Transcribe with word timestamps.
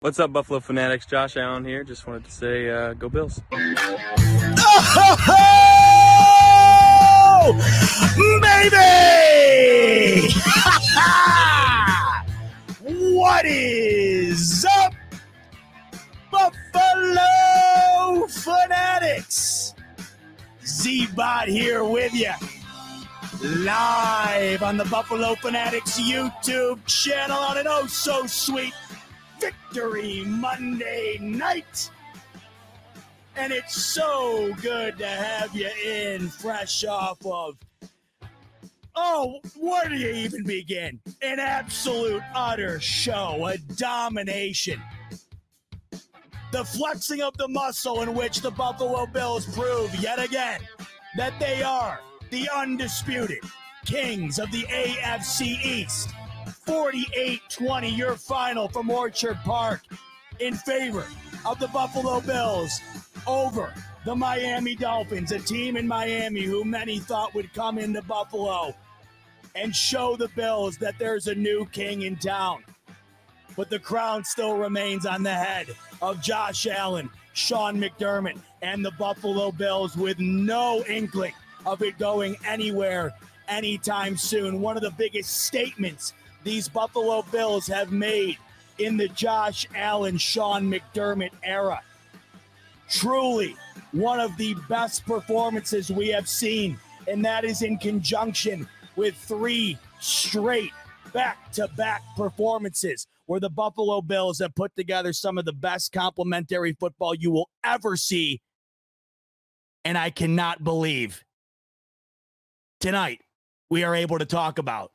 What's 0.00 0.20
up, 0.20 0.30
Buffalo 0.30 0.60
Fanatics? 0.60 1.06
Josh 1.06 1.38
Allen 1.38 1.64
here. 1.64 1.82
Just 1.82 2.06
wanted 2.06 2.26
to 2.26 2.30
say, 2.30 2.68
uh, 2.68 2.92
go 2.92 3.08
Bills. 3.08 3.40
Oh, 7.38 7.52
baby! 8.42 8.74
what 13.14 13.46
is 13.46 14.66
up, 14.82 14.92
Buffalo 16.30 18.26
Fanatics? 18.26 19.72
Z-Bot 20.62 21.48
here 21.48 21.84
with 21.84 22.12
you. 22.12 22.34
Live 23.42 24.62
on 24.62 24.76
the 24.76 24.84
Buffalo 24.84 25.36
Fanatics 25.36 25.98
YouTube 25.98 26.84
channel 26.84 27.38
on 27.38 27.56
an 27.56 27.66
oh 27.66 27.86
so 27.86 28.26
sweet 28.26 28.74
Victory 29.38 30.24
Monday 30.26 31.18
night. 31.20 31.90
And 33.36 33.52
it's 33.52 33.76
so 33.76 34.54
good 34.62 34.96
to 34.98 35.06
have 35.06 35.54
you 35.54 35.68
in 35.84 36.28
fresh 36.28 36.84
off 36.84 37.24
of. 37.26 37.56
Oh, 38.94 39.40
where 39.58 39.90
do 39.90 39.94
you 39.94 40.08
even 40.08 40.44
begin? 40.44 40.98
An 41.20 41.38
absolute 41.38 42.22
utter 42.34 42.80
show, 42.80 43.46
a 43.46 43.58
domination. 43.58 44.82
The 46.50 46.64
flexing 46.64 47.20
of 47.20 47.36
the 47.36 47.48
muscle 47.48 48.00
in 48.00 48.14
which 48.14 48.40
the 48.40 48.50
Buffalo 48.50 49.04
Bills 49.04 49.44
prove 49.54 49.94
yet 49.96 50.18
again 50.18 50.60
that 51.18 51.38
they 51.38 51.62
are 51.62 52.00
the 52.30 52.48
undisputed 52.54 53.40
kings 53.84 54.38
of 54.38 54.50
the 54.50 54.62
AFC 54.62 55.62
East. 55.62 56.08
48 56.66 57.40
20, 57.48 57.88
your 57.88 58.16
final 58.16 58.68
from 58.68 58.90
Orchard 58.90 59.38
Park 59.44 59.82
in 60.40 60.54
favor 60.54 61.06
of 61.46 61.58
the 61.58 61.68
Buffalo 61.68 62.20
Bills 62.20 62.80
over 63.26 63.72
the 64.04 64.14
Miami 64.14 64.74
Dolphins, 64.74 65.32
a 65.32 65.38
team 65.38 65.76
in 65.76 65.86
Miami 65.86 66.42
who 66.42 66.64
many 66.64 66.98
thought 66.98 67.34
would 67.34 67.52
come 67.54 67.78
into 67.78 68.02
Buffalo 68.02 68.74
and 69.54 69.74
show 69.74 70.16
the 70.16 70.28
Bills 70.28 70.76
that 70.78 70.98
there's 70.98 71.28
a 71.28 71.34
new 71.34 71.66
king 71.66 72.02
in 72.02 72.16
town. 72.16 72.62
But 73.56 73.70
the 73.70 73.78
crown 73.78 74.24
still 74.24 74.58
remains 74.58 75.06
on 75.06 75.22
the 75.22 75.32
head 75.32 75.68
of 76.02 76.20
Josh 76.20 76.66
Allen, 76.66 77.08
Sean 77.32 77.80
McDermott, 77.80 78.38
and 78.60 78.84
the 78.84 78.90
Buffalo 78.92 79.50
Bills 79.50 79.96
with 79.96 80.18
no 80.18 80.84
inkling 80.88 81.32
of 81.64 81.82
it 81.82 81.98
going 81.98 82.36
anywhere 82.44 83.14
anytime 83.48 84.16
soon. 84.16 84.60
One 84.60 84.76
of 84.76 84.82
the 84.82 84.90
biggest 84.90 85.44
statements 85.44 86.12
these 86.46 86.68
Buffalo 86.68 87.22
Bills 87.32 87.66
have 87.66 87.90
made 87.90 88.38
in 88.78 88.96
the 88.96 89.08
Josh 89.08 89.66
Allen, 89.74 90.16
Sean 90.16 90.70
McDermott 90.70 91.32
era. 91.42 91.82
Truly 92.88 93.56
one 93.90 94.20
of 94.20 94.36
the 94.36 94.54
best 94.68 95.04
performances 95.04 95.90
we 95.90 96.06
have 96.08 96.28
seen, 96.28 96.78
and 97.08 97.24
that 97.24 97.44
is 97.44 97.62
in 97.62 97.78
conjunction 97.78 98.68
with 98.94 99.16
three 99.16 99.76
straight 99.98 100.70
back 101.12 101.50
to 101.50 101.66
back 101.76 102.02
performances 102.16 103.08
where 103.26 103.40
the 103.40 103.50
Buffalo 103.50 104.00
Bills 104.00 104.38
have 104.38 104.54
put 104.54 104.70
together 104.76 105.12
some 105.12 105.38
of 105.38 105.46
the 105.46 105.52
best 105.52 105.90
complementary 105.90 106.74
football 106.78 107.12
you 107.12 107.32
will 107.32 107.50
ever 107.64 107.96
see. 107.96 108.40
And 109.84 109.98
I 109.98 110.10
cannot 110.10 110.62
believe 110.62 111.24
tonight 112.78 113.22
we 113.68 113.82
are 113.82 113.96
able 113.96 114.20
to 114.20 114.26
talk 114.26 114.60
about 114.60 114.92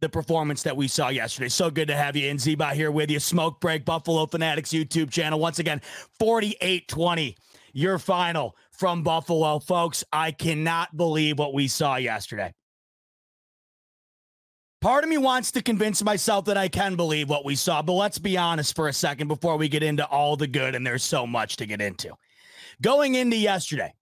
the 0.00 0.08
performance 0.08 0.62
that 0.62 0.76
we 0.76 0.88
saw 0.88 1.08
yesterday. 1.08 1.48
So 1.48 1.70
good 1.70 1.88
to 1.88 1.96
have 1.96 2.16
you 2.16 2.28
in 2.28 2.38
Z-Bot 2.38 2.74
here 2.74 2.90
with 2.90 3.10
you. 3.10 3.18
Smoke 3.18 3.60
Break 3.60 3.84
Buffalo 3.84 4.26
Fanatics 4.26 4.70
YouTube 4.70 5.10
channel. 5.10 5.40
Once 5.40 5.58
again, 5.58 5.80
48-20, 6.20 7.34
your 7.72 7.98
final 7.98 8.56
from 8.70 9.02
Buffalo. 9.02 9.58
Folks, 9.58 10.04
I 10.12 10.30
cannot 10.30 10.96
believe 10.96 11.38
what 11.38 11.54
we 11.54 11.68
saw 11.68 11.96
yesterday. 11.96 12.52
Part 14.80 15.02
of 15.02 15.10
me 15.10 15.18
wants 15.18 15.50
to 15.52 15.62
convince 15.62 16.04
myself 16.04 16.44
that 16.44 16.56
I 16.56 16.68
can 16.68 16.94
believe 16.94 17.28
what 17.28 17.44
we 17.44 17.56
saw, 17.56 17.82
but 17.82 17.94
let's 17.94 18.20
be 18.20 18.38
honest 18.38 18.76
for 18.76 18.86
a 18.86 18.92
second 18.92 19.26
before 19.26 19.56
we 19.56 19.68
get 19.68 19.82
into 19.82 20.06
all 20.06 20.36
the 20.36 20.46
good, 20.46 20.76
and 20.76 20.86
there's 20.86 21.02
so 21.02 21.26
much 21.26 21.56
to 21.56 21.66
get 21.66 21.80
into. 21.80 22.14
Going 22.80 23.16
into 23.16 23.36
yesterday, 23.36 23.92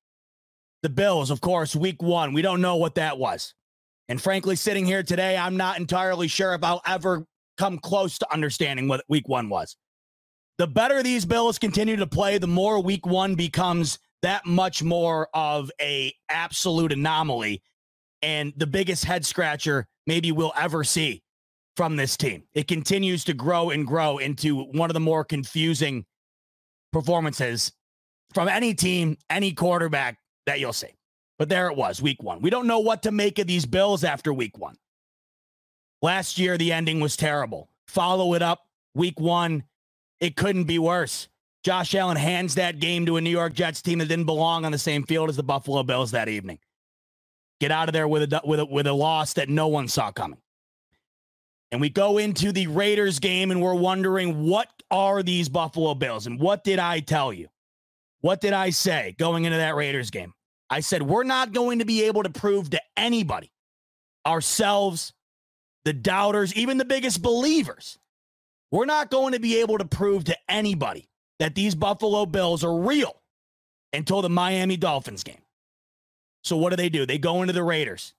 the 0.83 0.91
Bills, 0.91 1.31
of 1.31 1.41
course, 1.41 1.75
week 1.75 2.03
one, 2.03 2.35
we 2.35 2.43
don't 2.43 2.61
know 2.61 2.77
what 2.77 2.97
that 2.97 3.17
was. 3.17 3.55
And 4.09 4.21
frankly, 4.21 4.57
sitting 4.57 4.87
here 4.87 5.03
today, 5.03 5.37
I'm 5.37 5.57
not 5.57 5.79
entirely 5.79 6.29
sure 6.29 6.55
if 6.55 6.63
I'll 6.63 6.83
ever 6.87 7.27
come 7.59 7.79
close 7.79 8.19
to 8.19 8.33
understanding 8.33 8.89
what 8.89 9.05
week 9.09 9.29
one 9.29 9.49
was. 9.49 9.77
The 10.59 10.67
better 10.67 11.03
these 11.03 11.27
Bills 11.27 11.59
continue 11.59 11.97
to 11.97 12.07
play, 12.07 12.39
the 12.39 12.47
more 12.47 12.81
week 12.81 13.07
one 13.07 13.35
becomes 13.35 13.99
that 14.23 14.47
much 14.47 14.83
more 14.83 15.29
of 15.35 15.71
a 15.81 16.15
absolute 16.29 16.93
anomaly 16.93 17.63
and 18.23 18.53
the 18.57 18.67
biggest 18.67 19.05
head 19.05 19.27
scratcher 19.27 19.87
maybe 20.07 20.33
we'll 20.33 20.53
ever 20.57 20.83
see 20.83 21.23
from 21.77 21.97
this 21.97 22.17
team. 22.17 22.45
It 22.55 22.69
continues 22.69 23.25
to 23.25 23.35
grow 23.35 23.71
and 23.71 23.87
grow 23.87 24.19
into 24.19 24.65
one 24.65 24.89
of 24.89 24.95
the 24.95 25.01
more 25.01 25.25
confusing 25.25 26.07
performances 26.93 27.73
from 28.33 28.49
any 28.49 28.75
team, 28.75 29.17
any 29.29 29.53
quarterback 29.53 30.19
that 30.47 30.59
you'll 30.59 30.73
see. 30.73 30.96
But 31.39 31.49
there 31.49 31.69
it 31.69 31.77
was, 31.77 32.01
week 32.01 32.23
one. 32.23 32.41
We 32.41 32.51
don't 32.51 32.67
know 32.67 32.79
what 32.79 33.03
to 33.03 33.13
make 33.13 33.39
of 33.39 33.47
these 33.47 33.67
Bills 33.67 34.05
after 34.05 34.33
week 34.33 34.59
one. 34.59 34.77
Last 36.03 36.39
year, 36.39 36.57
the 36.57 36.73
ending 36.73 37.01
was 37.01 37.17
terrible. 37.17 37.69
Follow 37.87 38.35
it 38.35 38.43
up, 38.43 38.67
week 38.95 39.21
one, 39.21 39.65
it 40.21 40.37
couldn't 40.37 40.65
be 40.65 40.79
worse. 40.79 41.29
Josh 41.63 41.95
Allen 41.95 42.17
hands 42.17 42.55
that 42.55 42.79
game 42.79 43.07
to 43.07 43.17
a 43.17 43.21
New 43.21 43.31
York 43.31 43.53
Jets 43.53 43.83
team 43.83 43.99
that 43.99 44.07
didn't 44.07 44.27
belong 44.27 44.65
on 44.65 44.73
the 44.73 44.79
same 44.79 45.03
field 45.03 45.29
as 45.29 45.37
the 45.37 45.43
Buffalo 45.43 45.83
Bills 45.83 46.13
that 46.13 46.29
evening. 46.29 46.59
Get 47.61 47.71
out 47.71 47.89
of 47.89 47.93
there 47.93 48.07
with 48.07 48.33
a 48.33 48.41
with 48.45 48.61
a, 48.61 48.65
with 48.65 48.87
a 48.87 48.93
loss 48.93 49.33
that 49.35 49.49
no 49.49 49.67
one 49.67 49.89
saw 49.89 50.13
coming. 50.13 50.39
And 51.73 51.81
we 51.81 51.89
go 51.89 52.19
into 52.19 52.53
the 52.53 52.69
Raiders 52.69 53.19
game 53.19 53.51
and 53.51 53.61
we're 53.61 53.75
wondering 53.75 54.47
what 54.47 54.69
are 54.91 55.23
these 55.23 55.49
Buffalo 55.49 55.95
Bills 55.95 56.27
and 56.27 56.39
what 56.39 56.63
did 56.63 56.79
I 56.79 57.01
tell 57.01 57.33
you? 57.33 57.49
What 58.21 58.41
did 58.41 58.53
I 58.53 58.71
say 58.71 59.17
going 59.19 59.45
into 59.45 59.59
that 59.59 59.75
Raiders 59.75 60.11
game? 60.11 60.33
I 60.69 60.81
said 60.81 61.03
we're 61.03 61.25
not 61.25 61.53
going 61.53 61.79
to 61.79 61.85
be 61.85 62.05
able 62.05 62.23
to 62.25 62.31
prove 62.31 62.71
to 62.71 62.81
anybody, 62.97 63.53
ourselves, 64.27 65.13
the 65.85 65.93
doubters, 65.93 66.55
even 66.55 66.79
the 66.79 66.85
biggest 66.85 67.23
believers, 67.23 67.99
we're 68.71 68.87
not 68.87 69.11
going 69.11 69.33
to 69.33 69.39
be 69.39 69.61
able 69.61 69.79
to 69.79 69.85
prove 69.85 70.25
to 70.25 70.37
anybody 70.49 71.09
that 71.39 71.55
these 71.55 71.75
Buffalo 71.75 72.27
Bills 72.27 72.65
are 72.65 72.77
real 72.77 73.15
until 73.93 74.23
the 74.23 74.29
Miami 74.29 74.77
Dolphins 74.77 75.23
game. 75.23 75.43
So 76.43 76.57
what 76.57 76.71
do 76.71 76.77
they 76.77 76.89
do? 76.89 77.07
They 77.07 77.19
go 77.19 77.43
into 77.43 77.53
the 77.53 77.63
Raiders, 77.63 78.15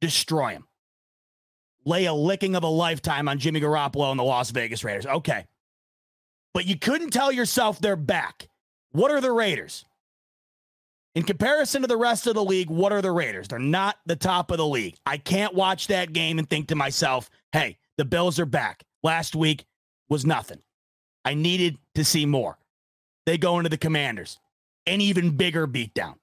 destroy 0.00 0.52
them, 0.52 0.68
lay 1.84 2.04
a 2.06 2.12
licking 2.12 2.54
of 2.54 2.62
a 2.62 2.68
lifetime 2.68 3.28
on 3.28 3.38
Jimmy 3.38 3.60
Garoppolo 3.60 4.10
and 4.10 4.18
the 4.18 4.24
Las 4.24 4.50
Vegas 4.50 4.84
Raiders. 4.84 5.06
Okay. 5.06 5.46
But 6.54 6.66
you 6.66 6.78
couldn't 6.78 7.10
tell 7.10 7.30
yourself 7.30 7.80
they're 7.80 7.96
back. 7.96 8.48
What 8.92 9.10
are 9.10 9.20
the 9.20 9.32
Raiders? 9.32 9.84
In 11.14 11.22
comparison 11.24 11.82
to 11.82 11.88
the 11.88 11.96
rest 11.96 12.26
of 12.26 12.34
the 12.34 12.44
league, 12.44 12.70
what 12.70 12.92
are 12.92 13.02
the 13.02 13.10
Raiders? 13.10 13.48
They're 13.48 13.58
not 13.58 13.96
the 14.06 14.16
top 14.16 14.50
of 14.50 14.58
the 14.58 14.66
league. 14.66 14.96
I 15.06 15.16
can't 15.16 15.54
watch 15.54 15.88
that 15.88 16.12
game 16.12 16.38
and 16.38 16.48
think 16.48 16.68
to 16.68 16.76
myself, 16.76 17.30
hey, 17.52 17.78
the 17.96 18.04
Bills 18.04 18.38
are 18.38 18.46
back. 18.46 18.84
Last 19.02 19.34
week 19.34 19.64
was 20.08 20.26
nothing. 20.26 20.60
I 21.24 21.34
needed 21.34 21.78
to 21.94 22.04
see 22.04 22.26
more. 22.26 22.58
They 23.26 23.38
go 23.38 23.58
into 23.58 23.68
the 23.68 23.76
Commanders, 23.76 24.38
an 24.86 25.00
even 25.00 25.36
bigger 25.36 25.66
beatdown. 25.66 26.14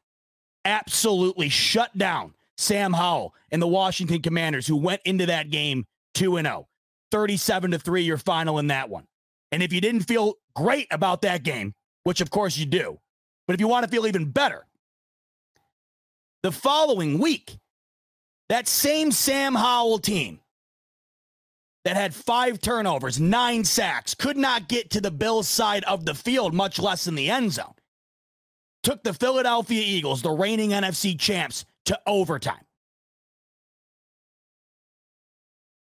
Absolutely 0.63 1.50
shut 1.50 1.96
down 1.97 2.34
Sam 2.57 2.94
Howell 2.94 3.35
and 3.52 3.62
the 3.62 3.67
Washington 3.67 4.22
Commanders, 4.22 4.66
who 4.66 4.78
went 4.78 5.02
into 5.06 5.25
that 5.28 5.50
game 5.52 5.85
2 6.16 6.41
0, 6.41 6.67
37 7.12 7.72
to 7.72 7.79
3, 7.79 8.02
your 8.02 8.17
final 8.17 8.59
in 8.59 8.67
that 8.67 8.90
one. 8.90 9.06
And 9.52 9.62
if 9.62 9.72
you 9.73 9.81
didn't 9.81 10.02
feel 10.02 10.35
great 10.56 10.88
about 10.91 11.22
that 11.22 11.43
game, 11.43 11.73
which 12.03 12.22
of 12.22 12.29
course 12.29 12.58
you 12.58 12.66
do, 12.66 12.99
but 13.47 13.53
if 13.53 13.59
you 13.59 13.67
want 13.67 13.84
to 13.85 13.91
feel 13.91 14.08
even 14.08 14.31
better, 14.31 14.66
the 16.46 16.52
following 16.52 17.18
week, 17.18 17.58
that 18.50 18.68
same 18.68 19.12
Sam 19.12 19.56
Howell 19.56 19.97
team 19.97 20.40
that 21.86 21.96
had 21.96 22.14
five 22.14 22.62
turnovers, 22.62 23.20
nine 23.20 23.64
sacks, 23.64 24.14
could 24.14 24.38
not 24.38 24.68
get 24.68 24.92
to 24.92 25.02
the 25.02 25.09
Bills' 25.09 25.47
side 25.47 25.84
of 25.86 26.06
the 26.06 26.14
field, 26.14 26.53
much 26.53 26.78
less 26.78 27.08
in 27.08 27.16
the 27.16 27.32
end 27.32 27.52
zone, 27.52 27.74
took 28.84 29.02
the 29.02 29.16
Philadelphia 29.16 29.82
Eagles, 29.84 30.22
the 30.22 30.30
reigning 30.30 30.70
NFC 30.70 31.20
champs, 31.20 31.66
to 31.86 32.00
overtime. 32.06 32.64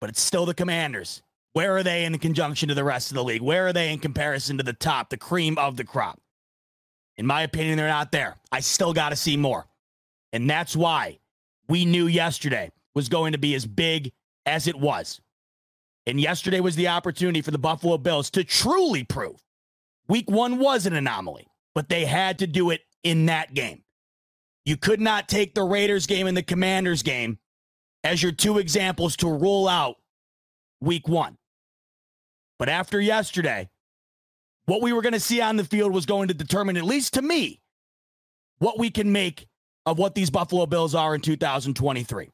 But 0.01 0.11
it's 0.11 0.23
still 0.23 0.47
the 0.47 0.55
Commanders. 0.55 1.25
Where 1.55 1.77
are 1.77 1.83
they 1.83 2.05
in 2.05 2.17
conjunction 2.21 2.69
to 2.69 2.77
the 2.77 2.85
rest 2.85 3.11
of 3.11 3.17
the 3.17 3.25
league? 3.25 3.43
Where 3.43 3.67
are 3.67 3.73
they 3.73 3.93
in 3.93 3.99
comparison 3.99 4.59
to 4.59 4.63
the 4.63 4.75
top, 4.75 5.11
the 5.11 5.17
cream 5.17 5.59
of 5.59 5.77
the 5.77 5.83
crop? 5.83 6.21
In 7.17 7.27
my 7.27 7.43
opinion, 7.43 7.79
they're 7.79 7.89
not 7.89 8.13
there. 8.13 8.37
I 8.53 8.61
still 8.61 8.93
got 8.93 9.09
to 9.09 9.17
see 9.17 9.37
more. 9.37 9.67
And 10.33 10.49
that's 10.49 10.75
why 10.75 11.19
we 11.69 11.85
knew 11.85 12.07
yesterday 12.07 12.71
was 12.95 13.09
going 13.09 13.33
to 13.33 13.39
be 13.39 13.55
as 13.55 13.67
big 13.67 14.13
as 14.47 14.67
it 14.67 14.77
was. 14.77 15.21
And 16.07 16.21
yesterday 16.21 16.61
was 16.61 16.77
the 16.77 16.89
opportunity 16.89 17.43
for 17.43 17.51
the 17.51 17.59
Buffalo 17.59 17.99
Bills 17.99 18.31
to 18.31 18.45
truly 18.45 19.05
prove 19.05 19.41
week 20.09 20.31
one 20.31 20.59
was 20.59 20.87
an 20.87 20.95
anomaly, 20.95 21.47
but 21.75 21.89
they 21.89 22.05
had 22.05 22.41
to 22.41 22.47
do 22.47 22.71
it 22.71 22.81
in 23.05 23.27
that 23.27 23.55
game. 23.55 23.83
You 24.65 24.77
could 24.77 25.01
not 25.01 25.29
take 25.29 25.55
the 25.55 25.63
Raiders 25.63 26.07
game 26.07 26.27
and 26.27 26.37
the 26.37 26.43
Commanders 26.43 27.03
game 27.03 27.39
as 28.05 28.23
your 28.23 28.33
two 28.33 28.59
examples 28.59 29.17
to 29.17 29.33
rule 29.33 29.69
out 29.69 29.97
week 30.81 31.09
one. 31.09 31.39
But 32.59 32.69
after 32.69 33.01
yesterday, 33.01 33.69
what 34.67 34.83
we 34.83 34.93
were 34.93 35.03
going 35.03 35.15
to 35.15 35.21
see 35.21 35.41
on 35.41 35.57
the 35.57 35.65
field 35.65 35.93
was 35.93 36.07
going 36.07 36.29
to 36.29 36.35
determine, 36.35 36.77
at 36.77 36.85
least 36.85 37.15
to 37.15 37.23
me, 37.23 37.61
what 38.59 38.79
we 38.79 38.91
can 38.91 39.11
make 39.11 39.49
of 39.87 39.99
what 39.99 40.15
these 40.15 40.31
Buffalo 40.31 40.67
Bills 40.67 40.95
are 40.95 41.15
in 41.15 41.21
2023. 41.21 42.31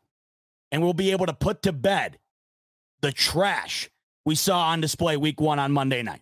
And 0.70 0.82
we'll 0.82 0.92
be 0.92 1.12
able 1.12 1.26
to 1.26 1.32
put 1.32 1.62
to 1.62 1.72
bed 1.72 2.18
the 3.00 3.12
trash 3.12 3.88
we 4.24 4.34
saw 4.34 4.68
on 4.68 4.80
display 4.80 5.16
week 5.16 5.40
one 5.40 5.58
on 5.58 5.72
Monday 5.72 6.02
night. 6.02 6.20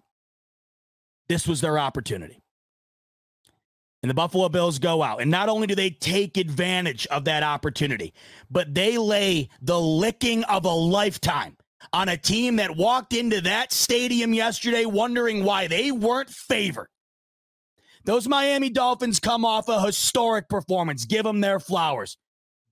This 1.29 1.49
was 1.49 1.61
their 1.61 1.79
opportunity. 1.79 2.41
And 4.03 4.11
the 4.11 4.15
Buffalo 4.15 4.49
Bills 4.49 4.79
go 4.79 5.03
out. 5.03 5.21
And 5.21 5.31
not 5.31 5.49
only 5.49 5.67
do 5.67 5.75
they 5.75 5.91
take 5.91 6.37
advantage 6.37 7.07
of 7.09 7.25
that 7.25 7.43
opportunity, 7.43 8.15
but 8.49 8.73
they 8.73 8.99
lay 8.99 9.49
the 9.63 9.81
licking 9.81 10.45
of 10.45 10.65
a 10.65 10.71
lifetime 10.71 11.57
on 11.93 12.09
a 12.09 12.17
team 12.17 12.57
that 12.57 12.77
walked 12.77 13.13
into 13.13 13.41
that 13.41 13.73
stadium 13.73 14.33
yesterday 14.33 14.85
wondering 14.85 15.43
why 15.43 15.67
they 15.67 15.91
weren't 15.91 16.31
favored. 16.31 16.89
Those 18.07 18.29
Miami 18.29 18.71
Dolphins 18.71 19.19
come 19.19 19.45
off 19.45 19.69
a 19.69 19.85
historic 19.85 20.49
performance. 20.49 21.05
Give 21.05 21.25
them 21.25 21.41
their 21.41 21.59
flowers. 21.59 22.17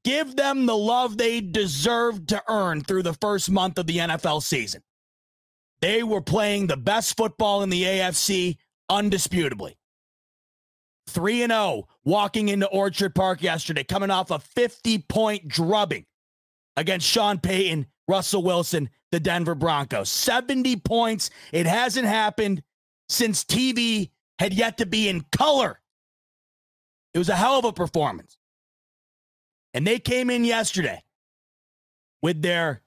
Give 0.05 0.37
them 0.37 0.67
the 0.67 0.77
love 0.77 1.19
they 1.19 1.41
deserved 1.41 2.29
to 2.29 2.43
earn 2.49 2.83
through 2.83 3.03
the 3.03 3.15
first 3.15 3.51
month 3.51 3.77
of 3.77 3.89
the 3.89 3.99
NFL 3.99 4.43
season. 4.43 4.83
They 5.81 6.05
were 6.05 6.21
playing 6.21 6.69
the 6.69 6.77
best 6.77 7.17
football 7.17 7.63
in 7.65 7.69
the 7.69 7.83
AFC 7.83 8.59
undisputably. 8.89 9.75
3 11.09 11.43
and 11.43 11.53
0 11.53 11.89
walking 12.05 12.49
into 12.49 12.67
Orchard 12.67 13.15
Park 13.15 13.43
yesterday, 13.43 13.83
coming 13.83 14.11
off 14.11 14.31
a 14.31 14.39
50 14.39 14.99
point 15.09 15.49
drubbing 15.49 16.07
against 16.77 17.09
Sean 17.09 17.39
Payton, 17.39 17.87
Russell 18.07 18.43
Wilson, 18.43 18.89
the 19.11 19.21
Denver 19.21 19.55
Broncos. 19.55 20.11
70 20.11 20.77
points. 20.77 21.31
It 21.53 21.67
hasn't 21.67 22.07
happened 22.07 22.63
since 23.09 23.45
TV 23.45 24.11
had 24.39 24.55
yet 24.55 24.79
to 24.79 24.87
be 24.87 25.09
in 25.09 25.25
color. 25.33 25.81
It 27.13 27.19
was 27.19 27.29
a 27.29 27.37
hell 27.37 27.59
of 27.59 27.65
a 27.65 27.73
performance. 27.73 28.37
And 29.73 29.87
they 29.87 29.99
came 29.99 30.31
in 30.31 30.45
yesterday 30.45 31.03
with 32.23 32.43
their 32.43 32.83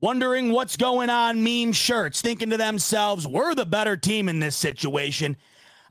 wondering 0.00 0.52
what's 0.52 0.76
going 0.76 1.10
on 1.10 1.42
meme 1.42 1.72
shirts, 1.72 2.20
thinking 2.22 2.50
to 2.50 2.56
themselves, 2.56 3.26
we're 3.26 3.54
the 3.54 3.66
better 3.66 3.96
team 3.96 4.28
in 4.28 4.40
this 4.40 4.56
situation. 4.56 5.36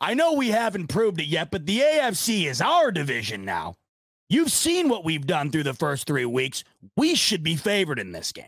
I 0.02 0.14
know 0.14 0.34
we 0.34 0.50
haven't 0.50 0.88
proved 0.88 1.20
it 1.20 1.28
yet, 1.28 1.52
but 1.52 1.66
the 1.66 1.80
AFC 1.80 2.46
is 2.46 2.62
our 2.62 2.92
division 2.92 3.46
now. 3.46 3.76
You've 4.30 4.52
seen 4.52 4.90
what 4.90 5.04
we've 5.04 5.26
done 5.26 5.52
through 5.52 5.64
the 5.64 5.74
first 5.74 6.08
three 6.08 6.26
weeks. 6.26 6.64
We 6.96 7.16
should 7.16 7.44
be 7.44 7.56
favored 7.56 8.00
in 8.00 8.12
this 8.12 8.32
game. 8.32 8.46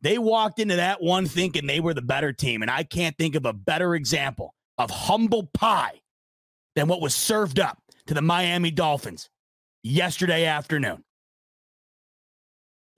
They 0.00 0.18
walked 0.18 0.58
into 0.58 0.76
that 0.76 1.02
one 1.02 1.26
thinking 1.26 1.66
they 1.66 1.80
were 1.80 1.94
the 1.94 2.02
better 2.02 2.32
team, 2.32 2.62
and 2.62 2.70
I 2.70 2.84
can't 2.84 3.16
think 3.18 3.34
of 3.34 3.44
a 3.44 3.52
better 3.52 3.94
example 3.94 4.54
of 4.80 4.90
humble 4.90 5.44
pie 5.44 6.00
than 6.74 6.88
what 6.88 7.00
was 7.00 7.14
served 7.14 7.60
up 7.60 7.82
to 8.06 8.14
the 8.14 8.22
Miami 8.22 8.70
Dolphins 8.70 9.28
yesterday 9.82 10.46
afternoon. 10.46 11.04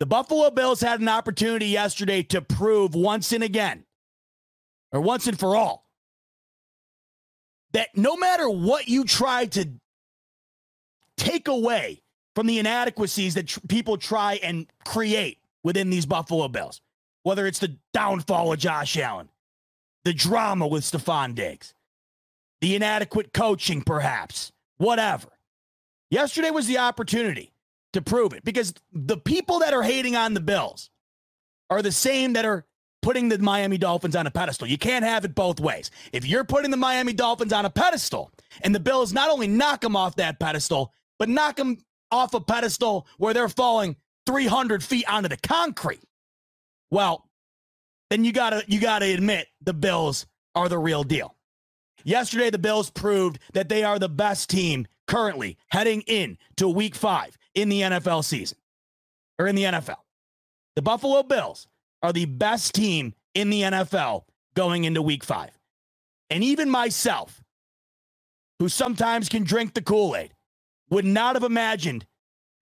The 0.01 0.07
Buffalo 0.07 0.51
Bills 0.51 0.81
had 0.81 1.01
an 1.01 1.09
opportunity 1.09 1.67
yesterday 1.67 2.23
to 2.25 2.43
prove 2.43 2.95
once 2.95 3.33
and 3.33 3.45
again, 3.45 3.85
or 4.91 5.01
once 5.01 5.27
and 5.27 5.39
for 5.39 5.55
all, 5.55 5.87
that 7.73 7.89
no 7.97 8.17
matter 8.17 8.49
what 8.49 8.89
you 8.89 9.05
try 9.05 9.47
to 9.47 9.69
take 11.17 11.49
away 11.49 12.03
from 12.35 12.47
the 12.47 12.59
inadequacies 12.59 13.35
that 13.35 13.49
tr- 13.49 13.61
people 13.69 13.97
try 13.97 14.41
and 14.43 14.67
create 14.85 15.39
within 15.63 15.91
these 15.91 16.07
Buffalo 16.07 16.49
Bills, 16.49 16.81
whether 17.23 17.47
it's 17.47 17.61
the 17.61 17.77
downfall 17.93 18.53
of 18.53 18.59
Josh 18.59 18.97
Allen, 18.97 19.29
the 20.05 20.13
drama 20.13 20.67
with 20.67 20.85
Stefon 20.85 21.35
Diggs, 21.35 21.75
the 22.61 22.75
inadequate 22.75 23.33
coaching, 23.33 23.83
perhaps, 23.83 24.53
whatever. 24.79 25.29
Yesterday 26.11 26.51
was 26.51 26.67
the 26.67 26.79
opportunity 26.79 27.53
to 27.93 28.03
prove 28.03 28.33
it 28.33 28.45
because 28.45 28.75
the 28.93 29.17
people 29.17 29.61
that 29.61 29.75
are 29.75 29.83
hating 29.83 30.17
on 30.17 30.35
the 30.35 30.41
Bills 30.41 30.91
are 31.71 31.83
the 31.83 31.93
same 31.93 32.35
that 32.35 32.45
are 32.45 32.67
putting 33.01 33.29
the 33.29 33.39
Miami 33.39 33.79
Dolphins 33.79 34.15
on 34.15 34.27
a 34.27 34.31
pedestal. 34.31 34.69
You 34.69 34.79
can't 34.79 35.05
have 35.05 35.25
it 35.25 35.35
both 35.35 35.59
ways. 35.61 35.91
If 36.13 36.27
you're 36.27 36.45
putting 36.45 36.71
the 36.71 36.77
Miami 36.77 37.13
Dolphins 37.13 37.53
on 37.53 37.65
a 37.65 37.71
pedestal 37.71 38.31
and 38.63 38.75
the 38.75 38.81
Bills 38.81 39.13
not 39.13 39.31
only 39.31 39.49
knock 39.49 39.81
them 39.81 39.97
off 39.97 40.17
that 40.17 40.39
pedestal, 40.39 40.93
but 41.19 41.29
knock 41.29 41.57
them 41.57 41.79
off 42.11 42.35
a 42.35 42.41
pedestal 42.41 43.07
where 43.19 43.35
they're 43.35 43.49
falling 43.49 43.97
300 44.27 44.85
feet 44.85 45.11
onto 45.11 45.29
the 45.29 45.37
concrete, 45.37 46.05
well, 46.91 47.29
then 48.13 48.27
you 48.27 48.33
gotta 48.33 48.63
you 48.67 48.79
gotta 48.79 49.07
admit 49.15 49.47
the 49.63 49.73
Bills 49.73 50.27
are 50.55 50.69
the 50.69 50.79
real 50.79 51.03
deal. 51.03 51.35
Yesterday, 52.05 52.51
the 52.51 52.59
Bills 52.59 52.91
proved 52.91 53.39
that 53.55 53.71
they 53.71 53.85
are 53.85 53.99
the 53.99 54.09
best 54.09 54.51
team 54.51 54.87
currently 55.07 55.57
heading 55.69 56.03
in 56.03 56.37
to 56.59 56.69
week 56.69 56.95
five 56.95 57.39
in 57.55 57.71
the 57.71 57.81
NFL 57.81 58.23
season 58.23 58.59
or 59.39 59.47
in 59.47 59.55
the 59.55 59.63
NFL. 59.63 59.97
The 60.77 60.83
Buffalo 60.83 61.23
Bills 61.23 61.67
are 62.03 62.13
the 62.13 62.27
best 62.27 62.75
team 62.75 63.15
in 63.35 63.49
the 63.49 63.63
NFL 63.63 64.25
going 64.55 64.85
into 64.85 65.01
week 65.01 65.25
five. 65.25 65.59
And 66.29 66.45
even 66.45 66.69
myself, 66.69 67.43
who 68.59 68.69
sometimes 68.69 69.31
can 69.31 69.43
drink 69.43 69.73
the 69.73 69.81
Kool 69.81 70.17
Aid, 70.17 70.35
would 70.91 71.07
not 71.07 71.35
have 71.35 71.45
imagined 71.45 72.05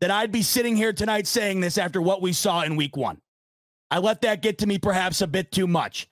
that 0.00 0.12
I'd 0.12 0.30
be 0.30 0.42
sitting 0.42 0.76
here 0.76 0.92
tonight 0.92 1.26
saying 1.26 1.60
this 1.60 1.76
after 1.76 2.00
what 2.00 2.22
we 2.22 2.32
saw 2.32 2.62
in 2.62 2.76
week 2.76 2.96
one. 2.96 3.20
I 3.90 3.98
let 3.98 4.20
that 4.22 4.42
get 4.42 4.58
to 4.58 4.66
me 4.66 4.78
perhaps 4.78 5.20
a 5.20 5.26
bit 5.26 5.50
too 5.50 5.66
much. 5.66 6.08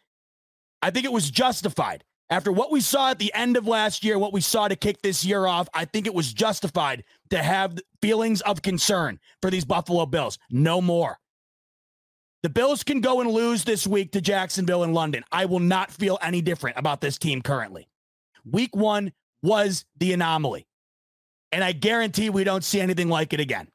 I 0.82 0.90
think 0.90 1.04
it 1.04 1.12
was 1.12 1.30
justified. 1.30 2.04
After 2.30 2.52
what 2.52 2.70
we 2.70 2.80
saw 2.80 3.10
at 3.10 3.18
the 3.18 3.32
end 3.32 3.56
of 3.56 3.66
last 3.66 4.04
year, 4.04 4.18
what 4.18 4.34
we 4.34 4.42
saw 4.42 4.68
to 4.68 4.76
kick 4.76 5.00
this 5.00 5.24
year 5.24 5.46
off, 5.46 5.68
I 5.72 5.86
think 5.86 6.06
it 6.06 6.12
was 6.12 6.32
justified 6.32 7.04
to 7.30 7.42
have 7.42 7.78
feelings 8.02 8.42
of 8.42 8.60
concern 8.60 9.18
for 9.40 9.50
these 9.50 9.64
Buffalo 9.64 10.04
Bills. 10.04 10.38
No 10.50 10.82
more. 10.82 11.18
The 12.42 12.50
Bills 12.50 12.84
can 12.84 13.00
go 13.00 13.20
and 13.20 13.30
lose 13.30 13.64
this 13.64 13.86
week 13.86 14.12
to 14.12 14.20
Jacksonville 14.20 14.82
and 14.82 14.94
London. 14.94 15.24
I 15.32 15.46
will 15.46 15.58
not 15.58 15.90
feel 15.90 16.18
any 16.22 16.42
different 16.42 16.76
about 16.76 17.00
this 17.00 17.18
team 17.18 17.40
currently. 17.40 17.88
Week 18.44 18.76
one 18.76 19.12
was 19.42 19.86
the 19.96 20.12
anomaly. 20.12 20.66
And 21.50 21.64
I 21.64 21.72
guarantee 21.72 22.30
we 22.30 22.44
don't 22.44 22.62
see 22.62 22.80
anything 22.80 23.08
like 23.08 23.32
it 23.32 23.40
again. 23.40 23.68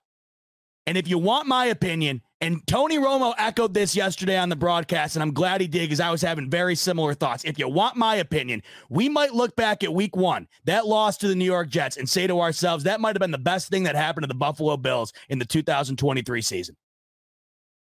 And 0.85 0.97
if 0.97 1.07
you 1.07 1.17
want 1.17 1.47
my 1.47 1.65
opinion, 1.65 2.21
and 2.43 2.67
Tony 2.67 2.97
Romo 2.97 3.33
echoed 3.37 3.73
this 3.73 3.95
yesterday 3.95 4.37
on 4.37 4.49
the 4.49 4.55
broadcast, 4.57 5.15
and 5.15 5.23
I'm 5.23 5.33
glad 5.33 5.61
he 5.61 5.67
did 5.67 5.83
because 5.83 6.01
I 6.01 6.11
was 6.11 6.21
having 6.21 6.49
very 6.49 6.75
similar 6.75 7.13
thoughts. 7.13 7.45
If 7.45 7.57
you 7.57 7.69
want 7.69 7.95
my 7.95 8.15
opinion, 8.15 8.61
we 8.89 9.07
might 9.07 9.33
look 9.33 9.55
back 9.55 9.81
at 9.81 9.93
week 9.93 10.17
one, 10.17 10.49
that 10.65 10.85
loss 10.85 11.15
to 11.19 11.29
the 11.29 11.35
New 11.35 11.45
York 11.45 11.69
Jets, 11.69 11.95
and 11.95 12.07
say 12.07 12.27
to 12.27 12.41
ourselves, 12.41 12.83
that 12.83 12.99
might 12.99 13.15
have 13.15 13.21
been 13.21 13.31
the 13.31 13.37
best 13.37 13.69
thing 13.69 13.83
that 13.83 13.95
happened 13.95 14.23
to 14.23 14.27
the 14.27 14.33
Buffalo 14.33 14.75
Bills 14.75 15.13
in 15.29 15.39
the 15.39 15.45
2023 15.45 16.41
season. 16.41 16.75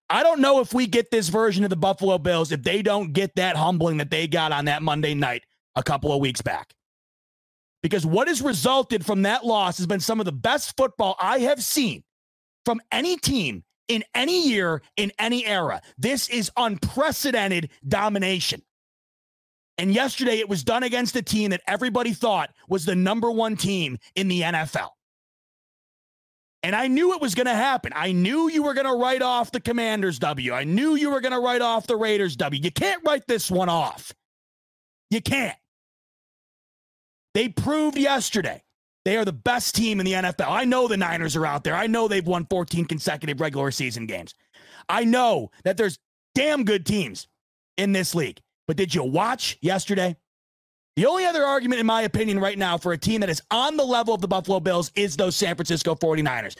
I 0.10 0.24
don't 0.24 0.42
know 0.42 0.60
if 0.60 0.74
we 0.74 0.88
get 0.88 1.10
this 1.10 1.30
version 1.30 1.64
of 1.64 1.70
the 1.70 1.78
Buffalo 1.78 2.18
Bills 2.18 2.52
if 2.52 2.62
they 2.62 2.82
don't 2.82 3.14
get 3.14 3.36
that 3.38 3.56
humbling 3.56 3.96
that 4.00 4.12
they 4.12 4.28
got 4.28 4.52
on 4.52 4.66
that 4.66 4.84
Monday 4.84 5.14
night 5.14 5.44
a 5.78 5.84
couple 5.84 6.12
of 6.12 6.20
weeks 6.20 6.42
back. 6.42 6.74
Because 7.82 8.06
what 8.06 8.28
has 8.28 8.42
resulted 8.42 9.06
from 9.06 9.22
that 9.22 9.46
loss 9.46 9.78
has 9.78 9.88
been 9.88 10.02
some 10.02 10.20
of 10.20 10.26
the 10.26 10.34
best 10.34 10.76
football 10.76 11.16
I 11.18 11.40
have 11.40 11.64
seen 11.64 12.04
from 12.66 12.82
any 12.92 13.16
team 13.16 13.64
in 13.90 14.04
any 14.16 14.48
year, 14.48 14.82
in 14.96 15.12
any 15.20 15.46
era. 15.46 15.82
This 15.98 16.30
is 16.30 16.50
unprecedented 16.56 17.70
domination. 17.86 18.62
And 19.78 19.94
yesterday 19.94 20.40
it 20.40 20.48
was 20.48 20.64
done 20.64 20.84
against 20.84 21.16
a 21.16 21.22
team 21.22 21.52
that 21.52 21.62
everybody 21.68 22.14
thought 22.14 22.52
was 22.70 22.86
the 22.86 22.96
number 22.96 23.32
one 23.32 23.58
team 23.58 23.98
in 24.16 24.28
the 24.28 24.42
NFL. 24.42 24.90
And 26.62 26.76
I 26.76 26.88
knew 26.88 27.14
it 27.14 27.22
was 27.22 27.36
going 27.36 27.48
to 27.48 27.54
happen. 27.54 27.94
I 27.96 28.12
knew 28.12 28.50
you 28.50 28.64
were 28.64 28.74
going 28.74 28.86
to 28.88 28.94
write 28.94 29.22
off 29.22 29.52
the 29.52 29.62
Commanders 29.62 30.20
W. 30.20 30.54
I 30.54 30.66
knew 30.66 30.96
you 30.96 31.10
were 31.10 31.22
going 31.22 31.32
to 31.32 31.40
write 31.40 31.62
off 31.62 31.88
the 31.88 31.96
Raiders 31.96 32.36
W. 32.36 32.62
You 32.62 32.72
can't 32.72 33.02
write 33.06 33.26
this 33.28 33.50
one 33.50 33.70
off. 33.70 34.14
You 35.10 35.22
can't. 35.22 35.58
They 37.34 37.48
proved 37.48 37.98
yesterday 37.98 38.62
they 39.06 39.18
are 39.18 39.26
the 39.26 39.34
best 39.34 39.76
team 39.76 40.00
in 40.00 40.06
the 40.06 40.14
NFL. 40.14 40.50
I 40.50 40.66
know 40.66 40.88
the 40.88 40.98
Niners 40.98 41.36
are 41.36 41.46
out 41.46 41.64
there. 41.64 41.76
I 41.76 41.88
know 41.88 42.08
they've 42.08 42.26
won 42.26 42.46
14 42.50 42.86
consecutive 42.86 43.40
regular 43.40 43.72
season 43.72 44.06
games. 44.06 44.36
I 44.88 45.06
know 45.06 45.52
that 45.64 45.78
there's 45.78 46.00
damn 46.36 46.64
good 46.66 46.86
teams 46.86 47.28
in 47.78 47.92
this 47.92 48.14
league. 48.14 48.40
But 48.68 48.78
did 48.78 48.94
you 48.94 49.04
watch 49.04 49.58
yesterday? 49.62 50.16
The 50.96 51.06
only 51.06 51.26
other 51.26 51.44
argument, 51.44 51.80
in 51.80 51.86
my 51.86 52.02
opinion, 52.02 52.40
right 52.40 52.58
now 52.58 52.78
for 52.78 52.92
a 52.92 52.98
team 52.98 53.22
that 53.22 53.30
is 53.30 53.42
on 53.52 53.78
the 53.78 53.86
level 53.86 54.14
of 54.14 54.22
the 54.22 54.28
Buffalo 54.28 54.60
Bills 54.60 54.92
is 54.96 55.16
those 55.16 55.36
San 55.36 55.56
Francisco 55.56 55.96
49ers. 55.96 56.58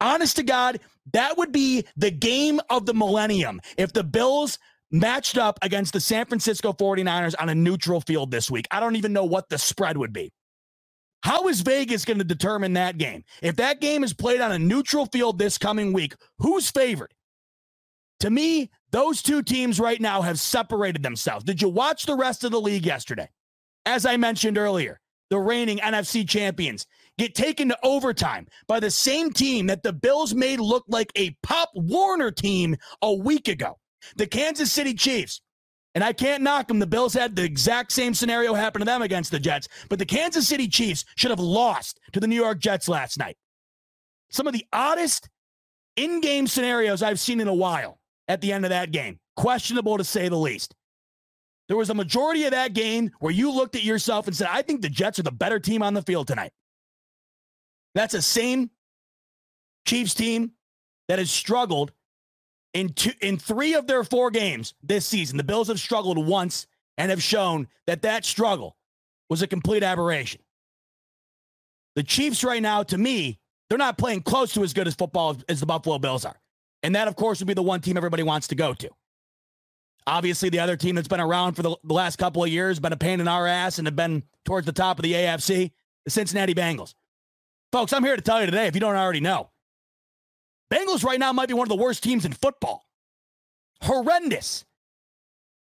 Honest 0.00 0.36
to 0.36 0.42
God, 0.42 0.80
that 1.12 1.36
would 1.36 1.52
be 1.52 1.84
the 1.96 2.10
game 2.10 2.60
of 2.70 2.86
the 2.86 2.94
millennium 2.94 3.60
if 3.76 3.92
the 3.92 4.02
Bills 4.02 4.58
matched 4.90 5.36
up 5.36 5.58
against 5.62 5.92
the 5.92 6.00
San 6.00 6.24
Francisco 6.26 6.72
49ers 6.72 7.34
on 7.38 7.48
a 7.48 7.54
neutral 7.54 8.00
field 8.00 8.30
this 8.30 8.50
week. 8.50 8.66
I 8.70 8.80
don't 8.80 8.96
even 8.96 9.12
know 9.12 9.24
what 9.24 9.48
the 9.48 9.58
spread 9.58 9.96
would 9.96 10.12
be. 10.12 10.32
How 11.24 11.48
is 11.48 11.62
Vegas 11.62 12.04
going 12.04 12.18
to 12.18 12.24
determine 12.24 12.74
that 12.74 12.98
game? 12.98 13.24
If 13.40 13.56
that 13.56 13.80
game 13.80 14.04
is 14.04 14.12
played 14.12 14.42
on 14.42 14.52
a 14.52 14.58
neutral 14.58 15.06
field 15.06 15.38
this 15.38 15.56
coming 15.56 15.94
week, 15.94 16.14
who's 16.38 16.70
favored? 16.70 17.14
To 18.20 18.28
me, 18.28 18.70
those 18.90 19.22
two 19.22 19.42
teams 19.42 19.80
right 19.80 20.00
now 20.00 20.20
have 20.20 20.38
separated 20.38 21.02
themselves. 21.02 21.44
Did 21.44 21.62
you 21.62 21.70
watch 21.70 22.04
the 22.04 22.14
rest 22.14 22.44
of 22.44 22.52
the 22.52 22.60
league 22.60 22.84
yesterday? 22.84 23.30
As 23.86 24.04
I 24.04 24.18
mentioned 24.18 24.58
earlier, 24.58 25.00
the 25.30 25.38
reigning 25.38 25.78
NFC 25.78 26.28
champions 26.28 26.86
get 27.16 27.34
taken 27.34 27.68
to 27.70 27.78
overtime 27.82 28.46
by 28.66 28.78
the 28.78 28.90
same 28.90 29.32
team 29.32 29.68
that 29.68 29.82
the 29.82 29.94
Bills 29.94 30.34
made 30.34 30.60
look 30.60 30.84
like 30.88 31.10
a 31.16 31.34
Pop 31.42 31.70
Warner 31.74 32.32
team 32.32 32.76
a 33.00 33.14
week 33.14 33.48
ago. 33.48 33.78
The 34.16 34.26
Kansas 34.26 34.70
City 34.70 34.92
Chiefs. 34.92 35.40
And 35.94 36.02
I 36.02 36.12
can't 36.12 36.42
knock 36.42 36.66
them. 36.66 36.80
The 36.80 36.86
Bills 36.86 37.14
had 37.14 37.36
the 37.36 37.44
exact 37.44 37.92
same 37.92 38.14
scenario 38.14 38.54
happen 38.54 38.80
to 38.80 38.84
them 38.84 39.02
against 39.02 39.30
the 39.30 39.38
Jets. 39.38 39.68
But 39.88 39.98
the 39.98 40.06
Kansas 40.06 40.48
City 40.48 40.66
Chiefs 40.66 41.04
should 41.16 41.30
have 41.30 41.40
lost 41.40 42.00
to 42.12 42.20
the 42.20 42.26
New 42.26 42.34
York 42.34 42.58
Jets 42.58 42.88
last 42.88 43.18
night. 43.18 43.36
Some 44.30 44.48
of 44.48 44.52
the 44.52 44.66
oddest 44.72 45.28
in 45.96 46.20
game 46.20 46.48
scenarios 46.48 47.02
I've 47.02 47.20
seen 47.20 47.40
in 47.40 47.46
a 47.46 47.54
while 47.54 48.00
at 48.26 48.40
the 48.40 48.52
end 48.52 48.64
of 48.64 48.70
that 48.70 48.90
game. 48.90 49.20
Questionable 49.36 49.98
to 49.98 50.04
say 50.04 50.28
the 50.28 50.36
least. 50.36 50.74
There 51.68 51.76
was 51.76 51.90
a 51.90 51.94
majority 51.94 52.44
of 52.44 52.50
that 52.50 52.74
game 52.74 53.10
where 53.20 53.32
you 53.32 53.50
looked 53.50 53.76
at 53.76 53.84
yourself 53.84 54.26
and 54.26 54.36
said, 54.36 54.48
I 54.50 54.62
think 54.62 54.82
the 54.82 54.90
Jets 54.90 55.18
are 55.18 55.22
the 55.22 55.32
better 55.32 55.58
team 55.58 55.82
on 55.82 55.94
the 55.94 56.02
field 56.02 56.26
tonight. 56.26 56.52
That's 57.94 58.12
the 58.12 58.22
same 58.22 58.70
Chiefs 59.86 60.14
team 60.14 60.52
that 61.08 61.18
has 61.18 61.30
struggled 61.30 61.92
in 62.74 62.92
two, 62.92 63.12
in 63.22 63.38
three 63.38 63.74
of 63.74 63.86
their 63.86 64.04
four 64.04 64.30
games 64.30 64.74
this 64.82 65.06
season. 65.06 65.36
The 65.36 65.44
Bills 65.44 65.68
have 65.68 65.80
struggled 65.80 66.18
once 66.26 66.66
and 66.98 67.10
have 67.10 67.22
shown 67.22 67.68
that 67.86 68.02
that 68.02 68.24
struggle 68.24 68.76
was 69.30 69.40
a 69.40 69.46
complete 69.46 69.82
aberration. 69.82 70.42
The 71.96 72.02
Chiefs 72.02 72.44
right 72.44 72.60
now, 72.60 72.82
to 72.82 72.98
me, 72.98 73.38
they're 73.68 73.78
not 73.78 73.96
playing 73.96 74.22
close 74.22 74.52
to 74.54 74.62
as 74.62 74.72
good 74.72 74.88
as 74.88 74.94
football 74.94 75.36
as 75.48 75.60
the 75.60 75.66
Buffalo 75.66 75.98
Bills 75.98 76.24
are. 76.24 76.38
And 76.82 76.94
that, 76.96 77.08
of 77.08 77.16
course, 77.16 77.38
would 77.38 77.48
be 77.48 77.54
the 77.54 77.62
one 77.62 77.80
team 77.80 77.96
everybody 77.96 78.22
wants 78.22 78.48
to 78.48 78.54
go 78.54 78.74
to. 78.74 78.90
Obviously, 80.06 80.50
the 80.50 80.60
other 80.60 80.76
team 80.76 80.96
that's 80.96 81.08
been 81.08 81.20
around 81.20 81.54
for 81.54 81.62
the, 81.62 81.74
the 81.82 81.94
last 81.94 82.16
couple 82.16 82.44
of 82.44 82.50
years, 82.50 82.78
been 82.78 82.92
a 82.92 82.96
pain 82.96 83.20
in 83.20 83.28
our 83.28 83.46
ass, 83.46 83.78
and 83.78 83.86
have 83.86 83.96
been 83.96 84.22
towards 84.44 84.66
the 84.66 84.72
top 84.72 84.98
of 84.98 85.02
the 85.02 85.14
AFC, 85.14 85.70
the 86.04 86.10
Cincinnati 86.10 86.54
Bengals. 86.54 86.94
Folks, 87.72 87.92
I'm 87.94 88.04
here 88.04 88.16
to 88.16 88.22
tell 88.22 88.40
you 88.40 88.46
today, 88.46 88.66
if 88.66 88.74
you 88.74 88.80
don't 88.80 88.96
already 88.96 89.20
know, 89.20 89.50
Bengals 90.74 91.04
right 91.04 91.20
now 91.20 91.32
might 91.32 91.48
be 91.48 91.54
one 91.54 91.66
of 91.66 91.68
the 91.68 91.82
worst 91.82 92.02
teams 92.02 92.24
in 92.24 92.32
football. 92.32 92.84
Horrendous. 93.82 94.64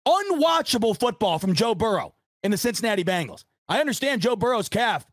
Unwatchable 0.08 1.00
football 1.00 1.38
from 1.38 1.54
Joe 1.54 1.76
Burrow 1.76 2.16
in 2.44 2.52
the 2.52 2.58
Cincinnati 2.58 3.04
Bengals. 3.04 3.44
I 3.68 3.80
understand 3.80 4.22
Joe 4.22 4.36
Burrow's 4.36 4.70
calf 4.70 5.06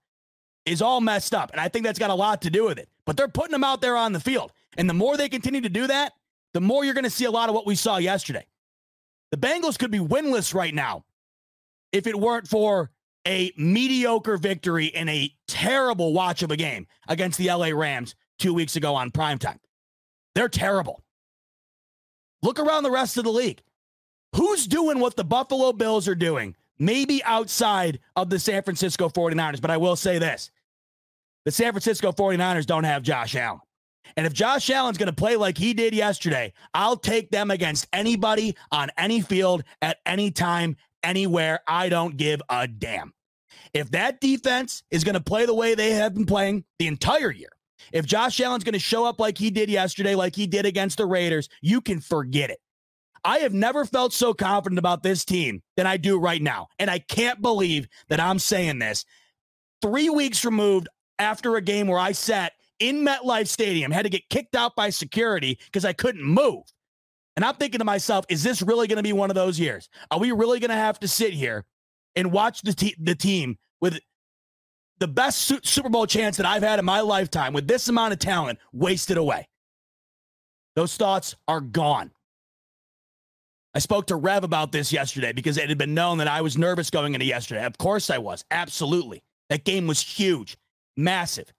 is 0.64 0.80
all 0.80 1.00
messed 1.00 1.34
up, 1.34 1.50
and 1.50 1.61
I 1.61 1.68
think 1.68 1.84
that's 1.84 1.99
got 1.99 2.11
a 2.11 2.14
lot 2.14 2.42
to 2.42 2.50
do 2.50 2.64
with 2.64 2.78
it. 2.78 2.88
But 3.04 3.16
they're 3.16 3.28
putting 3.28 3.54
him 3.54 3.64
out 3.64 3.80
there 3.80 3.96
on 3.96 4.12
the 4.12 4.20
field. 4.20 4.52
And 4.76 4.88
the 4.88 4.94
more 4.94 5.16
they 5.16 5.28
continue 5.28 5.61
to 5.61 5.68
do 5.68 5.87
that, 5.87 6.12
the 6.54 6.61
more 6.61 6.84
you're 6.84 6.94
going 6.94 7.04
to 7.04 7.11
see 7.11 7.25
a 7.25 7.30
lot 7.30 7.49
of 7.49 7.54
what 7.54 7.66
we 7.66 7.75
saw 7.75 7.99
yesterday. 7.99 8.46
The 9.30 9.37
Bengals 9.37 9.78
could 9.78 9.90
be 9.90 9.99
winless 9.99 10.54
right 10.54 10.75
now 10.75 11.04
if 11.90 12.06
it 12.06 12.18
weren't 12.18 12.49
for 12.49 12.90
a 13.26 13.52
mediocre 13.56 14.37
victory 14.37 14.87
in 14.87 15.08
a 15.08 15.34
terrible 15.49 16.12
watch 16.12 16.42
of 16.42 16.50
a 16.50 16.56
game 16.56 16.87
against 17.08 17.38
the 17.38 17.49
LA 17.49 17.68
Rams 17.68 18.14
two 18.38 18.54
weeks 18.54 18.76
ago 18.76 18.94
on 18.94 19.11
primetime. 19.11 19.58
They're 20.34 20.48
terrible. 20.48 21.02
Look 22.42 22.58
around 22.58 22.82
the 22.82 22.90
rest 22.90 23.16
of 23.16 23.24
the 23.24 23.32
league. 23.32 23.62
Who's 24.34 24.66
doing 24.66 24.98
what 24.98 25.16
the 25.16 25.24
Buffalo 25.24 25.72
Bills 25.72 26.08
are 26.08 26.14
doing? 26.14 26.56
Maybe 26.78 27.22
outside 27.24 28.00
of 28.16 28.30
the 28.30 28.38
San 28.38 28.62
Francisco 28.62 29.08
49ers, 29.08 29.60
but 29.60 29.70
I 29.70 29.76
will 29.76 29.96
say 29.96 30.18
this 30.18 30.50
the 31.44 31.52
San 31.52 31.72
Francisco 31.72 32.12
49ers 32.12 32.66
don't 32.66 32.84
have 32.84 33.02
Josh 33.02 33.34
Allen. 33.36 33.60
And 34.16 34.26
if 34.26 34.32
Josh 34.32 34.68
Allen's 34.70 34.98
going 34.98 35.08
to 35.08 35.14
play 35.14 35.36
like 35.36 35.56
he 35.56 35.74
did 35.74 35.94
yesterday, 35.94 36.52
I'll 36.74 36.96
take 36.96 37.30
them 37.30 37.50
against 37.50 37.86
anybody 37.92 38.56
on 38.70 38.90
any 38.98 39.20
field 39.20 39.64
at 39.80 39.98
any 40.04 40.30
time, 40.30 40.76
anywhere. 41.02 41.60
I 41.66 41.88
don't 41.88 42.16
give 42.16 42.42
a 42.48 42.66
damn. 42.66 43.12
If 43.74 43.90
that 43.92 44.20
defense 44.20 44.82
is 44.90 45.04
going 45.04 45.14
to 45.14 45.20
play 45.20 45.46
the 45.46 45.54
way 45.54 45.74
they 45.74 45.92
have 45.92 46.14
been 46.14 46.26
playing 46.26 46.64
the 46.78 46.88
entire 46.88 47.30
year, 47.30 47.50
if 47.92 48.06
Josh 48.06 48.40
Allen's 48.40 48.64
going 48.64 48.72
to 48.74 48.78
show 48.78 49.04
up 49.04 49.20
like 49.20 49.38
he 49.38 49.50
did 49.50 49.70
yesterday, 49.70 50.14
like 50.14 50.34
he 50.34 50.46
did 50.46 50.66
against 50.66 50.98
the 50.98 51.06
Raiders, 51.06 51.48
you 51.60 51.80
can 51.80 52.00
forget 52.00 52.50
it. 52.50 52.58
I 53.24 53.38
have 53.38 53.54
never 53.54 53.84
felt 53.84 54.12
so 54.12 54.34
confident 54.34 54.78
about 54.78 55.02
this 55.02 55.24
team 55.24 55.62
than 55.76 55.86
I 55.86 55.96
do 55.96 56.18
right 56.18 56.42
now. 56.42 56.68
And 56.78 56.90
I 56.90 56.98
can't 56.98 57.40
believe 57.40 57.86
that 58.08 58.20
I'm 58.20 58.38
saying 58.38 58.80
this. 58.80 59.04
Three 59.80 60.10
weeks 60.10 60.44
removed 60.44 60.88
after 61.18 61.56
a 61.56 61.60
game 61.60 61.86
where 61.86 61.98
I 61.98 62.12
sat 62.12 62.52
in 62.80 63.04
MetLife 63.04 63.46
Stadium, 63.46 63.92
had 63.92 64.02
to 64.02 64.10
get 64.10 64.28
kicked 64.28 64.56
out 64.56 64.74
by 64.74 64.90
security 64.90 65.58
because 65.66 65.84
I 65.84 65.92
couldn't 65.92 66.24
move. 66.24 66.64
And 67.36 67.44
I'm 67.44 67.54
thinking 67.54 67.78
to 67.78 67.84
myself, 67.84 68.24
is 68.28 68.42
this 68.42 68.60
really 68.60 68.88
going 68.88 68.96
to 68.96 69.02
be 69.02 69.12
one 69.12 69.30
of 69.30 69.36
those 69.36 69.58
years? 69.58 69.88
Are 70.10 70.18
we 70.18 70.32
really 70.32 70.58
going 70.58 70.70
to 70.70 70.76
have 70.76 70.98
to 71.00 71.08
sit 71.08 71.32
here 71.32 71.64
and 72.16 72.32
watch 72.32 72.62
the, 72.62 72.72
te- 72.72 72.96
the 73.00 73.14
team 73.14 73.56
with 73.80 74.00
the 75.02 75.09
best 75.09 75.38
su- 75.38 75.59
Super 75.64 75.88
Bowl 75.88 76.06
chance 76.06 76.37
that 76.37 76.47
I've 76.47 76.62
had 76.62 76.78
in 76.78 76.85
my 76.85 77.00
lifetime 77.00 77.52
with 77.52 77.66
this 77.66 77.88
amount 77.88 78.12
of 78.12 78.21
talent 78.21 78.61
wasted 78.73 79.16
away? 79.16 79.49
Those 80.76 80.97
thoughts 80.97 81.35
are 81.49 81.61
gone. 81.61 82.12
I 83.75 83.80
spoke 83.80 84.06
to 84.06 84.16
Rev 84.16 84.44
about 84.44 84.71
this 84.71 84.92
yesterday 84.92 85.32
because 85.32 85.59
it 85.59 85.68
had 85.68 85.76
been 85.76 85.94
known 85.94 86.18
that 86.18 86.28
I 86.28 86.40
was 86.40 86.56
nervous 86.56 86.88
going 86.88 87.14
into 87.14 87.26
yesterday. 87.26 87.64
Of 87.64 87.78
course 87.78 88.11
I 88.11 88.18
was. 88.18 88.44
Absolutely. 88.52 89.25
That 89.50 89.64
game 89.64 89.88
was 89.88 90.00
huge, 90.00 90.56
massive. 90.97 91.52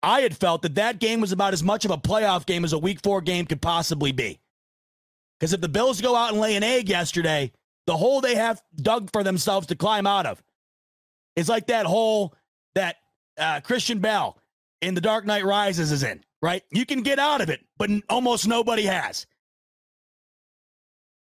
I 0.00 0.20
had 0.20 0.36
felt 0.36 0.62
that 0.62 0.76
that 0.76 1.00
game 1.00 1.20
was 1.20 1.32
about 1.32 1.52
as 1.52 1.64
much 1.64 1.84
of 1.84 1.90
a 1.90 1.98
playoff 1.98 2.46
game 2.46 2.64
as 2.64 2.72
a 2.72 2.78
week 2.78 3.00
four 3.02 3.20
game 3.20 3.44
could 3.44 3.60
possibly 3.60 4.12
be. 4.12 4.38
Because 5.40 5.52
if 5.52 5.60
the 5.60 5.68
Bills 5.68 6.00
go 6.00 6.14
out 6.14 6.30
and 6.30 6.40
lay 6.40 6.54
an 6.54 6.62
egg 6.62 6.88
yesterday, 6.88 7.50
the 7.86 7.96
hole 7.96 8.20
they 8.20 8.36
have 8.36 8.62
dug 8.76 9.10
for 9.12 9.24
themselves 9.24 9.66
to 9.66 9.74
climb 9.74 10.06
out 10.06 10.26
of 10.26 10.40
is 11.38 11.48
like 11.48 11.68
that 11.68 11.86
hole 11.86 12.34
that 12.74 12.96
uh, 13.38 13.60
Christian 13.60 14.00
Bale 14.00 14.36
in 14.82 14.94
The 14.94 15.00
Dark 15.00 15.24
Knight 15.24 15.44
Rises 15.44 15.92
is 15.92 16.02
in, 16.02 16.24
right? 16.42 16.62
You 16.72 16.84
can 16.84 17.02
get 17.02 17.20
out 17.20 17.40
of 17.40 17.48
it, 17.48 17.60
but 17.76 17.88
almost 18.08 18.48
nobody 18.48 18.82
has. 18.82 19.24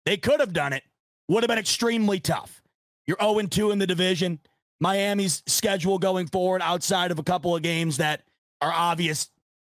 They 0.05 0.17
could 0.17 0.39
have 0.39 0.53
done 0.53 0.71
it, 0.73 0.83
would 1.27 1.41
have 1.43 1.47
been 1.47 1.57
extremely 1.57 2.19
tough. 2.19 2.61
You're 3.07 3.17
0 3.19 3.41
2 3.41 3.71
in 3.71 3.79
the 3.79 3.87
division. 3.87 4.39
Miami's 4.79 5.41
schedule 5.47 5.97
going 5.97 6.27
forward 6.27 6.61
outside 6.61 7.09
of 7.09 7.17
a 7.17 7.23
couple 7.23 7.55
of 7.55 7.63
games 7.63 7.97
that 7.97 8.21
are 8.61 8.71
obvious 8.71 9.29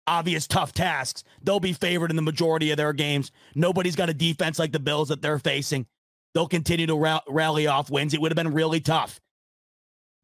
obvious 0.07 0.47
tough 0.47 0.73
tasks. 0.73 1.23
They'll 1.43 1.59
be 1.59 1.73
favored 1.73 2.09
in 2.09 2.15
the 2.15 2.21
majority 2.23 2.71
of 2.71 2.77
their 2.77 2.93
games. 2.93 3.31
Nobody's 3.53 3.95
got 3.95 4.09
a 4.09 4.13
defense 4.13 4.57
like 4.57 4.71
the 4.71 4.79
Bills 4.79 5.09
that 5.09 5.21
they're 5.21 5.37
facing. 5.37 5.85
They'll 6.33 6.47
continue 6.47 6.87
to 6.87 6.95
ra- 6.95 7.21
rally 7.29 7.67
off 7.67 7.91
wins. 7.91 8.13
It 8.15 8.21
would 8.21 8.31
have 8.31 8.35
been 8.35 8.53
really 8.53 8.79
tough. 8.79 9.19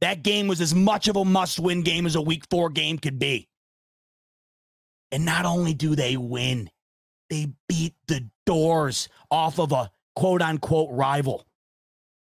That 0.02 0.24
game 0.24 0.48
was 0.48 0.62
as 0.62 0.76
much 0.76 1.08
of 1.08 1.16
a 1.16 1.26
must 1.26 1.60
win 1.60 1.82
game 1.82 2.06
as 2.06 2.16
a 2.16 2.22
week 2.22 2.44
four 2.50 2.70
game 2.70 2.98
could 3.00 3.20
be. 3.20 3.48
And 5.12 5.26
not 5.26 5.46
only 5.46 5.74
do 5.74 5.96
they 5.96 6.18
win, 6.18 6.70
they 7.30 7.54
beat 7.68 7.96
the 8.08 8.30
doors 8.46 9.10
off 9.32 9.60
of 9.60 9.72
a 9.72 9.90
quote 10.16 10.42
unquote 10.42 10.92
rival. 10.92 11.46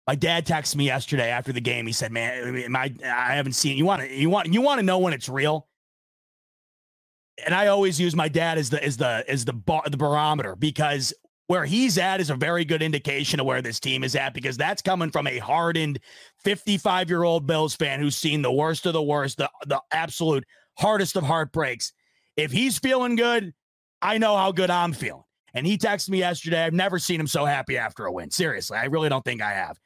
My 0.07 0.15
dad 0.15 0.45
texted 0.45 0.75
me 0.75 0.85
yesterday 0.85 1.29
after 1.29 1.53
the 1.53 1.61
game. 1.61 1.87
He 1.87 1.93
said, 1.93 2.11
"Man, 2.11 2.69
my 2.71 2.93
I 3.05 3.35
haven't 3.35 3.53
seen 3.53 3.77
you 3.77 3.85
want 3.85 4.01
to 4.01 4.13
you 4.13 4.29
want 4.29 4.53
you 4.53 4.61
want 4.61 4.79
to 4.79 4.85
know 4.85 4.99
when 4.99 5.13
it's 5.13 5.29
real." 5.29 5.67
and 7.45 7.53
I 7.53 7.67
always 7.67 7.99
use 7.99 8.15
my 8.15 8.27
dad 8.27 8.57
as 8.57 8.69
the 8.69 8.83
as 8.83 8.97
the 8.97 9.23
as 9.27 9.45
the 9.45 9.53
bar, 9.53 9.83
the 9.89 9.97
barometer 9.97 10.55
because 10.55 11.13
where 11.47 11.65
he's 11.65 11.97
at 11.97 12.21
is 12.21 12.29
a 12.29 12.35
very 12.35 12.65
good 12.65 12.81
indication 12.81 13.39
of 13.39 13.45
where 13.45 13.61
this 13.61 13.79
team 13.79 14.03
is 14.03 14.15
at 14.15 14.33
because 14.33 14.57
that's 14.57 14.81
coming 14.81 15.11
from 15.11 15.27
a 15.27 15.37
hardened 15.39 15.99
55 16.43 17.09
year 17.09 17.23
old 17.23 17.45
Bills 17.45 17.75
fan 17.75 17.99
who's 17.99 18.17
seen 18.17 18.41
the 18.41 18.51
worst 18.51 18.85
of 18.85 18.93
the 18.93 19.03
worst, 19.03 19.37
the 19.37 19.49
the 19.65 19.81
absolute 19.91 20.45
hardest 20.77 21.15
of 21.15 21.23
heartbreaks. 21.23 21.93
If 22.37 22.51
he's 22.51 22.79
feeling 22.79 23.15
good, 23.15 23.53
I 24.01 24.17
know 24.17 24.35
how 24.37 24.51
good 24.51 24.69
I'm 24.69 24.93
feeling. 24.93 25.23
And 25.53 25.67
he 25.67 25.77
texted 25.77 26.09
me 26.09 26.19
yesterday. 26.19 26.63
I've 26.63 26.73
never 26.73 26.97
seen 26.97 27.19
him 27.19 27.27
so 27.27 27.45
happy 27.45 27.77
after 27.77 28.05
a 28.05 28.11
win. 28.11 28.31
Seriously, 28.31 28.77
I 28.77 28.85
really 28.85 29.09
don't 29.09 29.23
think 29.23 29.41
I 29.41 29.51
have. 29.51 29.77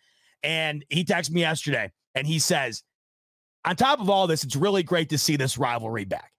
And 0.43 0.85
he 0.89 1.03
texted 1.03 1.31
me 1.31 1.41
yesterday 1.41 1.91
and 2.15 2.25
he 2.25 2.39
says, 2.39 2.83
on 3.65 3.75
top 3.75 3.99
of 3.99 4.09
all 4.09 4.27
this, 4.27 4.45
it's 4.45 4.55
really 4.55 4.83
great 4.83 5.09
to 5.09 5.17
see 5.17 5.35
this 5.35 5.57
rivalry 5.57 6.05
back. 6.05 6.31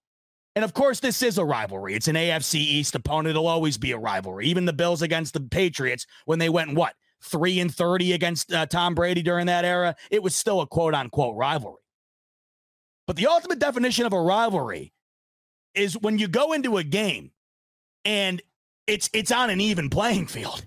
And 0.58 0.64
of 0.64 0.74
course, 0.74 0.98
this 0.98 1.22
is 1.22 1.38
a 1.38 1.44
rivalry. 1.44 1.94
It's 1.94 2.08
an 2.08 2.16
AFC 2.16 2.56
East 2.56 2.96
opponent. 2.96 3.28
It'll 3.28 3.46
always 3.46 3.78
be 3.78 3.92
a 3.92 3.96
rivalry. 3.96 4.48
Even 4.48 4.64
the 4.64 4.72
Bills 4.72 5.02
against 5.02 5.32
the 5.34 5.40
Patriots, 5.40 6.04
when 6.24 6.40
they 6.40 6.48
went, 6.48 6.74
what, 6.74 6.94
three 7.22 7.60
and 7.60 7.72
30 7.72 8.12
against 8.12 8.52
uh, 8.52 8.66
Tom 8.66 8.96
Brady 8.96 9.22
during 9.22 9.46
that 9.46 9.64
era, 9.64 9.94
it 10.10 10.20
was 10.20 10.34
still 10.34 10.60
a 10.60 10.66
quote 10.66 10.94
unquote 10.94 11.36
rivalry. 11.36 11.80
But 13.06 13.14
the 13.14 13.28
ultimate 13.28 13.60
definition 13.60 14.04
of 14.04 14.12
a 14.12 14.20
rivalry 14.20 14.92
is 15.76 15.96
when 15.96 16.18
you 16.18 16.26
go 16.26 16.52
into 16.52 16.78
a 16.78 16.82
game 16.82 17.30
and 18.04 18.42
it's 18.88 19.08
it's 19.12 19.30
on 19.30 19.50
an 19.50 19.60
even 19.60 19.88
playing 19.88 20.26
field. 20.26 20.66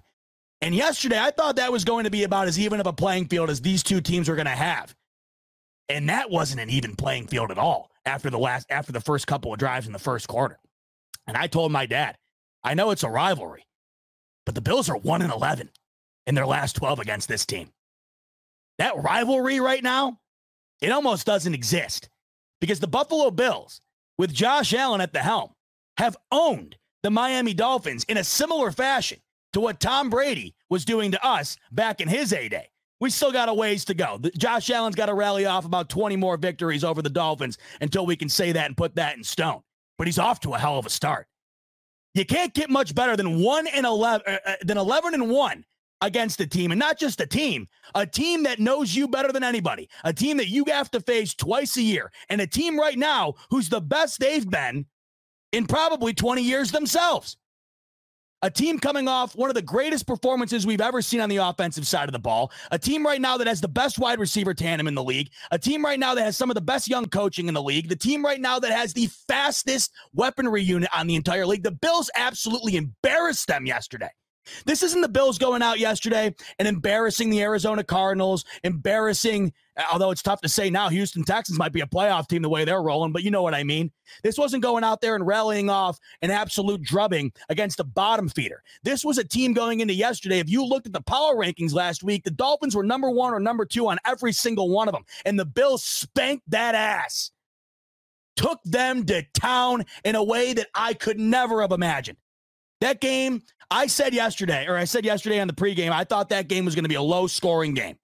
And 0.62 0.74
yesterday, 0.74 1.20
I 1.20 1.32
thought 1.32 1.58
that 1.58 1.70
was 1.70 1.84
going 1.84 2.06
to 2.06 2.10
be 2.10 2.24
about 2.24 2.48
as 2.48 2.58
even 2.58 2.80
of 2.80 2.88
a 2.88 2.94
playing 2.94 3.28
field 3.28 3.50
as 3.50 3.60
these 3.60 3.84
two 3.84 4.00
teams 4.00 4.30
were 4.30 4.36
going 4.36 4.46
to 4.46 4.52
have. 4.52 4.96
And 5.90 6.08
that 6.08 6.32
wasn't 6.32 6.62
an 6.62 6.70
even 6.70 6.96
playing 6.96 7.28
field 7.28 7.52
at 7.52 7.58
all 7.58 7.91
after 8.06 8.30
the 8.30 8.40
last 8.40 8.68
after 8.70 8.92
the 8.92 9.00
first 9.00 9.28
couple 9.28 9.54
of 9.54 9.60
drives 9.60 9.88
in 9.88 9.94
the 9.94 10.00
first 10.00 10.28
quarter. 10.28 10.60
And 11.28 11.38
I 11.38 11.48
told 11.48 11.72
my 11.72 11.86
dad, 11.86 12.18
I 12.64 12.74
know 12.74 12.92
it's 12.92 13.04
a 13.04 13.10
rivalry, 13.10 13.66
but 14.46 14.56
the 14.56 14.62
Bills 14.62 14.90
are 14.90 14.98
1 14.98 15.22
and 15.22 15.32
11 15.32 15.70
in 16.28 16.36
their 16.36 16.48
last 16.48 16.76
12 16.76 17.00
against 17.00 17.28
this 17.28 17.46
team. 17.46 17.72
That 18.78 19.02
rivalry 19.02 19.60
right 19.60 19.84
now, 19.84 20.20
it 20.82 20.92
almost 20.92 21.26
doesn't 21.26 21.54
exist 21.54 22.10
because 22.60 22.80
the 22.80 22.88
Buffalo 22.88 23.30
Bills, 23.30 23.82
with 24.18 24.34
Josh 24.34 24.74
Allen 24.74 25.02
at 25.02 25.14
the 25.14 25.20
helm, 25.20 25.52
have 25.98 26.18
owned 26.32 26.78
the 27.04 27.12
Miami 27.12 27.54
Dolphins 27.54 28.04
in 28.06 28.18
a 28.18 28.24
similar 28.24 28.72
fashion 28.72 29.20
to 29.54 29.60
what 29.60 29.80
Tom 29.80 30.10
Brady 30.10 30.56
was 30.70 30.86
doing 30.86 31.12
to 31.12 31.26
us 31.26 31.58
back 31.72 32.02
in 32.02 32.08
his 32.08 32.32
heyday. 32.32 32.71
We 33.02 33.10
still 33.10 33.32
got 33.32 33.50
a 33.50 33.54
ways 33.54 33.84
to 33.86 33.96
go. 33.96 34.20
Josh 34.38 34.70
Allen's 34.70 34.96
got 34.96 35.08
to 35.08 35.16
rally 35.16 35.48
off 35.48 35.66
about 35.66 35.90
20 35.90 36.16
more 36.18 36.38
victories 36.38 36.84
over 36.84 37.02
the 37.02 37.10
Dolphins 37.10 37.58
until 37.82 38.06
we 38.06 38.16
can 38.16 38.30
say 38.30 38.52
that 38.52 38.68
and 38.68 38.78
put 38.78 38.94
that 38.96 39.18
in 39.18 39.24
stone. 39.24 39.62
But 39.98 40.08
he's 40.08 40.20
off 40.20 40.40
to 40.42 40.54
a 40.54 40.60
hell 40.60 40.78
of 40.78 40.86
a 40.86 40.90
start. 40.90 41.28
You 42.14 42.26
can't 42.26 42.54
get 42.54 42.70
much 42.70 42.94
better 42.94 43.18
than 43.18 43.42
1 43.42 43.68
and 43.68 43.88
11 43.88 44.28
uh, 44.28 44.38
uh, 44.46 44.56
than 44.62 44.78
11 44.78 45.16
and 45.16 45.32
1 45.32 45.66
against 46.02 46.40
a 46.42 46.48
team 46.48 46.72
and 46.72 46.78
not 46.78 47.00
just 47.00 47.20
a 47.22 47.26
team, 47.26 47.68
a 47.96 48.06
team 48.06 48.44
that 48.44 48.60
knows 48.60 48.96
you 48.96 49.08
better 49.08 49.32
than 49.32 49.44
anybody, 49.44 49.90
a 50.04 50.14
team 50.14 50.38
that 50.38 50.50
you 50.50 50.64
have 50.68 50.92
to 50.92 51.00
face 51.00 51.34
twice 51.34 51.78
a 51.78 51.82
year, 51.82 52.12
and 52.30 52.40
a 52.40 52.48
team 52.48 52.80
right 52.80 53.00
now 53.00 53.34
who's 53.50 53.70
the 53.70 53.82
best 53.82 54.20
they've 54.20 54.50
been 54.50 54.86
in 55.52 55.66
probably 55.66 56.14
20 56.14 56.44
years 56.44 56.72
themselves. 56.72 57.38
A 58.44 58.50
team 58.50 58.80
coming 58.80 59.08
off 59.08 59.36
one 59.36 59.52
of 59.52 59.54
the 59.54 59.62
greatest 59.62 60.08
performances 60.08 60.66
we've 60.66 60.82
ever 60.82 61.04
seen 61.04 61.22
on 61.22 61.30
the 61.30 61.38
offensive 61.38 61.86
side 61.86 62.10
of 62.10 62.14
the 62.14 62.20
ball. 62.20 62.52
A 62.72 62.80
team 62.80 63.06
right 63.06 63.22
now 63.22 63.38
that 63.38 63.46
has 63.46 63.62
the 63.62 63.68
best 63.68 64.00
wide 64.00 64.20
receiver 64.20 64.56
tandem 64.56 64.88
in 64.88 64.96
the 64.96 65.04
league. 65.04 65.30
A 65.52 65.60
team 65.60 65.86
right 65.86 66.00
now 66.00 66.16
that 66.16 66.24
has 66.24 66.38
some 66.38 66.50
of 66.50 66.56
the 66.56 66.62
best 66.62 66.88
young 66.88 67.06
coaching 67.06 67.48
in 67.48 67.54
the 67.54 67.62
league. 67.62 67.88
The 67.88 67.96
team 67.96 68.26
right 68.26 68.42
now 68.42 68.58
that 68.58 68.72
has 68.72 68.94
the 68.94 69.10
fastest 69.28 69.92
weaponry 70.14 70.64
unit 70.64 70.90
on 70.92 71.06
the 71.06 71.14
entire 71.14 71.46
league. 71.46 71.62
The 71.62 71.72
Bills 71.72 72.10
absolutely 72.16 72.78
embarrassed 72.78 73.46
them 73.46 73.68
yesterday. 73.68 74.10
This 74.66 74.84
isn't 74.84 75.02
the 75.02 75.10
Bills 75.10 75.38
going 75.38 75.62
out 75.62 75.80
yesterday 75.80 76.34
and 76.60 76.68
embarrassing 76.68 77.30
the 77.30 77.42
Arizona 77.42 77.84
Cardinals, 77.84 78.44
embarrassing, 78.64 79.54
although 79.92 80.12
it's 80.12 80.22
tough 80.22 80.42
to 80.42 80.50
say 80.50 80.70
now, 80.70 80.90
Houston 80.90 81.24
Texans 81.24 81.60
might 81.60 81.74
be 81.74 81.82
a 81.82 81.86
playoff 81.86 82.28
team 82.28 82.42
the 82.42 82.50
way 82.50 82.66
they're 82.66 82.82
rolling, 82.82 83.12
but 83.12 83.24
you 83.24 83.32
know 83.32 83.44
what 83.44 83.54
I 83.54 83.64
mean. 83.64 83.92
This 84.24 84.38
wasn't 84.38 84.64
going 84.64 84.84
out 84.84 85.02
there 85.02 85.16
and 85.16 85.26
rallying 85.26 85.70
off 85.70 86.00
an 86.22 86.32
absolute 86.32 86.82
drubbing 86.82 87.32
against 87.50 87.80
a 87.80 87.84
bottom 87.84 88.30
feeder. 88.30 88.64
This 88.84 89.06
was 89.06 89.18
a 89.18 89.24
team 89.24 89.54
going 89.54 89.80
into 89.80 89.94
yesterday. 89.94 90.40
If 90.40 90.50
you 90.50 90.66
looked 90.66 90.88
at 90.88 90.94
the 90.94 91.02
power 91.02 91.36
rankings 91.36 91.74
last 91.74 92.04
week, 92.04 92.24
the 92.24 92.32
Dolphins 92.32 92.76
were 92.76 92.84
number 92.84 93.10
one 93.10 93.34
or 93.34 93.40
number 93.40 93.66
two 93.66 93.88
on 93.88 94.00
every 94.06 94.34
single 94.34 94.70
one 94.70 94.88
of 94.88 94.94
them, 94.94 95.06
and 95.26 95.40
the 95.40 95.46
Bills 95.46 95.84
spanked 95.84 96.50
that 96.50 96.76
ass. 96.76 97.32
Took 98.38 98.60
them 98.64 99.06
to 99.06 99.24
town 99.34 99.86
in 100.04 100.16
a 100.16 100.24
way 100.24 100.54
that 100.54 100.68
I 100.74 100.94
could 100.94 101.20
never 101.20 101.62
have 101.62 101.74
imagined. 101.74 102.18
That 102.82 103.00
game, 103.00 103.44
I 103.70 103.88
said 103.88 104.14
yesterday, 104.14 104.66
or 104.68 104.76
I 104.76 104.84
said 104.84 105.06
yesterday 105.06 105.40
on 105.40 105.48
the 105.48 105.54
pregame, 105.54 105.92
I 105.92 106.04
thought 106.04 106.30
that 106.30 106.48
game 106.48 106.66
was 106.66 106.76
going 106.76 106.84
to 106.84 106.90
be 106.90 106.96
a 106.96 107.02
low 107.02 107.28
scoring 107.28 107.74
game 107.74 107.96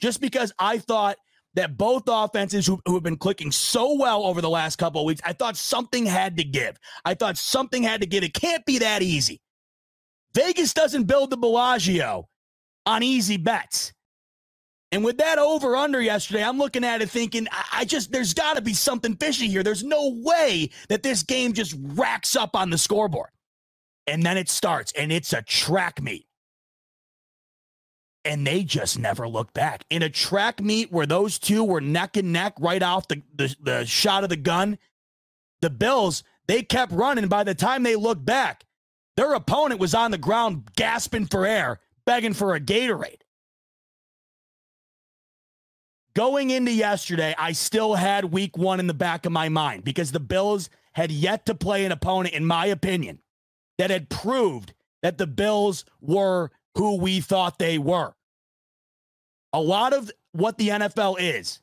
just 0.00 0.20
because 0.20 0.52
I 0.58 0.78
thought 0.78 1.16
that 1.54 1.76
both 1.76 2.04
offenses 2.08 2.66
who, 2.66 2.80
who 2.86 2.94
have 2.94 3.02
been 3.02 3.18
clicking 3.18 3.52
so 3.52 3.94
well 3.96 4.24
over 4.24 4.40
the 4.40 4.48
last 4.48 4.76
couple 4.76 5.02
of 5.02 5.06
weeks, 5.06 5.20
I 5.24 5.34
thought 5.34 5.56
something 5.56 6.06
had 6.06 6.38
to 6.38 6.44
give. 6.44 6.78
I 7.04 7.14
thought 7.14 7.36
something 7.36 7.82
had 7.82 8.00
to 8.00 8.06
give. 8.06 8.24
It 8.24 8.32
can't 8.32 8.64
be 8.64 8.78
that 8.78 9.02
easy. 9.02 9.40
Vegas 10.34 10.72
doesn't 10.72 11.04
build 11.04 11.28
the 11.28 11.36
Bellagio 11.36 12.26
on 12.86 13.02
easy 13.02 13.36
bets. 13.36 13.92
And 14.92 15.04
with 15.04 15.18
that 15.18 15.38
over 15.38 15.76
under 15.76 16.00
yesterday, 16.00 16.42
I'm 16.42 16.58
looking 16.58 16.84
at 16.84 17.02
it 17.02 17.10
thinking, 17.10 17.46
I 17.72 17.84
just, 17.84 18.12
there's 18.12 18.34
got 18.34 18.56
to 18.56 18.62
be 18.62 18.74
something 18.74 19.16
fishy 19.16 19.46
here. 19.46 19.62
There's 19.62 19.84
no 19.84 20.18
way 20.22 20.70
that 20.88 21.02
this 21.02 21.22
game 21.22 21.52
just 21.52 21.76
racks 21.78 22.34
up 22.34 22.56
on 22.56 22.70
the 22.70 22.78
scoreboard 22.78 23.28
and 24.06 24.22
then 24.22 24.36
it 24.36 24.48
starts 24.48 24.92
and 24.92 25.12
it's 25.12 25.32
a 25.32 25.42
track 25.42 26.02
meet. 26.02 26.26
And 28.24 28.46
they 28.46 28.62
just 28.62 28.98
never 28.98 29.28
look 29.28 29.52
back. 29.52 29.84
In 29.90 30.02
a 30.02 30.08
track 30.08 30.60
meet 30.60 30.92
where 30.92 31.06
those 31.06 31.38
two 31.38 31.64
were 31.64 31.80
neck 31.80 32.16
and 32.16 32.32
neck 32.32 32.54
right 32.60 32.82
off 32.82 33.08
the, 33.08 33.22
the, 33.34 33.54
the 33.60 33.84
shot 33.84 34.22
of 34.22 34.30
the 34.30 34.36
gun, 34.36 34.78
the 35.60 35.70
Bills, 35.70 36.22
they 36.46 36.62
kept 36.62 36.92
running. 36.92 37.26
By 37.26 37.42
the 37.42 37.54
time 37.54 37.82
they 37.82 37.96
looked 37.96 38.24
back, 38.24 38.64
their 39.16 39.34
opponent 39.34 39.80
was 39.80 39.94
on 39.94 40.12
the 40.12 40.18
ground 40.18 40.70
gasping 40.76 41.26
for 41.26 41.44
air, 41.44 41.80
begging 42.04 42.32
for 42.32 42.54
a 42.54 42.60
Gatorade. 42.60 43.22
Going 46.14 46.50
into 46.50 46.72
yesterday, 46.72 47.34
I 47.38 47.52
still 47.52 47.94
had 47.94 48.26
week 48.26 48.56
one 48.56 48.80
in 48.80 48.86
the 48.86 48.94
back 48.94 49.24
of 49.24 49.32
my 49.32 49.48
mind 49.48 49.82
because 49.82 50.12
the 50.12 50.20
Bills 50.20 50.68
had 50.92 51.10
yet 51.10 51.46
to 51.46 51.54
play 51.54 51.86
an 51.86 51.92
opponent, 51.92 52.34
in 52.34 52.44
my 52.44 52.66
opinion, 52.66 53.18
that 53.82 53.90
had 53.90 54.08
proved 54.08 54.74
that 55.02 55.18
the 55.18 55.26
Bills 55.26 55.84
were 56.00 56.52
who 56.76 56.98
we 56.98 57.20
thought 57.20 57.58
they 57.58 57.78
were. 57.78 58.14
A 59.52 59.60
lot 59.60 59.92
of 59.92 60.08
what 60.30 60.56
the 60.56 60.68
NFL 60.68 61.16
is, 61.18 61.60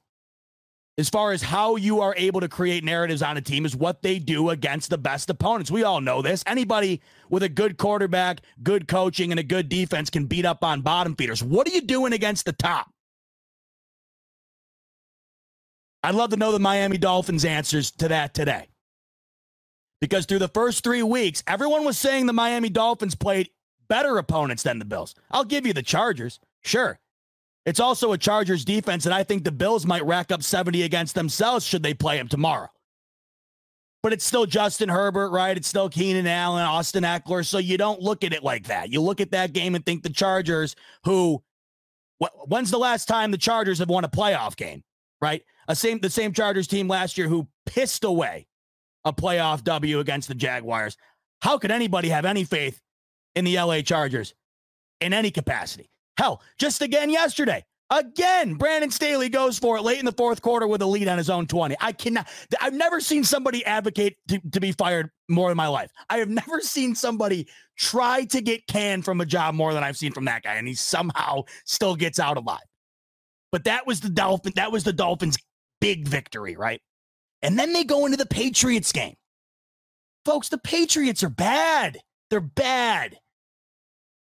as 0.97 1.07
far 1.07 1.31
as 1.31 1.41
how 1.41 1.77
you 1.77 2.01
are 2.01 2.13
able 2.17 2.41
to 2.41 2.49
create 2.49 2.83
narratives 2.83 3.21
on 3.21 3.37
a 3.37 3.41
team, 3.41 3.65
is 3.65 3.73
what 3.73 4.01
they 4.01 4.19
do 4.19 4.49
against 4.49 4.89
the 4.89 4.97
best 4.97 5.29
opponents. 5.29 5.71
We 5.71 5.83
all 5.83 6.01
know 6.01 6.21
this. 6.21 6.43
Anybody 6.45 6.99
with 7.29 7.41
a 7.41 7.47
good 7.47 7.77
quarterback, 7.77 8.41
good 8.61 8.89
coaching, 8.89 9.31
and 9.31 9.39
a 9.39 9.43
good 9.43 9.69
defense 9.69 10.09
can 10.09 10.25
beat 10.25 10.43
up 10.43 10.61
on 10.61 10.81
bottom 10.81 11.15
feeders. 11.15 11.41
What 11.41 11.69
are 11.69 11.71
you 11.71 11.79
doing 11.79 12.11
against 12.11 12.43
the 12.43 12.51
top? 12.51 12.91
I'd 16.03 16.15
love 16.15 16.31
to 16.31 16.37
know 16.37 16.51
the 16.51 16.59
Miami 16.59 16.97
Dolphins' 16.97 17.45
answers 17.45 17.91
to 17.91 18.09
that 18.09 18.33
today 18.33 18.68
because 20.01 20.25
through 20.25 20.39
the 20.39 20.47
first 20.47 20.83
three 20.83 21.03
weeks, 21.03 21.43
everyone 21.47 21.85
was 21.85 21.97
saying 21.97 22.25
the 22.25 22.33
Miami 22.33 22.69
Dolphins 22.69 23.15
played 23.15 23.49
better 23.87 24.17
opponents 24.17 24.63
than 24.63 24.79
the 24.79 24.85
Bills. 24.85 25.15
I'll 25.31 25.43
give 25.43 25.65
you 25.65 25.73
the 25.73 25.83
Chargers. 25.83 26.39
Sure. 26.61 26.99
It's 27.65 27.79
also 27.79 28.13
a 28.13 28.17
Chargers 28.17 28.63
defense, 28.63 29.05
and 29.05 29.13
I 29.13 29.23
think 29.23 29.43
the 29.43 29.51
Bills 29.51 29.85
might 29.85 30.05
rack 30.05 30.31
up 30.31 30.41
70 30.43 30.83
against 30.83 31.15
themselves 31.15 31.65
should 31.65 31.83
they 31.83 31.93
play 31.93 32.17
them 32.17 32.27
tomorrow. 32.27 32.69
But 34.01 34.13
it's 34.13 34.25
still 34.25 34.45
Justin 34.45 34.87
Herbert, 34.87 35.29
right? 35.29 35.57
It's 35.57 35.67
still 35.67 35.89
Keenan 35.89 36.25
Allen, 36.25 36.63
Austin 36.63 37.03
Ekeler. 37.03 37.45
So 37.45 37.57
you 37.57 37.77
don't 37.77 38.01
look 38.01 38.23
at 38.23 38.31
it 38.31 38.43
like 38.43 38.67
that. 38.67 38.89
You 38.89 39.01
look 39.01 39.19
at 39.19 39.31
that 39.31 39.51
game 39.51 39.75
and 39.75 39.85
think 39.85 40.03
the 40.03 40.09
Chargers, 40.09 40.77
who, 41.03 41.43
when's 42.47 42.71
the 42.71 42.79
last 42.79 43.07
time 43.07 43.31
the 43.31 43.37
Chargers 43.37 43.79
have 43.79 43.89
won 43.89 44.05
a 44.05 44.09
playoff 44.09 44.55
game, 44.55 44.83
right? 45.21 45.43
A 45.67 45.75
same 45.75 45.99
the 45.99 46.09
same 46.09 46.31
Chargers 46.31 46.65
team 46.65 46.87
last 46.87 47.17
year 47.17 47.27
who 47.27 47.47
pissed 47.65 48.05
away 48.05 48.47
a 49.09 49.13
playoff 49.13 49.63
W 49.65 49.99
against 49.99 50.29
the 50.29 50.35
Jaguars. 50.35 50.95
How 51.41 51.57
could 51.57 51.71
anybody 51.71 52.09
have 52.09 52.25
any 52.25 52.43
faith 52.45 52.79
in 53.35 53.43
the 53.43 53.57
LA 53.57 53.81
Chargers 53.81 54.33
in 55.01 55.13
any 55.13 55.31
capacity? 55.31 55.89
Hell, 56.17 56.41
just 56.57 56.81
again 56.81 57.09
yesterday. 57.09 57.65
Again, 57.91 58.53
Brandon 58.53 58.91
Staley 58.91 59.29
goes 59.29 59.57
for 59.57 59.77
it 59.77 59.81
late 59.81 59.97
in 59.97 60.05
the 60.05 60.11
fourth 60.11 60.43
quarter 60.43 60.67
with 60.67 60.81
a 60.83 60.85
lead 60.85 61.07
on 61.07 61.17
his 61.17 61.29
own 61.29 61.47
20. 61.47 61.75
I 61.81 61.91
cannot, 61.91 62.27
I've 62.61 62.73
never 62.73 63.01
seen 63.01 63.23
somebody 63.23 63.65
advocate 63.65 64.17
to, 64.27 64.39
to 64.51 64.59
be 64.59 64.73
fired 64.73 65.09
more 65.27 65.49
in 65.49 65.57
my 65.57 65.67
life. 65.67 65.91
I 66.07 66.17
have 66.17 66.29
never 66.29 66.59
seen 66.61 66.93
somebody 66.93 67.47
try 67.77 68.25
to 68.25 68.41
get 68.41 68.67
canned 68.67 69.05
from 69.05 69.21
a 69.21 69.25
job 69.25 69.55
more 69.55 69.73
than 69.73 69.83
I've 69.83 69.97
seen 69.97 70.11
from 70.11 70.25
that 70.25 70.43
guy, 70.43 70.55
and 70.55 70.67
he 70.67 70.75
somehow 70.75 71.43
still 71.65 71.95
gets 71.95 72.19
out 72.19 72.37
alive. 72.37 72.59
But 73.51 73.63
that 73.63 73.87
was 73.87 74.01
the 74.01 74.09
Dolphin, 74.09 74.53
that 74.55 74.71
was 74.71 74.83
the 74.83 74.93
Dolphins' 74.93 75.39
big 75.81 76.07
victory, 76.07 76.55
right? 76.55 76.81
And 77.41 77.57
then 77.57 77.73
they 77.73 77.83
go 77.83 78.05
into 78.05 78.17
the 78.17 78.25
Patriots 78.25 78.91
game. 78.91 79.15
Folks, 80.25 80.49
the 80.49 80.57
Patriots 80.57 81.23
are 81.23 81.29
bad. 81.29 81.99
They're 82.29 82.41
bad. 82.41 83.17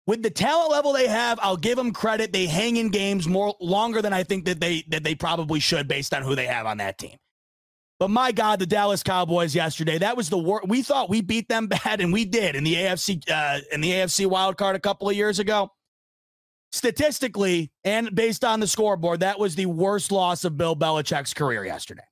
With 0.06 0.22
the 0.22 0.30
talent 0.30 0.72
level 0.72 0.92
they 0.92 1.06
have, 1.06 1.38
I'll 1.42 1.56
give 1.56 1.76
them 1.76 1.92
credit. 1.92 2.32
They 2.32 2.46
hang 2.46 2.76
in 2.76 2.88
games 2.88 3.28
more 3.28 3.54
longer 3.60 4.02
than 4.02 4.12
I 4.12 4.24
think 4.24 4.46
that 4.46 4.58
they 4.58 4.84
that 4.88 5.04
they 5.04 5.14
probably 5.14 5.60
should 5.60 5.86
based 5.86 6.12
on 6.12 6.22
who 6.22 6.34
they 6.34 6.46
have 6.46 6.66
on 6.66 6.78
that 6.78 6.98
team. 6.98 7.16
But 8.00 8.10
my 8.10 8.32
God, 8.32 8.58
the 8.58 8.66
Dallas 8.66 9.04
Cowboys 9.04 9.54
yesterday, 9.54 9.98
that 9.98 10.16
was 10.16 10.28
the 10.28 10.38
worst. 10.38 10.66
We 10.66 10.82
thought 10.82 11.08
we 11.08 11.20
beat 11.20 11.48
them 11.48 11.66
bad, 11.84 12.00
and 12.00 12.12
we 12.12 12.24
did 12.24 12.56
in 12.56 12.64
the 12.64 12.74
AFC 12.74 13.30
uh, 13.30 13.60
in 13.70 13.80
the 13.80 13.92
AFC 13.92 14.26
wild 14.26 14.56
card 14.56 14.74
a 14.74 14.80
couple 14.80 15.08
of 15.08 15.14
years 15.14 15.38
ago. 15.38 15.70
Statistically, 16.72 17.70
and 17.84 18.12
based 18.14 18.44
on 18.44 18.58
the 18.58 18.66
scoreboard, 18.66 19.20
that 19.20 19.38
was 19.38 19.54
the 19.54 19.66
worst 19.66 20.10
loss 20.10 20.42
of 20.44 20.56
Bill 20.56 20.74
Belichick's 20.74 21.34
career 21.34 21.64
yesterday. 21.64 22.02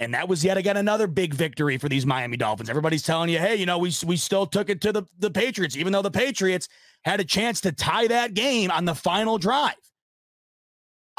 And 0.00 0.14
that 0.14 0.28
was 0.28 0.42
yet 0.42 0.56
again 0.56 0.78
another 0.78 1.06
big 1.06 1.34
victory 1.34 1.76
for 1.76 1.90
these 1.90 2.06
Miami 2.06 2.38
Dolphins. 2.38 2.70
Everybody's 2.70 3.02
telling 3.02 3.28
you, 3.28 3.38
hey, 3.38 3.54
you 3.56 3.66
know, 3.66 3.76
we, 3.76 3.92
we 4.06 4.16
still 4.16 4.46
took 4.46 4.70
it 4.70 4.80
to 4.80 4.92
the, 4.92 5.02
the 5.18 5.30
Patriots, 5.30 5.76
even 5.76 5.92
though 5.92 6.00
the 6.00 6.10
Patriots 6.10 6.68
had 7.04 7.20
a 7.20 7.24
chance 7.24 7.60
to 7.60 7.72
tie 7.72 8.06
that 8.06 8.32
game 8.32 8.70
on 8.70 8.86
the 8.86 8.94
final 8.94 9.36
drive. 9.36 9.74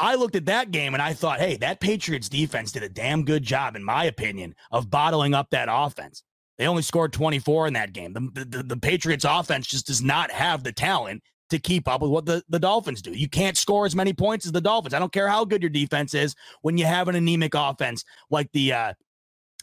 I 0.00 0.16
looked 0.16 0.34
at 0.34 0.46
that 0.46 0.72
game 0.72 0.94
and 0.94 1.02
I 1.02 1.12
thought, 1.12 1.38
hey, 1.38 1.56
that 1.58 1.78
Patriots 1.78 2.28
defense 2.28 2.72
did 2.72 2.82
a 2.82 2.88
damn 2.88 3.24
good 3.24 3.44
job, 3.44 3.76
in 3.76 3.84
my 3.84 4.04
opinion, 4.04 4.56
of 4.72 4.90
bottling 4.90 5.32
up 5.32 5.50
that 5.50 5.68
offense. 5.70 6.24
They 6.58 6.66
only 6.66 6.82
scored 6.82 7.12
24 7.12 7.68
in 7.68 7.74
that 7.74 7.92
game. 7.92 8.12
The, 8.12 8.44
the, 8.44 8.62
the 8.64 8.76
Patriots 8.76 9.24
offense 9.24 9.68
just 9.68 9.86
does 9.86 10.02
not 10.02 10.32
have 10.32 10.64
the 10.64 10.72
talent 10.72 11.22
to 11.52 11.58
keep 11.58 11.88
up 11.88 12.02
with 12.02 12.10
what 12.10 12.26
the, 12.26 12.42
the 12.48 12.58
Dolphins 12.58 13.00
do. 13.00 13.12
You 13.12 13.28
can't 13.28 13.56
score 13.56 13.86
as 13.86 13.94
many 13.94 14.12
points 14.12 14.44
as 14.44 14.52
the 14.52 14.60
Dolphins. 14.60 14.94
I 14.94 14.98
don't 14.98 15.12
care 15.12 15.28
how 15.28 15.44
good 15.44 15.62
your 15.62 15.70
defense 15.70 16.12
is 16.14 16.34
when 16.62 16.76
you 16.76 16.84
have 16.84 17.08
an 17.08 17.14
anemic 17.14 17.54
offense 17.54 18.04
like 18.30 18.50
the 18.52 18.72
uh 18.72 18.94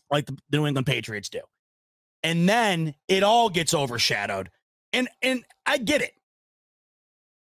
like 0.10 0.26
the 0.26 0.38
New 0.52 0.66
England 0.66 0.88
Patriots 0.88 1.30
do. 1.30 1.42
And 2.24 2.50
then 2.50 2.96
it 3.08 3.24
all 3.24 3.50
gets 3.50 3.74
overshadowed. 3.74 4.50
And 4.94 5.10
and 5.22 5.44
I 5.66 5.78
get 5.78 6.02
it. 6.02 6.14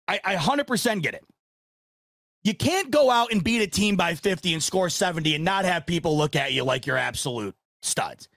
I, 0.07 0.19
I 0.23 0.35
100% 0.35 1.01
get 1.01 1.15
it. 1.15 1.23
You 2.43 2.53
can't 2.53 2.91
go 2.91 3.09
out 3.09 3.31
and 3.31 3.43
beat 3.43 3.63
a 3.63 3.67
team 3.67 3.95
by 3.95 4.13
50 4.13 4.53
and 4.53 4.61
score 4.61 4.87
70 4.87 5.33
and 5.33 5.43
not 5.43 5.65
have 5.65 5.87
people 5.87 6.15
look 6.15 6.35
at 6.35 6.53
you 6.53 6.63
like 6.63 6.85
you're 6.85 6.97
absolute 6.97 7.55
studs. 7.81 8.29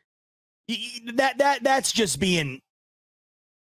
That 1.14 1.38
that 1.38 1.62
that's 1.62 1.92
just 1.92 2.18
being 2.18 2.61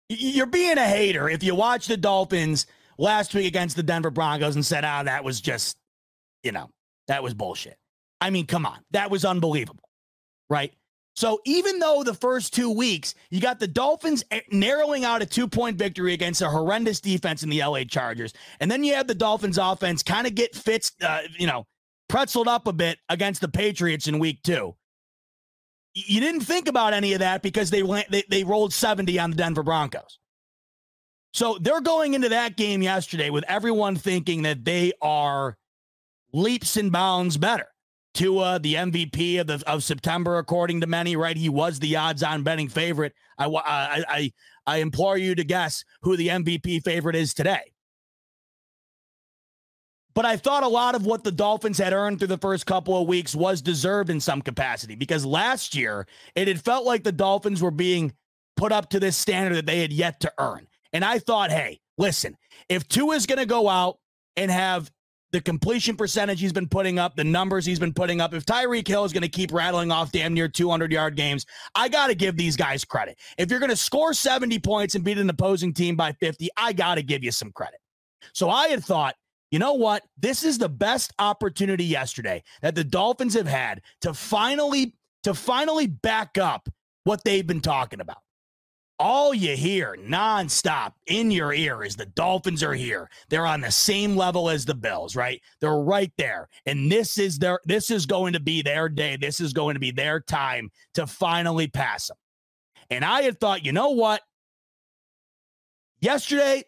you're 0.09 0.45
being 0.45 0.77
a 0.77 0.85
hater 0.85 1.29
if 1.29 1.43
you 1.43 1.55
watch 1.55 1.87
the 1.87 1.97
Dolphins 1.97 2.65
last 2.97 3.33
week 3.33 3.47
against 3.47 3.75
the 3.75 3.83
Denver 3.83 4.09
Broncos 4.09 4.55
and 4.55 4.65
said, 4.65 4.83
"Ah, 4.85 5.01
oh, 5.01 5.03
that 5.05 5.23
was 5.23 5.41
just, 5.41 5.77
you 6.43 6.51
know, 6.51 6.69
that 7.07 7.23
was 7.23 7.33
bullshit." 7.33 7.77
I 8.21 8.29
mean, 8.29 8.45
come 8.45 8.65
on. 8.65 8.79
That 8.91 9.11
was 9.11 9.25
unbelievable. 9.25 9.89
Right? 10.49 10.73
So 11.15 11.41
even 11.45 11.79
though 11.79 12.03
the 12.03 12.13
first 12.13 12.53
two 12.53 12.69
weeks 12.69 13.15
you 13.31 13.41
got 13.41 13.59
the 13.59 13.67
Dolphins 13.67 14.23
narrowing 14.51 15.03
out 15.03 15.23
a 15.23 15.25
two 15.25 15.47
point 15.47 15.77
victory 15.77 16.13
against 16.13 16.41
a 16.41 16.49
horrendous 16.49 17.01
defense 17.01 17.43
in 17.43 17.49
the 17.49 17.63
LA 17.63 17.83
Chargers, 17.83 18.33
and 18.59 18.69
then 18.69 18.83
you 18.83 18.93
have 18.93 19.07
the 19.07 19.15
Dolphins 19.15 19.57
offense 19.57 20.03
kind 20.03 20.27
of 20.27 20.35
get 20.35 20.55
fits, 20.55 20.91
uh, 21.01 21.21
you 21.37 21.47
know, 21.47 21.65
pretzeled 22.09 22.47
up 22.47 22.67
a 22.67 22.73
bit 22.73 22.99
against 23.09 23.41
the 23.41 23.47
Patriots 23.47 24.07
in 24.07 24.19
week 24.19 24.43
two. 24.43 24.75
You 26.05 26.19
didn't 26.19 26.41
think 26.41 26.67
about 26.67 26.93
any 26.93 27.13
of 27.13 27.19
that 27.19 27.41
because 27.41 27.69
they 27.71 27.81
went 27.81 28.09
they, 28.11 28.23
they 28.29 28.43
rolled 28.43 28.73
70 28.73 29.17
on 29.19 29.31
the 29.31 29.37
Denver 29.37 29.63
Broncos. 29.63 30.19
So 31.33 31.57
they're 31.59 31.81
going 31.81 32.13
into 32.13 32.29
that 32.29 32.55
game 32.55 32.81
yesterday 32.81 33.29
with 33.29 33.43
everyone 33.47 33.95
thinking 33.95 34.43
that 34.43 34.63
they 34.63 34.93
are 35.01 35.57
leaps 36.33 36.77
and 36.77 36.91
bounds 36.91 37.37
better. 37.37 37.67
Tua, 38.13 38.59
the 38.59 38.75
MVP 38.75 39.39
of 39.39 39.47
the 39.47 39.63
of 39.67 39.83
September, 39.83 40.37
according 40.37 40.81
to 40.81 40.87
many, 40.87 41.15
right? 41.15 41.37
He 41.37 41.49
was 41.49 41.79
the 41.79 41.95
odds-on 41.95 42.43
betting 42.43 42.67
favorite. 42.67 43.13
I, 43.37 43.45
I 43.45 44.03
I 44.07 44.33
I 44.65 44.77
implore 44.77 45.17
you 45.17 45.35
to 45.35 45.43
guess 45.43 45.83
who 46.01 46.17
the 46.17 46.29
MVP 46.29 46.83
favorite 46.83 47.15
is 47.15 47.33
today. 47.33 47.73
But 50.17 50.25
I 50.25 50.35
thought 50.35 50.63
a 50.63 50.67
lot 50.67 50.95
of 50.95 51.05
what 51.05 51.23
the 51.23 51.31
Dolphins 51.31 51.77
had 51.77 51.93
earned 51.93 52.17
through 52.17 52.29
the 52.29 52.39
first 52.39 52.65
couple 52.65 52.99
of 52.99 53.07
weeks 53.07 53.35
was 53.35 53.61
deserved 53.61 54.09
in 54.09 54.19
some 54.19 54.41
capacity 54.41 54.95
because 54.95 55.23
last 55.23 55.75
year 55.75 56.07
it 56.33 56.47
had 56.47 56.59
felt 56.59 56.85
like 56.85 57.03
the 57.03 57.11
Dolphins 57.11 57.61
were 57.61 57.69
being 57.69 58.11
put 58.55 58.71
up 58.71 58.89
to 58.89 58.99
this 58.99 59.15
standard 59.15 59.53
that 59.53 59.67
they 59.67 59.79
had 59.79 59.93
yet 59.93 60.19
to 60.21 60.33
earn. 60.39 60.65
And 60.91 61.05
I 61.05 61.19
thought, 61.19 61.51
hey, 61.51 61.81
listen, 61.99 62.35
if 62.67 62.87
Tua 62.87 63.13
is 63.13 63.27
going 63.27 63.37
to 63.37 63.45
go 63.45 63.69
out 63.69 63.99
and 64.35 64.49
have 64.49 64.89
the 65.33 65.39
completion 65.39 65.95
percentage 65.95 66.39
he's 66.39 66.51
been 66.51 66.67
putting 66.67 66.97
up, 66.97 67.15
the 67.15 67.23
numbers 67.23 67.63
he's 67.63 67.77
been 67.77 67.93
putting 67.93 68.19
up. 68.19 68.33
If 68.33 68.43
Tyreek 68.43 68.87
Hill 68.87 69.05
is 69.05 69.13
going 69.13 69.21
to 69.21 69.29
keep 69.29 69.53
rattling 69.53 69.91
off 69.91 70.11
damn 70.11 70.33
near 70.33 70.47
200 70.47 70.91
yard 70.91 71.15
games, 71.15 71.45
I 71.75 71.89
got 71.89 72.07
to 72.07 72.15
give 72.15 72.35
these 72.35 72.55
guys 72.55 72.83
credit. 72.83 73.19
If 73.37 73.51
you're 73.51 73.59
going 73.59 73.69
to 73.69 73.75
score 73.75 74.15
70 74.15 74.57
points 74.57 74.95
and 74.95 75.03
beat 75.03 75.19
an 75.19 75.29
opposing 75.29 75.75
team 75.75 75.95
by 75.95 76.13
50, 76.13 76.49
I 76.57 76.73
got 76.73 76.95
to 76.95 77.03
give 77.03 77.23
you 77.23 77.31
some 77.31 77.51
credit. 77.51 77.79
So 78.33 78.49
I 78.49 78.69
had 78.69 78.83
thought, 78.83 79.13
you 79.51 79.59
know 79.59 79.73
what? 79.73 80.03
This 80.17 80.43
is 80.43 80.57
the 80.57 80.69
best 80.69 81.13
opportunity 81.19 81.85
yesterday 81.85 82.43
that 82.61 82.75
the 82.75 82.83
Dolphins 82.83 83.33
have 83.33 83.47
had 83.47 83.81
to 84.01 84.13
finally 84.13 84.95
to 85.23 85.33
finally 85.33 85.87
back 85.87 86.37
up 86.37 86.69
what 87.03 87.23
they've 87.23 87.47
been 87.47 87.61
talking 87.61 88.01
about 88.01 88.19
all 88.99 89.33
you 89.33 89.55
hear 89.55 89.95
nonstop 89.99 90.93
in 91.05 91.29
your 91.29 91.53
ear 91.53 91.83
is 91.83 91.95
the 91.95 92.05
Dolphins 92.05 92.63
are 92.63 92.73
here. 92.73 93.09
They're 93.29 93.45
on 93.45 93.61
the 93.61 93.71
same 93.71 94.15
level 94.15 94.49
as 94.49 94.65
the 94.65 94.73
Bills, 94.73 95.15
right? 95.15 95.41
They're 95.61 95.77
right 95.77 96.11
there. 96.17 96.49
And 96.65 96.91
this 96.91 97.17
is 97.17 97.37
their 97.37 97.59
this 97.65 97.91
is 97.91 98.05
going 98.05 98.33
to 98.33 98.39
be 98.39 98.61
their 98.61 98.89
day. 98.89 99.17
This 99.17 99.39
is 99.39 99.53
going 99.53 99.75
to 99.75 99.79
be 99.79 99.91
their 99.91 100.19
time 100.19 100.71
to 100.95 101.05
finally 101.05 101.67
pass 101.67 102.07
them. 102.07 102.17
And 102.89 103.05
I 103.05 103.21
had 103.21 103.39
thought, 103.39 103.65
you 103.65 103.71
know 103.71 103.89
what? 103.89 104.21
Yesterday, 105.99 106.63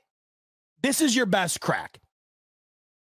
this 0.82 1.02
is 1.02 1.16
your 1.16 1.26
best 1.26 1.62
crack. 1.62 2.00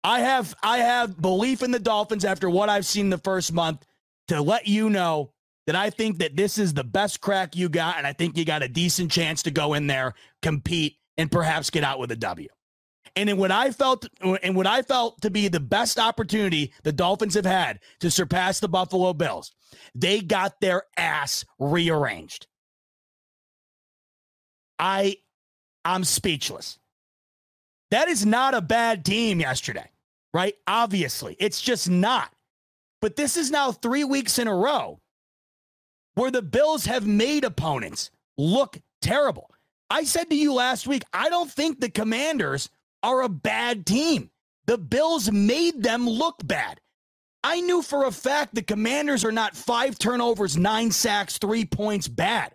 I 0.05 0.21
have 0.21 0.55
I 0.63 0.79
have 0.79 1.21
belief 1.21 1.63
in 1.63 1.71
the 1.71 1.79
Dolphins 1.79 2.25
after 2.25 2.51
what 2.51 2.69
I've 2.69 2.87
seen 2.87 3.11
the 3.11 3.19
first 3.19 3.53
month 3.53 3.87
to 4.29 4.41
let 4.41 4.67
you 4.67 4.91
know 4.91 5.33
that 5.67 5.77
I 5.77 5.91
think 5.91 6.19
that 6.19 6.37
this 6.37 6.59
is 6.59 6.75
the 6.75 6.85
best 6.85 7.21
crack 7.21 7.55
you 7.55 7.69
got, 7.69 7.99
and 7.99 8.07
I 8.07 8.13
think 8.13 8.37
you 8.37 8.45
got 8.45 8.63
a 8.63 8.69
decent 8.69 9.13
chance 9.13 9.43
to 9.45 9.51
go 9.51 9.75
in 9.75 9.87
there, 9.87 10.15
compete, 10.41 10.97
and 11.17 11.31
perhaps 11.31 11.71
get 11.71 11.85
out 11.85 12.01
with 12.01 12.11
a 12.11 12.17
W. 12.17 12.49
And 13.15 13.29
in 13.31 13.37
what 13.37 13.53
I 13.53 13.71
felt, 13.71 14.09
and 14.43 14.57
what 14.57 14.67
I 14.67 14.83
felt 14.83 15.21
to 15.21 15.31
be 15.31 15.49
the 15.49 15.61
best 15.61 15.99
opportunity 15.99 16.73
the 16.83 16.93
Dolphins 16.93 17.35
have 17.35 17.45
had 17.45 17.79
to 18.01 18.11
surpass 18.11 18.59
the 18.59 18.69
Buffalo 18.69 19.13
Bills, 19.13 19.53
they 19.95 20.21
got 20.21 20.61
their 20.61 20.85
ass 20.97 21.45
rearranged. 21.59 22.47
I, 24.79 25.19
I'm 25.85 26.05
speechless. 26.05 26.79
That 27.93 28.09
is 28.09 28.25
not 28.25 28.55
a 28.55 28.63
bad 28.63 29.05
team 29.05 29.39
yesterday, 29.39 29.91
right? 30.33 30.55
Obviously, 30.67 31.37
it's 31.39 31.61
just 31.61 31.91
not. 31.91 32.33
But 33.03 33.17
this 33.17 33.37
is 33.37 33.51
now 33.51 33.71
three 33.71 34.03
weeks 34.03 34.39
in 34.39 34.49
a 34.49 34.55
row 34.55 34.99
where 36.15 36.31
the 36.31 36.41
Bills 36.41 36.87
have 36.87 37.07
made 37.07 37.45
opponents 37.45 38.11
look 38.39 38.79
terrible. 39.03 39.51
I 39.91 40.05
said 40.05 40.31
to 40.31 40.35
you 40.35 40.55
last 40.55 40.87
week, 40.87 41.03
I 41.13 41.29
don't 41.29 41.51
think 41.51 41.81
the 41.81 41.91
Commanders 41.91 42.71
are 43.03 43.21
a 43.21 43.29
bad 43.29 43.85
team. 43.85 44.31
The 44.65 44.79
Bills 44.79 45.31
made 45.31 45.83
them 45.83 46.09
look 46.09 46.37
bad. 46.43 46.81
I 47.45 47.61
knew 47.61 47.83
for 47.83 48.07
a 48.07 48.11
fact 48.11 48.55
the 48.55 48.63
Commanders 48.63 49.23
are 49.23 49.33
not 49.33 49.55
five 49.55 49.99
turnovers, 49.99 50.57
nine 50.57 50.93
sacks, 50.93 51.37
three 51.37 51.67
points 51.67 52.09
bad. 52.09 52.55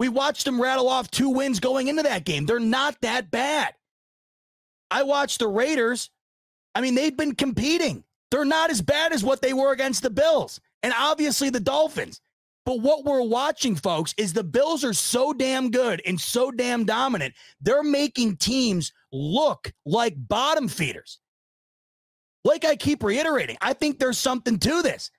We 0.00 0.08
watched 0.08 0.44
them 0.44 0.60
rattle 0.60 0.88
off 0.88 1.08
two 1.08 1.28
wins 1.28 1.60
going 1.60 1.86
into 1.86 2.02
that 2.02 2.24
game. 2.24 2.46
They're 2.46 2.58
not 2.58 3.00
that 3.02 3.30
bad. 3.30 3.74
I 4.92 5.02
watched 5.02 5.38
the 5.38 5.48
Raiders. 5.48 6.10
I 6.74 6.82
mean, 6.82 6.94
they've 6.94 7.16
been 7.16 7.34
competing. 7.34 8.04
They're 8.30 8.44
not 8.44 8.70
as 8.70 8.82
bad 8.82 9.12
as 9.12 9.24
what 9.24 9.40
they 9.40 9.54
were 9.54 9.72
against 9.72 10.02
the 10.02 10.10
Bills 10.10 10.60
and 10.82 10.92
obviously 10.96 11.50
the 11.50 11.60
Dolphins. 11.60 12.20
But 12.64 12.80
what 12.80 13.04
we're 13.04 13.22
watching, 13.22 13.74
folks, 13.74 14.14
is 14.16 14.32
the 14.32 14.44
Bills 14.44 14.84
are 14.84 14.92
so 14.92 15.32
damn 15.32 15.70
good 15.70 16.00
and 16.06 16.20
so 16.20 16.50
damn 16.50 16.84
dominant. 16.84 17.34
They're 17.60 17.82
making 17.82 18.36
teams 18.36 18.92
look 19.12 19.72
like 19.84 20.14
bottom 20.16 20.68
feeders. 20.68 21.18
Like 22.44 22.64
I 22.64 22.76
keep 22.76 23.02
reiterating, 23.02 23.56
I 23.60 23.72
think 23.72 23.98
there's 23.98 24.18
something 24.18 24.58
to 24.58 24.82
this. 24.82 25.10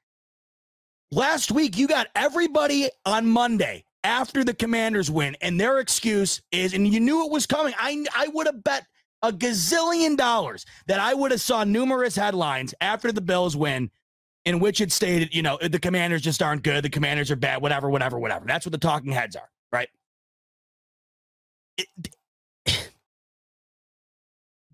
Last 1.11 1.51
week, 1.51 1.77
you 1.77 1.87
got 1.87 2.07
everybody 2.15 2.89
on 3.05 3.27
Monday 3.27 3.85
after 4.03 4.43
the 4.43 4.53
Commanders 4.53 5.09
win, 5.11 5.37
and 5.41 5.59
their 5.59 5.79
excuse 5.79 6.41
is, 6.51 6.73
and 6.73 6.87
you 6.87 6.99
knew 6.99 7.25
it 7.25 7.31
was 7.31 7.45
coming. 7.45 7.73
I, 7.77 8.05
I 8.15 8.27
would 8.29 8.47
have 8.47 8.63
bet 8.63 8.85
a 9.23 9.31
gazillion 9.31 10.17
dollars 10.17 10.65
that 10.85 10.99
I 10.99 11.13
would 11.13 11.31
have 11.31 11.41
saw 11.41 11.63
numerous 11.63 12.15
headlines 12.15 12.75
after 12.81 13.11
the 13.11 13.21
Bills 13.21 13.57
win 13.57 13.89
in 14.45 14.59
which 14.59 14.81
it 14.81 14.91
stated, 14.91 15.33
you 15.33 15.41
know, 15.41 15.57
the 15.61 15.79
commanders 15.79 16.21
just 16.21 16.43
aren't 16.43 16.63
good, 16.63 16.83
the 16.83 16.89
commanders 16.89 17.31
are 17.31 17.37
bad, 17.37 17.61
whatever, 17.61 17.89
whatever, 17.89 18.19
whatever. 18.19 18.45
That's 18.45 18.65
what 18.65 18.73
the 18.73 18.77
talking 18.77 19.13
heads 19.13 19.37
are, 19.37 19.49
right? 19.71 19.87
It, 21.77 21.87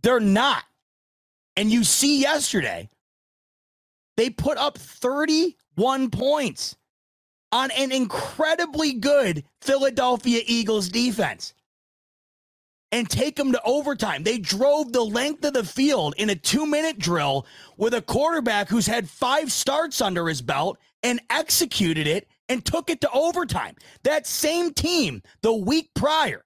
they're 0.01 0.19
not. 0.19 0.63
And 1.55 1.71
you 1.71 1.83
see 1.83 2.21
yesterday, 2.21 2.89
they 4.17 4.31
put 4.31 4.57
up 4.57 4.77
31 4.77 6.09
points 6.09 6.75
on 7.51 7.69
an 7.71 7.91
incredibly 7.91 8.93
good 8.93 9.43
Philadelphia 9.61 10.41
Eagles 10.45 10.89
defense 10.89 11.53
and 12.91 13.09
take 13.09 13.35
them 13.35 13.51
to 13.51 13.61
overtime. 13.63 14.23
They 14.23 14.37
drove 14.37 14.91
the 14.91 15.03
length 15.03 15.45
of 15.45 15.53
the 15.53 15.63
field 15.63 16.15
in 16.17 16.29
a 16.29 16.35
two 16.35 16.65
minute 16.65 16.99
drill 16.99 17.45
with 17.77 17.93
a 17.93 18.01
quarterback 18.01 18.69
who's 18.69 18.87
had 18.87 19.09
five 19.09 19.51
starts 19.51 20.01
under 20.01 20.27
his 20.27 20.41
belt 20.41 20.77
and 21.03 21.21
executed 21.29 22.07
it 22.07 22.27
and 22.47 22.65
took 22.65 22.89
it 22.89 23.01
to 23.01 23.11
overtime. 23.11 23.75
That 24.03 24.25
same 24.25 24.73
team 24.73 25.21
the 25.41 25.53
week 25.53 25.91
prior 25.93 26.45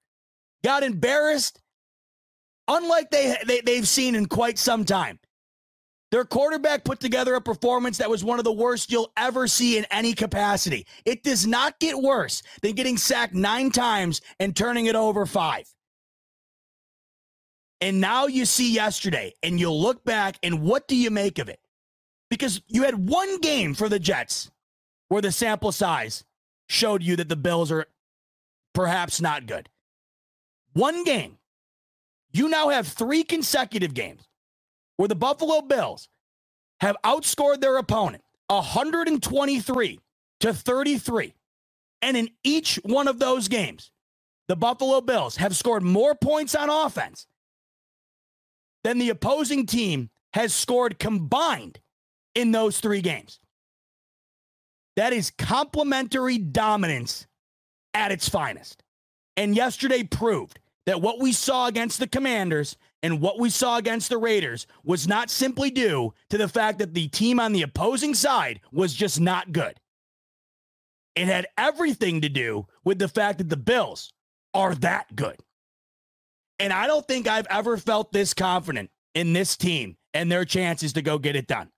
got 0.63 0.84
embarrassed, 0.84 1.62
unlike 2.67 3.10
they, 3.10 3.36
they, 3.45 3.62
they've 3.62 3.88
seen 3.88 4.15
in 4.15 4.25
quite 4.25 4.60
some 4.60 4.86
time. 4.86 5.19
Their 6.12 6.25
quarterback 6.25 6.84
put 6.84 6.99
together 6.99 7.34
a 7.34 7.41
performance 7.41 7.97
that 7.97 8.10
was 8.10 8.23
one 8.23 8.38
of 8.38 8.45
the 8.45 8.51
worst 8.51 8.91
you'll 8.91 9.12
ever 9.17 9.47
see 9.47 9.79
in 9.79 9.86
any 9.89 10.13
capacity. 10.13 10.86
It 11.06 11.23
does 11.23 11.47
not 11.47 11.79
get 11.79 11.99
worse 11.99 12.43
than 12.62 12.73
getting 12.73 12.97
sacked 12.97 13.34
nine 13.34 13.71
times 13.71 14.21
and 14.39 14.56
turning 14.56 14.86
it 14.86 14.95
over 14.95 15.25
five. 15.25 15.72
And 17.83 17.99
now 17.99 18.27
you 18.27 18.45
see 18.45 18.71
yesterday 18.71 19.33
and 19.43 19.59
you 19.59 19.69
look 19.69 20.05
back 20.05 20.37
and 20.41 20.61
what 20.61 20.87
do 20.87 20.95
you 20.95 21.11
make 21.11 21.37
of 21.37 21.49
it? 21.49 21.59
Because 22.29 22.61
you 22.65 22.83
had 22.83 23.09
one 23.09 23.41
game 23.41 23.73
for 23.73 23.89
the 23.89 23.99
Jets 23.99 24.49
where 25.09 25.21
the 25.21 25.33
sample 25.33 25.73
size 25.73 26.23
showed 26.69 27.03
you 27.03 27.17
that 27.17 27.27
the 27.27 27.35
Bills 27.35 27.73
are 27.73 27.87
perhaps 28.73 29.19
not 29.19 29.47
good. 29.47 29.67
One 30.71 31.03
game. 31.03 31.37
You 32.31 32.47
now 32.47 32.69
have 32.69 32.87
three 32.87 33.21
consecutive 33.21 33.93
games 33.93 34.29
where 34.95 35.09
the 35.09 35.15
Buffalo 35.15 35.59
Bills 35.59 36.07
have 36.79 36.95
outscored 37.03 37.59
their 37.59 37.75
opponent 37.75 38.23
123 38.47 39.99
to 40.39 40.53
33. 40.53 41.33
And 42.01 42.15
in 42.15 42.29
each 42.45 42.79
one 42.83 43.09
of 43.09 43.19
those 43.19 43.49
games, 43.49 43.91
the 44.47 44.55
Buffalo 44.55 45.01
Bills 45.01 45.35
have 45.35 45.53
scored 45.53 45.83
more 45.83 46.15
points 46.15 46.55
on 46.55 46.69
offense 46.69 47.27
than 48.83 48.97
the 48.97 49.09
opposing 49.09 49.65
team 49.65 50.09
has 50.33 50.53
scored 50.53 50.99
combined 50.99 51.79
in 52.35 52.51
those 52.51 52.79
three 52.79 53.01
games. 53.01 53.39
That 54.95 55.13
is 55.13 55.31
complementary 55.31 56.37
dominance 56.37 57.27
at 57.93 58.11
its 58.11 58.29
finest. 58.29 58.83
And 59.37 59.55
yesterday 59.55 60.03
proved 60.03 60.59
that 60.85 61.01
what 61.01 61.19
we 61.19 61.31
saw 61.31 61.67
against 61.67 61.99
the 61.99 62.07
Commanders 62.07 62.77
and 63.01 63.21
what 63.21 63.39
we 63.39 63.49
saw 63.49 63.77
against 63.77 64.09
the 64.09 64.17
Raiders 64.17 64.67
was 64.83 65.07
not 65.07 65.29
simply 65.29 65.71
due 65.71 66.13
to 66.29 66.37
the 66.37 66.47
fact 66.47 66.79
that 66.79 66.93
the 66.93 67.07
team 67.07 67.39
on 67.39 67.53
the 67.53 67.61
opposing 67.61 68.13
side 68.13 68.61
was 68.71 68.93
just 68.93 69.19
not 69.19 69.51
good. 69.51 69.79
It 71.15 71.27
had 71.27 71.47
everything 71.57 72.21
to 72.21 72.29
do 72.29 72.67
with 72.83 72.99
the 72.99 73.07
fact 73.07 73.37
that 73.37 73.49
the 73.49 73.57
Bills 73.57 74.13
are 74.53 74.75
that 74.75 75.15
good. 75.15 75.37
And 76.63 76.71
I 76.71 76.88
don't 76.88 77.06
think 77.06 77.28
I've 77.28 77.45
ever 77.49 77.76
felt 77.76 78.13
this 78.13 78.34
confident 78.34 78.89
in 79.15 79.34
this 79.34 79.58
team 79.58 79.97
and 80.13 80.32
their 80.32 80.45
chances 80.45 80.93
to 80.93 81.02
go 81.02 81.17
get 81.17 81.36
it 81.36 81.45
done. 81.45 81.69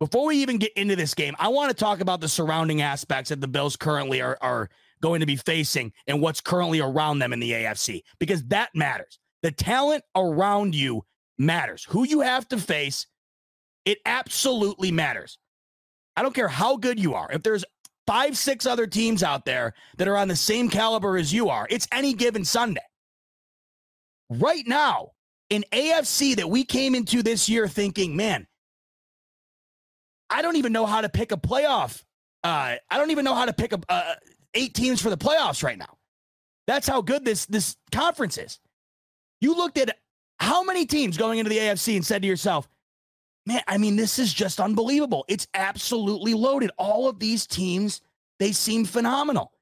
Before 0.00 0.26
we 0.26 0.38
even 0.38 0.58
get 0.58 0.72
into 0.72 0.96
this 0.96 1.14
game, 1.14 1.36
I 1.38 1.46
want 1.46 1.70
to 1.70 1.76
talk 1.76 2.00
about 2.00 2.20
the 2.20 2.28
surrounding 2.28 2.82
aspects 2.82 3.28
that 3.28 3.40
the 3.40 3.46
Bills 3.46 3.76
currently 3.76 4.20
are, 4.20 4.36
are 4.40 4.68
going 5.02 5.20
to 5.20 5.26
be 5.26 5.36
facing 5.36 5.92
and 6.08 6.20
what's 6.20 6.40
currently 6.40 6.80
around 6.80 7.20
them 7.20 7.32
in 7.32 7.38
the 7.38 7.52
AFC 7.52 8.02
because 8.18 8.42
that 8.46 8.70
matters. 8.74 9.20
The 9.44 9.52
talent 9.52 10.02
around 10.16 10.74
you 10.74 11.04
matters. 11.38 11.84
Who 11.90 12.02
you 12.02 12.22
have 12.22 12.48
to 12.48 12.58
face, 12.58 13.06
it 13.84 13.98
absolutely 14.04 14.90
matters. 14.90 15.38
I 16.16 16.22
don't 16.22 16.34
care 16.34 16.48
how 16.48 16.76
good 16.76 16.98
you 16.98 17.14
are. 17.14 17.30
If 17.30 17.44
there's 17.44 17.64
five, 18.08 18.36
six 18.36 18.66
other 18.66 18.88
teams 18.88 19.22
out 19.22 19.44
there 19.44 19.74
that 19.98 20.08
are 20.08 20.16
on 20.16 20.26
the 20.26 20.34
same 20.34 20.68
caliber 20.68 21.16
as 21.16 21.32
you 21.32 21.50
are, 21.50 21.68
it's 21.70 21.86
any 21.92 22.14
given 22.14 22.44
Sunday. 22.44 22.80
Right 24.38 24.66
now, 24.66 25.12
in 25.50 25.64
AFC 25.72 26.36
that 26.36 26.48
we 26.48 26.64
came 26.64 26.94
into 26.94 27.22
this 27.22 27.48
year 27.48 27.68
thinking, 27.68 28.16
man, 28.16 28.46
I 30.30 30.40
don't 30.40 30.56
even 30.56 30.72
know 30.72 30.86
how 30.86 31.02
to 31.02 31.10
pick 31.10 31.32
a 31.32 31.36
playoff. 31.36 32.02
Uh, 32.42 32.76
I 32.90 32.98
don't 32.98 33.10
even 33.10 33.24
know 33.24 33.34
how 33.34 33.44
to 33.44 33.52
pick 33.52 33.74
a, 33.74 33.80
uh, 33.88 34.14
eight 34.54 34.74
teams 34.74 35.02
for 35.02 35.10
the 35.10 35.18
playoffs 35.18 35.62
right 35.62 35.76
now. 35.76 35.98
That's 36.66 36.88
how 36.88 37.02
good 37.02 37.24
this 37.24 37.44
this 37.46 37.76
conference 37.90 38.38
is. 38.38 38.58
You 39.40 39.54
looked 39.54 39.76
at 39.76 39.98
how 40.38 40.62
many 40.62 40.86
teams 40.86 41.18
going 41.18 41.38
into 41.38 41.50
the 41.50 41.58
AFC 41.58 41.96
and 41.96 42.06
said 42.06 42.22
to 42.22 42.28
yourself, 42.28 42.66
man, 43.44 43.60
I 43.66 43.76
mean, 43.76 43.96
this 43.96 44.18
is 44.18 44.32
just 44.32 44.60
unbelievable. 44.60 45.24
It's 45.28 45.46
absolutely 45.52 46.32
loaded. 46.32 46.70
All 46.78 47.08
of 47.08 47.18
these 47.18 47.46
teams, 47.46 48.00
they 48.38 48.52
seem 48.52 48.84
phenomenal. 48.86 49.52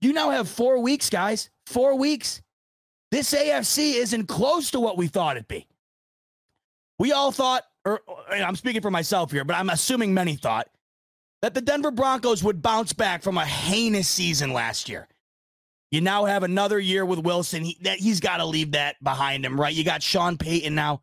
You 0.00 0.12
now 0.12 0.30
have 0.30 0.48
four 0.48 0.80
weeks, 0.80 1.10
guys. 1.10 1.50
Four 1.66 1.96
weeks. 1.96 2.40
This 3.10 3.32
AFC 3.32 3.94
isn't 3.94 4.26
close 4.26 4.70
to 4.72 4.80
what 4.80 4.96
we 4.96 5.06
thought 5.06 5.36
it'd 5.36 5.48
be. 5.48 5.66
We 6.98 7.12
all 7.12 7.30
thought, 7.30 7.62
or 7.84 8.00
I'm 8.30 8.56
speaking 8.56 8.82
for 8.82 8.90
myself 8.90 9.30
here, 9.30 9.44
but 9.44 9.56
I'm 9.56 9.70
assuming 9.70 10.14
many 10.14 10.34
thought 10.34 10.68
that 11.42 11.54
the 11.54 11.60
Denver 11.60 11.90
Broncos 11.90 12.42
would 12.42 12.62
bounce 12.62 12.92
back 12.92 13.22
from 13.22 13.38
a 13.38 13.44
heinous 13.44 14.08
season 14.08 14.52
last 14.52 14.88
year. 14.88 15.06
You 15.90 16.00
now 16.00 16.24
have 16.24 16.42
another 16.42 16.80
year 16.80 17.04
with 17.04 17.20
Wilson. 17.20 17.62
He, 17.62 17.78
that, 17.82 17.98
he's 17.98 18.18
got 18.18 18.38
to 18.38 18.44
leave 18.44 18.72
that 18.72 18.96
behind 19.02 19.44
him, 19.44 19.60
right? 19.60 19.74
You 19.74 19.84
got 19.84 20.02
Sean 20.02 20.36
Payton 20.36 20.74
now. 20.74 21.02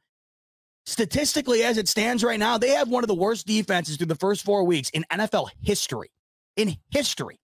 Statistically, 0.86 1.63
as 1.63 1.78
it 1.78 1.88
stands 1.88 2.24
right 2.24 2.39
now, 2.39 2.58
they 2.58 2.70
have 2.70 2.89
one 2.89 3.04
of 3.04 3.08
the 3.08 3.16
worst 3.16 3.48
defenses 3.48 3.96
through 3.96 4.08
the 4.08 4.16
first 4.16 4.44
four 4.44 4.66
weeks 4.66 4.89
in 4.89 5.06
NFL 5.10 5.50
history. 5.62 6.12
In 6.58 6.76
history, 6.92 7.39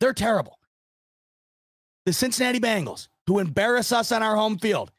they're 0.00 0.12
terrible. 0.12 0.58
The 2.04 2.12
Cincinnati 2.12 2.58
Bengals, 2.58 3.08
who 3.26 3.38
embarrass 3.38 3.92
us 3.92 4.10
on 4.10 4.22
our 4.22 4.36
home 4.36 4.58
field 4.58 4.90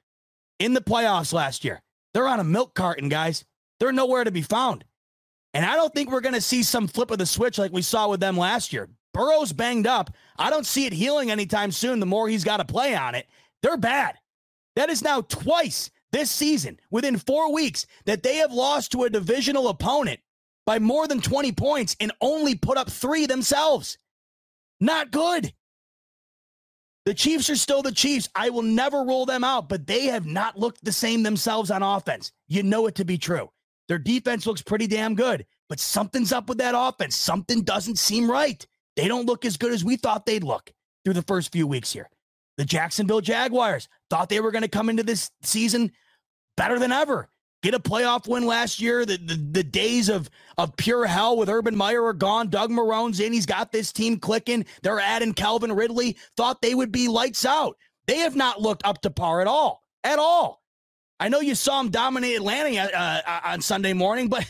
in 0.60 0.74
the 0.74 0.82
playoffs 0.82 1.34
last 1.34 1.66
year, 1.66 1.82
they're 2.14 2.28
on 2.28 2.40
a 2.40 2.46
milk 2.46 2.76
carton, 2.76 3.10
guys. 3.10 3.44
They're 3.80 3.92
nowhere 3.92 4.24
to 4.24 4.32
be 4.32 4.42
found. 4.42 4.86
And 5.54 5.66
I 5.66 5.76
don't 5.76 5.94
think 5.94 6.10
we're 6.10 6.22
going 6.22 6.36
to 6.36 6.42
see 6.42 6.64
some 6.64 6.88
flip 6.88 7.12
of 7.12 7.18
the 7.18 7.26
switch 7.26 7.58
like 7.58 7.72
we 7.72 7.82
saw 7.82 8.10
with 8.10 8.20
them 8.20 8.38
last 8.38 8.72
year. 8.72 8.90
Burrow's 9.14 9.54
banged 9.54 9.86
up. 9.86 10.12
I 10.38 10.50
don't 10.50 10.66
see 10.66 10.86
it 10.86 10.94
healing 10.94 11.30
anytime 11.30 11.72
soon. 11.72 12.00
The 12.00 12.06
more 12.06 12.28
he's 12.28 12.44
got 12.44 12.58
to 12.58 12.66
play 12.66 12.96
on 12.96 13.16
it, 13.16 13.28
they're 13.62 13.78
bad. 13.78 14.16
That 14.76 14.90
is 14.90 15.04
now 15.04 15.22
twice 15.22 15.92
this 16.12 16.32
season, 16.32 16.80
within 16.90 17.18
four 17.18 17.54
weeks, 17.54 17.86
that 18.06 18.24
they 18.24 18.38
have 18.38 18.52
lost 18.52 18.92
to 18.94 19.04
a 19.04 19.10
divisional 19.10 19.68
opponent 19.68 20.20
by 20.66 20.80
more 20.80 21.08
than 21.08 21.22
20 21.22 21.52
points 21.52 21.96
and 22.00 22.12
only 22.22 22.56
put 22.56 22.78
up 22.78 22.90
three 22.90 23.26
themselves. 23.26 23.98
Not 24.80 25.12
good. 25.12 25.54
The 27.06 27.14
Chiefs 27.14 27.50
are 27.50 27.56
still 27.56 27.82
the 27.82 27.92
Chiefs. 27.92 28.30
I 28.34 28.50
will 28.50 28.62
never 28.62 29.04
rule 29.04 29.26
them 29.26 29.44
out, 29.44 29.68
but 29.68 29.86
they 29.86 30.06
have 30.06 30.26
not 30.26 30.58
looked 30.58 30.84
the 30.84 30.92
same 30.92 31.22
themselves 31.24 31.70
on 31.70 31.84
offense. 31.84 32.32
You 32.48 32.64
know 32.64 32.88
it 32.88 32.96
to 32.96 33.06
be 33.06 33.18
true. 33.18 33.50
Their 33.90 33.98
defense 33.98 34.48
looks 34.48 34.62
pretty 34.62 34.88
damn 34.88 35.14
good, 35.14 35.46
but 35.68 35.80
something's 35.80 36.32
up 36.32 36.48
with 36.48 36.60
that 36.60 36.76
offense. 36.78 37.16
Something 37.16 37.64
doesn't 37.64 38.00
seem 38.00 38.32
right. 38.32 38.66
They 38.96 39.10
don't 39.10 39.26
look 39.26 39.44
as 39.44 39.58
good 39.58 39.74
as 39.74 39.84
we 39.84 39.98
thought 39.98 40.26
they'd 40.26 40.44
look 40.44 40.72
through 41.04 41.16
the 41.16 41.24
first 41.24 41.52
few 41.52 41.68
weeks 41.68 41.92
here. 41.92 42.10
The 42.58 42.66
Jacksonville 42.66 43.22
Jaguars 43.22 43.90
thought 44.10 44.30
they 44.30 44.40
were 44.40 44.52
going 44.52 44.62
to 44.62 44.70
come 44.70 44.90
into 44.90 45.04
this 45.04 45.30
season 45.42 45.92
better 46.56 46.80
than 46.80 46.92
ever. 46.92 47.28
Get 47.64 47.74
a 47.74 47.80
playoff 47.80 48.28
win 48.28 48.46
last 48.46 48.82
year. 48.82 49.06
The, 49.06 49.18
the, 49.18 49.36
the 49.36 49.64
days 49.64 50.10
of, 50.10 50.30
of 50.58 50.76
pure 50.76 51.06
hell 51.06 51.38
with 51.38 51.48
Urban 51.50 51.76
Meyer 51.76 52.04
are 52.04 52.14
gone. 52.14 52.50
Doug 52.50 52.70
Marrone's 52.70 53.22
in. 53.22 53.32
He's 53.32 53.46
got 53.46 53.72
this 53.72 53.94
team 53.94 54.20
clicking. 54.20 54.66
They're 54.82 55.00
adding 55.00 55.34
Calvin 55.34 55.72
Ridley. 55.72 56.18
Thought 56.36 56.62
they 56.62 56.76
would 56.76 56.92
be 56.92 57.08
lights 57.08 57.46
out. 57.46 57.78
They 58.06 58.18
have 58.18 58.36
not 58.36 58.62
looked 58.62 58.86
up 58.86 59.02
to 59.04 59.10
par 59.10 59.40
at 59.40 59.48
all. 59.48 59.82
At 60.04 60.20
all. 60.20 60.62
I 61.22 61.30
know 61.30 61.40
you 61.40 61.56
saw 61.56 61.80
him 61.80 61.90
dominate 61.90 62.36
Atlanta 62.36 62.82
uh, 62.82 63.22
uh, 63.26 63.40
on 63.46 63.62
Sunday 63.62 63.94
morning, 63.94 64.28
but 64.28 64.46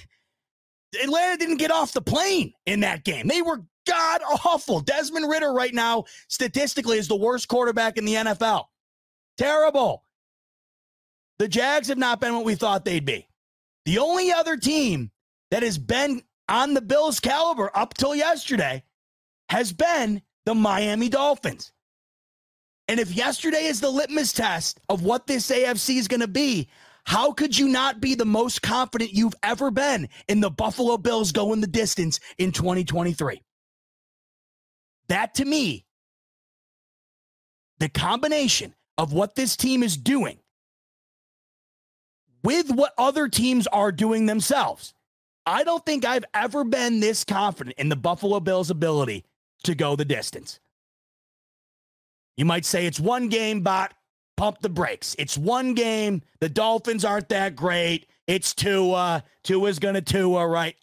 Atlanta 1.04 1.38
didn't 1.38 1.58
get 1.58 1.69
off 1.69 1.93
the 1.93 2.02
plane 2.02 2.52
in 2.65 2.80
that 2.80 3.04
game. 3.04 3.28
They 3.28 3.43
were 3.43 3.62
god 3.86 4.21
awful. 4.43 4.80
Desmond 4.80 5.30
Ridder, 5.30 5.54
right 5.54 5.73
now, 5.73 6.06
statistically, 6.30 6.97
is 6.97 7.08
the 7.08 7.15
worst 7.15 7.47
quarterback 7.47 7.99
in 7.99 8.06
the 8.06 8.15
NFL. 8.15 8.65
Terrible. 9.38 10.04
The 11.43 11.49
Jags 11.49 11.89
have 11.89 11.97
not 11.97 12.21
been 12.21 12.34
what 12.36 12.45
we 12.45 12.56
thought 12.56 12.86
they'd 12.86 13.03
be. 13.03 13.27
The 13.84 13.97
only 13.97 14.32
other 14.32 14.56
team 14.56 15.12
that 15.51 15.62
has 15.62 15.77
been 15.77 16.23
on 16.47 16.73
the 16.73 16.79
Bills' 16.79 17.19
caliber 17.19 17.69
up 17.75 17.93
till 17.95 18.15
yesterday 18.15 18.82
has 19.49 19.73
been 19.73 20.21
the 20.45 20.56
Miami 20.56 21.10
Dolphins. 21.10 21.73
And 22.88 22.97
if 22.97 23.12
yesterday 23.12 23.65
is 23.65 23.82
the 23.82 23.89
litmus 23.89 24.32
test 24.32 24.79
of 24.88 25.03
what 25.03 25.27
this 25.27 25.51
AFC 25.51 25.97
is 25.97 26.08
going 26.08 26.21
to 26.21 26.29
be, 26.29 26.69
how 27.03 27.34
could 27.34 27.58
you 27.58 27.67
not 27.67 27.99
be 27.99 28.15
the 28.15 28.23
most 28.23 28.62
confident 28.62 29.12
you've 29.12 29.36
ever 29.43 29.69
been 29.69 30.08
in 30.29 30.39
the 30.39 30.49
Buffalo 30.49 30.97
Bills 30.97 31.34
going 31.34 31.60
the 31.60 31.67
distance 31.67 32.21
in 32.38 32.53
2023? 32.53 33.41
That 35.10 35.34
to 35.34 35.43
me, 35.43 35.84
the 37.79 37.89
combination 37.89 38.75
of 38.97 39.12
what 39.12 39.36
this 39.36 39.58
team 39.58 39.84
is 39.84 39.97
doing 39.97 40.39
with 42.43 42.71
what 42.71 42.93
other 42.97 43.27
teams 43.27 43.67
are 43.67 43.91
doing 43.91 44.25
themselves, 44.25 44.93
I 45.45 45.63
don't 45.63 45.86
think 45.86 46.06
I've 46.06 46.25
ever 46.34 46.63
been 46.63 46.99
this 46.99 47.23
confident 47.23 47.77
in 47.77 47.89
the 47.89 47.95
Buffalo 47.95 48.39
Bills' 48.39 48.69
ability 48.69 49.25
to 49.63 49.75
go 49.75 49.95
the 49.95 50.06
distance. 50.06 50.60
You 52.38 52.45
might 52.45 52.65
say 52.65 52.86
it's 52.86 52.99
one 52.99 53.29
game, 53.29 53.62
but 53.62 53.93
pump 54.38 54.60
the 54.62 54.69
brakes. 54.69 55.15
It's 55.19 55.38
one 55.38 55.73
game. 55.73 56.21
The 56.39 56.49
Dolphins 56.49 57.06
aren't 57.06 57.29
that 57.29 57.56
great. 57.56 58.08
It's 58.27 58.53
Tua. 58.53 59.23
Tua's 59.43 59.79
going 59.79 59.95
to 59.95 60.01
Tua, 60.01 60.47
right? 60.47 60.75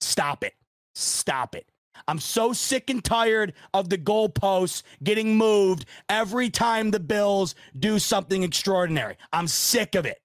Stop 0.00 0.44
it. 0.44 0.54
Stop 0.94 1.54
it. 1.54 1.66
I'm 2.08 2.18
so 2.18 2.52
sick 2.52 2.90
and 2.90 3.02
tired 3.02 3.54
of 3.74 3.88
the 3.88 3.98
goalposts 3.98 4.82
getting 5.02 5.36
moved 5.36 5.86
every 6.08 6.50
time 6.50 6.90
the 6.90 7.00
Bills 7.00 7.54
do 7.78 7.98
something 7.98 8.42
extraordinary. 8.42 9.16
I'm 9.32 9.46
sick 9.46 9.94
of 9.94 10.04
it. 10.04 10.20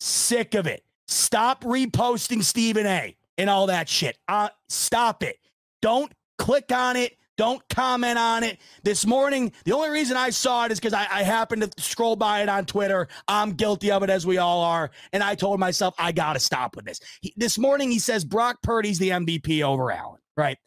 Sick 0.00 0.54
of 0.54 0.66
it. 0.66 0.84
Stop 1.06 1.64
reposting 1.64 2.42
Stephen 2.42 2.86
A 2.86 3.16
and 3.36 3.50
all 3.50 3.66
that 3.66 3.88
shit. 3.88 4.18
Uh, 4.28 4.48
stop 4.68 5.22
it. 5.22 5.38
Don't 5.82 6.12
click 6.38 6.72
on 6.72 6.96
it. 6.96 7.16
Don't 7.36 7.66
comment 7.70 8.18
on 8.18 8.42
it. 8.42 8.58
This 8.82 9.06
morning, 9.06 9.50
the 9.64 9.72
only 9.72 9.88
reason 9.88 10.14
I 10.14 10.28
saw 10.28 10.66
it 10.66 10.72
is 10.72 10.78
because 10.78 10.92
I, 10.92 11.06
I, 11.10 11.22
happened 11.22 11.62
to 11.62 11.82
scroll 11.82 12.14
by 12.14 12.42
it 12.42 12.50
on 12.50 12.66
Twitter. 12.66 13.08
I'm 13.28 13.52
guilty 13.52 13.90
of 13.90 14.02
it, 14.02 14.10
as 14.10 14.26
we 14.26 14.36
all 14.36 14.60
are. 14.60 14.90
And 15.14 15.22
I 15.22 15.34
told 15.36 15.58
myself, 15.58 15.94
I 15.98 16.12
got 16.12 16.34
to 16.34 16.38
stop 16.38 16.76
with 16.76 16.84
this. 16.84 17.00
He, 17.22 17.32
this 17.38 17.56
morning, 17.56 17.90
he 17.90 17.98
says 17.98 18.26
Brock 18.26 18.58
Purdy's 18.62 18.98
the 18.98 19.08
MVP 19.08 19.62
over 19.62 19.90
Allen, 19.90 20.20
right? 20.36 20.58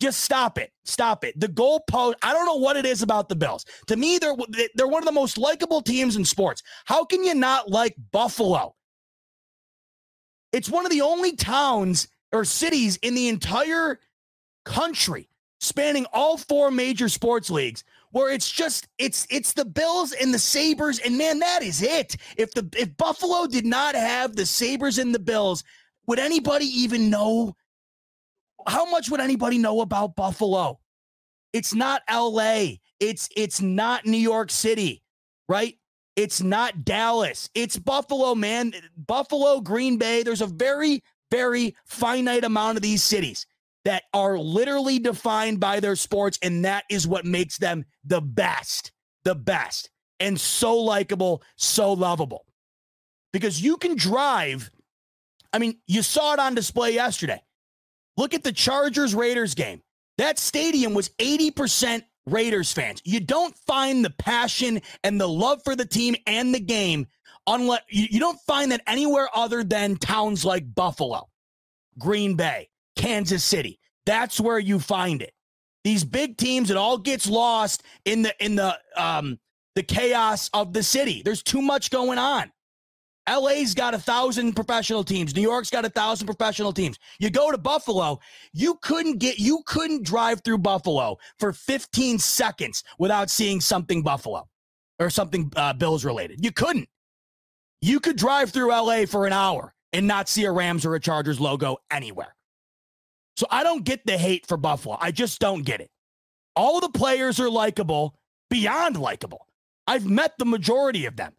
Just 0.00 0.20
stop 0.20 0.58
it. 0.58 0.70
Stop 0.84 1.24
it. 1.24 1.38
The 1.38 1.48
goalpost, 1.48 2.14
I 2.22 2.32
don't 2.32 2.46
know 2.46 2.56
what 2.56 2.76
it 2.76 2.86
is 2.86 3.02
about 3.02 3.28
the 3.28 3.36
Bills. 3.36 3.64
To 3.88 3.96
me, 3.96 4.18
they're 4.18 4.36
they're 4.74 4.86
one 4.86 5.02
of 5.02 5.06
the 5.06 5.12
most 5.12 5.38
likable 5.38 5.82
teams 5.82 6.16
in 6.16 6.24
sports. 6.24 6.62
How 6.84 7.04
can 7.04 7.24
you 7.24 7.34
not 7.34 7.68
like 7.68 7.96
Buffalo? 8.12 8.74
It's 10.52 10.70
one 10.70 10.86
of 10.86 10.92
the 10.92 11.02
only 11.02 11.34
towns 11.34 12.08
or 12.32 12.44
cities 12.44 12.96
in 13.02 13.14
the 13.14 13.28
entire 13.28 13.98
country 14.64 15.28
spanning 15.60 16.06
all 16.12 16.36
four 16.36 16.70
major 16.70 17.08
sports 17.08 17.50
leagues 17.50 17.82
where 18.12 18.30
it's 18.30 18.50
just 18.50 18.88
it's 18.98 19.26
it's 19.30 19.52
the 19.52 19.64
Bills 19.64 20.12
and 20.12 20.32
the 20.32 20.38
Sabres 20.38 20.98
and 21.00 21.18
man 21.18 21.38
that 21.40 21.62
is 21.62 21.82
it. 21.82 22.16
If 22.36 22.54
the 22.54 22.68
if 22.76 22.96
Buffalo 22.96 23.46
did 23.46 23.66
not 23.66 23.94
have 23.94 24.36
the 24.36 24.46
Sabres 24.46 24.98
and 24.98 25.14
the 25.14 25.18
Bills, 25.18 25.64
would 26.06 26.18
anybody 26.18 26.66
even 26.66 27.10
know 27.10 27.56
how 28.68 28.90
much 28.90 29.10
would 29.10 29.20
anybody 29.20 29.58
know 29.58 29.80
about 29.80 30.16
Buffalo? 30.16 30.78
It's 31.52 31.74
not 31.74 32.02
LA. 32.10 32.76
It's 33.00 33.28
it's 33.36 33.60
not 33.60 34.06
New 34.06 34.18
York 34.18 34.50
City, 34.50 35.02
right? 35.48 35.76
It's 36.16 36.42
not 36.42 36.84
Dallas. 36.84 37.48
It's 37.54 37.78
Buffalo, 37.78 38.34
man. 38.34 38.72
Buffalo, 38.96 39.60
Green 39.60 39.98
Bay. 39.98 40.22
There's 40.22 40.42
a 40.42 40.46
very 40.46 41.02
very 41.30 41.76
finite 41.84 42.44
amount 42.44 42.76
of 42.76 42.82
these 42.82 43.02
cities 43.04 43.46
that 43.84 44.04
are 44.12 44.38
literally 44.38 44.98
defined 44.98 45.60
by 45.60 45.80
their 45.80 45.96
sports, 45.96 46.38
and 46.42 46.64
that 46.64 46.84
is 46.90 47.06
what 47.06 47.24
makes 47.24 47.58
them 47.58 47.84
the 48.04 48.20
best, 48.20 48.92
the 49.24 49.34
best, 49.34 49.90
and 50.20 50.38
so 50.38 50.76
likable, 50.76 51.42
so 51.56 51.92
lovable. 51.92 52.44
Because 53.32 53.62
you 53.62 53.76
can 53.76 53.96
drive, 53.96 54.70
I 55.52 55.58
mean, 55.58 55.78
you 55.86 56.02
saw 56.02 56.34
it 56.34 56.38
on 56.38 56.54
display 56.54 56.92
yesterday. 56.92 57.40
Look 58.18 58.34
at 58.34 58.42
the 58.42 58.52
Chargers 58.52 59.14
Raiders 59.14 59.54
game. 59.54 59.80
That 60.18 60.40
stadium 60.40 60.92
was 60.92 61.10
80% 61.20 62.02
Raiders 62.26 62.72
fans. 62.72 63.00
You 63.04 63.20
don't 63.20 63.56
find 63.58 64.04
the 64.04 64.10
passion 64.10 64.82
and 65.04 65.20
the 65.20 65.28
love 65.28 65.62
for 65.64 65.76
the 65.76 65.86
team 65.86 66.16
and 66.26 66.52
the 66.52 66.60
game 66.60 67.06
unless 67.46 67.82
you, 67.88 68.18
don't 68.18 68.40
find 68.40 68.72
that 68.72 68.82
anywhere 68.88 69.28
other 69.34 69.62
than 69.62 69.96
towns 69.96 70.44
like 70.44 70.74
Buffalo, 70.74 71.28
Green 71.96 72.34
Bay, 72.34 72.68
Kansas 72.96 73.44
City. 73.44 73.78
That's 74.04 74.40
where 74.40 74.58
you 74.58 74.80
find 74.80 75.22
it. 75.22 75.32
These 75.84 76.02
big 76.02 76.36
teams, 76.36 76.72
it 76.72 76.76
all 76.76 76.98
gets 76.98 77.28
lost 77.28 77.84
in 78.04 78.22
the 78.22 78.34
in 78.44 78.56
the 78.56 78.76
um 78.96 79.38
the 79.76 79.84
chaos 79.84 80.50
of 80.52 80.72
the 80.72 80.82
city. 80.82 81.22
There's 81.24 81.42
too 81.42 81.62
much 81.62 81.90
going 81.90 82.18
on. 82.18 82.50
LA's 83.28 83.74
got 83.74 83.94
a 83.94 83.98
thousand 83.98 84.54
professional 84.54 85.04
teams. 85.04 85.34
New 85.34 85.42
York's 85.42 85.70
got 85.70 85.84
a 85.84 85.90
thousand 85.90 86.26
professional 86.26 86.72
teams. 86.72 86.98
You 87.18 87.30
go 87.30 87.50
to 87.50 87.58
Buffalo, 87.58 88.18
you 88.52 88.76
couldn't 88.82 89.18
get, 89.18 89.38
you 89.38 89.62
couldn't 89.66 90.04
drive 90.04 90.42
through 90.42 90.58
Buffalo 90.58 91.18
for 91.38 91.52
15 91.52 92.18
seconds 92.18 92.84
without 92.98 93.30
seeing 93.30 93.60
something 93.60 94.02
Buffalo 94.02 94.48
or 94.98 95.10
something 95.10 95.52
uh, 95.56 95.72
Bills 95.72 96.04
related. 96.04 96.44
You 96.44 96.52
couldn't. 96.52 96.88
You 97.80 98.00
could 98.00 98.16
drive 98.16 98.50
through 98.50 98.70
LA 98.70 99.06
for 99.06 99.26
an 99.26 99.32
hour 99.32 99.72
and 99.92 100.06
not 100.06 100.28
see 100.28 100.44
a 100.44 100.52
Rams 100.52 100.84
or 100.84 100.94
a 100.94 101.00
Chargers 101.00 101.40
logo 101.40 101.78
anywhere. 101.90 102.34
So 103.36 103.46
I 103.50 103.62
don't 103.62 103.84
get 103.84 104.04
the 104.04 104.18
hate 104.18 104.46
for 104.46 104.56
Buffalo. 104.56 104.98
I 105.00 105.12
just 105.12 105.38
don't 105.38 105.62
get 105.62 105.80
it. 105.80 105.90
All 106.56 106.80
the 106.80 106.88
players 106.88 107.38
are 107.38 107.48
likable, 107.48 108.18
beyond 108.50 108.96
likable. 108.96 109.46
I've 109.86 110.06
met 110.06 110.32
the 110.38 110.44
majority 110.44 111.06
of 111.06 111.14
them. 111.16 111.32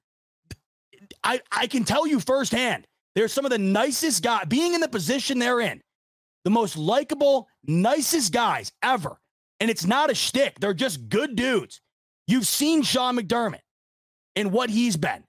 I, 1.23 1.41
I 1.51 1.67
can 1.67 1.83
tell 1.83 2.07
you 2.07 2.19
firsthand, 2.19 2.85
they're 3.15 3.27
some 3.27 3.45
of 3.45 3.51
the 3.51 3.57
nicest 3.57 4.23
guys, 4.23 4.45
being 4.47 4.73
in 4.73 4.81
the 4.81 4.87
position 4.87 5.39
they're 5.39 5.59
in, 5.59 5.81
the 6.43 6.49
most 6.49 6.77
likable, 6.77 7.47
nicest 7.65 8.31
guys 8.31 8.71
ever. 8.81 9.19
And 9.59 9.69
it's 9.69 9.85
not 9.85 10.09
a 10.09 10.15
shtick. 10.15 10.59
They're 10.59 10.73
just 10.73 11.09
good 11.09 11.35
dudes. 11.35 11.81
You've 12.27 12.47
seen 12.47 12.81
Sean 12.83 13.17
McDermott 13.17 13.59
and 14.35 14.51
what 14.51 14.69
he's 14.69 14.95
been. 14.95 15.23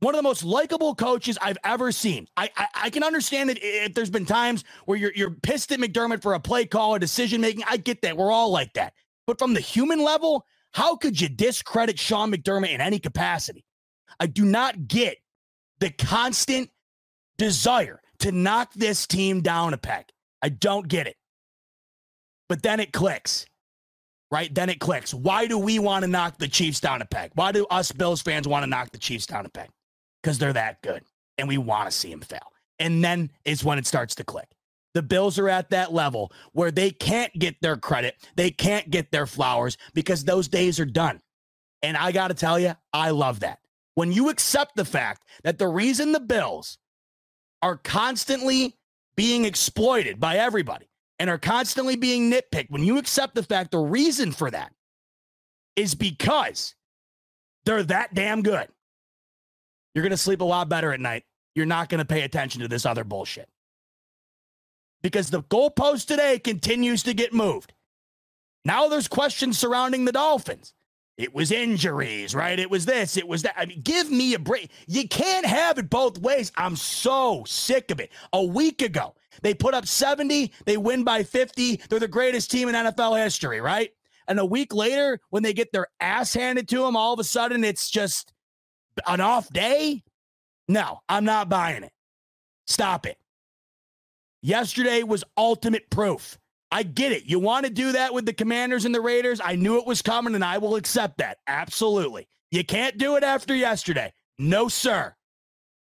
One 0.00 0.14
of 0.14 0.18
the 0.18 0.22
most 0.22 0.44
likable 0.44 0.94
coaches 0.94 1.38
I've 1.40 1.56
ever 1.64 1.92
seen. 1.92 2.26
I, 2.36 2.50
I, 2.56 2.66
I 2.74 2.90
can 2.90 3.04
understand 3.04 3.48
that 3.50 3.58
if 3.62 3.94
there's 3.94 4.10
been 4.10 4.26
times 4.26 4.64
where 4.86 4.98
you're 4.98 5.12
you're 5.14 5.30
pissed 5.30 5.72
at 5.72 5.78
McDermott 5.78 6.20
for 6.20 6.34
a 6.34 6.40
play 6.40 6.66
call 6.66 6.94
or 6.94 6.98
decision 6.98 7.40
making. 7.40 7.64
I 7.68 7.76
get 7.76 8.02
that. 8.02 8.16
We're 8.16 8.32
all 8.32 8.50
like 8.50 8.72
that. 8.74 8.92
But 9.26 9.38
from 9.38 9.54
the 9.54 9.60
human 9.60 10.02
level, 10.02 10.44
how 10.72 10.96
could 10.96 11.18
you 11.20 11.28
discredit 11.28 11.98
Sean 11.98 12.32
McDermott 12.32 12.70
in 12.70 12.80
any 12.80 12.98
capacity? 12.98 13.64
I 14.20 14.26
do 14.26 14.44
not 14.44 14.88
get 14.88 15.18
the 15.80 15.90
constant 15.90 16.70
desire 17.38 18.00
to 18.20 18.32
knock 18.32 18.72
this 18.74 19.06
team 19.06 19.40
down 19.40 19.74
a 19.74 19.78
peg. 19.78 20.06
I 20.42 20.48
don't 20.48 20.88
get 20.88 21.06
it. 21.06 21.16
But 22.48 22.62
then 22.62 22.80
it 22.80 22.92
clicks, 22.92 23.46
right? 24.30 24.54
Then 24.54 24.68
it 24.68 24.78
clicks. 24.78 25.14
Why 25.14 25.46
do 25.46 25.58
we 25.58 25.78
want 25.78 26.04
to 26.04 26.08
knock 26.10 26.38
the 26.38 26.48
Chiefs 26.48 26.80
down 26.80 27.02
a 27.02 27.06
peg? 27.06 27.32
Why 27.34 27.52
do 27.52 27.66
us 27.66 27.92
Bills 27.92 28.22
fans 28.22 28.46
want 28.46 28.62
to 28.62 28.70
knock 28.70 28.92
the 28.92 28.98
Chiefs 28.98 29.26
down 29.26 29.46
a 29.46 29.48
peg? 29.48 29.70
Because 30.22 30.38
they're 30.38 30.52
that 30.52 30.82
good 30.82 31.02
and 31.38 31.48
we 31.48 31.58
want 31.58 31.90
to 31.90 31.96
see 31.96 32.10
them 32.10 32.20
fail. 32.20 32.52
And 32.78 33.04
then 33.04 33.30
is 33.44 33.64
when 33.64 33.78
it 33.78 33.86
starts 33.86 34.14
to 34.16 34.24
click. 34.24 34.48
The 34.94 35.02
Bills 35.02 35.38
are 35.38 35.48
at 35.48 35.70
that 35.70 35.92
level 35.92 36.32
where 36.52 36.70
they 36.70 36.90
can't 36.90 37.32
get 37.38 37.60
their 37.60 37.76
credit, 37.76 38.16
they 38.36 38.50
can't 38.50 38.88
get 38.90 39.10
their 39.10 39.26
flowers 39.26 39.76
because 39.92 40.24
those 40.24 40.48
days 40.48 40.78
are 40.78 40.84
done. 40.84 41.20
And 41.82 41.96
I 41.96 42.12
got 42.12 42.28
to 42.28 42.34
tell 42.34 42.58
you, 42.58 42.74
I 42.92 43.10
love 43.10 43.40
that 43.40 43.58
when 43.94 44.12
you 44.12 44.28
accept 44.28 44.76
the 44.76 44.84
fact 44.84 45.22
that 45.42 45.58
the 45.58 45.68
reason 45.68 46.12
the 46.12 46.20
Bills 46.20 46.78
are 47.62 47.76
constantly 47.76 48.76
being 49.16 49.44
exploited 49.44 50.18
by 50.18 50.36
everybody 50.36 50.86
and 51.18 51.30
are 51.30 51.38
constantly 51.38 51.96
being 51.96 52.30
nitpicked, 52.30 52.70
when 52.70 52.84
you 52.84 52.98
accept 52.98 53.34
the 53.34 53.42
fact 53.42 53.70
the 53.70 53.78
reason 53.78 54.32
for 54.32 54.50
that 54.50 54.72
is 55.76 55.94
because 55.94 56.74
they're 57.64 57.82
that 57.84 58.14
damn 58.14 58.42
good, 58.42 58.68
you're 59.94 60.02
going 60.02 60.10
to 60.10 60.16
sleep 60.16 60.40
a 60.40 60.44
lot 60.44 60.68
better 60.68 60.92
at 60.92 61.00
night. 61.00 61.24
You're 61.54 61.66
not 61.66 61.88
going 61.88 62.00
to 62.00 62.04
pay 62.04 62.22
attention 62.22 62.62
to 62.62 62.68
this 62.68 62.84
other 62.84 63.04
bullshit. 63.04 63.48
Because 65.02 65.30
the 65.30 65.42
goalpost 65.44 66.06
today 66.06 66.38
continues 66.38 67.04
to 67.04 67.14
get 67.14 67.32
moved. 67.32 67.72
Now 68.64 68.88
there's 68.88 69.06
questions 69.06 69.58
surrounding 69.58 70.04
the 70.04 70.12
Dolphins. 70.12 70.74
It 71.16 71.32
was 71.32 71.52
injuries, 71.52 72.34
right? 72.34 72.58
It 72.58 72.70
was 72.70 72.86
this, 72.86 73.16
it 73.16 73.28
was 73.28 73.42
that. 73.42 73.54
I 73.56 73.66
mean, 73.66 73.82
give 73.82 74.10
me 74.10 74.34
a 74.34 74.38
break. 74.38 74.70
You 74.88 75.06
can't 75.08 75.46
have 75.46 75.78
it 75.78 75.88
both 75.88 76.18
ways. 76.18 76.50
I'm 76.56 76.74
so 76.74 77.44
sick 77.46 77.92
of 77.92 78.00
it. 78.00 78.10
A 78.32 78.42
week 78.42 78.82
ago, 78.82 79.14
they 79.42 79.54
put 79.54 79.74
up 79.74 79.86
70, 79.86 80.52
they 80.64 80.76
win 80.76 81.04
by 81.04 81.22
50. 81.22 81.76
They're 81.88 82.00
the 82.00 82.08
greatest 82.08 82.50
team 82.50 82.68
in 82.68 82.74
NFL 82.74 83.22
history, 83.22 83.60
right? 83.60 83.90
And 84.26 84.40
a 84.40 84.44
week 84.44 84.74
later, 84.74 85.20
when 85.30 85.42
they 85.42 85.52
get 85.52 85.70
their 85.70 85.86
ass 86.00 86.34
handed 86.34 86.68
to 86.68 86.78
them, 86.78 86.96
all 86.96 87.12
of 87.12 87.20
a 87.20 87.24
sudden 87.24 87.62
it's 87.62 87.90
just 87.90 88.32
an 89.06 89.20
off 89.20 89.48
day. 89.50 90.02
No, 90.66 91.00
I'm 91.08 91.24
not 91.24 91.48
buying 91.48 91.84
it. 91.84 91.92
Stop 92.66 93.06
it. 93.06 93.18
Yesterday 94.42 95.02
was 95.02 95.24
ultimate 95.36 95.88
proof 95.90 96.38
I 96.70 96.82
get 96.82 97.12
it. 97.12 97.24
You 97.24 97.38
want 97.38 97.66
to 97.66 97.70
do 97.70 97.92
that 97.92 98.12
with 98.12 98.26
the 98.26 98.32
Commanders 98.32 98.84
and 98.84 98.94
the 98.94 99.00
Raiders? 99.00 99.40
I 99.42 99.54
knew 99.54 99.78
it 99.78 99.86
was 99.86 100.02
coming 100.02 100.34
and 100.34 100.44
I 100.44 100.58
will 100.58 100.76
accept 100.76 101.18
that. 101.18 101.38
Absolutely. 101.46 102.28
You 102.50 102.64
can't 102.64 102.98
do 102.98 103.16
it 103.16 103.22
after 103.22 103.54
yesterday. 103.54 104.12
No, 104.38 104.68
sir. 104.68 105.14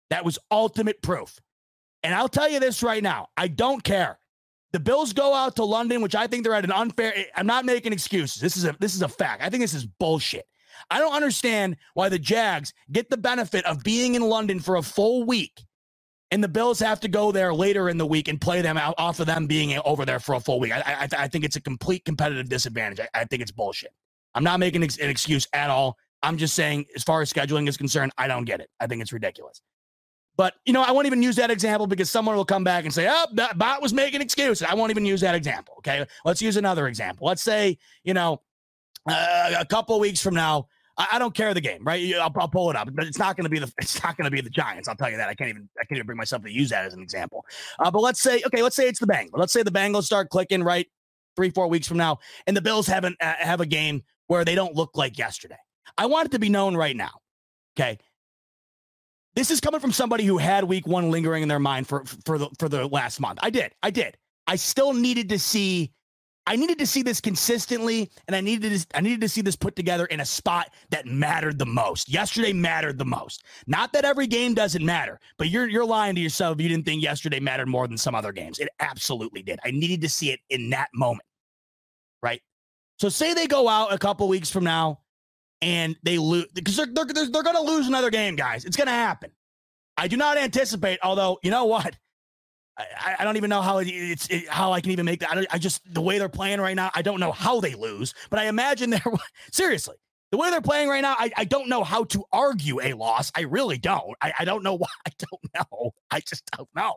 That 0.09 0.25
was 0.25 0.39
ultimate 0.51 1.01
proof. 1.01 1.39
And 2.03 2.13
I'll 2.13 2.29
tell 2.29 2.49
you 2.49 2.59
this 2.59 2.83
right 2.83 3.01
now 3.01 3.27
I 3.37 3.47
don't 3.47 3.83
care. 3.83 4.19
The 4.73 4.79
Bills 4.79 5.13
go 5.13 5.33
out 5.33 5.55
to 5.57 5.63
London, 5.63 6.01
which 6.01 6.15
I 6.15 6.27
think 6.27 6.43
they're 6.43 6.55
at 6.55 6.65
an 6.65 6.71
unfair. 6.71 7.13
Eh, 7.15 7.25
I'm 7.35 7.45
not 7.45 7.63
making 7.63 7.93
excuses. 7.93 8.41
This 8.41 8.57
is 8.57 8.65
a 8.65 8.75
this 8.79 8.95
is 8.95 9.03
a 9.03 9.07
fact. 9.07 9.43
I 9.43 9.49
think 9.49 9.61
this 9.61 9.73
is 9.73 9.85
bullshit. 9.85 10.45
I 10.89 10.99
don't 10.99 11.13
understand 11.13 11.77
why 11.93 12.09
the 12.09 12.19
Jags 12.19 12.73
get 12.91 13.09
the 13.09 13.17
benefit 13.17 13.65
of 13.65 13.83
being 13.83 14.15
in 14.15 14.23
London 14.23 14.59
for 14.59 14.75
a 14.75 14.81
full 14.81 15.23
week 15.23 15.63
and 16.33 16.43
the 16.43 16.47
Bills 16.47 16.79
have 16.79 16.99
to 17.01 17.07
go 17.07 17.31
there 17.31 17.53
later 17.53 17.89
in 17.89 17.99
the 17.99 18.07
week 18.07 18.27
and 18.27 18.41
play 18.41 18.63
them 18.63 18.75
out 18.75 18.95
off 18.97 19.19
of 19.19 19.27
them 19.27 19.45
being 19.45 19.79
over 19.85 20.03
there 20.03 20.19
for 20.19 20.33
a 20.33 20.39
full 20.39 20.59
week. 20.59 20.71
I, 20.71 20.79
I, 20.79 21.07
I 21.15 21.27
think 21.27 21.45
it's 21.45 21.57
a 21.57 21.61
complete 21.61 22.05
competitive 22.05 22.49
disadvantage. 22.49 22.99
I, 22.99 23.21
I, 23.21 23.25
think 23.25 23.43
it's 23.43 23.51
bullshit. 23.51 23.93
I'm 24.33 24.43
not 24.43 24.59
making 24.59 24.81
an 24.81 24.89
excuse 24.99 25.47
at 25.53 25.69
all. 25.69 25.95
I'm 26.23 26.37
just 26.37 26.55
saying, 26.55 26.87
as 26.95 27.03
far 27.03 27.21
as 27.21 27.31
scheduling 27.31 27.69
is 27.69 27.77
concerned, 27.77 28.13
I 28.17 28.27
don't 28.27 28.45
get 28.45 28.61
it. 28.61 28.71
I 28.79 28.87
think 28.87 29.03
it's 29.03 29.13
ridiculous. 29.13 29.61
But 30.35 30.55
you 30.65 30.73
know, 30.73 30.81
I 30.81 30.89
won't 30.89 31.05
even 31.05 31.21
use 31.21 31.35
that 31.35 31.51
example 31.51 31.85
because 31.85 32.09
someone 32.09 32.35
will 32.35 32.45
come 32.45 32.63
back 32.63 32.85
and 32.85 32.91
say, 32.91 33.07
"Oh, 33.07 33.27
that 33.33 33.59
bot 33.59 33.83
was 33.83 33.93
making 33.93 34.21
excuses." 34.21 34.67
I 34.67 34.73
won't 34.73 34.89
even 34.89 35.05
use 35.05 35.21
that 35.21 35.35
example. 35.35 35.75
Okay, 35.77 36.03
let's 36.25 36.41
use 36.41 36.57
another 36.57 36.87
example. 36.87 37.27
Let's 37.27 37.43
say, 37.43 37.77
you 38.03 38.15
know, 38.15 38.41
uh, 39.07 39.53
a 39.59 39.65
couple 39.65 39.99
weeks 39.99 40.19
from 40.19 40.33
now, 40.33 40.67
I, 40.97 41.07
I 41.13 41.19
don't 41.19 41.33
care 41.33 41.53
the 41.53 41.61
game, 41.61 41.83
right? 41.83 42.13
I'll, 42.15 42.33
I'll 42.35 42.47
pull 42.47 42.69
it 42.69 42.75
up, 42.75 42.89
but 42.93 43.05
it's 43.05 43.17
not 43.17 43.35
going 43.35 43.45
to 43.45 43.49
be 43.49 43.59
the 43.59 43.71
it's 43.79 44.01
not 44.03 44.17
going 44.17 44.25
to 44.25 44.31
be 44.31 44.41
the 44.41 44.49
Giants. 44.49 44.87
I'll 44.87 44.95
tell 44.95 45.09
you 45.09 45.17
that. 45.17 45.29
I 45.29 45.33
can't 45.33 45.49
even 45.49 45.69
I 45.79 45.85
can't 45.85 45.97
even 45.97 46.05
bring 46.05 46.17
myself 46.17 46.43
to 46.43 46.51
use 46.51 46.69
that 46.69 46.85
as 46.85 46.93
an 46.93 47.01
example. 47.01 47.45
Uh, 47.79 47.91
but 47.91 48.01
let's 48.01 48.21
say 48.21 48.41
okay, 48.45 48.61
let's 48.61 48.75
say 48.75 48.87
it's 48.87 48.99
the 48.99 49.07
Bengals. 49.07 49.37
Let's 49.37 49.53
say 49.53 49.63
the 49.63 49.71
Bengals 49.71 50.03
start 50.03 50.29
clicking 50.29 50.63
right 50.63 50.87
three 51.35 51.49
four 51.49 51.67
weeks 51.67 51.87
from 51.87 51.97
now, 51.97 52.19
and 52.47 52.55
the 52.55 52.61
Bills 52.61 52.87
haven't 52.87 53.17
uh, 53.21 53.33
have 53.39 53.61
a 53.61 53.65
game 53.65 54.03
where 54.27 54.45
they 54.45 54.55
don't 54.55 54.75
look 54.75 54.91
like 54.95 55.17
yesterday. 55.17 55.57
I 55.97 56.05
want 56.05 56.27
it 56.27 56.31
to 56.31 56.39
be 56.39 56.49
known 56.49 56.75
right 56.75 56.95
now. 56.95 57.11
Okay. 57.77 57.97
This 59.35 59.49
is 59.49 59.59
coming 59.59 59.79
from 59.79 59.91
somebody 59.91 60.25
who 60.25 60.37
had 60.37 60.63
week 60.63 60.85
one 60.85 61.09
lingering 61.09 61.41
in 61.41 61.49
their 61.49 61.59
mind 61.59 61.87
for 61.87 62.03
for 62.25 62.37
the 62.37 62.49
for 62.59 62.69
the 62.69 62.87
last 62.87 63.19
month. 63.19 63.39
I 63.41 63.49
did. 63.49 63.73
I 63.81 63.89
did. 63.89 64.15
I 64.45 64.57
still 64.57 64.93
needed 64.93 65.29
to 65.29 65.39
see 65.39 65.91
I 66.45 66.57
needed 66.57 66.77
to 66.79 66.87
see 66.87 67.03
this 67.03 67.21
consistently, 67.21 68.11
and 68.27 68.35
I 68.35 68.41
needed 68.41 68.77
to, 68.77 68.97
I 68.97 69.01
needed 69.01 69.21
to 69.21 69.29
see 69.29 69.41
this 69.41 69.55
put 69.55 69.75
together 69.77 70.05
in 70.07 70.19
a 70.19 70.25
spot 70.25 70.73
that 70.89 71.05
mattered 71.05 71.57
the 71.57 71.65
most. 71.65 72.09
Yesterday 72.09 72.51
mattered 72.51 72.97
the 72.97 73.05
most. 73.05 73.45
Not 73.65 73.93
that 73.93 74.03
every 74.03 74.27
game 74.27 74.53
doesn't 74.53 74.85
matter, 74.85 75.19
but 75.37 75.49
you're 75.49 75.69
you're 75.69 75.85
lying 75.85 76.15
to 76.15 76.21
yourself. 76.21 76.59
You 76.59 76.67
didn't 76.67 76.85
think 76.85 77.01
yesterday 77.01 77.39
mattered 77.39 77.69
more 77.69 77.87
than 77.87 77.97
some 77.97 78.13
other 78.13 78.33
games. 78.33 78.59
It 78.59 78.67
absolutely 78.81 79.41
did. 79.41 79.59
I 79.63 79.71
needed 79.71 80.01
to 80.01 80.09
see 80.09 80.31
it 80.31 80.41
in 80.49 80.69
that 80.71 80.89
moment, 80.93 81.25
right? 82.21 82.41
So 82.99 83.07
say 83.07 83.33
they 83.33 83.47
go 83.47 83.69
out 83.69 83.93
a 83.93 83.97
couple 83.97 84.27
weeks 84.27 84.49
from 84.49 84.65
now, 84.65 84.99
and 85.61 85.95
they 86.03 86.17
lose 86.17 86.47
because 86.53 86.75
they're 86.75 86.87
they're, 86.87 87.05
they're, 87.05 87.29
they're 87.29 87.43
going 87.43 87.55
to 87.55 87.61
lose 87.61 87.87
another 87.87 88.09
game, 88.09 88.35
guys. 88.35 88.65
It's 88.65 88.75
going 88.77 88.87
to 88.87 88.93
happen. 88.93 89.31
I 89.95 90.09
do 90.09 90.17
not 90.17 90.37
anticipate. 90.37 90.99
Although 91.03 91.39
you 91.41 91.51
know 91.51 91.65
what, 91.65 91.95
I, 92.77 93.15
I 93.19 93.23
don't 93.23 93.37
even 93.37 93.49
know 93.49 93.61
how 93.61 93.79
it's 93.79 94.27
it, 94.29 94.49
how 94.49 94.73
I 94.73 94.81
can 94.81 94.91
even 94.91 95.05
make 95.05 95.19
that. 95.19 95.37
I, 95.37 95.45
I, 95.51 95.57
just 95.59 95.81
the 95.93 96.01
way 96.01 96.17
they're 96.17 96.29
playing 96.29 96.59
right 96.59 96.75
now. 96.75 96.89
I 96.95 97.01
don't 97.01 97.19
know 97.19 97.31
how 97.31 97.59
they 97.59 97.75
lose, 97.75 98.13
but 98.29 98.39
I 98.39 98.45
imagine 98.45 98.89
they're 98.89 99.01
seriously 99.51 99.95
the 100.31 100.37
way 100.37 100.49
they're 100.49 100.61
playing 100.61 100.89
right 100.89 101.01
now. 101.01 101.15
I, 101.17 101.31
I 101.37 101.45
don't 101.45 101.69
know 101.69 101.83
how 101.83 102.05
to 102.05 102.23
argue 102.31 102.81
a 102.81 102.93
loss. 102.93 103.31
I 103.35 103.41
really 103.41 103.77
don't. 103.77 104.15
I, 104.19 104.33
I 104.39 104.45
don't 104.45 104.63
know 104.63 104.73
why. 104.77 104.87
I 105.05 105.11
don't 105.19 105.41
know. 105.53 105.91
I 106.09 106.21
just 106.21 106.43
don't 106.57 106.69
know. 106.75 106.95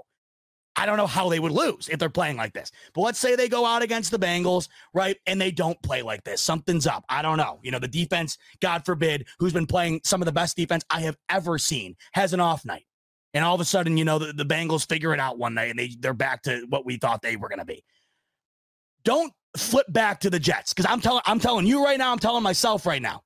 I 0.74 0.87
don't 0.87 0.97
know 0.97 1.07
how 1.07 1.29
they 1.29 1.39
would 1.39 1.53
lose 1.53 1.89
if 1.89 1.99
they're 1.99 2.09
playing 2.09 2.37
like 2.37 2.55
this. 2.55 2.70
But 2.95 3.03
let's 3.03 3.18
say 3.18 3.35
they 3.35 3.49
go 3.49 3.66
out 3.66 3.83
against 3.83 4.11
the 4.11 4.18
Bengals, 4.18 4.68
right? 4.95 5.16
And 5.27 5.39
they 5.41 5.51
don't 5.51 5.81
play 5.83 6.03
like 6.03 6.24
this. 6.24 6.41
Something's 6.43 6.87
up. 6.87 7.05
I 7.09 7.20
don't 7.22 7.39
know. 7.39 7.59
You 7.62 7.70
know, 7.70 7.79
the 7.79 7.89
defense, 7.89 8.39
God 8.61 8.85
forbid, 8.87 9.27
who's 9.39 9.53
been 9.55 9.66
playing 9.66 10.01
some 10.05 10.22
of 10.22 10.27
the 10.27 10.33
best 10.33 10.57
defense 10.57 10.85
I 10.91 11.01
have 11.01 11.16
ever 11.29 11.59
seen, 11.59 11.97
has 12.12 12.33
an 12.33 12.41
off 12.41 12.64
night. 12.64 12.85
And 13.35 13.45
all 13.45 13.55
of 13.55 13.61
a 13.61 13.64
sudden, 13.64 13.97
you 13.97 14.05
know, 14.05 14.18
the, 14.18 14.33
the 14.33 14.45
Bengals 14.45 14.89
figure 14.89 15.12
it 15.12 15.20
out 15.20 15.39
one 15.39 15.55
night 15.55 15.70
and 15.70 15.79
they, 15.79 15.97
they're 16.01 16.14
back 16.14 16.43
to 16.45 16.64
what 16.68 16.87
we 16.87 16.97
thought 16.97 17.22
they 17.22 17.37
were 17.37 17.49
going 17.49 17.59
to 17.59 17.66
be. 17.66 17.85
Don't 19.05 19.33
flip 19.57 19.87
back 19.91 20.20
to 20.20 20.31
the 20.31 20.39
Jets 20.39 20.72
because 20.72 20.91
I'm 20.91 21.01
telling 21.01 21.22
I'm 21.27 21.39
telling 21.39 21.66
you 21.66 21.85
right 21.85 21.99
now, 21.99 22.12
I'm 22.12 22.18
telling 22.18 22.43
myself 22.43 22.87
right 22.87 23.03
now 23.03 23.22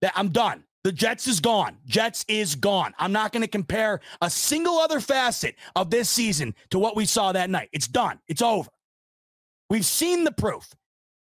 that 0.00 0.12
I'm 0.16 0.28
done. 0.28 0.64
The 0.84 0.92
Jets 0.92 1.26
is 1.26 1.40
gone. 1.40 1.76
Jets 1.86 2.24
is 2.28 2.54
gone. 2.54 2.94
I'm 2.98 3.12
not 3.12 3.32
going 3.32 3.42
to 3.42 3.48
compare 3.48 4.00
a 4.22 4.30
single 4.30 4.78
other 4.78 5.00
facet 5.00 5.56
of 5.76 5.90
this 5.90 6.08
season 6.08 6.54
to 6.70 6.78
what 6.78 6.96
we 6.96 7.04
saw 7.04 7.32
that 7.32 7.50
night. 7.50 7.68
It's 7.72 7.88
done. 7.88 8.20
It's 8.28 8.42
over. 8.42 8.70
We've 9.68 9.84
seen 9.84 10.24
the 10.24 10.32
proof. 10.32 10.74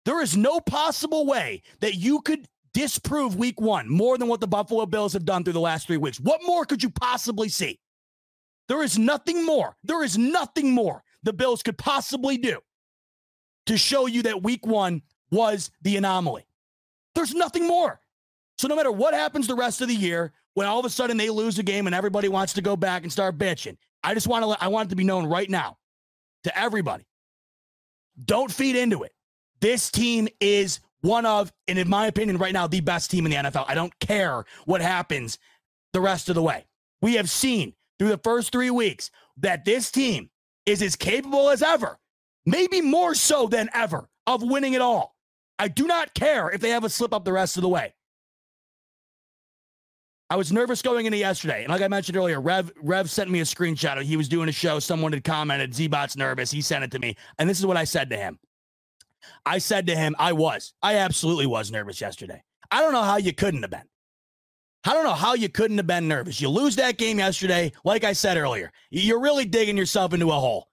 There 0.04 0.20
is 0.20 0.36
no 0.36 0.58
possible 0.60 1.26
way 1.26 1.62
that 1.80 1.94
you 1.94 2.22
could 2.22 2.48
disprove 2.74 3.36
week 3.36 3.60
one 3.60 3.88
more 3.88 4.18
than 4.18 4.28
what 4.28 4.40
the 4.40 4.48
Buffalo 4.48 4.86
Bills 4.86 5.12
have 5.12 5.24
done 5.24 5.44
through 5.44 5.52
the 5.52 5.60
last 5.60 5.86
three 5.86 5.96
weeks. 5.96 6.18
What 6.18 6.40
more 6.44 6.64
could 6.64 6.82
you 6.82 6.90
possibly 6.90 7.48
see? 7.48 7.78
There 8.68 8.82
is 8.82 8.98
nothing 8.98 9.44
more. 9.44 9.76
There 9.84 10.02
is 10.02 10.16
nothing 10.16 10.72
more 10.72 11.02
the 11.22 11.32
Bills 11.32 11.62
could 11.62 11.78
possibly 11.78 12.36
do 12.38 12.58
to 13.66 13.76
show 13.76 14.06
you 14.06 14.22
that 14.22 14.42
week 14.42 14.66
one 14.66 15.02
was 15.30 15.70
the 15.82 15.96
anomaly. 15.96 16.46
There's 17.14 17.34
nothing 17.34 17.66
more. 17.66 18.00
So 18.58 18.68
no 18.68 18.76
matter 18.76 18.92
what 18.92 19.14
happens 19.14 19.46
the 19.46 19.54
rest 19.54 19.80
of 19.80 19.88
the 19.88 19.94
year, 19.94 20.32
when 20.54 20.66
all 20.66 20.78
of 20.78 20.84
a 20.84 20.90
sudden 20.90 21.16
they 21.16 21.30
lose 21.30 21.58
a 21.58 21.62
game 21.62 21.86
and 21.86 21.94
everybody 21.94 22.28
wants 22.28 22.52
to 22.54 22.62
go 22.62 22.76
back 22.76 23.02
and 23.02 23.12
start 23.12 23.38
bitching, 23.38 23.76
I 24.04 24.14
just 24.14 24.26
want 24.26 24.42
to 24.42 24.46
let, 24.46 24.62
I 24.62 24.68
want 24.68 24.88
it 24.88 24.90
to 24.90 24.96
be 24.96 25.04
known 25.04 25.26
right 25.26 25.48
now 25.48 25.78
to 26.44 26.58
everybody. 26.58 27.06
Don't 28.24 28.52
feed 28.52 28.76
into 28.76 29.02
it. 29.04 29.12
This 29.60 29.90
team 29.90 30.28
is 30.40 30.80
one 31.00 31.24
of, 31.24 31.52
and 31.68 31.78
in 31.78 31.88
my 31.88 32.06
opinion, 32.06 32.36
right 32.38 32.52
now, 32.52 32.66
the 32.66 32.80
best 32.80 33.10
team 33.10 33.26
in 33.26 33.30
the 33.30 33.38
NFL. 33.38 33.64
I 33.68 33.74
don't 33.74 33.96
care 34.00 34.44
what 34.64 34.80
happens 34.80 35.38
the 35.92 36.00
rest 36.00 36.28
of 36.28 36.34
the 36.34 36.42
way. 36.42 36.66
We 37.00 37.14
have 37.14 37.30
seen 37.30 37.74
through 37.98 38.08
the 38.08 38.18
first 38.18 38.52
three 38.52 38.70
weeks 38.70 39.10
that 39.38 39.64
this 39.64 39.90
team 39.90 40.30
is 40.66 40.82
as 40.82 40.96
capable 40.96 41.50
as 41.50 41.62
ever, 41.62 41.98
maybe 42.46 42.80
more 42.80 43.14
so 43.14 43.46
than 43.46 43.68
ever, 43.74 44.08
of 44.26 44.42
winning 44.42 44.74
it 44.74 44.80
all. 44.80 45.16
I 45.58 45.68
do 45.68 45.86
not 45.86 46.14
care 46.14 46.50
if 46.50 46.60
they 46.60 46.70
have 46.70 46.84
a 46.84 46.88
slip 46.88 47.14
up 47.14 47.24
the 47.24 47.32
rest 47.32 47.56
of 47.56 47.62
the 47.62 47.68
way. 47.68 47.94
I 50.30 50.36
was 50.36 50.50
nervous 50.50 50.80
going 50.80 51.04
into 51.04 51.18
yesterday. 51.18 51.62
And 51.62 51.70
like 51.70 51.82
I 51.82 51.88
mentioned 51.88 52.16
earlier, 52.16 52.40
Rev 52.40 52.72
Rev 52.80 53.10
sent 53.10 53.30
me 53.30 53.40
a 53.40 53.44
screenshot. 53.44 54.02
He 54.02 54.16
was 54.16 54.30
doing 54.30 54.48
a 54.48 54.52
show. 54.52 54.78
Someone 54.78 55.12
had 55.12 55.24
commented, 55.24 55.74
Z-Bot's 55.74 56.16
nervous. 56.16 56.50
He 56.50 56.62
sent 56.62 56.84
it 56.84 56.90
to 56.92 56.98
me. 56.98 57.16
And 57.38 57.50
this 57.50 57.58
is 57.58 57.66
what 57.66 57.76
I 57.76 57.84
said 57.84 58.08
to 58.10 58.16
him. 58.16 58.38
I 59.44 59.58
said 59.58 59.86
to 59.88 59.94
him, 59.94 60.16
I 60.18 60.32
was. 60.32 60.72
I 60.82 60.96
absolutely 60.96 61.46
was 61.46 61.70
nervous 61.70 62.00
yesterday. 62.00 62.42
I 62.70 62.80
don't 62.80 62.94
know 62.94 63.02
how 63.02 63.18
you 63.18 63.34
couldn't 63.34 63.60
have 63.60 63.70
been. 63.70 63.82
I 64.84 64.94
don't 64.94 65.04
know 65.04 65.12
how 65.12 65.34
you 65.34 65.48
couldn't 65.48 65.76
have 65.76 65.86
been 65.86 66.08
nervous. 66.08 66.40
You 66.40 66.48
lose 66.48 66.76
that 66.76 66.98
game 66.98 67.18
yesterday, 67.18 67.72
like 67.84 68.02
I 68.04 68.12
said 68.12 68.36
earlier. 68.36 68.72
You're 68.90 69.20
really 69.20 69.44
digging 69.44 69.76
yourself 69.76 70.12
into 70.12 70.30
a 70.30 70.34
hole. 70.34 70.68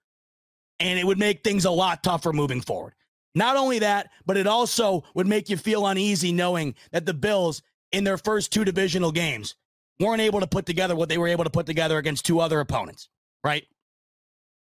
And 0.80 0.98
it 0.98 1.06
would 1.06 1.18
make 1.18 1.44
things 1.44 1.64
a 1.64 1.70
lot 1.70 2.02
tougher 2.02 2.32
moving 2.32 2.60
forward. 2.60 2.94
Not 3.34 3.56
only 3.56 3.78
that, 3.80 4.10
but 4.26 4.36
it 4.36 4.46
also 4.46 5.04
would 5.14 5.26
make 5.26 5.48
you 5.48 5.56
feel 5.56 5.86
uneasy 5.86 6.32
knowing 6.32 6.74
that 6.90 7.06
the 7.06 7.14
Bills, 7.14 7.62
in 7.92 8.02
their 8.02 8.18
first 8.18 8.52
two 8.52 8.64
divisional 8.64 9.12
games, 9.12 9.54
weren't 10.00 10.22
able 10.22 10.40
to 10.40 10.46
put 10.46 10.66
together 10.66 10.96
what 10.96 11.08
they 11.08 11.18
were 11.18 11.28
able 11.28 11.44
to 11.44 11.50
put 11.50 11.66
together 11.66 11.98
against 11.98 12.26
two 12.26 12.40
other 12.40 12.58
opponents, 12.58 13.08
right? 13.44 13.64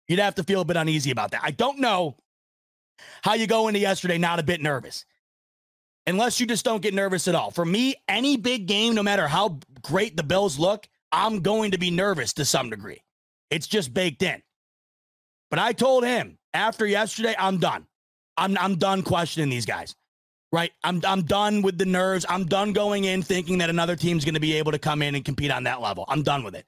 You'd 0.07 0.19
have 0.19 0.35
to 0.35 0.43
feel 0.43 0.61
a 0.61 0.65
bit 0.65 0.77
uneasy 0.77 1.09
about 1.09 1.31
that. 1.31 1.41
I 1.43 1.51
don't 1.51 1.79
know 1.79 2.17
how 3.23 3.33
you 3.33 3.47
go 3.47 3.67
into 3.67 3.79
yesterday 3.79 4.17
not 4.17 4.39
a 4.39 4.43
bit 4.43 4.61
nervous. 4.61 5.05
Unless 6.09 6.39
you 6.39 6.47
just 6.47 6.65
don't 6.65 6.81
get 6.81 6.93
nervous 6.93 7.27
at 7.27 7.35
all. 7.35 7.51
For 7.51 7.63
me, 7.63 7.95
any 8.07 8.35
big 8.35 8.65
game, 8.65 8.95
no 8.95 9.03
matter 9.03 9.27
how 9.27 9.59
great 9.83 10.17
the 10.17 10.23
Bills 10.23 10.57
look, 10.57 10.87
I'm 11.11 11.41
going 11.41 11.71
to 11.71 11.77
be 11.77 11.91
nervous 11.91 12.33
to 12.33 12.45
some 12.45 12.71
degree. 12.71 13.03
It's 13.51 13.67
just 13.67 13.93
baked 13.93 14.23
in. 14.23 14.41
But 15.51 15.59
I 15.59 15.71
told 15.71 16.03
him 16.03 16.39
after 16.53 16.85
yesterday, 16.85 17.35
I'm 17.37 17.59
done. 17.59 17.85
I'm, 18.37 18.57
I'm 18.57 18.75
done 18.77 19.03
questioning 19.03 19.49
these 19.49 19.65
guys. 19.65 19.95
Right? 20.51 20.71
I'm 20.83 20.99
I'm 21.05 21.21
done 21.21 21.61
with 21.61 21.77
the 21.77 21.85
nerves. 21.85 22.25
I'm 22.27 22.45
done 22.45 22.73
going 22.73 23.03
in 23.03 23.21
thinking 23.21 23.59
that 23.59 23.69
another 23.69 23.95
team's 23.95 24.25
going 24.25 24.33
to 24.33 24.39
be 24.39 24.53
able 24.55 24.71
to 24.71 24.79
come 24.79 25.03
in 25.03 25.13
and 25.13 25.23
compete 25.23 25.51
on 25.51 25.65
that 25.65 25.79
level. 25.79 26.05
I'm 26.07 26.23
done 26.23 26.43
with 26.43 26.55
it. 26.55 26.65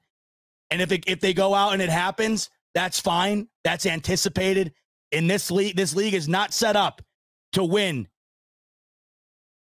And 0.70 0.80
if 0.80 0.92
it, 0.92 1.02
if 1.08 1.18
they 1.18 1.34
go 1.34 1.52
out 1.52 1.72
and 1.72 1.82
it 1.82 1.88
happens, 1.88 2.48
that's 2.74 3.00
fine. 3.00 3.48
That's 3.64 3.86
anticipated 3.86 4.72
in 5.10 5.26
this 5.26 5.50
league, 5.50 5.74
this 5.74 5.96
league 5.96 6.14
is 6.14 6.28
not 6.28 6.52
set 6.52 6.76
up 6.76 7.02
to 7.52 7.64
win 7.64 8.06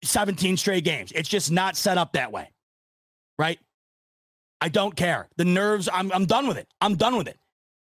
17 0.03 0.57
straight 0.57 0.85
games. 0.85 1.13
It's 1.13 1.29
just 1.29 1.51
not 1.51 1.77
set 1.77 1.99
up 1.99 2.13
that 2.13 2.33
way. 2.33 2.51
Right? 3.39 3.59
I 4.61 4.69
don't 4.69 4.95
care. 4.95 5.29
The 5.37 5.45
nerves, 5.45 5.89
I'm, 5.93 6.13
I'm 6.13 6.27
done 6.27 6.47
with 6.47 6.59
it. 6.59 6.69
I'm 6.81 6.97
done 6.97 7.17
with 7.17 7.29
it. 7.29 7.39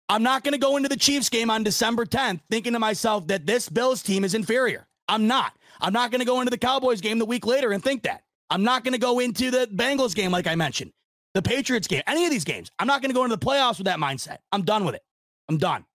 I'm 0.07 0.23
not 0.23 0.43
going 0.43 0.53
to 0.53 0.57
go 0.57 0.77
into 0.77 0.89
the 0.89 0.97
Chiefs 0.97 1.29
game 1.29 1.49
on 1.49 1.63
December 1.63 2.05
10th 2.05 2.41
thinking 2.49 2.73
to 2.73 2.79
myself 2.79 3.27
that 3.27 3.45
this 3.45 3.69
Bills 3.69 4.01
team 4.01 4.23
is 4.23 4.33
inferior. 4.33 4.87
I'm 5.07 5.27
not. 5.27 5.53
I'm 5.79 5.93
not 5.93 6.11
going 6.11 6.19
to 6.19 6.25
go 6.25 6.41
into 6.41 6.51
the 6.51 6.57
Cowboys 6.57 7.01
game 7.01 7.17
the 7.17 7.25
week 7.25 7.45
later 7.45 7.71
and 7.71 7.83
think 7.83 8.03
that. 8.03 8.23
I'm 8.49 8.63
not 8.63 8.83
going 8.83 8.93
to 8.93 8.99
go 8.99 9.19
into 9.19 9.51
the 9.51 9.67
Bengals 9.73 10.13
game, 10.13 10.31
like 10.31 10.47
I 10.47 10.55
mentioned, 10.55 10.91
the 11.33 11.41
Patriots 11.41 11.87
game, 11.87 12.03
any 12.07 12.25
of 12.25 12.31
these 12.31 12.43
games. 12.43 12.69
I'm 12.77 12.87
not 12.87 13.01
going 13.01 13.09
to 13.09 13.15
go 13.15 13.23
into 13.23 13.37
the 13.37 13.45
playoffs 13.45 13.77
with 13.77 13.85
that 13.85 13.99
mindset. 13.99 14.39
I'm 14.51 14.63
done 14.63 14.83
with 14.83 14.95
it. 14.95 15.03
I'm 15.47 15.57
done. 15.57 15.85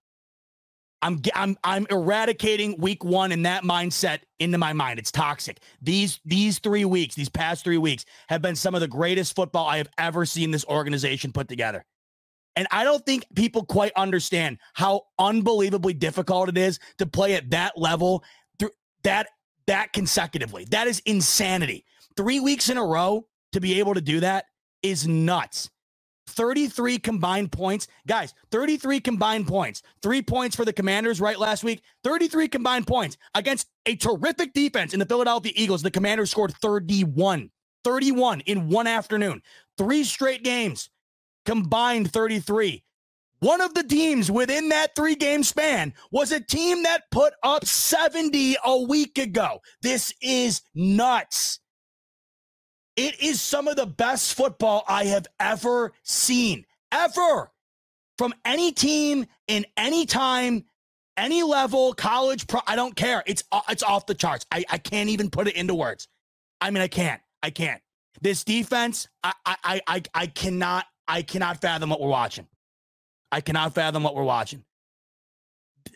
I'm 1.06 1.20
I'm 1.36 1.56
I'm 1.62 1.86
eradicating 1.88 2.74
week 2.78 3.04
1 3.04 3.30
in 3.30 3.42
that 3.42 3.62
mindset 3.62 4.20
into 4.40 4.58
my 4.58 4.72
mind. 4.72 4.98
It's 4.98 5.12
toxic. 5.12 5.60
These 5.80 6.18
these 6.24 6.58
3 6.58 6.84
weeks, 6.84 7.14
these 7.14 7.28
past 7.28 7.62
3 7.62 7.78
weeks 7.78 8.04
have 8.28 8.42
been 8.42 8.56
some 8.56 8.74
of 8.74 8.80
the 8.80 8.88
greatest 8.88 9.36
football 9.36 9.68
I 9.68 9.76
have 9.76 9.88
ever 9.98 10.26
seen 10.26 10.50
this 10.50 10.64
organization 10.64 11.30
put 11.30 11.46
together. 11.46 11.84
And 12.56 12.66
I 12.72 12.82
don't 12.82 13.06
think 13.06 13.24
people 13.36 13.64
quite 13.64 13.92
understand 13.94 14.58
how 14.72 15.02
unbelievably 15.20 15.94
difficult 15.94 16.48
it 16.48 16.58
is 16.58 16.80
to 16.98 17.06
play 17.06 17.34
at 17.34 17.50
that 17.50 17.78
level 17.78 18.24
through 18.58 18.72
that 19.04 19.28
that 19.68 19.92
consecutively. 19.92 20.66
That 20.72 20.88
is 20.88 21.00
insanity. 21.06 21.84
3 22.16 22.40
weeks 22.40 22.68
in 22.68 22.78
a 22.78 22.84
row 22.84 23.28
to 23.52 23.60
be 23.60 23.78
able 23.78 23.94
to 23.94 24.00
do 24.00 24.18
that 24.20 24.46
is 24.82 25.06
nuts. 25.06 25.70
33 26.28 26.98
combined 26.98 27.52
points. 27.52 27.88
Guys, 28.06 28.34
33 28.50 29.00
combined 29.00 29.46
points. 29.46 29.82
Three 30.02 30.22
points 30.22 30.56
for 30.56 30.64
the 30.64 30.72
Commanders 30.72 31.20
right 31.20 31.38
last 31.38 31.64
week. 31.64 31.82
33 32.04 32.48
combined 32.48 32.86
points 32.86 33.16
against 33.34 33.68
a 33.86 33.96
terrific 33.96 34.52
defense 34.52 34.92
in 34.92 35.00
the 35.00 35.06
Philadelphia 35.06 35.52
Eagles. 35.54 35.82
The 35.82 35.90
Commanders 35.90 36.30
scored 36.30 36.54
31. 36.54 37.50
31 37.84 38.40
in 38.40 38.68
one 38.68 38.86
afternoon. 38.86 39.40
Three 39.78 40.04
straight 40.04 40.42
games 40.42 40.90
combined 41.44 42.12
33. 42.12 42.82
One 43.40 43.60
of 43.60 43.74
the 43.74 43.84
teams 43.84 44.30
within 44.30 44.70
that 44.70 44.96
three 44.96 45.14
game 45.14 45.44
span 45.44 45.92
was 46.10 46.32
a 46.32 46.40
team 46.40 46.82
that 46.84 47.10
put 47.10 47.34
up 47.42 47.64
70 47.66 48.56
a 48.64 48.82
week 48.82 49.18
ago. 49.18 49.60
This 49.82 50.12
is 50.22 50.62
nuts. 50.74 51.60
It 52.96 53.20
is 53.22 53.40
some 53.40 53.68
of 53.68 53.76
the 53.76 53.86
best 53.86 54.34
football 54.34 54.84
I 54.88 55.04
have 55.04 55.26
ever 55.38 55.92
seen, 56.02 56.64
ever 56.90 57.50
from 58.18 58.34
any 58.44 58.72
team 58.72 59.26
in 59.48 59.66
any 59.76 60.06
time, 60.06 60.64
any 61.16 61.42
level, 61.42 61.92
college, 61.92 62.46
pro. 62.46 62.60
I 62.66 62.76
don't 62.76 62.96
care. 62.96 63.22
It's 63.26 63.44
uh, 63.52 63.60
it's 63.68 63.82
off 63.82 64.06
the 64.06 64.14
charts. 64.14 64.46
I, 64.50 64.64
I 64.70 64.78
can't 64.78 65.10
even 65.10 65.30
put 65.30 65.46
it 65.48 65.56
into 65.56 65.74
words. 65.74 66.08
I 66.60 66.70
mean, 66.70 66.82
I 66.82 66.88
can't. 66.88 67.20
I 67.42 67.50
can't. 67.50 67.82
This 68.22 68.44
defense, 68.44 69.08
I 69.22 69.32
I 69.44 69.80
I 69.86 70.02
I 70.14 70.26
cannot 70.26 70.86
I 71.06 71.22
cannot 71.22 71.60
fathom 71.60 71.90
what 71.90 72.00
we're 72.00 72.08
watching. 72.08 72.46
I 73.30 73.40
cannot 73.42 73.74
fathom 73.74 74.02
what 74.02 74.14
we're 74.14 74.24
watching. 74.24 74.64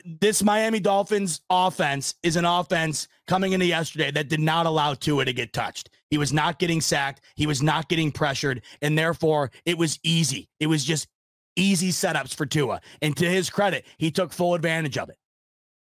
This 0.04 0.42
Miami 0.42 0.80
Dolphins 0.80 1.40
offense 1.50 2.14
is 2.22 2.36
an 2.36 2.44
offense 2.44 3.08
coming 3.26 3.52
into 3.52 3.66
yesterday 3.66 4.10
that 4.10 4.28
did 4.28 4.40
not 4.40 4.66
allow 4.66 4.94
Tua 4.94 5.24
to 5.24 5.32
get 5.32 5.52
touched. 5.52 5.90
He 6.10 6.18
was 6.18 6.32
not 6.32 6.58
getting 6.58 6.80
sacked. 6.80 7.22
He 7.36 7.46
was 7.46 7.62
not 7.62 7.88
getting 7.88 8.10
pressured. 8.10 8.62
And 8.82 8.98
therefore, 8.98 9.50
it 9.64 9.78
was 9.78 9.98
easy. 10.02 10.48
It 10.58 10.66
was 10.66 10.84
just 10.84 11.08
easy 11.56 11.90
setups 11.90 12.34
for 12.34 12.46
Tua. 12.46 12.80
And 13.02 13.16
to 13.16 13.28
his 13.28 13.50
credit, 13.50 13.84
he 13.98 14.10
took 14.10 14.32
full 14.32 14.54
advantage 14.54 14.98
of 14.98 15.08
it. 15.08 15.16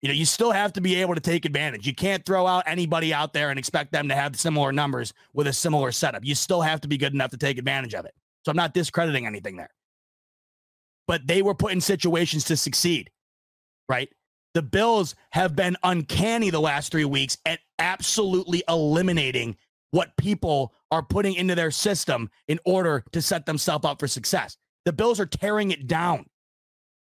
You 0.03 0.09
know, 0.09 0.15
you 0.15 0.25
still 0.25 0.51
have 0.51 0.73
to 0.75 0.81
be 0.81 0.97
able 0.97 1.15
to 1.15 1.21
take 1.21 1.45
advantage. 1.45 1.87
You 1.87 1.95
can't 1.95 2.25
throw 2.25 2.47
out 2.47 2.65
anybody 2.67 3.13
out 3.13 3.33
there 3.33 3.51
and 3.51 3.59
expect 3.59 3.93
them 3.93 4.09
to 4.09 4.15
have 4.15 4.39
similar 4.39 4.73
numbers 4.73 5.13
with 5.35 5.47
a 5.47 5.53
similar 5.53 5.93
setup. 5.93 6.25
You 6.25 6.35
still 6.35 6.63
have 6.63 6.81
to 6.83 6.89
be 6.89 6.97
good 6.97 7.13
enough 7.13 7.31
to 7.33 7.37
take 7.37 7.59
advantage 7.59 7.95
of 7.95 8.07
it. 8.07 8.15
So 8.45 8.51
I'm 8.51 8.57
not 8.57 8.73
discrediting 8.73 9.27
anything 9.27 9.57
there. 9.57 9.71
But 11.07 11.27
they 11.27 11.43
were 11.43 11.55
put 11.55 11.73
in 11.73 11.81
situations 11.81 12.45
to 12.45 12.57
succeed, 12.57 13.11
right? 13.91 14.09
The 14.55 14.63
Bills 14.63 15.15
have 15.33 15.55
been 15.55 15.77
uncanny 15.83 16.51
the 16.51 16.61
last 16.61 16.91
three 16.91 17.05
weeks 17.05 17.37
at 17.45 17.59
absolutely 17.79 18.63
eliminating 18.69 19.57
what 19.91 20.17
people 20.17 20.73
are 20.91 21.03
putting 21.03 21.35
into 21.35 21.57
their 21.57 21.73
system 21.73 22.31
in 22.49 22.61
order 22.65 23.05
to 23.13 23.21
set 23.21 23.47
themselves 23.47 23.85
up 23.85 23.99
for 23.99 24.09
success. 24.09 24.57
The 24.85 24.93
Bills 24.93 25.21
are 25.21 25.27
tearing 25.27 25.73
it 25.73 25.87
down, 25.87 26.27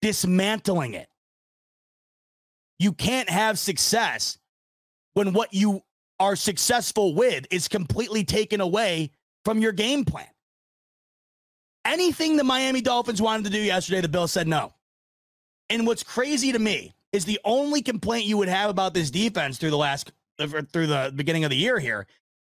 dismantling 0.01 0.93
it. 0.93 1.07
You 2.79 2.91
can't 2.91 3.29
have 3.29 3.57
success 3.57 4.37
when 5.13 5.31
what 5.33 5.53
you 5.53 5.81
are 6.19 6.35
successful 6.35 7.15
with 7.15 7.45
is 7.49 7.67
completely 7.67 8.25
taken 8.25 8.59
away 8.61 9.11
from 9.45 9.59
your 9.59 9.71
game 9.71 10.03
plan. 10.03 10.27
Anything 11.85 12.37
the 12.37 12.43
Miami 12.43 12.81
Dolphins 12.81 13.21
wanted 13.21 13.45
to 13.45 13.49
do 13.49 13.59
yesterday, 13.59 14.01
the 14.01 14.07
Bills 14.07 14.31
said 14.31 14.47
no. 14.47 14.73
And 15.73 15.87
what's 15.87 16.03
crazy 16.03 16.51
to 16.51 16.59
me 16.59 16.93
is 17.11 17.25
the 17.25 17.39
only 17.43 17.81
complaint 17.81 18.25
you 18.25 18.37
would 18.37 18.47
have 18.47 18.69
about 18.69 18.93
this 18.93 19.09
defense 19.09 19.57
through 19.57 19.71
the 19.71 19.77
last 19.77 20.11
uh, 20.37 20.47
through 20.71 20.85
the 20.85 21.11
beginning 21.15 21.45
of 21.45 21.49
the 21.49 21.55
year 21.55 21.79
here 21.79 22.05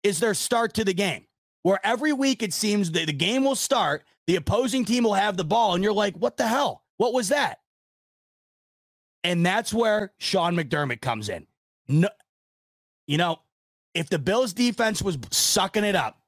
is 0.02 0.20
their 0.20 0.32
start 0.32 0.72
to 0.74 0.84
the 0.86 0.94
game. 0.94 1.26
Where 1.62 1.78
every 1.84 2.14
week 2.14 2.42
it 2.42 2.54
seems 2.54 2.92
that 2.92 3.06
the 3.06 3.12
game 3.12 3.44
will 3.44 3.56
start, 3.56 4.04
the 4.26 4.36
opposing 4.36 4.86
team 4.86 5.04
will 5.04 5.12
have 5.12 5.36
the 5.36 5.44
ball, 5.44 5.74
and 5.74 5.84
you're 5.84 5.92
like, 5.92 6.16
what 6.16 6.38
the 6.38 6.48
hell? 6.48 6.82
What 6.96 7.12
was 7.12 7.28
that? 7.28 7.58
And 9.22 9.44
that's 9.44 9.70
where 9.70 10.14
Sean 10.16 10.56
McDermott 10.56 11.02
comes 11.02 11.28
in. 11.28 11.46
No, 11.88 12.08
you 13.06 13.18
know, 13.18 13.40
if 13.92 14.08
the 14.08 14.18
Bills 14.18 14.54
defense 14.54 15.02
was 15.02 15.18
sucking 15.30 15.84
it 15.84 15.94
up, 15.94 16.19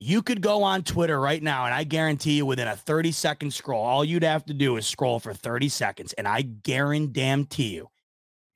you 0.00 0.22
could 0.22 0.40
go 0.40 0.62
on 0.62 0.82
Twitter 0.82 1.20
right 1.20 1.42
now, 1.42 1.64
and 1.64 1.74
I 1.74 1.84
guarantee 1.84 2.34
you 2.34 2.46
within 2.46 2.68
a 2.68 2.76
30 2.76 3.12
second 3.12 3.52
scroll, 3.52 3.84
all 3.84 4.04
you'd 4.04 4.22
have 4.22 4.44
to 4.46 4.54
do 4.54 4.76
is 4.76 4.86
scroll 4.86 5.18
for 5.18 5.34
30 5.34 5.68
seconds. 5.68 6.12
And 6.14 6.28
I 6.28 6.42
guarantee 6.42 7.74
you 7.74 7.88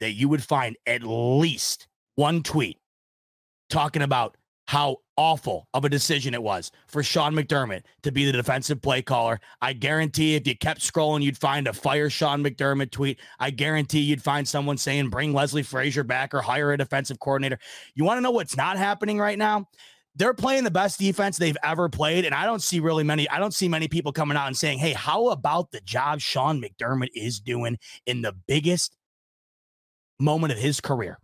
that 0.00 0.12
you 0.12 0.28
would 0.28 0.42
find 0.42 0.76
at 0.86 1.02
least 1.02 1.88
one 2.14 2.42
tweet 2.42 2.78
talking 3.70 4.02
about 4.02 4.36
how 4.68 4.96
awful 5.16 5.68
of 5.74 5.84
a 5.84 5.88
decision 5.88 6.32
it 6.32 6.42
was 6.42 6.70
for 6.86 7.02
Sean 7.02 7.34
McDermott 7.34 7.82
to 8.02 8.12
be 8.12 8.24
the 8.24 8.32
defensive 8.32 8.80
play 8.80 9.02
caller. 9.02 9.40
I 9.60 9.72
guarantee 9.72 10.36
if 10.36 10.46
you 10.46 10.56
kept 10.56 10.80
scrolling, 10.80 11.22
you'd 11.22 11.36
find 11.36 11.66
a 11.66 11.72
fire 11.72 12.08
Sean 12.08 12.42
McDermott 12.42 12.90
tweet. 12.90 13.18
I 13.38 13.50
guarantee 13.50 14.00
you'd 14.00 14.22
find 14.22 14.46
someone 14.46 14.78
saying 14.78 15.10
bring 15.10 15.32
Leslie 15.32 15.62
Frazier 15.62 16.04
back 16.04 16.32
or 16.32 16.40
hire 16.40 16.72
a 16.72 16.78
defensive 16.78 17.18
coordinator. 17.18 17.58
You 17.94 18.04
want 18.04 18.18
to 18.18 18.22
know 18.22 18.30
what's 18.30 18.56
not 18.56 18.78
happening 18.78 19.18
right 19.18 19.38
now? 19.38 19.68
They're 20.14 20.34
playing 20.34 20.64
the 20.64 20.70
best 20.70 20.98
defense 20.98 21.38
they've 21.38 21.56
ever 21.64 21.88
played. 21.88 22.24
And 22.24 22.34
I 22.34 22.44
don't 22.44 22.62
see 22.62 22.80
really 22.80 23.04
many, 23.04 23.28
I 23.30 23.38
don't 23.38 23.54
see 23.54 23.68
many 23.68 23.88
people 23.88 24.12
coming 24.12 24.36
out 24.36 24.46
and 24.46 24.56
saying, 24.56 24.78
hey, 24.78 24.92
how 24.92 25.28
about 25.28 25.70
the 25.70 25.80
job 25.80 26.20
Sean 26.20 26.60
McDermott 26.60 27.08
is 27.14 27.40
doing 27.40 27.78
in 28.06 28.22
the 28.22 28.34
biggest 28.46 28.96
moment 30.18 30.52
of 30.52 30.58
his 30.58 30.80
career? 30.80 31.18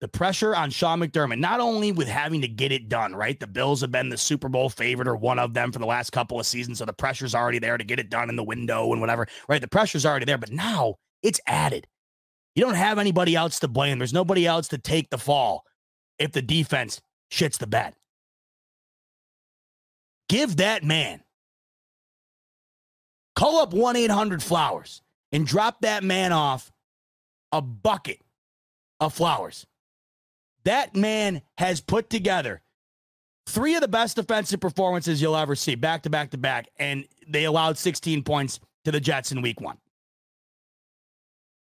the 0.00 0.08
pressure 0.08 0.54
on 0.54 0.70
Sean 0.70 1.00
McDermott, 1.00 1.38
not 1.38 1.60
only 1.60 1.90
with 1.90 2.08
having 2.08 2.42
to 2.42 2.48
get 2.48 2.70
it 2.70 2.88
done, 2.88 3.14
right? 3.14 3.40
The 3.40 3.46
Bills 3.46 3.80
have 3.80 3.90
been 3.90 4.10
the 4.10 4.18
Super 4.18 4.48
Bowl 4.48 4.68
favorite 4.68 5.08
or 5.08 5.16
one 5.16 5.38
of 5.38 5.54
them 5.54 5.72
for 5.72 5.78
the 5.78 5.86
last 5.86 6.10
couple 6.10 6.38
of 6.38 6.46
seasons. 6.46 6.78
So 6.78 6.84
the 6.84 6.92
pressure's 6.92 7.34
already 7.34 7.58
there 7.58 7.78
to 7.78 7.84
get 7.84 7.98
it 7.98 8.10
done 8.10 8.28
in 8.28 8.36
the 8.36 8.44
window 8.44 8.92
and 8.92 9.00
whatever, 9.00 9.26
right? 9.48 9.60
The 9.60 9.68
pressure's 9.68 10.04
already 10.04 10.26
there, 10.26 10.38
but 10.38 10.52
now 10.52 10.96
it's 11.22 11.40
added. 11.46 11.86
You 12.54 12.62
don't 12.62 12.74
have 12.74 12.98
anybody 12.98 13.34
else 13.34 13.58
to 13.60 13.68
blame. 13.68 13.98
There's 13.98 14.12
nobody 14.12 14.46
else 14.46 14.68
to 14.68 14.78
take 14.78 15.08
the 15.10 15.18
fall 15.18 15.64
if 16.18 16.32
the 16.32 16.42
defense 16.42 17.00
shits 17.30 17.58
the 17.58 17.66
bed. 17.66 17.94
Give 20.28 20.56
that 20.56 20.82
man, 20.82 21.22
call 23.34 23.60
up 23.60 23.72
1 23.72 23.96
800 23.96 24.42
Flowers 24.42 25.02
and 25.32 25.46
drop 25.46 25.82
that 25.82 26.02
man 26.02 26.32
off 26.32 26.72
a 27.52 27.62
bucket 27.62 28.20
of 28.98 29.14
flowers 29.14 29.66
that 30.66 30.96
man 30.96 31.42
has 31.58 31.80
put 31.80 32.10
together 32.10 32.60
three 33.46 33.76
of 33.76 33.80
the 33.80 33.88
best 33.88 34.16
defensive 34.16 34.60
performances 34.60 35.22
you'll 35.22 35.36
ever 35.36 35.54
see, 35.54 35.76
back 35.76 36.02
to 36.02 36.10
back 36.10 36.30
to 36.32 36.38
back, 36.38 36.68
and 36.76 37.06
they 37.28 37.44
allowed 37.44 37.78
16 37.78 38.24
points 38.24 38.58
to 38.84 38.90
the 38.90 39.00
Jets 39.00 39.30
in 39.30 39.42
week 39.42 39.60
one. 39.60 39.78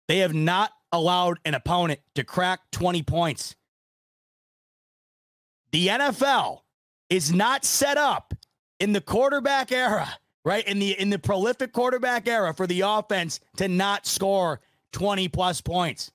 They 0.08 0.20
have 0.20 0.36
not 0.36 0.72
allowed 0.92 1.40
an 1.46 1.56
opponent 1.56 2.00
to 2.14 2.24
crack 2.24 2.60
20 2.72 3.02
points. 3.02 3.56
The 5.72 5.88
NFL 5.88 6.62
is 7.10 7.34
not 7.34 7.66
set 7.66 7.98
up 7.98 8.34
in 8.80 8.94
the 8.94 9.02
quarterback 9.02 9.72
era, 9.72 10.10
right? 10.44 10.68
In 10.68 10.80
the 10.80 11.00
in 11.00 11.10
the 11.10 11.20
prolific 11.20 11.74
quarterback 11.74 12.28
era 12.28 12.54
for 12.54 12.68
the 12.68 12.82
offense 12.82 13.40
to 13.58 13.68
not 13.68 14.06
score 14.06 14.62
20 14.94 15.28
plus 15.30 15.62
points. 15.62 16.12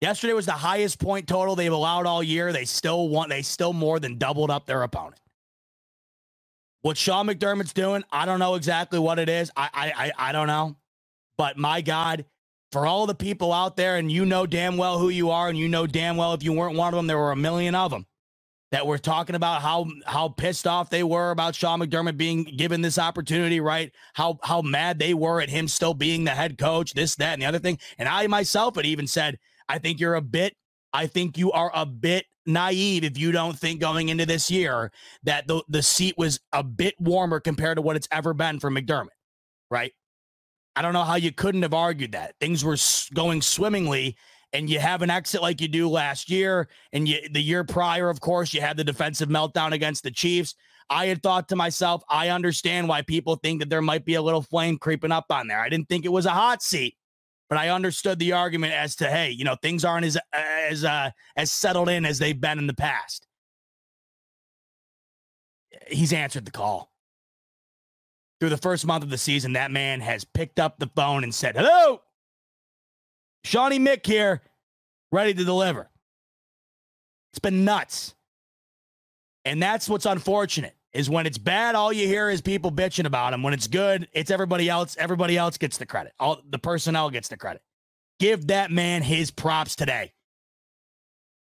Yesterday 0.00 0.34
was 0.34 0.46
the 0.46 0.52
highest 0.52 0.98
point 0.98 1.26
total 1.26 1.56
they've 1.56 1.72
allowed 1.72 2.06
all 2.06 2.22
year. 2.22 2.52
They 2.52 2.66
still 2.66 3.08
want, 3.08 3.30
they 3.30 3.42
still 3.42 3.72
more 3.72 3.98
than 3.98 4.18
doubled 4.18 4.50
up 4.50 4.66
their 4.66 4.82
opponent. 4.82 5.20
What 6.82 6.98
Sean 6.98 7.26
McDermott's 7.26 7.72
doing, 7.72 8.04
I 8.12 8.26
don't 8.26 8.38
know 8.38 8.56
exactly 8.56 8.98
what 8.98 9.18
it 9.18 9.30
is. 9.30 9.50
I, 9.56 9.70
I, 9.72 9.92
I, 9.96 10.28
I 10.28 10.32
don't 10.32 10.46
know. 10.46 10.76
But 11.38 11.56
my 11.56 11.80
God, 11.80 12.26
for 12.74 12.88
all 12.88 13.06
the 13.06 13.14
people 13.14 13.52
out 13.52 13.76
there, 13.76 13.98
and 13.98 14.10
you 14.10 14.26
know 14.26 14.46
damn 14.46 14.76
well 14.76 14.98
who 14.98 15.08
you 15.08 15.30
are, 15.30 15.48
and 15.48 15.56
you 15.56 15.68
know 15.68 15.86
damn 15.86 16.16
well 16.16 16.34
if 16.34 16.42
you 16.42 16.52
weren't 16.52 16.76
one 16.76 16.92
of 16.92 16.98
them, 16.98 17.06
there 17.06 17.16
were 17.16 17.30
a 17.30 17.36
million 17.36 17.72
of 17.72 17.92
them 17.92 18.04
that 18.72 18.84
were 18.84 18.98
talking 18.98 19.36
about 19.36 19.62
how 19.62 19.86
how 20.06 20.28
pissed 20.28 20.66
off 20.66 20.90
they 20.90 21.04
were 21.04 21.30
about 21.30 21.54
Sean 21.54 21.78
McDermott 21.78 22.16
being 22.16 22.42
given 22.42 22.80
this 22.80 22.98
opportunity, 22.98 23.60
right? 23.60 23.92
How 24.14 24.40
how 24.42 24.60
mad 24.60 24.98
they 24.98 25.14
were 25.14 25.40
at 25.40 25.50
him 25.50 25.68
still 25.68 25.94
being 25.94 26.24
the 26.24 26.32
head 26.32 26.58
coach, 26.58 26.94
this, 26.94 27.14
that, 27.14 27.34
and 27.34 27.42
the 27.42 27.46
other 27.46 27.60
thing. 27.60 27.78
And 27.96 28.08
I 28.08 28.26
myself 28.26 28.74
had 28.74 28.86
even 28.86 29.06
said, 29.06 29.38
I 29.68 29.78
think 29.78 30.00
you're 30.00 30.16
a 30.16 30.20
bit, 30.20 30.56
I 30.92 31.06
think 31.06 31.38
you 31.38 31.52
are 31.52 31.70
a 31.72 31.86
bit 31.86 32.26
naive 32.44 33.04
if 33.04 33.16
you 33.16 33.30
don't 33.30 33.56
think 33.56 33.80
going 33.80 34.08
into 34.08 34.26
this 34.26 34.50
year 34.50 34.90
that 35.22 35.46
the, 35.46 35.62
the 35.68 35.84
seat 35.84 36.16
was 36.18 36.40
a 36.52 36.64
bit 36.64 36.96
warmer 36.98 37.38
compared 37.38 37.76
to 37.76 37.82
what 37.82 37.94
it's 37.94 38.08
ever 38.10 38.34
been 38.34 38.58
for 38.58 38.68
McDermott, 38.68 39.14
right? 39.70 39.92
I 40.76 40.82
don't 40.82 40.92
know 40.92 41.04
how 41.04 41.14
you 41.14 41.32
couldn't 41.32 41.62
have 41.62 41.74
argued 41.74 42.12
that. 42.12 42.34
Things 42.40 42.64
were 42.64 42.76
going 43.14 43.42
swimmingly 43.42 44.16
and 44.52 44.68
you 44.68 44.78
have 44.78 45.02
an 45.02 45.10
exit 45.10 45.42
like 45.42 45.60
you 45.60 45.68
do 45.68 45.88
last 45.88 46.30
year 46.30 46.68
and 46.92 47.08
you 47.08 47.28
the 47.30 47.42
year 47.42 47.64
prior 47.64 48.08
of 48.08 48.20
course 48.20 48.54
you 48.54 48.60
had 48.60 48.76
the 48.76 48.84
defensive 48.84 49.28
meltdown 49.28 49.72
against 49.72 50.02
the 50.02 50.10
Chiefs. 50.10 50.54
I 50.90 51.06
had 51.06 51.22
thought 51.22 51.48
to 51.48 51.56
myself, 51.56 52.02
I 52.10 52.28
understand 52.28 52.88
why 52.88 53.02
people 53.02 53.36
think 53.36 53.60
that 53.60 53.70
there 53.70 53.80
might 53.80 54.04
be 54.04 54.14
a 54.14 54.22
little 54.22 54.42
flame 54.42 54.76
creeping 54.78 55.12
up 55.12 55.26
on 55.30 55.48
there. 55.48 55.60
I 55.60 55.68
didn't 55.68 55.88
think 55.88 56.04
it 56.04 56.12
was 56.12 56.26
a 56.26 56.30
hot 56.30 56.62
seat 56.62 56.96
but 57.48 57.58
I 57.58 57.68
understood 57.68 58.18
the 58.18 58.32
argument 58.32 58.72
as 58.72 58.96
to 58.96 59.10
hey, 59.10 59.30
you 59.30 59.44
know, 59.44 59.56
things 59.60 59.84
aren't 59.84 60.06
as 60.06 60.18
as 60.32 60.84
uh, 60.84 61.10
as 61.36 61.52
settled 61.52 61.88
in 61.88 62.04
as 62.04 62.18
they've 62.18 62.40
been 62.40 62.58
in 62.58 62.66
the 62.66 62.74
past. 62.74 63.26
He's 65.88 66.12
answered 66.12 66.46
the 66.46 66.50
call. 66.50 66.90
Through 68.40 68.50
the 68.50 68.56
first 68.56 68.84
month 68.86 69.04
of 69.04 69.10
the 69.10 69.18
season, 69.18 69.52
that 69.54 69.70
man 69.70 70.00
has 70.00 70.24
picked 70.24 70.58
up 70.58 70.78
the 70.78 70.90
phone 70.94 71.24
and 71.24 71.34
said, 71.34 71.56
"Hello, 71.56 72.02
Shawnee 73.44 73.78
Mick 73.78 74.04
here, 74.06 74.42
ready 75.12 75.32
to 75.34 75.44
deliver." 75.44 75.90
It's 77.32 77.38
been 77.38 77.64
nuts, 77.64 78.14
and 79.44 79.62
that's 79.62 79.88
what's 79.88 80.06
unfortunate 80.06 80.76
is 80.92 81.10
when 81.10 81.26
it's 81.26 81.38
bad, 81.38 81.74
all 81.74 81.92
you 81.92 82.06
hear 82.06 82.30
is 82.30 82.40
people 82.40 82.70
bitching 82.70 83.04
about 83.04 83.32
him. 83.32 83.42
When 83.42 83.52
it's 83.52 83.66
good, 83.66 84.08
it's 84.12 84.30
everybody 84.30 84.68
else. 84.68 84.96
Everybody 84.96 85.36
else 85.36 85.58
gets 85.58 85.76
the 85.76 85.86
credit. 85.86 86.14
All 86.20 86.40
the 86.48 86.58
personnel 86.58 87.10
gets 87.10 87.28
the 87.28 87.36
credit. 87.36 87.62
Give 88.20 88.46
that 88.46 88.70
man 88.70 89.02
his 89.02 89.32
props 89.32 89.74
today. 89.74 90.12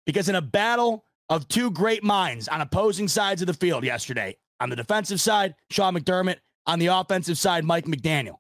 Because 0.06 0.28
in 0.28 0.36
a 0.36 0.42
battle 0.42 1.06
of 1.30 1.48
two 1.48 1.72
great 1.72 2.04
minds 2.04 2.50
on 2.50 2.60
opposing 2.60 3.08
sides 3.08 3.42
of 3.42 3.48
the 3.48 3.54
field 3.54 3.86
yesterday, 3.86 4.36
on 4.60 4.70
the 4.70 4.76
defensive 4.76 5.22
side, 5.22 5.56
Sean 5.70 5.96
McDermott, 5.96 6.40
on 6.70 6.78
the 6.78 6.86
offensive 6.86 7.36
side, 7.36 7.66
Mike 7.66 7.86
McDaniel. 7.86 8.38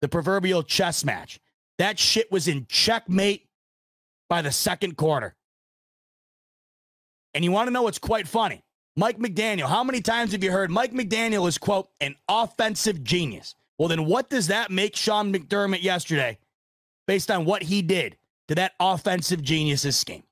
The 0.00 0.08
proverbial 0.08 0.62
chess 0.62 1.04
match. 1.04 1.40
That 1.78 1.98
shit 1.98 2.30
was 2.30 2.46
in 2.46 2.66
checkmate 2.68 3.48
by 4.28 4.42
the 4.42 4.52
second 4.52 4.96
quarter. 4.96 5.34
And 7.34 7.44
you 7.44 7.50
want 7.50 7.66
to 7.66 7.72
know 7.72 7.82
what's 7.82 7.98
quite 7.98 8.28
funny? 8.28 8.62
Mike 8.94 9.18
McDaniel, 9.18 9.66
how 9.66 9.82
many 9.82 10.00
times 10.00 10.32
have 10.32 10.44
you 10.44 10.52
heard 10.52 10.70
Mike 10.70 10.92
McDaniel 10.92 11.48
is, 11.48 11.58
quote, 11.58 11.88
an 12.00 12.14
offensive 12.28 13.02
genius? 13.02 13.56
Well, 13.76 13.88
then 13.88 14.06
what 14.06 14.30
does 14.30 14.46
that 14.46 14.70
make 14.70 14.94
Sean 14.94 15.32
McDermott 15.32 15.82
yesterday 15.82 16.38
based 17.08 17.30
on 17.32 17.44
what 17.44 17.64
he 17.64 17.82
did 17.82 18.16
to 18.46 18.54
that 18.54 18.72
offensive 18.78 19.42
genius's 19.42 19.96
scheme? 19.96 20.22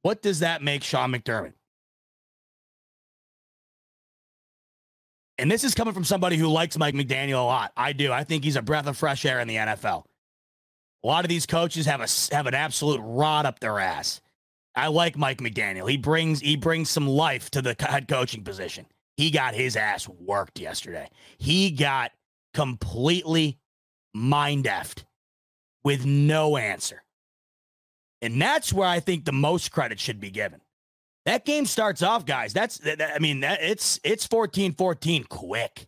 What 0.00 0.22
does 0.22 0.40
that 0.40 0.62
make 0.62 0.82
Sean 0.82 1.12
McDermott? 1.12 1.52
And 5.42 5.50
this 5.50 5.64
is 5.64 5.74
coming 5.74 5.92
from 5.92 6.04
somebody 6.04 6.36
who 6.36 6.46
likes 6.46 6.78
Mike 6.78 6.94
McDaniel 6.94 7.40
a 7.40 7.44
lot. 7.44 7.72
I 7.76 7.94
do. 7.94 8.12
I 8.12 8.22
think 8.22 8.44
he's 8.44 8.54
a 8.54 8.62
breath 8.62 8.86
of 8.86 8.96
fresh 8.96 9.24
air 9.24 9.40
in 9.40 9.48
the 9.48 9.56
NFL. 9.56 10.04
A 11.02 11.06
lot 11.06 11.24
of 11.24 11.28
these 11.28 11.46
coaches 11.46 11.84
have 11.86 12.00
a 12.00 12.06
have 12.32 12.46
an 12.46 12.54
absolute 12.54 13.00
rod 13.02 13.44
up 13.44 13.58
their 13.58 13.80
ass. 13.80 14.20
I 14.76 14.86
like 14.86 15.18
Mike 15.18 15.38
McDaniel. 15.38 15.90
He 15.90 15.96
brings 15.96 16.38
he 16.38 16.54
brings 16.54 16.90
some 16.90 17.08
life 17.08 17.50
to 17.50 17.60
the 17.60 17.74
head 17.80 18.06
coaching 18.06 18.44
position. 18.44 18.86
He 19.16 19.32
got 19.32 19.56
his 19.56 19.74
ass 19.74 20.08
worked 20.08 20.60
yesterday. 20.60 21.08
He 21.38 21.72
got 21.72 22.12
completely 22.54 23.58
mind 24.14 24.66
effed 24.66 25.02
with 25.82 26.06
no 26.06 26.56
answer. 26.56 27.02
And 28.20 28.40
that's 28.40 28.72
where 28.72 28.86
I 28.86 29.00
think 29.00 29.24
the 29.24 29.32
most 29.32 29.72
credit 29.72 29.98
should 29.98 30.20
be 30.20 30.30
given. 30.30 30.60
That 31.24 31.44
game 31.44 31.66
starts 31.66 32.02
off, 32.02 32.26
guys. 32.26 32.52
That's 32.52 32.78
that, 32.78 33.00
I 33.14 33.18
mean, 33.18 33.40
that 33.40 33.62
it's 33.62 34.00
it's 34.02 34.26
14-14 34.26 35.28
quick. 35.28 35.86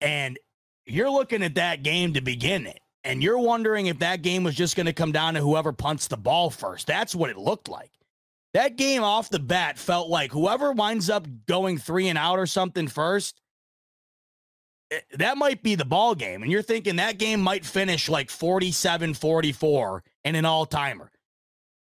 And 0.00 0.38
you're 0.84 1.10
looking 1.10 1.42
at 1.42 1.54
that 1.54 1.82
game 1.82 2.14
to 2.14 2.20
begin 2.20 2.66
it. 2.66 2.80
And 3.04 3.22
you're 3.22 3.38
wondering 3.38 3.86
if 3.86 3.98
that 4.00 4.22
game 4.22 4.44
was 4.44 4.54
just 4.54 4.76
going 4.76 4.86
to 4.86 4.92
come 4.92 5.12
down 5.12 5.34
to 5.34 5.40
whoever 5.40 5.72
punts 5.72 6.06
the 6.06 6.16
ball 6.16 6.50
first. 6.50 6.86
That's 6.86 7.14
what 7.14 7.30
it 7.30 7.38
looked 7.38 7.68
like. 7.68 7.90
That 8.54 8.76
game 8.76 9.02
off 9.02 9.30
the 9.30 9.38
bat 9.38 9.78
felt 9.78 10.08
like 10.08 10.30
whoever 10.30 10.72
winds 10.72 11.08
up 11.08 11.26
going 11.46 11.78
three 11.78 12.08
and 12.08 12.18
out 12.18 12.38
or 12.38 12.46
something 12.46 12.86
first, 12.86 13.40
eh, 14.90 15.00
that 15.14 15.38
might 15.38 15.62
be 15.62 15.74
the 15.74 15.84
ball 15.84 16.14
game. 16.14 16.42
And 16.42 16.52
you're 16.52 16.62
thinking 16.62 16.96
that 16.96 17.18
game 17.18 17.40
might 17.40 17.64
finish 17.64 18.08
like 18.08 18.30
47 18.30 19.14
44 19.14 20.04
and 20.24 20.36
an 20.36 20.44
all 20.44 20.66
timer. 20.66 21.10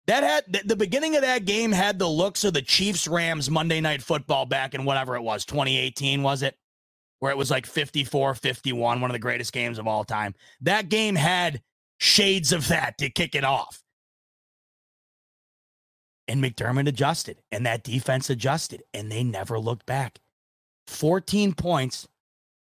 That 0.08 0.24
had 0.24 0.64
the 0.66 0.76
beginning 0.76 1.16
of 1.16 1.22
that 1.22 1.46
game 1.46 1.72
had 1.72 1.98
the 1.98 2.08
looks 2.08 2.44
of 2.44 2.54
the 2.54 2.62
Chiefs 2.62 3.08
Rams 3.08 3.50
Monday 3.50 3.80
night 3.80 4.02
football 4.02 4.46
back 4.46 4.74
in 4.74 4.84
whatever 4.84 5.16
it 5.16 5.22
was, 5.22 5.46
2018, 5.46 6.22
was 6.24 6.42
it? 6.42 6.58
Where 7.20 7.32
it 7.32 7.38
was 7.38 7.50
like 7.50 7.66
54 7.66 8.36
51, 8.36 9.00
one 9.00 9.10
of 9.10 9.14
the 9.14 9.20
greatest 9.20 9.54
games 9.54 9.80
of 9.80 9.88
all 9.88 10.04
time. 10.04 10.36
That 10.60 10.90
game 10.90 11.16
had 11.16 11.62
shades 12.00 12.52
of 12.52 12.68
that 12.68 12.98
to 12.98 13.10
kick 13.10 13.34
it 13.34 13.46
off. 13.46 13.82
And 16.28 16.44
McDermott 16.44 16.88
adjusted, 16.88 17.42
and 17.52 17.66
that 17.66 17.84
defense 17.84 18.30
adjusted, 18.30 18.84
and 18.94 19.10
they 19.10 19.24
never 19.24 19.58
looked 19.58 19.86
back. 19.86 20.20
14 20.88 21.54
points, 21.54 22.10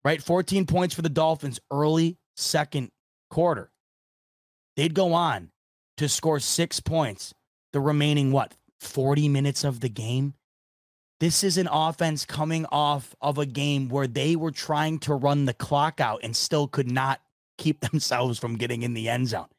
right? 0.03 0.21
14 0.21 0.65
points 0.65 0.93
for 0.93 1.03
the 1.03 1.09
Dolphins 1.09 1.59
early 1.71 2.17
second 2.35 2.91
quarter. 3.29 3.71
They'd 4.75 4.93
go 4.93 5.13
on 5.13 5.51
to 5.99 6.07
score 6.07 6.39
six 6.39 6.79
points 6.79 7.33
the 7.73 7.81
remaining, 7.81 8.31
what, 8.31 8.55
40 8.79 9.27
minutes 9.27 9.65
of 9.65 9.81
the 9.81 9.89
game? 9.89 10.33
This 11.19 11.43
is 11.43 11.57
an 11.57 11.67
offense 11.69 12.25
coming 12.25 12.65
off 12.71 13.13
of 13.21 13.37
a 13.37 13.45
game 13.45 13.89
where 13.89 14.07
they 14.07 14.37
were 14.37 14.51
trying 14.51 14.99
to 14.99 15.13
run 15.13 15.43
the 15.43 15.53
clock 15.53 15.99
out 15.99 16.21
and 16.23 16.33
still 16.33 16.69
could 16.69 16.89
not 16.89 17.19
keep 17.57 17.81
themselves 17.91 18.39
from 18.39 18.55
getting 18.55 18.83
in 18.83 18.93
the 18.93 19.09
end 19.09 19.27
zone. 19.27 19.49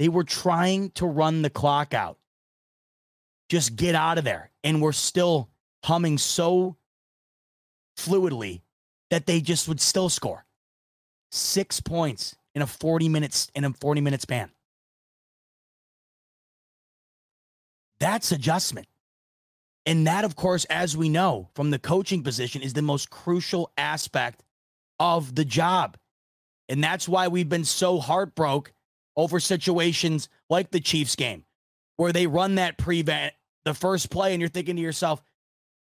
They 0.00 0.08
were 0.08 0.24
trying 0.24 0.90
to 0.92 1.06
run 1.06 1.42
the 1.42 1.50
clock 1.50 1.94
out. 1.94 2.18
Just 3.48 3.76
get 3.76 3.94
out 3.94 4.18
of 4.18 4.24
there. 4.24 4.50
And 4.64 4.82
we're 4.82 4.90
still 4.90 5.50
humming 5.84 6.18
so 6.18 6.76
fluidly 7.96 8.62
that 9.10 9.26
they 9.26 9.40
just 9.40 9.68
would 9.68 9.80
still 9.80 10.08
score. 10.08 10.44
Six 11.30 11.78
points 11.78 12.34
in 12.56 12.62
a 12.62 12.66
40 12.66 13.08
minutes 13.08 13.52
in 13.54 13.64
a 13.64 13.72
40 13.72 14.00
minute 14.00 14.20
span. 14.20 14.50
That's 18.02 18.32
adjustment. 18.32 18.88
And 19.86 20.08
that, 20.08 20.24
of 20.24 20.34
course, 20.34 20.64
as 20.64 20.96
we 20.96 21.08
know 21.08 21.50
from 21.54 21.70
the 21.70 21.78
coaching 21.78 22.24
position, 22.24 22.60
is 22.60 22.72
the 22.72 22.82
most 22.82 23.10
crucial 23.10 23.70
aspect 23.78 24.42
of 24.98 25.36
the 25.36 25.44
job. 25.44 25.96
And 26.68 26.82
that's 26.82 27.08
why 27.08 27.28
we've 27.28 27.48
been 27.48 27.64
so 27.64 28.00
heartbroken 28.00 28.74
over 29.16 29.38
situations 29.38 30.28
like 30.50 30.72
the 30.72 30.80
Chiefs 30.80 31.14
game, 31.14 31.44
where 31.96 32.12
they 32.12 32.26
run 32.26 32.56
that 32.56 32.76
prevent 32.76 33.34
the 33.64 33.72
first 33.72 34.10
play, 34.10 34.32
and 34.32 34.40
you're 34.40 34.48
thinking 34.48 34.74
to 34.74 34.82
yourself, 34.82 35.22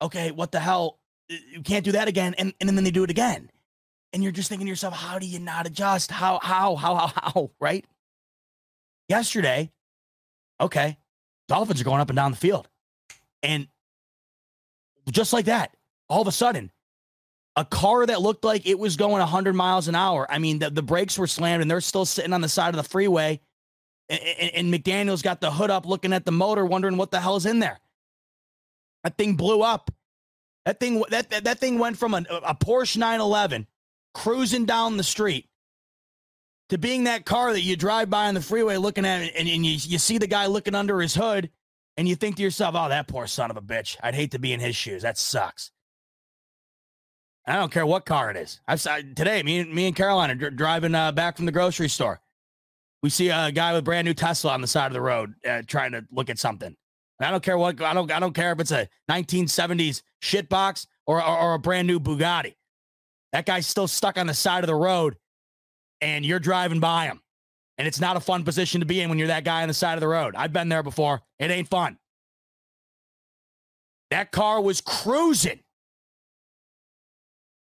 okay, 0.01 0.31
what 0.31 0.51
the 0.51 0.59
hell? 0.59 0.97
You 1.27 1.61
can't 1.61 1.85
do 1.85 1.91
that 1.91 2.07
again. 2.07 2.33
And, 2.39 2.55
and 2.59 2.67
then 2.69 2.83
they 2.83 2.89
do 2.89 3.03
it 3.03 3.11
again. 3.11 3.51
And 4.13 4.23
you're 4.23 4.31
just 4.31 4.49
thinking 4.49 4.65
to 4.65 4.69
yourself, 4.69 4.95
how 4.95 5.19
do 5.19 5.27
you 5.27 5.37
not 5.37 5.67
adjust? 5.67 6.09
How, 6.09 6.39
how, 6.41 6.75
how, 6.75 6.95
how, 6.95 7.11
how, 7.15 7.51
right? 7.59 7.85
Yesterday, 9.07 9.69
okay, 10.59 10.97
Dolphins 11.49 11.81
are 11.81 11.83
going 11.83 11.99
up 11.99 12.09
and 12.09 12.15
down 12.15 12.31
the 12.31 12.37
field. 12.37 12.69
And 13.43 13.67
just 15.11 15.33
like 15.33 15.45
that, 15.45 15.75
all 16.07 16.21
of 16.21 16.27
a 16.27 16.31
sudden, 16.31 16.71
a 17.55 17.65
car 17.65 18.05
that 18.05 18.21
looked 18.21 18.45
like 18.45 18.65
it 18.65 18.79
was 18.79 18.95
going 18.95 19.19
100 19.19 19.53
miles 19.53 19.87
an 19.87 19.95
hour. 19.95 20.25
I 20.29 20.39
mean, 20.39 20.59
the, 20.59 20.69
the 20.69 20.83
brakes 20.83 21.17
were 21.17 21.27
slammed 21.27 21.61
and 21.61 21.69
they're 21.69 21.81
still 21.81 22.05
sitting 22.05 22.31
on 22.31 22.41
the 22.41 22.47
side 22.47 22.69
of 22.69 22.77
the 22.77 22.87
freeway. 22.87 23.41
And, 24.07 24.21
and, 24.21 24.73
McDaniel's 24.73 25.21
got 25.21 25.41
the 25.41 25.51
hood 25.51 25.69
up 25.69 25.85
looking 25.85 26.13
at 26.13 26.25
the 26.25 26.31
motor, 26.31 26.65
wondering 26.65 26.97
what 26.97 27.11
the 27.11 27.19
hell's 27.19 27.45
in 27.45 27.59
there. 27.59 27.79
That 29.03 29.17
thing 29.17 29.35
blew 29.35 29.61
up. 29.61 29.91
That 30.65 30.79
thing 30.79 31.03
that, 31.09 31.29
that, 31.31 31.43
that 31.45 31.59
thing 31.59 31.79
went 31.79 31.97
from 31.97 32.13
a, 32.13 32.23
a 32.43 32.55
Porsche 32.55 32.97
911 32.97 33.67
cruising 34.13 34.65
down 34.65 34.97
the 34.97 35.03
street 35.03 35.48
to 36.69 36.77
being 36.77 37.05
that 37.05 37.25
car 37.25 37.51
that 37.51 37.61
you 37.61 37.75
drive 37.75 38.09
by 38.09 38.27
on 38.27 38.33
the 38.33 38.41
freeway 38.41 38.77
looking 38.77 39.05
at 39.05 39.21
and, 39.21 39.47
and 39.47 39.65
you, 39.65 39.73
you 39.73 39.97
see 39.97 40.17
the 40.17 40.27
guy 40.27 40.45
looking 40.45 40.75
under 40.75 41.01
his 41.01 41.15
hood 41.15 41.49
and 41.97 42.07
you 42.07 42.15
think 42.15 42.37
to 42.37 42.41
yourself, 42.41 42.75
oh, 42.77 42.89
that 42.89 43.07
poor 43.07 43.27
son 43.27 43.51
of 43.51 43.57
a 43.57 43.61
bitch. 43.61 43.97
I'd 44.01 44.15
hate 44.15 44.31
to 44.31 44.39
be 44.39 44.53
in 44.53 44.59
his 44.59 44.75
shoes. 44.75 45.01
That 45.01 45.17
sucks. 45.17 45.71
I 47.45 47.55
don't 47.55 47.71
care 47.71 47.85
what 47.85 48.05
car 48.05 48.29
it 48.29 48.37
is. 48.37 48.61
I've 48.67 48.81
today, 49.15 49.41
me 49.41 49.59
and 49.59 49.73
me 49.73 49.87
and 49.87 49.95
Caroline 49.95 50.29
are 50.29 50.35
dr- 50.35 50.55
driving 50.55 50.93
uh, 50.93 51.11
back 51.11 51.35
from 51.35 51.45
the 51.45 51.51
grocery 51.51 51.89
store. 51.89 52.21
We 53.01 53.09
see 53.09 53.29
a 53.29 53.51
guy 53.51 53.71
with 53.71 53.79
a 53.79 53.83
brand 53.83 54.05
new 54.05 54.13
Tesla 54.13 54.51
on 54.51 54.61
the 54.61 54.67
side 54.67 54.87
of 54.87 54.93
the 54.93 55.01
road 55.01 55.33
uh, 55.47 55.63
trying 55.65 55.93
to 55.93 56.05
look 56.11 56.29
at 56.29 56.37
something. 56.37 56.75
I 57.19 57.31
don't 57.31 57.43
care 57.43 57.57
what 57.57 57.81
I 57.81 57.93
don't 57.93 58.11
I 58.11 58.19
don't 58.19 58.35
care 58.35 58.51
if 58.51 58.59
it's 58.59 58.71
a 58.71 58.87
1970s 59.09 60.03
shitbox 60.21 60.87
or, 61.07 61.21
or 61.21 61.37
or 61.37 61.53
a 61.55 61.59
brand 61.59 61.87
new 61.87 61.99
Bugatti. 61.99 62.55
That 63.33 63.45
guy's 63.45 63.67
still 63.67 63.87
stuck 63.87 64.17
on 64.17 64.27
the 64.27 64.33
side 64.33 64.63
of 64.63 64.67
the 64.67 64.75
road 64.75 65.15
and 66.01 66.25
you're 66.25 66.39
driving 66.39 66.79
by 66.79 67.07
them. 67.07 67.21
And 67.77 67.87
it's 67.87 67.99
not 67.99 68.17
a 68.17 68.19
fun 68.19 68.43
position 68.43 68.81
to 68.81 68.85
be 68.85 68.99
in 68.99 69.09
when 69.09 69.17
you're 69.17 69.29
that 69.29 69.45
guy 69.45 69.61
on 69.61 69.67
the 69.69 69.73
side 69.73 69.93
of 69.93 70.01
the 70.01 70.07
road. 70.07 70.35
I've 70.35 70.51
been 70.51 70.69
there 70.69 70.83
before. 70.83 71.21
It 71.39 71.49
ain't 71.49 71.69
fun. 71.69 71.97
That 74.11 74.31
car 74.31 74.59
was 74.59 74.81
cruising. 74.81 75.59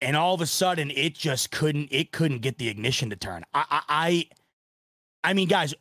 And 0.01 0.17
all 0.17 0.35
of 0.35 0.41
a 0.41 0.47
sudden, 0.47 0.91
it 0.91 1.15
just 1.15 1.51
couldn't, 1.51 1.89
it 1.91 2.13
couldn't 2.13 2.41
get 2.41 2.59
the 2.59 2.69
ignition 2.69 3.11
to 3.11 3.17
turn. 3.17 3.45
I, 3.55 3.65
I, 3.71 3.83
I, 3.89 4.29
I 5.31 5.33
mean, 5.33 5.49
guys, 5.49 5.75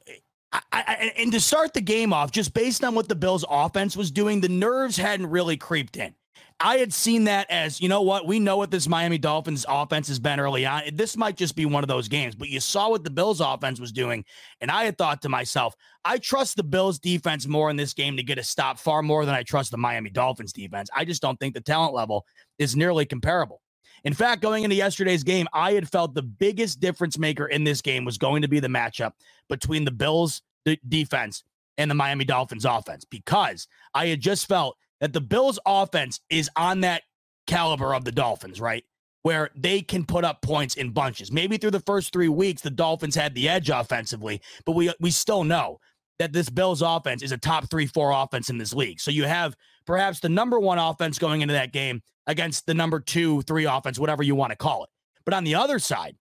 I, 0.52 0.62
I, 0.72 1.14
and 1.18 1.32
to 1.34 1.40
start 1.40 1.74
the 1.74 1.82
game 1.82 2.14
off, 2.14 2.32
just 2.32 2.54
based 2.54 2.84
on 2.84 2.96
what 2.96 3.10
the 3.10 3.16
Bills' 3.16 3.44
offense 3.50 3.98
was 3.98 4.12
doing, 4.12 4.40
the 4.40 4.50
nerves 4.50 4.98
hadn't 4.98 5.30
really 5.30 5.58
creeped 5.58 5.98
in. 5.98 6.16
I 6.60 6.78
had 6.78 6.94
seen 6.94 7.26
that 7.26 7.50
as, 7.50 7.82
you 7.82 7.90
know 7.90 8.02
what, 8.02 8.26
we 8.26 8.40
know 8.40 8.58
what 8.58 8.72
this 8.72 8.88
Miami 8.88 9.18
Dolphins 9.18 9.66
offense 9.68 10.08
has 10.08 10.20
been 10.20 10.40
early 10.40 10.66
on. 10.66 10.84
This 10.94 11.18
might 11.18 11.38
just 11.38 11.56
be 11.56 11.66
one 11.66 11.84
of 11.84 11.88
those 11.88 12.08
games, 12.08 12.36
but 12.36 12.50
you 12.50 12.60
saw 12.60 12.90
what 12.90 13.04
the 13.04 13.10
Bills 13.10 13.42
offense 13.42 13.80
was 13.80 13.92
doing. 13.92 14.24
And 14.62 14.72
I 14.72 14.86
had 14.86 14.98
thought 14.98 15.22
to 15.24 15.30
myself, 15.30 15.76
I 16.06 16.18
trust 16.18 16.56
the 16.56 16.64
Bills 16.64 17.00
defense 17.00 17.48
more 17.48 17.70
in 17.70 17.76
this 17.76 17.94
game 17.94 18.18
to 18.18 18.24
get 18.24 18.38
a 18.38 18.44
stop 18.44 18.80
far 18.80 19.02
more 19.02 19.26
than 19.26 19.36
I 19.36 19.44
trust 19.44 19.72
the 19.72 19.78
Miami 19.78 20.10
Dolphins 20.10 20.54
defense. 20.54 20.90
I 20.96 21.06
just 21.06 21.22
don't 21.22 21.40
think 21.40 21.54
the 21.54 21.62
talent 21.62 21.94
level 21.94 22.26
is 22.60 22.76
nearly 22.76 23.06
comparable. 23.06 23.62
In 24.04 24.14
fact, 24.14 24.42
going 24.42 24.64
into 24.64 24.76
yesterday's 24.76 25.24
game, 25.24 25.48
I 25.54 25.74
had 25.74 25.90
felt 25.90 26.14
the 26.14 26.24
biggest 26.24 26.80
difference 26.80 27.18
maker 27.18 27.48
in 27.48 27.64
this 27.64 27.82
game 27.82 28.04
was 28.04 28.18
going 28.18 28.42
to 28.42 28.50
be 28.50 28.60
the 28.60 28.68
matchup 28.68 29.14
between 29.48 29.86
the 29.86 29.92
Bills 29.92 30.42
defense 30.88 31.44
and 31.78 31.90
the 31.90 31.96
Miami 31.96 32.26
Dolphins 32.26 32.66
offense 32.66 33.06
because 33.06 33.68
I 33.94 34.08
had 34.08 34.20
just 34.20 34.48
felt 34.48 34.78
that 35.04 35.12
the 35.12 35.20
Bills 35.20 35.60
offense 35.66 36.22
is 36.30 36.50
on 36.56 36.80
that 36.80 37.04
caliber 37.46 37.94
of 37.94 38.06
the 38.06 38.12
Dolphins, 38.14 38.62
right? 38.62 38.86
Where 39.24 39.50
they 39.54 39.82
can 39.82 40.06
put 40.06 40.24
up 40.24 40.42
points 40.42 40.76
in 40.76 40.92
bunches. 40.92 41.30
Maybe 41.30 41.58
through 41.58 41.72
the 41.72 41.82
first 41.82 42.14
three 42.14 42.30
weeks, 42.30 42.62
the 42.62 42.70
Dolphins 42.70 43.14
had 43.14 43.36
the 43.36 43.50
edge 43.50 43.70
offensively, 43.70 44.42
but 44.66 44.78
we 44.78 44.94
we 45.02 45.12
still 45.12 45.44
know 45.44 45.82
that 46.20 46.32
this 46.32 46.50
Bills 46.50 46.82
offense 46.82 47.22
is 47.22 47.34
a 47.34 47.38
top 47.38 47.70
three, 47.70 47.86
four 47.86 48.12
offense 48.12 48.50
in 48.50 48.58
this 48.58 48.74
league. 48.74 49.02
So 49.02 49.12
you 49.12 49.26
have 49.26 49.58
perhaps 49.86 50.22
the 50.22 50.30
number 50.30 50.58
one 50.58 50.80
offense 50.80 51.20
going 51.20 51.42
into 51.42 51.54
that 51.54 51.74
game 51.74 52.02
against 52.26 52.66
the 52.66 52.74
number 52.74 53.02
two, 53.02 53.42
three 53.42 53.66
offense, 53.66 54.00
whatever 54.00 54.24
you 54.24 54.36
want 54.36 54.52
to 54.52 54.56
call 54.56 54.86
it. 54.86 54.90
But 55.26 55.34
on 55.34 55.44
the 55.44 55.56
other 55.56 55.80
side, 55.80 56.16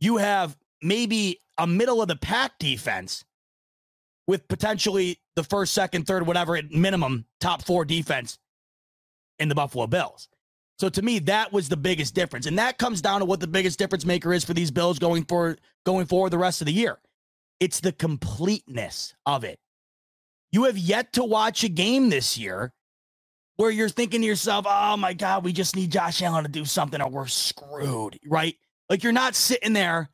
you 0.00 0.16
have 0.16 0.56
maybe 0.80 1.40
a 1.58 1.66
middle 1.66 2.00
of 2.00 2.08
the 2.08 2.16
pack 2.16 2.52
defense 2.58 3.22
with 4.26 4.46
potentially 4.48 5.20
the 5.36 5.44
first, 5.44 5.74
second, 5.74 6.06
third, 6.06 6.26
whatever 6.26 6.56
at 6.56 6.70
minimum 6.70 7.26
top 7.40 7.64
four 7.64 7.84
defense 7.84 8.38
in 9.38 9.48
the 9.48 9.54
Buffalo 9.54 9.86
Bills. 9.86 10.28
So 10.78 10.88
to 10.88 11.02
me, 11.02 11.20
that 11.20 11.52
was 11.52 11.68
the 11.68 11.76
biggest 11.76 12.14
difference. 12.14 12.46
And 12.46 12.58
that 12.58 12.78
comes 12.78 13.00
down 13.00 13.20
to 13.20 13.26
what 13.26 13.40
the 13.40 13.46
biggest 13.46 13.78
difference 13.78 14.04
maker 14.04 14.32
is 14.32 14.44
for 14.44 14.54
these 14.54 14.70
Bills 14.70 14.98
going 14.98 15.24
for 15.24 15.56
going 15.84 16.06
forward 16.06 16.30
the 16.30 16.38
rest 16.38 16.60
of 16.60 16.66
the 16.66 16.72
year. 16.72 16.98
It's 17.60 17.80
the 17.80 17.92
completeness 17.92 19.14
of 19.24 19.44
it. 19.44 19.58
You 20.50 20.64
have 20.64 20.78
yet 20.78 21.12
to 21.14 21.24
watch 21.24 21.64
a 21.64 21.68
game 21.68 22.10
this 22.10 22.36
year 22.36 22.72
where 23.56 23.70
you're 23.70 23.88
thinking 23.88 24.20
to 24.20 24.26
yourself, 24.26 24.66
oh 24.68 24.96
my 24.96 25.14
God, 25.14 25.44
we 25.44 25.52
just 25.52 25.76
need 25.76 25.92
Josh 25.92 26.22
Allen 26.22 26.44
to 26.44 26.50
do 26.50 26.64
something 26.64 27.00
or 27.00 27.08
we're 27.08 27.26
screwed, 27.26 28.18
right? 28.26 28.56
Like 28.88 29.02
you're 29.02 29.12
not 29.12 29.34
sitting 29.34 29.72
there 29.72 30.10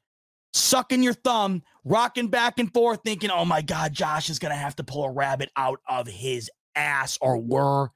sucking 0.53 1.03
your 1.03 1.14
thumb, 1.14 1.62
rocking 1.84 2.28
back 2.28 2.59
and 2.59 2.72
forth, 2.72 3.01
thinking, 3.05 3.30
oh 3.30 3.44
my 3.44 3.62
God, 3.62 3.92
Josh 3.92 4.30
is 4.30 4.38
going 4.38 4.53
to 4.53 4.59
have 4.59 4.76
to 4.76 4.84
pull 4.84 5.05
a 5.05 5.11
rabbit 5.11 5.51
out 5.57 5.80
of 5.88 6.07
his 6.07 6.51
ass 6.74 7.18
or 7.20 7.38
we're 7.38 7.88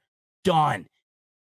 done. 0.43 0.87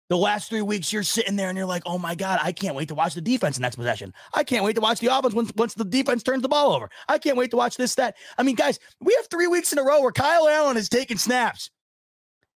The 0.10 0.18
last 0.18 0.50
three 0.50 0.64
weeks, 0.64 0.92
you're 0.92 1.04
sitting 1.04 1.36
there 1.36 1.50
and 1.50 1.58
you're 1.58 1.68
like, 1.68 1.84
oh 1.86 2.00
my 2.00 2.16
God, 2.16 2.40
I 2.42 2.52
can't 2.52 2.76
wait 2.76 2.88
to 2.88 2.96
watch 2.96 3.14
the 3.14 3.22
defense 3.22 3.58
in 3.58 3.62
next 3.62 3.76
possession. 3.76 4.12
I 4.34 4.44
can't 4.44 4.66
wait 4.66 4.74
to 4.74 4.82
watch 4.82 5.00
the 5.00 5.16
offense 5.16 5.36
once, 5.36 5.52
once 5.56 5.76
the 5.76 5.86
defense 5.86 6.24
turns 6.24 6.42
the 6.42 6.50
ball 6.50 6.74
over. 6.74 6.90
I 7.08 7.20
can't 7.20 7.38
wait 7.38 7.52
to 7.52 7.58
watch 7.58 7.78
this, 7.78 7.94
that. 7.96 8.16
I 8.36 8.42
mean, 8.42 8.56
guys, 8.56 8.80
we 9.00 9.14
have 9.16 9.28
three 9.30 9.46
weeks 9.46 9.72
in 9.72 9.78
a 9.78 9.84
row 9.84 10.02
where 10.02 10.12
Kyle 10.12 10.48
Allen 10.48 10.78
is 10.78 10.90
taking 10.90 11.20
snaps. 11.20 11.70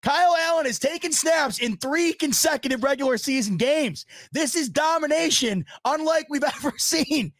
Kyle 0.01 0.35
Allen 0.35 0.65
has 0.65 0.79
taken 0.79 1.11
snaps 1.11 1.59
in 1.59 1.75
three 1.77 2.13
consecutive 2.13 2.83
regular 2.83 3.17
season 3.17 3.57
games. 3.57 4.05
This 4.31 4.55
is 4.55 4.69
domination 4.69 5.65
unlike 5.83 6.27
we've 6.29 6.43
ever 6.55 6.73
seen. 6.77 7.33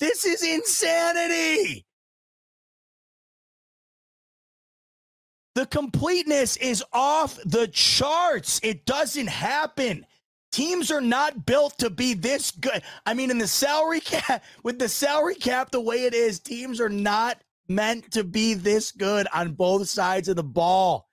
This 0.00 0.24
is 0.24 0.42
insanity. 0.42 1.84
The 5.54 5.66
completeness 5.66 6.56
is 6.58 6.84
off 6.92 7.36
the 7.44 7.66
charts. 7.66 8.60
It 8.62 8.86
doesn't 8.86 9.26
happen. 9.26 10.06
Teams 10.52 10.90
are 10.92 11.00
not 11.00 11.46
built 11.46 11.78
to 11.78 11.90
be 11.90 12.14
this 12.14 12.52
good. 12.52 12.82
I 13.04 13.14
mean, 13.14 13.30
in 13.30 13.38
the 13.38 13.48
salary 13.48 14.00
cap, 14.04 14.44
with 14.62 14.78
the 14.78 14.88
salary 14.88 15.34
cap 15.34 15.70
the 15.72 15.80
way 15.80 16.04
it 16.04 16.14
is, 16.14 16.38
teams 16.38 16.80
are 16.80 16.88
not 16.88 17.42
meant 17.68 18.10
to 18.12 18.24
be 18.24 18.54
this 18.54 18.92
good 18.92 19.26
on 19.34 19.52
both 19.52 19.88
sides 19.88 20.28
of 20.28 20.36
the 20.36 20.44
ball. 20.44 21.08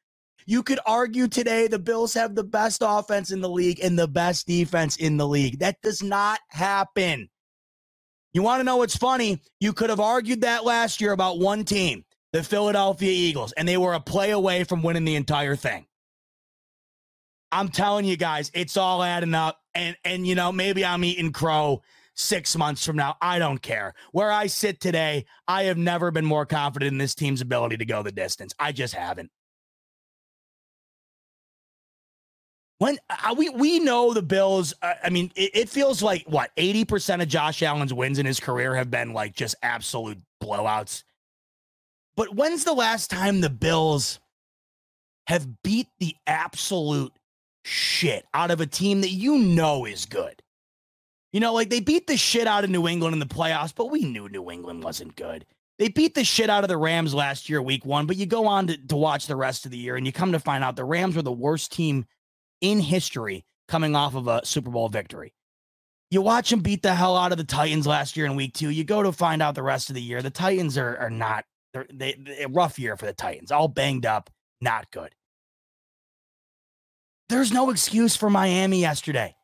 You 0.45 0.61
could 0.61 0.79
argue 0.85 1.27
today 1.27 1.67
the 1.67 1.79
Bills 1.79 2.13
have 2.13 2.35
the 2.35 2.43
best 2.43 2.83
offense 2.85 3.31
in 3.31 3.41
the 3.41 3.49
league 3.49 3.79
and 3.81 3.97
the 3.97 4.07
best 4.07 4.45
defense 4.45 4.97
in 4.97 5.17
the 5.17 5.27
league. 5.27 5.57
That 5.57 5.81
does 5.81 6.03
not 6.03 6.39
happen. 6.49 7.29
You 8.35 8.41
want 8.41 8.59
to 8.59 8.65
know 8.65 8.75
what's 8.75 8.97
funny? 8.97 9.41
You 9.61 9.71
could 9.71 9.89
have 9.89 10.01
argued 10.01 10.41
that 10.41 10.65
last 10.65 10.99
year 10.99 11.13
about 11.13 11.39
one 11.39 11.63
team 11.63 12.03
the 12.33 12.43
Philadelphia 12.43 13.09
Eagles, 13.09 13.53
and 13.53 13.65
they 13.65 13.77
were 13.77 13.93
a 13.93 13.99
play 14.01 14.31
away 14.31 14.65
from 14.65 14.83
winning 14.83 15.05
the 15.05 15.15
entire 15.15 15.55
thing. 15.55 15.85
I'm 17.49 17.69
telling 17.69 18.03
you 18.03 18.17
guys, 18.17 18.51
it's 18.53 18.75
all 18.75 19.01
adding 19.01 19.33
up. 19.33 19.61
And 19.73 19.95
and 20.03 20.27
you 20.27 20.35
know, 20.35 20.51
maybe 20.51 20.83
I'm 20.83 21.05
eating 21.05 21.31
crow 21.31 21.81
six 22.15 22.57
months 22.57 22.85
from 22.85 22.97
now. 22.97 23.15
I 23.21 23.39
don't 23.39 23.61
care. 23.61 23.93
Where 24.11 24.33
I 24.33 24.47
sit 24.47 24.81
today, 24.81 25.27
I 25.47 25.63
have 25.63 25.77
never 25.77 26.11
been 26.11 26.25
more 26.25 26.45
confident 26.45 26.91
in 26.91 26.97
this 26.97 27.15
team's 27.15 27.39
ability 27.39 27.77
to 27.77 27.85
go 27.85 28.03
the 28.03 28.11
distance. 28.11 28.53
I 28.59 28.73
just 28.73 28.95
haven't. 28.95 29.31
When 32.77 32.97
uh, 33.09 33.35
we 33.37 33.49
we 33.49 33.79
know 33.79 34.13
the 34.13 34.21
Bills, 34.21 34.73
uh, 34.81 34.93
I 35.03 35.09
mean, 35.09 35.31
it, 35.35 35.51
it 35.53 35.69
feels 35.69 36.03
like 36.03 36.23
what 36.27 36.51
eighty 36.57 36.83
percent 36.83 37.21
of 37.21 37.27
Josh 37.27 37.63
Allen's 37.63 37.93
wins 37.93 38.19
in 38.19 38.25
his 38.25 38.39
career 38.39 38.75
have 38.75 38.91
been 38.91 39.13
like 39.13 39.33
just 39.33 39.55
absolute 39.63 40.19
blowouts. 40.43 41.03
But 42.15 42.35
when's 42.35 42.63
the 42.63 42.73
last 42.73 43.09
time 43.09 43.41
the 43.41 43.49
Bills 43.49 44.19
have 45.27 45.63
beat 45.63 45.87
the 45.99 46.15
absolute 46.27 47.13
shit 47.63 48.25
out 48.33 48.51
of 48.51 48.61
a 48.61 48.67
team 48.67 49.01
that 49.01 49.09
you 49.09 49.37
know 49.37 49.85
is 49.85 50.05
good? 50.05 50.41
You 51.33 51.39
know, 51.41 51.53
like 51.53 51.69
they 51.69 51.81
beat 51.81 52.07
the 52.07 52.15
shit 52.17 52.47
out 52.47 52.63
of 52.63 52.69
New 52.69 52.87
England 52.87 53.13
in 53.13 53.19
the 53.19 53.25
playoffs, 53.25 53.73
but 53.75 53.91
we 53.91 54.03
knew 54.03 54.29
New 54.29 54.51
England 54.51 54.83
wasn't 54.83 55.15
good. 55.15 55.45
They 55.77 55.89
beat 55.89 56.15
the 56.15 56.23
shit 56.23 56.49
out 56.49 56.63
of 56.63 56.69
the 56.69 56.77
Rams 56.77 57.13
last 57.13 57.49
year, 57.49 57.61
week 57.61 57.85
one, 57.85 58.05
but 58.05 58.15
you 58.15 58.25
go 58.25 58.47
on 58.47 58.67
to, 58.67 58.77
to 58.87 58.95
watch 58.95 59.27
the 59.27 59.35
rest 59.35 59.65
of 59.65 59.71
the 59.71 59.77
year 59.77 59.97
and 59.97 60.05
you 60.05 60.13
come 60.13 60.31
to 60.31 60.39
find 60.39 60.63
out 60.63 60.77
the 60.77 60.85
Rams 60.85 61.17
were 61.17 61.21
the 61.21 61.33
worst 61.33 61.73
team 61.73 62.05
in 62.71 62.79
history 62.79 63.45
coming 63.67 63.95
off 63.95 64.15
of 64.15 64.27
a 64.27 64.45
Super 64.45 64.71
Bowl 64.71 64.89
victory. 64.89 65.33
You 66.11 66.21
watch 66.21 66.49
them 66.49 66.61
beat 66.61 66.81
the 66.83 66.93
hell 66.93 67.17
out 67.17 67.31
of 67.31 67.37
the 67.37 67.43
Titans 67.43 67.87
last 67.87 68.15
year 68.15 68.25
in 68.25 68.35
week 68.35 68.53
two. 68.53 68.69
You 68.69 68.83
go 68.83 69.03
to 69.03 69.11
find 69.11 69.41
out 69.41 69.55
the 69.55 69.63
rest 69.63 69.89
of 69.89 69.95
the 69.95 70.01
year. 70.01 70.21
The 70.21 70.29
Titans 70.29 70.77
are, 70.77 70.97
are 70.97 71.09
not 71.09 71.45
they're, 71.73 71.87
they, 71.91 72.13
they 72.13 72.45
rough 72.49 72.79
year 72.79 72.95
for 72.95 73.05
the 73.05 73.13
Titans, 73.13 73.51
all 73.51 73.67
banged 73.67 74.05
up, 74.05 74.29
not 74.61 74.89
good. 74.91 75.13
There's 77.27 77.51
no 77.51 77.69
excuse 77.69 78.15
for 78.15 78.29
Miami 78.29 78.81
yesterday. 78.81 79.35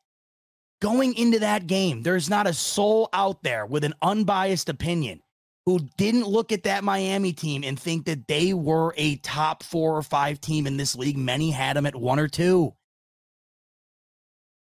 Going 0.82 1.14
into 1.16 1.40
that 1.40 1.68
game, 1.68 2.04
there's 2.04 2.30
not 2.30 2.48
a 2.48 2.54
soul 2.54 3.10
out 3.12 3.44
there 3.44 3.66
with 3.66 3.84
an 3.84 3.94
unbiased 4.02 4.70
opinion 4.70 5.22
who 5.66 5.80
didn't 5.98 6.28
look 6.28 6.52
at 6.52 6.64
that 6.64 6.84
Miami 6.84 7.34
team 7.34 7.64
and 7.64 7.80
think 7.80 8.06
that 8.06 8.28
they 8.28 8.54
were 8.54 8.94
a 8.98 9.18
top 9.18 9.62
four 9.64 9.96
or 9.96 10.02
five 10.02 10.42
team 10.42 10.66
in 10.66 10.78
this 10.78 10.96
league. 10.96 11.18
Many 11.18 11.52
had 11.52 11.76
them 11.76 11.86
at 11.86 11.96
one 11.96 12.20
or 12.20 12.28
two. 12.28 12.74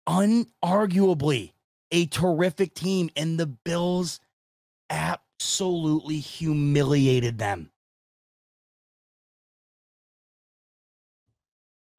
Unarguably, 0.09 1.53
a 1.91 2.07
terrific 2.07 2.75
team, 2.75 3.11
and 3.17 3.39
the 3.39 3.47
Bills 3.47 4.21
absolutely 4.91 6.19
humiliated 6.21 7.39
them. 7.39 7.71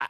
I, 0.01 0.08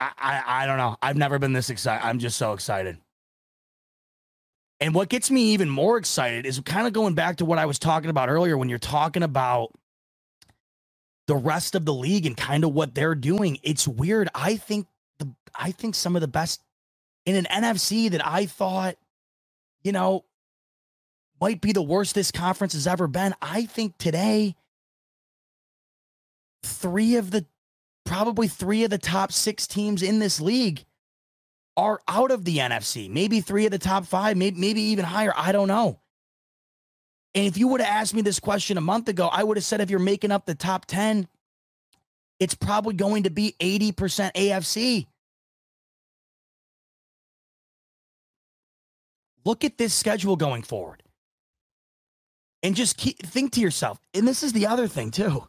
I, 0.00 0.62
I 0.62 0.66
don't 0.66 0.78
know. 0.78 0.96
I've 1.02 1.16
never 1.16 1.38
been 1.38 1.52
this 1.52 1.70
excited. 1.70 2.04
I'm 2.06 2.18
just 2.18 2.38
so 2.38 2.52
excited. 2.52 2.98
And 4.80 4.94
what 4.94 5.08
gets 5.08 5.30
me 5.30 5.52
even 5.52 5.68
more 5.68 5.96
excited 5.98 6.46
is 6.46 6.60
kind 6.60 6.86
of 6.86 6.92
going 6.92 7.14
back 7.14 7.36
to 7.36 7.44
what 7.44 7.58
I 7.58 7.66
was 7.66 7.80
talking 7.80 8.10
about 8.10 8.28
earlier 8.28 8.56
when 8.56 8.68
you're 8.68 8.78
talking 8.78 9.24
about 9.24 9.72
the 11.28 11.36
rest 11.36 11.74
of 11.74 11.84
the 11.84 11.94
league 11.94 12.26
and 12.26 12.36
kind 12.36 12.64
of 12.64 12.72
what 12.72 12.94
they're 12.94 13.14
doing. 13.14 13.58
It's 13.62 13.86
weird. 13.86 14.28
I 14.34 14.56
think 14.56 14.88
the 15.18 15.32
I 15.54 15.70
think 15.70 15.94
some 15.94 16.16
of 16.16 16.22
the 16.22 16.26
best 16.28 16.62
in 17.26 17.36
an 17.36 17.44
NFC 17.44 18.10
that 18.10 18.26
I 18.26 18.46
thought, 18.46 18.96
you 19.84 19.92
know, 19.92 20.24
might 21.38 21.60
be 21.60 21.72
the 21.72 21.82
worst 21.82 22.14
this 22.14 22.32
conference 22.32 22.72
has 22.72 22.86
ever 22.86 23.06
been. 23.06 23.34
I 23.42 23.66
think 23.66 23.98
today, 23.98 24.56
three 26.62 27.16
of 27.16 27.30
the 27.30 27.44
probably 28.06 28.48
three 28.48 28.84
of 28.84 28.90
the 28.90 28.98
top 28.98 29.30
six 29.30 29.66
teams 29.66 30.02
in 30.02 30.20
this 30.20 30.40
league 30.40 30.86
are 31.76 32.00
out 32.08 32.30
of 32.30 32.46
the 32.46 32.56
NFC. 32.56 33.10
Maybe 33.10 33.42
three 33.42 33.66
of 33.66 33.70
the 33.70 33.78
top 33.78 34.06
five, 34.06 34.38
maybe, 34.38 34.58
maybe 34.58 34.80
even 34.80 35.04
higher. 35.04 35.34
I 35.36 35.52
don't 35.52 35.68
know. 35.68 36.00
And 37.38 37.46
if 37.46 37.56
you 37.56 37.68
would 37.68 37.80
have 37.80 38.02
asked 38.02 38.14
me 38.14 38.22
this 38.22 38.40
question 38.40 38.78
a 38.78 38.80
month 38.80 39.08
ago, 39.08 39.28
I 39.28 39.44
would 39.44 39.56
have 39.56 39.64
said 39.64 39.80
if 39.80 39.90
you're 39.90 40.00
making 40.00 40.32
up 40.32 40.44
the 40.44 40.56
top 40.56 40.86
10, 40.86 41.28
it's 42.40 42.56
probably 42.56 42.94
going 42.94 43.22
to 43.22 43.30
be 43.30 43.54
80% 43.60 43.92
AFC. 44.32 45.06
Look 49.44 49.62
at 49.62 49.78
this 49.78 49.94
schedule 49.94 50.34
going 50.34 50.62
forward. 50.62 51.04
And 52.64 52.74
just 52.74 52.96
keep, 52.96 53.24
think 53.24 53.52
to 53.52 53.60
yourself, 53.60 54.00
and 54.12 54.26
this 54.26 54.42
is 54.42 54.52
the 54.52 54.66
other 54.66 54.88
thing 54.88 55.12
too. 55.12 55.46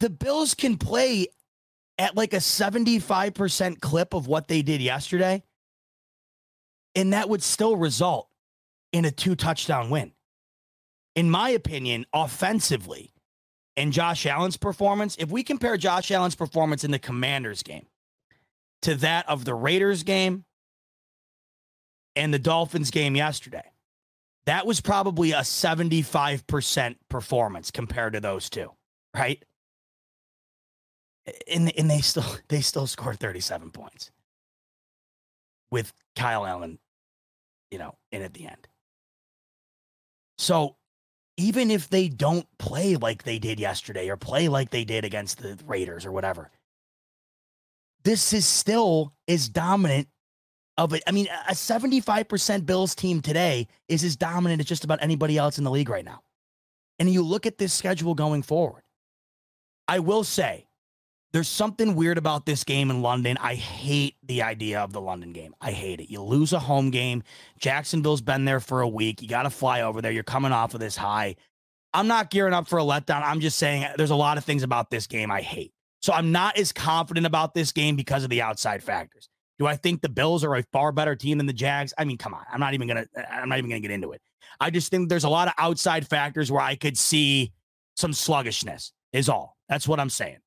The 0.00 0.10
Bills 0.10 0.54
can 0.54 0.78
play 0.78 1.28
at 1.96 2.16
like 2.16 2.32
a 2.32 2.38
75% 2.38 3.80
clip 3.80 4.14
of 4.14 4.26
what 4.26 4.48
they 4.48 4.62
did 4.62 4.80
yesterday, 4.80 5.44
and 6.96 7.12
that 7.12 7.28
would 7.28 7.44
still 7.44 7.76
result 7.76 8.26
in 8.92 9.04
a 9.04 9.10
two 9.10 9.34
touchdown 9.34 9.90
win. 9.90 10.12
In 11.14 11.30
my 11.30 11.50
opinion, 11.50 12.06
offensively, 12.12 13.12
and 13.76 13.92
Josh 13.92 14.26
Allen's 14.26 14.56
performance, 14.56 15.16
if 15.18 15.30
we 15.30 15.42
compare 15.42 15.76
Josh 15.76 16.10
Allen's 16.10 16.34
performance 16.34 16.84
in 16.84 16.90
the 16.90 16.98
Commanders 16.98 17.62
game 17.62 17.86
to 18.82 18.94
that 18.96 19.28
of 19.28 19.44
the 19.44 19.54
Raiders 19.54 20.02
game 20.02 20.44
and 22.14 22.32
the 22.32 22.38
Dolphins 22.38 22.90
game 22.90 23.16
yesterday. 23.16 23.64
That 24.44 24.66
was 24.66 24.80
probably 24.80 25.32
a 25.32 25.40
75% 25.40 26.96
performance 27.08 27.70
compared 27.70 28.12
to 28.14 28.20
those 28.20 28.50
two, 28.50 28.72
right? 29.14 29.42
And, 31.48 31.72
and 31.78 31.88
they 31.88 32.00
still 32.00 32.24
they 32.48 32.60
still 32.60 32.86
scored 32.86 33.20
37 33.20 33.70
points 33.70 34.10
with 35.70 35.92
Kyle 36.16 36.44
Allen, 36.44 36.78
you 37.70 37.78
know, 37.78 37.96
in 38.10 38.22
at 38.22 38.34
the 38.34 38.46
end. 38.46 38.68
So 40.38 40.76
even 41.36 41.70
if 41.70 41.88
they 41.88 42.08
don't 42.08 42.46
play 42.58 42.96
like 42.96 43.22
they 43.24 43.38
did 43.38 43.58
yesterday 43.60 44.08
or 44.08 44.16
play 44.16 44.48
like 44.48 44.70
they 44.70 44.84
did 44.84 45.04
against 45.04 45.38
the 45.38 45.58
Raiders 45.66 46.04
or 46.04 46.12
whatever, 46.12 46.50
this 48.04 48.32
is 48.32 48.46
still 48.46 49.12
as 49.28 49.48
dominant 49.48 50.08
of 50.76 50.92
it. 50.92 51.02
I 51.06 51.12
mean, 51.12 51.28
a 51.48 51.52
75% 51.52 52.66
Bills 52.66 52.94
team 52.94 53.20
today 53.20 53.68
is 53.88 54.04
as 54.04 54.16
dominant 54.16 54.60
as 54.60 54.66
just 54.66 54.84
about 54.84 55.02
anybody 55.02 55.38
else 55.38 55.58
in 55.58 55.64
the 55.64 55.70
league 55.70 55.88
right 55.88 56.04
now. 56.04 56.22
and 56.98 57.10
you 57.10 57.22
look 57.22 57.46
at 57.46 57.58
this 57.58 57.72
schedule 57.72 58.14
going 58.14 58.42
forward, 58.42 58.82
I 59.88 59.98
will 59.98 60.24
say 60.24 60.66
there's 61.32 61.48
something 61.48 61.94
weird 61.94 62.18
about 62.18 62.44
this 62.44 62.62
game 62.62 62.90
in 62.90 63.00
London. 63.00 63.38
I 63.40 63.54
hate 63.54 64.16
the 64.22 64.42
idea 64.42 64.80
of 64.80 64.92
the 64.92 65.00
London 65.00 65.32
game. 65.32 65.54
I 65.60 65.72
hate 65.72 66.00
it. 66.00 66.10
You 66.10 66.22
lose 66.22 66.52
a 66.52 66.58
home 66.58 66.90
game. 66.90 67.22
Jacksonville's 67.58 68.20
been 68.20 68.44
there 68.44 68.60
for 68.60 68.82
a 68.82 68.88
week. 68.88 69.22
You 69.22 69.28
got 69.28 69.44
to 69.44 69.50
fly 69.50 69.80
over 69.80 70.02
there. 70.02 70.12
You're 70.12 70.24
coming 70.24 70.52
off 70.52 70.74
of 70.74 70.80
this 70.80 70.96
high. 70.96 71.36
I'm 71.94 72.06
not 72.06 72.30
gearing 72.30 72.54
up 72.54 72.68
for 72.68 72.78
a 72.78 72.82
letdown. 72.82 73.22
I'm 73.22 73.40
just 73.40 73.58
saying 73.58 73.86
there's 73.96 74.10
a 74.10 74.16
lot 74.16 74.38
of 74.38 74.44
things 74.44 74.62
about 74.62 74.90
this 74.90 75.06
game 75.06 75.30
I 75.30 75.40
hate. 75.40 75.72
So 76.02 76.12
I'm 76.12 76.32
not 76.32 76.58
as 76.58 76.72
confident 76.72 77.26
about 77.26 77.54
this 77.54 77.72
game 77.72 77.96
because 77.96 78.24
of 78.24 78.30
the 78.30 78.42
outside 78.42 78.82
factors. 78.82 79.28
Do 79.58 79.66
I 79.66 79.76
think 79.76 80.02
the 80.02 80.08
Bills 80.08 80.42
are 80.44 80.54
a 80.56 80.64
far 80.72 80.90
better 80.92 81.14
team 81.14 81.38
than 81.38 81.46
the 81.46 81.52
Jags? 81.52 81.94
I 81.96 82.04
mean, 82.04 82.18
come 82.18 82.34
on. 82.34 82.44
I'm 82.52 82.60
not 82.60 82.74
even 82.74 82.88
gonna 82.88 83.06
I'm 83.30 83.48
not 83.48 83.58
even 83.58 83.70
gonna 83.70 83.80
get 83.80 83.90
into 83.90 84.12
it. 84.12 84.20
I 84.58 84.70
just 84.70 84.90
think 84.90 85.08
there's 85.08 85.24
a 85.24 85.28
lot 85.28 85.48
of 85.48 85.54
outside 85.58 86.06
factors 86.06 86.50
where 86.50 86.60
I 86.60 86.74
could 86.74 86.98
see 86.98 87.52
some 87.96 88.12
sluggishness, 88.12 88.92
is 89.12 89.28
all. 89.28 89.56
That's 89.68 89.86
what 89.86 90.00
I'm 90.00 90.10
saying. 90.10 90.38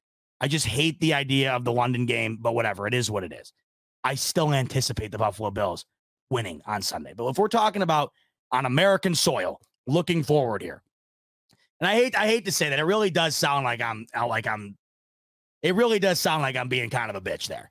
I 0.42 0.48
just 0.48 0.66
hate 0.66 1.00
the 1.00 1.14
idea 1.14 1.54
of 1.54 1.64
the 1.64 1.72
London 1.72 2.06
game, 2.06 2.38
but 2.40 2.56
whatever. 2.56 2.88
It 2.88 2.94
is 2.94 3.10
what 3.10 3.24
it 3.24 3.34
is. 3.34 3.54
I 4.04 4.16
still 4.16 4.54
anticipate 4.54 5.12
the 5.12 5.18
Buffalo 5.18 5.50
Bills 5.52 5.86
winning 6.30 6.62
on 6.66 6.82
Sunday. 6.82 7.14
But 7.16 7.28
if 7.28 7.38
we're 7.38 7.48
talking 7.48 7.82
about 7.82 8.12
on 8.52 8.66
American 8.66 9.16
soil, 9.16 9.60
looking 9.88 10.24
forward 10.24 10.62
here, 10.62 10.82
and 11.80 11.88
I 11.88 11.96
hate 11.96 12.16
I 12.16 12.28
hate 12.28 12.46
to 12.46 12.52
say 12.52 12.70
that 12.70 12.80
it 12.80 12.84
really 12.84 13.10
does 13.10 13.36
sound 13.36 13.66
like 13.66 13.82
I'm 13.82 14.06
uh, 14.16 14.28
like 14.28 14.48
I'm 14.48 14.78
it 15.62 15.76
really 15.76 16.00
does 16.00 16.20
sound 16.20 16.42
like 16.42 16.56
I'm 16.56 16.70
being 16.70 16.90
kind 16.90 17.10
of 17.10 17.16
a 17.16 17.22
bitch 17.22 17.48
there. 17.48 17.70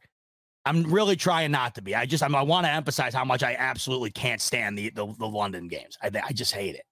I'm 0.67 0.85
really 0.85 1.17
trying 1.17 1.51
not 1.51 1.75
to 1.75 1.83
be. 1.83 1.95
I 1.95 2.07
just 2.07 2.23
I'm, 2.23 2.35
i 2.35 2.43
want 2.43 2.67
to 2.67 2.71
emphasize 2.71 3.15
how 3.15 3.25
much 3.25 3.43
I 3.43 3.55
absolutely 3.55 4.11
can't 4.11 4.41
stand 4.41 4.79
the 4.79 4.91
the, 4.91 5.07
the 5.19 5.27
London 5.27 5.69
games. 5.69 5.97
I 6.03 6.11
I 6.23 6.33
just 6.33 6.53
hate 6.53 6.75
it. 6.75 6.85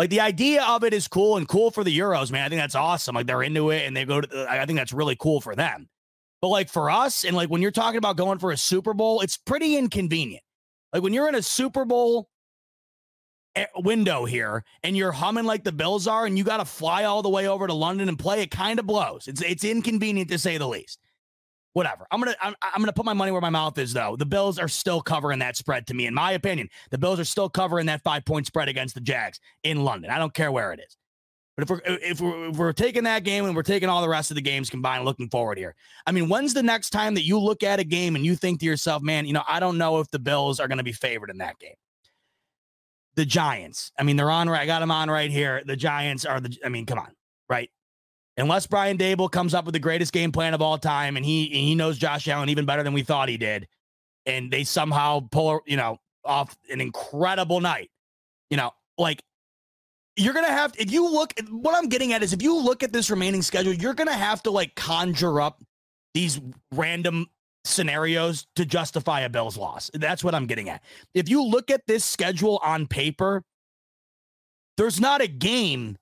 Like 0.00 0.08
the 0.08 0.20
idea 0.20 0.64
of 0.64 0.82
it 0.82 0.94
is 0.94 1.08
cool 1.08 1.36
and 1.36 1.46
cool 1.46 1.70
for 1.70 1.84
the 1.84 1.94
Euros, 1.98 2.32
man. 2.32 2.46
I 2.46 2.48
think 2.48 2.58
that's 2.58 2.74
awesome. 2.74 3.14
Like 3.14 3.26
they're 3.26 3.42
into 3.42 3.68
it 3.68 3.86
and 3.86 3.94
they 3.94 4.06
go 4.06 4.22
to. 4.22 4.46
I 4.48 4.64
think 4.64 4.78
that's 4.78 4.94
really 4.94 5.14
cool 5.14 5.42
for 5.42 5.54
them. 5.54 5.90
But 6.40 6.48
like 6.48 6.70
for 6.70 6.88
us, 6.88 7.22
and 7.22 7.36
like 7.36 7.50
when 7.50 7.60
you're 7.60 7.70
talking 7.70 7.98
about 7.98 8.16
going 8.16 8.38
for 8.38 8.50
a 8.50 8.56
Super 8.56 8.94
Bowl, 8.94 9.20
it's 9.20 9.36
pretty 9.36 9.76
inconvenient. 9.76 10.42
Like 10.94 11.02
when 11.02 11.12
you're 11.12 11.28
in 11.28 11.34
a 11.34 11.42
Super 11.42 11.84
Bowl 11.84 12.30
Eh, 13.56 13.66
window 13.76 14.24
here 14.24 14.64
and 14.84 14.96
you're 14.96 15.12
humming 15.12 15.44
like 15.44 15.64
the 15.64 15.72
Bills 15.72 16.06
are 16.06 16.24
and 16.24 16.38
you 16.38 16.44
got 16.44 16.58
to 16.58 16.64
fly 16.64 17.04
all 17.04 17.20
the 17.20 17.28
way 17.28 17.46
over 17.46 17.66
to 17.66 17.74
London 17.74 18.08
and 18.08 18.18
play, 18.18 18.40
it 18.40 18.50
kind 18.50 18.78
of 18.78 18.86
blows. 18.86 19.28
It's 19.28 19.42
it's 19.42 19.64
inconvenient 19.64 20.30
to 20.30 20.38
say 20.38 20.56
the 20.56 20.68
least. 20.68 20.98
Whatever. 21.72 22.06
I'm 22.10 22.20
gonna 22.20 22.34
I'm, 22.42 22.54
I'm 22.62 22.80
gonna 22.80 22.92
put 22.92 23.04
my 23.04 23.12
money 23.12 23.30
where 23.30 23.40
my 23.40 23.50
mouth 23.50 23.78
is 23.78 23.92
though. 23.92 24.16
The 24.16 24.26
Bills 24.26 24.58
are 24.58 24.68
still 24.68 25.00
covering 25.00 25.38
that 25.38 25.56
spread 25.56 25.86
to 25.88 25.94
me, 25.94 26.06
in 26.06 26.14
my 26.14 26.32
opinion. 26.32 26.68
The 26.90 26.98
Bills 26.98 27.20
are 27.20 27.24
still 27.24 27.48
covering 27.48 27.86
that 27.86 28.02
five 28.02 28.24
point 28.24 28.46
spread 28.46 28.68
against 28.68 28.94
the 28.94 29.00
Jags 29.00 29.38
in 29.62 29.84
London. 29.84 30.10
I 30.10 30.18
don't 30.18 30.34
care 30.34 30.50
where 30.50 30.72
it 30.72 30.80
is. 30.80 30.96
But 31.56 31.62
if 31.62 31.70
we're 31.70 31.80
if 31.84 32.20
we're, 32.20 32.48
if 32.48 32.56
we're 32.56 32.72
taking 32.72 33.04
that 33.04 33.22
game 33.22 33.44
and 33.44 33.54
we're 33.54 33.62
taking 33.62 33.88
all 33.88 34.02
the 34.02 34.08
rest 34.08 34.30
of 34.30 34.34
the 34.34 34.40
games 34.40 34.68
combined, 34.68 35.04
looking 35.04 35.28
forward 35.28 35.58
here. 35.58 35.76
I 36.06 36.12
mean, 36.12 36.28
when's 36.28 36.54
the 36.54 36.62
next 36.62 36.90
time 36.90 37.14
that 37.14 37.24
you 37.24 37.38
look 37.38 37.62
at 37.62 37.78
a 37.78 37.84
game 37.84 38.16
and 38.16 38.24
you 38.24 38.34
think 38.34 38.60
to 38.60 38.66
yourself, 38.66 39.02
man, 39.02 39.26
you 39.26 39.32
know, 39.32 39.44
I 39.46 39.60
don't 39.60 39.78
know 39.78 40.00
if 40.00 40.10
the 40.10 40.18
Bills 40.18 40.58
are 40.58 40.68
going 40.68 40.78
to 40.78 40.84
be 40.84 40.92
favored 40.92 41.30
in 41.30 41.38
that 41.38 41.58
game 41.58 41.74
the 43.16 43.24
Giants. 43.26 43.92
I 43.98 44.02
mean, 44.02 44.16
they're 44.16 44.30
on. 44.30 44.48
I 44.48 44.66
got 44.66 44.80
them 44.80 44.90
on 44.90 45.10
right 45.10 45.30
here. 45.30 45.62
The 45.64 45.76
Giants 45.76 46.24
are 46.24 46.40
the. 46.40 46.56
I 46.64 46.68
mean, 46.68 46.86
come 46.86 46.98
on, 46.98 47.14
right? 47.48 47.70
Unless 48.40 48.66
Brian 48.66 48.98
Daboll 48.98 49.30
comes 49.30 49.54
up 49.54 49.64
with 49.64 49.72
the 49.72 49.78
greatest 49.78 50.12
game 50.12 50.32
plan 50.32 50.54
of 50.54 50.62
all 50.62 50.78
time, 50.78 51.16
and 51.16 51.24
he 51.24 51.46
he 51.46 51.74
knows 51.74 51.98
Josh 51.98 52.28
Allen 52.28 52.48
even 52.48 52.64
better 52.64 52.82
than 52.82 52.92
we 52.92 53.02
thought 53.02 53.28
he 53.28 53.36
did, 53.36 53.68
and 54.26 54.50
they 54.50 54.64
somehow 54.64 55.20
pull 55.30 55.60
you 55.66 55.76
know 55.76 55.98
off 56.24 56.56
an 56.70 56.80
incredible 56.80 57.60
night, 57.60 57.90
you 58.50 58.56
know, 58.56 58.70
like 58.98 59.22
you're 60.16 60.34
gonna 60.34 60.48
have 60.48 60.74
if 60.78 60.90
you 60.90 61.10
look. 61.10 61.34
What 61.50 61.74
I'm 61.74 61.88
getting 61.88 62.12
at 62.12 62.22
is 62.22 62.32
if 62.32 62.42
you 62.42 62.56
look 62.58 62.82
at 62.82 62.92
this 62.92 63.10
remaining 63.10 63.42
schedule, 63.42 63.72
you're 63.72 63.94
gonna 63.94 64.12
have 64.12 64.42
to 64.44 64.50
like 64.50 64.74
conjure 64.74 65.40
up 65.40 65.62
these 66.14 66.40
random 66.72 67.26
scenarios 67.64 68.46
to 68.56 68.64
justify 68.64 69.20
a 69.20 69.28
Bills 69.28 69.56
loss. 69.56 69.90
That's 69.94 70.24
what 70.24 70.34
I'm 70.34 70.46
getting 70.46 70.68
at. 70.68 70.82
If 71.14 71.28
you 71.28 71.42
look 71.44 71.70
at 71.70 71.86
this 71.86 72.04
schedule 72.04 72.60
on 72.62 72.86
paper, 72.86 73.42
there's 74.76 75.00
not 75.00 75.20
a 75.20 75.26
game, 75.26 75.96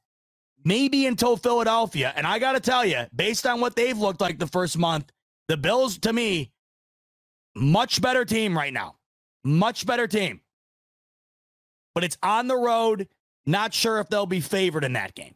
maybe 0.65 1.07
until 1.07 1.37
Philadelphia. 1.37 2.13
And 2.17 2.27
I 2.27 2.39
got 2.39 2.53
to 2.53 2.61
tell 2.61 2.85
you, 2.85 3.05
based 3.15 3.47
on 3.47 3.61
what 3.61 3.77
they've 3.77 3.97
looked 3.99 4.21
like 4.21 4.39
the 4.39 4.47
first 4.47 4.79
month, 4.79 5.11
the 5.49 5.57
Bills, 5.57 5.99
to 5.99 6.13
me, 6.13 6.53
much 7.55 8.01
better 8.01 8.25
team 8.25 8.57
right 8.57 8.73
now. 8.73 8.97
Much 9.45 9.87
better 9.87 10.07
team. 10.07 10.41
But 11.95 12.05
it's 12.05 12.19
on 12.23 12.49
the 12.49 12.57
road. 12.57 13.09
Not 13.47 13.73
sure 13.73 13.99
if 13.99 14.09
they'll 14.09 14.27
be 14.27 14.41
favored 14.41 14.85
in 14.85 14.93
that 14.93 15.15
game. 15.15 15.35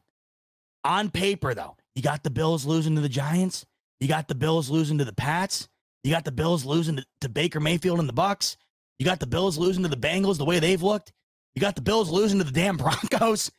On 0.85 1.11
paper, 1.11 1.55
though, 1.55 1.77
you 1.95 2.03
got 2.03 2.23
the 2.23 2.31
Bills 2.31 2.66
losing 2.66 2.95
to 2.97 3.01
the 3.01 3.09
Giants. 3.09 3.64
You 4.01 4.09
got 4.09 4.29
the 4.29 4.35
Bills 4.35 4.68
losing 4.68 4.99
to 4.99 5.05
the 5.05 5.14
Pats. 5.14 5.68
You 6.05 6.11
got 6.11 6.25
the 6.25 6.33
Bills 6.33 6.64
losing 6.64 6.97
to, 6.97 7.07
to 7.20 7.29
Baker 7.29 7.61
Mayfield 7.61 8.01
and 8.01 8.09
the 8.09 8.12
Bucs. 8.12 8.57
You 8.99 9.07
got 9.07 9.20
the 9.20 9.27
Bills 9.27 9.59
losing 9.59 9.83
to 9.85 9.89
the 9.89 9.97
Bengals 9.97 10.39
the 10.39 10.45
way 10.45 10.59
they've 10.59 10.83
looked. 10.83 11.12
You 11.55 11.61
got 11.61 11.77
the 11.77 11.83
Bills 11.83 12.11
losing 12.11 12.39
to 12.39 12.45
the 12.45 12.53
damn 12.53 12.77
Broncos. 12.79 13.51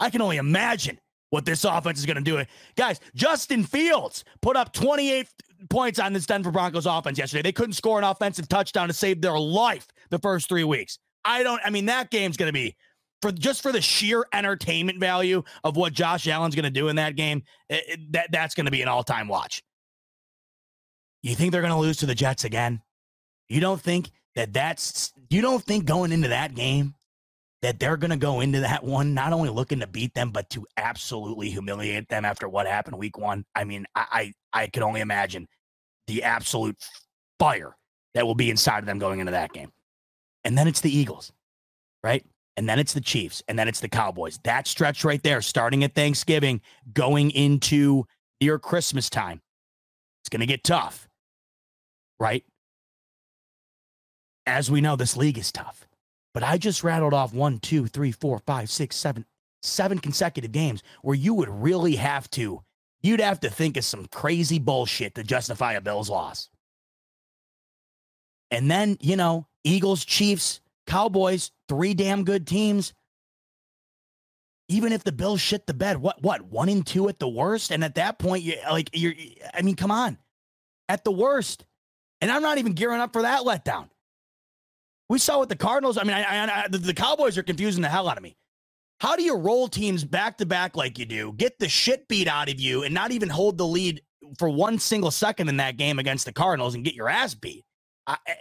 I 0.00 0.10
can 0.10 0.20
only 0.20 0.36
imagine 0.36 0.98
what 1.30 1.44
this 1.44 1.64
offense 1.64 1.98
is 1.98 2.06
going 2.06 2.16
to 2.16 2.22
do. 2.22 2.44
Guys, 2.76 3.00
Justin 3.14 3.64
Fields 3.64 4.24
put 4.42 4.56
up 4.56 4.72
28 4.72 5.28
points 5.70 5.98
on 5.98 6.12
this 6.12 6.26
Denver 6.26 6.50
Broncos 6.50 6.86
offense 6.86 7.18
yesterday. 7.18 7.42
They 7.42 7.52
couldn't 7.52 7.74
score 7.74 7.98
an 7.98 8.04
offensive 8.04 8.48
touchdown 8.48 8.88
to 8.88 8.94
save 8.94 9.20
their 9.20 9.38
life 9.38 9.88
the 10.10 10.18
first 10.18 10.48
three 10.48 10.64
weeks. 10.64 10.98
I 11.24 11.42
don't, 11.42 11.60
I 11.64 11.70
mean, 11.70 11.86
that 11.86 12.10
game's 12.10 12.36
going 12.36 12.48
to 12.48 12.52
be 12.52 12.76
for 13.22 13.32
just 13.32 13.62
for 13.62 13.72
the 13.72 13.80
sheer 13.80 14.24
entertainment 14.32 15.00
value 15.00 15.42
of 15.64 15.76
what 15.76 15.92
Josh 15.92 16.28
Allen's 16.28 16.54
going 16.54 16.64
to 16.64 16.70
do 16.70 16.88
in 16.88 16.96
that 16.96 17.16
game. 17.16 17.42
It, 17.68 18.12
that 18.12 18.30
that's 18.30 18.54
going 18.54 18.66
to 18.66 18.70
be 18.70 18.82
an 18.82 18.88
all 18.88 19.02
time 19.02 19.28
watch. 19.28 19.62
You 21.22 21.34
think 21.34 21.50
they're 21.50 21.62
going 21.62 21.72
to 21.72 21.78
lose 21.78 21.96
to 21.98 22.06
the 22.06 22.14
Jets 22.14 22.44
again? 22.44 22.82
You 23.48 23.60
don't 23.60 23.80
think 23.80 24.10
that 24.36 24.52
that's, 24.52 25.12
you 25.28 25.40
don't 25.42 25.62
think 25.62 25.86
going 25.86 26.12
into 26.12 26.28
that 26.28 26.54
game 26.54 26.94
that 27.62 27.78
they're 27.80 27.96
going 27.96 28.10
to 28.10 28.16
go 28.16 28.40
into 28.40 28.60
that 28.60 28.84
one 28.84 29.14
not 29.14 29.32
only 29.32 29.48
looking 29.48 29.80
to 29.80 29.86
beat 29.86 30.14
them, 30.14 30.30
but 30.30 30.48
to 30.50 30.66
absolutely 30.76 31.50
humiliate 31.50 32.08
them 32.08 32.24
after 32.24 32.48
what 32.48 32.66
happened 32.66 32.98
week 32.98 33.18
one? 33.18 33.44
I 33.54 33.64
mean, 33.64 33.86
I, 33.94 34.32
I, 34.52 34.62
I 34.62 34.66
could 34.68 34.82
only 34.82 35.00
imagine 35.00 35.48
the 36.06 36.22
absolute 36.22 36.76
fire 37.38 37.76
that 38.14 38.26
will 38.26 38.34
be 38.34 38.50
inside 38.50 38.80
of 38.80 38.86
them 38.86 38.98
going 38.98 39.20
into 39.20 39.32
that 39.32 39.52
game. 39.52 39.72
And 40.44 40.56
then 40.56 40.68
it's 40.68 40.80
the 40.80 40.96
Eagles, 40.96 41.32
right? 42.04 42.24
And 42.56 42.68
then 42.68 42.78
it's 42.78 42.94
the 42.94 43.00
Chiefs, 43.00 43.42
and 43.48 43.58
then 43.58 43.68
it's 43.68 43.80
the 43.80 43.88
Cowboys. 43.88 44.38
That 44.44 44.66
stretch 44.66 45.04
right 45.04 45.22
there, 45.22 45.42
starting 45.42 45.84
at 45.84 45.94
Thanksgiving, 45.94 46.62
going 46.94 47.30
into 47.32 48.04
near 48.40 48.58
Christmas 48.58 49.10
time, 49.10 49.42
it's 50.22 50.30
going 50.30 50.40
to 50.40 50.46
get 50.46 50.64
tough 50.64 51.06
right? 52.18 52.44
As 54.46 54.70
we 54.70 54.80
know, 54.80 54.96
this 54.96 55.16
league 55.16 55.38
is 55.38 55.52
tough. 55.52 55.85
But 56.36 56.42
I 56.42 56.58
just 56.58 56.84
rattled 56.84 57.14
off 57.14 57.32
one, 57.32 57.60
two, 57.60 57.86
three, 57.86 58.12
four, 58.12 58.38
five, 58.40 58.68
six, 58.68 58.94
seven, 58.94 59.24
seven 59.62 59.98
consecutive 59.98 60.52
games 60.52 60.82
where 61.00 61.14
you 61.14 61.32
would 61.32 61.48
really 61.48 61.96
have 61.96 62.28
to, 62.32 62.62
you'd 63.00 63.20
have 63.20 63.40
to 63.40 63.48
think 63.48 63.78
of 63.78 63.86
some 63.86 64.04
crazy 64.04 64.58
bullshit 64.58 65.14
to 65.14 65.24
justify 65.24 65.72
a 65.72 65.80
Bills 65.80 66.10
loss. 66.10 66.50
And 68.50 68.70
then, 68.70 68.98
you 69.00 69.16
know, 69.16 69.46
Eagles, 69.64 70.04
Chiefs, 70.04 70.60
Cowboys, 70.86 71.52
three 71.70 71.94
damn 71.94 72.22
good 72.22 72.46
teams. 72.46 72.92
Even 74.68 74.92
if 74.92 75.04
the 75.04 75.12
Bills 75.12 75.40
shit 75.40 75.66
the 75.66 75.72
bed, 75.72 75.96
what, 75.96 76.22
what, 76.22 76.42
one 76.42 76.68
and 76.68 76.86
two 76.86 77.08
at 77.08 77.18
the 77.18 77.26
worst? 77.26 77.70
And 77.70 77.82
at 77.82 77.94
that 77.94 78.18
point, 78.18 78.44
you 78.44 78.56
like, 78.70 78.90
you're, 78.92 79.14
I 79.54 79.62
mean, 79.62 79.74
come 79.74 79.90
on. 79.90 80.18
At 80.86 81.02
the 81.02 81.12
worst, 81.12 81.64
and 82.20 82.30
I'm 82.30 82.42
not 82.42 82.58
even 82.58 82.74
gearing 82.74 83.00
up 83.00 83.14
for 83.14 83.22
that 83.22 83.40
letdown. 83.40 83.88
We 85.08 85.18
saw 85.18 85.40
with 85.40 85.48
the 85.48 85.56
Cardinals. 85.56 85.98
I 85.98 86.02
mean, 86.02 86.14
I, 86.16 86.22
I, 86.22 86.64
I, 86.64 86.68
the, 86.68 86.78
the 86.78 86.94
Cowboys 86.94 87.38
are 87.38 87.42
confusing 87.42 87.82
the 87.82 87.88
hell 87.88 88.08
out 88.08 88.16
of 88.16 88.22
me. 88.22 88.36
How 89.00 89.14
do 89.14 89.22
you 89.22 89.36
roll 89.36 89.68
teams 89.68 90.04
back 90.04 90.38
to 90.38 90.46
back 90.46 90.76
like 90.76 90.98
you 90.98 91.04
do, 91.04 91.32
get 91.36 91.58
the 91.58 91.68
shit 91.68 92.08
beat 92.08 92.28
out 92.28 92.48
of 92.48 92.58
you, 92.58 92.82
and 92.82 92.94
not 92.94 93.10
even 93.12 93.28
hold 93.28 93.58
the 93.58 93.66
lead 93.66 94.02
for 94.38 94.48
one 94.48 94.78
single 94.78 95.10
second 95.10 95.48
in 95.48 95.58
that 95.58 95.76
game 95.76 95.98
against 95.98 96.24
the 96.24 96.32
Cardinals 96.32 96.74
and 96.74 96.84
get 96.84 96.94
your 96.94 97.08
ass 97.08 97.34
beat? 97.34 97.64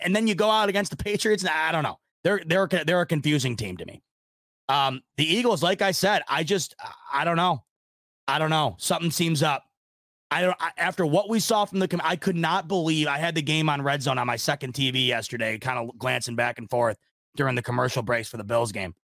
and 0.01 0.16
then 0.16 0.28
you 0.28 0.36
go 0.36 0.49
out 0.49 0.70
against 0.70 0.91
the 0.91 0.97
Patriots. 0.97 1.45
I 1.45 1.72
don't 1.72 1.84
know. 1.84 1.97
They're 2.24 2.41
they're 2.45 2.68
they're 2.68 3.01
a 3.01 3.05
confusing 3.05 3.55
team 3.55 3.78
to 3.78 3.86
me. 3.86 4.01
Um, 4.68 5.01
the 5.18 5.26
Eagles, 5.26 5.61
like 5.61 5.82
I 5.82 5.91
said, 5.91 6.24
I 6.28 6.43
just 6.43 6.76
I 7.13 7.24
don't 7.24 7.36
know. 7.36 7.63
I 8.28 8.39
don't 8.39 8.49
know. 8.49 8.76
Something 8.80 9.11
seems 9.11 9.43
up. 9.43 9.63
I 10.32 10.41
don't. 10.41 10.57
I, 10.59 10.71
after 10.78 11.05
what 11.05 11.30
we 11.30 11.39
saw 11.39 11.65
from 11.65 11.80
the, 11.80 12.01
I 12.03 12.15
could 12.15 12.36
not 12.36 12.67
believe 12.67 13.07
I 13.07 13.17
had 13.17 13.36
the 13.36 13.41
game 13.41 13.69
on 13.69 13.82
Red 13.82 14.01
Zone 14.01 14.17
on 14.17 14.28
my 14.28 14.36
second 14.36 14.73
TV 14.73 15.07
yesterday, 15.07 15.57
kind 15.59 15.78
of 15.78 15.97
glancing 15.97 16.36
back 16.36 16.57
and 16.57 16.69
forth 16.69 16.97
during 17.36 17.55
the 17.55 17.61
commercial 17.61 18.01
breaks 18.01 18.28
for 18.30 18.38
the 18.38 18.43
Bills 18.43 18.71
game. 18.71 18.95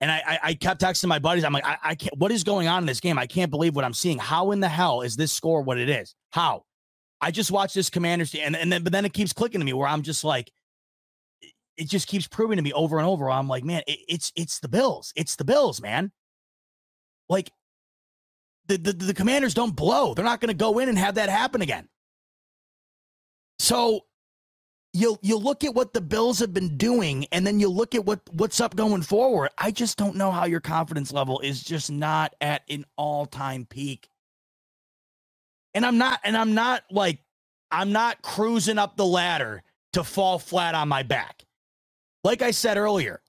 And 0.00 0.10
I, 0.10 0.22
I, 0.26 0.38
I 0.42 0.54
kept 0.54 0.80
texting 0.80 1.08
my 1.08 1.18
buddies. 1.18 1.44
I'm 1.44 1.52
like, 1.52 1.66
I, 1.66 1.76
I 1.82 1.94
can't. 1.94 2.16
What 2.18 2.32
is 2.32 2.44
going 2.44 2.68
on 2.68 2.82
in 2.82 2.86
this 2.86 3.00
game? 3.00 3.18
I 3.18 3.26
can't 3.26 3.50
believe 3.50 3.76
what 3.76 3.84
I'm 3.84 3.94
seeing. 3.94 4.18
How 4.18 4.50
in 4.52 4.60
the 4.60 4.68
hell 4.68 5.02
is 5.02 5.16
this 5.16 5.32
score 5.32 5.62
what 5.62 5.78
it 5.78 5.88
is? 5.88 6.14
How? 6.30 6.64
I 7.20 7.30
just 7.30 7.50
watched 7.50 7.74
this 7.74 7.90
Commanders 7.90 8.34
and 8.34 8.56
and 8.56 8.72
then 8.72 8.82
but 8.82 8.92
then 8.92 9.04
it 9.04 9.12
keeps 9.12 9.32
clicking 9.32 9.60
to 9.60 9.64
me 9.64 9.74
where 9.74 9.88
I'm 9.88 10.02
just 10.02 10.24
like, 10.24 10.50
it 11.76 11.88
just 11.88 12.08
keeps 12.08 12.26
proving 12.26 12.56
to 12.56 12.62
me 12.62 12.72
over 12.72 12.98
and 12.98 13.06
over. 13.06 13.30
I'm 13.30 13.48
like, 13.48 13.64
man, 13.64 13.82
it, 13.86 13.98
it's 14.08 14.32
it's 14.36 14.60
the 14.60 14.68
Bills. 14.68 15.12
It's 15.16 15.36
the 15.36 15.44
Bills, 15.44 15.80
man. 15.82 16.12
like 17.28 17.50
the, 18.76 18.92
the, 18.92 19.06
the 19.06 19.14
commanders 19.14 19.54
don't 19.54 19.74
blow. 19.74 20.14
They're 20.14 20.24
not 20.24 20.40
going 20.40 20.48
to 20.48 20.54
go 20.54 20.78
in 20.78 20.88
and 20.88 20.98
have 20.98 21.16
that 21.16 21.28
happen 21.28 21.62
again. 21.62 21.88
So 23.58 24.06
you 24.92 25.18
you 25.22 25.36
look 25.36 25.64
at 25.64 25.74
what 25.74 25.92
the 25.92 26.00
Bills 26.00 26.38
have 26.40 26.52
been 26.52 26.76
doing, 26.76 27.26
and 27.32 27.46
then 27.46 27.60
you 27.60 27.68
look 27.68 27.94
at 27.94 28.04
what 28.04 28.20
what's 28.32 28.60
up 28.60 28.74
going 28.74 29.02
forward. 29.02 29.50
I 29.58 29.70
just 29.70 29.96
don't 29.98 30.16
know 30.16 30.30
how 30.30 30.46
your 30.46 30.60
confidence 30.60 31.12
level 31.12 31.40
is 31.40 31.62
just 31.62 31.90
not 31.90 32.34
at 32.40 32.62
an 32.68 32.84
all 32.96 33.26
time 33.26 33.66
peak. 33.66 34.08
And 35.74 35.86
I'm 35.86 35.98
not, 35.98 36.20
and 36.24 36.36
I'm 36.36 36.54
not 36.54 36.82
like 36.90 37.20
I'm 37.70 37.92
not 37.92 38.22
cruising 38.22 38.78
up 38.78 38.96
the 38.96 39.06
ladder 39.06 39.62
to 39.92 40.02
fall 40.02 40.38
flat 40.38 40.74
on 40.74 40.88
my 40.88 41.02
back. 41.02 41.44
Like 42.24 42.42
I 42.42 42.50
said 42.50 42.76
earlier, 42.76 43.20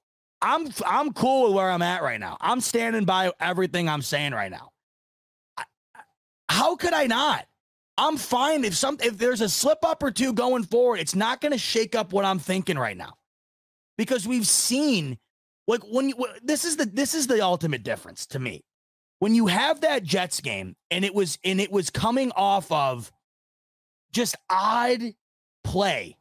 I'm 0.41 0.69
I'm 0.85 1.13
cool 1.13 1.45
with 1.47 1.53
where 1.55 1.69
I'm 1.69 1.83
at 1.83 2.01
right 2.01 2.19
now. 2.19 2.37
I'm 2.41 2.61
standing 2.61 3.05
by 3.05 3.31
everything 3.39 3.87
I'm 3.87 4.01
saying 4.01 4.33
right 4.33 4.51
now. 4.51 4.70
How 6.51 6.75
could 6.75 6.93
I 6.93 7.07
not? 7.07 7.45
I'm 7.97 8.17
fine 8.17 8.65
if 8.65 8.75
some 8.75 8.97
if 9.01 9.17
there's 9.17 9.41
a 9.41 9.49
slip 9.49 9.79
up 9.83 10.03
or 10.03 10.11
two 10.11 10.33
going 10.33 10.63
forward, 10.63 10.99
it's 10.99 11.15
not 11.15 11.39
going 11.41 11.51
to 11.51 11.57
shake 11.57 11.95
up 11.95 12.13
what 12.13 12.25
I'm 12.25 12.39
thinking 12.39 12.77
right 12.77 12.97
now. 12.97 13.13
Because 13.97 14.27
we've 14.27 14.47
seen 14.47 15.17
like 15.67 15.81
when 15.83 16.09
you 16.09 16.25
this 16.43 16.65
is 16.65 16.77
the 16.77 16.85
this 16.85 17.13
is 17.13 17.27
the 17.27 17.41
ultimate 17.41 17.83
difference 17.83 18.25
to 18.27 18.39
me. 18.39 18.63
When 19.19 19.35
you 19.35 19.47
have 19.47 19.81
that 19.81 20.03
Jets 20.03 20.41
game 20.41 20.75
and 20.89 21.05
it 21.05 21.13
was 21.13 21.37
and 21.43 21.61
it 21.61 21.71
was 21.71 21.89
coming 21.89 22.31
off 22.35 22.71
of 22.71 23.11
just 24.11 24.35
odd 24.49 25.01
play 25.63 26.17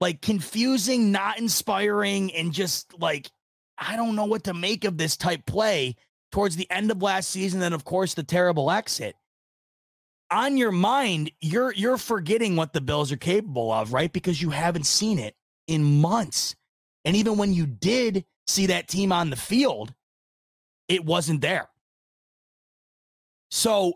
like 0.00 0.22
confusing, 0.22 1.12
not 1.12 1.38
inspiring, 1.38 2.32
and 2.34 2.52
just 2.52 2.98
like 2.98 3.30
I 3.78 3.96
don't 3.96 4.16
know 4.16 4.24
what 4.24 4.44
to 4.44 4.54
make 4.54 4.84
of 4.84 4.98
this 4.98 5.16
type 5.16 5.46
play 5.46 5.96
towards 6.32 6.56
the 6.56 6.70
end 6.70 6.90
of 6.90 7.02
last 7.02 7.30
season. 7.30 7.62
and 7.62 7.74
of 7.74 7.84
course, 7.84 8.14
the 8.14 8.22
terrible 8.22 8.70
exit. 8.70 9.16
On 10.30 10.56
your 10.56 10.70
mind, 10.72 11.32
you're 11.40 11.72
you're 11.72 11.98
forgetting 11.98 12.54
what 12.56 12.72
the 12.72 12.80
Bills 12.80 13.10
are 13.10 13.16
capable 13.16 13.72
of, 13.72 13.92
right? 13.92 14.12
Because 14.12 14.40
you 14.40 14.50
haven't 14.50 14.86
seen 14.86 15.18
it 15.18 15.34
in 15.66 16.00
months. 16.00 16.54
And 17.04 17.16
even 17.16 17.36
when 17.36 17.52
you 17.52 17.66
did 17.66 18.24
see 18.46 18.66
that 18.66 18.88
team 18.88 19.12
on 19.12 19.30
the 19.30 19.36
field, 19.36 19.92
it 20.88 21.04
wasn't 21.04 21.40
there. 21.40 21.68
So 23.50 23.94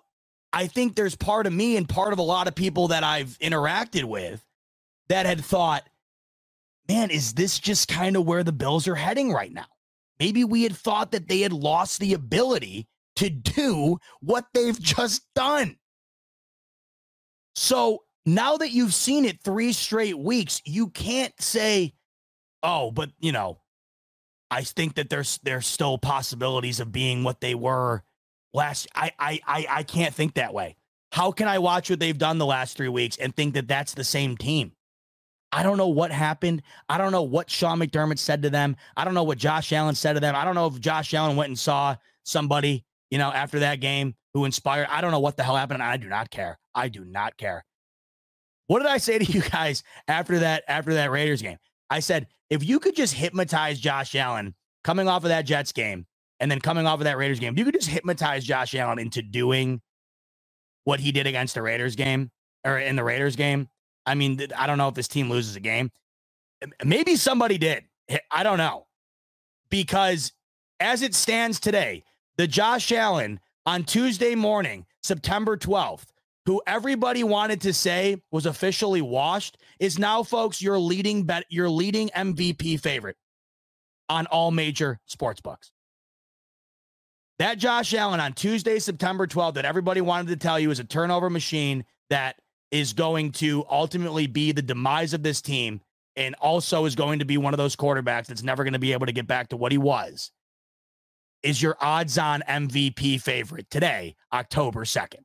I 0.52 0.66
think 0.66 0.94
there's 0.94 1.16
part 1.16 1.46
of 1.46 1.52
me 1.52 1.76
and 1.76 1.88
part 1.88 2.12
of 2.12 2.18
a 2.18 2.22
lot 2.22 2.48
of 2.48 2.54
people 2.54 2.88
that 2.88 3.04
I've 3.04 3.38
interacted 3.40 4.04
with 4.04 4.44
that 5.08 5.26
had 5.26 5.44
thought, 5.44 5.88
man, 6.88 7.10
is 7.10 7.34
this 7.34 7.58
just 7.58 7.88
kind 7.88 8.16
of 8.16 8.24
where 8.24 8.44
the 8.44 8.52
Bills 8.52 8.88
are 8.88 8.94
heading 8.94 9.32
right 9.32 9.52
now? 9.52 9.66
Maybe 10.20 10.44
we 10.44 10.62
had 10.62 10.76
thought 10.76 11.12
that 11.12 11.28
they 11.28 11.40
had 11.40 11.52
lost 11.52 11.98
the 12.00 12.14
ability 12.14 12.86
to 13.16 13.30
do 13.30 13.98
what 14.20 14.46
they've 14.54 14.78
just 14.80 15.22
done. 15.34 15.76
So 17.54 18.04
now 18.26 18.56
that 18.56 18.70
you've 18.70 18.94
seen 18.94 19.24
it 19.24 19.42
three 19.42 19.72
straight 19.72 20.18
weeks, 20.18 20.60
you 20.64 20.88
can't 20.88 21.34
say, 21.40 21.94
oh, 22.62 22.90
but 22.90 23.10
you 23.20 23.32
know, 23.32 23.58
I 24.50 24.62
think 24.62 24.94
that 24.96 25.10
there's 25.10 25.38
there's 25.42 25.66
still 25.66 25.98
possibilities 25.98 26.80
of 26.80 26.92
being 26.92 27.24
what 27.24 27.40
they 27.40 27.54
were 27.54 28.02
last. 28.52 28.88
I 28.94 29.12
I 29.18 29.40
I, 29.46 29.66
I 29.70 29.82
can't 29.82 30.14
think 30.14 30.34
that 30.34 30.54
way. 30.54 30.76
How 31.12 31.30
can 31.30 31.46
I 31.46 31.58
watch 31.58 31.90
what 31.90 32.00
they've 32.00 32.18
done 32.18 32.38
the 32.38 32.46
last 32.46 32.76
three 32.76 32.88
weeks 32.88 33.16
and 33.16 33.34
think 33.34 33.54
that 33.54 33.68
that's 33.68 33.94
the 33.94 34.04
same 34.04 34.36
team? 34.36 34.72
I 35.52 35.62
don't 35.62 35.76
know 35.76 35.88
what 35.88 36.10
happened. 36.10 36.62
I 36.88 36.98
don't 36.98 37.12
know 37.12 37.22
what 37.22 37.48
Sean 37.48 37.78
McDermott 37.78 38.18
said 38.18 38.42
to 38.42 38.50
them. 38.50 38.74
I 38.96 39.04
don't 39.04 39.14
know 39.14 39.22
what 39.22 39.38
Josh 39.38 39.72
Allen 39.72 39.94
said 39.94 40.14
to 40.14 40.20
them. 40.20 40.34
I 40.34 40.44
don't 40.44 40.56
know 40.56 40.66
if 40.66 40.80
Josh 40.80 41.14
Allen 41.14 41.36
went 41.36 41.50
and 41.50 41.58
saw 41.58 41.94
somebody, 42.24 42.84
you 43.10 43.18
know, 43.18 43.30
after 43.30 43.60
that 43.60 43.78
game 43.78 44.16
who 44.34 44.44
inspired. 44.44 44.88
I 44.90 45.00
don't 45.00 45.12
know 45.12 45.20
what 45.20 45.36
the 45.36 45.42
hell 45.42 45.56
happened. 45.56 45.82
I 45.82 45.96
do 45.96 46.08
not 46.08 46.30
care. 46.30 46.58
I 46.74 46.88
do 46.88 47.04
not 47.04 47.36
care. 47.36 47.64
What 48.66 48.80
did 48.80 48.88
I 48.88 48.98
say 48.98 49.18
to 49.18 49.24
you 49.32 49.42
guys 49.42 49.82
after 50.08 50.40
that 50.40 50.64
after 50.68 50.94
that 50.94 51.10
Raiders 51.10 51.42
game? 51.42 51.58
I 51.88 52.00
said, 52.00 52.26
if 52.50 52.64
you 52.64 52.80
could 52.80 52.96
just 52.96 53.14
hypnotize 53.14 53.80
Josh 53.80 54.14
Allen 54.14 54.54
coming 54.82 55.08
off 55.08 55.24
of 55.24 55.28
that 55.28 55.46
Jets 55.46 55.72
game 55.72 56.06
and 56.40 56.50
then 56.50 56.60
coming 56.60 56.86
off 56.86 57.00
of 57.00 57.04
that 57.04 57.16
Raiders 57.16 57.40
game, 57.40 57.56
you 57.56 57.64
could 57.64 57.74
just 57.74 57.88
hypnotize 57.88 58.44
Josh 58.44 58.74
Allen 58.74 58.98
into 58.98 59.22
doing 59.22 59.80
what 60.84 61.00
he 61.00 61.12
did 61.12 61.26
against 61.26 61.54
the 61.54 61.62
Raiders 61.62 61.96
game 61.96 62.30
or 62.64 62.78
in 62.78 62.96
the 62.96 63.04
Raiders 63.04 63.36
game, 63.36 63.68
I 64.06 64.14
mean, 64.14 64.40
I 64.56 64.66
don't 64.66 64.78
know 64.78 64.88
if 64.88 64.94
this 64.94 65.08
team 65.08 65.30
loses 65.30 65.56
a 65.56 65.60
game. 65.60 65.90
Maybe 66.84 67.16
somebody 67.16 67.58
did. 67.58 67.84
I 68.30 68.42
don't 68.42 68.58
know. 68.58 68.86
Because 69.70 70.32
as 70.80 71.02
it 71.02 71.14
stands 71.14 71.58
today, 71.60 72.04
the 72.36 72.46
Josh 72.46 72.92
Allen 72.92 73.40
on 73.66 73.84
Tuesday 73.84 74.34
morning, 74.34 74.86
September 75.02 75.56
12th, 75.56 76.06
who 76.46 76.60
everybody 76.66 77.24
wanted 77.24 77.60
to 77.62 77.72
say 77.72 78.22
was 78.30 78.46
officially 78.46 79.00
washed, 79.00 79.56
is 79.78 79.98
now, 79.98 80.22
folks, 80.22 80.60
your 80.60 80.78
leading 80.78 81.24
bet, 81.24 81.44
your 81.48 81.70
leading 81.70 82.08
MVP 82.10 82.78
favorite 82.80 83.16
on 84.08 84.26
all 84.26 84.50
major 84.50 85.00
sports 85.06 85.40
books. 85.40 85.72
That 87.38 87.58
Josh 87.58 87.94
Allen 87.94 88.20
on 88.20 88.32
Tuesday, 88.34 88.78
September 88.78 89.26
12th, 89.26 89.54
that 89.54 89.64
everybody 89.64 90.00
wanted 90.00 90.28
to 90.28 90.36
tell 90.36 90.60
you 90.60 90.70
is 90.70 90.78
a 90.78 90.84
turnover 90.84 91.30
machine 91.30 91.84
that 92.10 92.36
is 92.70 92.92
going 92.92 93.32
to 93.32 93.64
ultimately 93.70 94.26
be 94.26 94.52
the 94.52 94.62
demise 94.62 95.14
of 95.14 95.22
this 95.22 95.40
team 95.40 95.80
and 96.16 96.34
also 96.36 96.84
is 96.84 96.94
going 96.94 97.18
to 97.18 97.24
be 97.24 97.36
one 97.36 97.54
of 97.54 97.58
those 97.58 97.74
quarterbacks 97.74 98.26
that's 98.26 98.42
never 98.42 98.62
going 98.62 98.72
to 98.72 98.78
be 98.78 98.92
able 98.92 99.06
to 99.06 99.12
get 99.12 99.26
back 99.26 99.48
to 99.48 99.56
what 99.56 99.72
he 99.72 99.78
was, 99.78 100.30
is 101.44 101.62
your 101.62 101.76
odds 101.80 102.18
on 102.18 102.42
MVP 102.48 103.20
favorite 103.20 103.70
today, 103.70 104.16
October 104.32 104.84
2nd. 104.84 105.20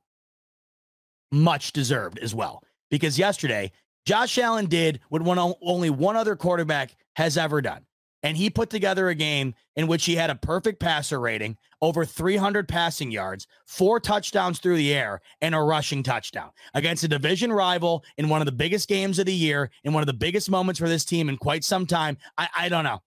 Much 1.32 1.72
deserved 1.72 2.18
as 2.20 2.34
well. 2.34 2.62
Because 2.90 3.18
yesterday, 3.18 3.72
Josh 4.04 4.38
Allen 4.38 4.66
did 4.66 5.00
what 5.08 5.22
one, 5.22 5.38
only 5.62 5.90
one 5.90 6.16
other 6.16 6.36
quarterback 6.36 6.94
has 7.16 7.36
ever 7.36 7.60
done 7.60 7.86
and 8.22 8.36
he 8.36 8.50
put 8.50 8.70
together 8.70 9.08
a 9.08 9.14
game 9.14 9.54
in 9.76 9.86
which 9.86 10.04
he 10.04 10.16
had 10.16 10.30
a 10.30 10.34
perfect 10.34 10.80
passer 10.80 11.18
rating, 11.18 11.56
over 11.80 12.04
300 12.04 12.68
passing 12.68 13.10
yards, 13.10 13.46
four 13.66 13.98
touchdowns 13.98 14.58
through 14.58 14.76
the 14.76 14.92
air, 14.92 15.20
and 15.40 15.54
a 15.54 15.60
rushing 15.60 16.02
touchdown 16.02 16.50
against 16.74 17.04
a 17.04 17.08
division 17.08 17.52
rival 17.52 18.04
in 18.18 18.28
one 18.28 18.42
of 18.42 18.46
the 18.46 18.52
biggest 18.52 18.88
games 18.88 19.18
of 19.18 19.26
the 19.26 19.32
year, 19.32 19.70
in 19.84 19.92
one 19.92 20.02
of 20.02 20.06
the 20.06 20.12
biggest 20.12 20.50
moments 20.50 20.78
for 20.78 20.88
this 20.88 21.04
team 21.04 21.28
in 21.28 21.36
quite 21.36 21.64
some 21.64 21.86
time. 21.86 22.16
I, 22.36 22.48
I 22.56 22.68
don't 22.68 22.84
know. 22.84 23.00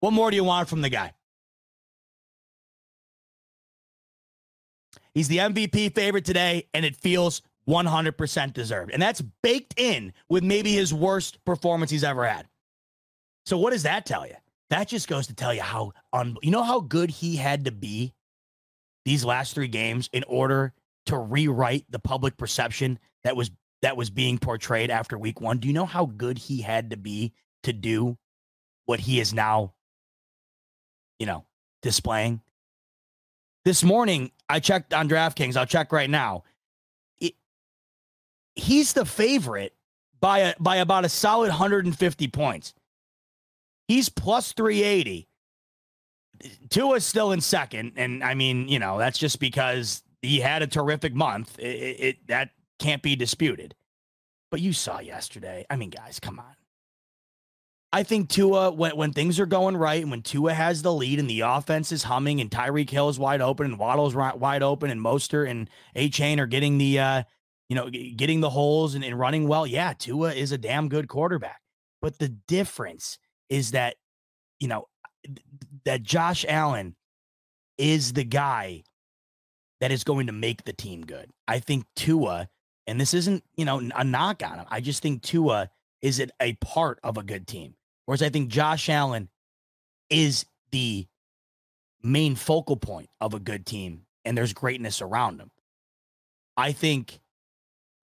What 0.00 0.12
more 0.12 0.30
do 0.30 0.36
you 0.36 0.44
want 0.44 0.68
from 0.68 0.82
the 0.82 0.88
guy? 0.88 1.12
He's 5.14 5.28
the 5.28 5.38
MVP 5.38 5.94
favorite 5.94 6.26
today, 6.26 6.68
and 6.74 6.84
it 6.84 6.94
feels 6.94 7.40
100% 7.68 8.52
deserved. 8.52 8.90
And 8.92 9.00
that's 9.00 9.22
baked 9.42 9.74
in 9.78 10.12
with 10.28 10.44
maybe 10.44 10.72
his 10.72 10.92
worst 10.92 11.42
performance 11.44 11.90
he's 11.90 12.04
ever 12.04 12.26
had. 12.26 12.46
So 13.46 13.56
what 13.58 13.72
does 13.72 13.84
that 13.84 14.06
tell 14.06 14.26
you? 14.26 14.34
That 14.70 14.88
just 14.88 15.08
goes 15.08 15.28
to 15.28 15.34
tell 15.34 15.54
you 15.54 15.62
how 15.62 15.92
un- 16.12 16.36
you 16.42 16.50
know 16.50 16.62
how 16.62 16.80
good 16.80 17.10
he 17.10 17.36
had 17.36 17.64
to 17.64 17.72
be 17.72 18.12
these 19.04 19.24
last 19.24 19.54
three 19.54 19.68
games 19.68 20.10
in 20.12 20.24
order 20.24 20.74
to 21.06 21.16
rewrite 21.16 21.84
the 21.88 22.00
public 22.00 22.36
perception 22.36 22.98
that 23.22 23.36
was 23.36 23.50
that 23.82 23.96
was 23.96 24.10
being 24.10 24.38
portrayed 24.38 24.90
after 24.90 25.16
week 25.16 25.40
1. 25.40 25.58
Do 25.58 25.68
you 25.68 25.74
know 25.74 25.86
how 25.86 26.06
good 26.06 26.38
he 26.38 26.60
had 26.60 26.90
to 26.90 26.96
be 26.96 27.32
to 27.62 27.72
do 27.72 28.18
what 28.86 29.00
he 29.00 29.20
is 29.20 29.32
now 29.32 29.74
you 31.18 31.26
know, 31.26 31.44
displaying? 31.82 32.40
This 33.64 33.82
morning 33.82 34.30
I 34.48 34.60
checked 34.60 34.94
on 34.94 35.08
DraftKings. 35.08 35.56
I'll 35.56 35.66
check 35.66 35.92
right 35.92 36.10
now. 36.10 36.44
It, 37.20 37.34
he's 38.54 38.92
the 38.92 39.04
favorite 39.04 39.74
by 40.20 40.38
a, 40.38 40.54
by 40.58 40.76
about 40.76 41.04
a 41.04 41.08
solid 41.08 41.48
150 41.48 42.28
points. 42.28 42.74
He's 43.88 44.08
plus 44.08 44.52
380. 44.52 45.28
Tua's 46.70 47.06
still 47.06 47.32
in 47.32 47.40
second. 47.40 47.92
And 47.96 48.22
I 48.22 48.34
mean, 48.34 48.68
you 48.68 48.78
know, 48.78 48.98
that's 48.98 49.18
just 49.18 49.40
because 49.40 50.02
he 50.22 50.40
had 50.40 50.62
a 50.62 50.66
terrific 50.66 51.14
month. 51.14 51.58
It, 51.58 51.64
it, 51.64 52.26
that 52.28 52.50
can't 52.78 53.02
be 53.02 53.16
disputed. 53.16 53.74
But 54.50 54.60
you 54.60 54.72
saw 54.72 55.00
yesterday. 55.00 55.66
I 55.70 55.76
mean, 55.76 55.90
guys, 55.90 56.20
come 56.20 56.38
on. 56.38 56.55
I 57.96 58.02
think 58.02 58.28
Tua, 58.28 58.72
when, 58.72 58.94
when 58.94 59.14
things 59.14 59.40
are 59.40 59.46
going 59.46 59.74
right 59.74 60.02
and 60.02 60.10
when 60.10 60.20
Tua 60.20 60.52
has 60.52 60.82
the 60.82 60.92
lead 60.92 61.18
and 61.18 61.30
the 61.30 61.40
offense 61.40 61.92
is 61.92 62.02
humming 62.02 62.42
and 62.42 62.50
Tyreek 62.50 62.90
Hill 62.90 63.08
is 63.08 63.18
wide 63.18 63.40
open 63.40 63.64
and 63.64 63.78
Waddle's 63.78 64.14
wide 64.14 64.62
open 64.62 64.90
and 64.90 65.00
Mostert 65.00 65.48
and 65.48 65.70
Achane 65.96 66.38
are 66.38 66.46
getting 66.46 66.76
the, 66.76 66.98
uh, 66.98 67.22
you 67.70 67.74
know, 67.74 67.88
getting 67.88 68.40
the 68.42 68.50
holes 68.50 68.96
and, 68.96 69.02
and 69.02 69.18
running 69.18 69.48
well. 69.48 69.66
Yeah, 69.66 69.94
Tua 69.94 70.34
is 70.34 70.52
a 70.52 70.58
damn 70.58 70.90
good 70.90 71.08
quarterback. 71.08 71.62
But 72.02 72.18
the 72.18 72.28
difference 72.28 73.16
is 73.48 73.70
that, 73.70 73.96
you 74.60 74.68
know, 74.68 74.88
that 75.86 76.02
Josh 76.02 76.44
Allen 76.46 76.96
is 77.78 78.12
the 78.12 78.24
guy 78.24 78.84
that 79.80 79.90
is 79.90 80.04
going 80.04 80.26
to 80.26 80.34
make 80.34 80.64
the 80.64 80.74
team 80.74 81.00
good. 81.00 81.30
I 81.48 81.60
think 81.60 81.86
Tua, 81.96 82.50
and 82.86 83.00
this 83.00 83.14
isn't, 83.14 83.42
you 83.56 83.64
know, 83.64 83.80
a 83.96 84.04
knock 84.04 84.42
on 84.44 84.58
him. 84.58 84.66
I 84.68 84.82
just 84.82 85.02
think 85.02 85.22
Tua 85.22 85.70
is 86.02 86.18
it 86.18 86.30
a 86.42 86.52
part 86.56 87.00
of 87.02 87.16
a 87.16 87.22
good 87.22 87.46
team. 87.46 87.72
Whereas 88.06 88.22
I 88.22 88.30
think 88.30 88.48
Josh 88.48 88.88
Allen 88.88 89.28
is 90.08 90.46
the 90.70 91.06
main 92.02 92.36
focal 92.36 92.76
point 92.76 93.10
of 93.20 93.34
a 93.34 93.40
good 93.40 93.66
team 93.66 94.02
and 94.24 94.36
there's 94.36 94.52
greatness 94.52 95.02
around 95.02 95.40
him. 95.40 95.50
I 96.56 96.72
think 96.72 97.20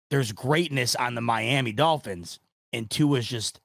there's 0.10 0.32
greatness 0.32 0.96
on 0.96 1.16
the 1.16 1.22
Miami 1.22 1.72
Dolphins 1.72 2.40
and 2.74 2.90
Tua 2.90 3.20
is 3.20 3.28
just 3.28 3.60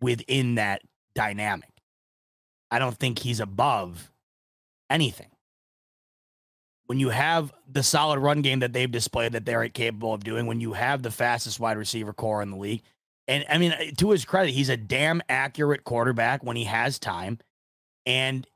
within 0.00 0.56
that 0.56 0.82
dynamic. 1.14 1.70
I 2.70 2.78
don't 2.78 2.96
think 2.96 3.18
he's 3.18 3.40
above 3.40 4.10
anything. 4.90 5.30
When 6.86 7.00
you 7.00 7.10
have 7.10 7.52
the 7.70 7.82
solid 7.82 8.18
run 8.18 8.40
game 8.42 8.60
that 8.60 8.72
they've 8.72 8.90
displayed 8.90 9.32
that 9.32 9.44
they're 9.44 9.68
capable 9.68 10.14
of 10.14 10.24
doing, 10.24 10.46
when 10.46 10.60
you 10.60 10.72
have 10.72 11.02
the 11.02 11.10
fastest 11.10 11.60
wide 11.60 11.76
receiver 11.76 12.12
corps 12.12 12.42
in 12.42 12.50
the 12.50 12.56
league, 12.56 12.82
and 13.28 13.44
I 13.50 13.58
mean, 13.58 13.74
to 13.98 14.10
his 14.10 14.24
credit, 14.24 14.52
he's 14.52 14.70
a 14.70 14.76
damn 14.76 15.20
accurate 15.28 15.84
quarterback 15.84 16.42
when 16.42 16.56
he 16.56 16.64
has 16.64 16.98
time. 16.98 17.38
And 18.06 18.46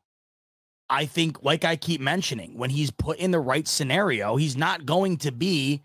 I 0.89 1.05
think, 1.05 1.43
like 1.43 1.65
I 1.65 1.77
keep 1.77 2.01
mentioning, 2.01 2.57
when 2.57 2.71
he's 2.71 2.91
put 2.91 3.19
in 3.19 3.33
the 3.33 3.39
right 3.41 3.69
scenario, 3.69 4.37
he's 4.37 4.57
not 4.57 4.87
going 4.87 5.19
to 5.19 5.31
be 5.31 5.83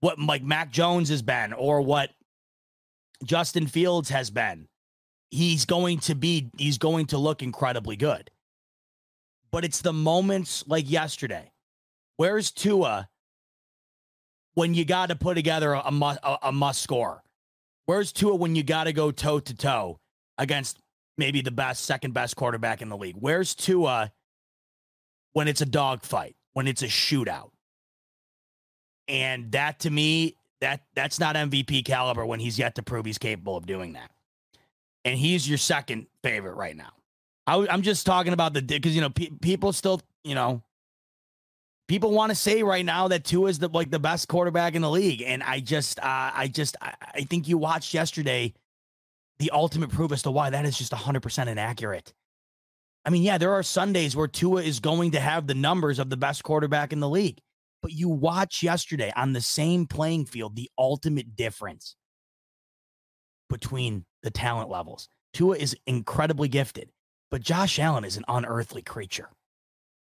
what 0.00 0.18
like 0.18 0.42
Mac 0.42 0.72
Jones 0.72 1.10
has 1.10 1.20
been 1.20 1.52
or 1.52 1.82
what 1.82 2.10
Justin 3.22 3.66
Fields 3.66 4.08
has 4.08 4.30
been. 4.30 4.66
He's 5.30 5.66
going 5.66 5.98
to 6.00 6.14
be, 6.14 6.50
he's 6.56 6.78
going 6.78 7.06
to 7.06 7.18
look 7.18 7.42
incredibly 7.42 7.96
good. 7.96 8.30
But 9.52 9.64
it's 9.64 9.82
the 9.82 9.92
moments 9.92 10.64
like 10.66 10.90
yesterday. 10.90 11.52
Where's 12.16 12.50
Tua 12.50 13.08
when 14.54 14.72
you 14.72 14.84
got 14.84 15.10
to 15.10 15.16
put 15.16 15.34
together 15.34 15.74
a, 15.74 15.80
a, 15.80 16.38
a 16.44 16.52
must 16.52 16.80
score? 16.80 17.23
Where's 17.86 18.12
Tua 18.12 18.34
when 18.34 18.54
you 18.54 18.62
got 18.62 18.84
to 18.84 18.92
go 18.92 19.10
toe 19.10 19.40
to 19.40 19.54
toe 19.54 19.98
against 20.38 20.78
maybe 21.18 21.40
the 21.40 21.50
best, 21.50 21.84
second 21.84 22.14
best 22.14 22.36
quarterback 22.36 22.82
in 22.82 22.88
the 22.88 22.96
league? 22.96 23.16
Where's 23.18 23.54
Tua 23.54 24.12
when 25.32 25.48
it's 25.48 25.60
a 25.60 25.66
dogfight, 25.66 26.36
when 26.54 26.66
it's 26.66 26.82
a 26.82 26.88
shootout? 26.88 27.50
And 29.06 29.52
that 29.52 29.80
to 29.80 29.90
me, 29.90 30.36
that 30.60 30.82
that's 30.94 31.20
not 31.20 31.36
MVP 31.36 31.84
caliber 31.84 32.24
when 32.24 32.40
he's 32.40 32.58
yet 32.58 32.76
to 32.76 32.82
prove 32.82 33.04
he's 33.04 33.18
capable 33.18 33.56
of 33.56 33.66
doing 33.66 33.92
that. 33.92 34.10
And 35.04 35.18
he's 35.18 35.46
your 35.46 35.58
second 35.58 36.06
favorite 36.22 36.54
right 36.54 36.74
now. 36.74 36.92
I, 37.46 37.66
am 37.68 37.82
just 37.82 38.06
talking 38.06 38.32
about 38.32 38.54
the 38.54 38.62
because 38.62 38.94
you 38.94 39.02
know 39.02 39.10
pe- 39.10 39.28
people 39.42 39.74
still 39.74 40.00
you 40.24 40.34
know 40.34 40.62
people 41.88 42.10
want 42.12 42.30
to 42.30 42.34
say 42.34 42.62
right 42.62 42.84
now 42.84 43.08
that 43.08 43.24
Tua 43.24 43.48
is 43.48 43.58
the 43.58 43.68
like 43.68 43.90
the 43.90 43.98
best 43.98 44.28
quarterback 44.28 44.74
in 44.74 44.82
the 44.82 44.90
league, 44.90 45.22
and 45.22 45.42
I 45.42 45.60
just, 45.60 45.98
uh, 45.98 46.30
I 46.34 46.48
just, 46.48 46.76
I, 46.80 46.94
I 47.14 47.20
think 47.22 47.48
you 47.48 47.58
watched 47.58 47.94
yesterday 47.94 48.54
the 49.38 49.50
ultimate 49.50 49.90
proof 49.90 50.12
as 50.12 50.22
to 50.22 50.30
why 50.30 50.50
that 50.50 50.64
is 50.64 50.78
just 50.78 50.92
100 50.92 51.22
percent 51.22 51.50
inaccurate. 51.50 52.12
I 53.04 53.10
mean, 53.10 53.22
yeah, 53.22 53.36
there 53.36 53.52
are 53.52 53.62
Sundays 53.62 54.16
where 54.16 54.28
Tua 54.28 54.62
is 54.62 54.80
going 54.80 55.10
to 55.10 55.20
have 55.20 55.46
the 55.46 55.54
numbers 55.54 55.98
of 55.98 56.08
the 56.08 56.16
best 56.16 56.42
quarterback 56.42 56.92
in 56.92 57.00
the 57.00 57.08
league, 57.08 57.38
but 57.82 57.92
you 57.92 58.08
watch 58.08 58.62
yesterday 58.62 59.12
on 59.14 59.34
the 59.34 59.42
same 59.42 59.86
playing 59.86 60.24
field 60.24 60.56
the 60.56 60.70
ultimate 60.78 61.36
difference 61.36 61.96
between 63.50 64.06
the 64.22 64.30
talent 64.30 64.70
levels. 64.70 65.08
Tua 65.34 65.56
is 65.56 65.76
incredibly 65.86 66.48
gifted, 66.48 66.90
but 67.30 67.42
Josh 67.42 67.78
Allen 67.78 68.04
is 68.04 68.16
an 68.16 68.24
unearthly 68.26 68.80
creature. 68.80 69.28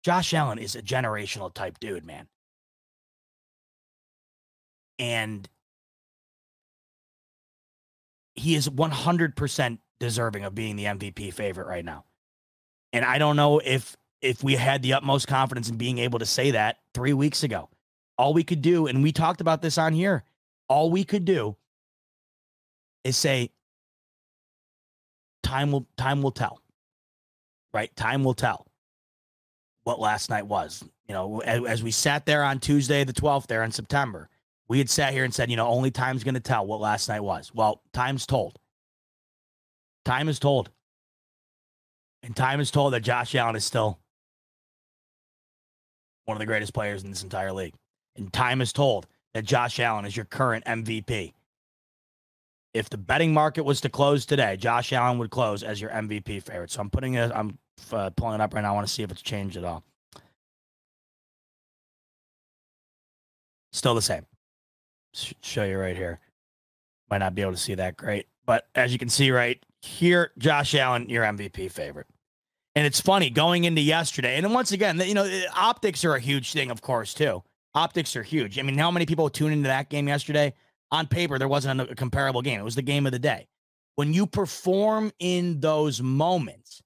Josh 0.04 0.34
Allen 0.34 0.58
is 0.58 0.76
a 0.76 0.82
generational 0.82 1.54
type 1.54 1.80
dude, 1.80 2.06
man. 2.06 2.28
And 4.98 5.48
he 8.36 8.56
is 8.56 8.68
100% 8.68 9.80
deserving 10.00 10.44
of 10.44 10.56
being 10.56 10.76
the 10.76 10.86
MVP 10.86 11.34
favorite 11.34 11.68
right 11.68 11.86
now. 11.86 12.06
And 12.94 13.06
I 13.06 13.18
don't 13.18 13.36
know 13.36 13.60
if 13.60 13.96
if 14.22 14.44
we 14.44 14.56
had 14.56 14.84
the 14.84 14.94
utmost 14.94 15.28
confidence 15.28 15.70
in 15.70 15.78
being 15.78 15.98
able 15.98 16.20
to 16.20 16.26
say 16.26 16.52
that 16.52 16.78
3 16.94 17.14
weeks 17.14 17.44
ago. 17.44 17.70
All 18.18 18.34
we 18.34 18.44
could 18.44 18.62
do 18.62 18.88
and 18.88 19.02
we 19.02 19.12
talked 19.12 19.42
about 19.42 19.62
this 19.62 19.78
on 19.78 19.94
here. 19.94 20.24
All 20.68 20.92
we 20.92 21.04
could 21.04 21.26
do 21.26 21.56
is 23.04 23.18
say 23.18 23.50
time 25.44 25.72
will 25.72 25.88
time 25.98 26.22
will 26.22 26.32
tell. 26.32 26.62
Right? 27.74 27.96
Time 27.96 28.24
will 28.24 28.34
tell 28.34 28.68
what 29.84 30.00
last 30.00 30.30
night 30.30 30.48
was. 30.48 30.84
You 31.08 31.14
know, 31.14 31.42
as, 31.42 31.64
as 31.66 31.84
we 31.84 31.92
sat 31.92 32.26
there 32.26 32.44
on 32.44 32.60
Tuesday, 32.60 33.04
the 33.04 33.14
12th, 33.14 33.48
there 33.48 33.64
in 33.64 33.72
September, 33.72 34.30
we 34.68 34.78
had 34.78 34.90
sat 34.90 35.14
here 35.14 35.24
and 35.24 35.34
said, 35.34 35.50
you 35.50 35.58
know, 35.58 35.68
only 35.68 35.92
time's 35.92 36.24
going 36.24 36.36
to 36.36 36.40
tell 36.40 36.66
what 36.66 36.80
last 36.80 37.10
night 37.10 37.20
was. 37.20 37.52
Well, 37.54 37.82
time's 37.94 38.26
told. 38.26 38.58
Time 40.06 40.30
is 40.30 40.40
told. 40.40 40.70
And 42.24 42.36
time 42.36 42.60
is 42.60 42.72
told 42.72 42.94
that 42.94 43.02
Josh 43.02 43.36
Allen 43.36 43.56
is 43.56 43.66
still 43.66 44.00
one 46.26 46.38
of 46.38 46.40
the 46.40 46.46
greatest 46.46 46.74
players 46.74 47.04
in 47.04 47.10
this 47.10 47.24
entire 47.24 47.52
league. 47.52 47.74
And 48.16 48.32
time 48.32 48.62
is 48.62 48.72
told 48.72 49.08
that 49.34 49.44
Josh 49.44 49.80
Allen 49.80 50.06
is 50.06 50.16
your 50.16 50.26
current 50.26 50.66
MVP. 50.66 51.34
If 52.74 52.90
the 52.90 52.98
betting 52.98 53.34
market 53.34 53.64
was 53.64 53.82
to 53.82 53.90
close 53.90 54.26
today, 54.26 54.56
Josh 54.56 54.94
Allen 54.94 55.18
would 55.18 55.32
close 55.32 55.64
as 55.64 55.82
your 55.82 55.90
MVP 55.90 56.44
favorite. 56.44 56.72
So 56.72 56.80
I'm 56.80 56.90
putting 56.90 57.16
it, 57.16 57.32
I'm 57.36 57.58
uh, 57.92 58.10
pulling 58.12 58.36
it 58.36 58.42
up 58.42 58.54
right 58.54 58.62
now. 58.62 58.72
I 58.72 58.76
want 58.76 58.88
to 58.88 58.94
see 58.94 59.04
if 59.04 59.12
it's 59.12 59.22
changed 59.22 59.58
at 59.58 59.64
all. 59.64 59.84
Still 63.74 63.96
the 63.96 64.02
same. 64.02 64.26
show 65.14 65.64
you 65.64 65.78
right 65.78 65.96
here. 65.96 66.20
Might 67.10 67.20
not 67.20 67.36
be 67.36 67.42
able 67.42 67.52
to 67.52 67.58
see 67.58 67.76
that 67.76 67.98
great, 67.98 68.28
but 68.46 68.68
as 68.76 68.94
you 68.94 69.00
can 69.00 69.10
see 69.10 69.32
right 69.32 69.64
here, 69.82 70.32
Josh 70.38 70.76
Allen, 70.76 71.10
your 71.10 71.24
MVP 71.24 71.72
favorite. 71.72 72.08
And 72.76 72.86
it's 72.86 73.02
funny 73.02 73.30
going 73.30 73.66
into 73.66 73.82
yesterday, 73.82 74.38
and 74.38 74.54
once 74.54 74.72
again, 74.72 74.98
you 75.00 75.14
know, 75.14 75.44
optics 75.56 76.06
are 76.06 76.16
a 76.16 76.20
huge 76.22 76.54
thing, 76.54 76.72
of 76.72 76.82
course, 76.82 77.14
too. 77.14 77.44
Optics 77.74 78.16
are 78.16 78.24
huge. 78.24 78.58
I 78.60 78.62
mean, 78.62 78.78
how 78.78 78.92
many 78.92 79.06
people 79.06 79.30
tuned 79.30 79.54
into 79.54 79.68
that 79.68 79.90
game 79.90 80.08
yesterday? 80.08 80.54
On 80.92 81.08
paper, 81.08 81.38
there 81.38 81.48
wasn't 81.48 81.82
a 81.82 81.96
comparable 81.96 82.42
game. 82.42 82.60
It 82.60 82.64
was 82.64 82.76
the 82.76 82.82
game 82.82 83.06
of 83.06 83.12
the 83.12 83.20
day. 83.20 83.48
When 83.96 84.14
you 84.14 84.26
perform 84.26 85.12
in 85.20 85.60
those 85.60 86.02
moments, 86.02 86.82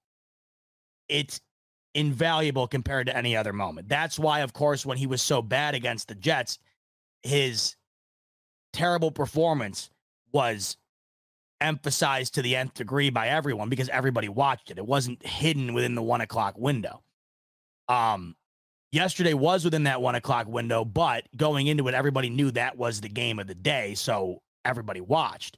it's 1.09 1.41
invaluable 1.93 2.67
compared 2.67 3.07
to 3.07 3.17
any 3.17 3.35
other 3.35 3.53
moment. 3.53 3.87
That's 3.87 4.19
why, 4.19 4.41
of 4.41 4.53
course, 4.53 4.85
when 4.85 4.97
he 4.97 5.07
was 5.07 5.21
so 5.21 5.41
bad 5.41 5.75
against 5.75 6.07
the 6.07 6.15
Jets, 6.15 6.59
his 7.23 7.75
terrible 8.73 9.11
performance 9.11 9.89
was 10.31 10.77
emphasized 11.61 12.35
to 12.35 12.41
the 12.41 12.55
nth 12.55 12.73
degree 12.73 13.09
by 13.09 13.29
everyone 13.29 13.69
because 13.69 13.89
everybody 13.89 14.27
watched 14.27 14.69
it. 14.69 14.77
It 14.77 14.85
wasn't 14.85 15.25
hidden 15.25 15.73
within 15.73 15.95
the 15.95 16.03
one 16.03 16.21
o'clock 16.21 16.57
window. 16.57 17.01
Um, 17.87 18.35
yesterday 18.91 19.33
was 19.33 19.63
within 19.63 19.83
that 19.83 20.01
one 20.01 20.15
o'clock 20.15 20.47
window, 20.47 20.83
but 20.83 21.23
going 21.35 21.67
into 21.67 21.87
it, 21.87 21.93
everybody 21.93 22.29
knew 22.29 22.51
that 22.51 22.77
was 22.77 22.99
the 22.99 23.09
game 23.09 23.39
of 23.39 23.47
the 23.47 23.55
day, 23.55 23.93
so 23.95 24.41
everybody 24.65 25.01
watched. 25.01 25.57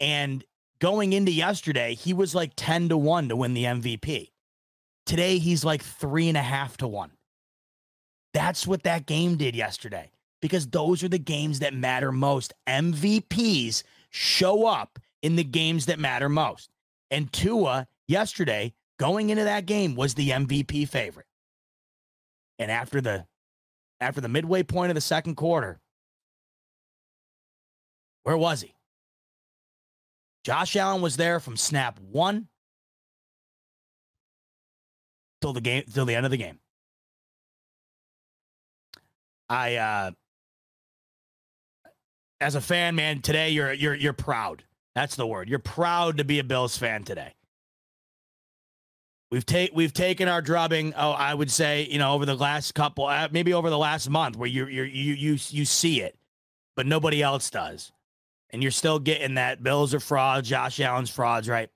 And 0.00 0.44
going 0.78 1.12
into 1.12 1.32
yesterday, 1.32 1.94
he 1.94 2.12
was 2.12 2.34
like 2.34 2.52
ten 2.56 2.88
to 2.90 2.96
one 2.96 3.28
to 3.28 3.36
win 3.36 3.54
the 3.54 3.64
MVP. 3.64 4.31
Today, 5.06 5.38
he's 5.38 5.64
like 5.64 5.82
three 5.82 6.28
and 6.28 6.36
a 6.36 6.42
half 6.42 6.76
to 6.78 6.88
one. 6.88 7.10
That's 8.34 8.66
what 8.66 8.84
that 8.84 9.06
game 9.06 9.36
did 9.36 9.54
yesterday 9.54 10.10
because 10.40 10.66
those 10.66 11.02
are 11.02 11.08
the 11.08 11.18
games 11.18 11.60
that 11.60 11.74
matter 11.74 12.12
most. 12.12 12.52
MVPs 12.68 13.82
show 14.10 14.66
up 14.66 14.98
in 15.22 15.36
the 15.36 15.44
games 15.44 15.86
that 15.86 15.98
matter 15.98 16.28
most. 16.28 16.70
And 17.10 17.32
Tua 17.32 17.86
yesterday 18.08 18.72
going 18.98 19.30
into 19.30 19.44
that 19.44 19.66
game 19.66 19.94
was 19.94 20.14
the 20.14 20.30
MVP 20.30 20.88
favorite. 20.88 21.26
And 22.58 22.70
after 22.70 23.00
the 23.00 23.26
after 24.00 24.20
the 24.20 24.28
midway 24.28 24.62
point 24.62 24.90
of 24.90 24.94
the 24.94 25.00
second 25.00 25.36
quarter, 25.36 25.80
where 28.24 28.36
was 28.36 28.62
he? 28.62 28.74
Josh 30.44 30.74
Allen 30.74 31.02
was 31.02 31.16
there 31.16 31.38
from 31.38 31.56
snap 31.56 32.00
1 32.00 32.48
till 35.42 35.52
the 35.52 35.60
game 35.60 35.84
till 35.92 36.06
the 36.06 36.14
end 36.14 36.24
of 36.24 36.30
the 36.30 36.38
game. 36.38 36.58
I 39.48 39.76
uh 39.76 40.10
as 42.40 42.54
a 42.54 42.60
fan, 42.60 42.94
man, 42.94 43.20
today 43.20 43.50
you're 43.50 43.72
you're 43.72 43.94
you're 43.94 44.12
proud. 44.12 44.64
That's 44.94 45.16
the 45.16 45.26
word. 45.26 45.48
You're 45.48 45.58
proud 45.58 46.18
to 46.18 46.24
be 46.24 46.38
a 46.38 46.44
Bills 46.44 46.76
fan 46.76 47.04
today. 47.04 47.34
We've 49.30 49.46
take 49.46 49.70
we've 49.74 49.92
taken 49.92 50.28
our 50.28 50.42
drubbing. 50.42 50.92
Oh, 50.96 51.12
I 51.12 51.32
would 51.32 51.50
say 51.50 51.86
you 51.90 51.98
know 51.98 52.12
over 52.12 52.26
the 52.26 52.34
last 52.34 52.74
couple, 52.74 53.06
uh, 53.06 53.28
maybe 53.30 53.54
over 53.54 53.70
the 53.70 53.78
last 53.78 54.10
month, 54.10 54.36
where 54.36 54.48
you 54.48 54.66
you 54.66 54.82
you 54.82 55.14
you 55.14 55.38
you 55.48 55.64
see 55.64 56.02
it, 56.02 56.18
but 56.76 56.86
nobody 56.86 57.22
else 57.22 57.48
does, 57.48 57.92
and 58.50 58.62
you're 58.62 58.70
still 58.70 58.98
getting 58.98 59.34
that 59.34 59.62
Bills 59.62 59.94
are 59.94 60.00
frauds, 60.00 60.48
Josh 60.48 60.80
Allen's 60.80 61.10
frauds, 61.10 61.48
right? 61.48 61.70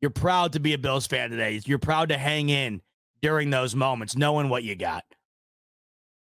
You're 0.00 0.10
proud 0.10 0.52
to 0.52 0.60
be 0.60 0.74
a 0.74 0.78
Bills 0.78 1.06
fan 1.06 1.30
today. 1.30 1.60
You're 1.64 1.78
proud 1.78 2.10
to 2.10 2.18
hang 2.18 2.50
in 2.50 2.82
during 3.20 3.50
those 3.50 3.74
moments, 3.74 4.16
knowing 4.16 4.48
what 4.48 4.62
you 4.64 4.74
got 4.76 5.04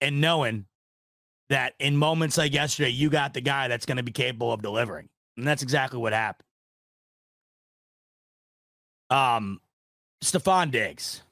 and 0.01 0.21
knowing 0.21 0.65
that 1.49 1.73
in 1.79 1.95
moments 1.95 2.37
like 2.37 2.53
yesterday, 2.53 2.89
you 2.89 3.09
got 3.09 3.33
the 3.33 3.41
guy 3.41 3.67
that's 3.67 3.85
going 3.85 3.97
to 3.97 4.03
be 4.03 4.11
capable 4.11 4.51
of 4.51 4.61
delivering. 4.61 5.09
And 5.37 5.47
that's 5.47 5.63
exactly 5.63 5.99
what 5.99 6.13
happened. 6.13 6.45
Um, 9.09 9.61
Stefon 10.23 10.71
Diggs. 10.71 11.23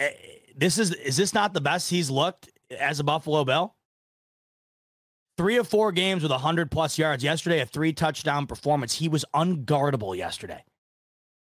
eh, 0.00 0.10
this 0.56 0.78
is 0.78 0.92
is 0.92 1.16
this 1.16 1.34
not 1.34 1.54
the 1.54 1.60
best 1.60 1.90
he's 1.90 2.10
looked 2.10 2.48
as 2.78 3.00
a 3.00 3.04
Buffalo 3.04 3.44
Bill? 3.44 3.74
Three 5.36 5.56
of 5.56 5.68
four 5.68 5.92
games 5.92 6.22
with 6.22 6.32
100 6.32 6.70
plus 6.70 6.98
yards. 6.98 7.22
Yesterday, 7.22 7.60
a 7.60 7.66
three 7.66 7.92
touchdown 7.92 8.46
performance. 8.46 8.94
He 8.94 9.08
was 9.08 9.24
unguardable 9.34 10.16
yesterday. 10.16 10.64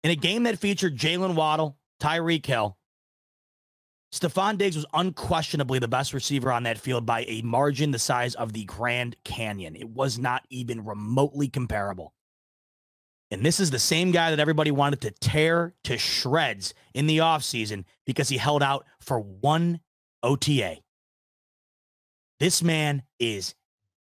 In 0.05 0.11
a 0.11 0.17
game 0.17 0.43
that 0.43 0.59
featured 0.59 0.99
Jaylen 0.99 1.35
Waddle, 1.35 1.79
Tyreek 1.99 2.45
Hill, 2.45 2.77
Stefon 4.13 4.59
Diggs 4.59 4.77
was 4.77 4.85
unquestionably 4.93 5.79
the 5.79 5.89
best 5.89 6.13
receiver 6.13 6.53
on 6.53 6.65
that 6.65 6.79
field 6.79 7.07
by 7.07 7.25
a 7.27 7.41
margin 7.41 7.91
the 7.91 7.99
size 7.99 8.35
of 8.35 8.53
the 8.53 8.65
Grand 8.65 9.17
Canyon. 9.25 9.75
It 9.75 9.89
was 9.89 10.19
not 10.19 10.45
even 10.51 10.85
remotely 10.85 11.49
comparable. 11.49 12.13
And 13.31 13.45
this 13.45 13.59
is 13.59 13.71
the 13.71 13.79
same 13.79 14.13
guy 14.13 14.29
that 14.29 14.39
everybody 14.39 14.71
wanted 14.71 15.01
to 15.01 15.11
tear 15.11 15.75
to 15.85 15.97
shreds 15.97 16.75
in 16.93 17.07
the 17.07 17.19
offseason 17.19 17.85
because 18.05 18.29
he 18.29 18.37
held 18.37 18.63
out 18.63 18.85
for 19.01 19.19
one 19.19 19.81
OTA. 20.23 20.77
This 22.39 22.63
man 22.63 23.03
is 23.19 23.55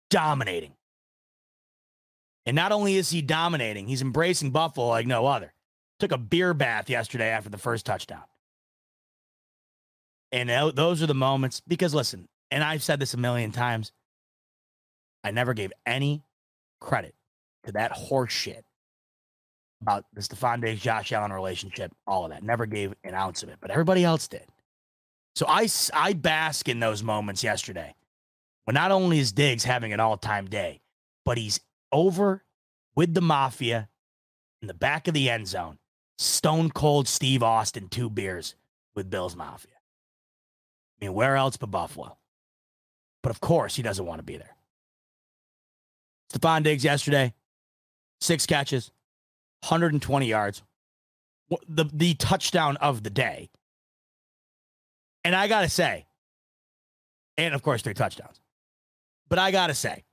dominating. 0.09 0.75
And 2.47 2.55
not 2.55 2.71
only 2.71 2.95
is 2.95 3.11
he 3.11 3.23
dominating, 3.23 3.89
he's 3.89 4.03
embracing 4.03 4.53
Buffalo 4.53 4.87
like 4.87 5.07
no 5.09 5.27
other. 5.27 5.53
Took 6.01 6.13
a 6.13 6.19
beer 6.19 6.55
bath 6.55 6.91
yesterday 6.91 7.29
after 7.29 7.51
the 7.51 7.59
first 7.59 7.87
touchdown. 7.87 8.25
And 10.33 10.49
those 10.77 11.03
are 11.03 11.07
the 11.07 11.15
moments 11.15 11.61
because 11.61 11.95
listen, 11.95 12.29
and 12.51 12.65
I've 12.65 12.83
said 12.83 13.01
this 13.01 13.15
a 13.15 13.19
million 13.19 13.53
times, 13.53 13.93
I 15.23 15.31
never 15.31 15.55
gave 15.55 15.73
any 15.87 16.25
credit 16.81 17.15
to 17.65 17.73
that 17.73 17.93
horse 17.93 18.33
shit 18.33 18.65
about 19.83 20.05
the 20.13 20.21
Stefon 20.21 20.61
Diggs, 20.61 20.81
Josh 20.81 21.13
Allen 21.13 21.33
relationship, 21.33 21.93
all 22.07 22.25
of 22.25 22.31
that. 22.31 22.43
Never 22.43 22.67
gave 22.67 22.95
an 23.05 23.15
ounce 23.15 23.43
of 23.43 23.49
it, 23.49 23.59
but 23.61 23.71
everybody 23.71 24.05
else 24.05 24.29
did. 24.29 24.47
So 25.35 25.47
I, 25.49 25.69
I 25.95 26.13
bask 26.13 26.69
in 26.69 26.81
those 26.81 27.03
moments 27.03 27.45
yesterday 27.45 27.95
when 28.65 28.75
not 28.75 28.91
only 28.91 29.19
is 29.19 29.33
Diggs 29.33 29.65
having 29.65 29.93
an 29.93 30.01
all 30.01 30.17
time 30.17 30.47
day, 30.47 30.81
but 31.25 31.39
he's 31.39 31.61
over 31.93 32.45
with 32.95 33.15
the 33.15 33.21
mafia 33.21 33.89
in 34.61 34.69
the 34.69 34.75
back 34.75 35.09
of 35.09 35.15
the 35.15 35.31
end 35.31 35.49
zone, 35.49 35.79
stone 36.21 36.71
cold 36.71 37.09
Steve 37.09 37.43
Austin, 37.43 37.89
two 37.89 38.11
beers 38.11 38.55
with 38.95 39.09
Bill's 39.09 39.35
Mafia. 39.35 39.73
I 41.01 41.07
mean, 41.07 41.15
where 41.15 41.37
else 41.37 41.57
but 41.57 41.71
Buffalo? 41.71 42.19
But 43.23 43.31
of 43.31 43.41
course, 43.41 43.75
he 43.75 43.83
doesn't 43.83 44.05
want 44.05 44.19
to 44.19 44.23
be 44.23 44.37
there. 44.37 44.55
Stefon 46.31 46.63
Diggs 46.63 46.85
yesterday, 46.85 47.33
six 48.21 48.45
catches, 48.45 48.91
120 49.63 50.27
yards, 50.27 50.63
the, 51.67 51.87
the 51.93 52.15
touchdown 52.15 52.77
of 52.77 53.03
the 53.03 53.11
day. 53.11 53.51
And 55.25 55.35
I 55.35 55.49
got 55.49 55.63
to 55.63 55.69
say, 55.71 56.07
and 57.39 57.55
of 57.55 57.63
course, 57.63 57.83
three 57.83 57.95
touchdowns. 57.95 58.41
But 59.29 59.39
I 59.39 59.51
got 59.51 59.69
to 59.69 59.75
say, 59.75 60.05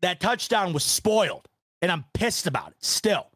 that 0.00 0.18
touchdown 0.18 0.72
was 0.72 0.84
spoiled. 0.84 1.46
And 1.80 1.90
I'm 1.90 2.04
pissed 2.14 2.46
about 2.46 2.68
it 2.68 2.76
still. 2.80 3.31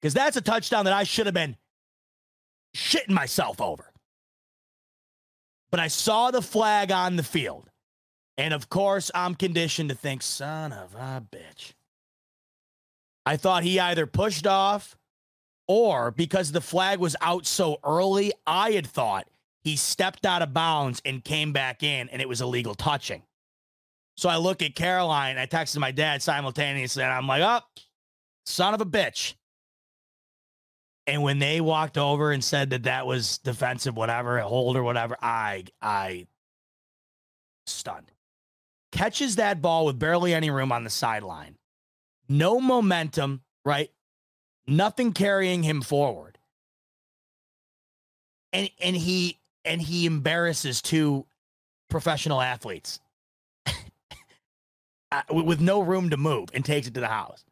Because 0.00 0.14
that's 0.14 0.36
a 0.36 0.40
touchdown 0.40 0.84
that 0.84 0.94
I 0.94 1.04
should 1.04 1.26
have 1.26 1.34
been 1.34 1.56
shitting 2.74 3.10
myself 3.10 3.60
over. 3.60 3.92
But 5.70 5.80
I 5.80 5.88
saw 5.88 6.30
the 6.30 6.42
flag 6.42 6.92
on 6.92 7.16
the 7.16 7.22
field. 7.22 7.70
And 8.36 8.54
of 8.54 8.68
course, 8.68 9.10
I'm 9.14 9.34
conditioned 9.34 9.88
to 9.88 9.94
think, 9.94 10.22
son 10.22 10.72
of 10.72 10.94
a 10.94 11.20
bitch. 11.20 11.72
I 13.26 13.36
thought 13.36 13.64
he 13.64 13.80
either 13.80 14.06
pushed 14.06 14.46
off 14.46 14.96
or 15.66 16.12
because 16.12 16.52
the 16.52 16.60
flag 16.60 16.98
was 16.98 17.16
out 17.20 17.44
so 17.46 17.78
early, 17.84 18.32
I 18.46 18.70
had 18.70 18.86
thought 18.86 19.28
he 19.62 19.76
stepped 19.76 20.24
out 20.24 20.40
of 20.40 20.54
bounds 20.54 21.02
and 21.04 21.22
came 21.22 21.52
back 21.52 21.82
in 21.82 22.08
and 22.08 22.22
it 22.22 22.28
was 22.28 22.40
illegal 22.40 22.74
touching. 22.74 23.22
So 24.16 24.28
I 24.28 24.36
look 24.36 24.62
at 24.62 24.74
Caroline. 24.74 25.38
I 25.38 25.46
texted 25.46 25.78
my 25.78 25.92
dad 25.92 26.22
simultaneously, 26.22 27.04
and 27.04 27.12
I'm 27.12 27.28
like, 27.28 27.40
"Oh, 27.40 27.64
son 28.46 28.74
of 28.74 28.80
a 28.80 28.84
bitch!" 28.84 29.34
And 31.08 31.22
when 31.22 31.38
they 31.38 31.62
walked 31.62 31.96
over 31.96 32.32
and 32.32 32.44
said 32.44 32.68
that 32.70 32.82
that 32.82 33.06
was 33.06 33.38
defensive, 33.38 33.96
whatever, 33.96 34.38
hold 34.40 34.76
or 34.76 34.82
whatever, 34.82 35.16
I, 35.22 35.64
I, 35.80 36.26
stunned. 37.66 38.12
Catches 38.92 39.36
that 39.36 39.62
ball 39.62 39.86
with 39.86 39.98
barely 39.98 40.34
any 40.34 40.50
room 40.50 40.70
on 40.70 40.84
the 40.84 40.90
sideline, 40.90 41.56
no 42.28 42.60
momentum, 42.60 43.40
right? 43.64 43.90
Nothing 44.66 45.14
carrying 45.14 45.62
him 45.62 45.80
forward, 45.80 46.36
and 48.52 48.68
and 48.78 48.94
he 48.94 49.38
and 49.64 49.80
he 49.80 50.04
embarrasses 50.04 50.82
two 50.82 51.24
professional 51.88 52.40
athletes 52.40 53.00
uh, 55.10 55.22
with 55.30 55.60
no 55.60 55.80
room 55.80 56.10
to 56.10 56.18
move 56.18 56.50
and 56.52 56.66
takes 56.66 56.86
it 56.86 56.94
to 56.94 57.00
the 57.00 57.08
house. 57.08 57.44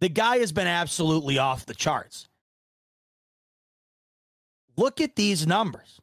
The 0.00 0.08
guy 0.08 0.38
has 0.38 0.52
been 0.52 0.66
absolutely 0.66 1.38
off 1.38 1.66
the 1.66 1.74
charts. 1.74 2.28
Look 4.76 5.00
at 5.00 5.16
these 5.16 5.46
numbers. 5.46 6.00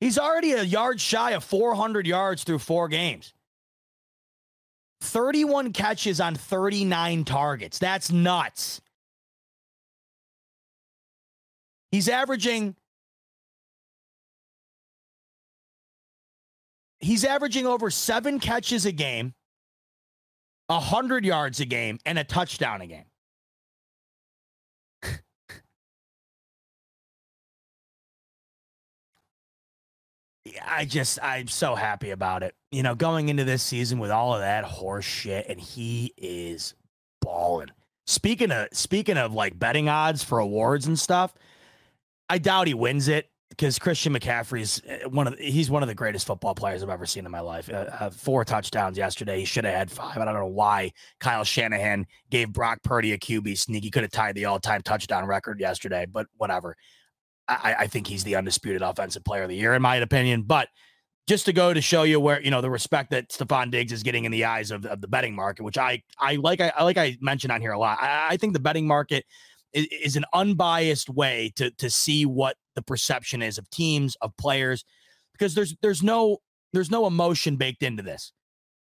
He's 0.00 0.18
already 0.18 0.52
a 0.52 0.62
yard 0.62 1.00
shy 1.00 1.32
of 1.32 1.44
400 1.44 2.06
yards 2.06 2.44
through 2.44 2.60
four 2.60 2.88
games. 2.88 3.34
31 5.02 5.72
catches 5.72 6.20
on 6.20 6.34
39 6.34 7.24
targets. 7.24 7.78
That's 7.78 8.10
nuts. 8.10 8.80
He's 11.90 12.08
averaging 12.08 12.76
he's 17.00 17.24
averaging 17.24 17.66
over 17.66 17.90
seven 17.90 18.38
catches 18.38 18.86
a 18.86 18.92
game, 18.92 19.34
100 20.70 21.24
yards 21.24 21.60
a 21.60 21.64
game, 21.64 21.98
and 22.06 22.18
a 22.18 22.24
touchdown 22.24 22.80
a 22.80 22.86
game. 22.86 23.04
I 30.66 30.84
just 30.84 31.18
I'm 31.22 31.48
so 31.48 31.74
happy 31.74 32.10
about 32.10 32.42
it. 32.42 32.54
You 32.70 32.82
know, 32.82 32.94
going 32.94 33.28
into 33.28 33.44
this 33.44 33.62
season 33.62 33.98
with 33.98 34.10
all 34.10 34.34
of 34.34 34.40
that 34.40 34.64
horse 34.64 35.04
shit, 35.04 35.46
and 35.48 35.60
he 35.60 36.12
is 36.16 36.74
balling. 37.20 37.70
Speaking 38.06 38.50
of 38.50 38.68
speaking 38.72 39.16
of 39.16 39.32
like 39.32 39.58
betting 39.58 39.88
odds 39.88 40.24
for 40.24 40.38
awards 40.38 40.86
and 40.86 40.98
stuff, 40.98 41.34
I 42.28 42.38
doubt 42.38 42.66
he 42.66 42.74
wins 42.74 43.08
it 43.08 43.30
because 43.50 43.78
Christian 43.78 44.14
McCaffrey's 44.14 44.82
uh, 44.88 45.08
one 45.08 45.26
of 45.26 45.36
the, 45.36 45.44
he's 45.44 45.70
one 45.70 45.82
of 45.82 45.88
the 45.88 45.94
greatest 45.94 46.26
football 46.26 46.54
players 46.54 46.82
I've 46.82 46.88
ever 46.88 47.04
seen 47.04 47.26
in 47.26 47.32
my 47.32 47.40
life. 47.40 47.68
Uh, 47.68 47.86
uh, 48.00 48.10
four 48.10 48.44
touchdowns 48.44 48.96
yesterday. 48.96 49.40
He 49.40 49.44
should 49.44 49.64
have 49.64 49.74
had 49.74 49.90
five. 49.90 50.16
I 50.16 50.24
don't 50.24 50.34
know 50.34 50.46
why 50.46 50.92
Kyle 51.18 51.44
Shanahan 51.44 52.06
gave 52.30 52.52
Brock 52.52 52.82
Purdy 52.82 53.12
a 53.12 53.18
QB 53.18 53.58
sneak. 53.58 53.84
He 53.84 53.90
could 53.90 54.02
have 54.02 54.12
tied 54.12 54.34
the 54.34 54.46
all-time 54.46 54.82
touchdown 54.82 55.26
record 55.26 55.60
yesterday, 55.60 56.06
but 56.10 56.26
whatever. 56.36 56.76
I, 57.48 57.74
I 57.80 57.86
think 57.88 58.06
he's 58.06 58.22
the 58.22 58.36
undisputed 58.36 58.80
offensive 58.80 59.24
player 59.24 59.42
of 59.42 59.48
the 59.48 59.56
year, 59.56 59.74
in 59.74 59.82
my 59.82 59.96
opinion. 59.96 60.42
But 60.42 60.68
just 61.26 61.46
to 61.46 61.52
go 61.52 61.74
to 61.74 61.80
show 61.80 62.04
you 62.04 62.18
where 62.20 62.40
you 62.42 62.50
know 62.50 62.60
the 62.60 62.70
respect 62.70 63.10
that 63.10 63.30
Stefon 63.30 63.70
Diggs 63.70 63.92
is 63.92 64.02
getting 64.02 64.24
in 64.24 64.32
the 64.32 64.44
eyes 64.44 64.70
of, 64.70 64.86
of 64.86 65.00
the 65.00 65.08
betting 65.08 65.34
market, 65.34 65.62
which 65.64 65.78
I 65.78 66.02
I 66.18 66.36
like 66.36 66.60
I, 66.60 66.72
I 66.76 66.84
like 66.84 66.96
I 66.96 67.16
mentioned 67.20 67.52
on 67.52 67.60
here 67.60 67.72
a 67.72 67.78
lot. 67.78 67.98
I, 68.00 68.28
I 68.30 68.36
think 68.36 68.52
the 68.52 68.60
betting 68.60 68.86
market 68.86 69.24
is, 69.72 69.86
is 69.86 70.16
an 70.16 70.24
unbiased 70.34 71.08
way 71.08 71.52
to 71.56 71.70
to 71.72 71.90
see 71.90 72.26
what 72.26 72.56
the 72.74 72.82
perception 72.82 73.42
is 73.42 73.58
of 73.58 73.68
teams, 73.70 74.16
of 74.20 74.36
players, 74.36 74.84
because 75.32 75.54
there's 75.54 75.76
there's 75.82 76.02
no 76.02 76.38
there's 76.72 76.90
no 76.90 77.06
emotion 77.06 77.56
baked 77.56 77.82
into 77.82 78.02
this. 78.02 78.32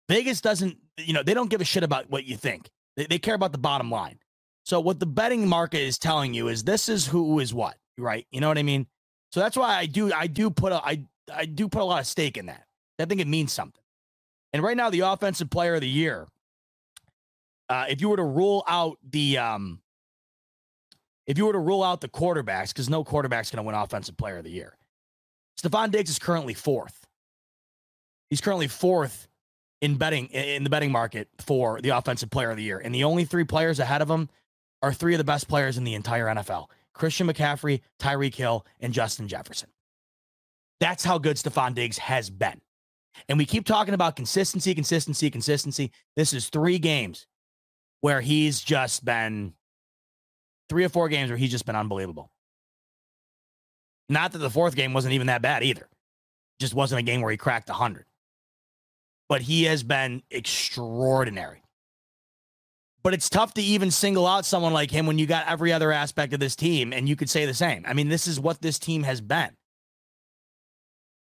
Vegas 0.10 0.42
doesn't, 0.42 0.78
you 0.98 1.14
know, 1.14 1.24
they 1.24 1.34
don't 1.34 1.50
give 1.50 1.62
a 1.62 1.66
shit 1.66 1.84
about 1.84 2.10
what 2.10 2.26
you 2.26 2.38
think. 2.38 2.70
They, 2.96 3.06
they 3.06 3.20
care 3.20 3.36
about 3.36 3.52
the 3.52 3.58
bottom 3.58 3.92
line. 3.92 4.20
So 4.64 4.80
what 4.80 5.00
the 5.00 5.06
betting 5.06 5.48
market 5.48 5.80
is 5.80 5.98
telling 5.98 6.34
you 6.34 6.48
is 6.50 6.64
this 6.64 6.90
is 6.90 7.08
who 7.08 7.40
is 7.40 7.54
what, 7.54 7.78
right? 7.98 8.26
You 8.32 8.42
know 8.42 8.48
what 8.48 8.58
I 8.58 8.64
mean? 8.64 8.88
So 9.32 9.40
that's 9.40 9.58
why 9.58 9.76
I 9.76 9.86
do 9.86 10.12
I 10.14 10.28
do 10.28 10.50
put 10.50 10.72
a 10.72 10.84
I 10.84 11.04
I 11.34 11.46
do 11.46 11.68
put 11.68 11.82
a 11.82 11.86
lot 11.86 12.00
of 12.00 12.08
stake 12.08 12.38
in 12.38 12.48
that. 12.48 12.64
I 13.00 13.06
think 13.06 13.22
it 13.22 13.28
means 13.28 13.52
something. 13.52 13.82
And 14.54 14.64
right 14.64 14.78
now, 14.78 14.90
the 14.90 15.02
offensive 15.02 15.50
player 15.50 15.76
of 15.76 15.82
the 15.82 15.90
year, 15.90 16.28
uh, 17.70 17.86
if 17.90 18.02
you 18.02 18.10
were 18.10 18.18
to 18.18 18.24
rule 18.24 18.64
out 18.68 18.98
the 19.08 19.38
um, 19.38 19.82
if 21.28 21.38
you 21.38 21.46
were 21.46 21.54
to 21.54 21.60
rule 21.60 21.84
out 21.84 22.02
the 22.02 22.08
quarterbacks, 22.08 22.70
because 22.70 22.90
no 22.90 23.04
quarterback's 23.04 23.52
going 23.52 23.64
to 23.64 23.64
win 23.64 23.76
Offensive 23.76 24.18
Player 24.18 24.38
of 24.38 24.46
the 24.46 24.50
Year, 24.50 24.78
Stefon 25.62 25.92
Diggs 25.92 26.10
is 26.10 26.20
currently 26.20 26.54
fourth. 26.54 27.06
He's 28.30 28.42
currently 28.42 28.68
fourth 28.68 29.28
in 29.82 29.96
betting 29.96 30.28
in 30.28 30.64
the 30.64 30.70
betting 30.70 30.92
market 30.92 31.28
for 31.40 31.82
the 31.82 31.90
Offensive 31.90 32.30
Player 32.30 32.50
of 32.50 32.58
the 32.58 32.64
Year, 32.64 32.80
and 32.80 32.96
the 32.96 33.04
only 33.04 33.26
three 33.26 33.44
players 33.44 33.80
ahead 33.80 34.02
of 34.02 34.10
him 34.10 34.30
are 34.82 34.94
three 34.94 35.14
of 35.14 35.18
the 35.18 35.24
best 35.24 35.48
players 35.48 35.78
in 35.78 35.84
the 35.84 35.94
entire 35.94 36.26
NFL: 36.26 36.68
Christian 36.94 37.28
McCaffrey, 37.28 37.82
Tyreek 38.00 38.36
Hill, 38.36 38.66
and 38.80 38.94
Justin 38.94 39.28
Jefferson. 39.28 39.70
That's 40.80 41.04
how 41.04 41.18
good 41.18 41.38
Stefon 41.38 41.74
Diggs 41.74 41.98
has 41.98 42.30
been. 42.30 42.62
And 43.28 43.38
we 43.38 43.46
keep 43.46 43.66
talking 43.66 43.94
about 43.94 44.16
consistency, 44.16 44.76
consistency, 44.76 45.32
consistency. 45.32 45.92
This 46.16 46.34
is 46.34 46.50
three 46.50 46.78
games 46.78 47.26
where 48.02 48.22
he's 48.22 48.62
just 48.62 49.04
been 49.04 49.54
three 50.70 50.84
or 50.84 50.90
four 50.90 51.10
games 51.10 51.30
where 51.30 51.38
he's 51.38 51.52
just 51.52 51.66
been 51.66 51.76
unbelievable. 51.76 52.32
Not 54.10 54.32
that 54.32 54.40
the 54.40 54.50
fourth 54.50 54.76
game 54.76 54.94
wasn't 54.94 55.14
even 55.14 55.28
that 55.28 55.42
bad 55.42 55.64
either. 55.64 55.88
Just 56.60 56.74
wasn't 56.74 57.00
a 57.00 57.04
game 57.04 57.22
where 57.22 57.32
he 57.32 57.38
cracked 57.38 57.70
100. 57.70 58.06
But 59.30 59.42
he 59.42 59.66
has 59.66 59.84
been 59.84 60.24
extraordinary. 60.32 61.62
But 63.04 63.14
it's 63.14 63.30
tough 63.30 63.54
to 63.56 63.62
even 63.62 63.92
single 63.92 64.26
out 64.26 64.46
someone 64.46 64.74
like 64.74 64.92
him 64.92 65.06
when 65.06 65.20
you 65.20 65.26
got 65.26 65.48
every 65.48 65.72
other 65.72 65.92
aspect 65.92 66.34
of 66.34 66.40
this 66.40 66.56
team, 66.56 66.92
and 66.94 67.08
you 67.08 67.16
could 67.16 67.30
say 67.30 67.46
the 67.46 67.54
same. 67.54 67.86
I 67.88 67.94
mean, 67.94 68.10
this 68.10 68.28
is 68.28 68.40
what 68.40 68.62
this 68.62 68.80
team 68.80 69.04
has 69.04 69.22
been. 69.22 69.52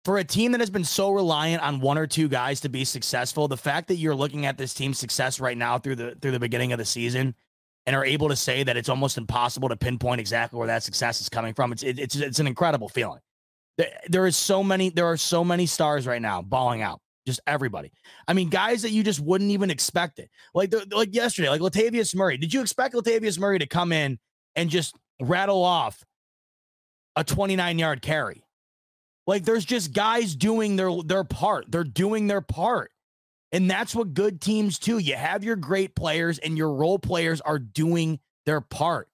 For 0.04 0.18
a 0.18 0.24
team 0.24 0.52
that 0.52 0.60
has 0.60 0.70
been 0.70 0.84
so 0.84 1.12
reliant 1.12 1.62
on 1.62 1.80
one 1.80 1.96
or 1.96 2.08
two 2.08 2.28
guys 2.28 2.60
to 2.60 2.68
be 2.68 2.84
successful, 2.84 3.46
the 3.46 3.56
fact 3.56 3.88
that 3.88 3.96
you're 3.96 4.16
looking 4.16 4.46
at 4.46 4.58
this 4.58 4.74
team's 4.74 4.98
success 4.98 5.38
right 5.38 5.56
now 5.56 5.78
through 5.78 5.96
the 5.96 6.16
through 6.20 6.32
the 6.32 6.40
beginning 6.40 6.72
of 6.72 6.78
the 6.78 6.84
season 6.84 7.36
and 7.86 7.96
are 7.96 8.04
able 8.04 8.28
to 8.28 8.36
say 8.36 8.62
that 8.62 8.76
it's 8.76 8.88
almost 8.88 9.18
impossible 9.18 9.68
to 9.68 9.76
pinpoint 9.76 10.20
exactly 10.20 10.58
where 10.58 10.68
that 10.68 10.82
success 10.82 11.20
is 11.20 11.28
coming 11.28 11.54
from, 11.54 11.72
it's 11.72 11.82
it, 11.82 11.98
it's 11.98 12.16
it's 12.16 12.38
an 12.38 12.46
incredible 12.46 12.88
feeling. 12.88 13.20
There, 13.78 13.88
there 14.08 14.26
is 14.26 14.36
so 14.36 14.62
many 14.62 14.90
there 14.90 15.06
are 15.06 15.16
so 15.16 15.44
many 15.44 15.66
stars 15.66 16.06
right 16.06 16.22
now 16.22 16.42
balling 16.42 16.82
out 16.82 17.00
just 17.26 17.40
everybody. 17.46 17.92
I 18.26 18.32
mean, 18.32 18.48
guys 18.48 18.82
that 18.82 18.90
you 18.90 19.02
just 19.02 19.20
wouldn't 19.20 19.50
even 19.50 19.70
expect 19.70 20.18
it. 20.18 20.30
Like 20.54 20.72
like 20.90 21.14
yesterday, 21.14 21.48
like 21.48 21.60
Latavius 21.60 22.14
Murray. 22.14 22.36
Did 22.36 22.52
you 22.52 22.60
expect 22.60 22.94
Latavius 22.94 23.38
Murray 23.38 23.58
to 23.58 23.66
come 23.66 23.92
in 23.92 24.18
and 24.54 24.70
just 24.70 24.94
rattle 25.20 25.62
off 25.64 26.04
a 27.16 27.24
29 27.24 27.78
yard 27.78 28.02
carry? 28.02 28.44
Like 29.26 29.44
there's 29.44 29.64
just 29.64 29.92
guys 29.92 30.34
doing 30.36 30.76
their 30.76 30.90
their 31.04 31.24
part. 31.24 31.70
They're 31.70 31.84
doing 31.84 32.26
their 32.26 32.40
part. 32.40 32.91
And 33.52 33.70
that's 33.70 33.94
what 33.94 34.14
good 34.14 34.40
teams 34.40 34.78
do. 34.78 34.98
You 34.98 35.14
have 35.14 35.44
your 35.44 35.56
great 35.56 35.94
players 35.94 36.38
and 36.38 36.56
your 36.56 36.72
role 36.72 36.98
players 36.98 37.40
are 37.42 37.58
doing 37.58 38.18
their 38.46 38.62
part. 38.62 39.08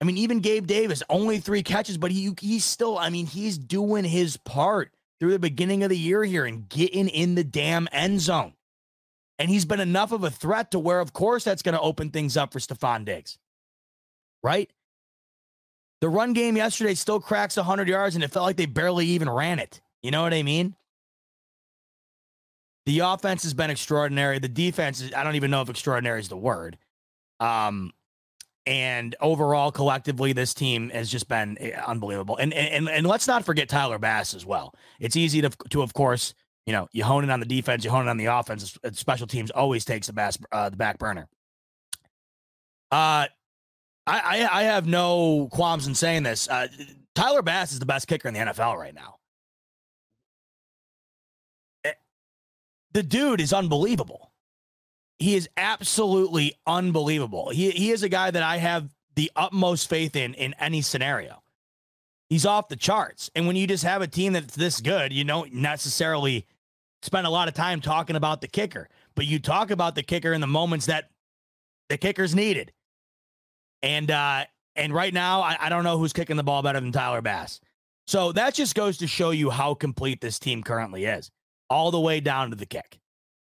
I 0.00 0.04
mean, 0.04 0.18
even 0.18 0.40
Gabe 0.40 0.66
Davis, 0.66 1.02
only 1.08 1.38
three 1.38 1.62
catches, 1.62 1.96
but 1.96 2.10
he 2.10 2.32
he's 2.40 2.64
still, 2.64 2.98
I 2.98 3.10
mean, 3.10 3.26
he's 3.26 3.56
doing 3.56 4.04
his 4.04 4.36
part 4.36 4.92
through 5.20 5.30
the 5.30 5.38
beginning 5.38 5.82
of 5.82 5.88
the 5.88 5.96
year 5.96 6.24
here 6.24 6.44
and 6.44 6.68
getting 6.68 7.08
in 7.08 7.36
the 7.36 7.44
damn 7.44 7.88
end 7.92 8.20
zone. 8.20 8.54
And 9.38 9.48
he's 9.48 9.64
been 9.64 9.80
enough 9.80 10.12
of 10.12 10.22
a 10.22 10.30
threat 10.30 10.72
to 10.72 10.78
where, 10.78 11.00
of 11.00 11.12
course, 11.12 11.44
that's 11.44 11.62
going 11.62 11.74
to 11.74 11.80
open 11.80 12.10
things 12.10 12.36
up 12.36 12.52
for 12.52 12.58
Stefon 12.58 13.04
Diggs. 13.04 13.38
Right? 14.42 14.70
The 16.00 16.08
run 16.08 16.34
game 16.34 16.56
yesterday 16.56 16.94
still 16.94 17.20
cracks 17.20 17.56
100 17.56 17.88
yards, 17.88 18.14
and 18.14 18.22
it 18.22 18.30
felt 18.30 18.44
like 18.44 18.56
they 18.56 18.66
barely 18.66 19.06
even 19.06 19.30
ran 19.30 19.58
it. 19.58 19.80
You 20.02 20.10
know 20.10 20.22
what 20.22 20.34
I 20.34 20.42
mean? 20.42 20.76
The 22.86 23.00
offense 23.00 23.42
has 23.44 23.54
been 23.54 23.70
extraordinary. 23.70 24.38
The 24.38 24.48
defense 24.48 25.00
is, 25.00 25.12
I 25.14 25.24
don't 25.24 25.36
even 25.36 25.50
know 25.50 25.62
if 25.62 25.70
extraordinary 25.70 26.20
is 26.20 26.28
the 26.28 26.36
word. 26.36 26.76
Um, 27.40 27.92
and 28.66 29.14
overall, 29.20 29.70
collectively, 29.70 30.32
this 30.32 30.54
team 30.54 30.90
has 30.90 31.10
just 31.10 31.28
been 31.28 31.58
eh, 31.60 31.78
unbelievable. 31.86 32.36
And 32.36 32.54
and 32.54 32.88
and 32.88 33.06
let's 33.06 33.26
not 33.26 33.44
forget 33.44 33.68
Tyler 33.68 33.98
Bass 33.98 34.32
as 34.32 34.46
well. 34.46 34.74
It's 35.00 35.16
easy 35.16 35.42
to 35.42 35.50
to 35.70 35.82
of 35.82 35.92
course, 35.92 36.34
you 36.66 36.72
know, 36.72 36.88
you 36.92 37.04
hone 37.04 37.24
it 37.24 37.30
on 37.30 37.40
the 37.40 37.46
defense, 37.46 37.84
you 37.84 37.90
hone 37.90 38.06
it 38.06 38.10
on 38.10 38.16
the 38.16 38.26
offense. 38.26 38.78
Special 38.92 39.26
teams 39.26 39.50
always 39.50 39.84
takes 39.84 40.06
the 40.06 40.14
bass 40.14 40.38
uh, 40.50 40.70
the 40.70 40.76
back 40.76 40.98
burner. 40.98 41.28
Uh, 42.90 43.28
I, 44.06 44.20
I 44.46 44.48
I 44.60 44.62
have 44.64 44.86
no 44.86 45.48
qualms 45.52 45.86
in 45.86 45.94
saying 45.94 46.22
this. 46.22 46.48
Uh, 46.48 46.68
Tyler 47.14 47.42
Bass 47.42 47.72
is 47.72 47.80
the 47.80 47.86
best 47.86 48.08
kicker 48.08 48.28
in 48.28 48.34
the 48.34 48.40
NFL 48.40 48.76
right 48.76 48.94
now. 48.94 49.16
The 52.94 53.02
dude 53.02 53.40
is 53.40 53.52
unbelievable. 53.52 54.32
He 55.18 55.34
is 55.34 55.48
absolutely 55.56 56.54
unbelievable. 56.66 57.50
He 57.50 57.70
he 57.70 57.90
is 57.90 58.02
a 58.02 58.08
guy 58.08 58.30
that 58.30 58.42
I 58.42 58.56
have 58.56 58.94
the 59.14 59.30
utmost 59.36 59.88
faith 59.88 60.16
in 60.16 60.34
in 60.34 60.54
any 60.58 60.82
scenario. 60.82 61.42
He's 62.30 62.46
off 62.46 62.68
the 62.68 62.76
charts. 62.76 63.30
And 63.34 63.46
when 63.46 63.54
you 63.54 63.66
just 63.66 63.84
have 63.84 64.02
a 64.02 64.06
team 64.06 64.32
that's 64.32 64.56
this 64.56 64.80
good, 64.80 65.12
you 65.12 65.24
don't 65.24 65.52
necessarily 65.52 66.46
spend 67.02 67.26
a 67.26 67.30
lot 67.30 67.48
of 67.48 67.54
time 67.54 67.80
talking 67.80 68.16
about 68.16 68.40
the 68.40 68.48
kicker, 68.48 68.88
but 69.14 69.26
you 69.26 69.38
talk 69.38 69.70
about 69.70 69.94
the 69.94 70.02
kicker 70.02 70.32
in 70.32 70.40
the 70.40 70.46
moments 70.46 70.86
that 70.86 71.10
the 71.90 71.98
kicker's 71.98 72.34
needed. 72.34 72.72
And 73.82 74.10
uh 74.10 74.46
and 74.76 74.92
right 74.92 75.14
now, 75.14 75.42
I, 75.42 75.56
I 75.60 75.68
don't 75.68 75.84
know 75.84 75.98
who's 75.98 76.12
kicking 76.12 76.36
the 76.36 76.42
ball 76.42 76.62
better 76.62 76.80
than 76.80 76.90
Tyler 76.90 77.22
Bass. 77.22 77.60
So 78.06 78.32
that 78.32 78.54
just 78.54 78.74
goes 78.74 78.98
to 78.98 79.06
show 79.06 79.30
you 79.30 79.50
how 79.50 79.74
complete 79.74 80.20
this 80.20 80.38
team 80.38 80.62
currently 80.62 81.04
is, 81.04 81.30
all 81.74 81.90
the 81.90 81.98
way 81.98 82.20
down 82.20 82.50
to 82.50 82.56
the 82.56 82.66
kick, 82.66 83.00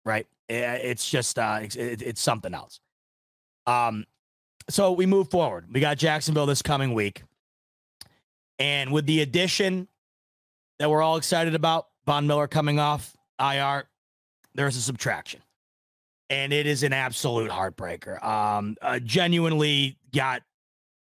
right? 0.05 0.27
It's 0.47 1.09
just 1.09 1.39
uh, 1.39 1.59
it's, 1.63 1.75
it's 1.75 2.21
something 2.21 2.53
else. 2.53 2.79
Um, 3.65 4.05
so 4.69 4.91
we 4.91 5.07
move 5.07 5.31
forward. 5.31 5.65
We 5.73 5.79
got 5.79 5.97
Jacksonville 5.97 6.45
this 6.45 6.61
coming 6.61 6.93
week, 6.93 7.23
and 8.59 8.91
with 8.91 9.07
the 9.07 9.21
addition 9.21 9.87
that 10.77 10.87
we're 10.89 11.01
all 11.01 11.17
excited 11.17 11.55
about, 11.55 11.87
Von 12.05 12.27
Miller 12.27 12.47
coming 12.47 12.79
off 12.79 13.17
IR, 13.39 13.85
there's 14.53 14.77
a 14.77 14.81
subtraction, 14.81 15.41
and 16.29 16.53
it 16.53 16.67
is 16.67 16.83
an 16.83 16.93
absolute 16.93 17.49
heartbreaker. 17.49 18.23
Um, 18.23 18.77
uh, 18.83 18.99
genuinely 18.99 19.97
got 20.13 20.43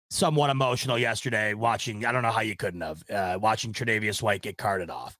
somewhat 0.08 0.48
emotional 0.48 0.96
yesterday 0.96 1.52
watching. 1.52 2.06
I 2.06 2.12
don't 2.12 2.22
know 2.22 2.30
how 2.30 2.40
you 2.40 2.56
couldn't 2.56 2.80
have 2.80 3.04
uh, 3.10 3.38
watching 3.38 3.74
Tre'Davious 3.74 4.22
White 4.22 4.40
get 4.40 4.56
carted 4.56 4.88
off. 4.88 5.18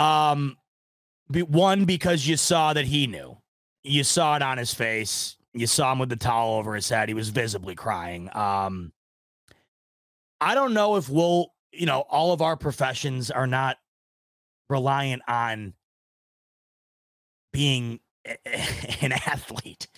Um, 0.00 0.56
one, 1.28 1.84
because 1.84 2.26
you 2.26 2.36
saw 2.36 2.72
that 2.72 2.86
he 2.86 3.06
knew. 3.06 3.36
You 3.84 4.02
saw 4.02 4.36
it 4.36 4.42
on 4.42 4.56
his 4.56 4.72
face. 4.72 5.36
You 5.52 5.66
saw 5.66 5.92
him 5.92 5.98
with 5.98 6.08
the 6.08 6.16
towel 6.16 6.54
over 6.54 6.74
his 6.74 6.88
head. 6.88 7.08
He 7.08 7.14
was 7.14 7.28
visibly 7.28 7.74
crying. 7.74 8.34
Um, 8.34 8.92
I 10.40 10.54
don't 10.54 10.72
know 10.72 10.96
if 10.96 11.08
we'll, 11.08 11.52
you 11.72 11.86
know, 11.86 12.00
all 12.00 12.32
of 12.32 12.40
our 12.40 12.56
professions 12.56 13.30
are 13.30 13.46
not 13.46 13.76
reliant 14.70 15.22
on 15.28 15.74
being 17.52 18.00
an 19.02 19.12
athlete. 19.12 19.88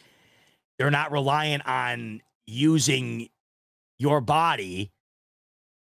They're 0.79 0.91
not 0.91 1.13
reliant 1.13 1.67
on 1.67 2.23
using 2.47 3.29
your 3.99 4.21
body 4.21 4.91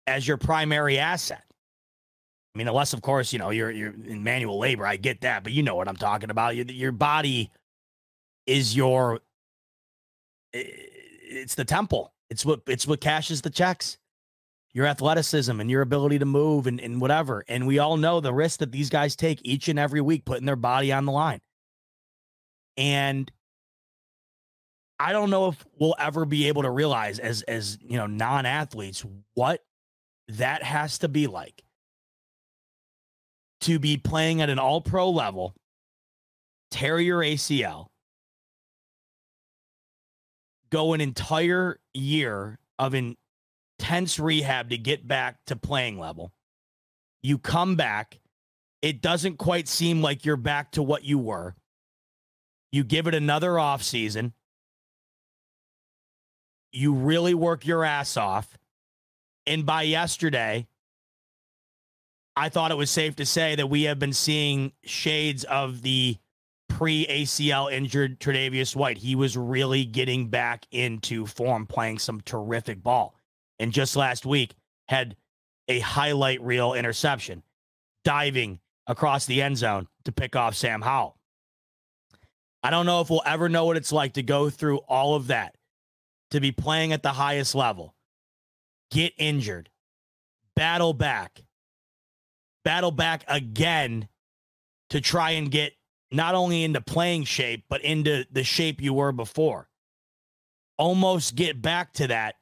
as 0.06 0.26
your 0.26 0.36
primary 0.36 0.98
asset. 0.98 1.44
I 2.54 2.58
mean, 2.58 2.68
unless 2.68 2.92
of 2.92 3.02
course 3.02 3.32
you 3.32 3.38
know 3.38 3.50
you're 3.50 3.70
you're 3.70 3.92
in 3.92 4.24
manual 4.24 4.58
labor. 4.58 4.86
I 4.86 4.96
get 4.96 5.20
that, 5.22 5.44
but 5.44 5.52
you 5.52 5.62
know 5.62 5.76
what 5.76 5.88
I'm 5.88 5.96
talking 5.96 6.30
about. 6.30 6.56
Your, 6.56 6.66
your 6.66 6.92
body 6.92 7.50
is 8.46 8.74
your 8.74 9.20
it's 10.52 11.54
the 11.54 11.64
temple. 11.64 12.12
It's 12.28 12.44
what 12.44 12.62
it's 12.66 12.86
what 12.86 13.00
cashes 13.00 13.42
the 13.42 13.50
checks. 13.50 13.98
Your 14.72 14.86
athleticism 14.86 15.58
and 15.58 15.68
your 15.68 15.82
ability 15.82 16.20
to 16.20 16.26
move 16.26 16.68
and, 16.68 16.80
and 16.80 17.00
whatever. 17.00 17.44
And 17.48 17.66
we 17.66 17.80
all 17.80 17.96
know 17.96 18.20
the 18.20 18.32
risk 18.32 18.60
that 18.60 18.70
these 18.70 18.88
guys 18.88 19.16
take 19.16 19.40
each 19.42 19.68
and 19.68 19.80
every 19.80 20.00
week, 20.00 20.24
putting 20.24 20.46
their 20.46 20.54
body 20.54 20.92
on 20.92 21.06
the 21.06 21.12
line. 21.12 21.40
And 22.76 23.30
I 25.00 25.12
don't 25.12 25.30
know 25.30 25.48
if 25.48 25.64
we'll 25.78 25.96
ever 25.98 26.24
be 26.24 26.46
able 26.46 26.62
to 26.62 26.70
realize 26.70 27.18
as 27.18 27.42
as 27.42 27.78
you 27.80 27.96
know 27.96 28.06
non-athletes 28.06 29.04
what 29.34 29.64
that 30.28 30.62
has 30.62 30.98
to 30.98 31.08
be 31.08 31.26
like 31.26 31.62
to 33.62 33.78
be 33.78 33.96
playing 33.96 34.40
at 34.40 34.48
an 34.48 34.58
all 34.58 34.80
pro 34.80 35.10
level, 35.10 35.54
tear 36.70 36.98
your 36.98 37.20
ACL, 37.20 37.88
go 40.70 40.92
an 40.94 41.00
entire 41.00 41.78
year 41.92 42.58
of 42.78 42.94
intense 42.94 44.18
rehab 44.18 44.70
to 44.70 44.78
get 44.78 45.06
back 45.06 45.36
to 45.46 45.56
playing 45.56 45.98
level. 45.98 46.32
You 47.22 47.38
come 47.38 47.76
back, 47.76 48.20
it 48.80 49.02
doesn't 49.02 49.36
quite 49.36 49.68
seem 49.68 50.00
like 50.00 50.24
you're 50.24 50.36
back 50.36 50.72
to 50.72 50.82
what 50.82 51.04
you 51.04 51.18
were. 51.18 51.54
You 52.72 52.84
give 52.84 53.06
it 53.06 53.14
another 53.14 53.58
off 53.58 53.82
season. 53.82 54.32
You 56.72 56.94
really 56.94 57.34
work 57.34 57.66
your 57.66 57.84
ass 57.84 58.16
off. 58.16 58.56
And 59.46 59.66
by 59.66 59.82
yesterday, 59.82 60.68
I 62.36 62.48
thought 62.48 62.70
it 62.70 62.76
was 62.76 62.90
safe 62.90 63.16
to 63.16 63.26
say 63.26 63.54
that 63.56 63.68
we 63.68 63.84
have 63.84 63.98
been 63.98 64.12
seeing 64.12 64.72
shades 64.84 65.44
of 65.44 65.82
the 65.82 66.16
pre 66.68 67.06
ACL 67.06 67.70
injured 67.70 68.20
Tre'Davious 68.20 68.74
White. 68.74 68.98
He 68.98 69.14
was 69.14 69.36
really 69.36 69.84
getting 69.84 70.28
back 70.28 70.66
into 70.70 71.26
form, 71.26 71.66
playing 71.66 71.98
some 71.98 72.20
terrific 72.20 72.82
ball. 72.82 73.14
And 73.58 73.72
just 73.72 73.96
last 73.96 74.24
week, 74.24 74.54
had 74.88 75.16
a 75.68 75.80
highlight 75.80 76.40
reel 76.40 76.74
interception, 76.74 77.42
diving 78.04 78.60
across 78.86 79.26
the 79.26 79.42
end 79.42 79.58
zone 79.58 79.86
to 80.04 80.12
pick 80.12 80.34
off 80.34 80.56
Sam 80.56 80.82
Howell. 80.82 81.16
I 82.62 82.70
don't 82.70 82.86
know 82.86 83.00
if 83.00 83.10
we'll 83.10 83.22
ever 83.24 83.48
know 83.48 83.64
what 83.64 83.76
it's 83.76 83.92
like 83.92 84.14
to 84.14 84.22
go 84.22 84.50
through 84.50 84.78
all 84.88 85.14
of 85.14 85.28
that, 85.28 85.56
to 86.30 86.40
be 86.40 86.52
playing 86.52 86.92
at 86.92 87.02
the 87.02 87.12
highest 87.12 87.54
level, 87.54 87.94
get 88.90 89.12
injured, 89.16 89.70
battle 90.56 90.92
back, 90.92 91.42
battle 92.70 92.92
back 92.92 93.24
again 93.26 94.06
to 94.90 95.00
try 95.00 95.32
and 95.32 95.50
get 95.50 95.72
not 96.12 96.36
only 96.36 96.62
into 96.62 96.80
playing 96.80 97.24
shape, 97.24 97.64
but 97.68 97.82
into 97.82 98.24
the 98.30 98.44
shape 98.44 98.80
you 98.80 98.94
were 98.94 99.10
before. 99.10 99.68
Almost 100.78 101.34
get 101.34 101.60
back 101.60 101.92
to 101.94 102.06
that 102.06 102.36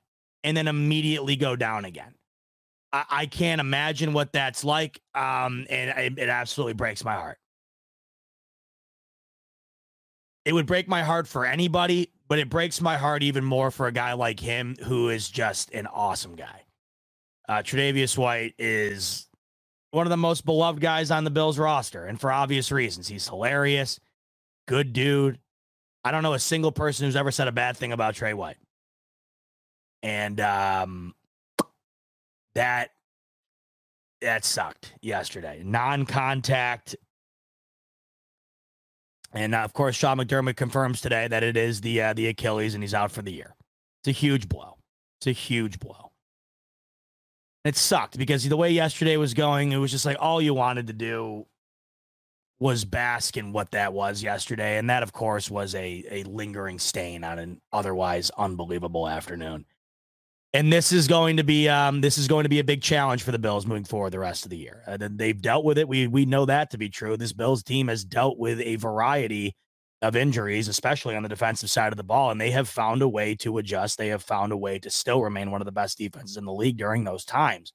and 0.45 0.55
then 0.55 0.69
immediately 0.69 1.35
go 1.35 1.57
down 1.57 1.87
again. 1.87 2.15
I, 2.93 3.05
I 3.09 3.27
can't 3.27 3.59
imagine 3.59 4.13
what 4.13 4.35
that's 4.35 4.65
like. 4.65 5.01
Um, 5.15 5.65
and 5.71 5.99
it, 5.99 6.19
it 6.19 6.29
absolutely 6.29 6.75
breaks 6.75 7.03
my 7.03 7.15
heart. 7.15 7.39
It 10.45 10.53
would 10.53 10.67
break 10.67 10.89
my 10.89 11.05
heart 11.05 11.27
for 11.27 11.47
anybody, 11.47 12.13
but 12.29 12.39
it 12.39 12.51
breaks 12.51 12.83
my 12.83 12.99
heart 12.99 13.23
even 13.23 13.47
more 13.47 13.71
for 13.71 13.87
a 13.87 13.93
guy 13.93 14.13
like 14.13 14.41
him 14.41 14.77
who 14.85 15.09
is 15.09 15.31
just 15.31 15.73
an 15.73 15.87
awesome 15.87 16.37
guy. 16.37 16.65
Uh, 17.49 17.63
Tre'Davious 17.63 18.19
White 18.19 18.55
is 18.59 19.28
one 19.91 20.07
of 20.07 20.11
the 20.11 20.17
most 20.17 20.45
beloved 20.45 20.81
guys 20.81 21.11
on 21.11 21.25
the 21.25 21.31
Bills 21.31 21.59
roster, 21.59 22.05
and 22.05 22.21
for 22.21 22.31
obvious 22.31 22.71
reasons. 22.71 23.09
He's 23.09 23.29
hilarious, 23.29 23.99
good 24.67 24.93
dude. 24.93 25.39
I 26.05 26.11
don't 26.11 26.23
know 26.23 26.35
a 26.35 26.39
single 26.39 26.73
person 26.73 27.07
who's 27.07 27.17
ever 27.17 27.31
said 27.31 27.49
a 27.49 27.53
bad 27.53 27.77
thing 27.77 27.93
about 27.93 28.15
Tre 28.15 28.33
White. 28.33 28.57
And 30.03 30.41
um, 30.41 31.15
that 32.55 32.91
that 34.21 34.45
sucked 34.45 34.95
yesterday. 35.01 35.63
Non-contact. 35.65 36.97
And 39.33 39.55
of 39.55 39.73
course, 39.73 39.97
Sean 39.97 40.19
McDermott 40.19 40.57
confirms 40.57 41.01
today 41.01 41.29
that 41.29 41.43
it 41.43 41.57
is 41.57 41.81
the 41.81 42.01
uh, 42.01 42.13
the 42.15 42.29
Achilles, 42.29 42.75
and 42.75 42.83
he's 42.83 42.95
out 42.95 43.11
for 43.11 43.23
the 43.23 43.33
year. 43.33 43.55
It's 44.03 44.09
a 44.09 44.19
huge 44.19 44.49
blow. 44.49 44.79
It's 45.21 45.27
a 45.27 45.33
huge 45.33 45.79
blow. 45.79 46.08
It 47.69 47.77
sucked 47.77 48.17
because 48.17 48.49
the 48.49 48.57
way 48.57 48.71
yesterday 48.71 49.19
was 49.19 49.35
going, 49.35 49.73
it 49.73 49.77
was 49.77 49.91
just 49.91 50.07
like 50.07 50.17
all 50.19 50.41
you 50.41 50.55
wanted 50.55 50.87
to 50.87 50.95
do 50.95 51.45
was 52.59 52.87
bask 52.87 53.37
in 53.37 53.53
what 53.53 53.73
that 53.73 53.93
was 53.93 54.23
yesterday. 54.23 54.79
And 54.79 54.89
that, 54.89 55.03
of 55.03 55.13
course, 55.13 55.51
was 55.51 55.75
a, 55.75 56.03
a 56.11 56.23
lingering 56.23 56.79
stain 56.79 57.25
on 57.25 57.39
an 57.39 57.61
otherwise 57.71 58.31
unbelievable 58.39 59.07
afternoon. 59.07 59.67
And 60.55 60.73
this 60.73 60.93
is 60.93 61.09
going 61.09 61.37
to 61.37 61.45
be 61.45 61.69
um, 61.69 62.01
this 62.01 62.17
is 62.17 62.27
going 62.27 62.45
to 62.45 62.49
be 62.49 62.59
a 62.59 62.65
big 62.65 62.81
challenge 62.81 63.23
for 63.23 63.33
the 63.33 63.39
Bills 63.39 63.67
moving 63.67 63.85
forward 63.85 64.15
the 64.15 64.19
rest 64.19 64.47
of 64.47 64.51
the 64.51 64.57
year. 64.57 64.83
Uh, 64.87 64.97
they've 64.99 65.39
dealt 65.39 65.67
with 65.67 65.77
it. 65.77 65.87
We 65.87 66.07
we 66.07 66.25
know 66.25 66.47
that 66.47 66.71
to 66.71 66.79
be 66.79 66.89
true. 66.89 67.19
This 67.19 67.35
Bills 67.35 67.63
team 67.63 67.89
has 67.89 68.03
dealt 68.03 68.39
with 68.39 68.63
a 68.63 68.77
variety 68.77 69.55
of 70.01 70.15
injuries, 70.15 70.69
especially 70.69 71.17
on 71.17 71.23
the 71.23 71.29
defensive 71.29 71.71
side 71.71 71.93
of 71.93 71.97
the 71.97 72.05
ball, 72.05 72.31
and 72.31 72.41
they 72.41 72.51
have 72.53 72.69
found 72.69 73.03
a 73.03 73.09
way 73.09 73.35
to 73.35 73.59
adjust. 73.59 73.99
They 73.99 74.09
have 74.09 74.23
found 74.23 74.53
a 74.53 74.57
way 74.57 74.79
to 74.79 74.91
still 74.91 75.23
remain 75.23 75.51
one 75.51 75.61
of 75.61 75.65
the 75.65 75.73
best 75.73 75.99
defenses 75.99 76.37
in 76.37 76.45
the 76.45 76.53
league 76.53 76.77
during 76.77 77.05
those 77.05 77.25
times. 77.25 77.73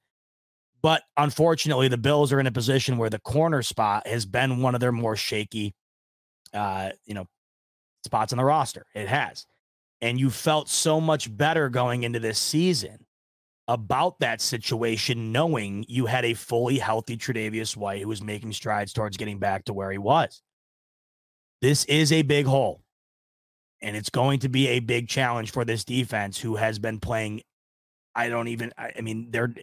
But 0.82 1.04
unfortunately, 1.18 1.88
the 1.88 1.98
Bills 1.98 2.32
are 2.32 2.40
in 2.40 2.48
a 2.48 2.52
position 2.52 2.98
where 2.98 3.10
the 3.10 3.20
corner 3.20 3.62
spot 3.62 4.08
has 4.08 4.26
been 4.26 4.62
one 4.62 4.74
of 4.76 4.82
their 4.82 4.92
more 4.92 5.16
shaky, 5.16 5.74
uh, 6.54 6.92
you 7.06 7.14
know, 7.14 7.26
spots 8.06 8.34
on 8.34 8.38
the 8.38 8.46
roster. 8.46 8.86
It 8.94 9.08
has, 9.08 9.46
and 10.02 10.20
you 10.20 10.30
felt 10.30 10.70
so 10.70 11.00
much 11.02 11.36
better 11.36 11.70
going 11.70 12.04
into 12.04 12.20
this 12.20 12.40
season 12.40 13.06
about 13.70 14.20
that 14.20 14.42
situation, 14.42 15.32
knowing 15.32 15.86
you 15.88 16.06
had 16.06 16.26
a 16.26 16.34
fully 16.34 16.78
healthy 16.78 17.16
Tre'Davious 17.16 17.78
White 17.78 18.02
who 18.02 18.10
was 18.10 18.22
making 18.22 18.52
strides 18.52 18.92
towards 18.92 19.16
getting 19.16 19.40
back 19.40 19.66
to 19.66 19.74
where 19.74 19.92
he 19.92 19.98
was. 19.98 20.42
This 21.64 21.86
is 21.86 22.12
a 22.12 22.24
big 22.24 22.46
hole, 22.46 22.82
and 23.82 23.96
it's 23.96 24.10
going 24.10 24.40
to 24.40 24.50
be 24.50 24.68
a 24.68 24.80
big 24.82 25.08
challenge 25.08 25.52
for 25.52 25.64
this 25.64 25.86
defense 25.86 26.38
who 26.38 26.58
has 26.58 26.78
been 26.78 27.00
playing. 27.00 27.42
I 28.14 28.28
don't 28.28 28.50
even. 28.50 28.74
I 28.78 29.00
mean, 29.00 29.32
they're 29.32 29.56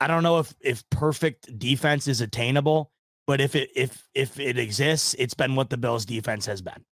I 0.00 0.06
don't 0.06 0.22
know 0.22 0.38
if 0.38 0.54
if 0.62 0.82
perfect 0.88 1.58
defense 1.58 2.08
is 2.08 2.22
attainable, 2.22 2.90
but 3.26 3.42
if 3.42 3.54
it 3.54 3.68
if 3.76 4.02
if 4.14 4.40
it 4.40 4.58
exists, 4.58 5.14
it's 5.18 5.34
been 5.34 5.54
what 5.54 5.68
the 5.68 5.76
Bills 5.76 6.06
defense 6.06 6.46
has 6.46 6.62
been. 6.62 6.86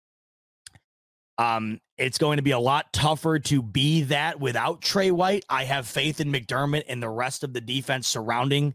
Um, 1.38 1.80
it's 1.96 2.18
going 2.18 2.38
to 2.38 2.42
be 2.42 2.50
a 2.50 2.58
lot 2.58 2.92
tougher 2.92 3.38
to 3.38 3.62
be 3.62 4.02
that 4.02 4.40
without 4.40 4.82
Tre 4.82 5.12
White. 5.12 5.44
I 5.48 5.66
have 5.66 5.86
faith 5.86 6.20
in 6.20 6.32
McDermott 6.32 6.82
and 6.88 7.00
the 7.00 7.08
rest 7.08 7.44
of 7.44 7.52
the 7.52 7.60
defense 7.60 8.08
surrounding 8.08 8.74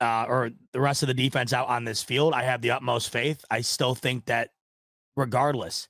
uh, 0.00 0.26
or 0.28 0.50
the 0.72 0.80
rest 0.80 1.02
of 1.02 1.06
the 1.06 1.14
defense 1.14 1.52
out 1.52 1.68
on 1.68 1.84
this 1.84 2.02
field. 2.02 2.34
I 2.34 2.42
have 2.42 2.60
the 2.60 2.72
utmost 2.72 3.10
faith. 3.10 3.44
I 3.50 3.60
still 3.60 3.94
think 3.94 4.26
that 4.26 4.50
regardless, 5.16 5.88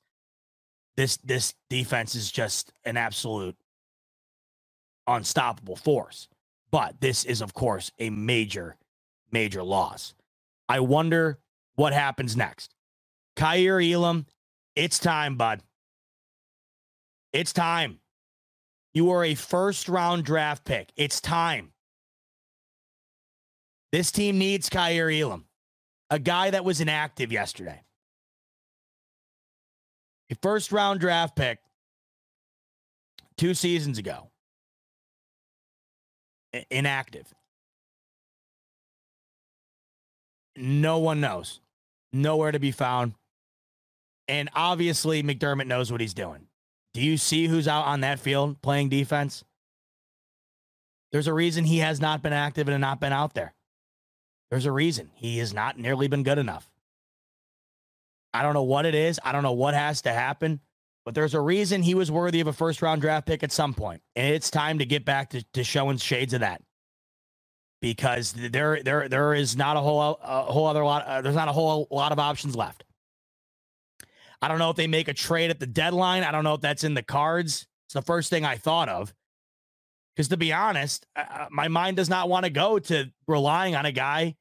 this 0.96 1.16
this 1.18 1.54
defense 1.70 2.14
is 2.14 2.30
just 2.30 2.72
an 2.84 2.96
absolute 2.96 3.56
unstoppable 5.06 5.76
force. 5.76 6.28
But 6.70 7.00
this 7.00 7.24
is, 7.24 7.40
of 7.40 7.54
course, 7.54 7.92
a 7.98 8.10
major, 8.10 8.76
major 9.30 9.62
loss. 9.62 10.14
I 10.68 10.80
wonder 10.80 11.38
what 11.76 11.92
happens 11.92 12.36
next. 12.36 12.74
Kaiir 13.36 13.80
Elam, 13.80 14.26
it's 14.74 14.98
time, 14.98 15.36
bud. 15.36 15.62
It's 17.32 17.52
time. 17.52 18.00
You 18.92 19.10
are 19.10 19.24
a 19.24 19.34
first 19.34 19.88
round 19.88 20.24
draft 20.24 20.64
pick. 20.64 20.92
It's 20.96 21.20
time. 21.20 21.73
This 23.94 24.10
team 24.10 24.38
needs 24.38 24.68
Kaiir 24.68 25.08
Elam, 25.08 25.44
a 26.10 26.18
guy 26.18 26.50
that 26.50 26.64
was 26.64 26.80
inactive 26.80 27.30
yesterday. 27.30 27.80
A 30.32 30.34
first 30.42 30.72
round 30.72 30.98
draft 30.98 31.36
pick 31.36 31.60
two 33.36 33.54
seasons 33.54 33.98
ago 33.98 34.32
inactive. 36.72 37.32
No 40.56 40.98
one 40.98 41.20
knows. 41.20 41.60
Nowhere 42.12 42.50
to 42.50 42.58
be 42.58 42.72
found. 42.72 43.14
And 44.26 44.50
obviously, 44.56 45.22
McDermott 45.22 45.68
knows 45.68 45.92
what 45.92 46.00
he's 46.00 46.14
doing. 46.14 46.48
Do 46.94 47.00
you 47.00 47.16
see 47.16 47.46
who's 47.46 47.68
out 47.68 47.86
on 47.86 48.00
that 48.00 48.18
field 48.18 48.60
playing 48.60 48.88
defense? 48.88 49.44
There's 51.12 51.28
a 51.28 51.32
reason 51.32 51.62
he 51.62 51.78
has 51.78 52.00
not 52.00 52.24
been 52.24 52.32
active 52.32 52.68
and 52.68 52.80
not 52.80 52.98
been 52.98 53.12
out 53.12 53.34
there. 53.34 53.54
There's 54.54 54.66
a 54.66 54.72
reason 54.72 55.10
he 55.14 55.38
has 55.38 55.52
not 55.52 55.80
nearly 55.80 56.06
been 56.06 56.22
good 56.22 56.38
enough. 56.38 56.70
I 58.32 58.44
don't 58.44 58.54
know 58.54 58.62
what 58.62 58.86
it 58.86 58.94
is. 58.94 59.18
I 59.24 59.32
don't 59.32 59.42
know 59.42 59.50
what 59.50 59.74
has 59.74 60.02
to 60.02 60.12
happen. 60.12 60.60
But 61.04 61.16
there's 61.16 61.34
a 61.34 61.40
reason 61.40 61.82
he 61.82 61.96
was 61.96 62.08
worthy 62.08 62.38
of 62.38 62.46
a 62.46 62.52
first 62.52 62.80
round 62.80 63.00
draft 63.00 63.26
pick 63.26 63.42
at 63.42 63.50
some 63.50 63.74
point. 63.74 64.00
And 64.14 64.32
it's 64.32 64.52
time 64.52 64.78
to 64.78 64.86
get 64.86 65.04
back 65.04 65.30
to, 65.30 65.42
to 65.54 65.64
showing 65.64 65.96
shades 65.96 66.34
of 66.34 66.42
that. 66.42 66.62
Because 67.80 68.32
there 68.32 68.80
there 68.80 69.08
there 69.08 69.34
is 69.34 69.56
not 69.56 69.76
a 69.76 69.80
whole 69.80 70.20
a 70.22 70.42
whole 70.44 70.68
other 70.68 70.84
lot 70.84 71.04
uh, 71.04 71.20
there's 71.20 71.34
not 71.34 71.48
a 71.48 71.52
whole 71.52 71.88
lot 71.90 72.12
of 72.12 72.20
options 72.20 72.54
left. 72.54 72.84
I 74.40 74.46
don't 74.46 74.60
know 74.60 74.70
if 74.70 74.76
they 74.76 74.86
make 74.86 75.08
a 75.08 75.14
trade 75.14 75.50
at 75.50 75.58
the 75.58 75.66
deadline. 75.66 76.22
I 76.22 76.30
don't 76.30 76.44
know 76.44 76.54
if 76.54 76.60
that's 76.60 76.84
in 76.84 76.94
the 76.94 77.02
cards. 77.02 77.66
It's 77.88 77.94
the 77.94 78.02
first 78.02 78.30
thing 78.30 78.44
I 78.44 78.56
thought 78.56 78.88
of. 78.88 79.12
Because 80.14 80.28
to 80.28 80.36
be 80.36 80.52
honest, 80.52 81.06
uh, 81.16 81.24
uh 81.28 81.46
my 81.50 81.66
mind 81.66 81.96
does 81.96 82.08
not 82.08 82.28
want 82.28 82.44
to 82.44 82.50
go 82.50 82.78
to 82.78 83.10
relying 83.26 83.74
on 83.74 83.84
a 83.84 83.90
guy 83.90 84.36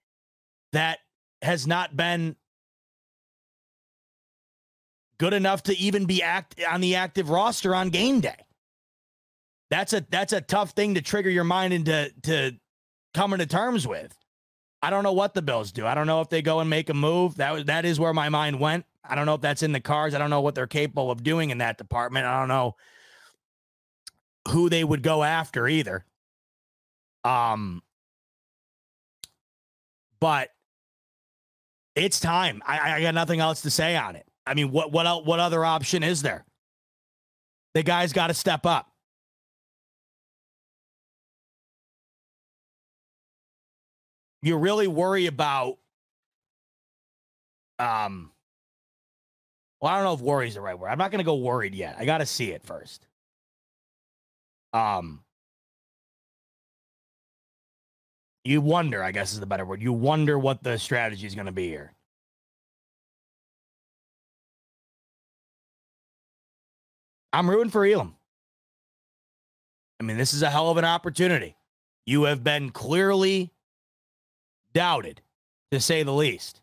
that 0.74 1.00
has 1.42 1.66
not 1.66 1.96
been 1.96 2.36
good 5.18 5.34
enough 5.34 5.64
to 5.64 5.78
even 5.78 6.06
be 6.06 6.22
act 6.22 6.62
on 6.70 6.82
the 6.82 6.96
active 6.96 7.30
roster 7.30 7.74
on 7.74 7.90
game 7.90 8.20
day. 8.20 8.36
That's 9.70 9.94
a 9.94 10.06
that's 10.10 10.34
a 10.34 10.42
tough 10.42 10.72
thing 10.72 10.96
to 10.96 11.02
trigger 11.02 11.30
your 11.30 11.44
mind 11.46 11.74
into 11.74 12.12
to 12.24 12.52
coming 13.14 13.40
to 13.40 13.46
terms 13.46 13.88
with. 13.88 14.16
I 14.82 14.90
don't 14.90 15.04
know 15.04 15.14
what 15.14 15.34
the 15.34 15.42
Bills 15.42 15.72
do. 15.72 15.88
I 15.88 15.96
don't 15.96 16.08
know 16.08 16.22
if 16.22 16.30
they 16.30 16.42
go 16.42 16.60
and 16.60 16.70
make 16.70 16.90
a 16.90 16.94
move. 16.94 17.38
That 17.38 17.68
that 17.68 17.86
is 17.86 18.00
where 18.00 18.14
my 18.14 18.30
mind 18.30 18.60
went. 18.60 18.86
I 19.04 19.16
don't 19.16 19.26
know 19.26 19.36
if 19.36 19.42
that's 19.42 19.64
in 19.64 19.72
the 19.72 19.80
cards. 19.80 20.14
I 20.14 20.18
don't 20.18 20.30
know 20.30 20.42
what 20.42 20.56
they're 20.56 20.68
capable 20.68 21.10
of 21.10 21.24
doing 21.24 21.50
in 21.50 21.60
that 21.60 21.78
department. 21.78 22.26
I 22.26 22.40
don't 22.40 22.50
know 22.50 22.76
who 24.50 24.70
they 24.70 24.84
would 24.84 25.02
go 25.02 25.24
after 25.24 25.68
either. 25.68 26.06
Um 27.24 27.82
but 30.20 30.50
it's 31.96 32.20
time. 32.20 32.62
I, 32.66 32.94
I 32.94 33.02
got 33.02 33.14
nothing 33.14 33.40
else 33.40 33.62
to 33.62 33.70
say 33.70 33.96
on 33.96 34.16
it. 34.16 34.26
I 34.46 34.54
mean, 34.54 34.72
what 34.72 34.92
what 34.92 35.26
what 35.26 35.40
other 35.40 35.64
option 35.64 36.04
is 36.04 36.22
there? 36.22 36.46
The 37.74 37.84
guy's 37.84 38.14
got 38.14 38.28
to 38.28 38.34
step 38.34 38.66
up. 38.66 38.90
You 44.42 44.58
really 44.58 44.88
worry 44.88 45.26
about 45.28 45.78
um 47.80 48.32
well, 49.80 49.92
I 49.92 49.96
don't 49.96 50.06
know 50.06 50.14
if 50.14 50.22
worry 50.22 50.48
is 50.48 50.56
the 50.56 50.62
right 50.62 50.78
word. 50.78 50.90
I'm 50.90 50.98
not 50.98 51.12
going 51.12 51.20
to 51.20 51.26
go 51.26 51.36
worried 51.36 51.76
yet. 51.76 51.96
I 52.00 52.06
got 52.06 52.20
to 52.20 52.26
see 52.26 52.52
it 52.52 52.64
first. 52.64 53.08
Um 54.74 55.23
you 58.44 58.62
wonder, 58.62 59.04
I 59.04 59.12
guess 59.12 59.34
is 59.34 59.40
the 59.40 59.46
better 59.46 59.66
word. 59.66 59.82
You 59.82 59.94
wonder 59.94 60.38
what 60.38 60.64
the 60.64 60.78
strategy 60.78 61.26
is 61.26 61.36
going 61.36 61.46
to 61.46 61.52
be 61.52 61.68
here. 61.68 61.94
I'm 67.32 67.50
rooting 67.50 67.72
for 67.72 67.86
Elam. 67.86 68.16
I 70.00 70.04
mean, 70.04 70.18
this 70.18 70.34
is 70.34 70.42
a 70.42 70.50
hell 70.50 70.70
of 70.70 70.78
an 70.78 70.86
opportunity. 70.86 71.56
You 72.06 72.24
have 72.24 72.44
been 72.44 72.70
clearly 72.70 73.52
doubted, 74.74 75.22
to 75.72 75.80
say 75.80 76.04
the 76.04 76.14
least. 76.14 76.62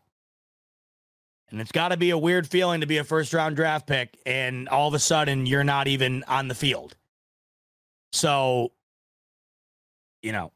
And 1.49 1.59
it's 1.59 1.71
got 1.71 1.89
to 1.89 1.97
be 1.97 2.11
a 2.11 2.17
weird 2.17 2.47
feeling 2.47 2.81
to 2.81 2.87
be 2.87 2.97
a 2.97 3.03
first 3.03 3.33
round 3.33 3.57
draft 3.57 3.85
pick 3.85 4.17
and 4.25 4.69
all 4.69 4.87
of 4.87 4.93
a 4.93 4.99
sudden 4.99 5.45
you're 5.45 5.65
not 5.65 5.87
even 5.87 6.23
on 6.27 6.47
the 6.47 6.55
field. 6.55 6.95
So, 8.13 8.71
you 10.21 10.31
know, 10.31 10.53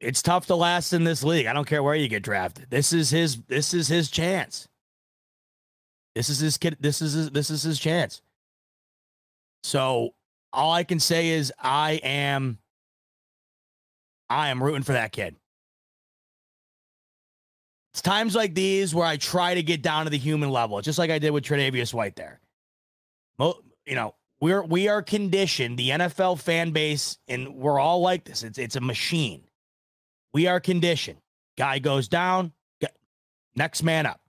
it's 0.00 0.22
tough 0.22 0.46
to 0.46 0.54
last 0.56 0.92
in 0.92 1.04
this 1.04 1.22
league. 1.22 1.46
I 1.46 1.52
don't 1.52 1.66
care 1.66 1.82
where 1.82 1.94
you 1.94 2.08
get 2.08 2.22
drafted. 2.22 2.70
This 2.70 2.92
is 2.92 3.10
his 3.10 3.36
this 3.42 3.74
is 3.74 3.88
his 3.88 4.10
chance. 4.10 4.66
This 6.14 6.28
is 6.28 6.38
his 6.38 6.56
kid 6.56 6.76
this 6.80 7.02
is 7.02 7.12
his, 7.12 7.30
this 7.30 7.50
is 7.50 7.62
his 7.62 7.78
chance. 7.78 8.22
So 9.62 10.14
all 10.52 10.72
I 10.72 10.84
can 10.84 11.00
say 11.00 11.28
is 11.28 11.52
I 11.58 12.00
am 12.02 12.58
I 14.28 14.48
am 14.48 14.62
rooting 14.62 14.82
for 14.82 14.92
that 14.92 15.12
kid. 15.12 15.36
It's 17.92 18.02
times 18.02 18.34
like 18.34 18.54
these 18.54 18.94
where 18.94 19.06
I 19.06 19.16
try 19.16 19.54
to 19.54 19.62
get 19.62 19.82
down 19.82 20.04
to 20.04 20.10
the 20.10 20.18
human 20.18 20.50
level, 20.50 20.80
just 20.80 20.98
like 20.98 21.10
I 21.10 21.18
did 21.18 21.30
with 21.30 21.44
Tre'Davious 21.44 21.92
White 21.92 22.14
there. 22.14 22.40
Mo- 23.36 23.60
you 23.84 23.96
know, 23.96 24.14
we're 24.40 24.62
we 24.62 24.88
are 24.88 25.02
conditioned, 25.02 25.76
the 25.76 25.90
NFL 25.90 26.38
fan 26.38 26.70
base, 26.70 27.18
and 27.28 27.56
we're 27.56 27.80
all 27.80 28.00
like 28.00 28.24
this. 28.24 28.42
It's 28.42 28.58
it's 28.58 28.76
a 28.76 28.80
machine. 28.80 29.42
We 30.32 30.46
are 30.46 30.60
conditioned. 30.60 31.18
Guy 31.58 31.78
goes 31.78 32.08
down, 32.08 32.52
next 33.54 33.82
man 33.82 34.06
up. 34.06 34.20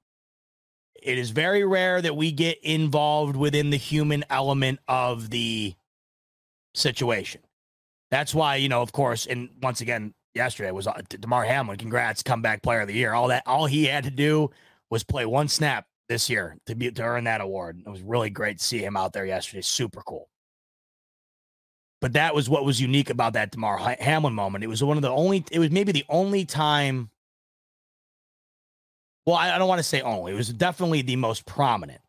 It 1.01 1.17
is 1.17 1.31
very 1.31 1.65
rare 1.65 2.01
that 2.01 2.15
we 2.15 2.31
get 2.31 2.59
involved 2.63 3.35
within 3.35 3.69
the 3.71 3.77
human 3.77 4.23
element 4.29 4.79
of 4.87 5.29
the 5.29 5.73
situation. 6.75 7.41
That's 8.11 8.35
why, 8.35 8.57
you 8.57 8.69
know, 8.69 8.81
of 8.81 8.91
course, 8.91 9.25
and 9.25 9.49
once 9.61 9.81
again, 9.81 10.13
yesterday 10.35 10.71
was 10.71 10.87
uh, 10.87 11.01
Damar 11.09 11.45
Hamlin. 11.45 11.77
Congrats, 11.77 12.23
comeback 12.23 12.61
player 12.61 12.81
of 12.81 12.87
the 12.87 12.93
year. 12.93 13.13
All 13.13 13.29
that, 13.29 13.43
all 13.45 13.65
he 13.65 13.85
had 13.85 14.03
to 14.03 14.11
do 14.11 14.51
was 14.89 15.03
play 15.03 15.25
one 15.25 15.47
snap 15.47 15.85
this 16.09 16.29
year 16.29 16.57
to 16.65 16.75
be 16.75 16.91
to 16.91 17.03
earn 17.03 17.23
that 17.23 17.41
award. 17.41 17.81
It 17.85 17.89
was 17.89 18.01
really 18.01 18.29
great 18.29 18.59
to 18.59 18.63
see 18.63 18.79
him 18.79 18.97
out 18.97 19.13
there 19.13 19.25
yesterday. 19.25 19.61
Super 19.61 20.01
cool. 20.01 20.29
But 22.01 22.13
that 22.13 22.33
was 22.33 22.49
what 22.49 22.65
was 22.65 22.81
unique 22.81 23.11
about 23.11 23.33
that 23.33 23.51
Damar 23.51 23.77
Hamlin 23.99 24.33
moment. 24.33 24.63
It 24.63 24.67
was 24.67 24.83
one 24.83 24.97
of 24.97 25.03
the 25.03 25.11
only. 25.11 25.45
It 25.51 25.59
was 25.59 25.69
maybe 25.69 25.91
the 25.91 26.05
only 26.09 26.45
time. 26.45 27.11
Well, 29.25 29.35
I, 29.35 29.51
I 29.51 29.59
don't 29.59 29.67
want 29.67 29.79
to 29.79 29.83
say 29.83 30.01
only. 30.01 30.33
It 30.33 30.35
was 30.35 30.49
definitely 30.49 31.03
the 31.03 31.15
most 31.15 31.45
prominent. 31.45 32.01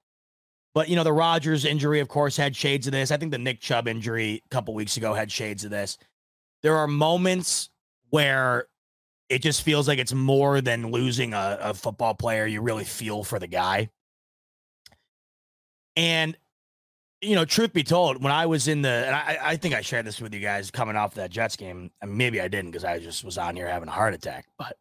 But 0.74 0.88
you 0.88 0.96
know, 0.96 1.04
the 1.04 1.12
Rodgers 1.12 1.66
injury, 1.66 2.00
of 2.00 2.08
course, 2.08 2.38
had 2.38 2.56
shades 2.56 2.86
of 2.86 2.92
this. 2.92 3.10
I 3.10 3.18
think 3.18 3.32
the 3.32 3.38
Nick 3.38 3.60
Chubb 3.60 3.86
injury 3.86 4.42
a 4.44 4.48
couple 4.48 4.72
weeks 4.72 4.96
ago 4.96 5.12
had 5.12 5.30
shades 5.30 5.64
of 5.64 5.70
this. 5.70 5.98
There 6.62 6.76
are 6.76 6.86
moments 6.86 7.68
where 8.08 8.66
it 9.28 9.42
just 9.42 9.62
feels 9.62 9.88
like 9.88 9.98
it's 9.98 10.14
more 10.14 10.62
than 10.62 10.90
losing 10.90 11.34
a, 11.34 11.58
a 11.60 11.74
football 11.74 12.14
player. 12.14 12.46
You 12.46 12.62
really 12.62 12.84
feel 12.84 13.24
for 13.24 13.38
the 13.38 13.46
guy. 13.46 13.90
And 15.96 16.36
you 17.22 17.36
know, 17.36 17.44
truth 17.44 17.72
be 17.72 17.84
told, 17.84 18.22
when 18.22 18.32
I 18.32 18.46
was 18.46 18.66
in 18.66 18.82
the, 18.82 18.88
and 18.88 19.14
I, 19.14 19.38
I 19.40 19.56
think 19.56 19.74
I 19.74 19.80
shared 19.80 20.04
this 20.04 20.20
with 20.20 20.34
you 20.34 20.40
guys 20.40 20.70
coming 20.70 20.96
off 20.96 21.14
that 21.14 21.30
Jets 21.30 21.56
game. 21.56 21.90
I 22.02 22.06
mean, 22.06 22.16
maybe 22.16 22.40
I 22.40 22.48
didn't 22.48 22.72
because 22.72 22.84
I 22.84 22.98
just 22.98 23.24
was 23.24 23.38
on 23.38 23.54
here 23.54 23.68
having 23.68 23.88
a 23.88 23.92
heart 23.92 24.12
attack. 24.12 24.46
But 24.58 24.76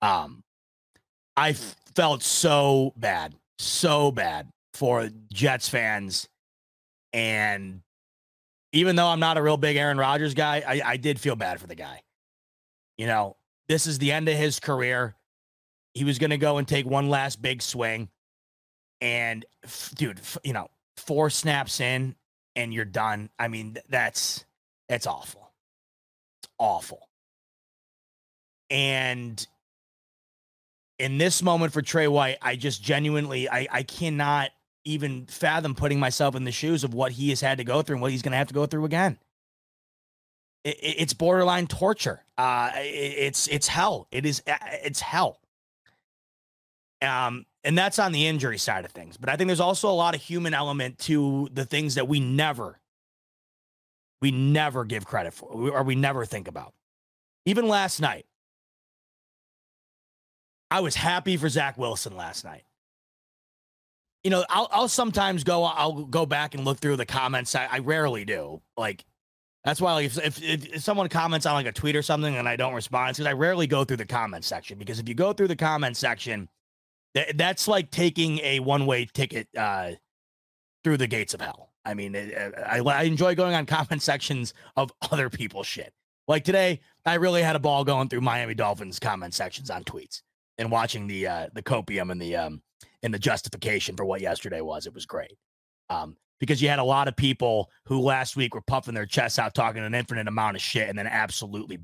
um, 0.00 0.42
I 1.36 1.52
felt 1.94 2.22
so 2.22 2.94
bad, 2.96 3.34
so 3.58 4.10
bad 4.10 4.48
for 4.72 5.10
Jets 5.32 5.68
fans, 5.68 6.28
and 7.12 7.82
even 8.72 8.96
though 8.96 9.06
I'm 9.06 9.20
not 9.20 9.36
a 9.36 9.42
real 9.42 9.58
big 9.58 9.76
Aaron 9.76 9.98
Rodgers 9.98 10.32
guy, 10.32 10.62
I, 10.66 10.80
I 10.92 10.96
did 10.96 11.20
feel 11.20 11.36
bad 11.36 11.60
for 11.60 11.66
the 11.66 11.74
guy. 11.74 12.00
You 12.96 13.06
know, 13.06 13.36
this 13.68 13.86
is 13.86 13.98
the 13.98 14.12
end 14.12 14.30
of 14.30 14.36
his 14.36 14.60
career. 14.60 15.14
He 15.92 16.04
was 16.04 16.18
going 16.18 16.30
to 16.30 16.38
go 16.38 16.56
and 16.56 16.66
take 16.66 16.86
one 16.86 17.10
last 17.10 17.42
big 17.42 17.60
swing. 17.60 18.08
And, 19.02 19.44
dude, 19.94 20.20
you 20.42 20.54
know, 20.54 20.68
four 21.06 21.30
snaps 21.30 21.80
in 21.80 22.14
and 22.56 22.72
you're 22.72 22.84
done. 22.84 23.30
I 23.38 23.48
mean, 23.48 23.76
that's 23.88 24.44
that's 24.88 25.06
awful. 25.06 25.52
It's 26.42 26.52
awful. 26.58 27.08
And 28.70 29.46
in 30.98 31.18
this 31.18 31.42
moment 31.42 31.72
for 31.72 31.82
Tre 31.82 32.06
White, 32.06 32.38
I 32.42 32.56
just 32.56 32.82
genuinely 32.82 33.48
I 33.48 33.68
I 33.70 33.82
cannot 33.82 34.50
even 34.84 35.26
fathom 35.26 35.74
putting 35.74 36.00
myself 36.00 36.34
in 36.34 36.44
the 36.44 36.52
shoes 36.52 36.82
of 36.82 36.92
what 36.92 37.12
he 37.12 37.30
has 37.30 37.40
had 37.40 37.58
to 37.58 37.64
go 37.64 37.82
through 37.82 37.96
and 37.96 38.02
what 38.02 38.10
he's 38.10 38.22
going 38.22 38.32
to 38.32 38.38
have 38.38 38.48
to 38.48 38.54
go 38.54 38.66
through 38.66 38.84
again 38.84 39.18
it, 40.64 40.78
it's 40.80 41.12
borderline 41.12 41.66
torture. 41.66 42.24
Uh, 42.38 42.70
it, 42.76 42.80
it's 43.18 43.48
it's 43.48 43.68
hell. 43.68 44.06
It 44.10 44.26
is 44.26 44.42
it's 44.46 45.00
hell. 45.00 45.38
Um, 47.00 47.46
and 47.64 47.78
that's 47.78 47.98
on 47.98 48.12
the 48.12 48.26
injury 48.26 48.58
side 48.58 48.84
of 48.84 48.90
things. 48.90 49.16
But 49.16 49.28
I 49.28 49.36
think 49.36 49.48
there's 49.48 49.60
also 49.60 49.88
a 49.88 49.92
lot 49.92 50.14
of 50.14 50.20
human 50.20 50.54
element 50.54 50.98
to 51.00 51.48
the 51.52 51.64
things 51.64 51.94
that 51.94 52.08
we 52.08 52.20
never, 52.20 52.80
we 54.20 54.30
never 54.30 54.84
give 54.84 55.06
credit 55.06 55.32
for, 55.34 55.48
or 55.48 55.82
we 55.82 55.94
never 55.94 56.24
think 56.24 56.48
about. 56.48 56.72
Even 57.46 57.68
last 57.68 58.00
night, 58.00 58.26
I 60.70 60.80
was 60.80 60.94
happy 60.94 61.36
for 61.36 61.48
Zach 61.48 61.76
Wilson 61.76 62.16
last 62.16 62.44
night. 62.44 62.62
You 64.24 64.30
know, 64.30 64.44
I'll, 64.48 64.68
I'll 64.70 64.88
sometimes 64.88 65.44
go, 65.44 65.64
I'll 65.64 66.04
go 66.04 66.24
back 66.26 66.54
and 66.54 66.64
look 66.64 66.78
through 66.78 66.96
the 66.96 67.06
comments. 67.06 67.54
I, 67.54 67.68
I 67.70 67.78
rarely 67.80 68.24
do. 68.24 68.62
Like, 68.76 69.04
that's 69.64 69.80
why 69.80 69.94
like, 69.94 70.06
if, 70.06 70.18
if, 70.18 70.42
if 70.42 70.82
someone 70.82 71.08
comments 71.08 71.44
on 71.44 71.54
like 71.54 71.66
a 71.66 71.72
tweet 71.72 71.94
or 71.94 72.02
something 72.02 72.36
and 72.36 72.48
I 72.48 72.56
don't 72.56 72.74
respond, 72.74 73.14
because 73.14 73.26
I 73.26 73.32
rarely 73.32 73.66
go 73.66 73.84
through 73.84 73.98
the 73.98 74.06
comment 74.06 74.44
section. 74.44 74.78
Because 74.78 74.98
if 74.98 75.08
you 75.08 75.14
go 75.14 75.32
through 75.32 75.48
the 75.48 75.56
comment 75.56 75.96
section, 75.96 76.48
th- 77.14 77.32
that's 77.36 77.68
like 77.68 77.90
taking 77.90 78.38
a 78.40 78.60
one 78.60 78.86
way 78.86 79.06
ticket 79.12 79.48
uh, 79.56 79.92
through 80.84 80.96
the 80.96 81.06
gates 81.06 81.34
of 81.34 81.40
hell. 81.40 81.70
I 81.84 81.94
mean, 81.94 82.14
it, 82.14 82.54
I, 82.66 82.78
I 82.78 83.02
enjoy 83.02 83.34
going 83.34 83.54
on 83.54 83.66
comment 83.66 84.02
sections 84.02 84.54
of 84.76 84.92
other 85.10 85.30
people's 85.30 85.66
shit. 85.66 85.92
Like 86.28 86.44
today, 86.44 86.80
I 87.04 87.14
really 87.14 87.42
had 87.42 87.56
a 87.56 87.60
ball 87.60 87.84
going 87.84 88.08
through 88.08 88.20
Miami 88.20 88.54
Dolphins 88.54 88.98
comment 88.98 89.34
sections 89.34 89.70
on 89.70 89.82
tweets 89.84 90.22
and 90.58 90.70
watching 90.70 91.06
the 91.06 91.26
uh, 91.26 91.46
the 91.52 91.62
copium 91.62 92.12
and 92.12 92.20
the 92.20 92.36
um 92.36 92.62
and 93.02 93.12
the 93.12 93.18
justification 93.18 93.96
for 93.96 94.04
what 94.04 94.20
yesterday 94.20 94.60
was. 94.60 94.86
It 94.86 94.94
was 94.94 95.06
great. 95.06 95.36
Um, 95.90 96.16
because 96.40 96.60
you 96.60 96.68
had 96.68 96.80
a 96.80 96.84
lot 96.84 97.06
of 97.06 97.14
people 97.14 97.70
who 97.84 98.00
last 98.00 98.36
week 98.36 98.54
were 98.54 98.62
puffing 98.62 98.94
their 98.94 99.06
chests 99.06 99.38
out, 99.38 99.54
talking 99.54 99.84
an 99.84 99.94
infinite 99.94 100.26
amount 100.26 100.56
of 100.56 100.62
shit, 100.62 100.88
and 100.88 100.98
then 100.98 101.06
absolutely 101.06 101.78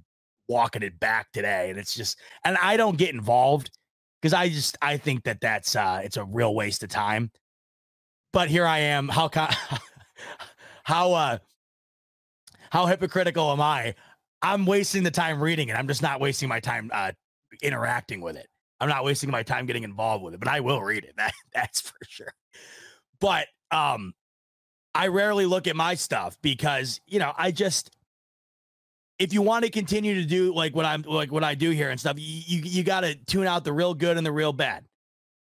walking 0.49 0.83
it 0.83 0.99
back 0.99 1.31
today. 1.33 1.71
And 1.71 1.79
it's 1.79 1.95
just, 1.95 2.19
and 2.45 2.57
I 2.61 2.77
don't 2.77 2.99
get 2.99 3.15
involved 3.15 3.71
because 4.21 4.35
I 4.35 4.49
just, 4.49 4.77
I 4.83 4.97
think 4.97 5.25
that 5.25 5.41
that's, 5.41 5.77
uh, 5.77 6.01
it's 6.03 6.17
a 6.17 6.25
real 6.25 6.55
waste 6.55 6.83
of 6.83 6.89
time. 6.89 7.31
But 8.33 8.49
here 8.49 8.67
I 8.67 8.79
am. 8.79 9.09
How, 9.09 9.31
how, 10.85 11.13
uh, 11.13 11.39
how 12.71 12.87
hypocritical 12.87 13.51
am 13.51 13.61
I? 13.61 13.95
I'm 14.43 14.67
wasting 14.67 15.03
the 15.03 15.11
time 15.11 15.43
reading 15.43 15.69
it. 15.69 15.75
I'm 15.75 15.89
just 15.89 16.03
not 16.03 16.21
wasting 16.21 16.49
my 16.49 16.61
time 16.61 16.91
uh, 16.93 17.13
interacting 17.63 18.21
with 18.21 18.37
it. 18.37 18.47
I'm 18.81 18.89
not 18.89 19.05
wasting 19.05 19.31
my 19.31 19.43
time 19.43 19.67
getting 19.67 19.83
involved 19.83 20.23
with 20.23 20.35
it, 20.35 20.41
but 20.41 20.49
I 20.49 20.61
will 20.61 20.83
read 20.83 21.05
it. 21.05 21.15
That 21.17 21.33
that's 21.53 21.81
for 21.81 21.97
sure. 22.07 22.33
But 23.21 23.49
um, 23.71 24.15
I 24.95 25.09
rarely 25.09 25.47
look 25.47 25.67
at 25.67 25.75
my 25.75 25.95
stuff 25.95 26.39
because, 26.43 27.01
you 27.07 27.19
know, 27.19 27.33
I 27.37 27.51
just 27.51 27.91
if 29.19 29.33
you 29.33 29.43
want 29.43 29.65
to 29.65 29.71
continue 29.71 30.15
to 30.15 30.25
do 30.25 30.55
like 30.55 30.75
what 30.75 30.85
I'm 30.85 31.03
like 31.03 31.33
what 31.33 31.45
I 31.45 31.55
do 31.55 31.71
here 31.71 31.91
and 31.91 31.99
stuff, 31.99 32.17
you 32.19 32.43
you, 32.47 32.63
you 32.63 32.85
got 32.85 33.01
to 33.01 33.15
tune 33.15 33.47
out 33.47 33.65
the 33.65 33.73
real 33.73 33.95
good 33.95 34.17
and 34.17 34.25
the 34.25 34.33
real 34.33 34.53
bad. 34.53 34.85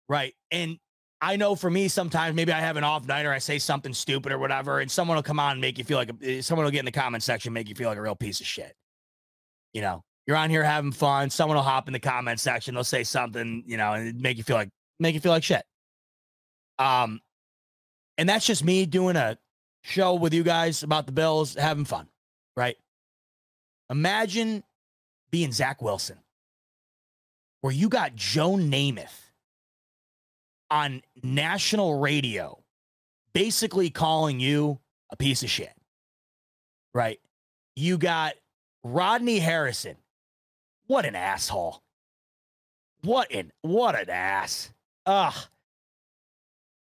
Right? 0.07 0.35
And 0.51 0.77
I 1.21 1.35
know 1.37 1.55
for 1.55 1.69
me 1.69 1.87
sometimes 1.87 2.35
maybe 2.35 2.51
I 2.51 2.59
have 2.59 2.77
an 2.77 2.83
off 2.83 3.07
night 3.07 3.25
or 3.25 3.31
I 3.31 3.39
say 3.39 3.57
something 3.57 3.93
stupid 3.93 4.31
or 4.31 4.37
whatever 4.37 4.79
and 4.79 4.91
someone 4.91 5.15
will 5.15 5.23
come 5.23 5.39
on 5.39 5.53
and 5.53 5.61
make 5.61 5.77
you 5.77 5.83
feel 5.83 5.97
like 5.97 6.09
a, 6.09 6.37
eh, 6.37 6.41
someone 6.41 6.65
will 6.65 6.71
get 6.71 6.79
in 6.79 6.85
the 6.85 6.91
comment 6.91 7.23
section 7.23 7.53
make 7.53 7.67
you 7.67 7.75
feel 7.75 7.89
like 7.89 7.97
a 7.97 8.01
real 8.01 8.15
piece 8.15 8.39
of 8.39 8.45
shit. 8.45 8.73
You 9.73 9.81
know, 9.81 10.03
you're 10.27 10.37
on 10.37 10.49
here 10.49 10.63
having 10.63 10.91
fun, 10.91 11.29
someone 11.29 11.57
will 11.57 11.63
hop 11.63 11.87
in 11.87 11.93
the 11.93 11.99
comment 11.99 12.39
section, 12.39 12.75
they'll 12.75 12.83
say 12.83 13.03
something, 13.03 13.63
you 13.65 13.77
know, 13.77 13.93
and 13.93 14.19
make 14.21 14.37
you 14.37 14.43
feel 14.43 14.55
like 14.55 14.69
make 14.99 15.15
you 15.15 15.21
feel 15.21 15.31
like 15.31 15.43
shit. 15.43 15.63
Um 16.77 17.19
and 18.17 18.29
that's 18.29 18.45
just 18.45 18.63
me 18.63 18.85
doing 18.85 19.15
a 19.15 19.37
show 19.83 20.13
with 20.13 20.33
you 20.33 20.43
guys 20.43 20.83
about 20.83 21.07
the 21.07 21.11
Bills, 21.11 21.55
having 21.55 21.85
fun, 21.85 22.07
right? 22.55 22.75
Imagine 23.89 24.63
being 25.31 25.51
Zach 25.51 25.81
Wilson, 25.81 26.17
where 27.61 27.73
you 27.73 27.89
got 27.89 28.15
Joe 28.15 28.51
Namath 28.51 29.31
on 30.71 31.01
national 31.23 31.99
radio, 31.99 32.63
basically 33.33 33.89
calling 33.89 34.39
you 34.39 34.79
a 35.11 35.15
piece 35.15 35.43
of 35.43 35.49
shit, 35.49 35.73
right? 36.93 37.19
You 37.75 37.97
got 37.97 38.33
Rodney 38.83 39.39
Harrison. 39.39 39.97
What 40.87 41.05
an 41.05 41.15
asshole. 41.15 41.81
What 43.01 43.31
an 43.31 43.51
what 43.61 43.99
an 43.99 44.09
ass. 44.09 44.71
Ugh. 45.05 45.33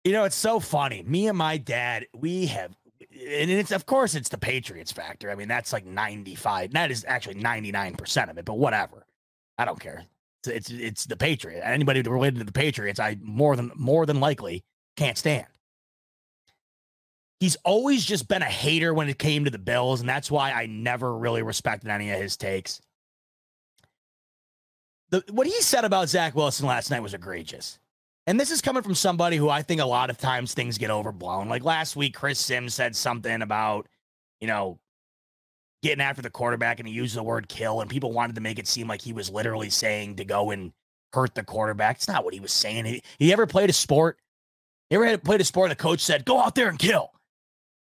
You 0.05 0.13
know, 0.13 0.25
it's 0.25 0.37
so 0.37 0.61
funny. 0.61 1.03
Me 1.03 1.29
and 1.29 1.37
my 1.37 1.59
dad, 1.59 2.07
we 2.17 2.47
have, 2.47 2.75
and 3.21 3.51
it's 3.51 3.73
of 3.73 3.87
course 3.87 4.15
it's 4.15 4.29
the 4.29 4.39
Patriots 4.39 4.93
factor. 4.93 5.31
I 5.31 5.35
mean, 5.35 5.49
that's 5.49 5.73
like 5.73 5.85
95. 5.85 6.73
That 6.73 6.91
is 6.91 7.05
actually 7.07 7.37
99% 7.37 8.31
of 8.31 8.39
it, 8.39 8.45
but 8.45 8.59
whatever. 8.59 9.05
I 9.59 9.65
don't 9.65 9.81
care. 9.81 10.05
It's 10.45 10.49
it's, 10.49 10.71
it's 10.71 11.05
the 11.05 11.17
Patriot. 11.17 11.63
Anybody 11.63 12.03
related 12.03 12.39
to 12.39 12.45
the 12.45 12.53
Patriots, 12.53 12.99
I 12.99 13.17
more 13.21 13.57
than 13.57 13.73
more 13.75 14.07
than 14.07 14.21
likely 14.21 14.65
can't 14.97 15.19
stand. 15.19 15.47
He's 17.41 17.57
always 17.65 18.05
just 18.05 18.29
been 18.29 18.43
a 18.43 18.47
hater 18.47 18.93
when 18.93 19.09
it 19.09 19.19
came 19.19 19.45
to 19.47 19.51
the 19.51 19.59
Bills, 19.59 20.01
and 20.01 20.09
that's 20.09 20.31
why 20.31 20.53
I 20.53 20.67
never 20.67 21.17
really 21.17 21.43
respected 21.43 21.91
any 21.91 22.11
of 22.11 22.21
his 22.21 22.37
takes. 22.37 22.81
the, 25.11 25.25
what 25.31 25.47
he 25.47 25.61
said 25.63 25.85
about 25.85 26.09
Zach 26.09 26.35
Wilson 26.35 26.67
last 26.67 26.91
night 26.91 27.01
was 27.01 27.15
egregious. 27.15 27.79
And 28.27 28.39
this 28.39 28.51
is 28.51 28.61
coming 28.61 28.83
from 28.83 28.95
somebody 28.95 29.37
who 29.37 29.49
I 29.49 29.63
think 29.63 29.81
a 29.81 29.87
lot 29.87 30.11
of 30.11 30.19
times 30.19 30.55
things 30.55 30.79
get 30.79 30.91
overblown. 30.91 31.49
Like 31.49 31.65
last 31.65 31.97
week, 31.97 32.15
Chris 32.15 32.39
Sims 32.39 32.75
said 32.75 32.95
something 32.95 33.43
about, 33.43 33.89
you 34.41 34.47
know, 34.47 34.79
getting 35.83 36.03
after 36.03 36.23
the 36.23 36.31
quarterback 36.31 36.79
and 36.79 36.87
he 36.87 36.95
used 36.95 37.17
the 37.17 37.23
word 37.23 37.49
kill, 37.49 37.81
and 37.81 37.91
people 37.91 38.13
wanted 38.13 38.35
to 38.35 38.41
make 38.41 38.59
it 38.59 38.69
seem 38.69 38.87
like 38.87 39.01
he 39.01 39.13
was 39.13 39.31
literally 39.31 39.71
saying 39.71 40.17
to 40.17 40.25
go 40.25 40.51
and 40.51 40.73
hurt 41.13 41.35
the 41.35 41.43
quarterback. 41.43 41.97
It's 41.97 42.09
not 42.09 42.25
what 42.25 42.35
he 42.35 42.41
was 42.41 42.53
saying. 42.53 42.85
He, 42.85 43.03
he 43.19 43.33
ever 43.33 43.47
played 43.47 43.71
a 43.71 43.73
sport? 43.73 44.19
You 44.91 44.97
ever 44.97 45.07
had 45.07 45.25
played 45.25 45.41
a 45.41 45.45
sport? 45.45 45.71
The 45.71 45.77
coach 45.77 46.01
said, 46.01 46.25
"Go 46.25 46.39
out 46.41 46.55
there 46.55 46.69
and 46.69 46.79
kill." 46.79 47.11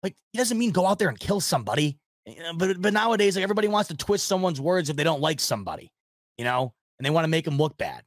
Like 0.03 0.15
he 0.33 0.39
doesn't 0.39 0.59
mean 0.59 0.71
go 0.71 0.87
out 0.87 0.99
there 0.99 1.09
and 1.09 1.19
kill 1.19 1.41
somebody. 1.41 1.99
Eh, 2.27 2.35
eh, 2.37 2.53
but 2.55 2.81
but 2.81 2.93
nowadays, 2.93 3.35
like 3.35 3.43
everybody 3.43 3.69
wants 3.69 3.89
to 3.89 3.97
twist 3.97 4.27
someone's 4.27 4.61
words 4.61 4.91
if 4.91 4.97
they 4.97 5.05
don't 5.05 5.21
like 5.21 5.41
somebody, 5.41 5.91
you 6.37 6.45
know, 6.45 6.73
and 6.99 7.07
they 7.07 7.11
want 7.11 7.25
to 7.25 7.29
make 7.29 7.45
them 7.45 7.59
look 7.59 7.77
bad. 7.79 8.03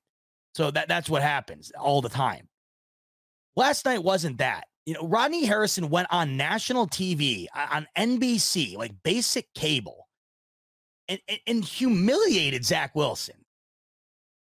So 0.55 0.71
that 0.71 0.87
that's 0.87 1.09
what 1.09 1.21
happens 1.21 1.71
all 1.79 2.01
the 2.01 2.09
time. 2.09 2.47
Last 3.55 3.85
night 3.85 4.03
wasn't 4.03 4.37
that. 4.39 4.65
You 4.85 4.95
know, 4.95 5.07
Rodney 5.07 5.45
Harrison 5.45 5.89
went 5.89 6.07
on 6.11 6.37
national 6.37 6.87
TV 6.87 7.47
uh, 7.55 7.67
on 7.71 7.87
NBC, 7.97 8.75
like 8.75 8.91
basic 9.03 9.53
cable, 9.53 10.07
and, 11.07 11.19
and, 11.27 11.39
and 11.45 11.63
humiliated 11.63 12.65
Zach 12.65 12.95
Wilson. 12.95 13.35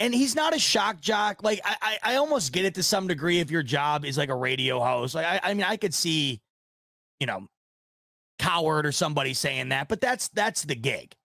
And 0.00 0.14
he's 0.14 0.36
not 0.36 0.54
a 0.54 0.58
shock 0.58 1.00
jock. 1.00 1.42
Like 1.42 1.60
I, 1.64 1.76
I, 1.80 2.12
I, 2.12 2.16
almost 2.16 2.52
get 2.52 2.64
it 2.64 2.74
to 2.76 2.84
some 2.84 3.08
degree 3.08 3.40
if 3.40 3.50
your 3.50 3.64
job 3.64 4.04
is 4.04 4.16
like 4.16 4.28
a 4.28 4.34
radio 4.34 4.78
host. 4.78 5.14
Like 5.14 5.26
I, 5.26 5.40
I 5.42 5.54
mean, 5.54 5.64
I 5.64 5.76
could 5.76 5.94
see, 5.94 6.40
you 7.18 7.26
know, 7.26 7.48
Cowherd 8.38 8.86
or 8.86 8.92
somebody 8.92 9.34
saying 9.34 9.70
that, 9.70 9.88
but 9.88 10.00
that's 10.00 10.28
that's 10.28 10.62
the 10.62 10.76
gig. 10.76 11.16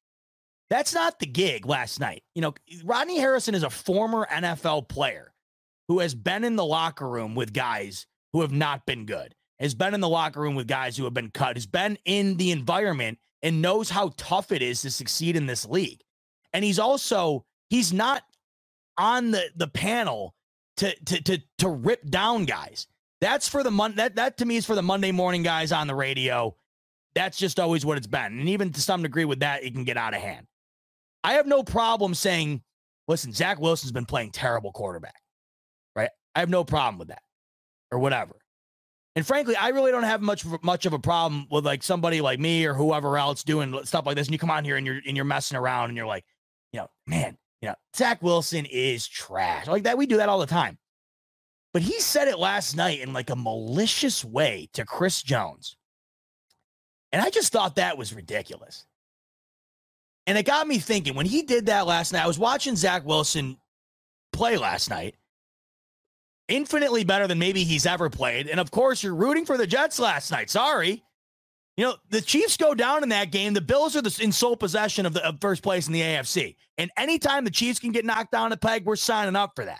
That's 0.74 0.95
not 0.95 1.20
the 1.20 1.28
gig 1.28 1.68
last 1.68 2.00
night. 2.00 2.24
You 2.34 2.41
know, 2.41 2.56
Rodney 2.84 3.20
Harrison 3.20 3.54
is 3.54 3.62
a 3.62 3.70
former 3.70 4.26
NFL 4.26 4.88
player 4.88 5.32
who 5.88 6.00
has 6.00 6.16
been 6.16 6.44
in 6.44 6.56
the 6.56 6.66
locker 6.66 7.08
room 7.08 7.36
with 7.36 7.54
guys 7.54 8.08
who 8.32 8.41
have 8.41 8.52
not 8.52 8.88
been 8.88 9.06
good, 9.06 9.36
has 9.60 9.76
been 9.76 9.94
in 9.94 10.00
the 10.00 10.10
locker 10.10 10.41
room 10.41 10.56
with 10.56 10.66
guys 10.66 10.98
who 10.98 11.04
have 11.04 11.14
been 11.14 11.30
cut, 11.30 11.58
has 11.58 11.68
been 11.68 12.00
in 12.06 12.38
the 12.38 12.50
environment 12.50 13.20
and 13.44 13.62
knows 13.62 13.91
how 13.91 14.14
tough 14.18 14.52
it 14.52 14.64
is 14.64 14.82
to 14.82 14.90
succeed 14.90 15.36
in 15.36 15.45
this 15.45 15.64
league. 15.64 16.02
And 16.54 16.66
he's 16.66 16.80
also 16.80 17.45
he's 17.70 17.94
not 17.94 18.24
on 18.98 19.30
the 19.30 19.52
the 19.56 19.68
panel 19.68 20.34
to 20.78 20.95
to 21.06 21.22
to 21.22 21.44
to 21.60 21.70
rip 21.70 22.10
down 22.10 22.45
guys. 22.45 22.88
That's 23.22 23.48
for 23.48 23.62
the 23.62 23.70
mon- 23.70 23.98
that 23.98 24.16
that 24.16 24.38
to 24.38 24.45
me 24.45 24.56
is 24.56 24.66
for 24.66 24.74
the 24.74 24.82
Monday 24.82 25.12
morning 25.12 25.44
guys 25.44 25.72
on 25.72 25.86
the 25.86 25.94
radio. 25.94 26.56
That's 27.14 27.38
just 27.38 27.60
always 27.60 27.86
what 27.86 28.00
it's 28.00 28.08
been. 28.08 28.40
And 28.40 28.50
even 28.50 28.72
to 28.72 28.82
some 28.82 29.04
degree 29.04 29.26
with 29.26 29.41
that, 29.41 29.64
it 29.64 29.76
can 29.76 29.84
get 29.84 29.98
out 29.98 30.16
of 30.16 30.22
hand. 30.22 30.48
I 31.24 31.34
have 31.34 31.48
no 31.48 31.64
problem 31.64 32.14
saying, 32.14 32.62
listen, 33.08 33.34
Zach 33.34 33.60
Wilson's 33.60 33.91
been 33.91 34.06
playing 34.06 34.32
terrible 34.32 34.72
quarterback, 34.72 35.22
right? 35.95 36.10
I 36.36 36.40
have 36.40 36.50
no 36.50 36.64
problem 36.64 36.98
with 36.98 37.10
that 37.10 37.22
or 37.91 38.00
whatever. 38.00 38.36
And 39.16 39.26
frankly, 39.26 39.56
I 39.56 39.70
really 39.70 39.91
don't 39.91 40.04
have 40.04 40.22
much 40.22 40.44
much 40.64 40.88
of 40.88 40.94
a 40.94 41.00
problem 41.00 41.48
with 41.52 41.66
like 41.66 41.84
somebody 41.84 42.20
like 42.20 42.40
me 42.40 42.66
or 42.66 42.74
whoever 42.74 43.18
else 43.18 43.44
doing 43.44 43.78
stuff 43.86 44.08
like 44.08 44.16
this. 44.16 44.28
And 44.28 44.34
you 44.34 44.40
come 44.40 44.50
on 44.50 44.66
here 44.66 44.76
and 44.76 44.86
you're 44.86 45.00
and 45.08 45.16
you're 45.16 45.26
messing 45.26 45.58
around 45.58 45.90
and 45.90 45.98
you're 45.98 46.08
like, 46.08 46.26
you 46.72 46.80
know, 46.80 46.88
man, 47.06 47.38
you 47.62 47.70
know, 47.70 47.76
Zach 47.95 48.24
Wilson 48.24 48.66
is 48.66 49.08
trash. 49.08 49.68
Like 49.68 49.84
that, 49.84 50.00
we 50.00 50.08
do 50.08 50.18
that 50.18 50.30
all 50.30 50.40
the 50.40 50.48
time. 50.48 50.80
But 51.74 51.84
he 51.84 52.00
said 52.00 52.28
it 52.28 52.40
last 52.40 52.76
night 52.76 53.02
in 53.02 53.14
like 53.14 53.30
a 53.30 53.36
malicious 53.36 54.26
way 54.26 54.70
to 54.74 54.84
Chris 54.84 55.22
Jones. 55.22 55.78
And 57.12 57.22
I 57.22 57.30
just 57.30 57.54
thought 57.54 57.76
that 57.76 57.98
was 57.98 58.14
ridiculous. 58.14 58.86
And 60.26 60.38
it 60.38 60.45
got 60.45 60.68
me 60.68 60.78
thinking 60.80 61.16
when 61.16 61.26
he 61.26 61.41
did 61.41 61.66
that 61.66 61.86
last 61.86 62.14
night, 62.14 62.24
I 62.24 62.28
was 62.28 62.40
watching 62.40 62.76
Zach 62.76 63.06
Wilson 63.06 63.58
play 64.32 64.58
last 64.58 64.90
night. 64.90 65.16
Infinitely 66.48 67.04
better 67.04 67.28
than 67.28 67.40
maybe 67.40 67.64
he's 67.64 67.86
ever 67.86 68.10
played. 68.10 68.48
And 68.48 68.60
of 68.60 68.72
course, 68.72 69.04
you're 69.04 69.16
rooting 69.16 69.45
for 69.45 69.58
the 69.58 69.68
Jets 69.68 70.00
last 70.00 70.32
night. 70.32 70.50
Sorry. 70.50 71.04
You 71.78 71.86
know, 71.86 71.95
the 72.10 72.22
Chiefs 72.22 72.58
go 72.58 72.76
down 72.76 73.02
in 73.04 73.10
that 73.10 73.32
game. 73.32 73.54
The 73.54 73.62
Bills 73.62 73.95
are 73.95 74.02
the, 74.02 74.18
in 74.22 74.32
sole 74.32 74.56
possession 74.56 75.06
of 75.06 75.14
the 75.14 75.26
of 75.26 75.41
first 75.41 75.64
place 75.64 75.88
in 75.88 75.94
the 75.94 76.02
AFC. 76.02 76.56
And 76.78 76.91
anytime 76.98 77.45
the 77.45 77.52
Chiefs 77.52 77.80
can 77.80 77.91
get 77.91 78.06
knocked 78.06 78.32
down 78.32 78.52
a 78.52 78.58
peg, 78.58 78.86
we're 78.86 78.95
signing 78.95 79.36
up 79.36 79.54
for 79.56 79.66
that. 79.66 79.80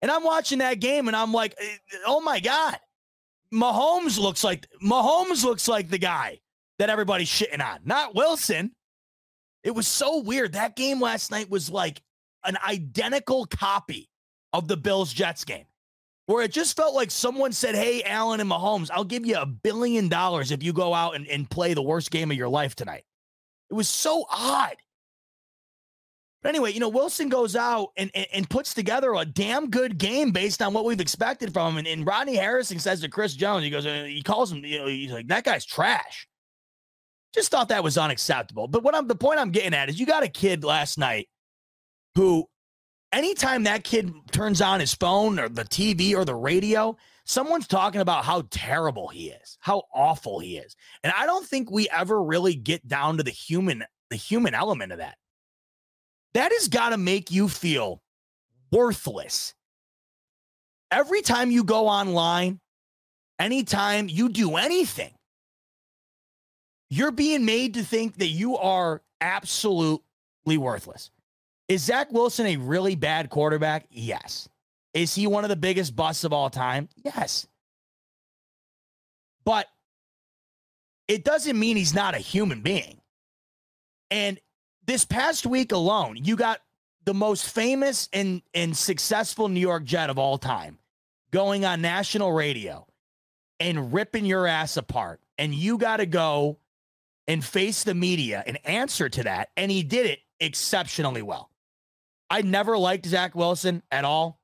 And 0.00 0.10
I'm 0.10 0.24
watching 0.24 0.58
that 0.58 0.80
game 0.80 1.08
and 1.08 1.16
I'm 1.16 1.32
like, 1.32 1.54
eh, 1.60 1.76
oh 2.06 2.20
my 2.20 2.40
God. 2.40 2.78
Mahomes 3.52 4.18
looks 4.18 4.42
like 4.42 4.66
Mahomes 4.82 5.44
looks 5.44 5.68
like 5.68 5.90
the 5.90 5.98
guy 5.98 6.40
that 6.78 6.88
everybody's 6.88 7.28
shitting 7.28 7.62
on, 7.62 7.80
not 7.84 8.14
Wilson. 8.14 8.72
It 9.62 9.74
was 9.74 9.86
so 9.86 10.20
weird. 10.20 10.52
That 10.52 10.76
game 10.76 11.00
last 11.00 11.30
night 11.30 11.50
was 11.50 11.70
like 11.70 12.02
an 12.44 12.56
identical 12.66 13.46
copy 13.46 14.08
of 14.52 14.68
the 14.68 14.76
Bills 14.76 15.12
Jets 15.12 15.44
game, 15.44 15.66
where 16.26 16.42
it 16.42 16.52
just 16.52 16.76
felt 16.76 16.94
like 16.94 17.10
someone 17.10 17.52
said, 17.52 17.74
Hey, 17.74 18.02
Allen 18.02 18.40
and 18.40 18.50
Mahomes, 18.50 18.90
I'll 18.92 19.04
give 19.04 19.24
you 19.24 19.36
a 19.36 19.46
billion 19.46 20.08
dollars 20.08 20.50
if 20.50 20.62
you 20.62 20.72
go 20.72 20.92
out 20.92 21.14
and, 21.14 21.26
and 21.28 21.48
play 21.48 21.74
the 21.74 21.82
worst 21.82 22.10
game 22.10 22.30
of 22.30 22.36
your 22.36 22.48
life 22.48 22.74
tonight. 22.74 23.04
It 23.70 23.74
was 23.74 23.88
so 23.88 24.26
odd. 24.30 24.76
But 26.42 26.48
anyway, 26.48 26.72
you 26.72 26.80
know, 26.80 26.88
Wilson 26.88 27.28
goes 27.28 27.54
out 27.54 27.90
and, 27.96 28.10
and, 28.14 28.26
and, 28.32 28.50
puts 28.50 28.74
together 28.74 29.14
a 29.14 29.24
damn 29.24 29.70
good 29.70 29.96
game 29.96 30.32
based 30.32 30.60
on 30.60 30.74
what 30.74 30.84
we've 30.84 31.00
expected 31.00 31.52
from 31.52 31.74
him. 31.74 31.78
And, 31.78 31.86
and 31.86 32.06
Rodney 32.06 32.34
Harrison 32.34 32.80
says 32.80 33.00
to 33.00 33.08
Chris 33.08 33.34
Jones, 33.34 33.62
he 33.62 33.70
goes, 33.70 33.86
uh, 33.86 34.04
he 34.08 34.22
calls 34.22 34.50
him, 34.50 34.64
you 34.64 34.80
know, 34.80 34.88
he's 34.88 35.12
like, 35.12 35.28
that 35.28 35.44
guy's 35.44 35.64
trash. 35.64 36.26
Just 37.34 37.50
thought 37.50 37.68
that 37.68 37.84
was 37.84 37.96
unacceptable. 37.96 38.68
But 38.68 38.82
what 38.82 38.94
I'm 38.94 39.08
the 39.08 39.14
point 39.14 39.40
I'm 39.40 39.50
getting 39.50 39.74
at 39.74 39.88
is 39.88 39.98
you 39.98 40.06
got 40.06 40.22
a 40.22 40.28
kid 40.28 40.64
last 40.64 40.98
night 40.98 41.28
who 42.14 42.46
anytime 43.12 43.64
that 43.64 43.84
kid 43.84 44.12
turns 44.32 44.60
on 44.60 44.80
his 44.80 44.94
phone 44.94 45.38
or 45.38 45.48
the 45.48 45.64
TV 45.64 46.14
or 46.14 46.24
the 46.24 46.34
radio, 46.34 46.96
someone's 47.24 47.66
talking 47.66 48.00
about 48.00 48.24
how 48.24 48.44
terrible 48.50 49.08
he 49.08 49.30
is, 49.30 49.56
how 49.60 49.84
awful 49.94 50.40
he 50.40 50.58
is. 50.58 50.76
And 51.02 51.12
I 51.16 51.26
don't 51.26 51.46
think 51.46 51.70
we 51.70 51.88
ever 51.88 52.22
really 52.22 52.54
get 52.54 52.86
down 52.86 53.16
to 53.16 53.22
the 53.22 53.30
human 53.30 53.84
the 54.10 54.16
human 54.16 54.54
element 54.54 54.92
of 54.92 54.98
that. 54.98 55.16
That 56.34 56.52
has 56.52 56.68
got 56.68 56.90
to 56.90 56.98
make 56.98 57.30
you 57.30 57.48
feel 57.48 58.02
worthless. 58.70 59.54
Every 60.90 61.22
time 61.22 61.50
you 61.50 61.64
go 61.64 61.88
online, 61.88 62.60
anytime 63.38 64.10
you 64.10 64.28
do 64.28 64.56
anything, 64.56 65.14
you're 66.92 67.10
being 67.10 67.46
made 67.46 67.72
to 67.72 67.82
think 67.82 68.18
that 68.18 68.26
you 68.26 68.58
are 68.58 69.00
absolutely 69.22 70.58
worthless. 70.58 71.10
Is 71.66 71.82
Zach 71.84 72.12
Wilson 72.12 72.44
a 72.44 72.56
really 72.58 72.96
bad 72.96 73.30
quarterback? 73.30 73.86
Yes. 73.88 74.46
Is 74.92 75.14
he 75.14 75.26
one 75.26 75.42
of 75.42 75.48
the 75.48 75.56
biggest 75.56 75.96
busts 75.96 76.22
of 76.22 76.34
all 76.34 76.50
time? 76.50 76.90
Yes. 77.02 77.46
But 79.46 79.68
it 81.08 81.24
doesn't 81.24 81.58
mean 81.58 81.78
he's 81.78 81.94
not 81.94 82.14
a 82.14 82.18
human 82.18 82.60
being. 82.60 83.00
And 84.10 84.38
this 84.84 85.06
past 85.06 85.46
week 85.46 85.72
alone, 85.72 86.18
you 86.22 86.36
got 86.36 86.60
the 87.06 87.14
most 87.14 87.48
famous 87.48 88.10
and, 88.12 88.42
and 88.52 88.76
successful 88.76 89.48
New 89.48 89.60
York 89.60 89.84
Jet 89.84 90.10
of 90.10 90.18
all 90.18 90.36
time 90.36 90.78
going 91.30 91.64
on 91.64 91.80
national 91.80 92.32
radio 92.32 92.86
and 93.58 93.94
ripping 93.94 94.26
your 94.26 94.46
ass 94.46 94.76
apart. 94.76 95.20
And 95.38 95.54
you 95.54 95.78
got 95.78 95.96
to 95.96 96.06
go 96.06 96.58
and 97.28 97.44
face 97.44 97.84
the 97.84 97.94
media 97.94 98.42
and 98.46 98.58
answer 98.64 99.08
to 99.08 99.22
that. 99.24 99.50
And 99.56 99.70
he 99.70 99.82
did 99.82 100.06
it 100.06 100.20
exceptionally 100.40 101.22
well. 101.22 101.50
I 102.30 102.42
never 102.42 102.78
liked 102.78 103.06
Zach 103.06 103.34
Wilson 103.34 103.82
at 103.90 104.04
all. 104.04 104.40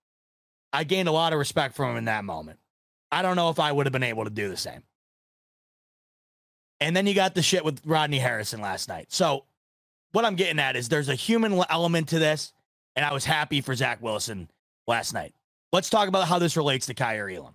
I 0.72 0.84
gained 0.84 1.09
a 1.09 1.12
lot 1.12 1.32
of 1.32 1.38
respect 1.38 1.74
from 1.74 1.92
him 1.92 1.96
in 1.96 2.05
that 2.05 2.24
moment. 2.24 2.59
I 3.10 3.22
don't 3.22 3.36
know 3.36 3.48
if 3.50 3.59
I 3.59 3.72
would 3.72 3.86
have 3.86 3.92
been 3.92 4.02
able 4.02 4.24
to 4.24 4.30
do 4.30 4.48
the 4.48 4.56
same. 4.56 4.82
And 6.80 6.94
then 6.94 7.06
you 7.06 7.14
got 7.14 7.34
the 7.34 7.42
shit 7.42 7.64
with 7.64 7.80
Rodney 7.84 8.18
Harrison 8.18 8.60
last 8.60 8.88
night. 8.88 9.06
So, 9.10 9.44
what 10.12 10.24
I'm 10.24 10.36
getting 10.36 10.59
at 10.59 10.76
is 10.76 10.88
there's 10.88 11.09
a 11.09 11.14
human 11.14 11.60
element 11.68 12.09
to 12.10 12.18
this, 12.18 12.52
and 12.96 13.05
I 13.05 13.12
was 13.12 13.24
happy 13.24 13.60
for 13.60 13.74
Zach 13.74 14.02
Wilson 14.02 14.50
last 14.86 15.12
night. 15.12 15.34
Let's 15.72 15.90
talk 15.90 16.09
about 16.09 16.28
how 16.28 16.38
this 16.38 16.56
relates 16.56 16.86
to 16.86 16.94
Kaiir 16.94 17.28
Elam. 17.36 17.55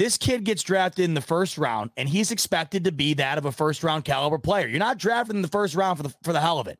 This 0.00 0.16
kid 0.16 0.44
gets 0.44 0.62
drafted 0.62 1.04
in 1.04 1.12
the 1.12 1.20
first 1.20 1.58
round, 1.58 1.90
and 1.94 2.08
he's 2.08 2.30
expected 2.30 2.84
to 2.84 2.90
be 2.90 3.12
that 3.12 3.36
of 3.36 3.44
a 3.44 3.52
first 3.52 3.84
round 3.84 4.02
caliber 4.02 4.38
player. 4.38 4.66
You're 4.66 4.78
not 4.78 4.96
drafted 4.96 5.36
in 5.36 5.42
the 5.42 5.48
first 5.48 5.74
round 5.74 5.98
for 5.98 6.04
the 6.04 6.14
for 6.22 6.32
the 6.32 6.40
hell 6.40 6.58
of 6.58 6.68
it. 6.68 6.78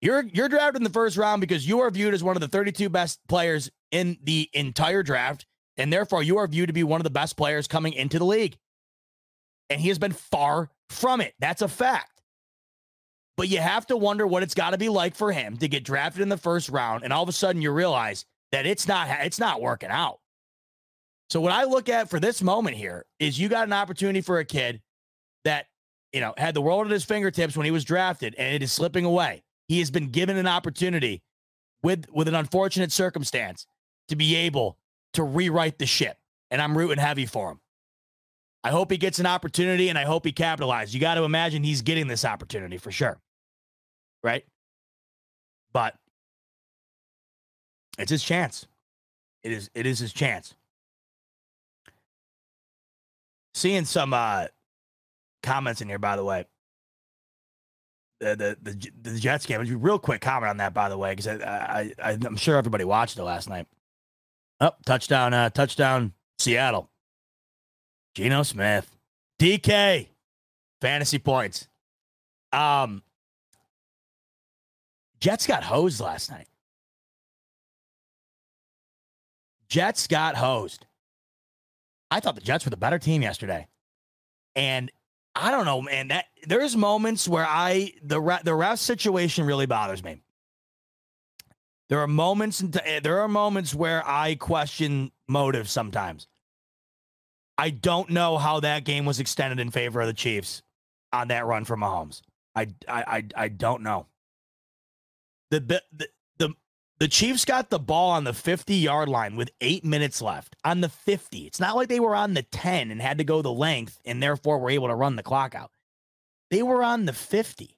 You're 0.00 0.22
you're 0.32 0.48
drafted 0.48 0.76
in 0.76 0.84
the 0.84 0.90
first 0.90 1.16
round 1.16 1.40
because 1.40 1.66
you 1.66 1.80
are 1.80 1.90
viewed 1.90 2.14
as 2.14 2.22
one 2.22 2.36
of 2.36 2.40
the 2.40 2.46
32 2.46 2.88
best 2.88 3.18
players 3.26 3.68
in 3.90 4.16
the 4.22 4.48
entire 4.52 5.02
draft, 5.02 5.44
and 5.76 5.92
therefore 5.92 6.22
you 6.22 6.36
are 6.36 6.46
viewed 6.46 6.68
to 6.68 6.72
be 6.72 6.84
one 6.84 7.00
of 7.00 7.04
the 7.04 7.10
best 7.10 7.36
players 7.36 7.66
coming 7.66 7.94
into 7.94 8.20
the 8.20 8.24
league. 8.24 8.56
And 9.68 9.80
he 9.80 9.88
has 9.88 9.98
been 9.98 10.12
far 10.12 10.70
from 10.88 11.20
it. 11.20 11.34
That's 11.40 11.62
a 11.62 11.68
fact. 11.68 12.22
But 13.36 13.48
you 13.48 13.58
have 13.58 13.86
to 13.86 13.96
wonder 13.96 14.24
what 14.24 14.44
it's 14.44 14.54
got 14.54 14.70
to 14.70 14.78
be 14.78 14.88
like 14.88 15.16
for 15.16 15.32
him 15.32 15.56
to 15.56 15.66
get 15.66 15.82
drafted 15.82 16.22
in 16.22 16.28
the 16.28 16.36
first 16.36 16.68
round, 16.68 17.02
and 17.02 17.12
all 17.12 17.24
of 17.24 17.28
a 17.28 17.32
sudden 17.32 17.60
you 17.60 17.72
realize 17.72 18.24
that 18.52 18.66
it's 18.66 18.86
not 18.86 19.08
it's 19.22 19.40
not 19.40 19.60
working 19.60 19.90
out. 19.90 20.20
So 21.30 21.40
what 21.40 21.52
I 21.52 21.64
look 21.64 21.88
at 21.88 22.08
for 22.08 22.20
this 22.20 22.42
moment 22.42 22.76
here 22.76 23.04
is 23.18 23.38
you 23.38 23.48
got 23.48 23.66
an 23.66 23.72
opportunity 23.72 24.20
for 24.20 24.38
a 24.38 24.44
kid 24.44 24.80
that, 25.44 25.66
you 26.12 26.20
know, 26.20 26.34
had 26.36 26.54
the 26.54 26.62
world 26.62 26.86
at 26.86 26.92
his 26.92 27.04
fingertips 27.04 27.56
when 27.56 27.64
he 27.64 27.70
was 27.70 27.84
drafted 27.84 28.34
and 28.38 28.54
it 28.54 28.62
is 28.62 28.72
slipping 28.72 29.04
away. 29.04 29.42
He 29.68 29.80
has 29.80 29.90
been 29.90 30.10
given 30.10 30.36
an 30.36 30.46
opportunity 30.46 31.22
with 31.82 32.06
with 32.12 32.28
an 32.28 32.34
unfortunate 32.34 32.92
circumstance 32.92 33.66
to 34.08 34.16
be 34.16 34.36
able 34.36 34.78
to 35.14 35.24
rewrite 35.24 35.78
the 35.78 35.86
ship. 35.86 36.16
And 36.50 36.62
I'm 36.62 36.78
rooting 36.78 36.98
heavy 36.98 37.26
for 37.26 37.50
him. 37.50 37.60
I 38.62 38.70
hope 38.70 38.90
he 38.90 38.96
gets 38.96 39.18
an 39.18 39.26
opportunity 39.26 39.88
and 39.88 39.98
I 39.98 40.04
hope 40.04 40.24
he 40.24 40.32
capitalizes. 40.32 40.94
You 40.94 41.00
got 41.00 41.14
to 41.14 41.24
imagine 41.24 41.64
he's 41.64 41.82
getting 41.82 42.06
this 42.06 42.24
opportunity 42.24 42.78
for 42.78 42.92
sure. 42.92 43.18
Right? 44.22 44.44
But 45.72 45.94
it's 47.98 48.10
his 48.10 48.22
chance. 48.22 48.66
It 49.42 49.52
is 49.52 49.70
it 49.74 49.86
is 49.86 49.98
his 49.98 50.12
chance. 50.12 50.54
Seeing 53.56 53.86
some 53.86 54.12
uh 54.12 54.48
comments 55.42 55.80
in 55.80 55.88
here, 55.88 55.98
by 55.98 56.16
the 56.16 56.24
way. 56.24 56.44
The 58.20 58.36
the 58.36 58.58
the, 58.70 58.90
the 59.10 59.18
Jets 59.18 59.46
game. 59.46 59.62
Real 59.80 59.98
quick 59.98 60.20
comment 60.20 60.50
on 60.50 60.58
that, 60.58 60.74
by 60.74 60.90
the 60.90 60.98
way, 60.98 61.12
because 61.12 61.26
I, 61.26 61.90
I 61.98 62.18
I'm 62.22 62.36
sure 62.36 62.58
everybody 62.58 62.84
watched 62.84 63.18
it 63.18 63.22
last 63.22 63.48
night. 63.48 63.66
Oh, 64.60 64.72
touchdown, 64.84 65.32
uh, 65.32 65.48
touchdown, 65.48 66.12
Seattle. 66.38 66.90
Geno 68.14 68.42
Smith, 68.42 68.90
DK, 69.38 70.08
fantasy 70.82 71.18
points. 71.18 71.68
Um, 72.52 73.02
Jets 75.20 75.46
got 75.46 75.64
hosed 75.64 76.00
last 76.00 76.30
night. 76.30 76.48
Jets 79.68 80.06
got 80.06 80.36
hosed. 80.36 80.85
I 82.10 82.20
thought 82.20 82.34
the 82.34 82.40
Jets 82.40 82.64
were 82.64 82.70
the 82.70 82.76
better 82.76 82.98
team 82.98 83.22
yesterday. 83.22 83.68
And 84.54 84.90
I 85.34 85.50
don't 85.50 85.66
know, 85.66 85.82
man. 85.82 86.08
That 86.08 86.26
there's 86.46 86.76
moments 86.76 87.28
where 87.28 87.46
I 87.46 87.92
the 88.02 88.40
the 88.42 88.54
ref 88.54 88.78
situation 88.78 89.44
really 89.44 89.66
bothers 89.66 90.02
me. 90.02 90.22
There 91.88 92.00
are 92.00 92.06
moments 92.06 92.64
eh, 92.84 93.00
there 93.00 93.20
are 93.20 93.28
moments 93.28 93.74
where 93.74 94.02
I 94.06 94.34
question 94.36 95.12
motive 95.28 95.68
sometimes. 95.68 96.26
I 97.58 97.70
don't 97.70 98.10
know 98.10 98.38
how 98.38 98.60
that 98.60 98.84
game 98.84 99.04
was 99.04 99.20
extended 99.20 99.60
in 99.60 99.70
favor 99.70 100.00
of 100.00 100.06
the 100.06 100.14
Chiefs 100.14 100.62
on 101.12 101.28
that 101.28 101.46
run 101.46 101.64
for 101.64 101.76
Mahomes. 101.76 102.22
I 102.54 102.68
I 102.88 103.02
I, 103.06 103.24
I 103.36 103.48
don't 103.48 103.82
know. 103.82 104.06
The, 105.50 105.60
the 105.60 106.08
the 106.98 107.08
Chiefs 107.08 107.44
got 107.44 107.68
the 107.68 107.78
ball 107.78 108.10
on 108.10 108.24
the 108.24 108.32
50 108.32 108.74
yard 108.74 109.08
line 109.08 109.36
with 109.36 109.50
eight 109.60 109.84
minutes 109.84 110.22
left 110.22 110.56
on 110.64 110.80
the 110.80 110.88
50. 110.88 111.46
It's 111.46 111.60
not 111.60 111.76
like 111.76 111.88
they 111.88 112.00
were 112.00 112.16
on 112.16 112.34
the 112.34 112.42
10 112.42 112.90
and 112.90 113.00
had 113.02 113.18
to 113.18 113.24
go 113.24 113.42
the 113.42 113.52
length 113.52 114.00
and 114.04 114.22
therefore 114.22 114.58
were 114.58 114.70
able 114.70 114.88
to 114.88 114.94
run 114.94 115.16
the 115.16 115.22
clock 115.22 115.54
out. 115.54 115.70
They 116.50 116.62
were 116.62 116.82
on 116.82 117.04
the 117.04 117.12
50 117.12 117.76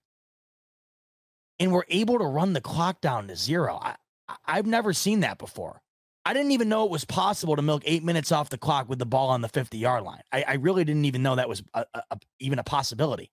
and 1.58 1.72
were 1.72 1.86
able 1.88 2.18
to 2.18 2.24
run 2.24 2.52
the 2.52 2.60
clock 2.60 3.00
down 3.00 3.28
to 3.28 3.36
zero. 3.36 3.78
I, 3.82 3.96
I've 4.46 4.66
never 4.66 4.92
seen 4.92 5.20
that 5.20 5.38
before. 5.38 5.82
I 6.24 6.34
didn't 6.34 6.52
even 6.52 6.68
know 6.68 6.84
it 6.84 6.90
was 6.90 7.04
possible 7.04 7.56
to 7.56 7.62
milk 7.62 7.82
eight 7.86 8.04
minutes 8.04 8.30
off 8.30 8.50
the 8.50 8.58
clock 8.58 8.88
with 8.88 8.98
the 8.98 9.06
ball 9.06 9.30
on 9.30 9.40
the 9.40 9.48
50 9.48 9.78
yard 9.78 10.04
line. 10.04 10.22
I, 10.30 10.44
I, 10.46 10.54
really 10.54 10.84
didn't 10.84 11.06
even 11.06 11.22
know 11.22 11.36
that 11.36 11.48
was 11.48 11.62
a, 11.72 11.86
a, 11.94 12.02
a, 12.10 12.18
even 12.38 12.58
a 12.58 12.64
possibility. 12.64 13.30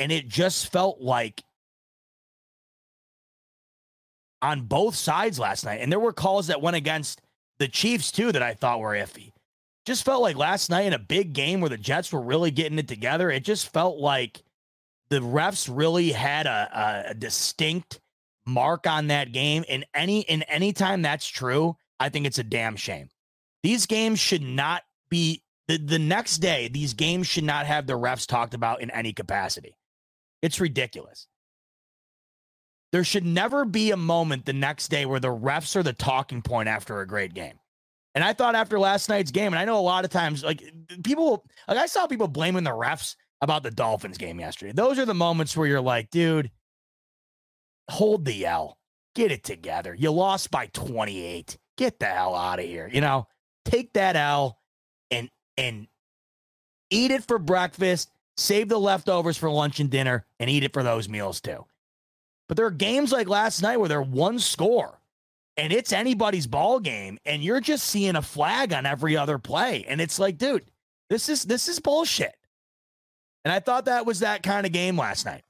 And 0.00 0.10
it 0.10 0.26
just 0.26 0.72
felt 0.72 1.00
like 1.00 1.42
on 4.42 4.62
both 4.62 4.94
sides 4.94 5.38
last 5.38 5.64
night. 5.64 5.80
And 5.80 5.90
there 5.90 6.00
were 6.00 6.12
calls 6.12 6.46
that 6.48 6.62
went 6.62 6.76
against 6.76 7.20
the 7.58 7.68
Chiefs 7.68 8.12
too 8.12 8.32
that 8.32 8.42
I 8.42 8.54
thought 8.54 8.80
were 8.80 8.94
iffy. 8.94 9.32
Just 9.84 10.04
felt 10.04 10.22
like 10.22 10.36
last 10.36 10.70
night 10.70 10.86
in 10.86 10.92
a 10.92 10.98
big 10.98 11.32
game 11.32 11.60
where 11.60 11.70
the 11.70 11.78
Jets 11.78 12.12
were 12.12 12.20
really 12.20 12.50
getting 12.50 12.78
it 12.78 12.88
together, 12.88 13.30
it 13.30 13.44
just 13.44 13.72
felt 13.72 13.98
like 13.98 14.42
the 15.08 15.20
refs 15.20 15.68
really 15.72 16.12
had 16.12 16.46
a, 16.46 17.06
a 17.10 17.14
distinct 17.14 18.00
mark 18.46 18.86
on 18.86 19.06
that 19.08 19.32
game. 19.32 19.64
And 19.68 19.86
any 19.94 20.20
in 20.20 20.42
any 20.42 20.72
time 20.72 21.02
that's 21.02 21.26
true, 21.26 21.76
I 21.98 22.10
think 22.10 22.26
it's 22.26 22.38
a 22.38 22.44
damn 22.44 22.76
shame. 22.76 23.08
These 23.62 23.86
games 23.86 24.18
should 24.18 24.42
not 24.42 24.82
be 25.08 25.42
the, 25.68 25.76
the 25.76 25.98
next 25.98 26.38
day, 26.38 26.68
these 26.68 26.94
games 26.94 27.26
should 27.26 27.44
not 27.44 27.66
have 27.66 27.86
the 27.86 27.98
refs 27.98 28.26
talked 28.26 28.54
about 28.54 28.80
in 28.80 28.90
any 28.90 29.12
capacity. 29.12 29.76
It's 30.42 30.60
ridiculous. 30.60 31.26
There 32.92 33.04
should 33.04 33.26
never 33.26 33.64
be 33.64 33.90
a 33.90 33.96
moment 33.96 34.46
the 34.46 34.52
next 34.52 34.88
day 34.88 35.04
where 35.04 35.20
the 35.20 35.28
refs 35.28 35.76
are 35.76 35.82
the 35.82 35.92
talking 35.92 36.42
point 36.42 36.68
after 36.68 37.00
a 37.00 37.06
great 37.06 37.34
game. 37.34 37.58
And 38.14 38.24
I 38.24 38.32
thought 38.32 38.54
after 38.54 38.78
last 38.78 39.08
night's 39.08 39.30
game, 39.30 39.52
and 39.52 39.58
I 39.58 39.64
know 39.64 39.78
a 39.78 39.80
lot 39.80 40.04
of 40.04 40.10
times, 40.10 40.42
like 40.42 40.62
people, 41.04 41.44
like 41.68 41.76
I 41.78 41.86
saw 41.86 42.06
people 42.06 42.28
blaming 42.28 42.64
the 42.64 42.70
refs 42.70 43.14
about 43.40 43.62
the 43.62 43.70
Dolphins 43.70 44.18
game 44.18 44.40
yesterday. 44.40 44.72
Those 44.72 44.98
are 44.98 45.04
the 45.04 45.14
moments 45.14 45.56
where 45.56 45.68
you're 45.68 45.80
like, 45.80 46.10
dude, 46.10 46.50
hold 47.90 48.24
the 48.24 48.46
L, 48.46 48.78
get 49.14 49.30
it 49.30 49.44
together. 49.44 49.94
You 49.94 50.10
lost 50.10 50.50
by 50.50 50.66
28. 50.72 51.58
Get 51.76 52.00
the 52.00 52.06
hell 52.06 52.34
out 52.34 52.58
of 52.58 52.64
here. 52.64 52.90
You 52.92 53.00
know, 53.00 53.28
take 53.64 53.92
that 53.92 54.16
L 54.16 54.58
and 55.10 55.28
and 55.56 55.86
eat 56.90 57.10
it 57.10 57.24
for 57.24 57.38
breakfast. 57.38 58.10
Save 58.36 58.68
the 58.68 58.78
leftovers 58.78 59.36
for 59.36 59.50
lunch 59.50 59.80
and 59.80 59.90
dinner, 59.90 60.24
and 60.38 60.48
eat 60.48 60.64
it 60.64 60.72
for 60.72 60.82
those 60.82 61.08
meals 61.08 61.40
too. 61.40 61.64
But 62.48 62.56
there 62.56 62.66
are 62.66 62.70
games 62.70 63.12
like 63.12 63.28
last 63.28 63.62
night 63.62 63.76
where 63.76 63.88
they're 63.88 64.02
one 64.02 64.38
score 64.38 64.98
and 65.58 65.72
it's 65.72 65.92
anybody's 65.92 66.46
ball 66.46 66.80
game 66.80 67.18
and 67.26 67.42
you're 67.42 67.60
just 67.60 67.84
seeing 67.84 68.16
a 68.16 68.22
flag 68.22 68.72
on 68.72 68.86
every 68.86 69.16
other 69.16 69.38
play 69.38 69.84
and 69.86 70.00
it's 70.00 70.18
like 70.18 70.38
dude 70.38 70.70
this 71.10 71.28
is 71.28 71.44
this 71.44 71.68
is 71.68 71.80
bullshit. 71.80 72.34
And 73.44 73.52
i 73.52 73.60
thought 73.60 73.86
that 73.86 74.06
was 74.06 74.20
that 74.20 74.42
kind 74.42 74.64
of 74.64 74.72
game 74.72 74.96
last 74.96 75.26
night. 75.26 75.42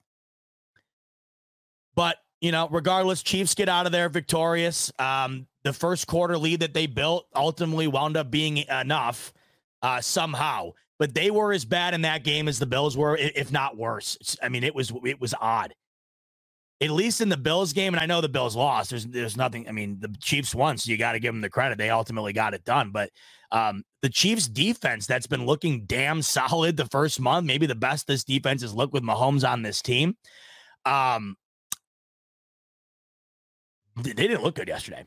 But 1.95 2.17
you 2.41 2.51
know 2.51 2.69
regardless 2.71 3.23
chiefs 3.23 3.55
get 3.55 3.69
out 3.69 3.87
of 3.87 3.93
there 3.93 4.09
victorious. 4.09 4.91
Um, 4.99 5.47
the 5.63 5.73
first 5.73 6.07
quarter 6.07 6.39
lead 6.39 6.61
that 6.61 6.75
they 6.75 6.87
built 6.87 7.27
ultimately 7.37 7.87
wound 7.87 8.17
up 8.17 8.31
being 8.31 8.59
enough 8.59 9.33
uh, 9.83 10.01
somehow. 10.01 10.73
But 10.99 11.15
they 11.15 11.31
were 11.31 11.53
as 11.53 11.65
bad 11.65 11.95
in 11.95 12.03
that 12.03 12.25
game 12.25 12.49
as 12.49 12.59
the 12.59 12.67
bills 12.67 12.97
were 12.97 13.17
if 13.17 13.53
not 13.53 13.77
worse. 13.77 14.37
I 14.43 14.49
mean 14.49 14.65
it 14.65 14.75
was 14.75 14.93
it 15.05 15.21
was 15.21 15.35
odd 15.41 15.75
at 16.81 16.91
least 16.91 17.21
in 17.21 17.29
the 17.29 17.37
Bills 17.37 17.73
game, 17.73 17.95
and 17.95 18.01
I 18.01 18.07
know 18.07 18.21
the 18.21 18.29
Bills 18.29 18.55
lost. 18.55 18.91
There's 18.91 19.07
there's 19.07 19.37
nothing. 19.37 19.69
I 19.69 19.73
mean, 19.73 19.99
the 20.01 20.15
Chiefs 20.21 20.55
won, 20.55 20.79
so 20.79 20.91
you 20.91 20.97
got 20.97 21.13
to 21.13 21.21
give 21.21 21.35
them 21.35 21.41
the 21.41 21.51
credit. 21.51 21.79
They 21.79 21.91
ultimately 21.91 22.33
got 22.33 22.55
it 22.55 22.65
done. 22.65 22.91
But 22.93 23.11
um, 23.51 23.83
the 24.03 24.09
Chiefs 24.09 24.47
defense 24.47 25.07
that's 25.07 25.27
been 25.27 25.45
looking 25.45 25.85
damn 25.87 26.23
solid 26.23 26.77
the 26.77 26.87
first 26.87 27.21
month, 27.21 27.47
maybe 27.47 27.67
the 27.67 27.75
best 27.75 28.07
this 28.07 28.25
defense 28.25 28.63
has 28.63 28.75
looked 28.75 28.93
with 28.93 29.03
Mahomes 29.03 29.49
on 29.49 29.63
this 29.63 29.83
team. 29.83 30.17
Um, 30.85 31.37
they 33.97 34.13
didn't 34.13 34.45
look 34.45 34.55
good 34.55 34.69
yesterday. 34.69 35.05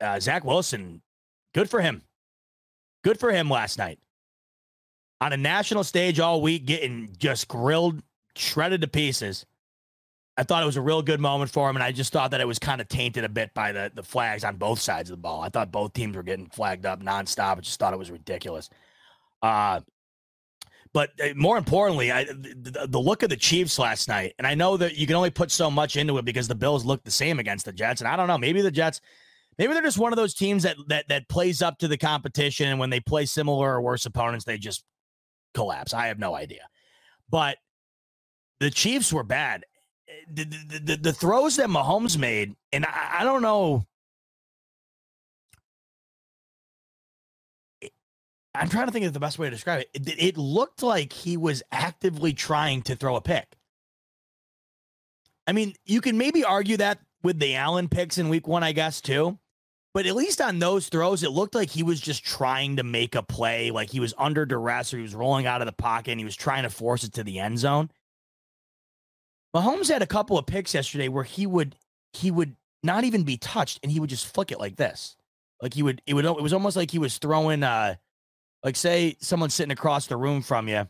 Uh, 0.00 0.20
Zach 0.20 0.44
Wilson, 0.44 1.02
good 1.54 1.68
for 1.68 1.80
him. 1.80 2.02
Good 3.02 3.18
for 3.18 3.32
him 3.32 3.50
last 3.50 3.78
night. 3.78 3.98
On 5.20 5.32
a 5.32 5.36
national 5.36 5.82
stage 5.82 6.20
all 6.20 6.42
week, 6.42 6.66
getting 6.66 7.14
just 7.18 7.48
grilled, 7.48 8.02
shredded 8.36 8.82
to 8.82 8.88
pieces. 8.88 9.46
I 10.38 10.42
thought 10.42 10.62
it 10.62 10.66
was 10.66 10.76
a 10.76 10.82
real 10.82 11.00
good 11.00 11.20
moment 11.20 11.50
for 11.50 11.68
him, 11.68 11.76
and 11.76 11.82
I 11.82 11.92
just 11.92 12.12
thought 12.12 12.30
that 12.32 12.42
it 12.42 12.46
was 12.46 12.58
kind 12.58 12.80
of 12.80 12.88
tainted 12.88 13.24
a 13.24 13.28
bit 13.28 13.54
by 13.54 13.72
the 13.72 13.90
the 13.94 14.02
flags 14.02 14.44
on 14.44 14.56
both 14.56 14.80
sides 14.80 15.10
of 15.10 15.16
the 15.16 15.22
ball. 15.22 15.40
I 15.40 15.48
thought 15.48 15.72
both 15.72 15.94
teams 15.94 16.16
were 16.16 16.22
getting 16.22 16.46
flagged 16.46 16.84
up 16.84 17.02
nonstop. 17.02 17.58
I 17.58 17.60
just 17.60 17.78
thought 17.78 17.94
it 17.94 17.98
was 17.98 18.10
ridiculous. 18.10 18.68
Uh, 19.42 19.80
but 20.92 21.10
uh, 21.22 21.34
more 21.36 21.58
importantly, 21.58 22.10
I, 22.10 22.24
the, 22.24 22.86
the, 22.88 22.98
look 22.98 23.22
of 23.22 23.28
the 23.28 23.36
Chiefs 23.36 23.78
last 23.78 24.08
night, 24.08 24.34
and 24.38 24.46
I 24.46 24.54
know 24.54 24.78
that 24.78 24.96
you 24.96 25.06
can 25.06 25.16
only 25.16 25.28
put 25.28 25.50
so 25.50 25.70
much 25.70 25.96
into 25.96 26.16
it 26.16 26.24
because 26.24 26.48
the 26.48 26.54
Bills 26.54 26.86
look 26.86 27.04
the 27.04 27.10
same 27.10 27.38
against 27.38 27.66
the 27.66 27.72
Jets, 27.72 28.00
and 28.00 28.08
I 28.08 28.16
don't 28.16 28.28
know, 28.28 28.38
maybe 28.38 28.62
the 28.62 28.70
Jets, 28.70 29.02
maybe 29.58 29.74
they're 29.74 29.82
just 29.82 29.98
one 29.98 30.12
of 30.12 30.16
those 30.16 30.32
teams 30.32 30.62
that 30.62 30.76
that 30.88 31.06
that 31.08 31.28
plays 31.28 31.60
up 31.60 31.78
to 31.80 31.88
the 31.88 31.98
competition, 31.98 32.68
and 32.68 32.78
when 32.78 32.88
they 32.90 33.00
play 33.00 33.26
similar 33.26 33.74
or 33.74 33.82
worse 33.82 34.06
opponents, 34.06 34.46
they 34.46 34.56
just 34.56 34.84
collapse. 35.52 35.92
I 35.92 36.06
have 36.06 36.18
no 36.18 36.34
idea, 36.34 36.62
but 37.28 37.58
the 38.60 38.70
Chiefs 38.70 39.12
were 39.12 39.22
bad, 39.22 39.64
the, 40.28 40.44
the, 40.44 40.78
the, 40.78 40.96
the 40.96 41.12
throws 41.12 41.56
that 41.56 41.68
Mahomes 41.68 42.18
made, 42.18 42.54
and 42.72 42.84
I, 42.84 43.18
I 43.20 43.24
don't 43.24 43.42
know. 43.42 43.84
I'm 48.54 48.68
trying 48.68 48.86
to 48.86 48.92
think 48.92 49.04
of 49.04 49.12
the 49.12 49.20
best 49.20 49.38
way 49.38 49.48
to 49.48 49.50
describe 49.50 49.80
it. 49.80 49.90
it. 49.92 50.22
It 50.22 50.38
looked 50.38 50.82
like 50.82 51.12
he 51.12 51.36
was 51.36 51.62
actively 51.70 52.32
trying 52.32 52.82
to 52.82 52.96
throw 52.96 53.16
a 53.16 53.20
pick. 53.20 53.56
I 55.46 55.52
mean, 55.52 55.74
you 55.84 56.00
can 56.00 56.16
maybe 56.18 56.42
argue 56.42 56.78
that 56.78 56.98
with 57.22 57.38
the 57.38 57.54
Allen 57.54 57.88
picks 57.88 58.18
in 58.18 58.28
week 58.28 58.48
one, 58.48 58.64
I 58.64 58.72
guess, 58.72 59.00
too. 59.00 59.38
But 59.94 60.06
at 60.06 60.14
least 60.14 60.40
on 60.40 60.58
those 60.58 60.88
throws, 60.88 61.22
it 61.22 61.30
looked 61.30 61.54
like 61.54 61.70
he 61.70 61.82
was 61.82 62.00
just 62.00 62.24
trying 62.24 62.76
to 62.76 62.82
make 62.82 63.14
a 63.14 63.22
play, 63.22 63.70
like 63.70 63.90
he 63.90 64.00
was 64.00 64.12
under 64.18 64.44
duress 64.44 64.92
or 64.92 64.98
he 64.98 65.02
was 65.02 65.14
rolling 65.14 65.46
out 65.46 65.62
of 65.62 65.66
the 65.66 65.72
pocket 65.72 66.10
and 66.10 66.20
he 66.20 66.24
was 66.24 66.36
trying 66.36 66.64
to 66.64 66.70
force 66.70 67.02
it 67.04 67.14
to 67.14 67.24
the 67.24 67.38
end 67.38 67.58
zone. 67.58 67.90
Mahomes 69.56 69.88
had 69.88 70.02
a 70.02 70.06
couple 70.06 70.36
of 70.36 70.44
picks 70.44 70.74
yesterday 70.74 71.08
where 71.08 71.24
he 71.24 71.46
would 71.46 71.76
he 72.12 72.30
would 72.30 72.56
not 72.82 73.04
even 73.04 73.22
be 73.22 73.38
touched 73.38 73.80
and 73.82 73.90
he 73.90 74.00
would 74.00 74.10
just 74.10 74.32
flick 74.34 74.52
it 74.52 74.60
like 74.60 74.76
this. 74.76 75.16
Like 75.62 75.72
he 75.72 75.82
would 75.82 76.02
it 76.06 76.12
would 76.12 76.26
it 76.26 76.42
was 76.42 76.52
almost 76.52 76.76
like 76.76 76.90
he 76.90 76.98
was 76.98 77.16
throwing 77.16 77.62
uh 77.62 77.94
like 78.62 78.76
say 78.76 79.16
someone's 79.20 79.54
sitting 79.54 79.72
across 79.72 80.08
the 80.08 80.16
room 80.16 80.42
from 80.42 80.68
you 80.68 80.86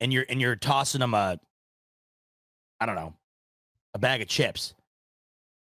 and 0.00 0.12
you're 0.12 0.24
and 0.28 0.40
you're 0.40 0.54
tossing 0.54 1.00
them 1.00 1.12
a 1.12 1.40
I 2.80 2.86
don't 2.86 2.94
know, 2.94 3.14
a 3.94 3.98
bag 3.98 4.22
of 4.22 4.28
chips. 4.28 4.74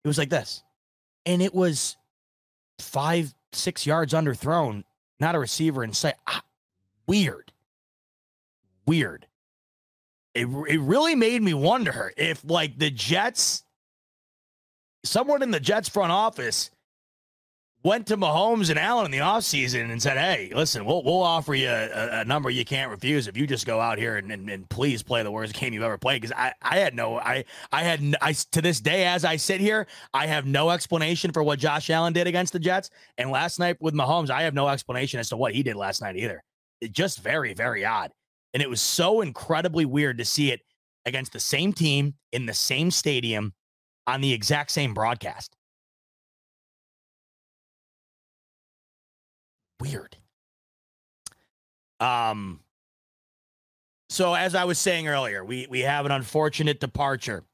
It 0.04 0.08
was 0.08 0.18
like 0.18 0.30
this. 0.30 0.62
And 1.24 1.40
it 1.40 1.54
was 1.54 1.96
five, 2.78 3.34
six 3.52 3.86
yards 3.86 4.12
underthrown, 4.12 4.84
not 5.20 5.34
a 5.34 5.38
receiver 5.38 5.82
in 5.82 5.94
sight. 5.94 6.14
Ah, 6.26 6.42
weird. 7.06 7.50
Weird. 8.86 9.27
It, 10.38 10.46
it 10.68 10.80
really 10.80 11.14
made 11.14 11.42
me 11.42 11.54
wonder 11.54 12.12
if, 12.16 12.44
like, 12.44 12.78
the 12.78 12.90
Jets, 12.90 13.64
someone 15.04 15.42
in 15.42 15.50
the 15.50 15.60
Jets 15.60 15.88
front 15.88 16.12
office 16.12 16.70
went 17.82 18.06
to 18.08 18.16
Mahomes 18.16 18.70
and 18.70 18.78
Allen 18.78 19.06
in 19.06 19.10
the 19.10 19.18
offseason 19.18 19.90
and 19.90 20.02
said, 20.02 20.16
Hey, 20.16 20.52
listen, 20.54 20.84
we'll, 20.84 21.02
we'll 21.02 21.22
offer 21.22 21.54
you 21.54 21.68
a, 21.68 22.20
a 22.20 22.24
number 22.24 22.50
you 22.50 22.64
can't 22.64 22.90
refuse 22.90 23.28
if 23.28 23.36
you 23.36 23.46
just 23.46 23.66
go 23.66 23.80
out 23.80 23.98
here 23.98 24.16
and, 24.16 24.30
and, 24.30 24.50
and 24.50 24.68
please 24.68 25.02
play 25.02 25.22
the 25.22 25.30
worst 25.30 25.54
game 25.54 25.72
you've 25.72 25.82
ever 25.82 25.98
played. 25.98 26.22
Because 26.22 26.36
I, 26.36 26.52
I 26.62 26.78
had 26.78 26.94
no, 26.94 27.18
I, 27.18 27.44
I 27.72 27.82
had, 27.82 28.16
I, 28.20 28.32
to 28.32 28.62
this 28.62 28.80
day, 28.80 29.06
as 29.06 29.24
I 29.24 29.36
sit 29.36 29.60
here, 29.60 29.86
I 30.12 30.26
have 30.26 30.46
no 30.46 30.70
explanation 30.70 31.32
for 31.32 31.42
what 31.42 31.58
Josh 31.58 31.88
Allen 31.90 32.12
did 32.12 32.26
against 32.26 32.52
the 32.52 32.58
Jets. 32.58 32.90
And 33.16 33.30
last 33.30 33.58
night 33.58 33.76
with 33.80 33.94
Mahomes, 33.94 34.30
I 34.30 34.42
have 34.42 34.54
no 34.54 34.68
explanation 34.68 35.20
as 35.20 35.28
to 35.30 35.36
what 35.36 35.54
he 35.54 35.62
did 35.62 35.76
last 35.76 36.02
night 36.02 36.16
either. 36.16 36.42
It 36.80 36.92
just 36.92 37.20
very, 37.20 37.54
very 37.54 37.84
odd. 37.84 38.12
And 38.54 38.62
it 38.62 38.70
was 38.70 38.80
so 38.80 39.20
incredibly 39.20 39.84
weird 39.84 40.18
to 40.18 40.24
see 40.24 40.50
it 40.50 40.60
against 41.06 41.32
the 41.32 41.40
same 41.40 41.72
team 41.72 42.14
in 42.32 42.46
the 42.46 42.54
same 42.54 42.90
stadium 42.90 43.52
on 44.06 44.20
the 44.20 44.32
exact 44.32 44.70
same 44.70 44.94
broadcast. 44.94 45.54
weird. 49.80 50.16
Um, 52.00 52.60
so 54.08 54.34
as 54.34 54.54
I 54.54 54.64
was 54.64 54.78
saying 54.78 55.08
earlier, 55.08 55.44
we 55.44 55.66
we 55.68 55.80
have 55.80 56.06
an 56.06 56.12
unfortunate 56.12 56.80
departure 56.80 57.44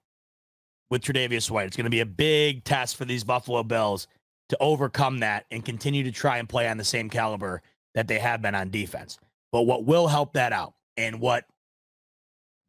with 0.90 1.02
Tre'Davious 1.02 1.50
White. 1.50 1.66
It's 1.66 1.76
going 1.76 1.84
to 1.84 1.90
be 1.90 2.00
a 2.00 2.06
big 2.06 2.64
test 2.64 2.96
for 2.96 3.04
these 3.04 3.24
Buffalo 3.24 3.62
Bills 3.62 4.06
to 4.50 4.56
overcome 4.60 5.20
that 5.20 5.46
and 5.50 5.64
continue 5.64 6.04
to 6.04 6.12
try 6.12 6.38
and 6.38 6.48
play 6.48 6.68
on 6.68 6.76
the 6.76 6.84
same 6.84 7.08
caliber 7.08 7.62
that 7.94 8.06
they 8.06 8.18
have 8.18 8.42
been 8.42 8.54
on 8.54 8.70
defense. 8.70 9.18
But 9.50 9.62
what 9.62 9.84
will 9.84 10.06
help 10.06 10.34
that 10.34 10.52
out 10.52 10.74
and 10.96 11.20
what 11.20 11.44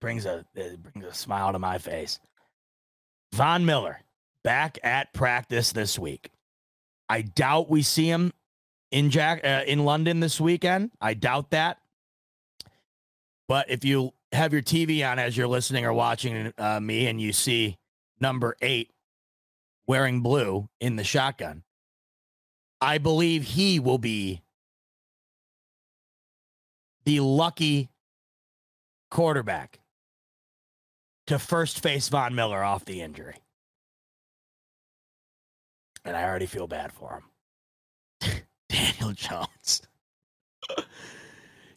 brings 0.02 0.26
a 0.26 0.46
brings 0.56 1.06
a 1.06 1.14
smile 1.14 1.52
to 1.54 1.60
my 1.60 1.78
face. 1.78 2.20
Von 3.34 3.66
Miller 3.66 4.00
back 4.44 4.78
at 4.84 5.14
practice 5.14 5.72
this 5.72 5.98
week. 5.98 6.30
I 7.10 7.22
doubt 7.22 7.70
we 7.70 7.82
see 7.82 8.08
him 8.08 8.32
in 8.92 9.10
Jack 9.10 9.42
uh, 9.44 9.64
in 9.66 9.84
London 9.86 10.20
this 10.20 10.40
weekend. 10.40 10.92
I 11.02 11.14
doubt 11.16 11.52
that. 11.52 11.78
But 13.48 13.70
if 13.70 13.84
you 13.86 14.14
have 14.32 14.54
your 14.54 14.62
TV 14.62 15.08
on 15.10 15.20
as 15.20 15.36
you're 15.36 15.48
listening 15.48 15.86
or 15.86 15.94
watching 15.94 16.54
uh, 16.58 16.80
me 16.80 17.08
and 17.08 17.22
you 17.22 17.34
see 17.34 17.78
number 18.20 18.56
eight 18.62 18.92
wearing 19.88 20.22
blue 20.22 20.68
in 20.80 20.96
the 20.96 21.04
shotgun, 21.04 21.64
I 22.82 22.98
believe 22.98 23.44
he 23.44 23.80
will 23.80 23.98
be 23.98 24.42
the 27.06 27.20
lucky 27.20 27.90
quarterback 29.10 29.80
to 31.28 31.40
first 31.40 31.82
face 31.82 32.10
Von 32.10 32.36
Miller 32.36 32.64
off 32.64 32.86
the 32.86 33.02
injury. 33.02 33.38
And 36.04 36.16
I 36.16 36.24
already 36.24 36.46
feel 36.46 36.68
bad 36.68 36.92
for 36.92 37.24
him. 38.22 38.42
Daniel 38.70 39.12
Jones. 39.14 39.82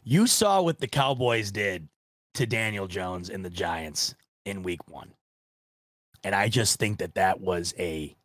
you 0.03 0.27
saw 0.27 0.61
what 0.61 0.79
the 0.79 0.87
Cowboys 0.87 1.51
did 1.51 1.87
to 2.35 2.45
Daniel 2.45 2.87
Jones 2.87 3.29
and 3.29 3.43
the 3.43 3.49
Giants 3.49 4.13
in 4.45 4.63
week 4.63 4.87
one. 4.87 5.13
And 6.23 6.35
I 6.35 6.49
just 6.49 6.79
think 6.79 6.99
that 6.99 7.15
that 7.15 7.39
was 7.39 7.73
a 7.79 8.15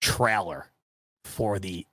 trailer 0.00 0.66
for 1.24 1.58
the 1.58 1.86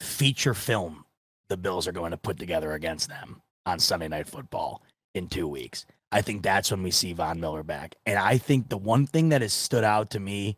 feature 0.00 0.54
film 0.54 1.04
the 1.48 1.56
Bills 1.56 1.86
are 1.86 1.92
going 1.92 2.12
to 2.12 2.16
put 2.16 2.38
together 2.38 2.72
against 2.72 3.08
them 3.08 3.42
on 3.66 3.78
Sunday 3.78 4.08
Night 4.08 4.26
Football 4.26 4.82
in 5.14 5.28
two 5.28 5.48
weeks. 5.48 5.86
I 6.12 6.22
think 6.22 6.42
that's 6.42 6.70
when 6.70 6.82
we 6.82 6.90
see 6.90 7.12
Von 7.12 7.40
Miller 7.40 7.62
back. 7.62 7.94
And 8.06 8.18
I 8.18 8.38
think 8.38 8.68
the 8.68 8.76
one 8.76 9.06
thing 9.06 9.28
that 9.28 9.42
has 9.42 9.52
stood 9.52 9.84
out 9.84 10.10
to 10.10 10.20
me 10.20 10.56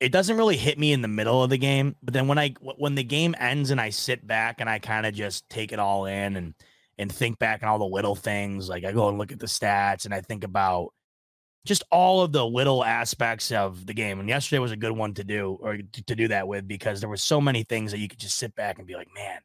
it 0.00 0.12
doesn't 0.12 0.36
really 0.36 0.56
hit 0.56 0.78
me 0.78 0.92
in 0.92 1.02
the 1.02 1.08
middle 1.08 1.42
of 1.42 1.50
the 1.50 1.56
game 1.56 1.96
but 2.02 2.12
then 2.12 2.28
when 2.28 2.38
i 2.38 2.54
when 2.60 2.94
the 2.94 3.04
game 3.04 3.34
ends 3.38 3.70
and 3.70 3.80
i 3.80 3.90
sit 3.90 4.26
back 4.26 4.60
and 4.60 4.68
i 4.68 4.78
kind 4.78 5.06
of 5.06 5.14
just 5.14 5.48
take 5.48 5.72
it 5.72 5.78
all 5.78 6.06
in 6.06 6.36
and 6.36 6.54
and 6.98 7.10
think 7.10 7.38
back 7.38 7.62
on 7.62 7.68
all 7.68 7.78
the 7.78 7.84
little 7.84 8.14
things 8.14 8.68
like 8.68 8.84
i 8.84 8.92
go 8.92 9.08
and 9.08 9.18
look 9.18 9.32
at 9.32 9.38
the 9.38 9.46
stats 9.46 10.04
and 10.04 10.12
i 10.12 10.20
think 10.20 10.44
about 10.44 10.92
just 11.64 11.82
all 11.90 12.20
of 12.20 12.32
the 12.32 12.44
little 12.44 12.84
aspects 12.84 13.50
of 13.50 13.86
the 13.86 13.94
game 13.94 14.20
and 14.20 14.28
yesterday 14.28 14.58
was 14.58 14.72
a 14.72 14.76
good 14.76 14.92
one 14.92 15.14
to 15.14 15.24
do 15.24 15.56
or 15.60 15.78
to, 15.78 16.04
to 16.04 16.14
do 16.14 16.28
that 16.28 16.46
with 16.46 16.68
because 16.68 17.00
there 17.00 17.08
were 17.08 17.16
so 17.16 17.40
many 17.40 17.62
things 17.62 17.90
that 17.90 17.98
you 17.98 18.08
could 18.08 18.18
just 18.18 18.36
sit 18.36 18.54
back 18.54 18.78
and 18.78 18.86
be 18.86 18.94
like 18.94 19.08
man 19.14 19.38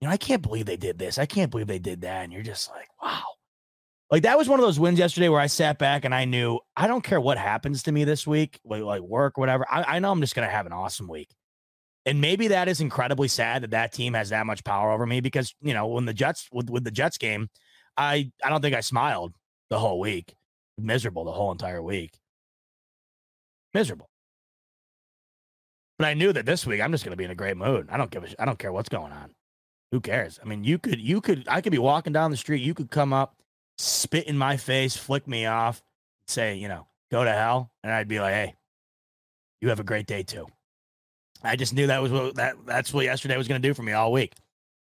you 0.00 0.06
know 0.06 0.12
i 0.12 0.16
can't 0.16 0.42
believe 0.42 0.66
they 0.66 0.76
did 0.76 0.98
this 0.98 1.18
i 1.18 1.26
can't 1.26 1.50
believe 1.50 1.66
they 1.66 1.78
did 1.78 2.02
that 2.02 2.24
and 2.24 2.32
you're 2.32 2.42
just 2.42 2.70
like 2.70 2.88
wow 3.02 3.24
like 4.10 4.24
that 4.24 4.36
was 4.36 4.48
one 4.48 4.58
of 4.58 4.66
those 4.66 4.80
wins 4.80 4.98
yesterday 4.98 5.28
where 5.28 5.40
I 5.40 5.46
sat 5.46 5.78
back 5.78 6.04
and 6.04 6.14
I 6.14 6.24
knew 6.24 6.58
I 6.76 6.88
don't 6.88 7.04
care 7.04 7.20
what 7.20 7.38
happens 7.38 7.84
to 7.84 7.92
me 7.92 8.02
this 8.04 8.26
week, 8.26 8.58
like, 8.64 8.82
like 8.82 9.02
work, 9.02 9.38
whatever. 9.38 9.64
I, 9.70 9.84
I 9.84 9.98
know 10.00 10.10
I'm 10.10 10.20
just 10.20 10.34
going 10.34 10.46
to 10.46 10.52
have 10.52 10.66
an 10.66 10.72
awesome 10.72 11.06
week. 11.06 11.30
And 12.06 12.20
maybe 12.20 12.48
that 12.48 12.66
is 12.66 12.80
incredibly 12.80 13.28
sad 13.28 13.62
that 13.62 13.70
that 13.70 13.92
team 13.92 14.14
has 14.14 14.30
that 14.30 14.46
much 14.46 14.64
power 14.64 14.90
over 14.90 15.06
me 15.06 15.20
because, 15.20 15.54
you 15.60 15.74
know, 15.74 15.86
when 15.86 16.06
the 16.06 16.14
Jets, 16.14 16.48
with, 16.50 16.70
with 16.70 16.82
the 16.82 16.90
Jets 16.90 17.18
game, 17.18 17.50
I, 17.96 18.32
I 18.42 18.48
don't 18.48 18.62
think 18.62 18.74
I 18.74 18.80
smiled 18.80 19.34
the 19.68 19.78
whole 19.78 20.00
week. 20.00 20.34
Miserable 20.76 21.24
the 21.24 21.32
whole 21.32 21.52
entire 21.52 21.82
week. 21.82 22.18
Miserable. 23.74 24.08
But 25.98 26.08
I 26.08 26.14
knew 26.14 26.32
that 26.32 26.46
this 26.46 26.66
week 26.66 26.80
I'm 26.80 26.90
just 26.90 27.04
going 27.04 27.12
to 27.12 27.16
be 27.16 27.26
in 27.26 27.30
a 27.30 27.36
great 27.36 27.56
mood. 27.56 27.88
I 27.90 27.96
don't 27.96 28.10
give 28.10 28.24
a, 28.24 28.42
I 28.42 28.44
don't 28.44 28.58
care 28.58 28.72
what's 28.72 28.88
going 28.88 29.12
on. 29.12 29.34
Who 29.92 30.00
cares? 30.00 30.38
I 30.42 30.46
mean, 30.46 30.64
you 30.64 30.78
could, 30.78 31.00
you 31.00 31.20
could, 31.20 31.46
I 31.48 31.60
could 31.60 31.72
be 31.72 31.78
walking 31.78 32.12
down 32.12 32.30
the 32.30 32.36
street. 32.36 32.62
You 32.62 32.74
could 32.74 32.90
come 32.90 33.12
up 33.12 33.40
spit 33.80 34.26
in 34.26 34.36
my 34.36 34.56
face, 34.56 34.96
flick 34.96 35.26
me 35.26 35.46
off, 35.46 35.82
say, 36.28 36.56
you 36.56 36.68
know, 36.68 36.86
go 37.10 37.24
to 37.24 37.32
hell. 37.32 37.70
And 37.82 37.92
I'd 37.92 38.08
be 38.08 38.20
like, 38.20 38.34
hey, 38.34 38.54
you 39.60 39.68
have 39.68 39.80
a 39.80 39.84
great 39.84 40.06
day 40.06 40.22
too. 40.22 40.46
I 41.42 41.56
just 41.56 41.72
knew 41.72 41.86
that 41.86 42.02
was 42.02 42.12
what 42.12 42.34
that 42.34 42.54
that's 42.66 42.92
what 42.92 43.06
yesterday 43.06 43.36
was 43.36 43.48
going 43.48 43.60
to 43.60 43.68
do 43.68 43.74
for 43.74 43.82
me 43.82 43.92
all 43.92 44.12
week. 44.12 44.34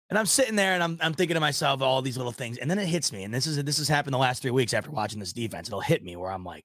And 0.08 0.18
I'm 0.18 0.26
sitting 0.26 0.56
there 0.56 0.72
and 0.72 0.82
I'm 0.82 0.98
I'm 1.00 1.12
thinking 1.12 1.34
to 1.34 1.40
myself 1.40 1.82
all 1.82 2.02
these 2.02 2.16
little 2.16 2.32
things, 2.32 2.58
and 2.58 2.70
then 2.70 2.78
it 2.78 2.86
hits 2.86 3.12
me. 3.12 3.24
And 3.24 3.32
this 3.32 3.46
is 3.46 3.62
this 3.62 3.78
has 3.78 3.88
happened 3.88 4.14
the 4.14 4.18
last 4.18 4.42
three 4.42 4.50
weeks 4.50 4.72
after 4.72 4.90
watching 4.90 5.20
this 5.20 5.34
defense. 5.34 5.68
It'll 5.68 5.80
hit 5.80 6.02
me 6.02 6.16
where 6.16 6.32
I'm 6.32 6.44
like, 6.44 6.64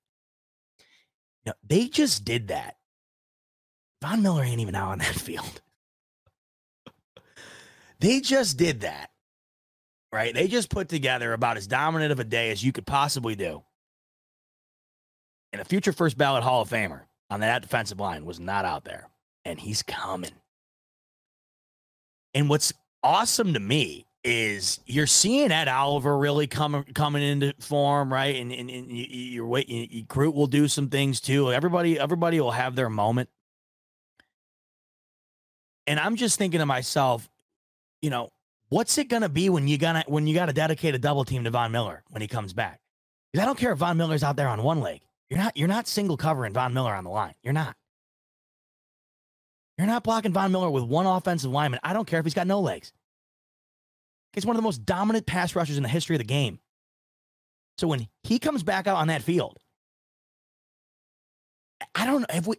you 1.46 1.50
know, 1.50 1.56
they 1.68 1.88
just 1.88 2.24
did 2.24 2.48
that. 2.48 2.78
Von 4.02 4.22
Miller 4.22 4.44
ain't 4.44 4.62
even 4.62 4.76
out 4.76 4.92
on 4.92 5.00
that 5.00 5.08
field. 5.16 5.62
They 8.00 8.20
just 8.20 8.58
did 8.58 8.82
that 8.82 9.10
right? 10.16 10.34
They 10.34 10.48
just 10.48 10.70
put 10.70 10.88
together 10.88 11.34
about 11.34 11.58
as 11.58 11.68
dominant 11.68 12.14
of 12.14 12.22
a 12.22 12.24
day 12.24 12.50
as 12.50 12.64
you 12.64 12.72
could 12.72 12.86
possibly 12.86 13.36
do. 13.36 13.64
And 15.52 15.62
a 15.62 15.66
future 15.66 15.92
first 15.92 16.18
ballot 16.18 16.42
Hall 16.42 16.62
of 16.62 16.70
Famer 16.70 17.02
on 17.30 17.42
that 17.42 17.62
defensive 17.62 18.00
line 18.00 18.26
was 18.26 18.40
not 18.40 18.64
out 18.64 18.86
there, 18.86 19.10
and 19.44 19.60
he's 19.60 19.84
coming. 19.84 20.32
And 22.34 22.50
what's 22.50 22.74
awesome 23.04 23.54
to 23.54 23.60
me 23.60 24.06
is 24.24 24.80
you're 24.86 25.06
seeing 25.06 25.52
Ed 25.52 25.68
Oliver 25.68 26.18
really 26.18 26.48
coming 26.48 26.84
coming 26.94 27.22
into 27.22 27.54
form, 27.60 28.12
right? 28.12 28.36
And 28.38 28.54
and, 28.54 28.70
and 28.70 28.90
you, 28.90 29.06
you're 29.06 29.48
waiting. 29.48 29.88
You, 29.92 30.04
Groot 30.04 30.34
will 30.34 30.48
do 30.48 30.70
some 30.70 30.90
things 30.90 31.20
too. 31.20 31.52
Everybody 31.52 32.00
everybody 32.00 32.40
will 32.40 32.52
have 32.52 32.76
their 32.76 32.90
moment. 32.90 33.30
And 35.88 36.00
I'm 36.00 36.16
just 36.16 36.38
thinking 36.38 36.60
to 36.60 36.66
myself, 36.66 37.30
you 38.06 38.12
know, 38.12 38.30
What's 38.70 38.98
it 38.98 39.10
gonna 39.10 39.30
be 39.30 39.50
when 39.50 39.68
you 39.68 39.78
gonna 39.78 40.04
when 40.08 40.26
you 40.26 40.34
got 40.34 40.48
to 40.48 40.54
dedicate 40.54 40.96
a 40.96 41.00
double 41.00 41.24
team 41.24 41.44
to 41.44 41.52
Von 41.52 41.72
Miller 41.72 42.04
when 42.10 42.22
he 42.22 42.28
comes 42.28 42.54
back? 42.54 42.80
Because 43.32 43.44
I 43.44 43.46
don't 43.46 43.58
care 43.58 43.72
if 43.72 43.78
Von 43.78 43.98
Miller's 43.98 44.24
out 44.24 44.36
there 44.36 44.48
on 44.48 44.64
one 44.64 44.80
leg. 44.80 45.02
You're 45.30 45.40
not 45.40 45.56
you're 45.56 45.68
not 45.68 45.88
single 45.88 46.18
covering 46.18 46.54
Von 46.54 46.74
Miller 46.74 46.94
on 46.94 47.04
the 47.04 47.12
line. 47.12 47.36
You're 47.44 47.54
not. 47.54 47.76
You're 49.78 49.88
not 49.88 50.04
blocking 50.04 50.34
Von 50.34 50.52
Miller 50.52 50.70
with 50.70 50.84
one 50.84 51.06
offensive 51.06 51.52
lineman. 51.52 51.80
I 51.84 51.94
don't 51.94 52.08
care 52.08 52.20
if 52.20 52.26
he's 52.26 52.34
got 52.34 52.48
no 52.48 52.60
legs. 52.60 52.92
He's 54.34 54.46
one 54.46 54.56
of 54.56 54.62
the 54.62 54.66
most 54.66 54.86
dominant 54.86 55.26
pass 55.26 55.56
rushers 55.56 55.78
in 55.78 55.84
the 55.84 55.90
history 55.90 56.16
of 56.16 56.20
the 56.20 56.26
game. 56.26 56.60
So 57.78 57.88
when 57.88 58.08
he 58.24 58.40
comes 58.40 58.64
back 58.64 58.88
out 58.88 58.98
on 58.98 59.08
that 59.08 59.22
field, 59.22 59.60
I 61.94 62.06
don't 62.06 62.22
know 62.22 62.28
if 62.34 62.48
we. 62.48 62.56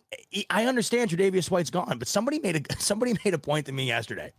I 0.50 0.66
understand 0.66 1.10
Tre'Davious 1.10 1.50
White's 1.50 1.70
gone, 1.70 1.98
but 1.98 2.06
somebody 2.06 2.38
made 2.38 2.56
a 2.56 2.76
somebody 2.78 3.16
made 3.24 3.34
a 3.34 3.38
point 3.38 3.66
to 3.66 3.72
me 3.72 3.86
yesterday 3.88 4.32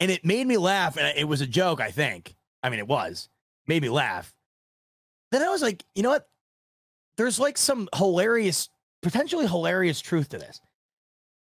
and 0.00 0.10
it 0.10 0.24
made 0.24 0.46
me 0.46 0.56
laugh. 0.56 0.96
And 0.96 1.16
it 1.16 1.24
was 1.24 1.40
a 1.40 1.46
joke, 1.46 1.80
I 1.80 1.90
think. 1.90 2.34
I 2.62 2.70
mean, 2.70 2.78
it 2.78 2.88
was 2.88 3.28
made 3.66 3.82
me 3.82 3.88
laugh. 3.88 4.34
Then 5.30 5.42
I 5.42 5.48
was 5.48 5.62
like, 5.62 5.84
you 5.94 6.02
know 6.02 6.10
what? 6.10 6.28
There's 7.16 7.38
like 7.38 7.58
some 7.58 7.88
hilarious, 7.94 8.68
potentially 9.02 9.46
hilarious 9.46 10.00
truth 10.00 10.30
to 10.30 10.38
this. 10.38 10.60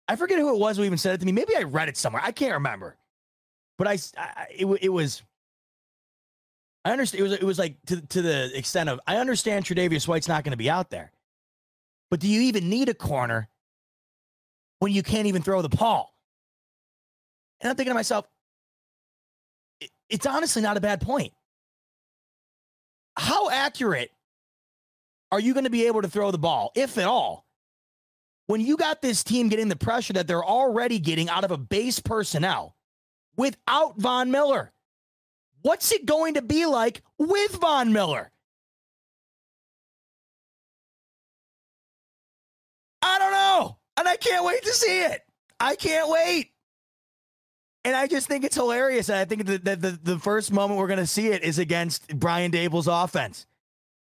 I 0.08 0.16
forget 0.16 0.38
who 0.38 0.54
it 0.54 0.58
was 0.58 0.76
who 0.76 0.84
even 0.84 0.98
said 0.98 1.14
it 1.14 1.18
to 1.18 1.26
me. 1.26 1.32
Maybe 1.32 1.56
I 1.56 1.62
read 1.62 1.88
it 1.88 1.96
somewhere. 1.96 2.22
I 2.24 2.32
can't 2.32 2.54
remember. 2.54 2.96
But 3.78 3.88
I, 3.88 3.98
I 4.16 4.46
it, 4.50 4.66
it 4.82 4.88
was. 4.88 5.22
I 6.84 6.92
understand 6.92 7.20
it 7.20 7.22
was 7.24 7.32
it 7.32 7.42
was 7.42 7.58
like 7.58 7.76
to 7.86 8.00
to 8.00 8.22
the 8.22 8.56
extent 8.56 8.88
of 8.88 9.00
I 9.06 9.16
understand 9.16 9.64
Tre'Davious 9.64 10.06
White's 10.06 10.28
not 10.28 10.44
going 10.44 10.52
to 10.52 10.56
be 10.56 10.70
out 10.70 10.90
there, 10.90 11.10
but 12.10 12.20
do 12.20 12.28
you 12.28 12.42
even 12.42 12.68
need 12.68 12.88
a 12.88 12.94
corner 12.94 13.48
when 14.78 14.92
you 14.92 15.02
can't 15.02 15.26
even 15.26 15.42
throw 15.42 15.62
the 15.62 15.68
ball? 15.68 16.15
And 17.60 17.70
I'm 17.70 17.76
thinking 17.76 17.90
to 17.90 17.94
myself, 17.94 18.26
it's 20.08 20.26
honestly 20.26 20.62
not 20.62 20.76
a 20.76 20.80
bad 20.80 21.00
point. 21.00 21.32
How 23.16 23.50
accurate 23.50 24.10
are 25.32 25.40
you 25.40 25.54
going 25.54 25.64
to 25.64 25.70
be 25.70 25.86
able 25.86 26.02
to 26.02 26.08
throw 26.08 26.30
the 26.30 26.38
ball, 26.38 26.70
if 26.74 26.98
at 26.98 27.06
all? 27.06 27.46
When 28.46 28.60
you 28.60 28.76
got 28.76 29.02
this 29.02 29.24
team 29.24 29.48
getting 29.48 29.68
the 29.68 29.76
pressure 29.76 30.12
that 30.12 30.28
they're 30.28 30.44
already 30.44 31.00
getting 31.00 31.28
out 31.28 31.44
of 31.44 31.50
a 31.50 31.56
base 31.56 31.98
personnel 31.98 32.76
without 33.36 33.98
Von 33.98 34.30
Miller, 34.30 34.72
what's 35.62 35.90
it 35.90 36.06
going 36.06 36.34
to 36.34 36.42
be 36.42 36.66
like 36.66 37.02
with 37.18 37.52
Von 37.56 37.92
Miller? 37.92 38.30
I 43.02 43.18
don't 43.18 43.32
know. 43.32 43.78
And 43.96 44.06
I 44.06 44.16
can't 44.16 44.44
wait 44.44 44.62
to 44.62 44.72
see 44.72 45.00
it. 45.00 45.22
I 45.58 45.74
can't 45.74 46.08
wait. 46.08 46.52
And 47.86 47.94
I 47.94 48.08
just 48.08 48.26
think 48.26 48.44
it's 48.44 48.56
hilarious. 48.56 49.08
I 49.10 49.26
think 49.26 49.46
that 49.46 49.64
the, 49.64 49.76
the, 49.76 49.98
the 50.02 50.18
first 50.18 50.52
moment 50.52 50.80
we're 50.80 50.88
going 50.88 50.98
to 50.98 51.06
see 51.06 51.28
it 51.28 51.44
is 51.44 51.60
against 51.60 52.18
Brian 52.18 52.50
Daboll's 52.50 52.88
offense. 52.88 53.46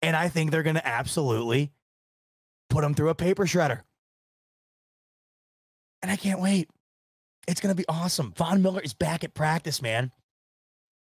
And 0.02 0.14
I 0.14 0.27
think 0.27 0.52
they're 0.52 0.61
going 0.61 0.76
to 0.76 0.85
absolutely 0.85 1.72
put 2.69 2.84
him 2.84 2.93
through 2.93 3.07
a 3.07 3.15
paper 3.15 3.45
shredder. 3.45 3.84
And 6.02 6.11
I 6.11 6.18
can't 6.18 6.41
wait. 6.41 6.69
It's 7.48 7.61
going 7.61 7.73
to 7.73 7.77
be 7.77 7.85
awesome. 7.88 8.34
Von 8.35 8.61
Miller 8.61 8.81
is 8.81 8.93
back 8.93 9.23
at 9.23 9.34
practice, 9.34 9.81
man. 9.81 10.11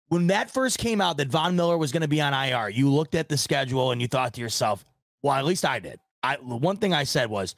When 0.09 0.27
that 0.27 0.51
first 0.51 0.77
came 0.77 1.01
out 1.01 1.16
that 1.16 1.28
Von 1.28 1.57
Miller 1.57 1.78
was 1.78 1.90
going 1.90 2.03
to 2.03 2.09
be 2.09 2.20
on 2.20 2.35
IR, 2.35 2.69
you 2.69 2.90
looked 2.90 3.15
at 3.15 3.31
the 3.31 3.39
schedule 3.39 3.93
and 3.93 4.03
you 4.03 4.09
thought 4.09 4.35
to 4.35 4.43
yourself, 4.43 4.85
well, 5.23 5.32
at 5.32 5.47
least 5.47 5.65
I 5.65 5.78
did. 5.78 6.01
I 6.23 6.36
the 6.36 6.57
one 6.57 6.77
thing 6.77 6.93
I 6.93 7.05
said 7.05 7.31
was, 7.31 7.55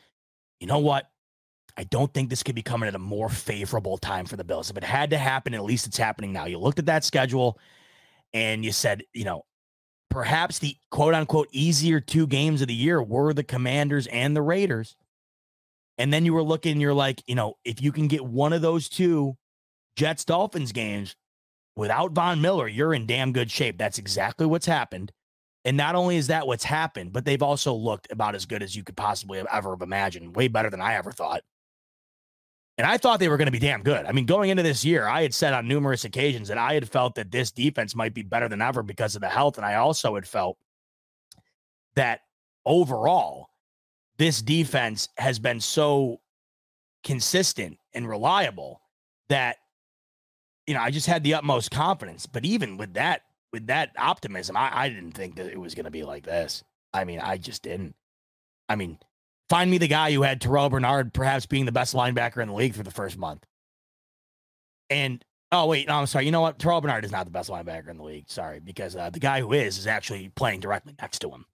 you 0.60 0.68
know 0.68 0.78
what? 0.78 1.10
I 1.80 1.84
don't 1.84 2.12
think 2.12 2.28
this 2.28 2.42
could 2.42 2.54
be 2.54 2.60
coming 2.60 2.88
at 2.88 2.94
a 2.94 2.98
more 2.98 3.30
favorable 3.30 3.96
time 3.96 4.26
for 4.26 4.36
the 4.36 4.44
Bills. 4.44 4.68
If 4.68 4.76
it 4.76 4.84
had 4.84 5.08
to 5.10 5.16
happen, 5.16 5.54
at 5.54 5.64
least 5.64 5.86
it's 5.86 5.96
happening 5.96 6.30
now. 6.30 6.44
You 6.44 6.58
looked 6.58 6.78
at 6.78 6.84
that 6.84 7.04
schedule 7.04 7.58
and 8.34 8.62
you 8.62 8.70
said, 8.70 9.02
you 9.14 9.24
know, 9.24 9.46
perhaps 10.10 10.58
the 10.58 10.76
quote 10.90 11.14
unquote 11.14 11.48
easier 11.52 11.98
two 11.98 12.26
games 12.26 12.60
of 12.60 12.68
the 12.68 12.74
year 12.74 13.02
were 13.02 13.32
the 13.32 13.42
Commanders 13.42 14.06
and 14.08 14.36
the 14.36 14.42
Raiders. 14.42 14.94
And 15.96 16.12
then 16.12 16.26
you 16.26 16.34
were 16.34 16.42
looking, 16.42 16.80
you're 16.80 16.92
like, 16.92 17.22
you 17.26 17.34
know, 17.34 17.54
if 17.64 17.80
you 17.80 17.92
can 17.92 18.08
get 18.08 18.26
one 18.26 18.52
of 18.52 18.60
those 18.60 18.90
two 18.90 19.38
Jets 19.96 20.26
Dolphins 20.26 20.72
games 20.72 21.16
without 21.76 22.12
Von 22.12 22.42
Miller, 22.42 22.68
you're 22.68 22.92
in 22.92 23.06
damn 23.06 23.32
good 23.32 23.50
shape. 23.50 23.78
That's 23.78 23.96
exactly 23.96 24.44
what's 24.44 24.66
happened. 24.66 25.12
And 25.64 25.78
not 25.78 25.94
only 25.94 26.18
is 26.18 26.26
that 26.26 26.46
what's 26.46 26.64
happened, 26.64 27.14
but 27.14 27.24
they've 27.24 27.42
also 27.42 27.72
looked 27.72 28.12
about 28.12 28.34
as 28.34 28.44
good 28.44 28.62
as 28.62 28.76
you 28.76 28.84
could 28.84 28.98
possibly 28.98 29.38
have 29.38 29.48
ever 29.50 29.70
have 29.70 29.80
imagined, 29.80 30.36
way 30.36 30.48
better 30.48 30.68
than 30.68 30.82
I 30.82 30.96
ever 30.96 31.10
thought. 31.10 31.40
And 32.80 32.86
I 32.86 32.96
thought 32.96 33.20
they 33.20 33.28
were 33.28 33.36
going 33.36 33.44
to 33.44 33.52
be 33.52 33.58
damn 33.58 33.82
good. 33.82 34.06
I 34.06 34.12
mean, 34.12 34.24
going 34.24 34.48
into 34.48 34.62
this 34.62 34.86
year, 34.86 35.06
I 35.06 35.20
had 35.20 35.34
said 35.34 35.52
on 35.52 35.68
numerous 35.68 36.06
occasions 36.06 36.48
that 36.48 36.56
I 36.56 36.72
had 36.72 36.88
felt 36.88 37.14
that 37.16 37.30
this 37.30 37.50
defense 37.50 37.94
might 37.94 38.14
be 38.14 38.22
better 38.22 38.48
than 38.48 38.62
ever 38.62 38.82
because 38.82 39.14
of 39.14 39.20
the 39.20 39.28
health. 39.28 39.58
And 39.58 39.66
I 39.66 39.74
also 39.74 40.14
had 40.14 40.26
felt 40.26 40.56
that 41.94 42.20
overall, 42.64 43.50
this 44.16 44.40
defense 44.40 45.10
has 45.18 45.38
been 45.38 45.60
so 45.60 46.22
consistent 47.04 47.76
and 47.92 48.08
reliable 48.08 48.80
that, 49.28 49.58
you 50.66 50.72
know, 50.72 50.80
I 50.80 50.90
just 50.90 51.06
had 51.06 51.22
the 51.22 51.34
utmost 51.34 51.70
confidence. 51.70 52.24
But 52.24 52.46
even 52.46 52.78
with 52.78 52.94
that, 52.94 53.24
with 53.52 53.66
that 53.66 53.90
optimism, 53.98 54.56
I, 54.56 54.70
I 54.72 54.88
didn't 54.88 55.12
think 55.12 55.36
that 55.36 55.52
it 55.52 55.60
was 55.60 55.74
going 55.74 55.84
to 55.84 55.90
be 55.90 56.04
like 56.04 56.24
this. 56.24 56.64
I 56.94 57.04
mean, 57.04 57.20
I 57.20 57.36
just 57.36 57.62
didn't. 57.62 57.94
I 58.70 58.76
mean, 58.76 58.96
Find 59.50 59.68
me 59.68 59.78
the 59.78 59.88
guy 59.88 60.12
who 60.12 60.22
had 60.22 60.40
Terrell 60.40 60.70
Bernard 60.70 61.12
perhaps 61.12 61.44
being 61.44 61.66
the 61.66 61.72
best 61.72 61.92
linebacker 61.92 62.40
in 62.40 62.48
the 62.48 62.54
league 62.54 62.76
for 62.76 62.84
the 62.84 62.90
first 62.92 63.18
month. 63.18 63.44
And 64.88 65.24
oh 65.50 65.66
wait, 65.66 65.88
no, 65.88 65.94
I'm 65.96 66.06
sorry. 66.06 66.24
You 66.26 66.30
know 66.30 66.40
what? 66.40 66.60
Terrell 66.60 66.80
Bernard 66.80 67.04
is 67.04 67.10
not 67.10 67.24
the 67.24 67.32
best 67.32 67.50
linebacker 67.50 67.88
in 67.88 67.96
the 67.96 68.04
league. 68.04 68.26
Sorry, 68.28 68.60
because 68.60 68.94
uh, 68.94 69.10
the 69.10 69.18
guy 69.18 69.40
who 69.40 69.52
is 69.52 69.76
is 69.76 69.88
actually 69.88 70.28
playing 70.36 70.60
directly 70.60 70.94
next 71.00 71.18
to 71.20 71.30
him. 71.30 71.46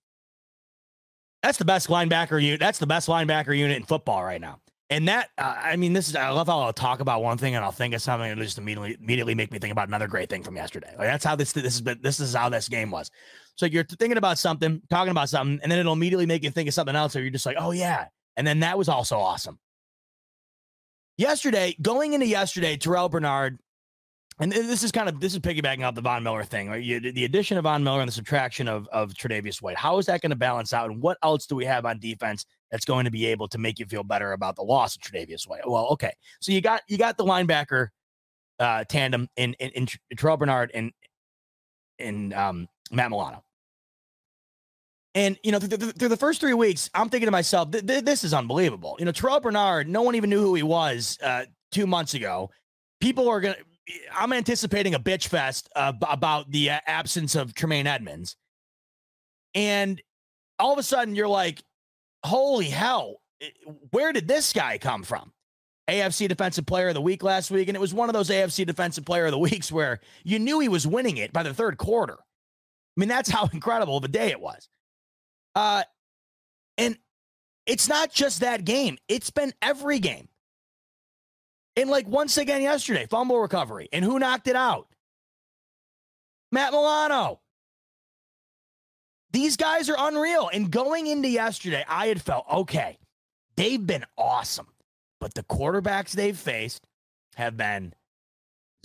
That's 1.43 1.56
the 1.56 1.64
best 1.64 1.89
linebacker 1.89 2.43
unit. 2.43 2.60
That's 2.60 2.78
the 2.78 2.86
best 2.86 3.09
linebacker 3.09 3.56
unit 3.56 3.78
in 3.78 3.85
football 3.85 4.23
right 4.23 4.40
now. 4.40 4.60
And 4.89 5.09
that, 5.09 5.31
uh, 5.37 5.55
I 5.63 5.77
mean, 5.77 5.93
this 5.93 6.09
is. 6.09 6.15
I 6.15 6.29
love 6.31 6.47
how 6.47 6.61
I'll 6.61 6.73
talk 6.73 7.01
about 7.01 7.21
one 7.21 7.39
thing 7.39 7.57
and 7.57 7.65
I'll 7.65 7.73
think 7.73 7.93
of 7.93 8.01
something 8.01 8.31
and 8.31 8.39
it'll 8.39 8.47
just 8.47 8.59
immediately 8.59 8.97
immediately 9.01 9.35
make 9.35 9.51
me 9.51 9.59
think 9.59 9.73
about 9.73 9.89
another 9.89 10.07
great 10.07 10.31
thing 10.31 10.45
from 10.45 10.55
yesterday. 10.55 10.95
Like 10.97 11.09
that's 11.09 11.25
how 11.25 11.35
this 11.35 11.53
this 11.53 11.81
been. 11.81 11.99
This 12.03 12.21
is 12.21 12.35
how 12.35 12.49
this 12.49 12.69
game 12.69 12.93
was. 12.93 13.11
So 13.57 13.67
you're 13.67 13.85
thinking 13.85 14.19
about 14.19 14.39
something, 14.39 14.83
talking 14.91 15.11
about 15.11 15.29
something, 15.29 15.59
and 15.63 15.73
then 15.73 15.79
it'll 15.79 15.95
immediately 15.95 16.27
make 16.27 16.45
you 16.45 16.51
think 16.51 16.69
of 16.69 16.75
something 16.75 16.95
else. 16.95 17.17
Or 17.17 17.23
you're 17.23 17.31
just 17.31 17.47
like, 17.47 17.57
oh, 17.59 17.73
yeah. 17.73 18.07
And 18.37 18.47
then 18.47 18.61
that 18.61 18.77
was 18.77 18.89
also 18.89 19.19
awesome. 19.19 19.59
Yesterday, 21.17 21.75
going 21.81 22.13
into 22.13 22.27
yesterday, 22.27 22.77
Terrell 22.77 23.09
Bernard, 23.09 23.59
and 24.39 24.53
this 24.53 24.83
is 24.83 24.93
kind 24.93 25.09
of 25.09 25.21
this 25.21 25.33
is 25.33 25.39
piggybacking 25.39 25.87
off 25.87 25.95
the 25.95 26.03
Von 26.03 26.23
Miller 26.23 26.45
thing, 26.45 26.69
right? 26.69 26.83
You, 26.83 27.01
the 27.01 27.25
addition 27.25 27.57
of 27.57 27.65
Von 27.65 27.83
Miller 27.83 28.01
and 28.01 28.09
the 28.09 28.13
subtraction 28.13 28.69
of 28.69 28.87
of 28.89 29.13
Tre'Davious 29.15 29.63
White. 29.63 29.77
How 29.77 29.99
is 29.99 30.07
that 30.07 30.21
going 30.21 30.31
to 30.31 30.37
balance 30.37 30.73
out? 30.73 30.91
And 30.91 31.01
what 31.01 31.17
else 31.23 31.47
do 31.47 31.57
we 31.57 31.65
have 31.65 31.87
on 31.87 31.99
defense 31.99 32.45
that's 32.71 32.85
going 32.85 33.05
to 33.05 33.11
be 33.11 33.27
able 33.27 33.49
to 33.49 33.59
make 33.59 33.79
you 33.79 33.87
feel 33.87 34.03
better 34.03 34.33
about 34.33 34.57
the 34.57 34.63
loss 34.63 34.97
of 34.97 35.03
Tre'Davious 35.03 35.49
White? 35.49 35.67
Well, 35.67 35.87
okay, 35.89 36.13
so 36.41 36.53
you 36.53 36.61
got 36.61 36.83
you 36.89 36.99
got 36.99 37.17
the 37.17 37.25
linebacker 37.25 37.89
uh, 38.59 38.85
tandem 38.85 39.29
in 39.37 39.55
in, 39.55 39.71
in 39.71 40.17
Terrell 40.17 40.37
Bernard 40.37 40.71
and 40.75 40.93
in 41.99 42.33
um, 42.35 42.69
Matt 42.91 43.11
Milano. 43.11 43.43
And, 45.15 45.39
you 45.43 45.51
know, 45.51 45.59
through, 45.59 46.09
the 46.09 46.17
first 46.17 46.43
three 46.43 46.53
weeks, 46.53 46.91
I'm 46.95 47.09
thinking 47.09 47.27
to 47.27 47.31
myself, 47.31 47.71
th- 47.71 47.87
th- 47.87 48.05
this 48.05 48.23
is 48.23 48.35
unbelievable. 48.35 48.97
You 48.99 49.07
know, 49.07 49.13
Terrell 49.13 49.41
Bernard, 49.41 49.89
no 49.89 50.03
one 50.03 50.15
even 50.15 50.29
knew 50.29 50.43
who 50.43 50.55
he 50.55 50.63
was 50.63 51.19
uh, 51.23 51.47
two 51.73 51.87
months 51.87 52.13
ago. 52.13 52.51
People 53.01 53.27
are 53.27 53.41
going 53.41 53.55
to, 53.55 53.61
I'm 54.15 54.33
anticipating 54.33 54.95
a 54.95 55.01
bitch 55.01 55.29
fest 55.29 55.69
uh, 55.77 55.93
about 56.09 56.51
the 56.51 56.71
uh, 56.71 56.81
absence 56.87 57.35
of 57.35 57.55
Tremaine 57.55 57.87
Edmunds. 57.87 58.37
And 59.55 60.03
all 60.59 60.73
of 60.73 60.79
a 60.79 60.83
sudden, 60.83 61.15
you're 61.15 61.29
like, 61.29 61.63
holy 62.25 62.67
hell, 62.67 63.21
where 63.91 64.13
did 64.13 64.29
this 64.29 64.53
guy 64.53 64.79
come 64.79 65.03
from? 65.03 65.33
AFC 65.89 66.29
Defensive 66.29 66.67
Player 66.67 66.89
of 66.89 66.95
the 66.95 67.01
Week 67.01 67.23
last 67.23 67.51
week. 67.51 67.69
And 67.69 67.77
it 67.77 67.81
was 67.81 67.95
one 67.95 68.09
of 68.09 68.13
those 68.13 68.29
AFC 68.29 68.67
Defensive 68.67 69.05
Player 69.05 69.27
of 69.27 69.31
the 69.31 69.39
Weeks 69.39 69.71
where 69.71 70.01
you 70.25 70.39
knew 70.39 70.61
he 70.61 70.69
was 70.69 70.87
winning 70.87 71.17
it 71.17 71.33
by 71.33 71.43
the 71.43 71.55
third 71.55 71.79
quarter. 71.79 72.15
I 72.15 73.01
mean, 73.01 73.09
that's 73.09 73.31
how 73.31 73.49
incredible 73.53 73.97
of 73.97 74.05
a 74.05 74.09
day 74.09 74.31
it 74.31 74.41
was. 74.41 74.69
Uh, 75.55 75.85
and 76.77 76.99
it's 77.67 77.89
not 77.89 78.13
just 78.13 78.41
that 78.41 78.65
game, 78.65 78.99
it's 79.09 79.31
been 79.31 79.53
every 79.63 79.99
game. 79.99 80.29
And 81.77 81.90
like 81.90 82.09
once 82.09 82.39
again 82.39 82.62
yesterday, 82.62 83.07
fumble 83.07 83.39
recovery. 83.39 83.89
And 83.93 84.05
who 84.05 84.19
knocked 84.19 84.48
it 84.48 84.57
out? 84.57 84.89
Matt 86.51 86.73
Milano. 86.73 87.40
These 89.32 89.57
guys 89.57 89.90
are 89.90 89.97
unreal. 89.98 90.48
And 90.53 90.70
going 90.70 91.07
into 91.07 91.28
yesterday, 91.28 91.85
I 91.86 92.07
had 92.07 92.23
felt 92.23 92.47
okay, 92.51 92.98
they've 93.57 93.85
been 93.85 94.05
awesome. 94.16 94.69
But 95.20 95.35
the 95.35 95.43
quarterbacks 95.43 96.12
they've 96.12 96.36
faced 96.36 96.86
have 97.35 97.57
been 97.57 97.93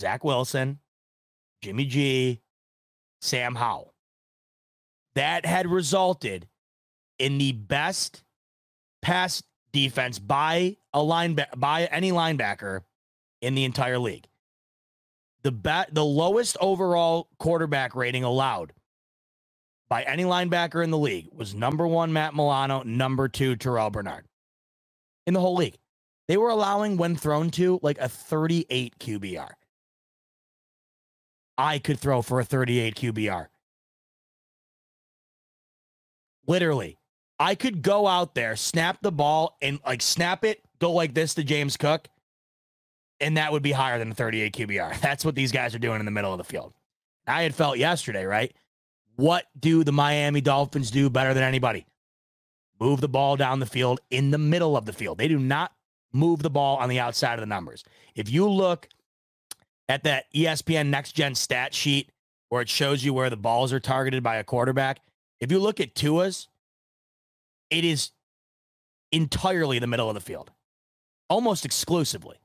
Zach 0.00 0.24
Wilson, 0.24 0.80
Jimmy 1.62 1.86
G, 1.86 2.40
Sam 3.20 3.54
Howell. 3.54 3.94
That 5.14 5.46
had 5.46 5.66
resulted 5.66 6.48
in 7.18 7.38
the 7.38 7.52
best 7.52 8.24
pass 9.00 9.42
defense 9.72 10.18
by 10.18 10.76
a 10.92 11.00
linebacker 11.00 11.58
by 11.58 11.84
any 11.86 12.12
linebacker 12.12 12.82
in 13.40 13.54
the 13.54 13.64
entire 13.64 13.98
league. 13.98 14.26
The 15.42 15.52
bat 15.52 15.88
the 15.92 16.04
lowest 16.04 16.56
overall 16.60 17.28
quarterback 17.38 17.94
rating 17.94 18.24
allowed 18.24 18.72
by 19.88 20.02
any 20.02 20.24
linebacker 20.24 20.82
in 20.82 20.90
the 20.90 20.98
league 20.98 21.28
was 21.32 21.54
number 21.54 21.86
one 21.86 22.12
Matt 22.12 22.34
Milano, 22.34 22.82
number 22.82 23.28
two 23.28 23.56
Terrell 23.56 23.90
Bernard 23.90 24.26
in 25.26 25.34
the 25.34 25.40
whole 25.40 25.56
league. 25.56 25.76
They 26.28 26.36
were 26.36 26.50
allowing 26.50 26.96
when 26.96 27.16
thrown 27.16 27.50
to 27.52 27.80
like 27.82 27.98
a 27.98 28.08
38 28.08 28.98
QBR. 28.98 29.50
I 31.58 31.78
could 31.78 31.98
throw 31.98 32.22
for 32.22 32.40
a 32.40 32.44
38 32.44 32.94
QBR. 32.94 33.48
Literally, 36.46 36.98
I 37.42 37.56
could 37.56 37.82
go 37.82 38.06
out 38.06 38.36
there, 38.36 38.54
snap 38.54 38.98
the 39.02 39.10
ball, 39.10 39.56
and 39.60 39.80
like 39.84 40.00
snap 40.00 40.44
it, 40.44 40.62
go 40.78 40.92
like 40.92 41.12
this 41.12 41.34
to 41.34 41.42
James 41.42 41.76
Cook, 41.76 42.06
and 43.18 43.36
that 43.36 43.50
would 43.50 43.64
be 43.64 43.72
higher 43.72 43.98
than 43.98 44.12
a 44.12 44.14
38 44.14 44.54
QBR. 44.54 45.00
That's 45.00 45.24
what 45.24 45.34
these 45.34 45.50
guys 45.50 45.74
are 45.74 45.80
doing 45.80 45.98
in 45.98 46.06
the 46.06 46.12
middle 46.12 46.30
of 46.30 46.38
the 46.38 46.44
field. 46.44 46.72
I 47.26 47.42
had 47.42 47.52
felt 47.52 47.78
yesterday, 47.78 48.24
right? 48.24 48.54
What 49.16 49.46
do 49.58 49.82
the 49.82 49.90
Miami 49.90 50.40
Dolphins 50.40 50.92
do 50.92 51.10
better 51.10 51.34
than 51.34 51.42
anybody? 51.42 51.84
Move 52.80 53.00
the 53.00 53.08
ball 53.08 53.36
down 53.36 53.58
the 53.58 53.66
field 53.66 54.00
in 54.10 54.30
the 54.30 54.38
middle 54.38 54.76
of 54.76 54.86
the 54.86 54.92
field. 54.92 55.18
They 55.18 55.28
do 55.28 55.38
not 55.38 55.72
move 56.12 56.42
the 56.42 56.50
ball 56.50 56.76
on 56.76 56.88
the 56.88 57.00
outside 57.00 57.34
of 57.34 57.40
the 57.40 57.46
numbers. 57.46 57.82
If 58.14 58.30
you 58.30 58.48
look 58.48 58.88
at 59.88 60.04
that 60.04 60.32
ESPN 60.32 60.86
Next 60.86 61.12
Gen 61.12 61.34
stat 61.34 61.74
sheet 61.74 62.12
where 62.50 62.62
it 62.62 62.68
shows 62.68 63.02
you 63.02 63.14
where 63.14 63.30
the 63.30 63.36
balls 63.36 63.72
are 63.72 63.80
targeted 63.80 64.22
by 64.22 64.36
a 64.36 64.44
quarterback. 64.44 65.00
If 65.40 65.50
you 65.50 65.58
look 65.58 65.80
at 65.80 65.94
Tua's, 65.94 66.48
it 67.72 67.84
is 67.86 68.10
entirely 69.10 69.78
the 69.78 69.86
middle 69.86 70.08
of 70.08 70.14
the 70.14 70.20
field, 70.20 70.52
almost 71.28 71.64
exclusively. 71.64 72.36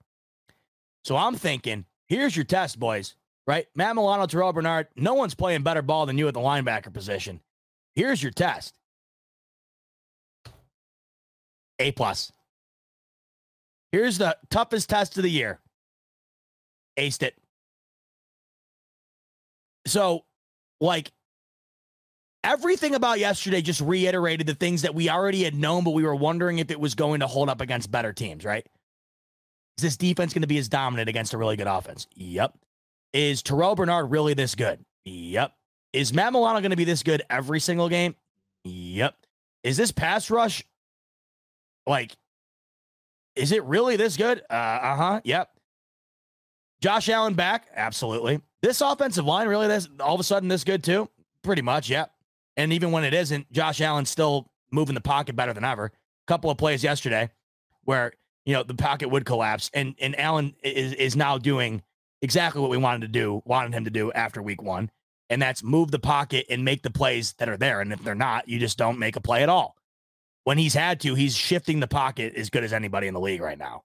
So 1.04 1.18
I'm 1.18 1.36
thinking, 1.36 1.86
here's 2.08 2.36
your 2.36 2.46
test, 2.46 2.80
boys, 2.80 3.16
right? 3.46 3.68
Matt 3.76 3.96
Milano, 3.96 4.26
Terrell 4.26 4.54
Bernard, 4.54 4.88
no 4.96 5.14
one's 5.14 5.36
playing 5.36 5.64
better 5.64 5.82
ball 5.82 6.06
than 6.06 6.18
you 6.18 6.30
at 6.30 6.34
the 6.34 6.40
linebacker 6.40 6.94
position. 6.94 7.42
Here's 7.94 8.24
your 8.24 8.32
test. 8.32 8.80
A 11.80 11.92
plus. 11.92 12.32
Here's 13.92 14.18
the 14.18 14.38
toughest 14.50 14.90
test 14.90 15.18
of 15.18 15.24
the 15.24 15.30
year. 15.30 15.60
Aced 16.98 17.24
it. 17.24 17.36
So, 19.86 20.24
like, 20.80 21.12
everything 22.44 22.96
about 22.96 23.20
yesterday 23.20 23.62
just 23.62 23.82
reiterated 23.82 24.48
the 24.48 24.56
things 24.56 24.84
that 24.84 24.96
we 24.96 25.10
already 25.10 25.44
had 25.44 25.56
known, 25.56 25.84
but 25.84 25.92
we 25.92 26.04
were 26.04 26.16
wondering 26.16 26.60
if 26.60 26.72
it 26.72 26.80
was 26.80 26.96
going 26.96 27.20
to 27.20 27.28
hold 27.28 27.50
up 27.50 27.62
against 27.62 27.92
better 27.92 28.14
teams, 28.14 28.46
right? 28.46 28.66
Is 29.78 29.84
this 29.84 29.98
defense 29.98 30.34
going 30.34 30.42
to 30.42 30.48
be 30.48 30.58
as 30.58 30.70
dominant 30.70 31.10
against 31.10 31.34
a 31.34 31.38
really 31.38 31.56
good 31.56 31.68
offense? 31.68 32.08
Yep. 32.16 32.58
Is 33.14 33.44
Terrell 33.44 33.76
Bernard 33.76 34.10
really 34.12 34.34
this 34.34 34.56
good? 34.56 34.84
Yep. 35.06 35.54
Is 35.94 36.14
Matt 36.14 36.34
Milano 36.34 36.60
going 36.60 36.72
to 36.72 36.78
be 36.78 36.84
this 36.84 37.04
good 37.04 37.22
every 37.30 37.60
single 37.60 37.90
game? 37.90 38.16
Yep. 38.64 39.16
Is 39.64 39.78
this 39.78 39.92
pass 39.92 40.30
rush 40.30 40.64
like, 41.86 42.12
is 43.36 43.52
it 43.52 43.64
really 43.64 43.96
this 43.96 44.18
good? 44.18 44.42
Uh 44.50 44.96
huh. 44.96 45.22
Yep. 45.24 45.50
Josh 46.82 47.10
Allen 47.10 47.34
back? 47.34 47.68
Absolutely. 47.76 48.42
This 48.62 48.82
offensive 48.82 49.26
line 49.26 49.48
really 49.48 49.68
this 49.68 49.88
all 50.00 50.16
of 50.16 50.20
a 50.20 50.24
sudden 50.24 50.50
this 50.50 50.64
good 50.64 50.84
too? 50.84 51.10
Pretty 51.44 51.62
much, 51.62 51.90
yep. 51.90 52.12
And 52.58 52.74
even 52.74 52.92
when 52.92 53.06
it 53.06 53.14
isn't, 53.14 53.50
Josh 53.52 53.80
Allen's 53.80 54.10
still 54.10 54.48
moving 54.72 54.96
the 54.96 55.02
pocket 55.02 55.36
better 55.36 55.54
than 55.54 55.64
ever. 55.64 55.86
A 55.86 55.92
couple 56.28 56.50
of 56.50 56.58
plays 56.58 56.84
yesterday 56.84 57.30
where 57.86 58.12
you 58.46 58.54
know 58.54 58.64
the 58.64 58.74
pocket 58.74 59.10
would 59.10 59.26
collapse, 59.26 59.70
and 59.74 59.96
and 60.00 60.20
Allen 60.20 60.56
is 60.64 60.94
is 60.94 61.16
now 61.16 61.38
doing 61.38 61.84
exactly 62.22 62.62
what 62.62 62.70
we 62.70 62.78
wanted 62.78 63.02
to 63.02 63.08
do, 63.08 63.42
wanted 63.46 63.74
him 63.74 63.86
to 63.86 63.92
do 63.92 64.12
after 64.12 64.42
week 64.42 64.62
one, 64.62 64.90
and 65.30 65.42
that's 65.42 65.64
move 65.64 65.92
the 65.92 66.00
pocket 66.00 66.46
and 66.50 66.66
make 66.66 66.82
the 66.82 66.90
plays 66.90 67.34
that 67.34 67.48
are 67.48 67.58
there. 67.58 67.80
And 67.82 67.94
if 67.94 68.04
they're 68.04 68.16
not, 68.16 68.50
you 68.50 68.60
just 68.60 68.78
don't 68.78 69.00
make 69.00 69.16
a 69.16 69.22
play 69.22 69.44
at 69.44 69.50
all. 69.50 69.76
When 70.44 70.58
he's 70.58 70.74
had 70.74 71.00
to, 71.02 71.14
he's 71.14 71.36
shifting 71.36 71.80
the 71.80 71.88
pocket 71.88 72.36
as 72.36 72.50
good 72.50 72.64
as 72.64 72.74
anybody 72.74 73.08
in 73.08 73.14
the 73.14 73.20
league 73.20 73.42
right 73.42 73.58
now. 73.58 73.84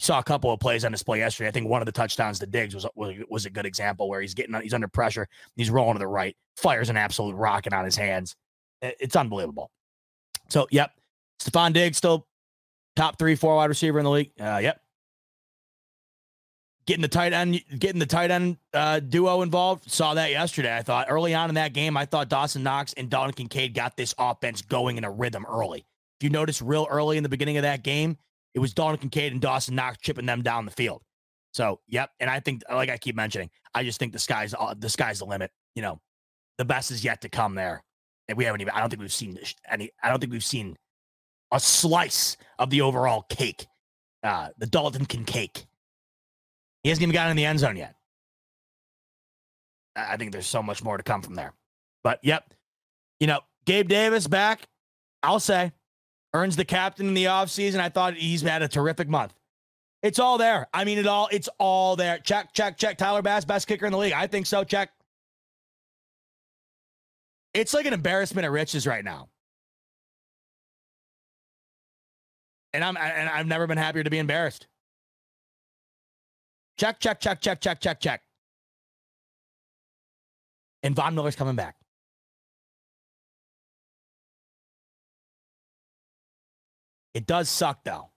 Saw 0.00 0.20
a 0.20 0.22
couple 0.22 0.52
of 0.52 0.60
plays 0.60 0.84
on 0.84 0.92
display 0.92 1.18
yesterday. 1.18 1.48
I 1.48 1.50
think 1.50 1.68
one 1.68 1.82
of 1.82 1.86
the 1.86 1.92
touchdowns 1.92 2.38
to 2.38 2.46
Diggs 2.46 2.74
was, 2.74 2.86
was 2.94 3.46
a 3.46 3.50
good 3.50 3.66
example 3.66 4.08
where 4.08 4.20
he's 4.20 4.34
getting 4.34 4.54
he's 4.60 4.74
under 4.74 4.86
pressure, 4.86 5.26
he's 5.56 5.70
rolling 5.70 5.94
to 5.94 5.98
the 5.98 6.06
right, 6.06 6.36
fires 6.56 6.88
an 6.88 6.96
absolute 6.96 7.34
rocket 7.34 7.72
on 7.72 7.84
his 7.84 7.96
hands. 7.96 8.36
It's 8.80 9.16
unbelievable. 9.16 9.70
So, 10.48 10.68
yep, 10.70 10.92
Stefon 11.40 11.72
Diggs 11.72 11.96
still 11.96 12.26
top 12.94 13.18
three, 13.18 13.34
four 13.34 13.56
wide 13.56 13.66
receiver 13.66 13.98
in 13.98 14.04
the 14.04 14.10
league. 14.10 14.30
Uh, 14.40 14.60
yep, 14.62 14.80
getting 16.88 17.02
the 17.02 17.08
tight 17.08 17.32
end, 17.32 17.60
getting 17.78 17.98
the 17.98 18.06
tight 18.06 18.30
end 18.30 18.56
uh, 18.72 18.98
duo 19.00 19.42
involved. 19.42 19.90
Saw 19.90 20.14
that 20.14 20.30
yesterday. 20.30 20.74
I 20.74 20.82
thought 20.82 21.08
early 21.10 21.34
on 21.34 21.50
in 21.50 21.56
that 21.56 21.74
game, 21.74 21.96
I 21.96 22.06
thought 22.06 22.28
Dawson 22.28 22.62
Knox 22.62 22.94
and 22.94 23.10
Dalton 23.10 23.34
Kincaid 23.34 23.74
got 23.74 23.96
this 23.96 24.14
offense 24.18 24.62
going 24.62 24.96
in 24.96 25.04
a 25.04 25.10
rhythm 25.10 25.44
early. 25.46 25.84
If 26.18 26.24
you 26.24 26.30
notice, 26.30 26.62
real 26.62 26.86
early 26.88 27.16
in 27.16 27.22
the 27.22 27.28
beginning 27.28 27.58
of 27.58 27.62
that 27.62 27.82
game, 27.82 28.16
it 28.58 28.60
was 28.60 28.74
Dalton 28.74 28.98
Kincaid 28.98 29.30
and 29.30 29.40
Dawson 29.40 29.76
Knox 29.76 29.98
chipping 29.98 30.26
them 30.26 30.42
down 30.42 30.64
the 30.64 30.72
field. 30.72 31.00
So, 31.52 31.78
yep. 31.86 32.10
And 32.18 32.28
I 32.28 32.40
think, 32.40 32.64
like 32.68 32.90
I 32.90 32.96
keep 32.96 33.14
mentioning, 33.14 33.50
I 33.72 33.84
just 33.84 34.00
think 34.00 34.12
the 34.12 34.18
sky's 34.18 34.52
uh, 34.52 34.74
the 34.76 34.88
sky's 34.88 35.20
the 35.20 35.26
limit. 35.26 35.52
You 35.76 35.82
know, 35.82 36.00
the 36.56 36.64
best 36.64 36.90
is 36.90 37.04
yet 37.04 37.20
to 37.20 37.28
come 37.28 37.54
there, 37.54 37.84
and 38.26 38.36
we 38.36 38.42
haven't 38.42 38.60
even. 38.60 38.72
I 38.74 38.80
don't 38.80 38.90
think 38.90 39.00
we've 39.00 39.12
seen 39.12 39.38
any. 39.70 39.92
I 40.02 40.08
don't 40.08 40.18
think 40.18 40.32
we've 40.32 40.42
seen 40.42 40.76
a 41.52 41.60
slice 41.60 42.36
of 42.58 42.70
the 42.70 42.80
overall 42.80 43.26
cake, 43.28 43.68
uh, 44.24 44.48
the 44.58 44.66
Dalton 44.66 45.06
cake. 45.06 45.64
He 46.82 46.88
hasn't 46.88 47.04
even 47.04 47.12
gotten 47.12 47.30
in 47.30 47.36
the 47.36 47.44
end 47.44 47.60
zone 47.60 47.76
yet. 47.76 47.94
I 49.94 50.16
think 50.16 50.32
there's 50.32 50.48
so 50.48 50.64
much 50.64 50.82
more 50.82 50.96
to 50.96 51.04
come 51.04 51.22
from 51.22 51.36
there. 51.36 51.54
But 52.02 52.18
yep, 52.24 52.52
you 53.20 53.28
know, 53.28 53.38
Gabe 53.66 53.88
Davis 53.88 54.26
back. 54.26 54.66
I'll 55.22 55.38
say 55.38 55.70
earns 56.34 56.56
the 56.56 56.64
captain 56.64 57.08
in 57.08 57.14
the 57.14 57.24
offseason. 57.24 57.80
I 57.80 57.88
thought 57.88 58.14
he's 58.14 58.42
had 58.42 58.62
a 58.62 58.68
terrific 58.68 59.08
month. 59.08 59.34
It's 60.02 60.18
all 60.18 60.38
there. 60.38 60.68
I 60.72 60.84
mean, 60.84 60.98
it 60.98 61.06
all, 61.06 61.28
it's 61.32 61.48
all 61.58 61.96
there. 61.96 62.18
Check, 62.18 62.52
check, 62.52 62.78
check. 62.78 62.98
Tyler 62.98 63.22
Bass, 63.22 63.44
best 63.44 63.66
kicker 63.66 63.86
in 63.86 63.92
the 63.92 63.98
league. 63.98 64.12
I 64.12 64.26
think 64.26 64.46
so. 64.46 64.62
Check. 64.62 64.90
It's 67.54 67.74
like 67.74 67.86
an 67.86 67.94
embarrassment 67.94 68.46
of 68.46 68.52
riches 68.52 68.86
right 68.86 69.04
now. 69.04 69.28
And 72.72 72.84
I'm 72.84 72.96
and 72.96 73.28
I've 73.28 73.46
never 73.46 73.66
been 73.66 73.78
happier 73.78 74.04
to 74.04 74.10
be 74.10 74.18
embarrassed. 74.18 74.66
Check, 76.76 77.00
check, 77.00 77.18
check, 77.18 77.40
check, 77.40 77.60
check, 77.60 77.80
check, 77.80 77.98
check. 77.98 78.22
And 80.82 80.94
Von 80.94 81.14
Miller's 81.14 81.34
coming 81.34 81.56
back. 81.56 81.76
It 87.14 87.26
does 87.26 87.48
suck 87.48 87.84
though. 87.84 88.10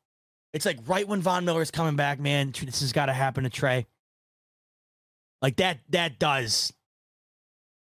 It's 0.54 0.66
like 0.66 0.80
right 0.86 1.08
when 1.08 1.22
Von 1.22 1.46
Miller 1.46 1.62
is 1.62 1.72
coming 1.72 1.96
back, 1.96 2.20
man. 2.20 2.52
This 2.52 2.82
has 2.82 2.92
got 2.92 3.06
to 3.06 3.14
happen 3.14 3.44
to 3.46 3.50
Tre. 3.50 3.86
Like 5.42 5.56
that. 5.58 5.80
That 5.90 6.20
does. 6.20 6.74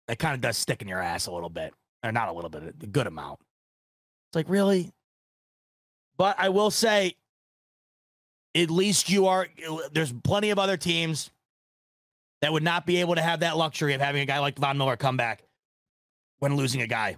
That 0.07 0.19
kind 0.19 0.33
of 0.33 0.41
does 0.41 0.57
stick 0.57 0.81
in 0.81 0.87
your 0.87 1.01
ass 1.01 1.27
a 1.27 1.31
little 1.31 1.49
bit, 1.49 1.73
or 2.03 2.11
not 2.11 2.29
a 2.29 2.31
little 2.31 2.49
bit, 2.49 2.63
a 2.81 2.87
good 2.87 3.07
amount. 3.07 3.39
It's 4.29 4.35
like 4.35 4.49
really. 4.49 4.91
But 6.17 6.35
I 6.39 6.49
will 6.49 6.71
say, 6.71 7.15
at 8.55 8.71
least 8.71 9.09
you 9.09 9.27
are. 9.27 9.47
There's 9.91 10.11
plenty 10.11 10.49
of 10.49 10.59
other 10.59 10.77
teams 10.77 11.29
that 12.41 12.51
would 12.53 12.63
not 12.63 12.85
be 12.85 12.97
able 12.97 13.15
to 13.15 13.21
have 13.21 13.41
that 13.41 13.57
luxury 13.57 13.93
of 13.93 14.01
having 14.01 14.21
a 14.21 14.25
guy 14.25 14.39
like 14.39 14.57
Von 14.57 14.77
Miller 14.77 14.95
come 14.95 15.17
back 15.17 15.43
when 16.39 16.55
losing 16.55 16.81
a 16.81 16.87
guy 16.87 17.17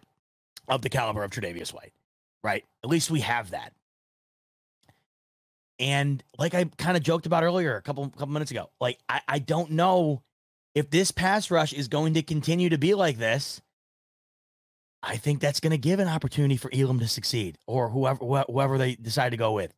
of 0.67 0.81
the 0.81 0.89
caliber 0.89 1.23
of 1.23 1.31
Tre'Davious 1.31 1.73
White. 1.73 1.93
Right? 2.43 2.63
At 2.83 2.89
least 2.89 3.11
we 3.11 3.21
have 3.21 3.51
that. 3.51 3.73
And 5.79 6.23
like 6.37 6.53
I 6.53 6.65
kind 6.77 6.97
of 6.97 7.03
joked 7.03 7.25
about 7.25 7.43
earlier 7.43 7.75
a 7.75 7.81
couple 7.81 8.09
couple 8.09 8.27
minutes 8.27 8.51
ago, 8.51 8.69
like 8.81 8.99
I, 9.07 9.21
I 9.27 9.39
don't 9.39 9.71
know 9.71 10.23
if 10.75 10.89
this 10.89 11.11
pass 11.11 11.49
rush 11.49 11.73
is 11.73 11.87
going 11.87 12.15
to 12.15 12.21
continue 12.21 12.69
to 12.69 12.77
be 12.77 12.93
like 12.93 13.17
this. 13.17 13.61
I 15.01 15.15
think 15.15 15.39
that's 15.39 15.61
going 15.61 15.71
to 15.71 15.77
give 15.77 15.99
an 15.99 16.09
opportunity 16.09 16.57
for 16.57 16.69
Elam 16.73 16.99
to 16.99 17.07
succeed 17.07 17.57
or 17.65 17.89
whoever 17.89 18.25
wh- 18.25 18.51
whoever 18.51 18.77
they 18.77 18.95
decide 18.95 19.29
to 19.29 19.37
go 19.37 19.53
with. 19.53 19.73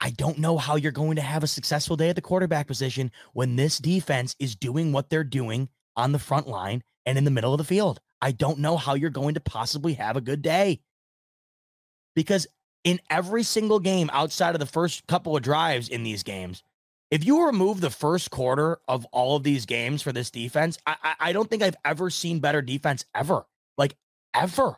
I 0.00 0.10
don't 0.10 0.38
know 0.38 0.58
how 0.58 0.76
you're 0.76 0.92
going 0.92 1.16
to 1.16 1.22
have 1.22 1.42
a 1.42 1.48
successful 1.48 1.96
day 1.96 2.10
at 2.10 2.16
the 2.16 2.22
quarterback 2.22 2.66
position 2.66 3.10
when 3.32 3.56
this 3.56 3.78
defense 3.78 4.36
is 4.38 4.54
doing 4.54 4.92
what 4.92 5.08
they're 5.08 5.24
doing 5.24 5.68
on 5.96 6.12
the 6.12 6.18
front 6.18 6.46
line 6.46 6.82
and 7.06 7.16
in 7.16 7.24
the 7.24 7.30
middle 7.30 7.54
of 7.54 7.58
the 7.58 7.64
field. 7.64 8.00
I 8.20 8.32
don't 8.32 8.58
know 8.58 8.76
how 8.76 8.94
you're 8.94 9.10
going 9.10 9.34
to 9.34 9.40
possibly 9.40 9.94
have 9.94 10.16
a 10.16 10.20
good 10.20 10.42
day. 10.42 10.80
Because 12.14 12.46
in 12.84 13.00
every 13.10 13.42
single 13.42 13.80
game 13.80 14.10
outside 14.12 14.54
of 14.54 14.60
the 14.60 14.66
first 14.66 15.06
couple 15.06 15.36
of 15.36 15.42
drives 15.42 15.88
in 15.88 16.02
these 16.02 16.22
games, 16.22 16.62
if 17.10 17.24
you 17.24 17.46
remove 17.46 17.80
the 17.80 17.90
first 17.90 18.30
quarter 18.30 18.78
of 18.88 19.04
all 19.06 19.36
of 19.36 19.42
these 19.42 19.66
games 19.66 20.02
for 20.02 20.12
this 20.12 20.30
defense, 20.30 20.78
I, 20.86 21.14
I, 21.20 21.32
don't 21.32 21.48
think 21.48 21.62
I've 21.62 21.76
ever 21.84 22.10
seen 22.10 22.40
better 22.40 22.60
defense 22.62 23.04
ever. 23.14 23.46
Like 23.78 23.96
ever. 24.34 24.76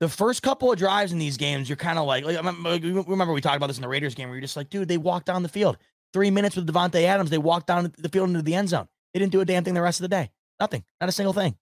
The 0.00 0.08
first 0.08 0.42
couple 0.42 0.72
of 0.72 0.78
drives 0.78 1.12
in 1.12 1.18
these 1.18 1.36
games, 1.36 1.68
you're 1.68 1.76
kind 1.76 1.98
of 1.98 2.06
like, 2.06 2.24
like, 2.24 2.82
remember 2.82 3.32
we 3.32 3.40
talked 3.40 3.56
about 3.56 3.66
this 3.66 3.78
in 3.78 3.82
the 3.82 3.88
Raiders 3.88 4.14
game 4.14 4.28
where 4.28 4.36
you're 4.36 4.42
just 4.42 4.56
like, 4.56 4.70
dude, 4.70 4.88
they 4.88 4.96
walked 4.96 5.26
down 5.26 5.42
the 5.42 5.48
field. 5.48 5.76
Three 6.12 6.30
minutes 6.30 6.56
with 6.56 6.66
Davante 6.66 7.02
Adams, 7.02 7.30
they 7.30 7.38
walked 7.38 7.66
down 7.66 7.92
the 7.98 8.08
field 8.08 8.28
into 8.28 8.42
the 8.42 8.54
end 8.54 8.68
zone. 8.68 8.88
They 9.12 9.20
didn't 9.20 9.32
do 9.32 9.40
a 9.40 9.44
damn 9.44 9.64
thing 9.64 9.74
the 9.74 9.82
rest 9.82 10.00
of 10.00 10.02
the 10.02 10.08
day. 10.08 10.30
Nothing. 10.60 10.84
Not 11.00 11.08
a 11.08 11.12
single 11.12 11.32
thing. 11.32 11.56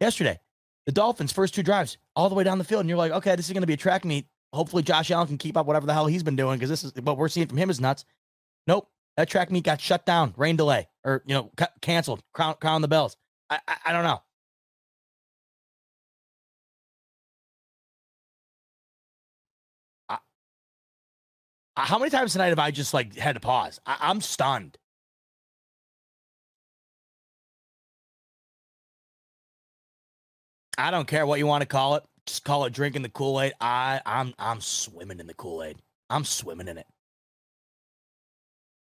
Yesterday, 0.00 0.40
the 0.86 0.92
Dolphins' 0.92 1.32
first 1.32 1.54
two 1.54 1.62
drives, 1.62 1.98
all 2.14 2.28
the 2.28 2.34
way 2.34 2.44
down 2.44 2.58
the 2.58 2.64
field, 2.64 2.80
and 2.80 2.88
you're 2.88 2.98
like, 2.98 3.12
okay, 3.12 3.36
this 3.36 3.46
is 3.46 3.52
going 3.52 3.62
to 3.62 3.66
be 3.66 3.74
a 3.74 3.78
track 3.78 4.04
meet. 4.04 4.26
Hopefully, 4.52 4.82
Josh 4.82 5.10
Allen 5.10 5.26
can 5.26 5.38
keep 5.38 5.56
up 5.56 5.66
whatever 5.66 5.86
the 5.86 5.92
hell 5.92 6.06
he's 6.06 6.22
been 6.22 6.36
doing 6.36 6.58
because 6.58 6.70
this 6.70 6.84
is 6.84 6.92
what 7.02 7.16
we're 7.16 7.28
seeing 7.28 7.46
from 7.46 7.58
him 7.58 7.70
is 7.70 7.80
nuts. 7.80 8.04
Nope, 8.66 8.88
that 9.16 9.28
track 9.28 9.50
meet 9.50 9.64
got 9.64 9.80
shut 9.80 10.06
down, 10.06 10.34
rain 10.36 10.56
delay, 10.56 10.88
or 11.04 11.22
you 11.26 11.34
know, 11.34 11.50
ca- 11.56 11.72
canceled. 11.80 12.22
Crown, 12.32 12.54
crown 12.60 12.82
the 12.82 12.88
bells. 12.88 13.16
I, 13.50 13.58
I, 13.66 13.76
I 13.86 13.92
don't 13.92 14.04
know. 14.04 14.20
how 21.76 21.98
many 21.98 22.10
times 22.10 22.32
tonight 22.32 22.48
have 22.48 22.58
I 22.58 22.70
just 22.70 22.94
like 22.94 23.16
had 23.16 23.34
to 23.34 23.40
pause? 23.40 23.80
I, 23.84 23.96
I'm 24.00 24.20
stunned. 24.20 24.78
I 30.76 30.90
don't 30.90 31.06
care 31.06 31.26
what 31.26 31.38
you 31.38 31.46
want 31.46 31.62
to 31.62 31.66
call 31.66 31.96
it. 31.96 32.04
Just 32.26 32.44
call 32.44 32.64
it 32.64 32.72
drinking 32.72 33.02
the 33.02 33.08
Kool-Aid. 33.08 33.52
I 33.60 34.00
I'm 34.06 34.34
I'm 34.38 34.60
swimming 34.60 35.20
in 35.20 35.26
the 35.26 35.34
Kool-Aid. 35.34 35.76
I'm 36.10 36.24
swimming 36.24 36.68
in 36.68 36.78
it. 36.78 36.86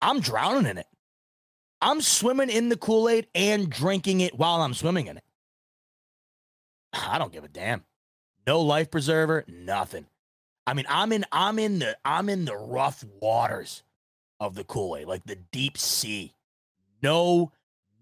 I'm 0.00 0.20
drowning 0.20 0.66
in 0.66 0.78
it. 0.78 0.86
I'm 1.80 2.00
swimming 2.00 2.48
in 2.48 2.68
the 2.68 2.76
Kool 2.76 3.08
Aid 3.08 3.26
and 3.34 3.68
drinking 3.68 4.20
it 4.20 4.38
while 4.38 4.62
I'm 4.62 4.74
swimming 4.74 5.08
in 5.08 5.16
it. 5.16 5.24
I 6.92 7.18
don't 7.18 7.32
give 7.32 7.44
a 7.44 7.48
damn. 7.48 7.84
No 8.46 8.60
life 8.60 8.90
preserver, 8.90 9.44
nothing. 9.48 10.06
I 10.66 10.74
mean, 10.74 10.86
I'm 10.88 11.12
in 11.12 11.24
I'm 11.32 11.58
in 11.58 11.80
the 11.80 11.96
I'm 12.04 12.28
in 12.28 12.44
the 12.44 12.56
rough 12.56 13.04
waters 13.20 13.82
of 14.38 14.54
the 14.54 14.64
Kool-Aid, 14.64 15.06
like 15.06 15.24
the 15.24 15.36
deep 15.36 15.76
sea. 15.76 16.34
No, 17.02 17.50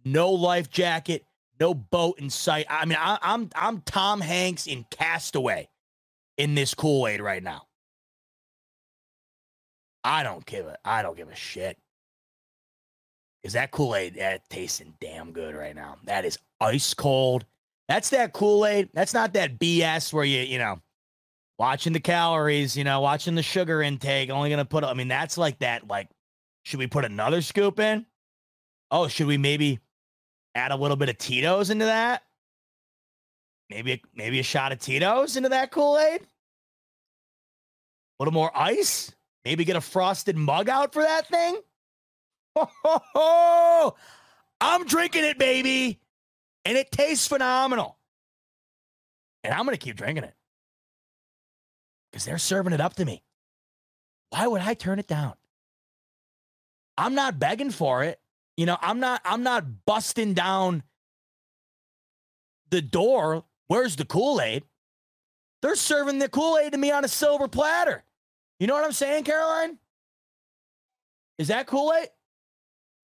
no 0.04 0.30
life 0.30 0.70
jacket, 0.70 1.24
no 1.60 1.74
boat 1.74 2.18
in 2.18 2.30
sight. 2.30 2.66
I 2.68 2.86
mean, 2.86 2.98
I, 2.98 3.18
I'm 3.22 3.50
I'm 3.54 3.82
Tom 3.82 4.20
Hanks 4.20 4.66
in 4.66 4.86
Cast 4.90 5.36
Away 5.36 5.68
in 6.38 6.54
this 6.54 6.74
Kool-Aid 6.74 7.20
right 7.20 7.42
now. 7.42 7.66
I 10.02 10.22
don't 10.22 10.44
give 10.46 10.66
a 10.66 10.78
I 10.84 11.02
don't 11.02 11.16
give 11.16 11.28
a 11.28 11.36
shit. 11.36 11.76
Is 13.42 13.52
that 13.52 13.70
Kool-Aid 13.70 14.16
that 14.16 14.48
tasting 14.48 14.94
damn 15.00 15.32
good 15.32 15.54
right 15.54 15.74
now? 15.74 15.96
That 16.04 16.24
is 16.24 16.38
ice 16.60 16.94
cold. 16.94 17.44
That's 17.88 18.10
that 18.10 18.32
Kool-Aid. 18.32 18.90
That's 18.94 19.14
not 19.14 19.34
that 19.34 19.58
BS 19.58 20.12
where 20.12 20.24
you, 20.24 20.40
you 20.40 20.58
know, 20.58 20.80
watching 21.58 21.92
the 21.92 22.00
calories, 22.00 22.76
you 22.76 22.84
know, 22.84 23.00
watching 23.00 23.34
the 23.34 23.42
sugar 23.42 23.82
intake, 23.82 24.30
only 24.30 24.50
gonna 24.50 24.64
put 24.64 24.84
I 24.84 24.94
mean, 24.94 25.08
that's 25.08 25.36
like 25.36 25.58
that, 25.58 25.86
like, 25.88 26.08
should 26.62 26.78
we 26.78 26.86
put 26.86 27.04
another 27.04 27.42
scoop 27.42 27.78
in? 27.80 28.06
Oh, 28.90 29.08
should 29.08 29.26
we 29.26 29.38
maybe 29.38 29.80
add 30.54 30.72
a 30.72 30.76
little 30.76 30.96
bit 30.96 31.08
of 31.08 31.18
Tito's 31.18 31.70
into 31.70 31.84
that? 31.86 32.22
Maybe 33.68 34.02
maybe 34.14 34.40
a 34.40 34.44
shot 34.44 34.72
of 34.72 34.80
Tito's 34.80 35.36
into 35.36 35.50
that 35.50 35.70
Kool-Aid? 35.70 36.22
A 36.22 36.26
little 38.18 38.34
more 38.34 38.50
ice? 38.54 39.12
Maybe 39.44 39.64
get 39.64 39.76
a 39.76 39.80
frosted 39.80 40.36
mug 40.36 40.68
out 40.68 40.92
for 40.92 41.02
that 41.02 41.28
thing? 41.28 41.60
Ho, 42.56 42.68
ho, 42.84 43.02
ho. 43.14 43.96
I'm 44.60 44.84
drinking 44.84 45.24
it, 45.24 45.38
baby. 45.38 46.00
And 46.64 46.76
it 46.76 46.90
tastes 46.90 47.26
phenomenal. 47.26 47.96
And 49.42 49.54
I'm 49.54 49.64
to 49.66 49.76
keep 49.76 49.96
drinking 49.96 50.24
it 50.24 50.34
because 52.10 52.24
they're 52.24 52.38
serving 52.38 52.72
it 52.72 52.80
up 52.80 52.94
to 52.96 53.04
me. 53.04 53.22
Why 54.30 54.46
would 54.46 54.60
I 54.60 54.74
turn 54.74 54.98
it 54.98 55.06
down? 55.06 55.34
I'm 56.98 57.14
not 57.14 57.38
begging 57.38 57.70
for 57.70 58.04
it. 58.04 58.19
You 58.60 58.66
know, 58.66 58.76
I'm 58.82 59.00
not 59.00 59.22
I'm 59.24 59.42
not 59.42 59.86
busting 59.86 60.34
down 60.34 60.82
the 62.68 62.82
door. 62.82 63.42
Where's 63.68 63.96
the 63.96 64.04
Kool-Aid? 64.04 64.64
They're 65.62 65.74
serving 65.74 66.18
the 66.18 66.28
Kool-Aid 66.28 66.72
to 66.72 66.78
me 66.78 66.90
on 66.90 67.02
a 67.02 67.08
silver 67.08 67.48
platter. 67.48 68.04
You 68.58 68.66
know 68.66 68.74
what 68.74 68.84
I'm 68.84 68.92
saying, 68.92 69.24
Caroline? 69.24 69.78
Is 71.38 71.48
that 71.48 71.68
Kool-Aid? 71.68 72.08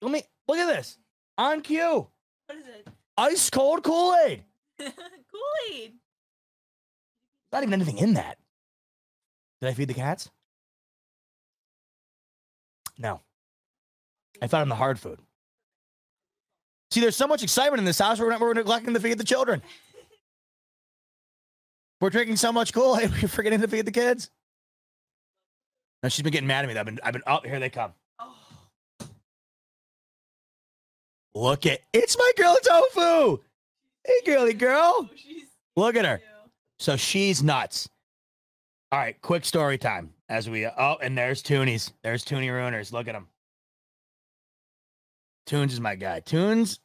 Let 0.03 0.13
me 0.13 0.25
look 0.47 0.59
at 0.59 0.67
this 0.67 0.99
on 1.39 1.63
cue. 1.63 2.07
What 2.49 2.59
is 2.59 2.67
it? 2.67 2.89
Ice 3.17 3.49
cold 3.49 3.83
Kool 3.83 4.15
Aid. 4.27 4.45
Kool-Aid. 4.79 5.95
Not 7.51 7.63
even 7.63 7.73
anything 7.73 7.97
in 7.97 8.13
that. 8.13 8.37
Did 9.63 9.71
I 9.71 9.73
feed 9.73 9.89
the 9.89 9.95
cats? 9.95 10.31
No. 12.99 13.23
I 14.43 14.49
fed 14.49 14.61
them 14.61 14.69
the 14.69 14.75
hard 14.75 15.01
food. 15.01 15.19
See, 16.91 17.01
there's 17.01 17.17
so 17.17 17.27
much 17.27 17.43
excitement 17.43 17.81
in 17.81 17.85
this 17.85 17.99
house, 17.99 18.21
we're, 18.21 18.31
not, 18.31 18.41
we're 18.41 18.55
neglecting 18.55 18.95
to 18.95 19.01
feed 19.01 19.19
the 19.19 19.25
children. 19.25 19.63
We're 22.01 22.11
drinking 22.11 22.37
so 22.37 22.53
much 22.53 22.73
Kool 22.73 22.97
Aid, 22.97 23.11
we're 23.23 23.29
forgetting 23.29 23.61
to 23.61 23.69
feed 23.69 23.87
the 23.87 23.93
kids. 23.93 24.31
No, 26.03 26.09
she's 26.09 26.23
been 26.23 26.33
getting 26.33 26.47
mad 26.47 26.65
at 26.65 26.69
me. 26.69 26.79
I've 26.79 26.87
been, 26.87 27.01
I've 27.03 27.13
been, 27.13 27.23
oh, 27.27 27.41
here 27.45 27.59
they 27.59 27.71
come. 27.71 27.93
Oh, 28.21 28.33
Look 31.35 31.67
at, 31.67 31.81
it's 31.93 32.17
my 32.17 32.33
girl 32.37 32.57
Tofu. 32.63 33.43
Hey, 34.07 34.21
girly 34.25 34.55
girl. 34.55 34.81
Oh, 34.99 35.09
she's 35.17 35.45
Look 35.75 35.97
at 35.97 36.05
her. 36.05 36.19
cute. 36.19 36.31
So 36.79 36.97
she's 36.97 37.43
nuts. 37.43 37.89
All 38.93 38.99
right, 39.01 39.21
quick 39.21 39.45
story 39.45 39.79
time 39.79 40.13
as 40.29 40.49
we 40.49 40.67
oh, 40.67 40.97
and 41.03 41.19
there's 41.19 41.43
Toonies. 41.43 41.93
There's 42.03 42.25
Toonie 42.25 42.49
Ruiners. 42.49 42.93
Look 42.93 43.09
at 43.09 43.15
him. 43.15 43.27
Toons 45.47 45.73
is 45.73 45.81
my 45.81 45.95
guy. 45.95 46.21
Tunes. 46.21 46.81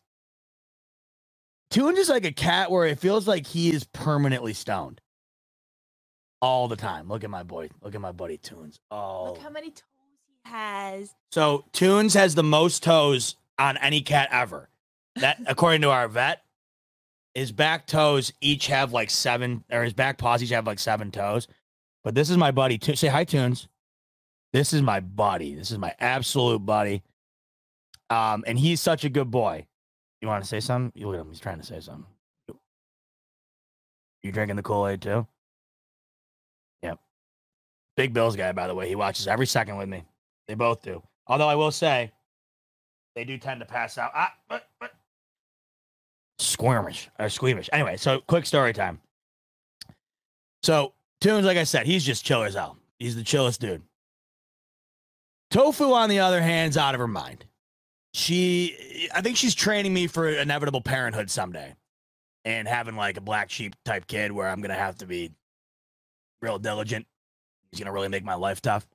Tunes 1.71 1.97
is 1.97 2.09
like 2.09 2.25
a 2.25 2.31
cat 2.31 2.69
where 2.71 2.85
it 2.85 2.99
feels 2.99 3.27
like 3.27 3.47
he 3.47 3.71
is 3.73 3.83
permanently 3.85 4.53
stoned 4.53 5.01
all 6.41 6.67
the 6.67 6.75
time. 6.75 7.07
Look 7.07 7.23
at 7.23 7.29
my 7.29 7.43
boy. 7.43 7.69
Look 7.81 7.95
at 7.95 8.01
my 8.01 8.11
buddy 8.11 8.38
Tunes. 8.38 8.79
Oh, 8.91 9.31
Look 9.33 9.39
how 9.39 9.49
many 9.49 9.69
toes 9.71 9.83
he 10.45 10.51
has. 10.51 11.15
so 11.31 11.65
Tunes 11.73 12.13
has 12.13 12.35
the 12.35 12.43
most 12.43 12.83
toes 12.83 13.35
on 13.57 13.77
any 13.77 14.01
cat 14.01 14.29
ever. 14.31 14.69
That 15.15 15.39
according 15.47 15.81
to 15.81 15.91
our 15.91 16.07
vet, 16.07 16.41
his 17.35 17.51
back 17.51 17.88
toes 17.88 18.33
each 18.41 18.67
have 18.67 18.91
like 18.91 19.09
seven, 19.09 19.63
or 19.71 19.83
his 19.83 19.93
back 19.93 20.17
paws 20.17 20.43
each 20.43 20.49
have 20.49 20.67
like 20.67 20.79
seven 20.79 21.11
toes. 21.11 21.47
But 22.03 22.15
this 22.15 22.29
is 22.29 22.38
my 22.38 22.51
buddy. 22.51 22.79
Say 22.95 23.07
hi, 23.07 23.23
Tunes. 23.23 23.67
This 24.53 24.73
is 24.73 24.81
my 24.81 24.99
buddy. 24.99 25.55
This 25.55 25.71
is 25.71 25.77
my 25.77 25.93
absolute 25.99 26.65
buddy. 26.65 27.03
Um, 28.11 28.43
and 28.45 28.59
he's 28.59 28.81
such 28.81 29.05
a 29.05 29.09
good 29.09 29.31
boy. 29.31 29.65
You 30.21 30.27
want 30.27 30.43
to 30.43 30.47
say 30.47 30.59
something? 30.59 30.91
You 30.99 31.07
look 31.07 31.15
at 31.15 31.21
him. 31.21 31.29
He's 31.29 31.39
trying 31.39 31.59
to 31.59 31.65
say 31.65 31.79
something. 31.79 32.05
You 34.21 34.31
drinking 34.33 34.57
the 34.57 34.61
Kool 34.61 34.85
Aid 34.85 35.01
too? 35.01 35.25
Yep. 36.83 36.99
Big 37.95 38.13
Bills 38.13 38.35
guy, 38.35 38.51
by 38.51 38.67
the 38.67 38.75
way. 38.75 38.89
He 38.89 38.95
watches 38.95 39.27
every 39.27 39.47
second 39.47 39.77
with 39.77 39.88
me. 39.88 40.03
They 40.47 40.55
both 40.55 40.81
do. 40.81 41.01
Although 41.25 41.47
I 41.47 41.55
will 41.55 41.71
say, 41.71 42.11
they 43.15 43.23
do 43.23 43.38
tend 43.38 43.61
to 43.61 43.65
pass 43.65 43.97
out. 43.97 44.11
Ah, 44.13 44.33
but, 44.49 44.67
but. 44.79 44.91
Squirmish 46.38 47.07
or 47.17 47.29
squeamish. 47.29 47.69
Anyway, 47.71 47.95
so 47.95 48.19
quick 48.27 48.45
story 48.45 48.73
time. 48.73 48.99
So, 50.63 50.93
Tunes, 51.21 51.45
like 51.45 51.57
I 51.57 51.63
said, 51.63 51.85
he's 51.85 52.03
just 52.03 52.25
chill 52.25 52.43
as 52.43 52.55
hell. 52.55 52.77
He's 52.99 53.15
the 53.15 53.23
chillest 53.23 53.61
dude. 53.61 53.81
Tofu, 55.49 55.93
on 55.93 56.09
the 56.09 56.19
other 56.19 56.41
hand, 56.41 56.71
is 56.71 56.77
out 56.77 56.93
of 56.93 56.99
her 56.99 57.07
mind. 57.07 57.45
She, 58.13 59.09
I 59.13 59.21
think 59.21 59.38
she's 59.38 59.55
training 59.55 59.93
me 59.93 60.07
for 60.07 60.27
inevitable 60.27 60.81
parenthood 60.81 61.29
someday 61.29 61.75
and 62.43 62.67
having 62.67 62.95
like 62.95 63.17
a 63.17 63.21
black 63.21 63.49
sheep 63.49 63.75
type 63.85 64.07
kid 64.07 64.31
where 64.31 64.49
I'm 64.49 64.59
to 64.71 64.75
have 64.75 64.97
to 64.97 65.05
be 65.05 65.31
real 66.41 66.59
diligent. 66.59 67.05
He's 67.71 67.79
to 67.88 67.91
really 67.91 68.09
make 68.09 68.23
my 68.23 68.35
life 68.35 68.61
tough. 68.61 68.85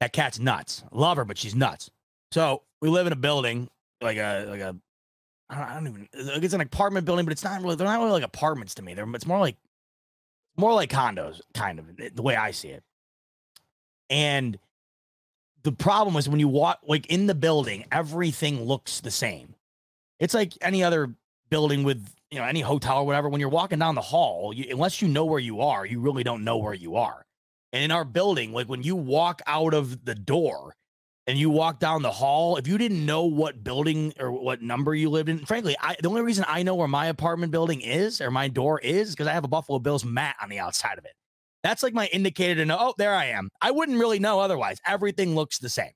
That 0.00 0.12
cat's 0.12 0.38
nuts. 0.38 0.84
Love 0.92 1.16
her, 1.16 1.24
but 1.24 1.38
she's 1.38 1.54
nuts. 1.54 1.90
So 2.30 2.62
we 2.80 2.88
live 2.88 3.06
in 3.06 3.12
a 3.12 3.16
building, 3.16 3.68
like 4.00 4.18
a 4.18 4.46
like 4.48 4.60
a 4.60 4.76
I 5.50 5.58
don't, 5.58 5.68
I 5.68 5.74
don't 5.74 5.86
even 5.86 6.08
it's 6.12 6.54
an 6.54 6.60
apartment 6.60 7.06
building, 7.06 7.24
but 7.24 7.32
it's 7.32 7.42
not 7.42 7.62
really 7.62 7.76
they're 7.76 7.86
not 7.86 7.98
really 7.98 8.12
like 8.12 8.22
apartments 8.22 8.74
to 8.74 8.82
me. 8.82 8.94
They're 8.94 9.08
it's 9.14 9.26
more 9.26 9.38
like 9.38 9.56
more 10.56 10.74
like 10.74 10.90
condos, 10.90 11.40
kind 11.54 11.78
of 11.78 11.86
the 12.14 12.22
way 12.22 12.36
I 12.36 12.50
see 12.50 12.68
it. 12.68 12.82
And 14.10 14.58
the 15.62 15.72
problem 15.72 16.16
is 16.16 16.28
when 16.28 16.40
you 16.40 16.48
walk 16.48 16.80
like 16.86 17.06
in 17.06 17.26
the 17.26 17.34
building, 17.34 17.84
everything 17.90 18.62
looks 18.62 19.00
the 19.00 19.10
same. 19.10 19.54
It's 20.18 20.34
like 20.34 20.52
any 20.60 20.82
other 20.82 21.14
building 21.50 21.84
with 21.84 22.08
you 22.30 22.38
know 22.38 22.44
any 22.44 22.60
hotel 22.60 22.98
or 22.98 23.06
whatever. 23.06 23.28
When 23.28 23.40
you're 23.40 23.50
walking 23.50 23.78
down 23.78 23.94
the 23.94 24.00
hall, 24.00 24.52
you, 24.52 24.66
unless 24.70 25.02
you 25.02 25.08
know 25.08 25.24
where 25.24 25.40
you 25.40 25.60
are, 25.60 25.84
you 25.84 26.00
really 26.00 26.22
don't 26.22 26.44
know 26.44 26.58
where 26.58 26.74
you 26.74 26.96
are. 26.96 27.24
And 27.72 27.84
in 27.84 27.90
our 27.90 28.04
building, 28.04 28.52
like 28.52 28.68
when 28.68 28.82
you 28.82 28.96
walk 28.96 29.42
out 29.46 29.74
of 29.74 30.04
the 30.04 30.14
door 30.14 30.74
and 31.26 31.38
you 31.38 31.50
walk 31.50 31.78
down 31.80 32.02
the 32.02 32.10
hall, 32.10 32.56
if 32.56 32.66
you 32.66 32.78
didn't 32.78 33.04
know 33.04 33.24
what 33.24 33.62
building 33.62 34.14
or 34.18 34.32
what 34.32 34.62
number 34.62 34.94
you 34.94 35.10
lived 35.10 35.28
in, 35.28 35.44
frankly, 35.44 35.76
I 35.80 35.96
the 36.00 36.08
only 36.08 36.22
reason 36.22 36.44
I 36.48 36.62
know 36.62 36.74
where 36.74 36.88
my 36.88 37.06
apartment 37.06 37.52
building 37.52 37.80
is 37.80 38.20
or 38.20 38.30
my 38.30 38.48
door 38.48 38.80
is 38.80 39.10
because 39.10 39.26
I 39.26 39.32
have 39.32 39.44
a 39.44 39.48
Buffalo 39.48 39.78
Bills 39.78 40.04
mat 40.04 40.36
on 40.40 40.48
the 40.48 40.58
outside 40.58 40.98
of 40.98 41.04
it. 41.04 41.12
That's 41.62 41.82
like 41.82 41.94
my 41.94 42.06
indicator 42.06 42.56
to 42.56 42.66
know, 42.66 42.76
oh, 42.78 42.94
there 42.98 43.14
I 43.14 43.26
am. 43.26 43.48
I 43.60 43.70
wouldn't 43.70 43.98
really 43.98 44.18
know 44.18 44.40
otherwise. 44.40 44.78
Everything 44.86 45.34
looks 45.34 45.58
the 45.58 45.68
same. 45.68 45.90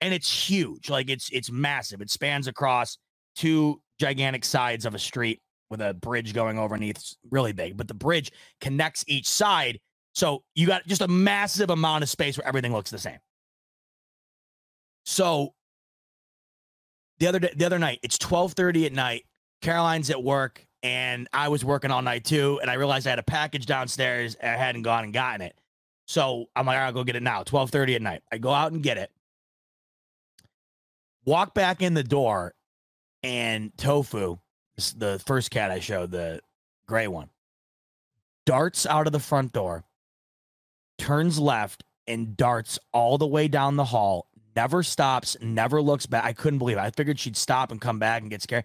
And 0.00 0.14
it's 0.14 0.30
huge. 0.30 0.88
Like 0.88 1.10
it's 1.10 1.28
it's 1.30 1.50
massive. 1.50 2.00
It 2.00 2.10
spans 2.10 2.46
across 2.46 2.98
two 3.34 3.80
gigantic 4.00 4.44
sides 4.44 4.86
of 4.86 4.94
a 4.94 4.98
street 4.98 5.40
with 5.70 5.80
a 5.80 5.94
bridge 5.94 6.32
going 6.32 6.58
overneath. 6.58 6.96
It's 6.96 7.16
really 7.30 7.52
big, 7.52 7.76
but 7.76 7.88
the 7.88 7.94
bridge 7.94 8.30
connects 8.60 9.04
each 9.08 9.28
side. 9.28 9.78
So 10.14 10.42
you 10.54 10.66
got 10.66 10.86
just 10.86 11.02
a 11.02 11.08
massive 11.08 11.70
amount 11.70 12.04
of 12.04 12.08
space 12.08 12.38
where 12.38 12.46
everything 12.46 12.72
looks 12.72 12.90
the 12.90 12.98
same. 12.98 13.18
So 15.04 15.54
the 17.18 17.26
other 17.26 17.38
day, 17.38 17.52
the 17.56 17.64
other 17.64 17.78
night, 17.78 17.98
it's 18.02 18.18
12:30 18.18 18.86
at 18.86 18.92
night. 18.92 19.24
Caroline's 19.62 20.10
at 20.10 20.22
work 20.22 20.64
and 20.82 21.28
I 21.32 21.48
was 21.48 21.64
working 21.64 21.90
all 21.90 22.02
night 22.02 22.24
too. 22.24 22.58
And 22.60 22.70
I 22.70 22.74
realized 22.74 23.06
I 23.06 23.10
had 23.10 23.18
a 23.18 23.24
package 23.24 23.66
downstairs 23.66 24.34
and 24.36 24.50
I 24.50 24.56
hadn't 24.56 24.82
gone 24.82 25.04
and 25.04 25.12
gotten 25.12 25.42
it. 25.42 25.56
So 26.06 26.46
I'm 26.56 26.66
like, 26.66 26.76
all 26.76 26.80
right, 26.80 26.86
I'll 26.86 26.92
go 26.92 27.04
get 27.04 27.16
it 27.16 27.22
now. 27.22 27.42
12:30 27.42 27.96
at 27.96 28.02
night. 28.02 28.22
I 28.32 28.38
go 28.38 28.50
out 28.50 28.72
and 28.72 28.82
get 28.82 28.96
it. 28.96 29.10
Walk 31.24 31.52
back 31.52 31.82
in 31.82 31.92
the 31.92 32.02
door, 32.02 32.54
and 33.22 33.76
Tofu, 33.76 34.38
the 34.96 35.22
first 35.26 35.50
cat 35.50 35.70
I 35.70 35.80
showed, 35.80 36.10
the 36.10 36.40
gray 36.86 37.06
one, 37.06 37.28
darts 38.46 38.86
out 38.86 39.06
of 39.06 39.12
the 39.12 39.18
front 39.18 39.52
door, 39.52 39.84
turns 40.96 41.38
left, 41.38 41.84
and 42.06 42.34
darts 42.34 42.78
all 42.94 43.18
the 43.18 43.26
way 43.26 43.46
down 43.46 43.76
the 43.76 43.84
hall, 43.84 44.30
never 44.56 44.82
stops, 44.82 45.36
never 45.42 45.82
looks 45.82 46.06
back. 46.06 46.24
I 46.24 46.32
couldn't 46.32 46.58
believe 46.58 46.78
it. 46.78 46.80
I 46.80 46.90
figured 46.90 47.18
she'd 47.18 47.36
stop 47.36 47.70
and 47.70 47.78
come 47.78 47.98
back 47.98 48.22
and 48.22 48.30
get 48.30 48.40
scared. 48.40 48.64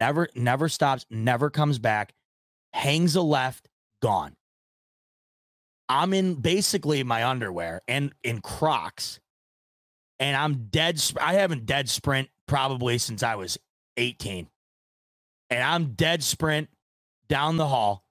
Never, 0.00 0.28
never 0.34 0.68
stops, 0.68 1.06
never 1.10 1.50
comes 1.50 1.78
back, 1.78 2.12
hangs 2.72 3.16
a 3.16 3.22
left, 3.22 3.68
gone. 4.02 4.36
I'm 5.88 6.12
in 6.12 6.34
basically 6.34 7.02
my 7.02 7.26
underwear 7.26 7.80
and 7.88 8.12
in 8.22 8.40
Crocs, 8.40 9.20
and 10.18 10.36
I'm 10.36 10.66
dead. 10.66 11.02
I 11.20 11.34
haven't 11.34 11.64
dead 11.64 11.88
sprint 11.88 12.28
probably 12.46 12.98
since 12.98 13.22
I 13.22 13.36
was 13.36 13.58
18. 13.96 14.48
And 15.50 15.62
I'm 15.62 15.92
dead 15.94 16.22
sprint 16.22 16.68
down 17.28 17.56
the 17.56 17.66
hall 17.66 18.04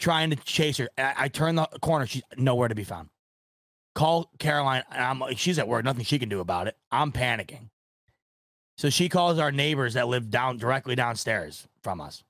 trying 0.00 0.30
to 0.30 0.36
chase 0.36 0.78
her. 0.78 0.88
I, 0.98 1.14
I 1.16 1.28
turn 1.28 1.54
the 1.54 1.68
corner. 1.80 2.06
She's 2.06 2.22
nowhere 2.36 2.68
to 2.68 2.74
be 2.74 2.84
found. 2.84 3.10
Call 3.94 4.30
Caroline. 4.38 4.82
I'm 4.90 5.22
she's 5.36 5.58
at 5.58 5.68
work. 5.68 5.84
Nothing 5.84 6.04
she 6.04 6.18
can 6.18 6.28
do 6.28 6.40
about 6.40 6.66
it. 6.66 6.76
I'm 6.90 7.12
panicking. 7.12 7.68
So 8.80 8.88
she 8.88 9.10
calls 9.10 9.38
our 9.38 9.52
neighbors 9.52 9.92
that 9.92 10.08
live 10.08 10.30
down 10.30 10.56
directly 10.56 10.94
downstairs 10.94 11.68
from 11.82 12.00
us. 12.00 12.24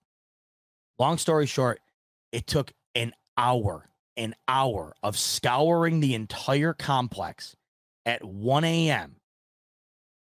Long 0.99 1.17
story 1.17 1.47
short, 1.47 1.79
it 2.33 2.49
took 2.49 2.73
an 2.97 3.13
hour, 3.39 3.89
an 4.17 4.35
hour 4.49 4.97
of 5.01 5.17
scouring 5.17 6.01
the 6.01 6.17
entire 6.17 6.73
complex 6.73 7.55
at 8.05 8.25
1 8.25 8.65
a.m. 8.65 9.15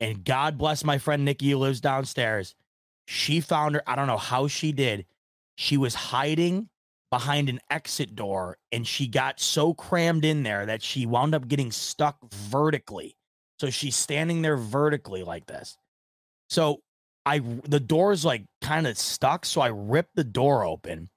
And 0.02 0.26
God 0.26 0.58
bless 0.58 0.84
my 0.84 0.98
friend 0.98 1.24
Nikki 1.24 1.52
who 1.52 1.60
lives 1.60 1.80
downstairs. 1.80 2.56
She 3.06 3.40
found 3.40 3.76
her. 3.76 3.84
I 3.88 3.96
don't 3.96 4.08
know 4.08 4.18
how 4.18 4.50
she 4.50 4.74
did. 4.74 5.06
She 5.56 5.78
was 5.78 5.96
hiding 5.96 6.68
behind 7.10 7.48
an 7.48 7.62
exit 7.70 8.18
door 8.18 8.58
and 8.74 8.86
she 8.86 9.08
got 9.08 9.40
so 9.40 9.74
crammed 9.74 10.26
in 10.26 10.44
there 10.44 10.66
that 10.66 10.84
she 10.84 11.06
wound 11.06 11.34
up 11.34 11.48
getting 11.48 11.72
stuck 11.72 12.18
vertically. 12.34 13.16
So 13.62 13.70
she's 13.70 13.96
standing 13.96 14.42
there 14.42 14.58
vertically 14.58 15.24
like 15.24 15.46
this. 15.46 15.78
So 16.50 16.80
I 17.26 17.40
the 17.40 17.80
door's 17.80 18.26
like 18.26 18.46
kind 18.62 18.88
of 18.88 18.98
stuck, 18.98 19.46
so 19.46 19.62
I 19.62 19.68
rip 19.68 20.08
the 20.16 20.24
door 20.24 20.64
open 20.64 21.10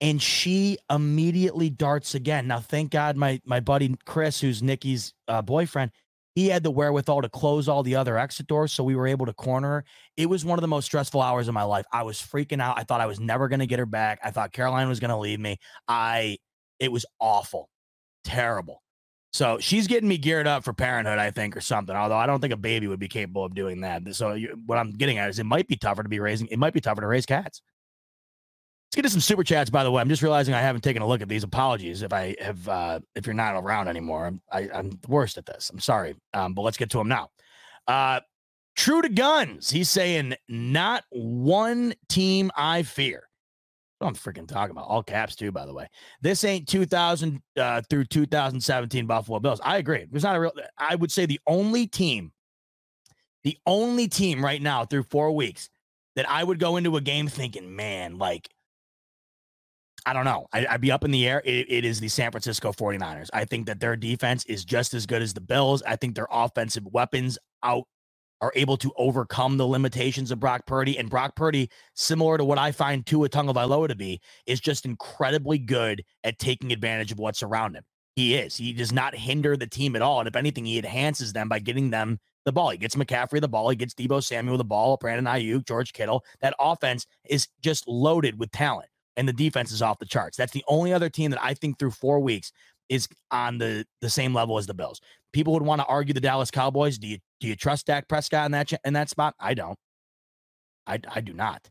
and 0.00 0.22
she 0.22 0.78
immediately 0.90 1.70
darts 1.70 2.14
again. 2.14 2.46
Now 2.46 2.60
thank 2.60 2.90
God 2.90 3.16
my 3.16 3.40
my 3.44 3.60
buddy 3.60 3.94
Chris 4.06 4.40
who's 4.40 4.62
Nikki's 4.62 5.12
uh, 5.26 5.42
boyfriend, 5.42 5.90
he 6.34 6.48
had 6.48 6.62
the 6.62 6.70
wherewithal 6.70 7.22
to 7.22 7.28
close 7.28 7.68
all 7.68 7.82
the 7.82 7.96
other 7.96 8.16
exit 8.16 8.46
doors 8.46 8.72
so 8.72 8.84
we 8.84 8.94
were 8.96 9.06
able 9.06 9.26
to 9.26 9.32
corner 9.32 9.68
her. 9.68 9.84
It 10.16 10.26
was 10.26 10.44
one 10.44 10.58
of 10.58 10.62
the 10.62 10.68
most 10.68 10.84
stressful 10.84 11.20
hours 11.20 11.48
of 11.48 11.54
my 11.54 11.64
life. 11.64 11.84
I 11.92 12.04
was 12.04 12.18
freaking 12.18 12.62
out. 12.62 12.78
I 12.78 12.84
thought 12.84 13.00
I 13.00 13.06
was 13.06 13.20
never 13.20 13.48
going 13.48 13.60
to 13.60 13.66
get 13.66 13.80
her 13.80 13.86
back. 13.86 14.20
I 14.22 14.30
thought 14.30 14.52
Caroline 14.52 14.88
was 14.88 15.00
going 15.00 15.10
to 15.10 15.16
leave 15.16 15.40
me. 15.40 15.58
I 15.88 16.38
it 16.78 16.92
was 16.92 17.04
awful. 17.20 17.68
Terrible. 18.24 18.82
So 19.38 19.56
she's 19.60 19.86
getting 19.86 20.08
me 20.08 20.18
geared 20.18 20.48
up 20.48 20.64
for 20.64 20.72
parenthood, 20.72 21.20
I 21.20 21.30
think, 21.30 21.56
or 21.56 21.60
something. 21.60 21.94
Although 21.94 22.16
I 22.16 22.26
don't 22.26 22.40
think 22.40 22.52
a 22.52 22.56
baby 22.56 22.88
would 22.88 22.98
be 22.98 23.06
capable 23.06 23.44
of 23.44 23.54
doing 23.54 23.82
that. 23.82 24.16
So 24.16 24.32
you, 24.32 24.60
what 24.66 24.78
I'm 24.78 24.90
getting 24.90 25.18
at 25.18 25.30
is 25.30 25.38
it 25.38 25.46
might 25.46 25.68
be 25.68 25.76
tougher 25.76 26.02
to 26.02 26.08
be 26.08 26.18
raising. 26.18 26.48
It 26.48 26.58
might 26.58 26.72
be 26.72 26.80
tougher 26.80 27.02
to 27.02 27.06
raise 27.06 27.24
cats. 27.24 27.62
Let's 28.88 28.96
get 28.96 29.02
to 29.02 29.10
some 29.10 29.20
super 29.20 29.44
chats. 29.44 29.70
By 29.70 29.84
the 29.84 29.92
way, 29.92 30.00
I'm 30.00 30.08
just 30.08 30.22
realizing 30.22 30.54
I 30.54 30.60
haven't 30.60 30.80
taken 30.80 31.02
a 31.02 31.06
look 31.06 31.22
at 31.22 31.28
these. 31.28 31.44
Apologies 31.44 32.02
if 32.02 32.12
I 32.12 32.34
have. 32.40 32.68
Uh, 32.68 32.98
if 33.14 33.26
you're 33.26 33.34
not 33.34 33.54
around 33.54 33.86
anymore, 33.86 34.26
I'm 34.26 34.42
I, 34.50 34.62
am 34.62 34.70
i 34.74 34.78
am 34.80 34.90
the 34.90 35.08
worst 35.08 35.38
at 35.38 35.46
this. 35.46 35.70
I'm 35.70 35.78
sorry. 35.78 36.16
Um, 36.34 36.54
but 36.54 36.62
let's 36.62 36.76
get 36.76 36.90
to 36.90 36.98
them 36.98 37.06
now. 37.06 37.30
Uh, 37.86 38.18
true 38.74 39.02
to 39.02 39.08
guns. 39.08 39.70
He's 39.70 39.88
saying 39.88 40.34
not 40.48 41.04
one 41.10 41.94
team 42.08 42.50
I 42.56 42.82
fear. 42.82 43.27
I'm 44.00 44.14
freaking 44.14 44.46
talking 44.46 44.70
about 44.70 44.86
all 44.86 45.02
caps 45.02 45.34
too. 45.34 45.50
By 45.50 45.66
the 45.66 45.74
way, 45.74 45.88
this 46.22 46.44
ain't 46.44 46.68
2000 46.68 47.42
uh, 47.56 47.82
through 47.90 48.04
2017 48.04 49.06
Buffalo 49.06 49.40
Bills. 49.40 49.60
I 49.62 49.78
agree. 49.78 50.06
There's 50.10 50.22
not 50.22 50.36
a 50.36 50.40
real. 50.40 50.52
I 50.76 50.94
would 50.94 51.10
say 51.10 51.26
the 51.26 51.40
only 51.46 51.86
team, 51.86 52.32
the 53.42 53.58
only 53.66 54.06
team 54.08 54.44
right 54.44 54.62
now 54.62 54.84
through 54.84 55.04
four 55.04 55.32
weeks 55.32 55.68
that 56.16 56.28
I 56.28 56.44
would 56.44 56.58
go 56.58 56.76
into 56.76 56.96
a 56.96 57.00
game 57.00 57.28
thinking, 57.28 57.74
man, 57.74 58.18
like 58.18 58.48
I 60.06 60.12
don't 60.12 60.24
know. 60.24 60.46
I, 60.52 60.66
would 60.72 60.80
be 60.80 60.92
up 60.92 61.04
in 61.04 61.10
the 61.10 61.26
air. 61.28 61.42
It, 61.44 61.66
it 61.68 61.84
is 61.84 62.00
the 62.00 62.08
San 62.08 62.30
Francisco 62.30 62.72
49ers. 62.72 63.28
I 63.32 63.44
think 63.44 63.66
that 63.66 63.80
their 63.80 63.96
defense 63.96 64.44
is 64.46 64.64
just 64.64 64.94
as 64.94 65.06
good 65.06 65.22
as 65.22 65.34
the 65.34 65.40
Bills. 65.40 65.82
I 65.82 65.96
think 65.96 66.14
their 66.14 66.28
offensive 66.30 66.86
weapons 66.86 67.38
out 67.62 67.84
are 68.40 68.52
able 68.54 68.76
to 68.78 68.92
overcome 68.96 69.56
the 69.56 69.66
limitations 69.66 70.30
of 70.30 70.40
Brock 70.40 70.66
Purdy. 70.66 70.98
And 70.98 71.10
Brock 71.10 71.34
Purdy, 71.36 71.70
similar 71.94 72.38
to 72.38 72.44
what 72.44 72.58
I 72.58 72.72
find 72.72 73.04
Tua 73.04 73.28
Tagovailoa 73.28 73.88
to 73.88 73.94
be, 73.94 74.20
is 74.46 74.60
just 74.60 74.84
incredibly 74.84 75.58
good 75.58 76.02
at 76.24 76.38
taking 76.38 76.72
advantage 76.72 77.12
of 77.12 77.18
what's 77.18 77.42
around 77.42 77.74
him. 77.74 77.84
He 78.16 78.34
is. 78.34 78.56
He 78.56 78.72
does 78.72 78.92
not 78.92 79.14
hinder 79.14 79.56
the 79.56 79.66
team 79.66 79.94
at 79.94 80.02
all. 80.02 80.18
And 80.18 80.28
if 80.28 80.34
anything, 80.34 80.64
he 80.64 80.78
enhances 80.78 81.32
them 81.32 81.48
by 81.48 81.60
getting 81.60 81.90
them 81.90 82.18
the 82.44 82.52
ball. 82.52 82.70
He 82.70 82.78
gets 82.78 82.96
McCaffrey 82.96 83.40
the 83.40 83.48
ball. 83.48 83.68
He 83.68 83.76
gets 83.76 83.94
Deebo 83.94 84.22
Samuel 84.24 84.58
the 84.58 84.64
ball, 84.64 84.96
Brandon 84.96 85.32
Aiyuk, 85.32 85.66
George 85.66 85.92
Kittle. 85.92 86.24
That 86.40 86.54
offense 86.58 87.06
is 87.28 87.46
just 87.62 87.86
loaded 87.86 88.38
with 88.38 88.50
talent 88.50 88.88
and 89.16 89.28
the 89.28 89.32
defense 89.32 89.72
is 89.72 89.82
off 89.82 89.98
the 89.98 90.06
charts. 90.06 90.36
That's 90.36 90.52
the 90.52 90.64
only 90.68 90.92
other 90.92 91.10
team 91.10 91.30
that 91.32 91.42
I 91.42 91.52
think 91.52 91.78
through 91.78 91.90
four 91.90 92.20
weeks 92.20 92.52
is 92.88 93.08
on 93.30 93.58
the 93.58 93.86
the 94.00 94.10
same 94.10 94.34
level 94.34 94.58
as 94.58 94.66
the 94.66 94.74
Bills. 94.74 95.00
People 95.32 95.52
would 95.54 95.62
want 95.62 95.80
to 95.80 95.86
argue 95.86 96.14
the 96.14 96.20
Dallas 96.20 96.50
Cowboys. 96.50 96.98
Do 96.98 97.06
you 97.06 97.18
do 97.40 97.48
you 97.48 97.56
trust 97.56 97.86
Dak 97.86 98.08
Prescott 98.08 98.46
in 98.46 98.52
that 98.52 98.72
in 98.84 98.94
that 98.94 99.10
spot? 99.10 99.34
I 99.38 99.54
don't. 99.54 99.78
I 100.86 101.00
I 101.14 101.20
do 101.20 101.32
not. 101.32 101.68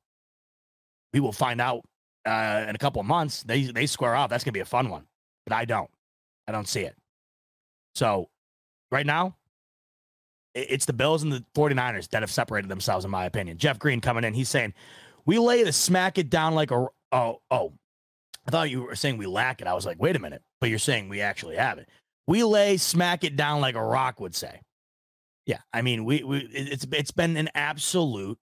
We 1.14 1.20
will 1.20 1.32
find 1.32 1.60
out 1.60 1.84
uh, 2.26 2.66
in 2.68 2.76
a 2.76 2.80
couple 2.80 3.00
of 3.00 3.08
months. 3.08 3.44
They 3.44 3.64
they 3.64 3.86
square 3.86 4.16
off. 4.16 4.30
That's 4.30 4.44
gonna 4.44 4.54
be 4.54 4.60
a 4.60 4.66
fun 4.66 4.90
one. 4.90 5.06
But 5.46 5.56
I 5.56 5.66
don't. 5.66 5.90
I 6.48 6.52
don't 6.52 6.68
see 6.68 6.82
it. 6.82 6.96
So 7.96 8.30
right 8.92 9.06
now, 9.06 9.36
it's 10.54 10.86
the 10.86 10.94
Bills 10.94 11.24
and 11.24 11.32
the 11.32 11.44
49ers 11.56 12.10
that 12.10 12.22
have 12.22 12.32
separated 12.32 12.70
themselves, 12.70 13.06
in 13.06 13.12
my 13.12 13.26
opinion. 13.26 13.58
Jeff 13.58 13.80
Green 13.80 14.02
coming 14.02 14.24
in. 14.24 14.34
He's 14.34 14.50
saying, 14.50 14.74
we 15.26 15.40
lay 15.40 15.64
the 15.64 15.74
smack 15.74 16.18
it 16.18 16.30
down 16.30 16.54
like 16.56 16.72
a 16.72 16.88
Oh, 17.12 17.42
oh, 17.52 17.74
I 18.46 18.52
thought 18.52 18.70
you 18.70 18.84
were 18.84 18.96
saying 18.96 19.18
we 19.18 19.28
lack 19.28 19.62
it. 19.62 19.68
I 19.68 19.74
was 19.74 19.86
like, 19.86 20.02
wait 20.02 20.16
a 20.16 20.20
minute, 20.20 20.42
but 20.60 20.70
you're 20.70 20.80
saying 20.80 21.10
we 21.10 21.22
actually 21.22 21.56
have 21.56 21.78
it. 21.78 21.88
We 22.28 22.44
lay 22.44 22.78
smack 22.78 23.24
it 23.24 23.36
down 23.36 23.62
like 23.62 23.76
a 23.76 23.84
rock 23.84 24.20
would 24.20 24.36
say. 24.36 24.62
Yeah, 25.46 25.60
I 25.72 25.82
mean, 25.82 26.04
we, 26.04 26.24
we 26.24 26.40
it's 26.40 26.86
it's 26.92 27.12
been 27.12 27.38
an 27.38 27.50
absolute. 27.56 28.38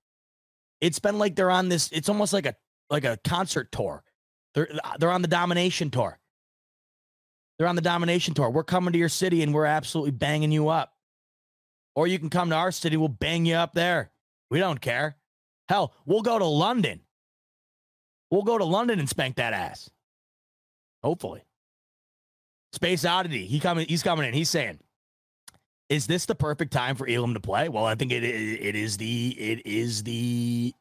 It's 0.81 0.99
been 0.99 1.19
like 1.19 1.35
they're 1.35 1.51
on 1.51 1.69
this. 1.69 1.91
It's 1.91 2.09
almost 2.09 2.33
like 2.33 2.45
a 2.45 2.55
like 2.89 3.05
a 3.05 3.19
concert 3.23 3.71
tour. 3.71 4.03
They're 4.55 4.69
they're 4.99 5.11
on 5.11 5.21
the 5.21 5.27
domination 5.27 5.91
tour. 5.91 6.17
They're 7.57 7.67
on 7.67 7.75
the 7.75 7.81
domination 7.81 8.33
tour. 8.33 8.49
We're 8.49 8.63
coming 8.63 8.91
to 8.93 8.99
your 8.99 9.09
city 9.09 9.41
and 9.43 9.53
we're 9.53 9.65
absolutely 9.65 10.11
banging 10.11 10.51
you 10.51 10.69
up. 10.69 10.93
Or 11.95 12.07
you 12.07 12.19
can 12.19 12.29
come 12.29 12.49
to 12.49 12.55
our 12.55 12.71
city, 12.71 12.97
we'll 12.97 13.07
bang 13.07 13.45
you 13.45 13.55
up 13.55 13.73
there. 13.73 14.11
We 14.51 14.59
don't 14.59 14.81
care. 14.81 15.15
Hell, 15.69 15.93
we'll 16.05 16.21
go 16.21 16.37
to 16.37 16.45
London 16.45 16.99
We'll 18.31 18.43
go 18.43 18.57
to 18.57 18.65
London 18.65 18.99
and 18.99 19.07
spank 19.07 19.35
that 19.35 19.53
ass. 19.53 19.89
Hopefully. 21.03 21.45
Space 22.75 23.05
Oddity. 23.05 23.45
He 23.45 23.59
coming. 23.59 23.87
He's 23.87 24.03
coming 24.03 24.27
in. 24.27 24.33
He's 24.33 24.49
saying, 24.49 24.79
"Is 25.89 26.07
this 26.07 26.25
the 26.25 26.35
perfect 26.35 26.71
time 26.71 26.95
for 26.95 27.07
Elam 27.07 27.33
to 27.33 27.39
play?" 27.39 27.69
Well, 27.69 27.85
I 27.85 27.95
think 27.95 28.11
it. 28.11 28.23
It 28.23 28.75
is 28.75 28.97
the. 28.97 29.29
It 29.39 29.65
is 29.65 30.03
the. 30.03 30.73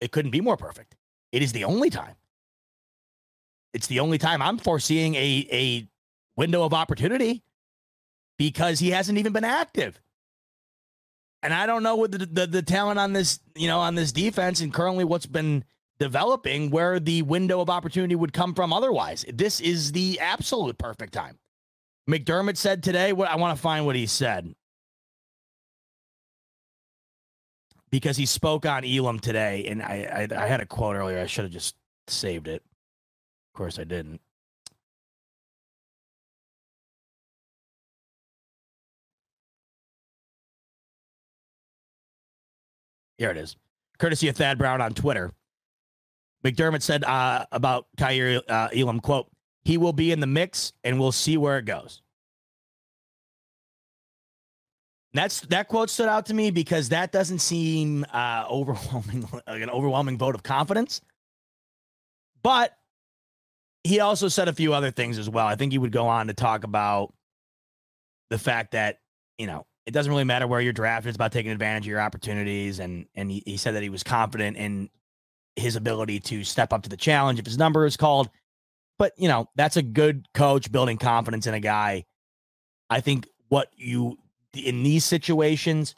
It 0.00 0.12
couldn't 0.12 0.30
be 0.30 0.40
more 0.40 0.56
perfect. 0.56 0.96
It 1.32 1.42
is 1.42 1.52
the 1.52 1.64
only 1.64 1.90
time. 1.90 2.14
It's 3.72 3.86
the 3.86 4.00
only 4.00 4.18
time 4.18 4.42
I'm 4.42 4.58
foreseeing 4.58 5.14
a 5.14 5.48
a 5.50 5.88
window 6.36 6.64
of 6.64 6.74
opportunity 6.74 7.42
because 8.38 8.78
he 8.78 8.90
hasn't 8.90 9.18
even 9.18 9.32
been 9.32 9.44
active. 9.44 10.00
And 11.42 11.54
I 11.54 11.66
don't 11.66 11.82
know 11.82 11.96
what 11.96 12.12
the, 12.12 12.18
the, 12.18 12.46
the 12.46 12.62
talent 12.62 12.98
on 12.98 13.12
this, 13.12 13.40
you 13.54 13.68
know, 13.68 13.78
on 13.78 13.94
this 13.94 14.12
defense 14.12 14.60
and 14.60 14.72
currently 14.72 15.04
what's 15.04 15.26
been 15.26 15.64
developing 16.00 16.70
where 16.70 16.98
the 16.98 17.20
window 17.22 17.60
of 17.60 17.68
opportunity 17.68 18.16
would 18.16 18.32
come 18.32 18.54
from 18.54 18.72
otherwise. 18.72 19.24
This 19.32 19.60
is 19.60 19.92
the 19.92 20.18
absolute 20.18 20.78
perfect 20.78 21.12
time. 21.12 21.38
McDermott 22.08 22.56
said 22.56 22.82
today, 22.82 23.12
what 23.12 23.28
I 23.28 23.36
want 23.36 23.54
to 23.54 23.62
find 23.62 23.84
what 23.84 23.94
he 23.94 24.06
said. 24.06 24.52
Because 27.90 28.16
he 28.16 28.24
spoke 28.24 28.64
on 28.64 28.84
Elam 28.84 29.18
today, 29.18 29.66
and 29.68 29.82
I, 29.82 30.28
I, 30.32 30.44
I 30.44 30.46
had 30.46 30.60
a 30.60 30.66
quote 30.66 30.96
earlier. 30.96 31.20
I 31.20 31.26
should 31.26 31.44
have 31.44 31.52
just 31.52 31.76
saved 32.08 32.48
it. 32.48 32.62
Of 33.52 33.58
course, 33.58 33.78
I 33.78 33.84
didn't. 33.84 34.20
Here 43.18 43.30
it 43.30 43.36
is. 43.36 43.54
Courtesy 43.98 44.28
of 44.28 44.36
Thad 44.36 44.56
Brown 44.56 44.80
on 44.80 44.94
Twitter. 44.94 45.32
McDermott 46.44 46.82
said 46.82 47.04
uh, 47.04 47.44
about 47.52 47.86
Kaiir 47.98 48.40
uh, 48.48 48.68
Elam, 48.74 49.00
quote, 49.00 49.30
he 49.64 49.76
will 49.76 49.92
be 49.92 50.10
in 50.10 50.20
the 50.20 50.26
mix 50.26 50.72
and 50.84 50.98
we'll 50.98 51.12
see 51.12 51.36
where 51.36 51.58
it 51.58 51.64
goes. 51.64 52.02
That's 55.12 55.40
that 55.42 55.68
quote 55.68 55.90
stood 55.90 56.08
out 56.08 56.26
to 56.26 56.34
me 56.34 56.50
because 56.50 56.90
that 56.90 57.10
doesn't 57.10 57.40
seem 57.40 58.06
uh, 58.12 58.46
overwhelming, 58.48 59.28
like 59.46 59.62
an 59.62 59.70
overwhelming 59.70 60.18
vote 60.18 60.34
of 60.34 60.42
confidence. 60.42 61.00
But 62.42 62.76
he 63.82 64.00
also 64.00 64.28
said 64.28 64.48
a 64.48 64.52
few 64.52 64.72
other 64.72 64.90
things 64.90 65.18
as 65.18 65.28
well. 65.28 65.46
I 65.46 65.56
think 65.56 65.72
he 65.72 65.78
would 65.78 65.92
go 65.92 66.06
on 66.06 66.28
to 66.28 66.34
talk 66.34 66.64
about 66.64 67.12
the 68.30 68.38
fact 68.38 68.72
that 68.72 69.00
you 69.36 69.48
know 69.48 69.66
it 69.84 69.90
doesn't 69.90 70.10
really 70.10 70.24
matter 70.24 70.46
where 70.46 70.60
you're 70.60 70.72
drafted. 70.72 71.08
It's 71.08 71.16
about 71.16 71.32
taking 71.32 71.50
advantage 71.50 71.84
of 71.84 71.88
your 71.88 72.00
opportunities. 72.00 72.78
And 72.78 73.06
and 73.16 73.30
he, 73.30 73.42
he 73.44 73.56
said 73.56 73.74
that 73.74 73.82
he 73.82 73.90
was 73.90 74.04
confident 74.04 74.56
in 74.56 74.90
his 75.56 75.76
ability 75.76 76.20
to 76.20 76.44
step 76.44 76.72
up 76.72 76.82
to 76.82 76.88
the 76.88 76.96
challenge 76.96 77.38
if 77.38 77.46
his 77.46 77.58
number 77.58 77.86
is 77.86 77.96
called. 77.96 78.30
But 78.98 79.12
you 79.16 79.28
know 79.28 79.48
that's 79.56 79.76
a 79.76 79.82
good 79.82 80.28
coach 80.34 80.70
building 80.70 80.98
confidence 80.98 81.46
in 81.46 81.54
a 81.54 81.60
guy. 81.60 82.04
I 82.88 83.00
think 83.00 83.28
what 83.48 83.68
you 83.76 84.18
in 84.54 84.82
these 84.82 85.04
situations, 85.04 85.94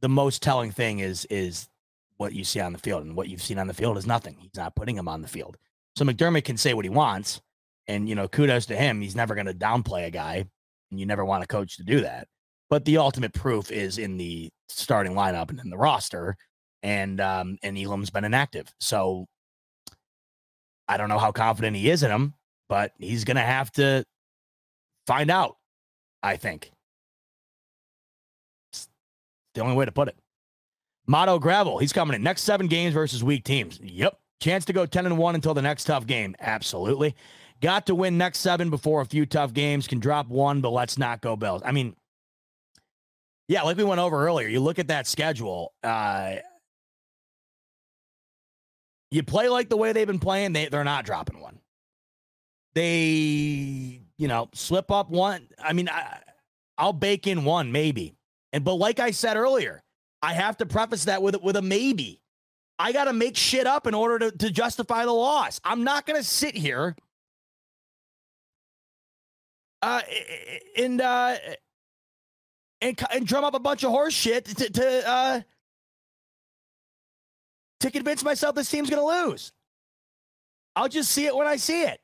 the 0.00 0.08
most 0.08 0.42
telling 0.42 0.70
thing 0.70 0.98
is 0.98 1.24
is 1.26 1.68
what 2.16 2.34
you 2.34 2.44
see 2.44 2.60
on 2.60 2.72
the 2.72 2.78
field, 2.78 3.04
and 3.04 3.16
what 3.16 3.28
you've 3.28 3.42
seen 3.42 3.58
on 3.58 3.66
the 3.66 3.74
field 3.74 3.96
is 3.96 4.06
nothing. 4.06 4.36
He's 4.38 4.54
not 4.54 4.76
putting 4.76 4.96
him 4.96 5.08
on 5.08 5.22
the 5.22 5.28
field. 5.28 5.56
So 5.96 6.04
McDermott 6.04 6.44
can 6.44 6.56
say 6.56 6.74
what 6.74 6.84
he 6.84 6.90
wants, 6.90 7.40
and 7.88 8.08
you 8.08 8.14
know, 8.14 8.28
kudos 8.28 8.66
to 8.66 8.76
him. 8.76 9.00
He's 9.00 9.16
never 9.16 9.34
going 9.34 9.46
to 9.46 9.54
downplay 9.54 10.06
a 10.06 10.10
guy, 10.10 10.44
and 10.90 11.00
you 11.00 11.06
never 11.06 11.24
want 11.24 11.44
a 11.44 11.46
coach 11.46 11.76
to 11.78 11.84
do 11.84 12.00
that. 12.02 12.28
But 12.68 12.84
the 12.84 12.98
ultimate 12.98 13.32
proof 13.32 13.70
is 13.70 13.98
in 13.98 14.16
the 14.16 14.50
starting 14.68 15.12
lineup 15.12 15.50
and 15.50 15.58
in 15.58 15.70
the 15.70 15.78
roster, 15.78 16.36
and 16.82 17.20
um, 17.20 17.58
and 17.62 17.78
Elam's 17.78 18.10
been 18.10 18.24
inactive. 18.24 18.72
So 18.80 19.26
I 20.88 20.96
don't 20.96 21.08
know 21.08 21.18
how 21.18 21.32
confident 21.32 21.76
he 21.76 21.90
is 21.90 22.02
in 22.02 22.10
him, 22.10 22.34
but 22.68 22.92
he's 22.98 23.24
to 23.24 23.36
have 23.36 23.70
to 23.72 24.04
find 25.06 25.30
out. 25.30 25.56
I 26.22 26.36
think 26.36 26.70
it's 28.72 28.88
the 29.54 29.62
only 29.62 29.74
way 29.74 29.84
to 29.84 29.92
put 29.92 30.08
it. 30.08 30.16
Motto 31.06 31.38
Gravel, 31.38 31.78
he's 31.78 31.92
coming 31.92 32.14
in 32.14 32.22
next 32.22 32.42
seven 32.42 32.66
games 32.66 32.94
versus 32.94 33.24
weak 33.24 33.44
teams. 33.44 33.80
Yep. 33.82 34.18
Chance 34.40 34.64
to 34.66 34.72
go 34.72 34.86
10 34.86 35.06
and 35.06 35.18
1 35.18 35.34
until 35.34 35.54
the 35.54 35.62
next 35.62 35.84
tough 35.84 36.06
game. 36.06 36.34
Absolutely. 36.40 37.14
Got 37.60 37.86
to 37.86 37.94
win 37.94 38.16
next 38.16 38.38
seven 38.38 38.70
before 38.70 39.00
a 39.00 39.06
few 39.06 39.26
tough 39.26 39.52
games. 39.52 39.86
Can 39.86 39.98
drop 39.98 40.28
one, 40.28 40.60
but 40.60 40.70
let's 40.70 40.96
not 40.96 41.20
go 41.20 41.36
Bills. 41.36 41.62
I 41.64 41.72
mean, 41.72 41.94
yeah, 43.48 43.62
like 43.62 43.76
we 43.76 43.84
went 43.84 44.00
over 44.00 44.24
earlier, 44.24 44.48
you 44.48 44.60
look 44.60 44.78
at 44.78 44.88
that 44.88 45.06
schedule. 45.06 45.72
Uh, 45.82 46.36
you 49.10 49.22
play 49.22 49.48
like 49.48 49.68
the 49.68 49.76
way 49.76 49.92
they've 49.92 50.06
been 50.06 50.18
playing, 50.18 50.52
they, 50.52 50.68
they're 50.68 50.84
not 50.84 51.04
dropping 51.04 51.40
one. 51.40 51.58
They, 52.74 54.02
you 54.16 54.28
know, 54.28 54.48
slip 54.54 54.90
up 54.90 55.10
one. 55.10 55.48
I 55.62 55.72
mean, 55.72 55.88
I, 55.88 56.20
I'll 56.78 56.92
bake 56.92 57.26
in 57.26 57.44
one 57.44 57.72
maybe. 57.72 58.14
And 58.52 58.64
but 58.64 58.74
like 58.74 59.00
I 59.00 59.10
said 59.10 59.36
earlier, 59.36 59.82
I 60.22 60.34
have 60.34 60.56
to 60.58 60.66
preface 60.66 61.04
that 61.04 61.22
with 61.22 61.40
with 61.42 61.56
a 61.56 61.62
maybe. 61.62 62.20
I 62.78 62.92
got 62.92 63.04
to 63.04 63.12
make 63.12 63.36
shit 63.36 63.66
up 63.66 63.86
in 63.86 63.92
order 63.92 64.30
to, 64.30 64.38
to 64.38 64.50
justify 64.50 65.04
the 65.04 65.12
loss. 65.12 65.60
I'm 65.64 65.84
not 65.84 66.06
going 66.06 66.18
to 66.18 66.26
sit 66.26 66.56
here 66.56 66.96
uh, 69.82 70.00
and 70.76 71.00
uh, 71.00 71.36
and 72.80 72.98
and 73.12 73.26
drum 73.26 73.44
up 73.44 73.54
a 73.54 73.60
bunch 73.60 73.84
of 73.84 73.90
horse 73.90 74.14
shit 74.14 74.44
to 74.46 74.70
to 74.70 75.08
uh, 75.08 75.40
to 77.80 77.90
convince 77.90 78.22
myself 78.22 78.54
this 78.54 78.70
team's 78.70 78.90
going 78.90 79.02
to 79.02 79.28
lose. 79.28 79.52
I'll 80.76 80.88
just 80.88 81.10
see 81.10 81.26
it 81.26 81.34
when 81.34 81.46
I 81.46 81.56
see 81.56 81.82
it. 81.82 82.00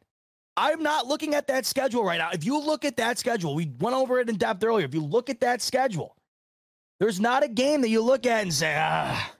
I'm 0.56 0.82
not 0.82 1.06
looking 1.06 1.34
at 1.34 1.48
that 1.48 1.66
schedule 1.66 2.02
right 2.02 2.18
now. 2.18 2.30
If 2.32 2.44
you 2.44 2.58
look 2.58 2.84
at 2.84 2.96
that 2.96 3.18
schedule, 3.18 3.54
we 3.54 3.70
went 3.78 3.94
over 3.94 4.18
it 4.20 4.28
in 4.30 4.36
depth 4.36 4.64
earlier. 4.64 4.86
If 4.86 4.94
you 4.94 5.02
look 5.02 5.28
at 5.28 5.40
that 5.40 5.60
schedule, 5.60 6.16
there's 6.98 7.20
not 7.20 7.44
a 7.44 7.48
game 7.48 7.82
that 7.82 7.90
you 7.90 8.02
look 8.02 8.24
at 8.24 8.42
and 8.42 8.52
say, 8.52 8.74
ah, 8.78 9.34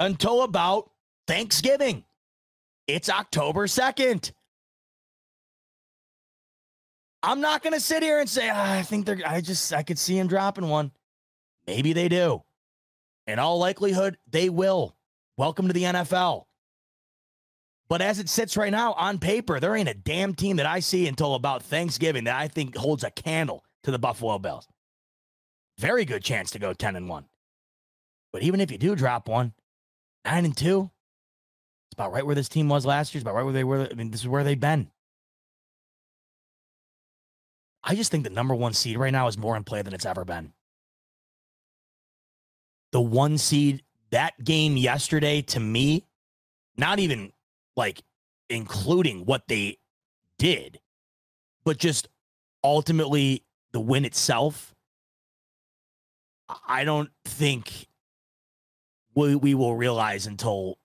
until 0.00 0.42
about 0.42 0.90
Thanksgiving. 1.26 2.04
It's 2.86 3.10
October 3.10 3.66
2nd. 3.66 4.32
I'm 7.22 7.40
not 7.40 7.62
going 7.62 7.74
to 7.74 7.80
sit 7.80 8.02
here 8.02 8.18
and 8.18 8.28
say, 8.28 8.48
ah, 8.50 8.72
I 8.78 8.82
think 8.82 9.06
they're, 9.06 9.20
I 9.24 9.42
just, 9.42 9.72
I 9.74 9.82
could 9.82 9.98
see 9.98 10.18
him 10.18 10.26
dropping 10.26 10.68
one. 10.68 10.90
Maybe 11.66 11.92
they 11.92 12.08
do. 12.08 12.42
In 13.26 13.38
all 13.38 13.58
likelihood, 13.58 14.16
they 14.28 14.48
will. 14.48 14.96
Welcome 15.36 15.66
to 15.66 15.72
the 15.72 15.84
NFL. 15.84 16.44
But 17.88 18.02
as 18.02 18.18
it 18.18 18.28
sits 18.28 18.56
right 18.56 18.70
now 18.70 18.92
on 18.94 19.18
paper, 19.18 19.60
there 19.60 19.74
ain't 19.74 19.88
a 19.88 19.94
damn 19.94 20.34
team 20.34 20.56
that 20.56 20.66
I 20.66 20.80
see 20.80 21.06
until 21.08 21.34
about 21.34 21.62
Thanksgiving 21.62 22.24
that 22.24 22.36
I 22.36 22.48
think 22.48 22.76
holds 22.76 23.04
a 23.04 23.10
candle 23.10 23.64
to 23.82 23.90
the 23.90 23.98
Buffalo 23.98 24.38
Bills. 24.38 24.66
Very 25.78 26.04
good 26.04 26.22
chance 26.22 26.50
to 26.52 26.58
go 26.58 26.72
10 26.72 26.96
and 26.96 27.08
1. 27.08 27.24
But 28.32 28.42
even 28.42 28.60
if 28.60 28.70
you 28.70 28.78
do 28.78 28.94
drop 28.94 29.28
one, 29.28 29.52
9 30.24 30.44
and 30.44 30.56
2, 30.56 30.90
it's 31.88 31.94
about 31.94 32.12
right 32.12 32.24
where 32.24 32.34
this 32.34 32.48
team 32.48 32.68
was 32.68 32.86
last 32.86 33.12
year. 33.12 33.18
It's 33.18 33.24
about 33.24 33.34
right 33.34 33.44
where 33.44 33.52
they 33.52 33.64
were. 33.64 33.88
I 33.90 33.94
mean, 33.94 34.10
this 34.10 34.22
is 34.22 34.28
where 34.28 34.44
they've 34.44 34.58
been. 34.58 34.90
I 37.84 37.94
just 37.94 38.10
think 38.10 38.24
the 38.24 38.30
number 38.30 38.54
one 38.54 38.74
seed 38.74 38.96
right 38.96 39.12
now 39.12 39.26
is 39.26 39.36
more 39.36 39.56
in 39.56 39.64
play 39.64 39.82
than 39.82 39.92
it's 39.92 40.06
ever 40.06 40.24
been. 40.24 40.52
The 42.92 43.00
one 43.00 43.38
seed, 43.38 43.82
that 44.12 44.42
game 44.44 44.76
yesterday, 44.76 45.42
to 45.42 45.60
me, 45.60 46.06
not 46.76 46.98
even 46.98 47.32
like 47.76 48.02
including 48.48 49.24
what 49.24 49.48
they 49.48 49.78
did, 50.38 50.78
but 51.64 51.78
just 51.78 52.08
ultimately 52.62 53.44
the 53.72 53.80
win 53.80 54.04
itself. 54.04 54.74
I 56.66 56.84
don't 56.84 57.10
think 57.24 57.88
we, 59.14 59.34
we 59.34 59.54
will 59.54 59.74
realize 59.74 60.26
until 60.26 60.78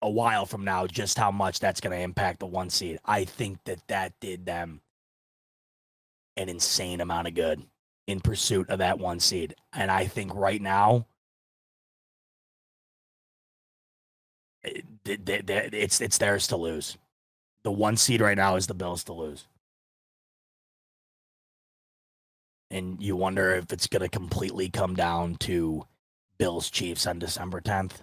a 0.00 0.08
while 0.08 0.46
from 0.46 0.64
now 0.64 0.86
just 0.86 1.18
how 1.18 1.30
much 1.30 1.58
that's 1.58 1.80
going 1.80 1.96
to 1.96 2.02
impact 2.02 2.38
the 2.38 2.46
one 2.46 2.70
seed. 2.70 2.98
I 3.04 3.24
think 3.24 3.58
that 3.64 3.80
that 3.88 4.12
did 4.20 4.46
them 4.46 4.80
an 6.36 6.48
insane 6.48 7.00
amount 7.00 7.26
of 7.26 7.34
good 7.34 7.62
in 8.06 8.20
pursuit 8.20 8.70
of 8.70 8.78
that 8.78 9.00
one 9.00 9.18
seed. 9.18 9.56
And 9.72 9.90
I 9.90 10.06
think 10.06 10.32
right 10.34 10.62
now, 10.62 11.06
it's 15.04 16.00
it's 16.00 16.18
theirs 16.18 16.46
to 16.48 16.56
lose. 16.56 16.96
The 17.62 17.72
one 17.72 17.96
seed 17.96 18.20
right 18.20 18.36
now 18.36 18.56
is 18.56 18.66
the 18.66 18.74
Bills 18.74 19.04
to 19.04 19.12
lose. 19.12 19.46
And 22.70 23.02
you 23.02 23.16
wonder 23.16 23.54
if 23.54 23.72
it's 23.72 23.86
going 23.86 24.02
to 24.02 24.08
completely 24.08 24.68
come 24.68 24.94
down 24.94 25.36
to 25.36 25.86
Bills 26.38 26.70
Chiefs 26.70 27.06
on 27.06 27.18
December 27.18 27.60
10th. 27.60 28.02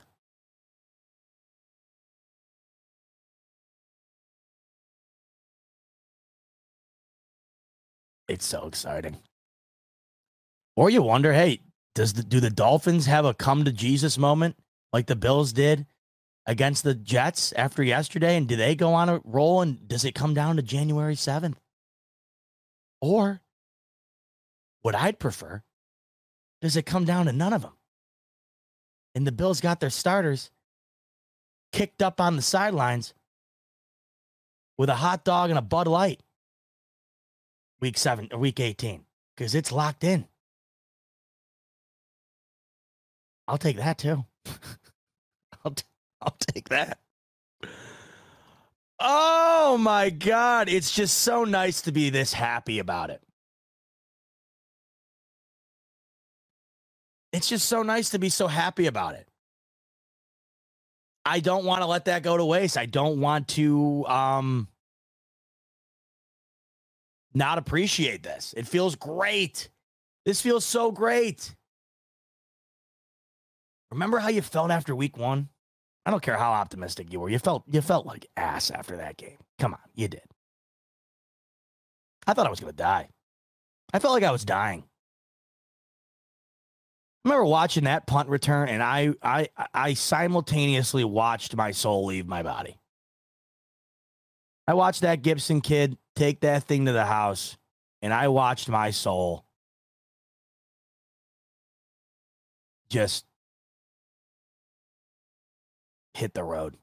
It's 8.27 8.45
so 8.45 8.65
exciting. 8.65 9.17
Or 10.75 10.89
you 10.89 11.03
wonder, 11.03 11.31
hey, 11.31 11.61
does 11.93 12.13
the, 12.13 12.23
do 12.23 12.39
the 12.39 12.49
Dolphins 12.49 13.05
have 13.05 13.23
a 13.23 13.33
come 13.33 13.63
to 13.65 13.71
Jesus 13.71 14.17
moment 14.17 14.57
like 14.91 15.05
the 15.05 15.15
Bills 15.15 15.53
did 15.53 15.85
against 16.45 16.83
the 16.83 16.93
Jets 16.93 17.51
after 17.53 17.83
yesterday? 17.83 18.37
And 18.37 18.47
do 18.47 18.55
they 18.55 18.75
go 18.75 18.93
on 18.93 19.09
a 19.09 19.21
roll? 19.23 19.61
And 19.61 19.87
does 19.87 20.05
it 20.05 20.15
come 20.15 20.33
down 20.33 20.55
to 20.57 20.61
January 20.61 21.15
7th? 21.15 21.55
Or 23.01 23.41
what 24.81 24.95
I'd 24.95 25.19
prefer, 25.19 25.63
does 26.61 26.75
it 26.75 26.85
come 26.85 27.05
down 27.05 27.25
to 27.25 27.33
none 27.33 27.53
of 27.53 27.61
them? 27.61 27.73
And 29.13 29.25
the 29.25 29.31
Bills 29.31 29.61
got 29.61 29.79
their 29.79 29.89
starters 29.89 30.51
kicked 31.71 32.01
up 32.01 32.21
on 32.21 32.35
the 32.35 32.41
sidelines 32.41 33.13
with 34.77 34.89
a 34.89 34.95
hot 34.95 35.23
dog 35.23 35.49
and 35.49 35.59
a 35.59 35.61
Bud 35.61 35.87
Light 35.87 36.21
week 37.79 37.97
seven 37.97 38.29
or 38.31 38.39
week 38.39 38.59
18 38.59 39.05
because 39.35 39.55
it's 39.55 39.71
locked 39.71 40.03
in. 40.03 40.27
I'll 43.47 43.57
take 43.57 43.77
that 43.77 43.97
too. 43.97 44.25
I'll, 46.25 46.35
take 46.39 46.69
that. 46.69 46.99
Oh 48.99 49.77
my 49.79 50.09
God. 50.09 50.69
It's 50.69 50.91
just 50.93 51.19
so 51.19 51.43
nice 51.43 51.81
to 51.83 51.91
be 51.91 52.09
this 52.09 52.33
happy 52.33 52.79
about 52.79 53.09
it. 53.11 53.21
It's 57.33 57.49
just 57.49 57.67
so 57.67 57.83
nice 57.83 58.11
to 58.11 58.19
be 58.19 58.29
so 58.29 58.47
happy 58.47 58.87
about 58.87 59.15
it. 59.15 59.27
I 61.25 61.39
don't 61.39 61.65
want 61.65 61.81
to 61.81 61.87
let 61.87 62.05
that 62.05 62.23
go 62.23 62.37
to 62.37 62.45
waste. 62.45 62.77
I 62.77 62.85
don't 62.85 63.21
want 63.21 63.49
to 63.49 64.05
um 64.07 64.67
not 67.33 67.57
appreciate 67.57 68.23
this. 68.23 68.53
It 68.57 68.67
feels 68.67 68.95
great. 68.95 69.69
This 70.25 70.41
feels 70.41 70.65
so 70.65 70.91
great. 70.91 71.55
Remember 73.91 74.19
how 74.19 74.29
you 74.29 74.41
felt 74.41 74.71
after 74.71 74.95
week 74.95 75.17
one? 75.17 75.49
I 76.05 76.11
don't 76.11 76.21
care 76.21 76.37
how 76.37 76.51
optimistic 76.51 77.11
you 77.11 77.19
were. 77.19 77.29
You 77.29 77.39
felt 77.39 77.63
you 77.67 77.81
felt 77.81 78.05
like 78.05 78.27
ass 78.37 78.69
after 78.71 78.97
that 78.97 79.17
game. 79.17 79.37
Come 79.59 79.73
on, 79.73 79.79
you 79.95 80.07
did. 80.07 80.21
I 82.27 82.33
thought 82.33 82.47
I 82.47 82.49
was 82.49 82.59
gonna 82.59 82.73
die. 82.73 83.09
I 83.93 83.99
felt 83.99 84.13
like 84.13 84.23
I 84.23 84.31
was 84.31 84.45
dying. 84.45 84.83
I 87.23 87.29
remember 87.29 87.45
watching 87.45 87.85
that 87.85 88.05
punt 88.05 88.29
return, 88.29 88.69
and 88.69 88.83
I 88.83 89.13
I 89.23 89.49
I 89.73 89.93
simultaneously 89.95 91.03
watched 91.03 91.55
my 91.55 91.71
soul 91.71 92.05
leave 92.05 92.27
my 92.27 92.43
body. 92.43 92.79
I 94.67 94.73
watched 94.73 95.01
that 95.01 95.21
Gibson 95.21 95.61
kid 95.61 95.97
take 96.15 96.41
that 96.41 96.63
thing 96.63 96.85
to 96.85 96.91
the 96.91 97.05
house 97.05 97.57
and 98.01 98.13
I 98.13 98.27
watched 98.29 98.69
my 98.69 98.91
soul 98.91 99.45
just 102.89 103.25
hit 106.15 106.33
the 106.33 106.43
road. 106.43 106.77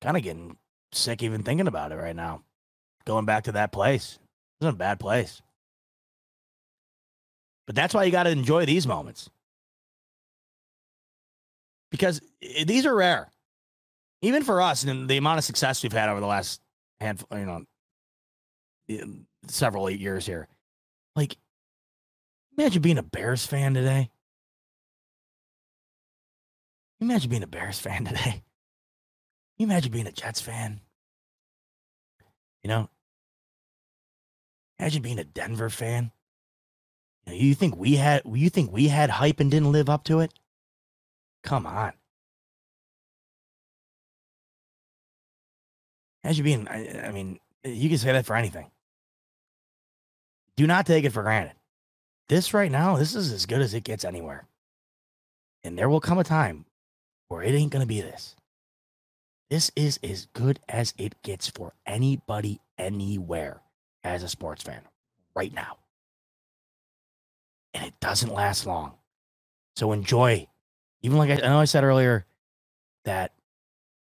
Kind 0.00 0.16
of 0.16 0.22
getting 0.22 0.56
sick 0.92 1.22
even 1.22 1.42
thinking 1.42 1.68
about 1.68 1.92
it 1.92 1.96
right 1.96 2.16
now. 2.16 2.42
Going 3.04 3.26
back 3.26 3.44
to 3.44 3.52
that 3.52 3.72
place. 3.72 4.18
It 4.60 4.64
was 4.64 4.74
a 4.74 4.76
bad 4.76 4.98
place. 4.98 5.42
But 7.66 7.76
that's 7.76 7.92
why 7.94 8.04
you 8.04 8.12
got 8.12 8.24
to 8.24 8.30
enjoy 8.30 8.64
these 8.64 8.86
moments. 8.86 9.28
Because 11.90 12.20
eh, 12.42 12.64
these 12.64 12.86
are 12.86 12.94
rare. 12.94 13.30
Even 14.22 14.44
for 14.44 14.62
us 14.62 14.84
and 14.84 15.08
the 15.08 15.18
amount 15.18 15.38
of 15.38 15.44
success 15.44 15.82
we've 15.82 15.92
had 15.92 16.08
over 16.08 16.20
the 16.20 16.26
last 16.26 16.60
handful, 17.00 17.38
you 17.38 17.44
know, 17.44 17.64
several 19.48 19.88
eight 19.88 20.00
years 20.00 20.24
here. 20.24 20.48
Like, 21.14 21.36
imagine 22.56 22.82
being 22.82 22.98
a 22.98 23.02
Bears 23.02 23.44
fan 23.44 23.74
today. 23.74 24.10
Imagine 27.00 27.30
being 27.30 27.42
a 27.42 27.46
Bears 27.46 27.78
fan 27.78 28.04
today. 28.06 28.42
You 29.58 29.64
imagine 29.64 29.92
being 29.92 30.06
a 30.06 30.12
Jets 30.12 30.40
fan. 30.40 30.80
You 32.62 32.68
know, 32.68 32.90
imagine 34.78 35.02
being 35.02 35.18
a 35.18 35.24
Denver 35.24 35.70
fan. 35.70 36.10
You, 37.24 37.32
know, 37.32 37.38
you 37.38 37.54
think 37.54 37.76
we 37.76 37.96
had 37.96 38.22
you 38.26 38.50
think 38.50 38.72
we 38.72 38.88
had 38.88 39.08
hype 39.08 39.40
and 39.40 39.50
didn't 39.50 39.72
live 39.72 39.88
up 39.88 40.04
to 40.04 40.20
it? 40.20 40.32
Come 41.42 41.66
on. 41.66 41.92
Imagine 46.24 46.44
being 46.44 46.68
I, 46.68 47.06
I 47.06 47.12
mean, 47.12 47.38
you 47.64 47.88
can 47.88 47.98
say 47.98 48.12
that 48.12 48.26
for 48.26 48.36
anything. 48.36 48.70
Do 50.56 50.66
not 50.66 50.86
take 50.86 51.04
it 51.04 51.12
for 51.12 51.22
granted. 51.22 51.54
This 52.28 52.52
right 52.52 52.70
now, 52.70 52.96
this 52.96 53.14
is 53.14 53.30
as 53.30 53.46
good 53.46 53.60
as 53.60 53.74
it 53.74 53.84
gets 53.84 54.04
anywhere. 54.04 54.48
And 55.62 55.78
there 55.78 55.88
will 55.88 56.00
come 56.00 56.18
a 56.18 56.24
time 56.24 56.64
where 57.28 57.42
it 57.42 57.54
ain't 57.54 57.72
to 57.72 57.86
be 57.86 58.00
this. 58.00 58.36
This 59.50 59.70
is 59.76 59.98
as 60.02 60.26
good 60.32 60.58
as 60.68 60.92
it 60.98 61.22
gets 61.22 61.48
for 61.48 61.72
anybody 61.86 62.60
anywhere 62.78 63.60
as 64.02 64.22
a 64.22 64.28
sports 64.28 64.62
fan 64.62 64.82
right 65.34 65.52
now. 65.54 65.78
And 67.74 67.84
it 67.84 67.94
doesn't 68.00 68.32
last 68.32 68.66
long. 68.66 68.94
So 69.76 69.92
enjoy. 69.92 70.48
Even 71.02 71.18
like 71.18 71.30
I, 71.30 71.34
I 71.34 71.48
know 71.48 71.60
I 71.60 71.66
said 71.66 71.84
earlier 71.84 72.26
that 73.04 73.32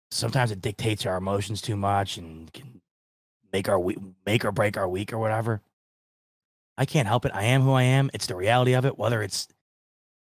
sometimes 0.09 0.51
it 0.51 0.61
dictates 0.61 1.05
our 1.05 1.17
emotions 1.17 1.61
too 1.61 1.75
much 1.75 2.17
and 2.17 2.51
can 2.51 2.81
make 3.51 3.69
our 3.69 3.79
week, 3.79 3.97
make 4.25 4.45
or 4.45 4.51
break 4.51 4.77
our 4.77 4.87
week 4.87 5.13
or 5.13 5.19
whatever. 5.19 5.61
I 6.77 6.85
can't 6.85 7.07
help 7.07 7.25
it. 7.25 7.31
I 7.33 7.43
am 7.43 7.61
who 7.61 7.73
I 7.73 7.83
am. 7.83 8.09
It's 8.13 8.27
the 8.27 8.35
reality 8.35 8.73
of 8.73 8.85
it, 8.85 8.97
whether 8.97 9.21
it's 9.21 9.47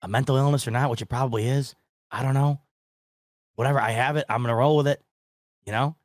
a 0.02 0.08
mental 0.08 0.38
illness 0.38 0.68
or 0.68 0.72
not, 0.72 0.90
which 0.90 1.02
it 1.02 1.08
probably 1.08 1.48
is. 1.48 1.76
I 2.10 2.24
don't 2.24 2.34
know. 2.34 2.62
Whatever 3.58 3.82
I 3.82 3.92
have 3.92 4.16
it, 4.16 4.26
I'm 4.30 4.42
gonna 4.42 4.56
roll 4.56 4.78
with 4.78 4.88
it, 4.88 5.04
you 5.66 5.74
know? 5.74 5.96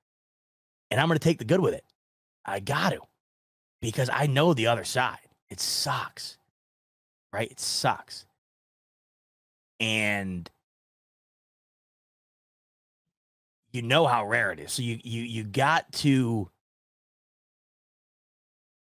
And 0.91 1.01
I'm 1.01 1.07
gonna 1.07 1.21
take 1.21 1.39
the 1.39 1.45
good 1.45 1.61
with 1.61 1.75
it. 1.75 1.85
I 2.45 2.59
got 2.59 2.91
to. 2.91 3.01
Because 3.81 4.11
I 4.13 4.27
know 4.27 4.55
the 4.55 4.67
other 4.67 4.85
side. 4.85 5.19
It 5.51 5.61
sucks. 5.61 6.39
Right? 7.33 7.51
It 7.51 7.61
sucks. 7.61 8.27
And 9.79 10.51
you 13.73 13.83
know 13.83 14.07
how 14.07 14.27
rare 14.27 14.53
it 14.53 14.59
is. 14.61 14.73
So 14.73 14.83
you 14.83 14.99
you 15.03 15.23
you 15.23 15.45
got 15.45 15.93
to 15.93 16.51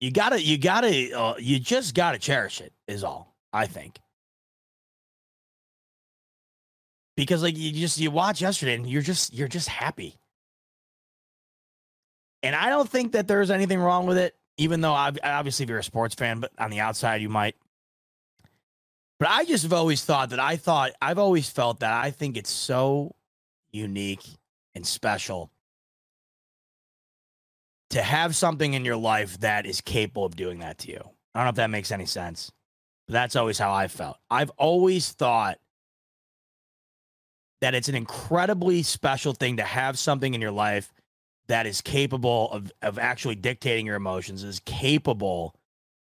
you 0.02 0.12
gotta 0.12 0.42
you 0.42 0.58
gotta 0.58 1.18
uh, 1.18 1.36
you 1.38 1.60
just 1.60 1.94
gotta 1.96 2.18
cherish 2.18 2.60
it 2.60 2.74
is 2.88 3.04
all 3.04 3.36
i 3.54 3.66
think 3.66 4.00
because 7.16 7.44
like 7.44 7.58
you 7.58 7.72
just 7.72 8.00
you 8.00 8.12
watch 8.12 8.42
yesterday 8.42 8.76
and 8.76 8.88
you're 8.88 9.02
just 9.02 9.34
you're 9.34 9.48
just 9.48 9.68
happy 9.68 10.18
and 12.44 12.56
i 12.56 12.70
don't 12.70 12.90
think 12.90 13.12
that 13.14 13.28
there's 13.28 13.52
anything 13.52 13.80
wrong 13.80 14.06
with 14.06 14.18
it 14.18 14.36
even 14.58 14.82
though 14.82 14.94
ob- 14.94 15.20
obviously 15.24 15.64
if 15.64 15.70
you're 15.70 15.80
a 15.80 15.84
sports 15.84 16.16
fan 16.16 16.40
but 16.40 16.52
on 16.58 16.70
the 16.70 16.80
outside 16.80 17.22
you 17.22 17.30
might 17.30 17.56
but 19.20 19.30
i 19.30 19.46
just 19.46 19.64
have 19.64 19.74
always 19.74 20.04
thought 20.04 20.30
that 20.30 20.40
i 20.40 20.56
thought 20.56 20.92
i've 21.02 21.20
always 21.20 21.50
felt 21.50 21.80
that 21.80 21.94
i 22.04 22.12
think 22.12 22.38
it's 22.38 22.52
so 22.52 23.16
unique 23.72 24.26
and 24.76 24.86
special 24.86 25.52
to 27.92 28.02
have 28.02 28.36
something 28.36 28.74
in 28.74 28.86
your 28.86 28.96
life 28.96 29.40
that 29.42 29.66
is 29.66 29.82
capable 29.82 30.26
of 30.26 30.36
doing 30.36 30.60
that 30.60 30.78
to 30.80 30.90
you. 30.90 31.02
I 31.36 31.40
don't 31.40 31.46
know 31.46 31.50
if 31.50 31.56
that 31.56 31.70
makes 31.70 31.92
any 31.92 32.06
sense, 32.06 32.52
but 33.08 33.14
that's 33.14 33.36
always 33.36 33.60
how 33.60 33.74
I 33.74 33.88
felt. 33.88 34.18
I've 34.30 34.50
always 34.52 35.12
thought 35.12 35.60
that 37.62 37.76
it's 37.76 37.88
an 37.88 37.96
incredibly 37.96 38.84
special 38.84 39.34
thing 39.34 39.58
to 39.58 39.64
have 39.64 39.98
something 39.98 40.34
in 40.34 40.42
your 40.42 40.52
life 40.52 40.92
that 41.48 41.66
is 41.66 41.82
capable 41.82 42.52
of, 42.52 42.72
of 42.82 42.98
actually 42.98 43.36
dictating 43.36 43.86
your 43.86 43.96
emotions, 43.96 44.44
is 44.44 44.60
capable 44.66 45.56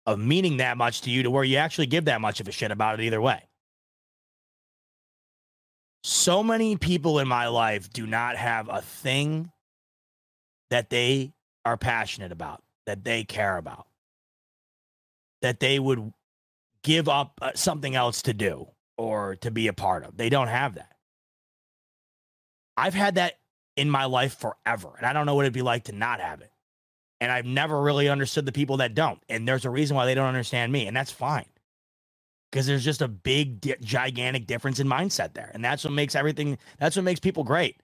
of 0.06 0.20
meaning 0.20 0.58
that 0.58 0.78
much 0.78 1.02
to 1.02 1.10
you 1.10 1.24
to 1.24 1.32
where 1.32 1.44
you 1.44 1.58
actually 1.58 1.86
give 1.86 2.06
that 2.06 2.22
much 2.22 2.40
of 2.40 2.48
a 2.48 2.52
shit 2.52 2.72
about 2.72 3.00
it 3.00 3.04
either 3.04 3.22
way. 3.22 3.44
So 6.04 6.44
many 6.44 6.78
people 6.78 7.20
in 7.20 7.28
my 7.28 7.48
life 7.48 7.92
do 7.92 8.08
not 8.08 8.38
have 8.38 8.70
a 8.70 8.82
thing 8.82 9.52
that 10.70 10.90
they 10.90 11.34
are 11.66 11.78
passionate 11.78 12.32
about, 12.32 12.64
that 12.86 13.04
they 13.04 13.24
care 13.24 13.58
about, 13.58 13.88
that 15.42 15.60
they 15.60 15.80
would 15.80 16.14
give 16.84 17.10
up 17.10 17.40
uh, 17.42 17.52
something 17.56 17.96
else 17.96 18.22
to 18.24 18.34
do 18.34 18.68
or 18.98 19.36
to 19.38 19.52
be 19.52 19.68
a 19.68 19.74
part 19.74 20.06
of. 20.06 20.16
They 20.18 20.30
don't 20.30 20.48
have 20.48 20.76
that. 20.76 20.97
I've 22.78 22.96
had 22.96 23.16
that 23.16 23.40
in 23.78 23.90
my 23.92 24.06
life 24.06 24.40
forever, 24.40 24.94
and 24.98 25.08
I 25.08 25.14
don't 25.14 25.28
know 25.28 25.36
what 25.36 25.46
it'd 25.46 25.54
be 25.54 25.64
like 25.64 25.86
to 25.86 25.94
not 25.94 26.22
have 26.22 26.42
it. 26.42 26.52
And 27.22 27.32
I've 27.32 27.46
never 27.46 27.82
really 27.82 28.10
understood 28.10 28.46
the 28.46 28.54
people 28.54 28.78
that 28.78 28.96
don't. 28.96 29.22
And 29.30 29.48
there's 29.48 29.66
a 29.66 29.72
reason 29.72 29.98
why 29.98 30.06
they 30.06 30.16
don't 30.16 30.28
understand 30.28 30.72
me, 30.72 30.88
and 30.88 30.98
that's 30.98 31.12
fine. 31.12 31.48
Because 32.52 32.68
there's 32.68 32.86
just 32.86 33.02
a 33.02 33.08
big, 33.10 33.62
di- 33.62 33.76
gigantic 33.82 34.48
difference 34.48 34.80
in 34.80 34.88
mindset 34.88 35.34
there. 35.34 35.52
And 35.54 35.64
that's 35.66 35.84
what 35.84 35.94
makes 35.94 36.16
everything, 36.16 36.58
that's 36.80 36.96
what 36.96 37.06
makes 37.06 37.20
people 37.22 37.44
great 37.44 37.78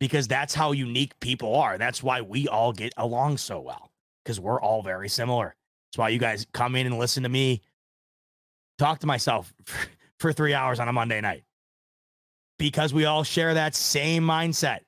because 0.00 0.28
that's 0.28 0.54
how 0.54 0.72
unique 0.72 1.18
people 1.20 1.56
are. 1.56 1.78
That's 1.78 2.02
why 2.02 2.22
we 2.22 2.48
all 2.48 2.72
get 2.72 2.92
along 2.98 3.38
so 3.38 3.60
well 3.60 3.90
because 4.24 4.40
we're 4.40 4.60
all 4.60 4.82
very 4.82 5.08
similar. 5.08 5.56
That's 5.90 5.98
why 5.98 6.10
you 6.10 6.18
guys 6.20 6.46
come 6.52 6.76
in 6.76 6.86
and 6.86 6.98
listen 6.98 7.24
to 7.24 7.30
me 7.30 7.62
talk 8.78 9.00
to 9.00 9.08
myself 9.08 9.54
for, 9.66 9.88
for 10.20 10.34
three 10.34 10.54
hours 10.54 10.80
on 10.80 10.88
a 10.88 10.94
Monday 10.94 11.22
night 11.22 11.44
because 12.58 12.94
we 12.94 13.04
all 13.04 13.22
share 13.22 13.54
that 13.54 13.74
same 13.74 14.22
mindset 14.22 14.80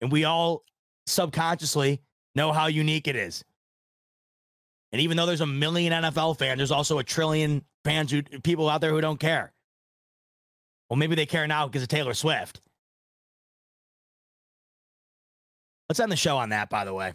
and 0.00 0.10
we 0.10 0.24
all 0.24 0.64
subconsciously 1.06 2.00
know 2.34 2.52
how 2.52 2.66
unique 2.66 3.08
it 3.08 3.16
is. 3.16 3.44
And 4.92 5.00
even 5.00 5.16
though 5.16 5.26
there's 5.26 5.40
a 5.40 5.46
million 5.46 5.92
NFL 5.92 6.38
fans, 6.38 6.58
there's 6.58 6.70
also 6.70 6.98
a 6.98 7.04
trillion 7.04 7.64
fans 7.84 8.10
who 8.10 8.22
people 8.22 8.68
out 8.68 8.80
there 8.80 8.90
who 8.90 9.00
don't 9.00 9.18
care. 9.18 9.52
Well, 10.90 10.98
maybe 10.98 11.14
they 11.14 11.26
care 11.26 11.46
now 11.46 11.66
because 11.66 11.82
of 11.82 11.88
Taylor 11.88 12.14
Swift. 12.14 12.60
Let's 15.88 16.00
end 16.00 16.12
the 16.12 16.16
show 16.16 16.36
on 16.36 16.50
that, 16.50 16.68
by 16.68 16.84
the 16.84 16.94
way. 16.94 17.14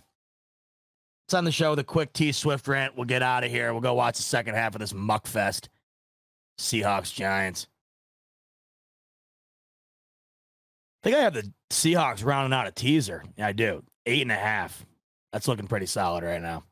Let's 1.27 1.34
end 1.34 1.45
the 1.45 1.51
show 1.51 1.71
with 1.71 1.79
a 1.79 1.84
quick 1.84 2.13
T 2.13 2.31
Swift 2.31 2.67
rant. 2.67 2.95
We'll 2.95 3.05
get 3.05 3.21
out 3.21 3.43
of 3.43 3.51
here. 3.51 3.71
We'll 3.73 3.81
go 3.81 3.93
watch 3.93 4.17
the 4.17 4.23
second 4.23 4.55
half 4.55 4.75
of 4.75 4.79
this 4.79 4.93
muckfest. 4.93 5.67
Seahawks 6.59 7.13
Giants. 7.13 7.67
I 11.03 11.10
think 11.10 11.15
I 11.15 11.22
have 11.22 11.34
the 11.34 11.52
Seahawks 11.69 12.26
rounding 12.26 12.57
out 12.57 12.68
a 12.68 12.72
teaser. 12.72 13.24
Yeah, 13.38 13.48
I 13.48 13.53
do. 13.53 13.84
Eight 14.06 14.22
and 14.22 14.32
a 14.32 14.36
half. 14.36 14.86
That's 15.32 15.48
looking 15.48 15.68
pretty 15.68 15.86
solid 15.86 16.24
right 16.24 16.41
now. 16.41 16.64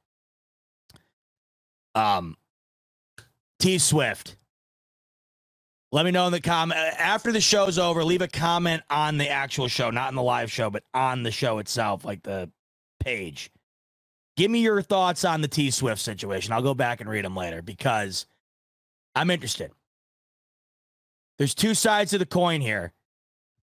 Um, 1.94 2.36
T 3.60 3.78
Swift. 3.78 4.38
Let 5.92 6.04
me 6.04 6.12
know 6.12 6.26
in 6.26 6.34
the 6.34 6.42
comment 6.42 6.80
after 6.80 7.32
the 7.32 7.40
show's 7.40 7.78
over. 7.78 8.04
Leave 8.04 8.22
a 8.22 8.28
comment 8.28 8.84
on 8.90 9.18
the 9.18 9.30
actual 9.30 9.68
show, 9.68 9.92
not 9.92 10.10
in 10.10 10.16
the 10.16 10.24
live 10.24 10.52
show, 10.52 10.70
but 10.70 10.84
on 10.94 11.24
the 11.24 11.32
show 11.32 11.60
itself, 11.60 12.04
like 12.04 12.22
the 12.24 12.50
page. 13.00 13.50
Give 14.36 14.52
me 14.52 14.60
your 14.60 14.82
thoughts 14.82 15.24
on 15.24 15.40
the 15.42 15.48
T 15.48 15.72
Swift 15.72 16.02
situation. 16.02 16.52
I'll 16.52 16.62
go 16.62 16.74
back 16.74 17.00
and 17.00 17.10
read 17.10 17.24
them 17.24 17.36
later 17.36 17.62
because 17.62 18.26
I'm 19.16 19.30
interested. 19.30 19.72
There's 21.38 21.56
two 21.56 21.74
sides 21.74 22.12
to 22.12 22.18
the 22.18 22.26
coin 22.26 22.60
here. 22.60 22.92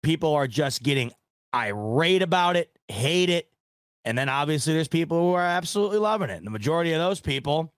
People 0.03 0.33
are 0.35 0.47
just 0.47 0.83
getting 0.83 1.13
irate 1.55 2.23
about 2.23 2.57
it, 2.57 2.71
hate 2.89 3.31
it. 3.31 3.49
And 4.05 4.19
then 4.19 4.29
obviously 4.29 4.75
there's 4.75 4.89
people 4.89 5.21
who 5.21 5.33
are 5.35 5.43
absolutely 5.43 5.99
loving 5.99 6.31
it. 6.31 6.37
And 6.39 6.47
the 6.47 6.51
majority 6.51 6.93
of 6.93 6.99
those 6.99 7.21
people 7.21 7.73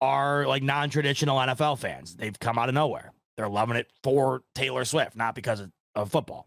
are 0.00 0.46
like 0.46 0.62
non 0.62 0.90
traditional 0.90 1.38
NFL 1.38 1.78
fans. 1.78 2.14
They've 2.14 2.38
come 2.38 2.58
out 2.58 2.68
of 2.68 2.74
nowhere. 2.74 3.12
They're 3.36 3.48
loving 3.48 3.76
it 3.76 3.90
for 4.02 4.42
Taylor 4.54 4.84
Swift, 4.84 5.16
not 5.16 5.34
because 5.34 5.60
of, 5.60 5.72
of 5.94 6.10
football. 6.10 6.46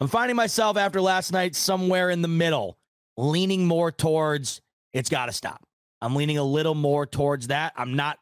I'm 0.00 0.08
finding 0.08 0.36
myself 0.36 0.76
after 0.76 1.00
last 1.00 1.32
night 1.32 1.54
somewhere 1.54 2.10
in 2.10 2.22
the 2.22 2.28
middle 2.28 2.78
leaning 3.16 3.66
more 3.66 3.92
towards 3.92 4.60
it's 4.92 5.10
got 5.10 5.26
to 5.26 5.32
stop. 5.32 5.62
I'm 6.00 6.16
leaning 6.16 6.38
a 6.38 6.44
little 6.44 6.74
more 6.74 7.06
towards 7.06 7.48
that. 7.48 7.72
I'm 7.76 7.94
not 7.94 8.18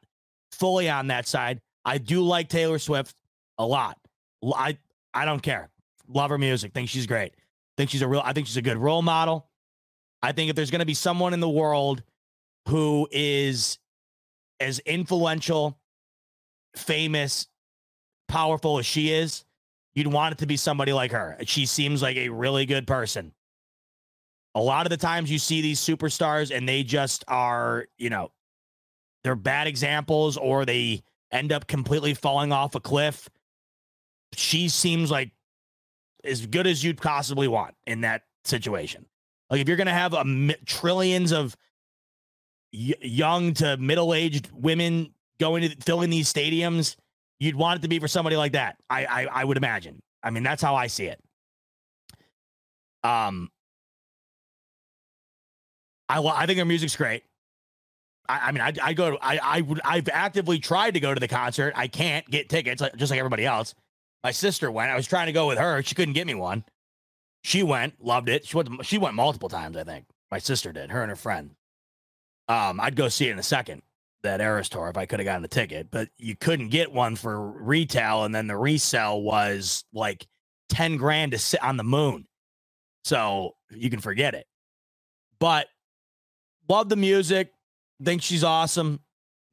fully 0.52 0.88
on 0.88 1.08
that 1.08 1.26
side. 1.26 1.60
I 1.84 1.98
do 1.98 2.22
like 2.22 2.48
Taylor 2.48 2.78
Swift 2.78 3.14
a 3.58 3.66
lot. 3.66 3.98
I 4.44 4.78
I 5.14 5.24
don't 5.24 5.42
care. 5.42 5.70
Love 6.08 6.30
her 6.30 6.38
music. 6.38 6.72
Think 6.72 6.88
she's 6.88 7.06
great. 7.06 7.34
Think 7.76 7.90
she's 7.90 8.02
a 8.02 8.08
real 8.08 8.22
I 8.24 8.32
think 8.32 8.46
she's 8.46 8.56
a 8.56 8.62
good 8.62 8.78
role 8.78 9.02
model. 9.02 9.48
I 10.22 10.32
think 10.32 10.50
if 10.50 10.56
there's 10.56 10.70
going 10.70 10.80
to 10.80 10.86
be 10.86 10.94
someone 10.94 11.32
in 11.32 11.40
the 11.40 11.48
world 11.48 12.02
who 12.68 13.08
is 13.10 13.78
as 14.60 14.78
influential, 14.80 15.78
famous, 16.76 17.48
powerful 18.28 18.78
as 18.78 18.86
she 18.86 19.12
is, 19.12 19.44
you'd 19.94 20.06
want 20.06 20.32
it 20.32 20.38
to 20.38 20.46
be 20.46 20.56
somebody 20.56 20.92
like 20.92 21.12
her. 21.12 21.36
She 21.46 21.66
seems 21.66 22.02
like 22.02 22.16
a 22.16 22.28
really 22.28 22.66
good 22.66 22.86
person. 22.86 23.32
A 24.54 24.60
lot 24.60 24.84
of 24.84 24.90
the 24.90 24.96
times 24.96 25.30
you 25.30 25.38
see 25.38 25.60
these 25.60 25.80
superstars 25.80 26.54
and 26.54 26.68
they 26.68 26.82
just 26.82 27.24
are, 27.28 27.86
you 27.98 28.10
know, 28.10 28.32
they're 29.22 29.36
bad 29.36 29.66
examples 29.66 30.36
or 30.36 30.64
they 30.64 31.02
end 31.30 31.52
up 31.52 31.66
completely 31.66 32.14
falling 32.14 32.52
off 32.52 32.74
a 32.74 32.80
cliff. 32.80 33.28
She 34.34 34.68
seems 34.68 35.10
like 35.10 35.32
as 36.24 36.46
good 36.46 36.66
as 36.66 36.84
you'd 36.84 37.00
possibly 37.00 37.48
want 37.48 37.74
in 37.86 38.02
that 38.02 38.22
situation. 38.44 39.06
Like 39.50 39.60
if 39.60 39.68
you're 39.68 39.76
going 39.76 39.86
to 39.86 39.92
have 39.92 40.14
a 40.14 40.20
m- 40.20 40.52
trillions 40.66 41.32
of 41.32 41.56
y- 42.72 42.94
young 43.00 43.54
to 43.54 43.76
middle-aged 43.76 44.50
women 44.52 45.12
going 45.40 45.68
to 45.68 45.76
filling 45.82 46.10
these 46.10 46.32
stadiums, 46.32 46.96
you'd 47.40 47.56
want 47.56 47.78
it 47.78 47.82
to 47.82 47.88
be 47.88 47.98
for 47.98 48.08
somebody 48.08 48.36
like 48.36 48.52
that. 48.52 48.76
I 48.88 49.04
I, 49.06 49.26
I 49.40 49.44
would 49.44 49.56
imagine. 49.56 50.00
I 50.22 50.30
mean, 50.30 50.42
that's 50.42 50.62
how 50.62 50.74
I 50.76 50.86
see 50.86 51.06
it. 51.06 51.20
Um, 53.02 53.50
I 56.08 56.20
I 56.20 56.46
think 56.46 56.58
her 56.58 56.64
music's 56.64 56.96
great. 56.96 57.24
I, 58.28 58.48
I 58.48 58.52
mean, 58.52 58.60
I 58.60 58.72
I 58.82 58.92
go 58.92 59.12
to 59.12 59.18
I 59.20 59.40
I 59.42 59.60
would 59.62 59.80
I've 59.84 60.08
actively 60.08 60.58
tried 60.58 60.92
to 60.94 61.00
go 61.00 61.14
to 61.14 61.20
the 61.20 61.28
concert. 61.28 61.72
I 61.76 61.88
can't 61.88 62.28
get 62.30 62.48
tickets, 62.48 62.82
like, 62.82 62.94
just 62.96 63.10
like 63.10 63.18
everybody 63.18 63.46
else. 63.46 63.74
My 64.22 64.32
sister 64.32 64.70
went. 64.70 64.90
I 64.90 64.96
was 64.96 65.06
trying 65.06 65.26
to 65.26 65.32
go 65.32 65.46
with 65.46 65.58
her. 65.58 65.82
She 65.82 65.94
couldn't 65.94 66.14
get 66.14 66.26
me 66.26 66.34
one. 66.34 66.64
She 67.42 67.62
went, 67.62 68.04
loved 68.04 68.28
it. 68.28 68.46
She 68.46 68.56
went. 68.56 68.84
She 68.84 68.98
went 68.98 69.14
multiple 69.14 69.48
times. 69.48 69.76
I 69.76 69.84
think 69.84 70.04
my 70.30 70.38
sister 70.38 70.72
did. 70.72 70.90
Her 70.90 71.02
and 71.02 71.10
her 71.10 71.16
friend. 71.16 71.52
Um, 72.48 72.80
I'd 72.80 72.96
go 72.96 73.08
see 73.08 73.28
it 73.28 73.32
in 73.32 73.38
a 73.38 73.42
second. 73.42 73.82
That 74.22 74.42
Eras 74.42 74.68
tour 74.68 74.90
if 74.90 74.98
I 74.98 75.06
could 75.06 75.18
have 75.18 75.24
gotten 75.24 75.44
a 75.46 75.48
ticket, 75.48 75.90
but 75.90 76.10
you 76.18 76.36
couldn't 76.36 76.68
get 76.68 76.92
one 76.92 77.16
for 77.16 77.40
retail, 77.40 78.24
and 78.24 78.34
then 78.34 78.48
the 78.48 78.56
resale 78.56 79.22
was 79.22 79.84
like 79.94 80.26
ten 80.68 80.98
grand 80.98 81.32
to 81.32 81.38
sit 81.38 81.62
on 81.62 81.78
the 81.78 81.84
moon. 81.84 82.26
So 83.04 83.56
you 83.70 83.88
can 83.88 84.00
forget 84.00 84.34
it. 84.34 84.46
But 85.38 85.68
love 86.68 86.90
the 86.90 86.96
music. 86.96 87.52
Think 88.04 88.20
she's 88.20 88.44
awesome. 88.44 89.00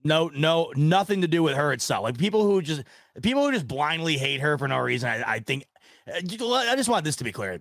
No, 0.08 0.32
no, 0.34 0.72
nothing 0.78 1.20
to 1.24 1.28
do 1.28 1.44
with 1.44 1.56
her 1.56 1.74
itself. 1.74 2.04
Like 2.04 2.18
people 2.18 2.44
who 2.44 2.62
just 2.62 2.82
people 3.22 3.44
who 3.44 3.52
just 3.52 3.68
blindly 3.68 4.18
hate 4.18 4.40
her 4.40 4.58
for 4.58 4.66
no 4.66 4.80
reason. 4.80 5.10
I, 5.10 5.34
I 5.34 5.40
think 5.40 5.66
uh, 6.08 6.14
I 6.16 6.76
just 6.78 6.88
want 6.88 7.04
this 7.04 7.18
to 7.18 7.26
be 7.26 7.34
clear 7.34 7.60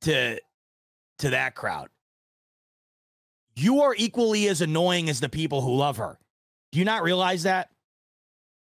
to 0.00 0.40
to 1.20 1.30
that 1.30 1.54
crowd. 1.54 1.88
You 3.54 3.82
are 3.82 3.94
equally 3.96 4.48
as 4.48 4.60
annoying 4.60 5.08
as 5.08 5.20
the 5.20 5.28
people 5.28 5.60
who 5.60 5.76
love 5.76 5.98
her. 5.98 6.18
Do 6.72 6.80
you 6.80 6.84
not 6.84 7.04
realize 7.04 7.44
that? 7.44 7.70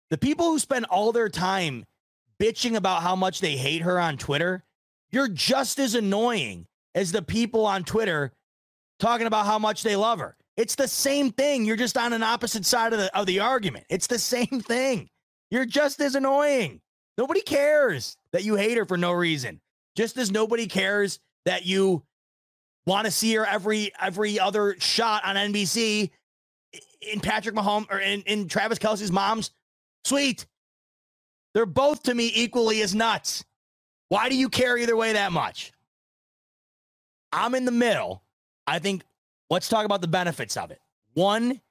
The 0.09 0.17
people 0.17 0.45
who 0.45 0.59
spend 0.59 0.85
all 0.85 1.11
their 1.11 1.29
time 1.29 1.85
bitching 2.39 2.77
about 2.77 3.03
how 3.03 3.17
much 3.17 3.41
they 3.41 3.57
hate 3.57 3.81
her 3.81 3.99
on 3.99 4.15
Twitter, 4.15 4.63
you're 5.11 5.27
just 5.27 5.77
as 5.77 5.93
annoying 5.93 6.67
as 6.95 7.11
the 7.11 7.21
people 7.21 7.65
on 7.65 7.83
Twitter 7.83 8.31
talking 8.97 9.27
about 9.27 9.45
how 9.45 9.59
much 9.59 9.83
they 9.83 9.97
love 9.97 10.19
her. 10.19 10.37
It's 10.55 10.75
the 10.75 10.87
same 10.87 11.31
thing. 11.31 11.65
You're 11.65 11.77
just 11.77 11.97
on 11.97 12.13
an 12.13 12.23
opposite 12.23 12.65
side 12.65 12.93
of 12.93 12.99
the 12.99 13.17
of 13.17 13.25
the 13.25 13.39
argument. 13.39 13.85
It's 13.89 14.07
the 14.07 14.19
same 14.19 14.61
thing. 14.61 15.09
You're 15.49 15.65
just 15.65 15.99
as 15.99 16.15
annoying. 16.15 16.81
Nobody 17.17 17.41
cares 17.41 18.17
that 18.31 18.43
you 18.43 18.55
hate 18.55 18.77
her 18.77 18.85
for 18.85 18.97
no 18.97 19.11
reason. 19.11 19.61
Just 19.95 20.17
as 20.17 20.31
nobody 20.31 20.67
cares 20.67 21.19
that 21.45 21.65
you 21.65 22.03
want 22.85 23.05
to 23.05 23.11
see 23.11 23.33
her 23.35 23.45
every 23.45 23.91
every 23.99 24.39
other 24.39 24.75
shot 24.79 25.23
on 25.25 25.35
NBC 25.35 26.09
in 27.01 27.19
Patrick 27.19 27.55
Mahomes 27.55 27.91
or 27.91 27.99
in, 27.99 28.21
in 28.21 28.47
Travis 28.47 28.79
Kelce's 28.79 29.11
mom's 29.11 29.51
suite. 30.05 30.45
They're 31.53 31.65
both 31.65 32.03
to 32.03 32.13
me 32.15 32.31
equally 32.33 32.81
as 32.81 32.95
nuts. 32.95 33.43
Why 34.09 34.29
do 34.29 34.35
you 34.35 34.49
care 34.49 34.77
either 34.77 34.95
way 34.95 35.13
that 35.13 35.31
much? 35.31 35.71
I'm 37.31 37.55
in 37.55 37.65
the 37.65 37.71
middle. 37.71 38.23
I 38.65 38.79
think 38.79 39.03
let's 39.49 39.69
talk 39.69 39.85
about 39.85 40.01
the 40.01 40.07
benefits 40.07 40.57
of 40.57 40.71
it. 40.71 40.79
One, 41.13 41.61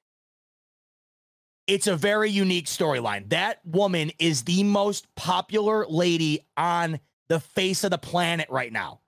it's 1.66 1.86
a 1.86 1.96
very 1.96 2.30
unique 2.30 2.66
storyline. 2.66 3.28
That 3.30 3.60
woman 3.64 4.10
is 4.18 4.42
the 4.42 4.64
most 4.64 5.12
popular 5.14 5.86
lady 5.86 6.40
on 6.56 7.00
the 7.28 7.40
face 7.40 7.84
of 7.84 7.90
the 7.90 7.98
planet 7.98 8.48
right 8.50 8.72
now. 8.72 9.00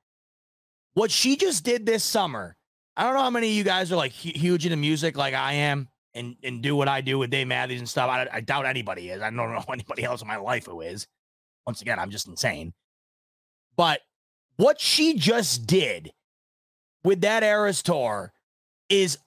What 0.95 1.11
she 1.11 1.37
just 1.37 1.65
did 1.65 1.87
this 1.87 2.05
summer, 2.05 2.57
I 2.97 3.03
don't 3.03 3.15
know 3.15 3.23
how 3.23 3.31
many 3.31 3.49
of 3.49 3.55
you 3.55 3.65
guys 3.65 3.91
are 3.91 3.97
like 3.97 4.13
huge 4.13 4.65
into 4.65 4.77
music 4.77 5.17
like 5.17 5.35
I 5.35 5.55
am 5.55 5.89
and, 6.15 6.37
and 6.45 6.63
do 6.63 6.77
what 6.77 6.89
I 6.89 7.01
do 7.01 7.19
with 7.19 7.31
Dave 7.31 7.49
Matthews 7.49 7.81
and 7.81 7.89
stuff. 7.89 8.09
I, 8.09 8.29
I 8.33 8.41
doubt 8.41 8.67
anybody 8.67 9.11
is. 9.11 9.21
I 9.21 9.31
don't 9.31 9.37
know 9.37 9.65
anybody 9.73 10.05
else 10.05 10.23
in 10.23 10.29
my 10.29 10.37
life 10.37 10.67
who 10.67 10.81
is. 10.81 11.07
Once 11.67 11.83
again, 11.83 11.99
I'm 11.99 12.11
just 12.11 12.29
insane. 12.29 12.73
But 13.77 14.01
what 14.57 14.81
she 14.81 15.15
just 15.15 15.67
did 15.67 16.13
with 17.03 17.23
that 17.23 17.43
Eras 17.43 17.83
tour 17.83 18.33
is 18.89 19.19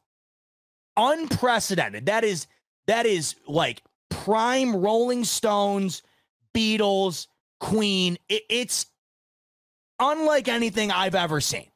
unprecedented. 0.95 2.07
That 2.07 2.23
is 2.23 2.47
that 2.87 3.05
is 3.05 3.35
like 3.47 3.83
prime 4.09 4.75
Rolling 4.75 5.23
Stones, 5.23 6.01
Beatles, 6.53 7.27
Queen. 7.59 8.17
It, 8.29 8.43
it's 8.49 8.87
unlike 9.99 10.47
anything 10.47 10.91
I've 10.91 11.15
ever 11.15 11.41
seen. 11.41 11.69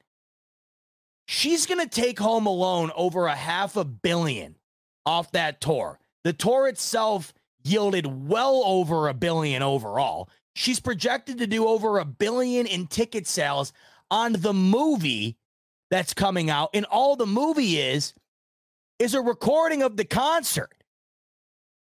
She's 1.28 1.66
going 1.66 1.80
to 1.80 1.88
take 1.90 2.20
home 2.20 2.46
alone 2.46 2.92
over 2.96 3.28
a 3.28 3.36
half 3.36 3.78
a 3.78 3.86
billion 3.86 4.58
off 5.06 5.32
that 5.32 5.62
tour. 5.62 6.00
The 6.24 6.34
tour 6.34 6.68
itself 6.68 7.34
yielded 7.64 8.28
well 8.28 8.64
over 8.66 9.08
a 9.08 9.14
billion 9.14 9.62
overall. 9.62 10.30
She's 10.56 10.80
projected 10.80 11.38
to 11.38 11.48
do 11.48 11.68
over 11.68 12.00
a 12.00 12.06
billion 12.06 12.66
in 12.66 12.88
ticket 12.88 13.28
sales 13.28 13.72
on 14.10 14.34
the 14.34 14.54
movie 14.54 15.38
that's 15.92 16.14
coming 16.16 16.50
out. 16.50 16.72
And 16.74 16.86
all 16.86 17.16
the 17.16 17.28
movie 17.28 17.80
is 17.80 18.16
is 18.98 19.14
a 19.14 19.22
recording 19.22 19.84
of 19.84 19.98
the 19.98 20.06
concert. 20.06 20.84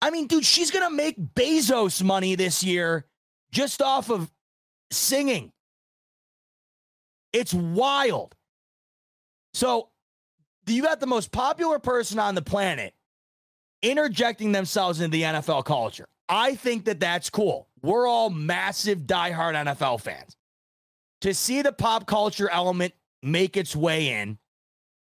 I 0.01 0.09
mean, 0.11 0.27
dude, 0.27 0.45
she's 0.45 0.69
to 0.71 0.95
make 0.95 1.17
Bezos 1.17 2.03
money 2.03 2.35
this 2.35 2.63
year 2.63 3.05
just 3.51 3.81
off 3.81 4.09
of 4.09 4.31
singing. 4.91 5.51
It's 7.31 7.53
wild. 7.53 8.35
So 9.53 9.89
you 10.67 10.81
got 10.81 10.99
the 10.99 11.07
most 11.07 11.31
popular 11.31 11.79
person 11.79 12.19
on 12.19 12.35
the 12.35 12.41
planet 12.41 12.93
interjecting 13.81 14.51
themselves 14.51 14.99
into 14.99 15.11
the 15.11 15.23
NFL 15.23 15.65
culture. 15.65 16.07
I 16.27 16.55
think 16.55 16.85
that 16.85 16.99
that's 16.99 17.29
cool. 17.29 17.67
We're 17.81 18.07
all 18.07 18.29
massive 18.29 19.01
diehard 19.01 19.53
NFL 19.53 20.01
fans. 20.01 20.35
To 21.21 21.33
see 21.33 21.61
the 21.61 21.71
pop 21.71 22.07
culture 22.07 22.49
element 22.49 22.93
make 23.23 23.57
its 23.57 23.75
way 23.75 24.21
in 24.21 24.37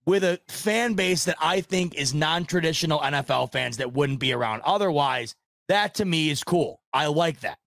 with 0.05 0.23
a 0.23 0.39
fan 0.47 0.93
base 0.93 1.25
that 1.25 1.37
I 1.39 1.61
think 1.61 1.95
is 1.95 2.13
non 2.13 2.45
traditional 2.45 2.99
NFL 2.99 3.51
fans 3.51 3.77
that 3.77 3.93
wouldn't 3.93 4.19
be 4.19 4.33
around 4.33 4.61
otherwise, 4.65 5.35
that 5.67 5.95
to 5.95 6.05
me 6.05 6.29
is 6.29 6.43
cool. 6.43 6.81
I 6.91 7.07
like 7.07 7.41
that. 7.41 7.59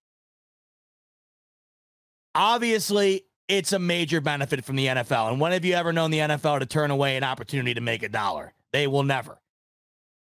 Obviously, 2.34 3.26
it's 3.48 3.72
a 3.72 3.78
major 3.78 4.20
benefit 4.20 4.64
from 4.64 4.76
the 4.76 4.86
NFL. 4.86 5.30
And 5.30 5.40
when 5.40 5.52
have 5.52 5.64
you 5.64 5.74
ever 5.74 5.92
known 5.92 6.10
the 6.10 6.18
NFL 6.18 6.60
to 6.60 6.66
turn 6.66 6.90
away 6.90 7.16
an 7.16 7.24
opportunity 7.24 7.74
to 7.74 7.80
make 7.80 8.02
a 8.02 8.08
dollar? 8.08 8.54
They 8.72 8.86
will 8.86 9.02
never. 9.02 9.40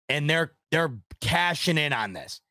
And 0.10 0.30
they're 0.30 0.52
they're 0.72 0.94
cashing 1.22 1.78
in 1.78 1.94
on 1.94 2.14
this. 2.14 2.42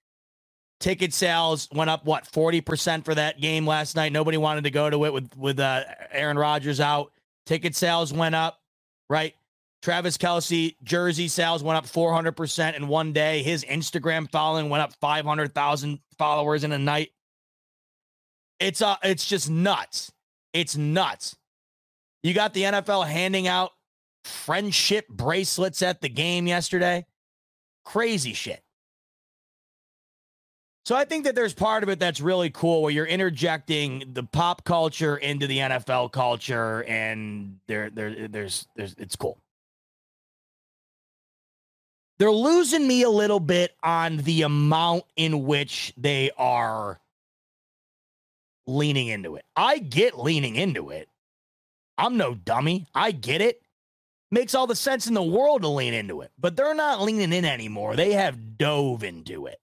Ticket 0.81 1.13
sales 1.13 1.69
went 1.73 1.91
up 1.91 2.05
what 2.05 2.25
40% 2.25 3.05
for 3.05 3.15
that 3.15 3.41
game 3.41 3.67
last 3.67 3.95
night. 3.95 4.13
Nobody 4.13 4.37
wanted 4.37 4.65
to 4.65 4.71
go 4.71 4.91
to 4.91 5.05
it 5.05 5.13
with 5.13 5.37
with 5.37 5.61
uh, 5.61 5.85
Aaron 6.11 6.39
Rodgers 6.39 6.81
out. 6.81 7.13
Ticket 7.47 7.75
sales 7.75 8.13
went 8.13 8.35
up, 8.35 8.61
right? 9.11 9.35
Travis 9.83 10.17
Kelce 10.17 10.77
jersey 10.85 11.27
sales 11.27 11.63
went 11.63 11.77
up 11.77 11.87
400% 11.87 12.77
in 12.77 12.87
one 12.87 13.13
day. 13.13 13.43
His 13.43 13.65
Instagram 13.65 14.31
following 14.31 14.69
went 14.71 14.83
up 14.83 14.93
500,000 15.01 15.99
followers 16.19 16.63
in 16.63 16.73
a 16.73 16.79
night. 16.79 17.11
It's 18.61 18.81
uh 18.81 18.95
it's 19.03 19.27
just 19.27 19.51
nuts. 19.51 20.13
It's 20.53 20.77
nuts. 20.77 21.37
You 22.23 22.33
got 22.33 22.55
the 22.55 22.63
NFL 22.63 23.09
handing 23.09 23.49
out 23.49 23.73
friendship 24.25 25.09
bracelets 25.09 25.83
at 25.83 26.01
the 26.01 26.09
game 26.09 26.47
yesterday. 26.47 27.05
Crazy 27.85 28.35
shit. 28.35 28.63
So 30.85 30.97
I 30.97 31.05
think 31.05 31.25
that 31.25 31.37
there's 31.37 31.55
part 31.55 31.85
of 31.85 31.89
it 31.89 32.01
that's 32.01 32.21
really 32.21 32.51
cool 32.51 32.83
where 32.83 32.91
you're 32.91 33.07
interjecting 33.07 34.03
the 34.13 34.25
pop 34.25 34.65
culture 34.65 35.17
into 35.17 35.47
the 35.47 35.59
NFL 35.59 36.11
culture 36.11 36.83
and 36.85 37.59
there 37.69 37.89
there 37.89 38.27
there's 38.29 38.67
there's 38.75 38.95
it's 38.99 39.15
cool. 39.15 39.39
They're 42.19 42.33
losing 42.33 42.87
me 42.87 43.03
a 43.03 43.11
little 43.11 43.41
bit 43.41 43.75
on 43.83 44.19
the 44.19 44.43
amount 44.43 45.05
in 45.17 45.45
which 45.45 45.93
they 45.97 46.31
are 46.37 47.01
leaning 48.67 49.09
into 49.09 49.37
it. 49.37 49.45
I 49.57 49.79
get 49.79 50.19
leaning 50.19 50.57
into 50.57 50.91
it. 50.91 51.09
I'm 51.97 52.17
no 52.17 52.35
dummy. 52.35 52.87
I 52.95 53.13
get 53.13 53.41
it. 53.41 53.63
Makes 54.31 54.55
all 54.55 54.67
the 54.67 54.75
sense 54.75 55.07
in 55.07 55.15
the 55.15 55.23
world 55.23 55.63
to 55.63 55.69
lean 55.69 55.95
into 55.95 56.23
it, 56.23 56.33
but 56.39 56.57
they're 56.57 56.75
not 56.75 57.03
leaning 57.03 57.33
in 57.33 57.45
anymore. 57.45 57.97
They 57.97 58.13
have 58.13 58.57
dove 58.57 59.05
into 59.05 59.47
it 59.47 59.62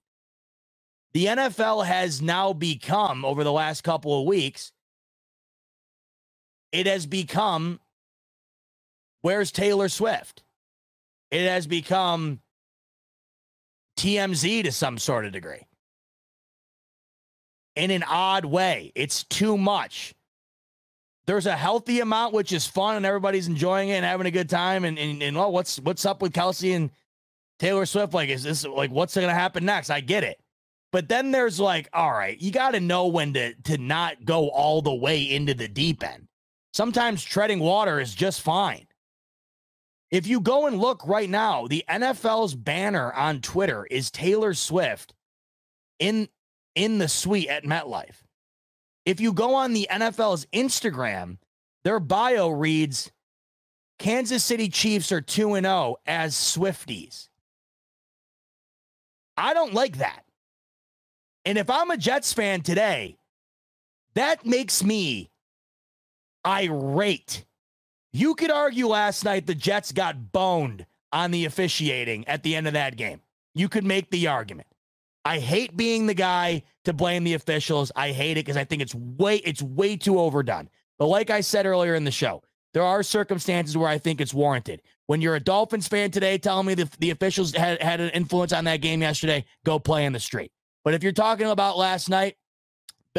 the 1.14 1.26
NFL 1.26 1.86
has 1.86 2.22
now 2.22 2.54
become, 2.54 3.26
over 3.26 3.44
the 3.44 3.52
last 3.52 3.84
couple 3.84 4.20
of 4.20 4.28
weeks, 4.28 4.72
it 6.72 6.86
has 6.86 7.06
become 7.06 7.80
where's 9.22 9.52
Taylor 9.52 9.90
Swift? 9.90 10.44
It 11.32 11.48
has 11.48 11.68
become 11.68 12.40
TMZ 13.98 14.64
to 14.64 14.72
some 14.72 14.98
sort 14.98 15.26
of 15.26 15.32
degree. 15.32 15.66
In 17.76 17.92
an 17.92 18.04
odd 18.04 18.46
way, 18.46 18.92
it's 18.96 19.24
too 19.24 19.58
much. 19.58 20.14
There's 21.26 21.46
a 21.46 21.56
healthy 21.56 22.00
amount, 22.00 22.34
which 22.34 22.52
is 22.52 22.66
fun, 22.66 22.96
and 22.96 23.06
everybody's 23.06 23.48
enjoying 23.48 23.90
it 23.90 23.94
and 23.94 24.06
having 24.06 24.26
a 24.26 24.32
good 24.32 24.50
time. 24.50 24.84
And 24.84 24.98
and, 24.98 25.22
and 25.22 25.38
what's 25.38 25.80
what's 25.80 26.06
up 26.06 26.22
with 26.22 26.34
Kelce 26.34 26.76
and 26.76 26.90
Taylor 27.60 27.86
Swift? 27.86 28.14
Like, 28.14 28.30
is 28.30 28.44
this 28.44 28.66
like 28.66 28.90
what's 28.90 29.16
going 29.16 29.28
to 29.28 29.34
happen 29.34 29.64
next? 29.64 29.92
I 29.92 30.02
get 30.02 30.24
it. 30.24 30.40
But 30.92 31.08
then 31.08 31.32
there's 31.32 31.60
like, 31.60 31.88
all 31.94 32.12
right, 32.12 32.40
you 32.42 32.52
got 32.52 32.72
to 32.72 32.80
know 32.80 33.08
when 33.08 33.34
to 33.34 33.54
to 33.66 33.78
not 33.78 34.26
go 34.26 34.50
all 34.50 34.82
the 34.82 34.94
way 34.94 35.22
into 35.22 35.54
the 35.54 35.68
deep 35.68 36.04
end. 36.04 36.28
Sometimes 36.74 37.24
treading 37.24 37.60
water 37.60 38.00
is 38.00 38.14
just 38.14 38.42
fine. 38.42 38.88
If 40.12 40.26
you 40.26 40.40
go 40.40 40.66
and 40.66 40.80
look 40.80 41.06
right 41.08 41.30
now, 41.30 41.68
the 41.68 41.84
NFL's 41.88 42.56
banner 42.56 43.14
on 43.14 43.42
Twitter 43.42 43.86
is 43.92 44.10
Taylor 44.10 44.54
Swift 44.54 45.14
in 46.00 46.28
in 46.76 46.98
the 46.98 47.08
suite 47.08 47.50
at 47.50 47.66
MetLife. 47.66 48.24
If 49.06 49.20
you 49.20 49.34
go 49.34 49.56
on 49.56 49.74
the 49.74 49.88
NFL's 49.92 50.46
Instagram, 50.48 51.38
their 51.84 52.00
bio 52.00 52.50
reads 52.50 53.12
Kansas 54.00 54.44
City 54.44 54.70
Chiefs 54.70 55.12
are 55.12 55.22
2 55.22 55.56
and 55.56 55.66
0 55.66 55.98
as 56.06 56.34
Swifties. 56.36 57.28
I 59.38 59.54
don't 59.54 59.74
like 59.74 59.98
that. 59.98 60.24
And 61.50 61.58
if 61.58 61.68
I'm 61.68 61.90
a 61.90 61.98
Jets 61.98 62.32
fan 62.32 62.62
today, 62.62 63.18
that 64.14 64.46
makes 64.46 64.84
me 64.84 65.32
irate. 66.46 67.44
You 68.14 68.36
could 68.36 68.52
argue 68.52 68.86
last 68.86 69.26
night 69.26 69.48
the 69.48 69.56
Jets 69.56 69.92
got 69.92 70.32
boned 70.32 70.86
on 71.12 71.32
the 71.32 71.46
officiating 71.46 72.28
at 72.28 72.44
the 72.44 72.56
end 72.56 72.68
of 72.68 72.74
that 72.74 72.98
game. 72.98 73.22
You 73.56 73.68
could 73.68 73.84
make 73.84 74.12
the 74.12 74.28
argument. 74.28 74.68
I 75.26 75.40
hate 75.40 75.76
being 75.76 76.06
the 76.06 76.14
guy 76.14 76.62
to 76.86 76.94
blame 76.94 77.24
the 77.24 77.34
officials. 77.34 77.92
I 77.96 78.12
hate 78.12 78.34
it 78.34 78.46
because 78.46 78.56
I 78.56 78.64
think 78.64 78.84
it's 78.84 78.94
way 78.94 79.38
it's 79.38 79.64
way 79.64 79.98
too 79.98 80.20
overdone. 80.20 80.70
But 81.00 81.08
like 81.08 81.32
I 81.32 81.42
said 81.42 81.66
earlier 81.66 81.96
in 81.96 82.04
the 82.04 82.12
show, 82.12 82.44
there 82.76 82.84
are 82.84 83.02
circumstances 83.02 83.76
where 83.76 83.90
I 83.90 83.98
think 83.98 84.22
it's 84.22 84.36
warranted. 84.36 84.84
When 85.08 85.20
you're 85.20 85.36
a 85.36 85.40
Dolphins 85.40 85.88
fan 85.88 86.12
today 86.12 86.38
telling 86.38 86.68
me 86.68 86.76
the, 86.76 86.88
the 87.00 87.10
officials 87.10 87.56
had, 87.56 87.82
had 87.82 88.02
an 88.02 88.12
influence 88.12 88.54
on 88.54 88.66
that 88.66 88.82
game 88.82 89.02
yesterday, 89.02 89.46
go 89.66 89.80
play 89.80 90.06
in 90.06 90.14
the 90.14 90.20
street. 90.20 90.52
But 90.84 90.94
if 90.94 91.04
you're 91.04 91.12
talking 91.12 91.48
about 91.48 91.78
last 91.78 92.10
night, 92.10 92.36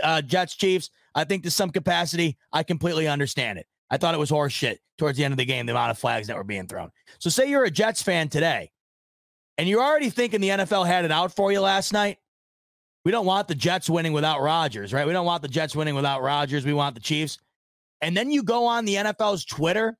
uh, 0.02 0.22
Jets 0.22 0.54
Chiefs, 0.56 0.90
I 1.14 1.24
think 1.24 1.42
to 1.42 1.50
some 1.50 1.70
capacity, 1.70 2.38
I 2.52 2.62
completely 2.62 3.08
understand 3.08 3.58
it. 3.58 3.66
I 3.90 3.96
thought 3.96 4.14
it 4.14 4.18
was 4.18 4.30
horse 4.30 4.52
shit 4.52 4.80
towards 4.98 5.18
the 5.18 5.24
end 5.24 5.32
of 5.32 5.38
the 5.38 5.44
game, 5.44 5.66
the 5.66 5.72
amount 5.72 5.90
of 5.90 5.98
flags 5.98 6.28
that 6.28 6.36
were 6.36 6.44
being 6.44 6.66
thrown. 6.66 6.90
So, 7.18 7.28
say 7.28 7.48
you're 7.48 7.64
a 7.64 7.70
Jets 7.70 8.02
fan 8.02 8.28
today, 8.28 8.70
and 9.58 9.68
you're 9.68 9.82
already 9.82 10.10
thinking 10.10 10.40
the 10.40 10.50
NFL 10.50 10.86
had 10.86 11.04
it 11.04 11.10
out 11.10 11.34
for 11.34 11.50
you 11.50 11.60
last 11.60 11.92
night. 11.92 12.18
We 13.04 13.12
don't 13.12 13.26
want 13.26 13.48
the 13.48 13.54
Jets 13.54 13.88
winning 13.88 14.12
without 14.12 14.42
Rodgers, 14.42 14.92
right? 14.92 15.06
We 15.06 15.12
don't 15.12 15.26
want 15.26 15.42
the 15.42 15.48
Jets 15.48 15.74
winning 15.74 15.94
without 15.94 16.22
Rodgers. 16.22 16.66
We 16.66 16.74
want 16.74 16.94
the 16.94 17.00
Chiefs. 17.00 17.38
And 18.02 18.16
then 18.16 18.30
you 18.30 18.42
go 18.42 18.66
on 18.66 18.84
the 18.84 18.96
NFL's 18.96 19.44
Twitter 19.44 19.96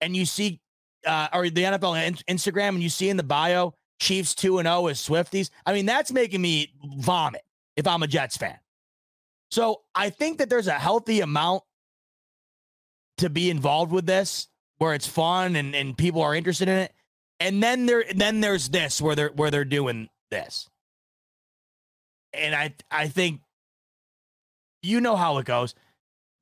and 0.00 0.14
you 0.14 0.26
see, 0.26 0.60
uh, 1.06 1.28
or 1.32 1.48
the 1.48 1.62
NFL 1.62 2.22
Instagram, 2.28 2.70
and 2.70 2.82
you 2.82 2.88
see 2.88 3.08
in 3.08 3.16
the 3.16 3.22
bio, 3.22 3.74
Chiefs 3.98 4.34
2 4.34 4.58
and 4.58 4.66
0 4.66 4.88
as 4.88 5.00
Swifties. 5.00 5.50
I 5.64 5.72
mean, 5.72 5.86
that's 5.86 6.12
making 6.12 6.42
me 6.42 6.72
vomit 6.98 7.42
if 7.76 7.86
I'm 7.86 8.02
a 8.02 8.06
Jets 8.06 8.36
fan. 8.36 8.58
So 9.50 9.82
I 9.94 10.10
think 10.10 10.38
that 10.38 10.50
there's 10.50 10.66
a 10.66 10.72
healthy 10.72 11.20
amount 11.20 11.62
to 13.18 13.30
be 13.30 13.50
involved 13.50 13.92
with 13.92 14.06
this 14.06 14.48
where 14.78 14.94
it's 14.94 15.06
fun 15.06 15.56
and, 15.56 15.74
and 15.74 15.96
people 15.96 16.22
are 16.22 16.34
interested 16.34 16.68
in 16.68 16.78
it. 16.78 16.92
And 17.40 17.62
then 17.62 17.86
there 17.86 18.04
then 18.14 18.40
there's 18.40 18.68
this 18.68 19.00
where 19.00 19.14
they're 19.14 19.30
where 19.30 19.50
they're 19.50 19.64
doing 19.64 20.08
this. 20.30 20.68
And 22.32 22.54
I 22.54 22.74
I 22.90 23.08
think 23.08 23.40
you 24.82 25.00
know 25.00 25.16
how 25.16 25.38
it 25.38 25.46
goes. 25.46 25.74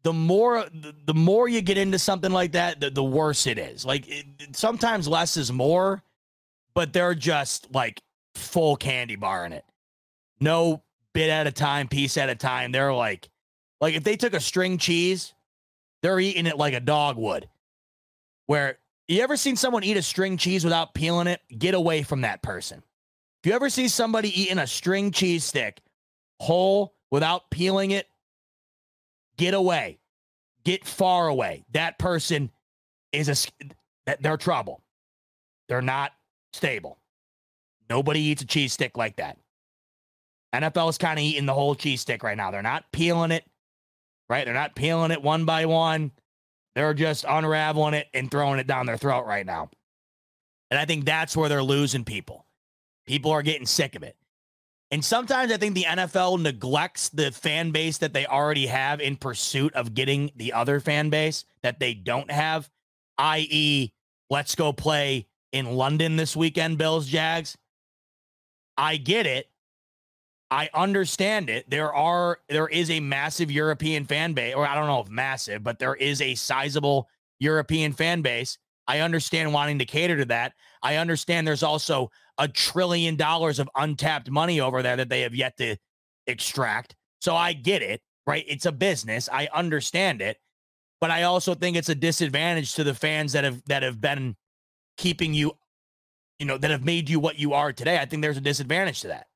The 0.03 0.13
more 0.13 0.67
the 0.73 1.15
more 1.15 1.49
you 1.49 1.61
get 1.61 1.79
into 1.79 1.99
something 1.99 2.33
like 2.33 2.53
that, 2.53 2.81
the, 2.81 2.91
the 2.91 3.05
worse 3.05 3.47
it 3.47 3.59
is. 3.59 3.85
Like 3.85 4.09
it, 4.09 4.27
sometimes 4.53 5.09
less 5.09 5.37
is 5.37 5.53
more 5.53 6.03
but 6.75 6.93
they're 6.93 7.15
just 7.15 7.73
like 7.73 8.03
full 8.35 8.77
candy 8.77 9.17
bar 9.17 9.45
in 9.47 9.53
it. 9.53 9.65
No 10.41 10.83
bit 11.13 11.31
at 11.31 11.47
a 11.47 11.53
time, 11.53 11.89
piece 11.89 12.17
at 12.17 12.29
a 12.29 12.35
time. 12.35 12.73
They're 12.73 12.93
like, 12.93 13.29
like 13.81 13.95
if 13.95 14.05
they 14.05 14.17
took 14.17 14.35
a 14.35 14.41
string 14.41 14.79
cheese, 14.79 15.35
they're 16.03 16.21
eating 16.21 16.47
it 16.47 16.57
like 16.57 16.75
a 16.75 16.81
dog 16.81 17.17
would. 17.17 17.49
Where 18.47 18.79
you 19.09 19.23
ever 19.23 19.37
seen 19.37 19.57
someone 19.57 19.85
eat 19.85 19.97
a 19.97 20.03
string 20.03 20.37
cheese 20.37 20.65
without 20.65 20.95
peeling 20.95 21.27
it? 21.27 21.41
Get 21.57 21.75
away 21.75 22.03
from 22.03 22.23
that 22.23 22.43
person. 22.43 22.83
If 23.43 23.49
you 23.49 23.55
ever 23.55 23.71
see 23.71 23.89
somebody 23.89 24.41
eating 24.41 24.59
a 24.59 24.67
string 24.67 25.11
cheese 25.11 25.45
stick 25.45 25.81
whole 26.41 26.95
without 27.11 27.51
peeling 27.51 27.91
it, 27.91 28.07
get 29.37 29.55
away. 29.55 29.99
Get 30.65 30.85
far 30.85 31.27
away. 31.29 31.65
That 31.73 31.99
person 31.99 32.51
is 33.13 33.29
a 33.29 33.67
that 34.07 34.23
they're 34.23 34.37
trouble. 34.37 34.81
They're 35.69 35.83
not 35.83 36.13
stable. 36.53 36.99
Nobody 37.89 38.21
eats 38.21 38.43
a 38.43 38.47
cheese 38.47 38.73
stick 38.73 38.97
like 38.97 39.17
that. 39.17 39.39
NFL 40.55 40.91
is 40.91 40.99
kind 40.99 41.19
of 41.19 41.25
eating 41.25 41.47
the 41.47 41.55
whole 41.55 41.75
cheese 41.75 42.03
stick 42.03 42.23
right 42.23 42.37
now. 42.37 42.51
They're 42.51 42.63
not 42.63 42.85
peeling 42.93 43.31
it, 43.31 43.45
right? 44.29 44.45
They're 44.45 44.55
not 44.55 44.75
peeling 44.77 45.11
it 45.11 45.23
one 45.23 45.45
by 45.45 45.67
one. 45.67 46.13
They're 46.75 46.95
just 46.95 47.25
unraveling 47.29 47.95
it 47.95 48.09
and 48.15 48.31
throwing 48.31 48.59
it 48.59 48.67
down 48.67 48.87
their 48.87 48.97
throat 48.97 49.27
right 49.27 49.47
now. 49.47 49.71
And 50.71 50.79
I 50.79 50.85
think 50.85 51.05
that's 51.05 51.37
where 51.37 51.49
they're 51.49 51.63
losing 51.63 52.05
people. 52.05 52.47
People 53.07 53.31
are 53.31 53.43
getting 53.43 53.67
sick 53.67 53.95
of 53.95 54.03
it. 54.03 54.17
And 54.91 55.05
sometimes 55.05 55.51
I 55.51 55.57
think 55.57 55.75
the 55.75 55.85
NFL 55.85 56.41
neglects 56.41 57.09
the 57.09 57.31
fan 57.31 57.71
base 57.71 57.99
that 57.99 58.13
they 58.13 58.27
already 58.27 58.67
have 58.67 59.01
in 59.01 59.17
pursuit 59.17 59.75
of 59.75 59.95
getting 59.95 60.31
the 60.37 60.53
other 60.53 60.81
fan 60.81 61.09
base 61.09 61.47
that 61.63 61.81
they 61.81 61.95
don't 61.95 62.31
have, 62.31 62.69
i.e., 63.17 63.93
let's 64.29 64.55
go 64.55 64.73
play 64.73 65.27
in 65.53 65.67
London 65.73 66.17
this 66.17 66.35
weekend, 66.35 66.79
Bills 66.79 67.07
Jags. 67.07 67.57
I 68.77 68.97
get 68.97 69.27
it. 69.27 69.49
I 70.51 70.69
understand 70.75 71.49
it. 71.49 71.69
There 71.71 71.95
are 71.95 72.41
there 72.49 72.69
is 72.69 72.91
a 72.91 73.01
massive 73.01 73.51
European 73.51 74.05
fan 74.05 74.35
base, 74.35 74.55
or 74.55 74.67
I 74.67 74.75
don't 74.75 74.87
know 74.87 75.01
if 75.01 75.09
massive, 75.09 75.63
but 75.63 75.79
there 75.79 75.95
is 75.95 76.21
a 76.21 76.35
sizable 76.35 77.09
European 77.39 77.93
fan 77.93 78.21
base. 78.21 78.59
I 78.87 79.01
understand 79.01 79.53
wanting 79.53 79.79
to 79.79 79.85
cater 79.85 80.19
to 80.19 80.25
that. 80.27 80.53
I 80.83 80.97
understand 80.97 81.47
there's 81.47 81.63
also 81.63 82.11
a 82.39 82.49
trillion 82.49 83.17
dollars 83.17 83.59
of 83.59 83.71
untapped 83.77 84.31
money 84.31 84.61
over 84.61 84.83
there 84.83 84.97
that 84.97 85.09
they 85.09 85.23
have 85.23 85.35
yet 85.35 85.57
to 85.59 85.77
extract. 86.27 86.97
So 87.21 87.37
I 87.37 87.53
get 87.53 87.83
it, 87.83 88.03
right? 88.27 88.45
It's 88.47 88.67
a 88.67 88.73
business. 88.73 89.29
I 89.33 89.49
understand 89.55 90.21
it. 90.21 90.39
But 91.01 91.11
I 91.11 91.23
also 91.23 91.55
think 91.55 91.77
it's 91.77 91.89
a 91.89 91.95
disadvantage 91.95 92.75
to 92.75 92.85
the 92.85 92.95
fans 92.95 93.33
that 93.33 93.45
have 93.45 93.63
that 93.67 93.83
have 93.83 94.01
been 94.01 94.37
keeping 95.03 95.35
you, 95.35 95.53
you 96.39 96.47
know, 96.47 96.57
that 96.57 96.71
have 96.71 96.85
made 96.85 97.11
you 97.11 97.19
what 97.19 97.39
you 97.39 97.53
are 97.55 97.73
today. 97.73 97.99
I 97.99 98.07
think 98.07 98.23
there's 98.23 98.37
a 98.37 98.43
disadvantage 98.43 99.01
to 99.01 99.09
that. 99.09 99.27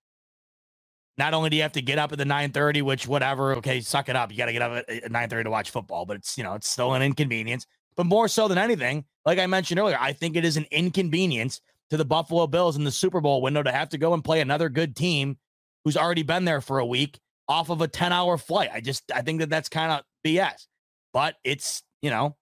Not 1.18 1.34
only 1.34 1.50
do 1.50 1.56
you 1.56 1.62
have 1.62 1.72
to 1.72 1.82
get 1.82 1.98
up 1.98 2.12
at 2.12 2.18
the 2.18 2.24
9:30, 2.24 2.82
which 2.82 3.08
whatever, 3.08 3.56
okay, 3.56 3.80
suck 3.80 4.08
it 4.08 4.16
up. 4.16 4.30
You 4.30 4.38
got 4.38 4.46
to 4.46 4.52
get 4.52 4.62
up 4.62 4.84
at 4.88 5.10
9:30 5.10 5.44
to 5.44 5.50
watch 5.50 5.70
football, 5.70 6.06
but 6.06 6.16
it's 6.18 6.38
you 6.38 6.44
know 6.44 6.54
it's 6.54 6.68
still 6.68 6.94
an 6.94 7.02
inconvenience. 7.02 7.66
But 7.96 8.06
more 8.06 8.28
so 8.28 8.46
than 8.46 8.58
anything, 8.58 9.04
like 9.24 9.38
I 9.38 9.46
mentioned 9.46 9.80
earlier, 9.80 9.98
I 10.00 10.12
think 10.12 10.36
it 10.36 10.44
is 10.44 10.56
an 10.56 10.66
inconvenience 10.70 11.60
to 11.90 11.96
the 11.96 12.04
Buffalo 12.04 12.46
Bills 12.46 12.76
in 12.76 12.84
the 12.84 12.92
Super 12.92 13.20
Bowl 13.20 13.42
window 13.42 13.62
to 13.62 13.72
have 13.72 13.88
to 13.90 13.98
go 13.98 14.12
and 14.14 14.22
play 14.22 14.40
another 14.40 14.68
good 14.68 14.94
team 14.94 15.38
who's 15.84 15.96
already 15.96 16.22
been 16.22 16.44
there 16.44 16.60
for 16.60 16.78
a 16.78 16.86
week 16.86 17.18
off 17.48 17.70
of 17.70 17.80
a 17.80 17.88
10 17.88 18.12
hour 18.12 18.36
flight. 18.36 18.70
I 18.72 18.80
just 18.80 19.10
I 19.12 19.22
think 19.22 19.40
that 19.40 19.50
that's 19.50 19.68
kind 19.68 19.90
of 19.90 20.00
BS. 20.24 20.66
But 21.12 21.36
it's 21.42 21.82
you 22.02 22.10
know 22.10 22.36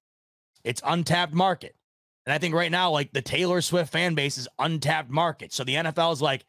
it's 0.64 0.82
untapped 0.84 1.32
market. 1.32 1.74
And 2.26 2.32
I 2.32 2.38
think 2.38 2.54
right 2.54 2.70
now, 2.70 2.90
like 2.90 3.12
the 3.12 3.22
Taylor 3.22 3.60
Swift 3.60 3.92
fan 3.92 4.14
base 4.14 4.38
is 4.38 4.48
untapped 4.58 5.10
market. 5.10 5.52
So 5.52 5.64
the 5.64 5.74
NFL 5.74 6.12
is 6.12 6.22
like, 6.22 6.44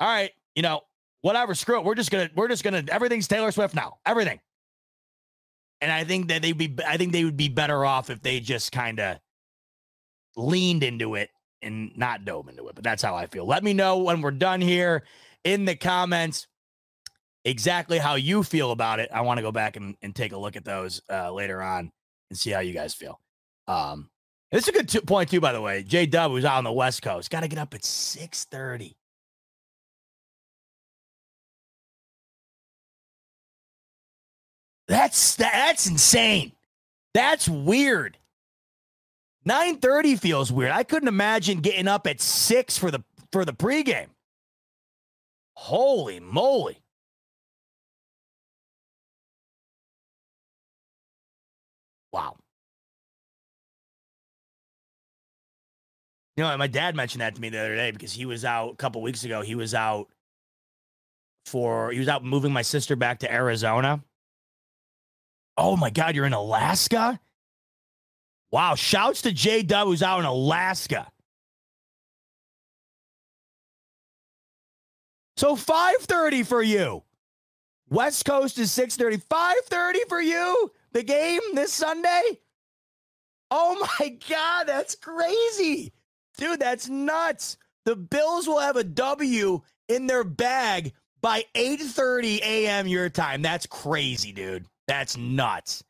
all 0.00 0.08
right, 0.08 0.30
you 0.54 0.62
know, 0.62 0.82
whatever, 1.20 1.54
screw 1.54 1.78
it. 1.78 1.84
We're 1.84 1.94
just 1.94 2.10
gonna 2.10 2.30
we're 2.34 2.48
just 2.48 2.64
gonna 2.64 2.84
everything's 2.88 3.28
Taylor 3.28 3.50
Swift 3.50 3.74
now. 3.74 3.98
Everything. 4.06 4.40
And 5.80 5.92
I 5.92 6.04
think 6.04 6.28
that 6.28 6.42
they'd 6.42 6.56
be 6.56 6.74
I 6.86 6.96
think 6.96 7.12
they 7.12 7.24
would 7.24 7.36
be 7.36 7.48
better 7.48 7.84
off 7.84 8.10
if 8.10 8.22
they 8.22 8.40
just 8.40 8.72
kind 8.72 9.00
of 9.00 9.18
leaned 10.36 10.82
into 10.82 11.14
it 11.14 11.30
and 11.62 11.96
not 11.96 12.24
dove 12.24 12.48
into 12.48 12.68
it. 12.68 12.74
But 12.74 12.84
that's 12.84 13.02
how 13.02 13.14
I 13.14 13.26
feel. 13.26 13.46
Let 13.46 13.62
me 13.62 13.74
know 13.74 13.98
when 13.98 14.22
we're 14.22 14.30
done 14.30 14.60
here 14.60 15.04
in 15.44 15.64
the 15.64 15.76
comments 15.76 16.46
exactly 17.44 17.98
how 17.98 18.14
you 18.14 18.42
feel 18.42 18.72
about 18.72 19.00
it. 19.00 19.10
I 19.12 19.20
want 19.22 19.38
to 19.38 19.42
go 19.42 19.52
back 19.52 19.76
and, 19.76 19.96
and 20.02 20.14
take 20.14 20.32
a 20.32 20.38
look 20.38 20.56
at 20.56 20.64
those 20.64 21.00
uh, 21.10 21.32
later 21.32 21.62
on 21.62 21.90
and 22.30 22.38
see 22.38 22.50
how 22.50 22.60
you 22.60 22.72
guys 22.72 22.94
feel. 22.94 23.20
Um, 23.66 24.10
this 24.50 24.62
is 24.64 24.68
a 24.68 24.72
good 24.72 24.88
t- 24.88 25.00
point 25.00 25.30
too, 25.30 25.40
by 25.40 25.52
the 25.52 25.60
way. 25.60 25.82
J 25.82 26.06
Dub, 26.06 26.30
who's 26.30 26.44
out 26.44 26.58
on 26.58 26.64
the 26.64 26.72
West 26.72 27.02
Coast, 27.02 27.30
got 27.30 27.40
to 27.40 27.48
get 27.48 27.58
up 27.58 27.74
at 27.74 27.84
six 27.84 28.44
thirty. 28.44 28.96
That's 34.88 35.36
that's 35.36 35.86
insane. 35.86 36.52
That's 37.14 37.48
weird. 37.48 38.16
9:30 39.46 40.18
feels 40.18 40.52
weird. 40.52 40.72
I 40.72 40.82
couldn't 40.82 41.08
imagine 41.08 41.60
getting 41.60 41.88
up 41.88 42.06
at 42.06 42.20
6 42.20 42.78
for 42.78 42.90
the 42.90 43.02
for 43.32 43.44
the 43.44 43.52
pregame. 43.52 44.08
Holy 45.54 46.20
moly. 46.20 46.78
Wow. 52.12 52.36
You 56.38 56.44
know, 56.44 56.56
my 56.56 56.68
dad 56.68 56.94
mentioned 56.94 57.20
that 57.20 57.34
to 57.34 57.40
me 57.40 57.48
the 57.48 57.58
other 57.58 57.74
day 57.74 57.90
because 57.90 58.12
he 58.12 58.24
was 58.24 58.44
out 58.44 58.74
a 58.74 58.76
couple 58.76 59.02
weeks 59.02 59.24
ago. 59.24 59.42
He 59.42 59.56
was 59.56 59.74
out 59.74 60.06
for 61.46 61.90
he 61.90 61.98
was 61.98 62.06
out 62.06 62.24
moving 62.24 62.52
my 62.52 62.62
sister 62.62 62.94
back 62.94 63.18
to 63.18 63.32
Arizona. 63.32 64.04
Oh 65.56 65.76
my 65.76 65.90
God, 65.90 66.14
you're 66.14 66.26
in 66.26 66.34
Alaska? 66.34 67.18
Wow. 68.52 68.76
Shouts 68.76 69.22
to 69.22 69.32
J 69.32 69.64
Dub 69.64 69.88
who's 69.88 70.00
out 70.00 70.20
in 70.20 70.26
Alaska. 70.26 71.10
So 75.36 75.56
5:30 75.56 76.46
for 76.46 76.62
you. 76.62 77.02
West 77.90 78.24
Coast 78.24 78.58
is 78.58 78.70
6:30. 78.70 79.16
5:30 79.28 80.08
for 80.08 80.20
you. 80.20 80.70
The 80.92 81.02
game 81.02 81.40
this 81.54 81.72
Sunday? 81.72 82.38
Oh 83.50 83.84
my 83.98 84.10
god, 84.28 84.68
that's 84.68 84.94
crazy. 84.94 85.92
Dude, 86.38 86.60
that's 86.60 86.88
nuts. 86.88 87.58
The 87.84 87.96
Bills 87.96 88.46
will 88.46 88.60
have 88.60 88.76
a 88.76 88.84
W 88.84 89.60
in 89.88 90.06
their 90.06 90.24
bag 90.24 90.92
by 91.20 91.44
8:30 91.54 92.40
a.m. 92.40 92.86
your 92.86 93.10
time. 93.10 93.42
That's 93.42 93.66
crazy, 93.66 94.32
dude. 94.32 94.66
That's 94.86 95.16
nuts. 95.16 95.82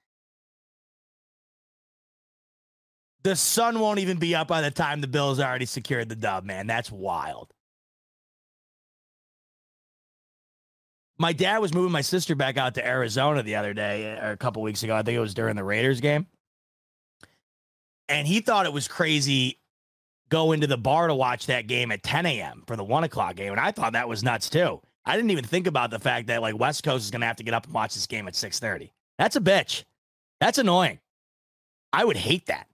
The 3.25 3.37
sun 3.37 3.79
won't 3.79 3.99
even 3.99 4.19
be 4.19 4.35
up 4.35 4.49
by 4.49 4.63
the 4.63 4.71
time 4.71 5.01
the 5.01 5.07
Bills 5.07 5.39
already 5.39 5.67
secured 5.67 6.09
the 6.09 6.17
dub, 6.17 6.45
man. 6.45 6.67
That's 6.67 6.91
wild. 6.91 7.53
My 11.19 11.33
dad 11.33 11.59
was 11.59 11.75
moving 11.75 11.93
my 11.93 12.01
sister 12.01 12.37
back 12.37 12.57
out 12.57 12.77
to 12.77 12.87
Arizona 12.87 13.43
the 13.43 13.57
other 13.57 13.75
day, 13.75 14.05
eh, 14.05 14.29
or 14.29 14.31
a 14.31 14.37
couple 14.37 14.63
weeks 14.63 14.85
ago. 14.85 14.95
I 14.95 15.03
think 15.03 15.17
it 15.17 15.21
was 15.21 15.35
during 15.35 15.57
the 15.57 15.65
Raiders 15.65 16.01
game. 16.01 16.27
And 18.09 18.27
he 18.27 18.41
thought 18.41 18.67
it 18.67 18.73
was 18.73 18.87
crazy 18.87 19.59
going 20.29 20.59
into 20.59 20.67
the 20.67 20.79
bar 20.79 21.07
to 21.07 21.15
watch 21.15 21.47
that 21.47 21.67
game 21.67 21.93
at 21.93 22.03
10 22.03 22.27
a.m. 22.27 22.65
for 22.67 22.77
the 22.77 22.85
one 22.85 23.05
o'clock 23.05 23.37
game. 23.37 23.53
And 23.53 23.61
I 23.61 23.71
thought 23.73 23.93
that 23.93 24.09
was 24.09 24.23
nuts 24.23 24.51
too. 24.51 24.81
I 25.05 25.17
didn't 25.17 25.31
even 25.31 25.45
think 25.45 25.67
about 25.67 25.91
the 25.91 25.99
fact 25.99 26.27
that 26.27 26.43
like 26.43 26.59
West 26.59 26.85
Coast 26.85 27.05
is 27.05 27.11
gonna 27.11 27.27
have 27.27 27.37
to 27.37 27.45
get 27.45 27.55
up 27.55 27.65
and 27.65 27.75
watch 27.75 27.95
this 27.95 28.07
game 28.07 28.29
at 28.29 28.35
6:30. 28.35 28.91
That's 29.19 29.37
a 29.37 29.41
bitch. 29.41 29.85
That's 30.41 30.59
annoying. 30.59 31.01
I 31.93 32.05
would 32.05 32.17
hate 32.17 32.47
that. 32.47 32.67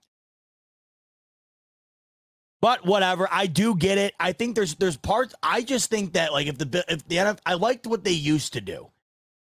But 2.61 2.85
whatever, 2.85 3.27
I 3.31 3.47
do 3.47 3.75
get 3.75 3.97
it. 3.97 4.15
I 4.19 4.31
think 4.31 4.55
there's 4.55 4.75
there's 4.75 4.97
parts. 4.97 5.35
I 5.43 5.61
just 5.61 5.89
think 5.89 6.13
that 6.13 6.33
like 6.33 6.47
if 6.47 6.57
the 6.57 6.83
if 6.89 7.07
the 7.07 7.17
NFL, 7.17 7.39
I 7.45 7.53
liked 7.53 7.87
what 7.87 8.03
they 8.03 8.11
used 8.11 8.53
to 8.53 8.61
do. 8.61 8.89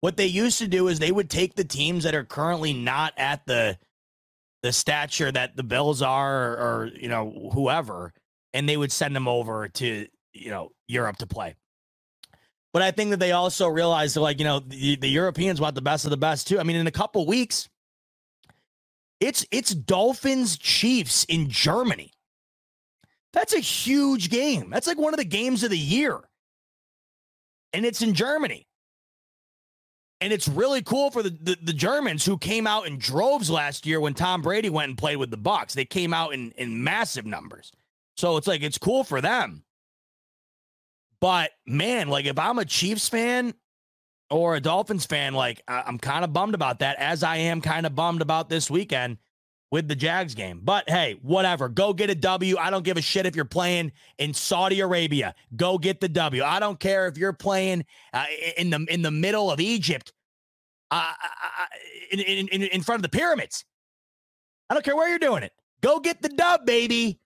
What 0.02 0.18
they 0.18 0.28
used 0.28 0.60
to 0.60 0.68
do 0.68 0.88
is 0.88 1.00
they 1.00 1.12
would 1.12 1.30
take 1.30 1.56
the 1.56 1.64
teams 1.64 2.04
that 2.04 2.14
are 2.14 2.24
currently 2.24 2.74
not 2.74 3.14
at 3.18 3.46
the 3.48 3.78
the 4.64 4.72
stature 4.72 5.32
that 5.32 5.56
the 5.56 5.64
Bills 5.64 6.02
are, 6.02 6.54
or, 6.54 6.56
or 6.56 6.92
you 7.00 7.10
know 7.10 7.50
whoever, 7.54 8.14
and 8.54 8.68
they 8.68 8.78
would 8.78 8.92
send 8.92 9.16
them 9.16 9.28
over 9.28 9.68
to 9.70 10.08
you 10.34 10.50
know 10.50 10.72
Europe 10.88 11.18
to 11.18 11.28
play. 11.28 11.56
But 12.74 12.82
I 12.82 12.92
think 12.92 13.12
that 13.12 13.20
they 13.20 13.32
also 13.32 13.68
realized 13.68 14.16
that 14.16 14.22
like 14.22 14.40
you 14.40 14.46
know 14.46 14.60
the, 14.60 14.96
the 14.98 15.08
Europeans 15.08 15.62
want 15.62 15.76
the 15.76 15.82
best 15.82 16.06
of 16.06 16.12
the 16.12 16.18
best 16.18 16.48
too. 16.48 16.60
I 16.60 16.64
mean, 16.64 16.76
in 16.76 16.88
a 16.88 16.92
couple 16.92 17.26
weeks, 17.26 17.70
it's 19.20 19.46
it's 19.52 19.74
Dolphins 19.74 20.58
Chiefs 20.58 21.24
in 21.26 21.50
Germany. 21.50 22.12
That's 23.34 23.54
a 23.54 23.60
huge 23.60 24.30
game. 24.30 24.70
That's 24.70 24.88
like 24.88 24.98
one 24.98 25.14
of 25.14 25.18
the 25.20 25.26
games 25.26 25.64
of 25.64 25.70
the 25.70 25.78
year. 25.78 26.20
And 27.74 27.86
it's 27.86 28.02
in 28.02 28.14
Germany. 28.14 28.67
And 30.20 30.34
it's 30.34 30.48
really 30.48 30.82
cool 30.82 31.12
for 31.12 31.22
the, 31.22 31.30
the, 31.30 31.58
the, 31.62 31.74
Germans 31.74 32.26
who 32.26 32.40
came 32.40 32.66
out 32.66 32.88
in 32.88 32.98
droves 32.98 33.52
last 33.52 33.86
year 33.86 34.00
when 34.02 34.16
Tom 34.16 34.42
Brady 34.42 34.70
went 34.70 34.90
and 34.90 34.98
played 34.98 35.18
with 35.18 35.30
the 35.30 35.38
Bucs. 35.38 35.74
They 35.74 35.86
came 35.86 36.12
out 36.12 36.34
in, 36.34 36.52
in 36.58 36.84
massive 36.84 37.26
numbers. 37.26 37.72
So 38.16 38.38
it's 38.38 38.48
like 38.48 38.64
it's 38.64 38.80
cool 38.80 39.04
for 39.04 39.22
them. 39.22 39.64
But 41.22 41.52
man, 41.68 42.10
like 42.10 42.26
if 42.26 42.40
I'm 42.40 42.58
a 42.58 42.66
Chiefs 42.66 43.10
fan 43.10 43.54
or 44.32 44.56
a 44.56 44.60
Dolphins 44.60 45.06
fan, 45.06 45.36
like 45.36 45.62
I'm 45.68 46.00
kind 46.00 46.24
of 46.24 46.34
bummed 46.34 46.56
about 46.56 46.80
that, 46.80 46.98
as 46.98 47.22
I 47.22 47.38
am 47.38 47.62
kind 47.62 47.86
of 47.86 47.94
bummed 47.94 48.22
about 48.22 48.50
this 48.50 48.72
weekend 48.72 49.18
with 49.72 49.88
the 49.88 49.96
Jags 49.96 50.34
game. 50.36 50.62
But 50.64 50.90
hey, 50.90 51.18
whatever. 51.22 51.70
Go 51.70 51.94
get 51.94 52.10
a 52.10 52.16
W. 52.16 52.58
I 52.58 52.70
don't 52.70 52.84
give 52.84 52.98
a 52.98 53.02
shit 53.02 53.26
if 53.26 53.36
you're 53.36 53.46
playing 53.46 53.92
in 54.18 54.34
Saudi 54.34 54.80
Arabia. 54.80 55.36
Go 55.56 55.78
get 55.78 56.00
the 56.00 56.10
W. 56.10 56.44
I 56.44 56.60
don't 56.60 56.80
care 56.80 57.08
if 57.08 57.18
you're 57.18 57.34
playing 57.34 57.86
uh, 58.14 58.26
in 58.58 58.70
the 58.70 58.86
in 58.90 59.02
the 59.02 59.12
middle 59.12 59.52
of 59.52 59.60
Egypt, 59.60 60.14
uh, 60.92 60.96
uh, 60.96 61.28
uh 61.62 61.66
in, 62.12 62.48
in 62.48 62.64
in 62.64 62.82
front 62.82 63.00
of 63.00 63.04
the 63.04 63.18
pyramids. 63.18 63.66
I 64.70 64.74
don't 64.74 64.84
care 64.84 64.96
where 64.96 65.10
you're 65.10 65.20
doing 65.20 65.44
it. 65.44 65.54
Go 65.82 66.00
get 66.00 66.22
the 66.22 66.30
dub, 66.30 66.66
baby. 66.66 67.20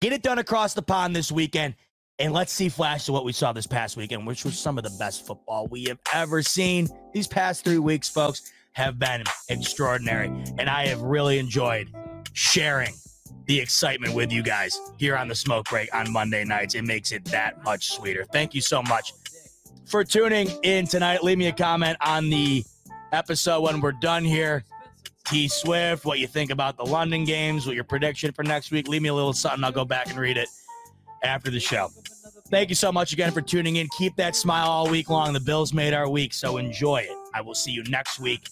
Get 0.00 0.12
it 0.12 0.22
done 0.22 0.38
across 0.38 0.74
the 0.74 0.82
pond 0.82 1.14
this 1.14 1.32
weekend. 1.32 1.74
And 2.20 2.32
let's 2.32 2.52
see 2.52 2.68
flash 2.68 3.08
of 3.08 3.14
what 3.14 3.24
we 3.24 3.32
saw 3.32 3.52
this 3.52 3.66
past 3.66 3.96
weekend, 3.96 4.26
which 4.26 4.44
was 4.44 4.58
some 4.58 4.76
of 4.76 4.84
the 4.84 4.94
best 4.98 5.26
football 5.26 5.68
we 5.68 5.84
have 5.84 5.98
ever 6.12 6.42
seen 6.42 6.88
these 7.12 7.28
past 7.28 7.64
three 7.64 7.78
weeks, 7.78 8.08
folks 8.08 8.50
have 8.78 8.96
been 8.96 9.24
extraordinary. 9.48 10.28
And 10.56 10.70
I 10.70 10.86
have 10.86 11.02
really 11.02 11.40
enjoyed 11.40 11.88
sharing 12.32 12.94
the 13.46 13.58
excitement 13.58 14.14
with 14.14 14.30
you 14.30 14.40
guys 14.40 14.78
here 14.98 15.16
on 15.16 15.26
the 15.26 15.34
smoke 15.34 15.68
break 15.68 15.92
on 15.92 16.12
Monday 16.12 16.44
nights. 16.44 16.76
It 16.76 16.84
makes 16.84 17.10
it 17.10 17.24
that 17.26 17.64
much 17.64 17.88
sweeter. 17.88 18.24
Thank 18.32 18.54
you 18.54 18.60
so 18.60 18.80
much 18.84 19.12
for 19.86 20.04
tuning 20.04 20.48
in 20.62 20.86
tonight. 20.86 21.24
Leave 21.24 21.38
me 21.38 21.48
a 21.48 21.52
comment 21.52 21.96
on 22.00 22.30
the 22.30 22.64
episode 23.10 23.62
when 23.62 23.80
we're 23.80 23.92
done 23.92 24.24
here. 24.24 24.62
T 25.26 25.48
Swift, 25.48 26.04
what 26.04 26.20
you 26.20 26.28
think 26.28 26.52
about 26.52 26.76
the 26.76 26.84
London 26.84 27.24
games, 27.24 27.66
what 27.66 27.74
your 27.74 27.84
prediction 27.84 28.30
for 28.30 28.44
next 28.44 28.70
week. 28.70 28.86
Leave 28.86 29.02
me 29.02 29.08
a 29.08 29.14
little 29.14 29.32
something. 29.32 29.64
I'll 29.64 29.72
go 29.72 29.84
back 29.84 30.08
and 30.08 30.18
read 30.18 30.36
it 30.36 30.48
after 31.24 31.50
the 31.50 31.60
show. 31.60 31.90
Thank 32.48 32.68
you 32.68 32.76
so 32.76 32.92
much 32.92 33.12
again 33.12 33.32
for 33.32 33.42
tuning 33.42 33.76
in. 33.76 33.88
Keep 33.98 34.14
that 34.16 34.36
smile 34.36 34.68
all 34.68 34.88
week 34.88 35.10
long. 35.10 35.32
The 35.32 35.40
Bills 35.40 35.72
made 35.72 35.94
our 35.94 36.08
week, 36.08 36.32
so 36.32 36.58
enjoy 36.58 36.98
it. 36.98 37.16
I 37.34 37.40
will 37.40 37.54
see 37.54 37.72
you 37.72 37.82
next 37.84 38.20
week 38.20 38.48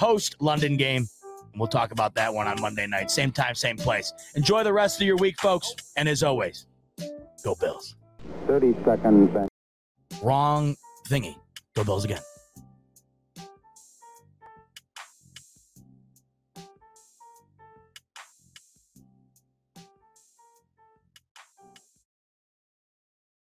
post 0.00 0.34
London 0.40 0.78
game. 0.78 1.06
We'll 1.54 1.68
talk 1.68 1.92
about 1.92 2.14
that 2.14 2.32
one 2.32 2.46
on 2.46 2.58
Monday 2.60 2.86
night. 2.86 3.10
Same 3.10 3.30
time, 3.30 3.54
same 3.54 3.76
place. 3.76 4.14
Enjoy 4.34 4.64
the 4.64 4.72
rest 4.72 4.98
of 4.98 5.06
your 5.06 5.16
week, 5.16 5.38
folks. 5.38 5.74
And 5.96 6.08
as 6.08 6.22
always, 6.22 6.66
go 7.44 7.54
Bills. 7.60 7.96
30 8.46 8.74
seconds. 8.84 9.48
Wrong 10.22 10.74
thingy. 11.08 11.36
Go 11.76 11.84
Bills 11.84 12.06
again. 12.06 12.22